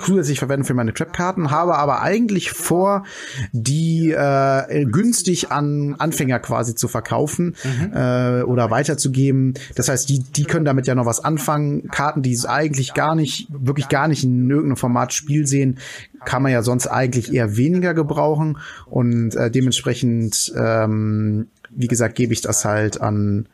zusätzlich 0.00 0.38
verwenden 0.38 0.64
für 0.64 0.74
meine 0.74 0.94
Trap-Karten, 0.94 1.50
habe 1.50 1.76
aber 1.76 2.02
eigentlich 2.02 2.50
vor, 2.52 3.04
die 3.52 4.10
äh, 4.10 4.84
günstig 4.84 5.50
an 5.50 5.96
Anfänger 5.98 6.38
quasi 6.38 6.74
zu 6.74 6.88
verkaufen 6.88 7.56
mhm. 7.64 7.92
äh, 7.92 8.42
oder 8.42 8.70
weiterzugeben. 8.70 9.54
Das 9.74 9.88
heißt, 9.88 10.08
die, 10.08 10.20
die 10.20 10.44
können 10.44 10.64
damit 10.64 10.86
ja 10.86 10.94
noch 10.94 11.06
was 11.06 11.24
anfangen. 11.24 11.88
Karten, 11.88 12.22
die 12.22 12.32
es 12.32 12.46
eigentlich 12.46 12.94
gar 12.94 13.14
nicht, 13.14 13.48
wirklich 13.50 13.88
gar 13.88 14.08
nicht 14.08 14.24
in 14.24 14.48
irgendeinem 14.48 14.76
Format 14.76 15.12
Spiel 15.12 15.46
sehen, 15.46 15.78
kann 16.24 16.42
man 16.42 16.52
ja 16.52 16.62
sonst 16.62 16.86
eigentlich 16.86 17.32
eher 17.32 17.56
weniger 17.56 17.94
gebrauchen. 17.94 18.58
Und 18.86 19.34
äh, 19.34 19.50
dementsprechend, 19.50 20.52
ähm, 20.56 21.48
wie 21.70 21.88
gesagt, 21.88 22.14
gebe 22.14 22.32
ich 22.32 22.40
das 22.40 22.64
halt 22.64 23.00
an 23.00 23.48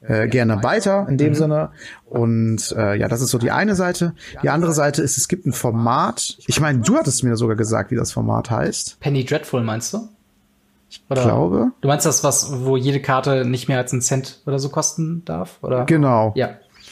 äh, 0.00 0.28
gerne 0.28 0.62
weiter 0.62 1.06
in 1.08 1.18
dem 1.18 1.30
mhm. 1.30 1.34
Sinne. 1.34 1.70
Und 2.06 2.72
äh, 2.76 2.94
ja, 2.96 3.08
das 3.08 3.20
ist 3.20 3.30
so 3.30 3.38
die 3.38 3.50
eine 3.50 3.74
Seite. 3.74 4.14
Die 4.42 4.48
andere 4.48 4.72
Seite 4.72 5.02
ist, 5.02 5.18
es 5.18 5.28
gibt 5.28 5.46
ein 5.46 5.52
Format. 5.52 6.36
Ich 6.46 6.60
meine, 6.60 6.80
du 6.80 6.96
hattest 6.96 7.24
mir 7.24 7.36
sogar 7.36 7.56
gesagt, 7.56 7.90
wie 7.90 7.96
das 7.96 8.12
Format 8.12 8.50
heißt. 8.50 9.00
Penny 9.00 9.24
Dreadful 9.24 9.62
meinst 9.62 9.92
du? 9.92 10.08
Ich 10.90 11.04
oder 11.10 11.22
glaube. 11.22 11.72
Du 11.80 11.88
meinst 11.88 12.06
das, 12.06 12.24
was, 12.24 12.64
wo 12.64 12.76
jede 12.76 13.00
Karte 13.00 13.44
nicht 13.44 13.68
mehr 13.68 13.78
als 13.78 13.92
einen 13.92 14.00
Cent 14.00 14.40
oder 14.46 14.58
so 14.58 14.70
kosten 14.70 15.22
darf? 15.24 15.58
Oder? 15.62 15.84
Genau. 15.84 16.32
Ja. 16.34 16.50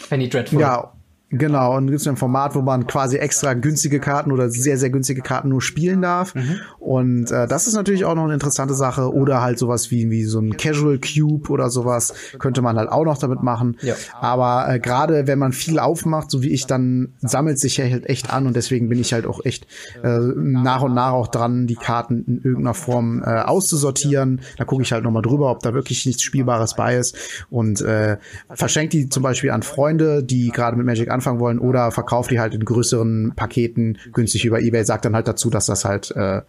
Penny 0.09 0.29
Dreadful. 0.29 0.61
Ja, 0.61 0.93
Genau, 1.31 1.77
und 1.77 1.89
gibt 1.89 2.01
es 2.01 2.07
ein 2.07 2.17
Format, 2.17 2.55
wo 2.55 2.63
man 2.63 2.87
quasi 2.87 3.17
extra 3.17 3.55
günstige 3.55 3.99
Karten 3.99 4.31
oder 4.31 4.49
sehr, 4.49 4.79
sehr 4.79 4.91
günstige 4.91 5.23
Karten 5.23 5.49
nur 5.49 5.61
spielen 5.61 6.01
darf. 6.01 6.37
Mhm. 6.37 6.61
Und 6.79 7.33
äh, 7.33 7.49
das 7.49 7.67
ist 7.67 7.75
natürlich 7.75 8.05
auch 8.05 8.15
noch 8.15 8.25
eine 8.25 8.35
interessante 8.35 8.75
Sache. 8.75 9.13
Oder 9.13 9.43
halt 9.43 9.59
sowas 9.59 9.91
wie, 9.91 10.09
wie 10.09 10.23
so 10.23 10.39
ein 10.39 10.57
Casual 10.57 11.01
Cube 11.01 11.51
oder 11.51 11.69
sowas 11.69 12.15
könnte 12.39 12.63
man 12.63 12.77
halt 12.77 12.91
auch 12.91 13.05
noch 13.05 13.19
damit 13.19 13.43
machen. 13.43 13.77
Ja. 13.83 13.97
Aber 14.21 14.73
äh, 14.73 14.79
gerade 14.79 15.27
wenn 15.27 15.41
man 15.41 15.53
viel 15.53 15.81
aufmacht, 15.81 16.31
so 16.31 16.45
wie 16.45 16.51
ich, 16.51 16.67
dann 16.67 17.15
sammelt 17.21 17.59
sich 17.59 17.81
halt 17.81 18.09
echt 18.09 18.33
an 18.33 18.47
und 18.47 18.55
deswegen 18.55 18.89
bin 18.89 19.01
ich 19.01 19.13
halt 19.13 19.27
auch 19.27 19.45
echt 19.45 19.67
äh, 20.05 20.19
nach 20.37 20.83
und 20.83 20.95
nach 20.95 21.11
auch 21.11 21.27
dran, 21.27 21.67
die 21.67 21.75
Karten 21.75 22.25
in 22.29 22.37
irgendeiner 22.37 22.75
Form 22.75 23.25
äh, 23.25 23.41
auszusortieren. 23.41 24.43
Da 24.59 24.65
gucke 24.65 24.83
ich 24.83 24.93
halt 24.93 25.03
nochmal 25.03 25.23
drüber, 25.23 25.51
ob 25.51 25.61
da 25.61 25.75
wirklich 25.75 26.07
nichts 26.07 26.23
Spielbares 26.23 26.75
bei 26.75 26.97
ist. 26.97 27.17
Und 27.51 27.81
äh, 27.81 28.19
verschenke 28.51 28.97
die 28.97 29.09
zum 29.09 29.25
Beispiel 29.25 29.51
an 29.51 29.65
Freunde, 29.65 30.23
die 30.23 30.51
gerade 30.51 30.77
mit 30.77 30.87
Magic 30.87 31.16
anfangen 31.17 31.41
wollen 31.41 31.59
oder 31.59 31.91
verkauft 31.91 32.31
die 32.31 32.39
halt 32.39 32.55
in 32.55 32.65
größeren 32.65 33.33
Paketen 33.35 33.99
günstig 34.13 34.45
über 34.45 34.61
Ebay, 34.61 34.85
sagt 34.85 35.05
dann 35.05 35.15
halt 35.15 35.27
dazu, 35.27 35.51
dass 35.51 35.67
das 35.67 35.85
halt 35.85 36.13
äh, 36.13 36.43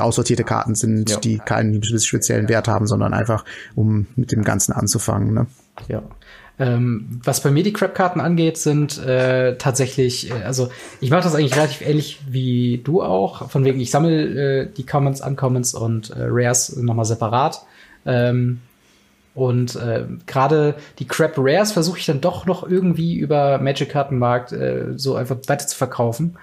aussortierte 0.00 0.44
Karten 0.44 0.74
sind, 0.74 1.10
ja. 1.10 1.16
die 1.18 1.38
keinen 1.38 1.82
speziellen 1.82 2.48
Wert 2.48 2.68
haben, 2.68 2.86
sondern 2.86 3.14
einfach, 3.14 3.44
um 3.74 4.06
mit 4.16 4.32
dem 4.32 4.42
Ganzen 4.42 4.72
anzufangen. 4.72 5.32
Ne? 5.32 5.46
Ja. 5.88 6.02
Ähm, 6.58 7.20
was 7.22 7.42
bei 7.42 7.50
mir 7.50 7.62
die 7.62 7.72
Crap-Karten 7.72 8.20
angeht, 8.20 8.56
sind 8.56 8.98
äh, 8.98 9.56
tatsächlich, 9.58 10.30
äh, 10.30 10.42
also 10.44 10.70
ich 11.00 11.10
mache 11.10 11.22
das 11.22 11.34
eigentlich 11.34 11.56
relativ 11.56 11.86
ähnlich 11.86 12.20
wie 12.28 12.80
du 12.82 13.02
auch, 13.02 13.50
von 13.50 13.64
wegen 13.64 13.78
ich 13.78 13.90
sammle 13.90 14.62
äh, 14.62 14.68
die 14.72 14.86
Commons, 14.86 15.20
Uncommons 15.20 15.74
und 15.74 16.10
äh, 16.10 16.26
Rares 16.28 16.74
nochmal 16.76 17.04
separat. 17.04 17.62
Ähm, 18.06 18.60
und 19.36 19.76
äh, 19.76 20.06
gerade 20.26 20.76
die 20.98 21.06
Crap 21.06 21.34
Rares 21.36 21.70
versuche 21.70 21.98
ich 21.98 22.06
dann 22.06 22.22
doch 22.22 22.46
noch 22.46 22.66
irgendwie 22.66 23.16
über 23.16 23.58
Magic 23.58 23.90
Kartenmarkt 23.90 24.52
äh, 24.52 24.94
so 24.96 25.14
einfach 25.14 25.36
weiter 25.46 25.66
zu 25.66 25.76
verkaufen. 25.76 26.38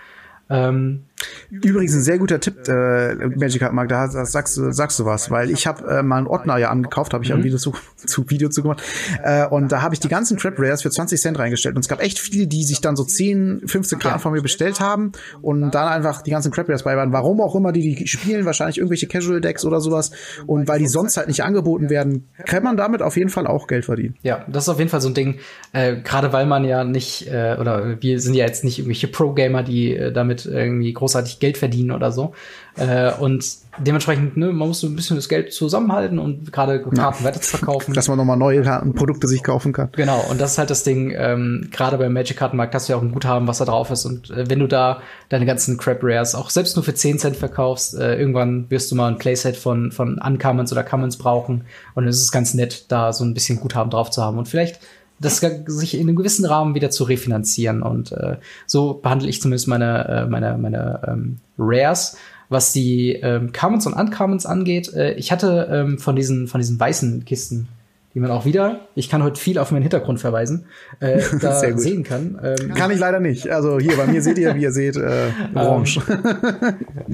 Ähm, 0.47 1.05
Übrigens 1.49 1.93
ein 1.93 2.01
sehr 2.01 2.17
guter 2.17 2.39
Tipp, 2.39 2.67
äh, 2.67 3.15
Magic 3.15 3.61
Card 3.61 3.73
Mark, 3.73 3.89
da, 3.89 4.07
sagst, 4.07 4.57
du 4.57 4.71
sagst 4.71 4.99
du 4.99 5.05
was, 5.05 5.31
weil 5.31 5.49
ich 5.49 5.67
habe 5.67 5.87
äh, 5.87 6.03
mal 6.03 6.17
einen 6.17 6.27
Ordner 6.27 6.57
ja 6.57 6.69
angekauft, 6.69 7.13
habe 7.13 7.23
ich 7.23 7.29
mhm. 7.29 7.37
ein 7.37 7.43
Video 7.43 7.57
zu, 7.57 7.73
zu 7.95 8.29
Video 8.29 8.49
zu 8.49 8.61
gemacht 8.61 8.81
äh, 9.23 9.45
und 9.45 9.71
da 9.71 9.81
habe 9.81 9.93
ich 9.93 9.99
die 9.99 10.07
ganzen 10.07 10.37
Trap 10.37 10.55
Rares 10.57 10.81
für 10.81 10.89
20 10.89 11.19
Cent 11.19 11.39
reingestellt 11.39 11.75
und 11.75 11.81
es 11.81 11.87
gab 11.87 12.01
echt 12.01 12.19
viele, 12.19 12.47
die 12.47 12.63
sich 12.63 12.81
dann 12.81 12.95
so 12.95 13.03
10, 13.03 13.63
15 13.65 13.99
Karten 13.99 14.19
von 14.19 14.33
mir 14.33 14.41
bestellt 14.41 14.79
haben 14.79 15.11
und 15.41 15.71
dann 15.71 15.87
einfach 15.87 16.21
die 16.21 16.31
ganzen 16.31 16.51
Crap 16.51 16.69
Rares 16.69 16.83
bei 16.83 16.95
waren. 16.95 17.11
Warum 17.11 17.41
auch 17.41 17.55
immer 17.55 17.71
die 17.71 17.95
die 17.95 18.07
spielen, 18.07 18.45
wahrscheinlich 18.45 18.77
irgendwelche 18.77 19.07
Casual 19.07 19.41
Decks 19.41 19.65
oder 19.65 19.81
sowas 19.81 20.11
und 20.45 20.67
weil 20.67 20.79
die 20.79 20.87
sonst 20.87 21.17
halt 21.17 21.27
nicht 21.27 21.43
angeboten 21.43 21.89
werden, 21.89 22.29
kann 22.45 22.63
man 22.63 22.77
damit 22.77 23.01
auf 23.01 23.17
jeden 23.17 23.29
Fall 23.29 23.47
auch 23.47 23.67
Geld 23.67 23.85
verdienen. 23.85 24.15
Ja, 24.23 24.45
das 24.47 24.63
ist 24.63 24.69
auf 24.69 24.79
jeden 24.79 24.89
Fall 24.89 25.01
so 25.01 25.09
ein 25.09 25.13
Ding, 25.13 25.39
äh, 25.73 25.97
gerade 25.97 26.33
weil 26.33 26.45
man 26.45 26.63
ja 26.65 26.83
nicht 26.83 27.27
äh, 27.27 27.57
oder 27.59 28.01
wir 28.01 28.19
sind 28.19 28.33
ja 28.33 28.45
jetzt 28.45 28.63
nicht 28.63 28.79
irgendwelche 28.79 29.07
Pro 29.07 29.33
Gamer, 29.33 29.63
die 29.63 29.95
äh, 29.95 30.11
damit 30.11 30.45
irgendwie 30.45 30.93
großartig 31.13 31.39
Geld 31.39 31.57
verdienen 31.57 31.91
oder 31.91 32.11
so. 32.11 32.33
Äh, 32.75 33.13
und 33.13 33.45
dementsprechend, 33.77 34.35
ne, 34.35 34.47
man 34.47 34.67
muss 34.67 34.79
so 34.79 34.87
ein 34.87 34.95
bisschen 34.95 35.15
das 35.15 35.29
Geld 35.29 35.53
zusammenhalten 35.53 36.17
und 36.17 36.51
gerade 36.51 36.81
Karten 36.81 36.97
ja. 36.97 37.23
weiter 37.23 37.39
zu 37.39 37.57
verkaufen. 37.57 37.93
Dass 37.93 38.07
man 38.07 38.17
nochmal 38.17 38.37
neue 38.37 38.63
Karten, 38.63 38.93
Produkte 38.93 39.27
sich 39.27 39.43
kaufen 39.43 39.73
kann. 39.73 39.89
Genau, 39.93 40.25
und 40.29 40.41
das 40.41 40.53
ist 40.53 40.57
halt 40.57 40.69
das 40.69 40.83
Ding, 40.83 41.13
ähm, 41.15 41.69
gerade 41.71 41.97
beim 41.97 42.13
Magic-Kartenmarkt 42.13 42.73
hast 42.73 42.89
du 42.89 42.93
ja 42.93 42.97
auch 42.97 43.03
ein 43.03 43.11
Guthaben, 43.11 43.47
was 43.47 43.59
da 43.59 43.65
drauf 43.65 43.91
ist. 43.91 44.05
Und 44.05 44.31
äh, 44.31 44.49
wenn 44.49 44.59
du 44.59 44.67
da 44.67 45.01
deine 45.29 45.45
ganzen 45.45 45.77
Crap 45.77 45.99
Rares 46.01 46.33
auch 46.33 46.49
selbst 46.49 46.75
nur 46.75 46.83
für 46.83 46.95
10 46.95 47.19
Cent 47.19 47.35
verkaufst, 47.35 47.95
äh, 47.95 48.17
irgendwann 48.17 48.69
wirst 48.69 48.91
du 48.91 48.95
mal 48.95 49.07
ein 49.07 49.17
Playset 49.17 49.55
von, 49.55 49.91
von 49.91 50.19
Uncommons 50.19 50.71
oder 50.71 50.83
Commons 50.83 51.17
brauchen. 51.17 51.65
Und 51.93 52.07
es 52.07 52.19
ist 52.19 52.31
ganz 52.31 52.53
nett, 52.53 52.85
da 52.91 53.13
so 53.13 53.23
ein 53.23 53.33
bisschen 53.33 53.59
Guthaben 53.59 53.91
drauf 53.91 54.09
zu 54.09 54.21
haben. 54.23 54.37
Und 54.37 54.47
vielleicht 54.47 54.79
das 55.23 55.37
sich 55.65 55.95
in 55.95 56.01
einem 56.01 56.15
gewissen 56.15 56.45
Rahmen 56.45 56.75
wieder 56.75 56.91
zu 56.91 57.03
refinanzieren. 57.03 57.81
Und 57.81 58.11
äh, 58.11 58.37
so 58.67 58.93
behandle 58.93 59.29
ich 59.29 59.41
zumindest 59.41 59.67
meine, 59.67 60.07
äh, 60.07 60.25
meine, 60.27 60.57
meine 60.57 61.01
ähm, 61.07 61.39
Rares. 61.57 62.17
Was 62.49 62.71
die 62.71 63.13
ähm, 63.13 63.51
Commons 63.51 63.87
und 63.87 63.93
Uncommons 63.93 64.45
angeht, 64.45 64.93
äh, 64.93 65.13
ich 65.13 65.31
hatte 65.31 65.69
ähm, 65.71 65.97
von, 65.97 66.15
diesen, 66.15 66.47
von 66.47 66.59
diesen 66.61 66.79
weißen 66.79 67.25
Kisten, 67.25 67.67
die 68.13 68.19
man 68.19 68.29
auch 68.29 68.45
wieder, 68.45 68.81
ich 68.93 69.09
kann 69.09 69.23
heute 69.23 69.41
viel 69.41 69.57
auf 69.57 69.71
meinen 69.71 69.81
Hintergrund 69.81 70.19
verweisen, 70.19 70.65
äh, 70.99 71.19
da 71.41 71.59
sehen 71.59 72.03
kann. 72.03 72.39
Ähm, 72.43 72.73
kann 72.75 72.91
ich 72.91 72.99
leider 72.99 73.19
nicht. 73.19 73.49
Also 73.49 73.79
hier 73.79 73.97
bei 73.97 74.05
mir 74.05 74.21
seht 74.21 74.37
ihr, 74.37 74.53
wie 74.55 74.61
ihr 74.61 74.71
seht, 74.71 74.97
äh, 74.97 75.31
orange. 75.55 75.99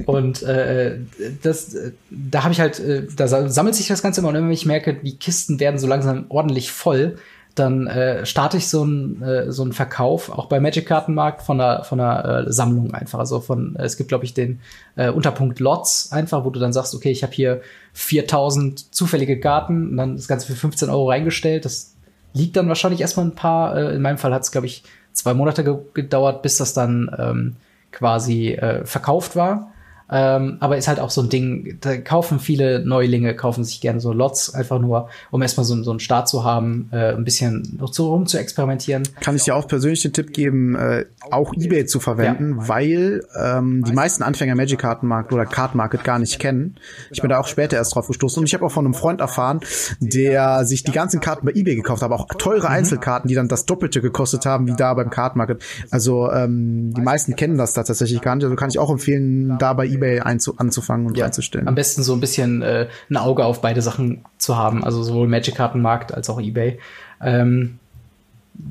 und 0.05 0.43
äh, 0.43 0.97
das, 1.41 1.77
da 2.09 2.43
habe 2.43 2.51
ich 2.51 2.59
halt, 2.59 2.79
äh, 2.81 3.07
da 3.15 3.27
sammelt 3.27 3.75
sich 3.75 3.87
das 3.87 4.01
Ganze 4.01 4.19
immer 4.19 4.29
und 4.29 4.35
wenn 4.35 4.51
ich 4.51 4.65
merke, 4.65 4.93
die 4.93 5.17
Kisten 5.17 5.59
werden 5.61 5.77
so 5.79 5.87
langsam 5.87 6.25
ordentlich 6.27 6.71
voll, 6.71 7.15
dann 7.59 7.87
äh, 7.87 8.25
starte 8.25 8.57
ich 8.57 8.67
so 8.67 8.81
einen 8.81 9.21
äh, 9.21 9.51
so 9.51 9.63
einen 9.63 9.73
Verkauf 9.73 10.29
auch 10.29 10.47
bei 10.47 10.59
Magic 10.59 10.87
Kartenmarkt 10.87 11.41
von 11.41 11.59
einer 11.59 11.83
von 11.83 11.99
einer 11.99 12.47
äh, 12.47 12.51
Sammlung 12.51 12.93
einfach. 12.93 13.19
Also 13.19 13.39
von 13.39 13.75
äh, 13.75 13.83
es 13.83 13.97
gibt 13.97 14.09
glaube 14.09 14.25
ich 14.25 14.33
den 14.33 14.61
äh, 14.95 15.09
Unterpunkt 15.09 15.59
Lots 15.59 16.11
einfach 16.11 16.45
wo 16.45 16.49
du 16.49 16.59
dann 16.59 16.73
sagst 16.73 16.95
okay 16.95 17.11
ich 17.11 17.23
habe 17.23 17.33
hier 17.33 17.61
4000 17.93 18.93
zufällige 18.95 19.39
Karten 19.39 19.89
und 19.91 19.97
dann 19.97 20.15
das 20.15 20.27
Ganze 20.27 20.47
für 20.47 20.55
15 20.55 20.89
Euro 20.89 21.09
reingestellt. 21.09 21.65
Das 21.65 21.95
liegt 22.33 22.55
dann 22.55 22.67
wahrscheinlich 22.67 23.01
erstmal 23.01 23.25
ein 23.25 23.35
paar 23.35 23.77
äh, 23.77 23.95
in 23.95 24.01
meinem 24.01 24.17
Fall 24.17 24.33
hat 24.33 24.43
es 24.43 24.51
glaube 24.51 24.67
ich 24.67 24.83
zwei 25.13 25.33
Monate 25.33 25.63
ge 25.63 25.75
gedauert 25.93 26.41
bis 26.41 26.57
das 26.57 26.73
dann 26.73 27.13
ähm, 27.17 27.55
quasi 27.91 28.53
äh, 28.53 28.85
verkauft 28.85 29.35
war 29.35 29.71
ähm, 30.11 30.57
aber 30.59 30.77
ist 30.77 30.87
halt 30.87 30.99
auch 30.99 31.11
so 31.11 31.21
ein 31.21 31.29
Ding, 31.29 31.77
da 31.81 31.97
kaufen 31.97 32.39
viele 32.39 32.83
Neulinge, 32.83 33.35
kaufen 33.35 33.63
sich 33.63 33.79
gerne 33.79 33.99
so 33.99 34.11
Lots, 34.11 34.53
einfach 34.53 34.79
nur, 34.79 35.09
um 35.29 35.41
erstmal 35.41 35.65
so, 35.65 35.81
so 35.83 35.91
einen 35.91 35.99
Start 35.99 36.27
zu 36.27 36.43
haben, 36.43 36.89
äh, 36.91 37.13
ein 37.13 37.23
bisschen 37.23 37.77
noch 37.79 37.93
so 37.93 38.09
rum 38.09 38.25
zu 38.25 38.39
experimentieren. 38.39 39.03
Kann 39.21 39.35
ich 39.35 39.43
dir 39.43 39.55
auch 39.55 39.67
persönlich 39.67 40.01
den 40.01 40.13
Tipp 40.13 40.33
geben, 40.33 40.75
äh, 40.75 41.05
auch 41.29 41.53
Ebay 41.53 41.85
zu 41.85 41.99
verwenden, 41.99 42.57
ja. 42.59 42.67
weil 42.67 43.23
ähm, 43.39 43.83
die 43.83 43.93
meisten 43.93 44.23
Anfänger 44.23 44.55
Magic 44.55 44.79
Kartenmarkt 44.79 45.31
oder 45.31 45.45
Card 45.45 45.75
Market 45.75 46.03
gar 46.03 46.17
nicht 46.17 46.39
kennen. 46.39 46.75
Ich 47.11 47.21
bin 47.21 47.29
da 47.29 47.39
auch 47.39 47.47
später 47.47 47.77
erst 47.77 47.93
drauf 47.93 48.07
gestoßen 48.07 48.39
und 48.39 48.47
ich 48.47 48.53
habe 48.55 48.65
auch 48.65 48.71
von 48.71 48.85
einem 48.85 48.95
Freund 48.95 49.21
erfahren, 49.21 49.59
der 49.99 50.65
sich 50.65 50.83
die 50.83 50.91
ganzen 50.91 51.19
Karten 51.19 51.45
bei 51.45 51.51
Ebay 51.53 51.75
gekauft 51.75 52.01
hat, 52.01 52.11
aber 52.11 52.19
auch 52.19 52.27
teure 52.37 52.67
mhm. 52.67 52.73
Einzelkarten, 52.73 53.27
die 53.27 53.35
dann 53.35 53.47
das 53.47 53.67
Doppelte 53.67 54.01
gekostet 54.01 54.47
haben, 54.47 54.65
wie 54.65 54.75
da 54.75 54.93
beim 54.95 55.11
Card 55.11 55.35
Market. 55.35 55.61
Also 55.91 56.31
ähm, 56.31 56.93
die 56.95 57.01
meisten 57.01 57.35
kennen 57.35 57.57
das 57.57 57.73
da 57.73 57.83
tatsächlich 57.83 58.21
gar 58.21 58.35
nicht. 58.35 58.45
Also 58.45 58.55
kann 58.55 58.69
ich 58.69 58.79
auch 58.79 58.89
empfehlen, 58.89 59.57
da 59.59 59.73
bei 59.73 59.85
Ebay 59.85 59.98
eBay 59.99 60.21
anzufangen 60.21 61.07
und 61.07 61.17
ja, 61.17 61.25
einzustellen. 61.25 61.67
Am 61.67 61.75
besten 61.75 62.03
so 62.03 62.13
ein 62.13 62.19
bisschen 62.19 62.61
äh, 62.61 62.87
ein 63.09 63.17
Auge 63.17 63.45
auf 63.45 63.61
beide 63.61 63.81
Sachen 63.81 64.25
zu 64.37 64.57
haben, 64.57 64.83
also 64.83 65.03
sowohl 65.03 65.27
Magic-Kartenmarkt 65.27 66.13
als 66.13 66.29
auch 66.29 66.39
eBay. 66.39 66.79
Ähm, 67.21 67.79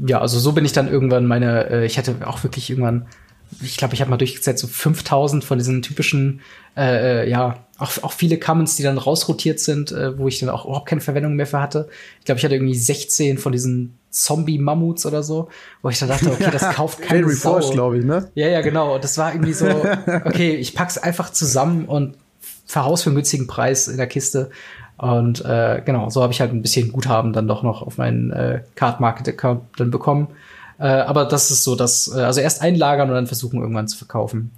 ja, 0.06 0.20
also 0.20 0.38
so 0.38 0.52
bin 0.52 0.64
ich 0.64 0.72
dann 0.72 0.88
irgendwann 0.88 1.26
meine, 1.26 1.70
äh, 1.70 1.86
ich 1.86 1.98
hatte 1.98 2.16
auch 2.24 2.42
wirklich 2.42 2.70
irgendwann, 2.70 3.06
ich 3.62 3.76
glaube, 3.76 3.94
ich 3.94 4.00
habe 4.00 4.10
mal 4.10 4.16
durchgezählt, 4.16 4.58
so 4.58 4.66
5000 4.66 5.44
von 5.44 5.58
diesen 5.58 5.82
typischen, 5.82 6.40
äh, 6.78 7.24
äh, 7.24 7.28
ja, 7.28 7.56
auch, 7.78 7.90
auch 8.04 8.12
viele 8.12 8.38
Commons, 8.38 8.76
die 8.76 8.84
dann 8.84 8.98
rausrotiert 8.98 9.58
sind, 9.58 9.90
äh, 9.90 10.16
wo 10.16 10.28
ich 10.28 10.38
dann 10.38 10.48
auch 10.48 10.64
überhaupt 10.64 10.88
keine 10.88 11.00
Verwendung 11.00 11.34
mehr 11.34 11.46
für 11.46 11.60
hatte. 11.60 11.88
Ich 12.20 12.24
glaube, 12.24 12.38
ich 12.38 12.44
hatte 12.44 12.54
irgendwie 12.54 12.74
16 12.74 13.36
von 13.38 13.50
diesen 13.50 13.98
Zombie-Mammuts 14.10 15.04
oder 15.04 15.24
so, 15.24 15.48
wo 15.82 15.88
ich 15.88 15.98
dann 15.98 16.08
dachte, 16.08 16.30
okay, 16.30 16.48
das 16.52 16.70
kauft 16.74 17.00
Sau. 17.08 17.52
Force, 17.52 17.72
glaube 17.72 17.98
ich, 17.98 18.04
ne? 18.04 18.30
Ja, 18.34 18.46
ja, 18.46 18.60
genau. 18.60 18.94
Und 18.94 19.02
das 19.02 19.18
war 19.18 19.32
irgendwie 19.32 19.54
so, 19.54 19.66
okay, 20.24 20.54
ich 20.54 20.74
pack's 20.74 20.98
einfach 20.98 21.30
zusammen 21.30 21.86
und 21.86 22.16
verhaus 22.64 23.02
für 23.02 23.10
einen 23.10 23.16
günstigen 23.16 23.48
Preis 23.48 23.88
in 23.88 23.96
der 23.96 24.06
Kiste. 24.06 24.50
Und 24.98 25.44
äh, 25.44 25.82
genau, 25.84 26.10
so 26.10 26.22
habe 26.22 26.32
ich 26.32 26.40
halt 26.40 26.52
ein 26.52 26.62
bisschen 26.62 26.92
Guthaben 26.92 27.32
dann 27.32 27.48
doch 27.48 27.64
noch 27.64 27.82
auf 27.82 27.98
meinen 27.98 28.32
äh, 28.32 28.62
Card 28.76 29.00
Market 29.00 29.28
Account 29.28 29.62
dann 29.76 29.90
bekommen. 29.90 30.28
Äh, 30.78 30.86
aber 30.86 31.24
das 31.24 31.50
ist 31.50 31.64
so, 31.64 31.74
dass 31.74 32.08
äh, 32.14 32.20
also 32.20 32.40
erst 32.40 32.62
einlagern 32.62 33.08
und 33.08 33.16
dann 33.16 33.26
versuchen 33.26 33.60
irgendwann 33.60 33.88
zu 33.88 33.96
verkaufen. 33.96 34.52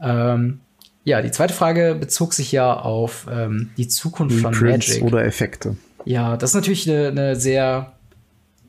Ähm, 0.00 0.60
ja, 1.06 1.22
die 1.22 1.30
zweite 1.30 1.54
Frage 1.54 1.94
bezog 1.94 2.34
sich 2.34 2.50
ja 2.50 2.74
auf 2.74 3.28
ähm, 3.32 3.70
die 3.76 3.86
Zukunft 3.86 4.36
Reprints 4.36 4.58
von 4.58 4.68
Magic 4.68 5.02
oder 5.04 5.24
Effekte. 5.24 5.76
Ja, 6.04 6.36
das 6.36 6.50
ist 6.50 6.54
natürlich 6.54 6.90
eine, 6.90 7.08
eine 7.08 7.36
sehr 7.36 7.92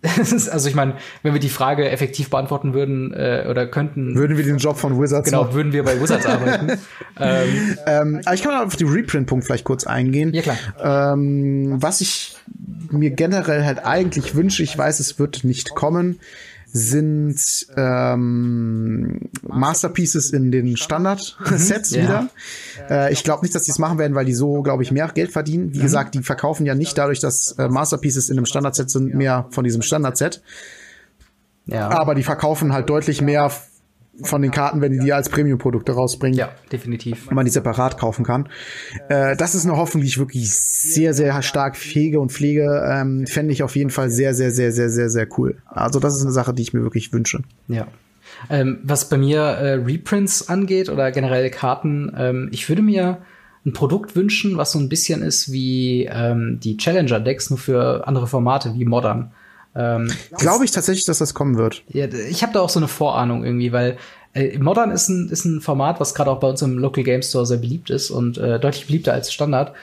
also 0.52 0.70
ich 0.70 0.76
meine, 0.76 0.94
wenn 1.24 1.34
wir 1.34 1.40
die 1.40 1.50
Frage 1.50 1.90
effektiv 1.90 2.30
beantworten 2.30 2.76
würden 2.76 3.12
äh, 3.12 3.48
oder 3.50 3.66
könnten, 3.66 4.16
würden 4.16 4.38
wir 4.38 4.46
den 4.46 4.58
Job 4.58 4.78
von 4.78 5.02
Wizards 5.02 5.26
genau, 5.26 5.46
machen. 5.46 5.56
würden 5.56 5.74
wir 5.74 5.84
bei 5.84 6.00
Wizards 6.00 6.26
arbeiten. 6.28 6.80
ähm, 7.20 7.78
ähm, 7.88 8.22
aber 8.24 8.36
ich 8.36 8.44
kann 8.44 8.54
mal 8.54 8.66
auf 8.66 8.76
den 8.76 8.90
Reprint-Punkt 8.90 9.44
vielleicht 9.44 9.64
kurz 9.64 9.88
eingehen. 9.88 10.32
Ja 10.36 10.44
klar. 10.44 10.58
Ähm, 10.80 11.82
was 11.82 12.02
ich 12.02 12.36
mir 12.92 13.10
generell 13.10 13.66
halt 13.66 13.84
eigentlich 13.84 14.36
wünsche, 14.36 14.62
ich 14.62 14.78
weiß, 14.78 15.00
es 15.00 15.18
wird 15.18 15.44
nicht 15.44 15.74
kommen, 15.74 16.20
sind 16.78 17.68
ähm, 17.76 19.30
Masterpieces 19.48 20.32
in 20.32 20.52
den 20.52 20.78
Standard-Sets 20.78 21.92
mhm, 21.92 21.98
wieder. 22.02 22.30
Ja. 22.90 23.08
Äh, 23.08 23.14
ich 23.14 23.24
glaube 23.24 23.44
nicht, 23.44 23.56
dass 23.56 23.64
die 23.64 23.72
es 23.72 23.80
machen 23.80 23.98
werden, 23.98 24.16
weil 24.16 24.26
die 24.26 24.34
so, 24.34 24.62
glaube 24.62 24.84
ich, 24.84 24.92
mehr 24.92 25.08
Geld 25.14 25.32
verdienen. 25.32 25.74
Wie 25.74 25.80
mhm. 25.80 25.84
gesagt, 25.84 26.14
die 26.16 26.24
verkaufen 26.24 26.66
ja 26.66 26.76
nicht 26.76 26.98
dadurch, 26.98 27.20
dass 27.20 27.54
äh, 27.54 27.68
Masterpieces 27.68 28.30
in 28.30 28.38
einem 28.38 28.46
Standard-Set 28.46 28.90
sind, 28.90 29.16
mehr 29.16 29.48
von 29.50 29.64
diesem 29.64 29.82
Standard-Set. 29.82 30.42
Ja. 31.66 31.90
Aber 31.90 32.16
die 32.16 32.24
verkaufen 32.24 32.74
halt 32.74 32.90
deutlich 32.90 33.22
mehr 33.22 33.52
von 34.24 34.42
den 34.42 34.52
Karten, 34.52 34.82
wenn 34.82 34.92
die 34.92 35.00
die 35.00 35.14
als 35.14 35.30
Premium-Produkte 35.30 35.92
rausbringen. 35.92 36.38
Ja, 36.38 36.50
definitiv. 36.72 37.28
Wenn 37.28 37.36
man 37.36 37.46
die 37.46 37.52
separat 37.52 37.98
kaufen 37.98 38.26
kann. 38.26 38.50
Äh, 39.10 39.36
das 39.38 39.56
ist 39.56 39.66
eine 39.66 39.78
Hoffnung, 39.78 40.02
die 40.02 40.08
ich 40.08 40.18
wirklich 40.18 40.52
sehr, 40.52 41.14
sehr 41.14 41.42
stark 41.42 41.78
pflege 41.78 42.20
und 42.20 42.32
pflege. 42.32 42.84
Ähm, 42.90 43.28
Fände 43.28 43.54
ich 43.54 43.64
auf 43.64 43.76
jeden 43.76 43.90
Fall 43.90 44.10
sehr, 44.10 44.34
sehr, 44.34 44.52
sehr, 44.52 44.72
sehr, 44.72 44.90
sehr, 44.90 45.10
sehr 45.10 45.28
cool. 45.38 45.58
Also 45.66 46.00
das 46.00 46.16
ist 46.16 46.24
eine 46.24 46.32
Sache, 46.32 46.54
die 46.54 46.62
ich 46.62 46.74
mir 46.74 46.82
wirklich 46.82 47.14
wünsche. 47.14 47.42
Ja. 47.68 47.88
Ähm, 48.50 48.80
was 48.84 49.10
bei 49.10 49.18
mir 49.18 49.40
äh, 49.42 49.74
Reprints 49.74 50.50
angeht 50.50 50.90
oder 50.90 51.12
generell 51.12 51.50
Karten, 51.50 52.12
ähm, 52.18 52.50
ich 52.52 52.68
würde 52.70 52.82
mir 52.82 53.20
ein 53.66 53.74
Produkt 53.74 54.16
wünschen, 54.16 54.58
was 54.58 54.72
so 54.72 54.80
ein 54.80 54.90
bisschen 54.90 55.22
ist 55.22 55.52
wie 55.52 56.06
ähm, 56.06 56.60
die 56.62 56.78
Challenger-Decks, 56.78 57.50
nur 57.50 57.60
für 57.60 58.08
andere 58.08 58.28
Formate 58.28 58.74
wie 58.76 58.86
Modern. 58.86 59.32
Ähm, 59.78 60.12
Glaube 60.38 60.66
ich 60.66 60.72
tatsächlich, 60.72 61.06
dass 61.06 61.20
das 61.20 61.36
kommen 61.36 61.56
wird. 61.56 61.84
Ja, 61.90 62.08
ich 62.08 62.42
habe 62.42 62.52
da 62.52 62.62
auch 62.62 62.70
so 62.70 62.80
eine 62.80 62.88
Vorahnung 62.88 63.46
irgendwie, 63.46 63.72
weil 63.72 63.98
äh, 64.34 64.58
Modern 64.58 64.90
ist 64.90 65.08
ein, 65.08 65.30
ist 65.30 65.46
ein 65.46 65.62
Format, 65.62 66.00
was 66.00 66.16
gerade 66.16 66.32
auch 66.32 66.40
bei 66.40 66.50
uns 66.50 66.64
im 66.64 66.80
Local 66.80 67.04
Game 67.04 67.22
Store 67.22 67.46
sehr 67.46 67.58
beliebt 67.58 67.92
ist 67.92 68.10
und 68.10 68.40
äh, 68.40 68.60
deutlich 68.60 68.88
beliebter 68.88 69.14
als 69.14 69.32
Standard. 69.32 69.74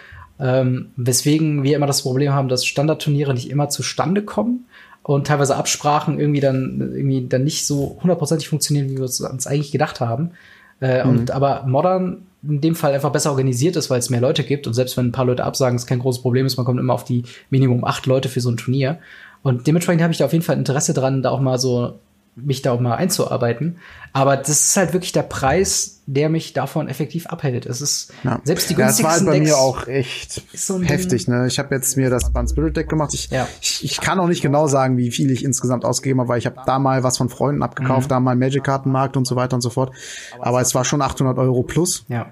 Ähm, 0.40 0.90
weswegen 0.96 1.62
wir 1.62 1.76
immer 1.76 1.86
das 1.86 2.02
Problem 2.02 2.32
haben, 2.32 2.48
dass 2.48 2.66
Standardturniere 2.66 3.34
nicht 3.34 3.50
immer 3.50 3.68
zustande 3.68 4.22
kommen 4.22 4.66
und 5.04 5.28
teilweise 5.28 5.54
Absprachen 5.54 6.18
irgendwie 6.18 6.40
dann 6.40 6.92
irgendwie 6.92 7.28
dann 7.28 7.44
nicht 7.44 7.64
so 7.64 7.98
hundertprozentig 8.02 8.48
funktionieren, 8.48 8.90
wie 8.90 8.96
wir 8.96 9.04
uns 9.04 9.46
eigentlich 9.46 9.70
gedacht 9.70 10.00
haben. 10.00 10.32
Äh, 10.80 11.04
mhm. 11.04 11.10
Und 11.10 11.30
aber 11.30 11.64
Modern 11.68 12.26
in 12.42 12.60
dem 12.60 12.74
Fall 12.74 12.92
einfach 12.92 13.12
besser 13.12 13.30
organisiert 13.30 13.76
ist, 13.76 13.90
weil 13.90 14.00
es 14.00 14.10
mehr 14.10 14.20
Leute 14.20 14.42
gibt 14.42 14.66
und 14.66 14.74
selbst 14.74 14.96
wenn 14.96 15.06
ein 15.06 15.12
paar 15.12 15.24
Leute 15.24 15.44
absagen, 15.44 15.76
es 15.76 15.86
kein 15.86 16.00
großes 16.00 16.20
Problem 16.20 16.46
ist, 16.46 16.56
man 16.56 16.66
kommt 16.66 16.80
immer 16.80 16.92
auf 16.92 17.04
die 17.04 17.22
Minimum 17.50 17.84
acht 17.84 18.06
Leute 18.06 18.28
für 18.28 18.40
so 18.40 18.50
ein 18.50 18.56
Turnier. 18.56 18.98
Und 19.44 19.68
dementsprechend 19.68 20.02
habe 20.02 20.10
ich 20.12 20.18
da 20.18 20.24
auf 20.24 20.32
jeden 20.32 20.44
Fall 20.44 20.58
Interesse 20.58 20.92
dran, 20.94 21.22
da 21.22 21.30
auch 21.30 21.40
mal 21.40 21.58
so 21.58 22.00
mich 22.36 22.62
da 22.62 22.72
auch 22.72 22.80
mal 22.80 22.96
einzuarbeiten. 22.96 23.76
Aber 24.12 24.36
das 24.36 24.48
ist 24.48 24.76
halt 24.76 24.92
wirklich 24.92 25.12
der 25.12 25.22
Preis, 25.22 26.00
der 26.06 26.28
mich 26.28 26.52
davon 26.52 26.88
effektiv 26.88 27.26
abhält. 27.28 27.64
Es 27.64 27.80
ist 27.80 28.12
Ja. 28.24 28.40
selbst 28.42 28.68
die 28.70 28.74
ja, 28.74 28.86
das 28.88 29.00
war 29.04 29.12
halt 29.12 29.20
günstigsten 29.20 29.26
bei 29.26 29.38
Decks. 29.38 29.50
mir 29.50 29.56
auch 29.56 29.86
echt 29.86 30.42
so 30.58 30.82
heftig. 30.82 31.28
Ne? 31.28 31.46
Ich 31.46 31.60
habe 31.60 31.72
jetzt 31.76 31.96
mir 31.96 32.10
das 32.10 32.32
Bun 32.32 32.48
Spirit 32.48 32.76
Deck 32.76 32.88
gemacht. 32.88 33.14
Ich, 33.14 33.30
Ja. 33.30 33.46
ich, 33.60 33.84
ich 33.84 34.00
kann 34.00 34.18
auch 34.18 34.26
nicht 34.26 34.42
genau 34.42 34.66
sagen, 34.66 34.96
wie 34.96 35.12
viel 35.12 35.30
ich 35.30 35.44
insgesamt 35.44 35.84
ausgegeben 35.84 36.18
habe, 36.18 36.28
weil 36.30 36.38
ich 36.38 36.46
habe 36.46 36.56
da 36.66 36.80
mal 36.80 37.04
was 37.04 37.18
von 37.18 37.28
Freunden 37.28 37.58
Mhm. 37.58 37.62
abgekauft, 37.62 38.10
da 38.10 38.18
mal 38.18 38.34
Magic-Kartenmarkt 38.34 39.16
und 39.16 39.26
so 39.28 39.36
weiter 39.36 39.54
und 39.54 39.60
so 39.60 39.70
fort. 39.70 39.92
Aber 40.40 40.60
es 40.60 40.74
war 40.74 40.84
schon 40.84 41.02
800 41.02 41.38
Euro 41.38 41.62
plus. 41.62 42.04
Ja. 42.08 42.26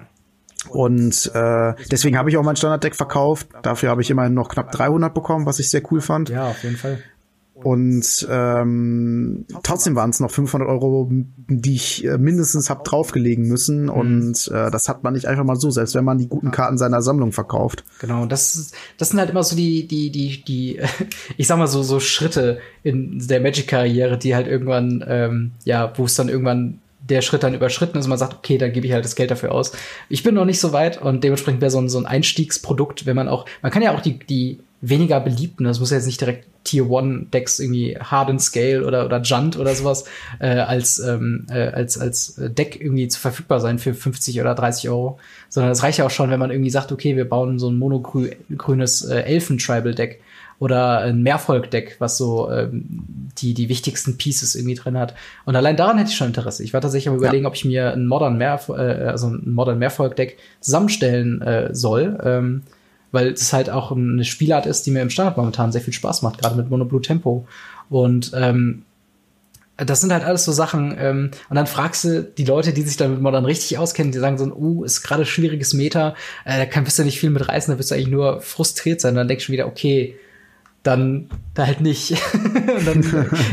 Und 0.73 1.31
äh, 1.35 1.73
deswegen 1.91 2.17
habe 2.17 2.29
ich 2.29 2.37
auch 2.37 2.43
mein 2.43 2.55
Standarddeck 2.55 2.95
verkauft. 2.95 3.47
Dafür 3.61 3.89
habe 3.89 4.01
ich 4.01 4.09
immerhin 4.09 4.33
noch 4.33 4.49
knapp 4.49 4.71
300 4.71 5.13
bekommen, 5.13 5.45
was 5.45 5.59
ich 5.59 5.69
sehr 5.69 5.83
cool 5.91 6.01
fand. 6.01 6.29
ja, 6.29 6.47
auf 6.49 6.63
jeden 6.63 6.77
Fall. 6.77 6.99
Und 7.55 8.27
ähm, 8.29 9.45
trotzdem 9.61 9.95
waren 9.95 10.09
es 10.09 10.19
noch 10.19 10.31
500 10.31 10.67
Euro, 10.67 11.07
die 11.47 11.75
ich 11.75 12.03
äh, 12.03 12.17
mindestens 12.17 12.69
habe 12.69 12.83
draufgelegen 12.83 13.47
müssen. 13.47 13.87
Und 13.89 14.47
äh, 14.51 14.71
das 14.71 14.89
hat 14.89 15.03
man 15.03 15.13
nicht 15.13 15.27
einfach 15.27 15.43
mal 15.43 15.55
so, 15.55 15.69
selbst 15.69 15.93
wenn 15.95 16.03
man 16.03 16.17
die 16.17 16.27
guten 16.27 16.49
Karten 16.51 16.77
seiner 16.79 17.01
Sammlung 17.03 17.31
verkauft. 17.31 17.83
Genau, 17.99 18.25
das, 18.25 18.55
ist- 18.55 18.75
das 18.97 19.09
sind 19.09 19.19
halt 19.19 19.29
immer 19.29 19.43
so 19.43 19.55
die, 19.55 19.87
die, 19.87 20.09
die, 20.11 20.43
die, 20.43 20.79
ich 21.37 21.47
sag 21.47 21.57
mal 21.59 21.67
so, 21.67 21.83
so 21.83 21.99
Schritte 21.99 22.57
in 22.81 23.19
der 23.27 23.39
Magic-Karriere, 23.39 24.17
die 24.17 24.35
halt 24.35 24.47
irgendwann, 24.47 25.05
ähm, 25.07 25.51
ja, 25.63 25.93
wo 25.95 26.05
es 26.05 26.15
dann 26.15 26.29
irgendwann 26.29 26.79
der 27.09 27.21
Schritt 27.21 27.43
dann 27.43 27.53
überschritten 27.53 27.97
ist 27.97 28.05
und 28.05 28.09
man 28.09 28.17
sagt, 28.17 28.33
okay, 28.33 28.57
dann 28.57 28.71
gebe 28.71 28.87
ich 28.87 28.93
halt 28.93 29.03
das 29.03 29.15
Geld 29.15 29.31
dafür 29.31 29.51
aus. 29.51 29.73
Ich 30.09 30.23
bin 30.23 30.35
noch 30.35 30.45
nicht 30.45 30.59
so 30.59 30.71
weit 30.71 31.01
und 31.01 31.23
dementsprechend 31.23 31.61
wäre 31.61 31.71
so 31.71 31.79
ein, 31.79 31.89
so 31.89 31.97
ein 31.97 32.05
Einstiegsprodukt, 32.05 33.05
wenn 33.05 33.15
man 33.15 33.27
auch, 33.27 33.45
man 33.61 33.71
kann 33.71 33.81
ja 33.81 33.93
auch 33.93 34.01
die, 34.01 34.19
die 34.19 34.59
weniger 34.79 35.19
beliebten, 35.19 35.63
das 35.63 35.79
muss 35.79 35.91
ja 35.91 35.97
jetzt 35.97 36.05
nicht 36.05 36.19
direkt 36.19 36.47
Tier 36.63 36.89
One 36.89 37.27
Decks 37.31 37.59
irgendwie 37.59 37.97
Hardened 37.97 38.41
Scale 38.41 38.85
oder, 38.85 39.05
oder 39.05 39.21
Junt 39.21 39.57
oder 39.57 39.75
sowas, 39.75 40.05
äh, 40.39 40.47
als, 40.47 40.99
ähm, 40.99 41.45
äh, 41.49 41.67
als, 41.67 41.97
als 41.97 42.35
Deck 42.37 42.79
irgendwie 42.79 43.07
zu 43.09 43.19
verfügbar 43.19 43.59
sein 43.59 43.79
für 43.79 43.93
50 43.93 44.39
oder 44.39 44.55
30 44.55 44.89
Euro, 44.89 45.19
sondern 45.49 45.71
es 45.71 45.83
reicht 45.83 45.99
ja 45.99 46.05
auch 46.05 46.11
schon, 46.11 46.29
wenn 46.29 46.39
man 46.39 46.51
irgendwie 46.51 46.69
sagt, 46.69 46.91
okay, 46.91 47.15
wir 47.17 47.27
bauen 47.27 47.59
so 47.59 47.69
ein 47.69 47.77
monogrünes 47.77 49.03
äh, 49.03 49.19
Elfen-Tribal-Deck 49.19 50.21
oder 50.59 50.99
ein 50.99 51.21
Mehrvolk-Deck, 51.23 51.97
was 51.99 52.17
so 52.17 52.49
ähm, 52.51 53.29
die, 53.37 53.53
die 53.53 53.69
wichtigsten 53.69 54.17
Pieces 54.17 54.55
irgendwie 54.55 54.75
drin 54.75 54.97
hat. 54.97 55.13
Und 55.45 55.55
allein 55.55 55.77
daran 55.77 55.97
hätte 55.97 56.09
ich 56.09 56.15
schon 56.15 56.27
Interesse. 56.27 56.63
Ich 56.63 56.73
war 56.73 56.81
tatsächlich 56.81 57.09
am 57.09 57.15
überlegen, 57.15 57.45
ob 57.45 57.55
ich 57.55 57.65
mir 57.65 57.93
ein 57.93 58.07
Modern 58.07 58.37
Mehrf 58.37 58.69
äh, 58.69 58.73
also 58.73 59.27
ein 59.27 59.53
Modern 59.53 59.79
Mehrvolk-Deck 59.79 60.37
zusammenstellen 60.61 61.41
äh, 61.41 61.73
soll. 61.73 62.17
Ähm, 62.23 62.63
weil 63.13 63.27
es 63.27 63.53
halt 63.53 63.69
auch 63.69 63.91
eine 63.91 64.25
Spielart 64.25 64.65
ist, 64.65 64.87
die 64.87 64.91
mir 64.91 65.03
im 65.03 65.11
Standard 65.11 65.37
momentan 65.37 65.71
sehr 65.71 65.81
viel 65.81 65.93
Spaß 65.93 66.23
macht, 66.23 66.39
gerade 66.39 66.55
mit 66.55 66.69
Mono 66.69 66.83
Blue 66.83 67.01
Tempo. 67.01 67.47
Und 67.89 68.31
ähm, 68.33 68.85
das 69.77 70.01
sind 70.01 70.11
halt 70.11 70.23
alles 70.23 70.45
so 70.45 70.51
Sachen, 70.51 70.95
ähm, 70.99 71.31
und 71.49 71.55
dann 71.55 71.67
fragst 71.67 72.03
du 72.03 72.23
die 72.23 72.45
Leute, 72.45 72.73
die 72.73 72.81
sich 72.81 72.97
damit 72.97 73.21
Modern 73.21 73.45
richtig 73.45 73.77
auskennen, 73.77 74.11
die 74.11 74.19
sagen 74.19 74.37
so, 74.37 74.45
uh, 74.45 74.83
ist 74.83 75.03
gerade 75.03 75.25
schwieriges 75.25 75.73
Meta, 75.73 76.15
äh, 76.45 76.57
da 76.57 76.65
kann, 76.65 76.85
wirst 76.85 76.99
du 76.99 77.03
nicht 77.03 77.19
viel 77.19 77.29
mit 77.29 77.47
reißen, 77.47 77.71
da 77.71 77.79
wirst 77.79 77.91
du 77.91 77.95
eigentlich 77.95 78.07
nur 78.07 78.41
frustriert 78.41 78.99
sein. 79.01 79.11
Und 79.11 79.17
dann 79.17 79.27
denkst 79.27 79.43
du 79.43 79.45
schon 79.47 79.53
wieder, 79.53 79.67
okay, 79.67 80.15
dann 80.83 81.29
da 81.53 81.65
halt 81.65 81.81
nicht. 81.81 82.11
und 82.33 82.85
dann 82.87 83.01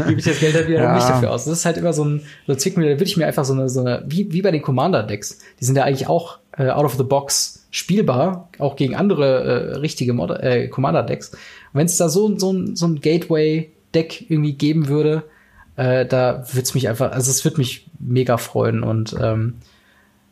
gebe 0.08 0.18
ich 0.18 0.24
das 0.24 0.40
Geld 0.40 0.54
halt 0.54 0.68
wieder 0.68 0.82
Ja. 0.82 0.94
nicht 0.96 1.08
dafür 1.08 1.30
aus. 1.30 1.44
Das 1.44 1.58
ist 1.58 1.64
halt 1.64 1.76
immer 1.76 1.92
so 1.92 2.04
ein, 2.04 2.22
so 2.46 2.54
Zwicken, 2.54 2.82
da 2.82 2.88
würde 2.88 3.04
ich 3.04 3.16
mir 3.16 3.26
einfach 3.26 3.44
so 3.44 3.52
eine, 3.52 3.68
so 3.68 3.80
eine, 3.80 4.02
wie, 4.06 4.32
wie 4.32 4.42
bei 4.42 4.50
den 4.50 4.62
Commander-Decks, 4.62 5.38
die 5.60 5.64
sind 5.64 5.76
ja 5.76 5.84
eigentlich 5.84 6.08
auch 6.08 6.38
äh, 6.58 6.68
out 6.70 6.84
of 6.84 6.94
the 6.96 7.04
box 7.04 7.66
spielbar, 7.70 8.48
auch 8.58 8.74
gegen 8.74 8.96
andere 8.96 9.44
äh, 9.44 9.76
richtige 9.76 10.12
Mod 10.12 10.30
äh, 10.30 10.66
Commander-Decks. 10.68 11.32
Wenn 11.72 11.86
es 11.86 11.96
da 11.96 12.08
so, 12.08 12.36
so, 12.36 12.52
ein- 12.52 12.74
so 12.74 12.86
ein 12.88 13.00
Gateway-Deck 13.00 14.30
irgendwie 14.30 14.54
geben 14.54 14.88
würde, 14.88 15.22
äh, 15.76 16.04
da 16.06 16.44
würde 16.52 16.62
es 16.62 16.74
mich 16.74 16.88
einfach, 16.88 17.12
also 17.12 17.30
es 17.30 17.44
würde 17.44 17.58
mich 17.58 17.86
mega 18.00 18.36
freuen 18.38 18.82
und 18.82 19.14
ähm, 19.20 19.54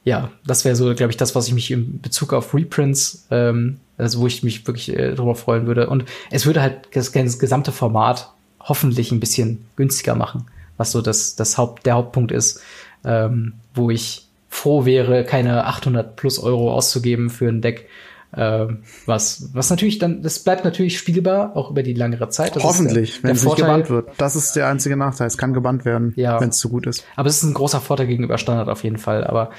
ja, 0.04 0.30
das 0.46 0.64
wäre 0.64 0.74
so, 0.74 0.94
glaube 0.94 1.10
ich, 1.10 1.16
das, 1.16 1.34
was 1.34 1.46
ich 1.48 1.54
mich 1.54 1.70
in 1.70 2.00
Bezug 2.00 2.32
auf 2.32 2.54
Reprints, 2.54 3.26
ähm, 3.30 3.78
also 3.98 4.20
wo 4.20 4.26
ich 4.26 4.42
mich 4.42 4.66
wirklich 4.66 4.96
äh, 4.96 5.14
drüber 5.14 5.34
freuen 5.34 5.66
würde. 5.66 5.88
Und 5.88 6.04
es 6.30 6.46
würde 6.46 6.62
halt 6.62 6.88
das, 6.94 7.12
das 7.12 7.38
gesamte 7.38 7.72
Format 7.72 8.32
hoffentlich 8.60 9.12
ein 9.12 9.20
bisschen 9.20 9.66
günstiger 9.76 10.14
machen, 10.14 10.46
was 10.76 10.92
so 10.92 11.02
das, 11.02 11.36
das 11.36 11.58
Haupt, 11.58 11.84
der 11.86 11.94
Hauptpunkt 11.94 12.32
ist, 12.32 12.60
ähm, 13.04 13.54
wo 13.74 13.90
ich 13.90 14.26
froh 14.48 14.84
wäre, 14.84 15.24
keine 15.24 15.66
800 15.66 16.16
plus 16.16 16.38
Euro 16.38 16.72
auszugeben 16.72 17.28
für 17.30 17.48
ein 17.48 17.60
Deck. 17.60 17.88
Ähm, 18.36 18.80
was, 19.06 19.48
was 19.54 19.70
natürlich 19.70 19.98
dann, 19.98 20.22
das 20.22 20.40
bleibt 20.40 20.62
natürlich 20.64 20.98
spielbar, 20.98 21.56
auch 21.56 21.70
über 21.70 21.82
die 21.82 21.94
langere 21.94 22.28
Zeit. 22.28 22.56
Das 22.56 22.62
Hoffentlich, 22.62 23.14
der, 23.14 23.22
wenn 23.22 23.28
der 23.28 23.36
es 23.36 23.42
nicht 23.42 23.48
Vorteil. 23.48 23.66
gebannt 23.66 23.90
wird. 23.90 24.10
Das 24.18 24.36
ist 24.36 24.52
der 24.54 24.68
einzige 24.68 24.96
Nachteil. 24.98 25.26
Es 25.28 25.38
kann 25.38 25.54
gebannt 25.54 25.86
werden, 25.86 26.12
Ja. 26.16 26.38
wenn 26.40 26.50
es 26.50 26.58
zu 26.58 26.68
gut 26.68 26.86
ist. 26.86 27.04
Aber 27.16 27.28
es 27.30 27.36
ist 27.38 27.44
ein 27.44 27.54
großer 27.54 27.80
Vorteil 27.80 28.06
gegenüber 28.06 28.36
Standard 28.36 28.68
auf 28.68 28.84
jeden 28.84 28.98
Fall. 28.98 29.24
Aber 29.24 29.50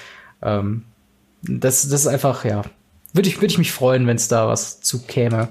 ähm, 0.44 0.84
das, 1.41 1.88
das 1.90 2.02
ist 2.02 2.07
einfach, 2.07 2.45
ja, 2.45 2.61
würde 3.14 3.30
ich, 3.30 3.38
würde 3.38 3.48
ich 3.48 3.57
mich 3.57 3.72
freuen, 3.72 4.07
wenn 4.07 4.18
es 4.18 4.27
da 4.27 4.48
was 4.48 4.80
zu 4.81 5.03
käme. 5.03 5.49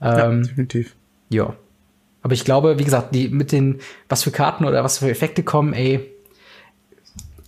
Ja, 0.00 0.28
Ähm, 0.28 0.42
definitiv. 0.44 0.94
ja. 1.28 1.54
Aber 2.24 2.34
ich 2.34 2.44
glaube, 2.44 2.78
wie 2.78 2.84
gesagt, 2.84 3.14
die 3.16 3.28
mit 3.30 3.50
den, 3.50 3.80
was 4.08 4.22
für 4.22 4.30
Karten 4.30 4.64
oder 4.64 4.84
was 4.84 4.98
für 4.98 5.10
Effekte 5.10 5.42
kommen, 5.42 5.72
ey. 5.72 6.08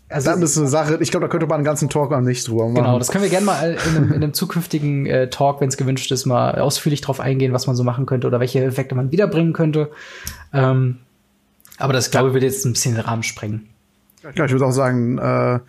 Also, 0.08 0.30
Das 0.32 0.40
ist 0.40 0.58
eine 0.58 0.66
Sache, 0.66 0.98
ich 1.00 1.10
glaube, 1.12 1.26
da 1.26 1.30
könnte 1.30 1.46
man 1.46 1.56
einen 1.56 1.64
ganzen 1.64 1.88
Talk 1.88 2.12
an 2.12 2.24
nicht 2.24 2.46
drüber 2.48 2.64
machen. 2.64 2.74
Genau, 2.74 2.98
das 2.98 3.10
können 3.10 3.22
wir 3.22 3.30
gerne 3.30 3.46
mal 3.46 3.72
in 3.72 3.96
einem, 3.96 4.08
in 4.08 4.14
einem 4.14 4.34
zukünftigen 4.34 5.06
äh, 5.06 5.30
Talk, 5.30 5.60
wenn 5.60 5.68
es 5.68 5.76
gewünscht 5.76 6.10
ist, 6.12 6.26
mal 6.26 6.58
ausführlich 6.58 7.00
drauf 7.00 7.20
eingehen, 7.20 7.52
was 7.52 7.66
man 7.68 7.74
so 7.76 7.84
machen 7.84 8.04
könnte 8.06 8.26
oder 8.26 8.40
welche 8.40 8.62
Effekte 8.64 8.94
man 8.96 9.12
wiederbringen 9.12 9.52
könnte. 9.52 9.90
Ähm, 10.52 10.98
aber 11.78 11.92
das, 11.92 12.10
glaube 12.10 12.28
ich, 12.28 12.34
würde 12.34 12.46
jetzt 12.46 12.64
ein 12.64 12.72
bisschen 12.72 12.94
den 12.94 13.04
Rahmen 13.04 13.22
sprengen. 13.22 13.68
ja, 14.22 14.44
ich 14.44 14.52
würde 14.52 14.66
auch 14.66 14.72
sagen, 14.72 15.18
äh, 15.18 15.60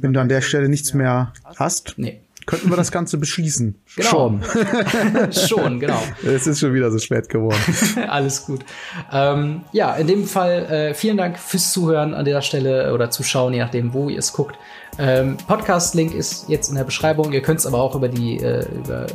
wenn 0.00 0.12
du 0.12 0.20
an 0.20 0.28
der 0.28 0.40
Stelle 0.40 0.68
nichts 0.68 0.92
mehr 0.92 1.32
hast, 1.56 1.94
Nee. 1.96 2.20
Könnten 2.46 2.70
wir 2.70 2.76
das 2.76 2.90
Ganze 2.90 3.18
beschließen. 3.18 3.80
Genau. 3.96 4.08
Schon. 4.08 4.42
Schon, 5.32 5.80
genau. 5.80 6.02
Es 6.24 6.46
ist 6.46 6.60
schon 6.60 6.74
wieder 6.74 6.90
so 6.90 6.98
spät 6.98 7.28
geworden. 7.28 7.60
Alles 8.08 8.44
gut. 8.44 8.64
Ähm, 9.12 9.62
ja, 9.72 9.94
in 9.94 10.06
dem 10.06 10.26
Fall 10.26 10.64
äh, 10.66 10.94
vielen 10.94 11.16
Dank 11.16 11.38
fürs 11.38 11.72
Zuhören 11.72 12.14
an 12.14 12.24
der 12.24 12.42
Stelle 12.42 12.92
oder 12.94 13.10
Zuschauen, 13.10 13.52
je 13.52 13.60
nachdem, 13.60 13.92
wo 13.92 14.08
ihr 14.08 14.18
es 14.18 14.32
guckt. 14.32 14.56
Ähm, 14.98 15.36
Podcast-Link 15.46 16.14
ist 16.14 16.48
jetzt 16.48 16.68
in 16.68 16.74
der 16.74 16.84
Beschreibung. 16.84 17.32
Ihr 17.32 17.42
könnt 17.42 17.60
es 17.60 17.66
aber 17.66 17.80
auch 17.80 17.94
über 17.94 18.08
die 18.08 18.38
äh, 18.38 18.66
über 18.74 19.06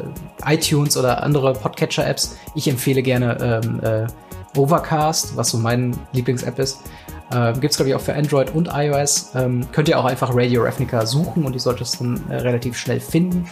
iTunes 0.46 0.98
oder 0.98 1.24
andere 1.24 1.54
Podcatcher-Apps. 1.54 2.38
Ich 2.56 2.68
empfehle 2.68 3.02
gerne 3.02 3.62
ähm, 3.64 3.80
äh, 3.84 4.08
Overcast, 4.58 5.36
was 5.36 5.50
so 5.50 5.58
mein 5.58 5.98
Lieblings-App 6.14 6.60
ist. 6.60 6.80
Ähm, 7.34 7.60
Gibt 7.60 7.72
es, 7.72 7.78
glaube 7.78 7.90
ich, 7.90 7.96
auch 7.96 8.02
für 8.02 8.14
Android 8.14 8.54
und 8.54 8.70
iOS. 8.72 9.32
Ähm, 9.36 9.66
könnt 9.72 9.90
ihr 9.90 10.00
auch 10.00 10.06
einfach 10.06 10.30
Radio 10.34 10.64
Ravnica 10.64 11.06
suchen 11.06 11.46
und 11.46 11.54
ihr 11.54 11.60
solltet 11.60 11.88
es 11.88 11.98
dann 11.98 12.22
äh, 12.30 12.36
relativ 12.36 12.78
schnell 12.78 13.00
finden. 13.00 13.50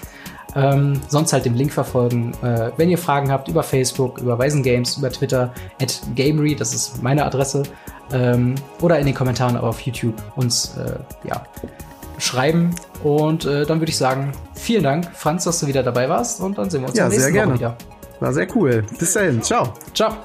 Ähm, 0.55 1.01
sonst 1.07 1.33
halt 1.33 1.45
dem 1.45 1.55
Link 1.55 1.73
verfolgen. 1.73 2.31
Äh, 2.43 2.71
wenn 2.77 2.89
ihr 2.89 2.99
Fragen 2.99 3.31
habt 3.31 3.47
über 3.47 3.63
Facebook, 3.63 4.19
über 4.19 4.37
Weisengames, 4.37 4.97
über 4.97 5.09
Twitter, 5.09 5.51
at 5.81 5.99
Gamery, 6.15 6.55
das 6.55 6.75
ist 6.75 7.01
meine 7.01 7.25
Adresse. 7.25 7.63
Ähm, 8.11 8.53
oder 8.79 8.99
in 8.99 9.05
den 9.07 9.15
Kommentaren 9.15 9.57
auf 9.57 9.79
YouTube 9.81 10.13
uns 10.35 10.77
äh, 10.77 11.27
ja, 11.27 11.43
schreiben. 12.19 12.75
Und 13.01 13.45
äh, 13.45 13.65
dann 13.65 13.79
würde 13.79 13.89
ich 13.89 13.97
sagen, 13.97 14.31
vielen 14.53 14.83
Dank, 14.83 15.09
Franz, 15.15 15.45
dass 15.45 15.59
du 15.59 15.67
wieder 15.67 15.81
dabei 15.81 16.07
warst. 16.09 16.39
Und 16.41 16.59
dann 16.59 16.69
sehen 16.69 16.81
wir 16.81 16.89
uns 16.89 16.97
Ja, 16.97 17.09
der 17.09 17.19
sehr 17.19 17.31
nächsten 17.31 17.49
Woche 17.51 17.57
gerne. 17.57 17.77
wieder. 17.77 17.77
War 18.19 18.33
sehr 18.33 18.47
cool. 18.55 18.85
Bis 18.99 19.13
dahin. 19.13 19.41
Ciao. 19.41 19.73
Ciao. 19.95 20.15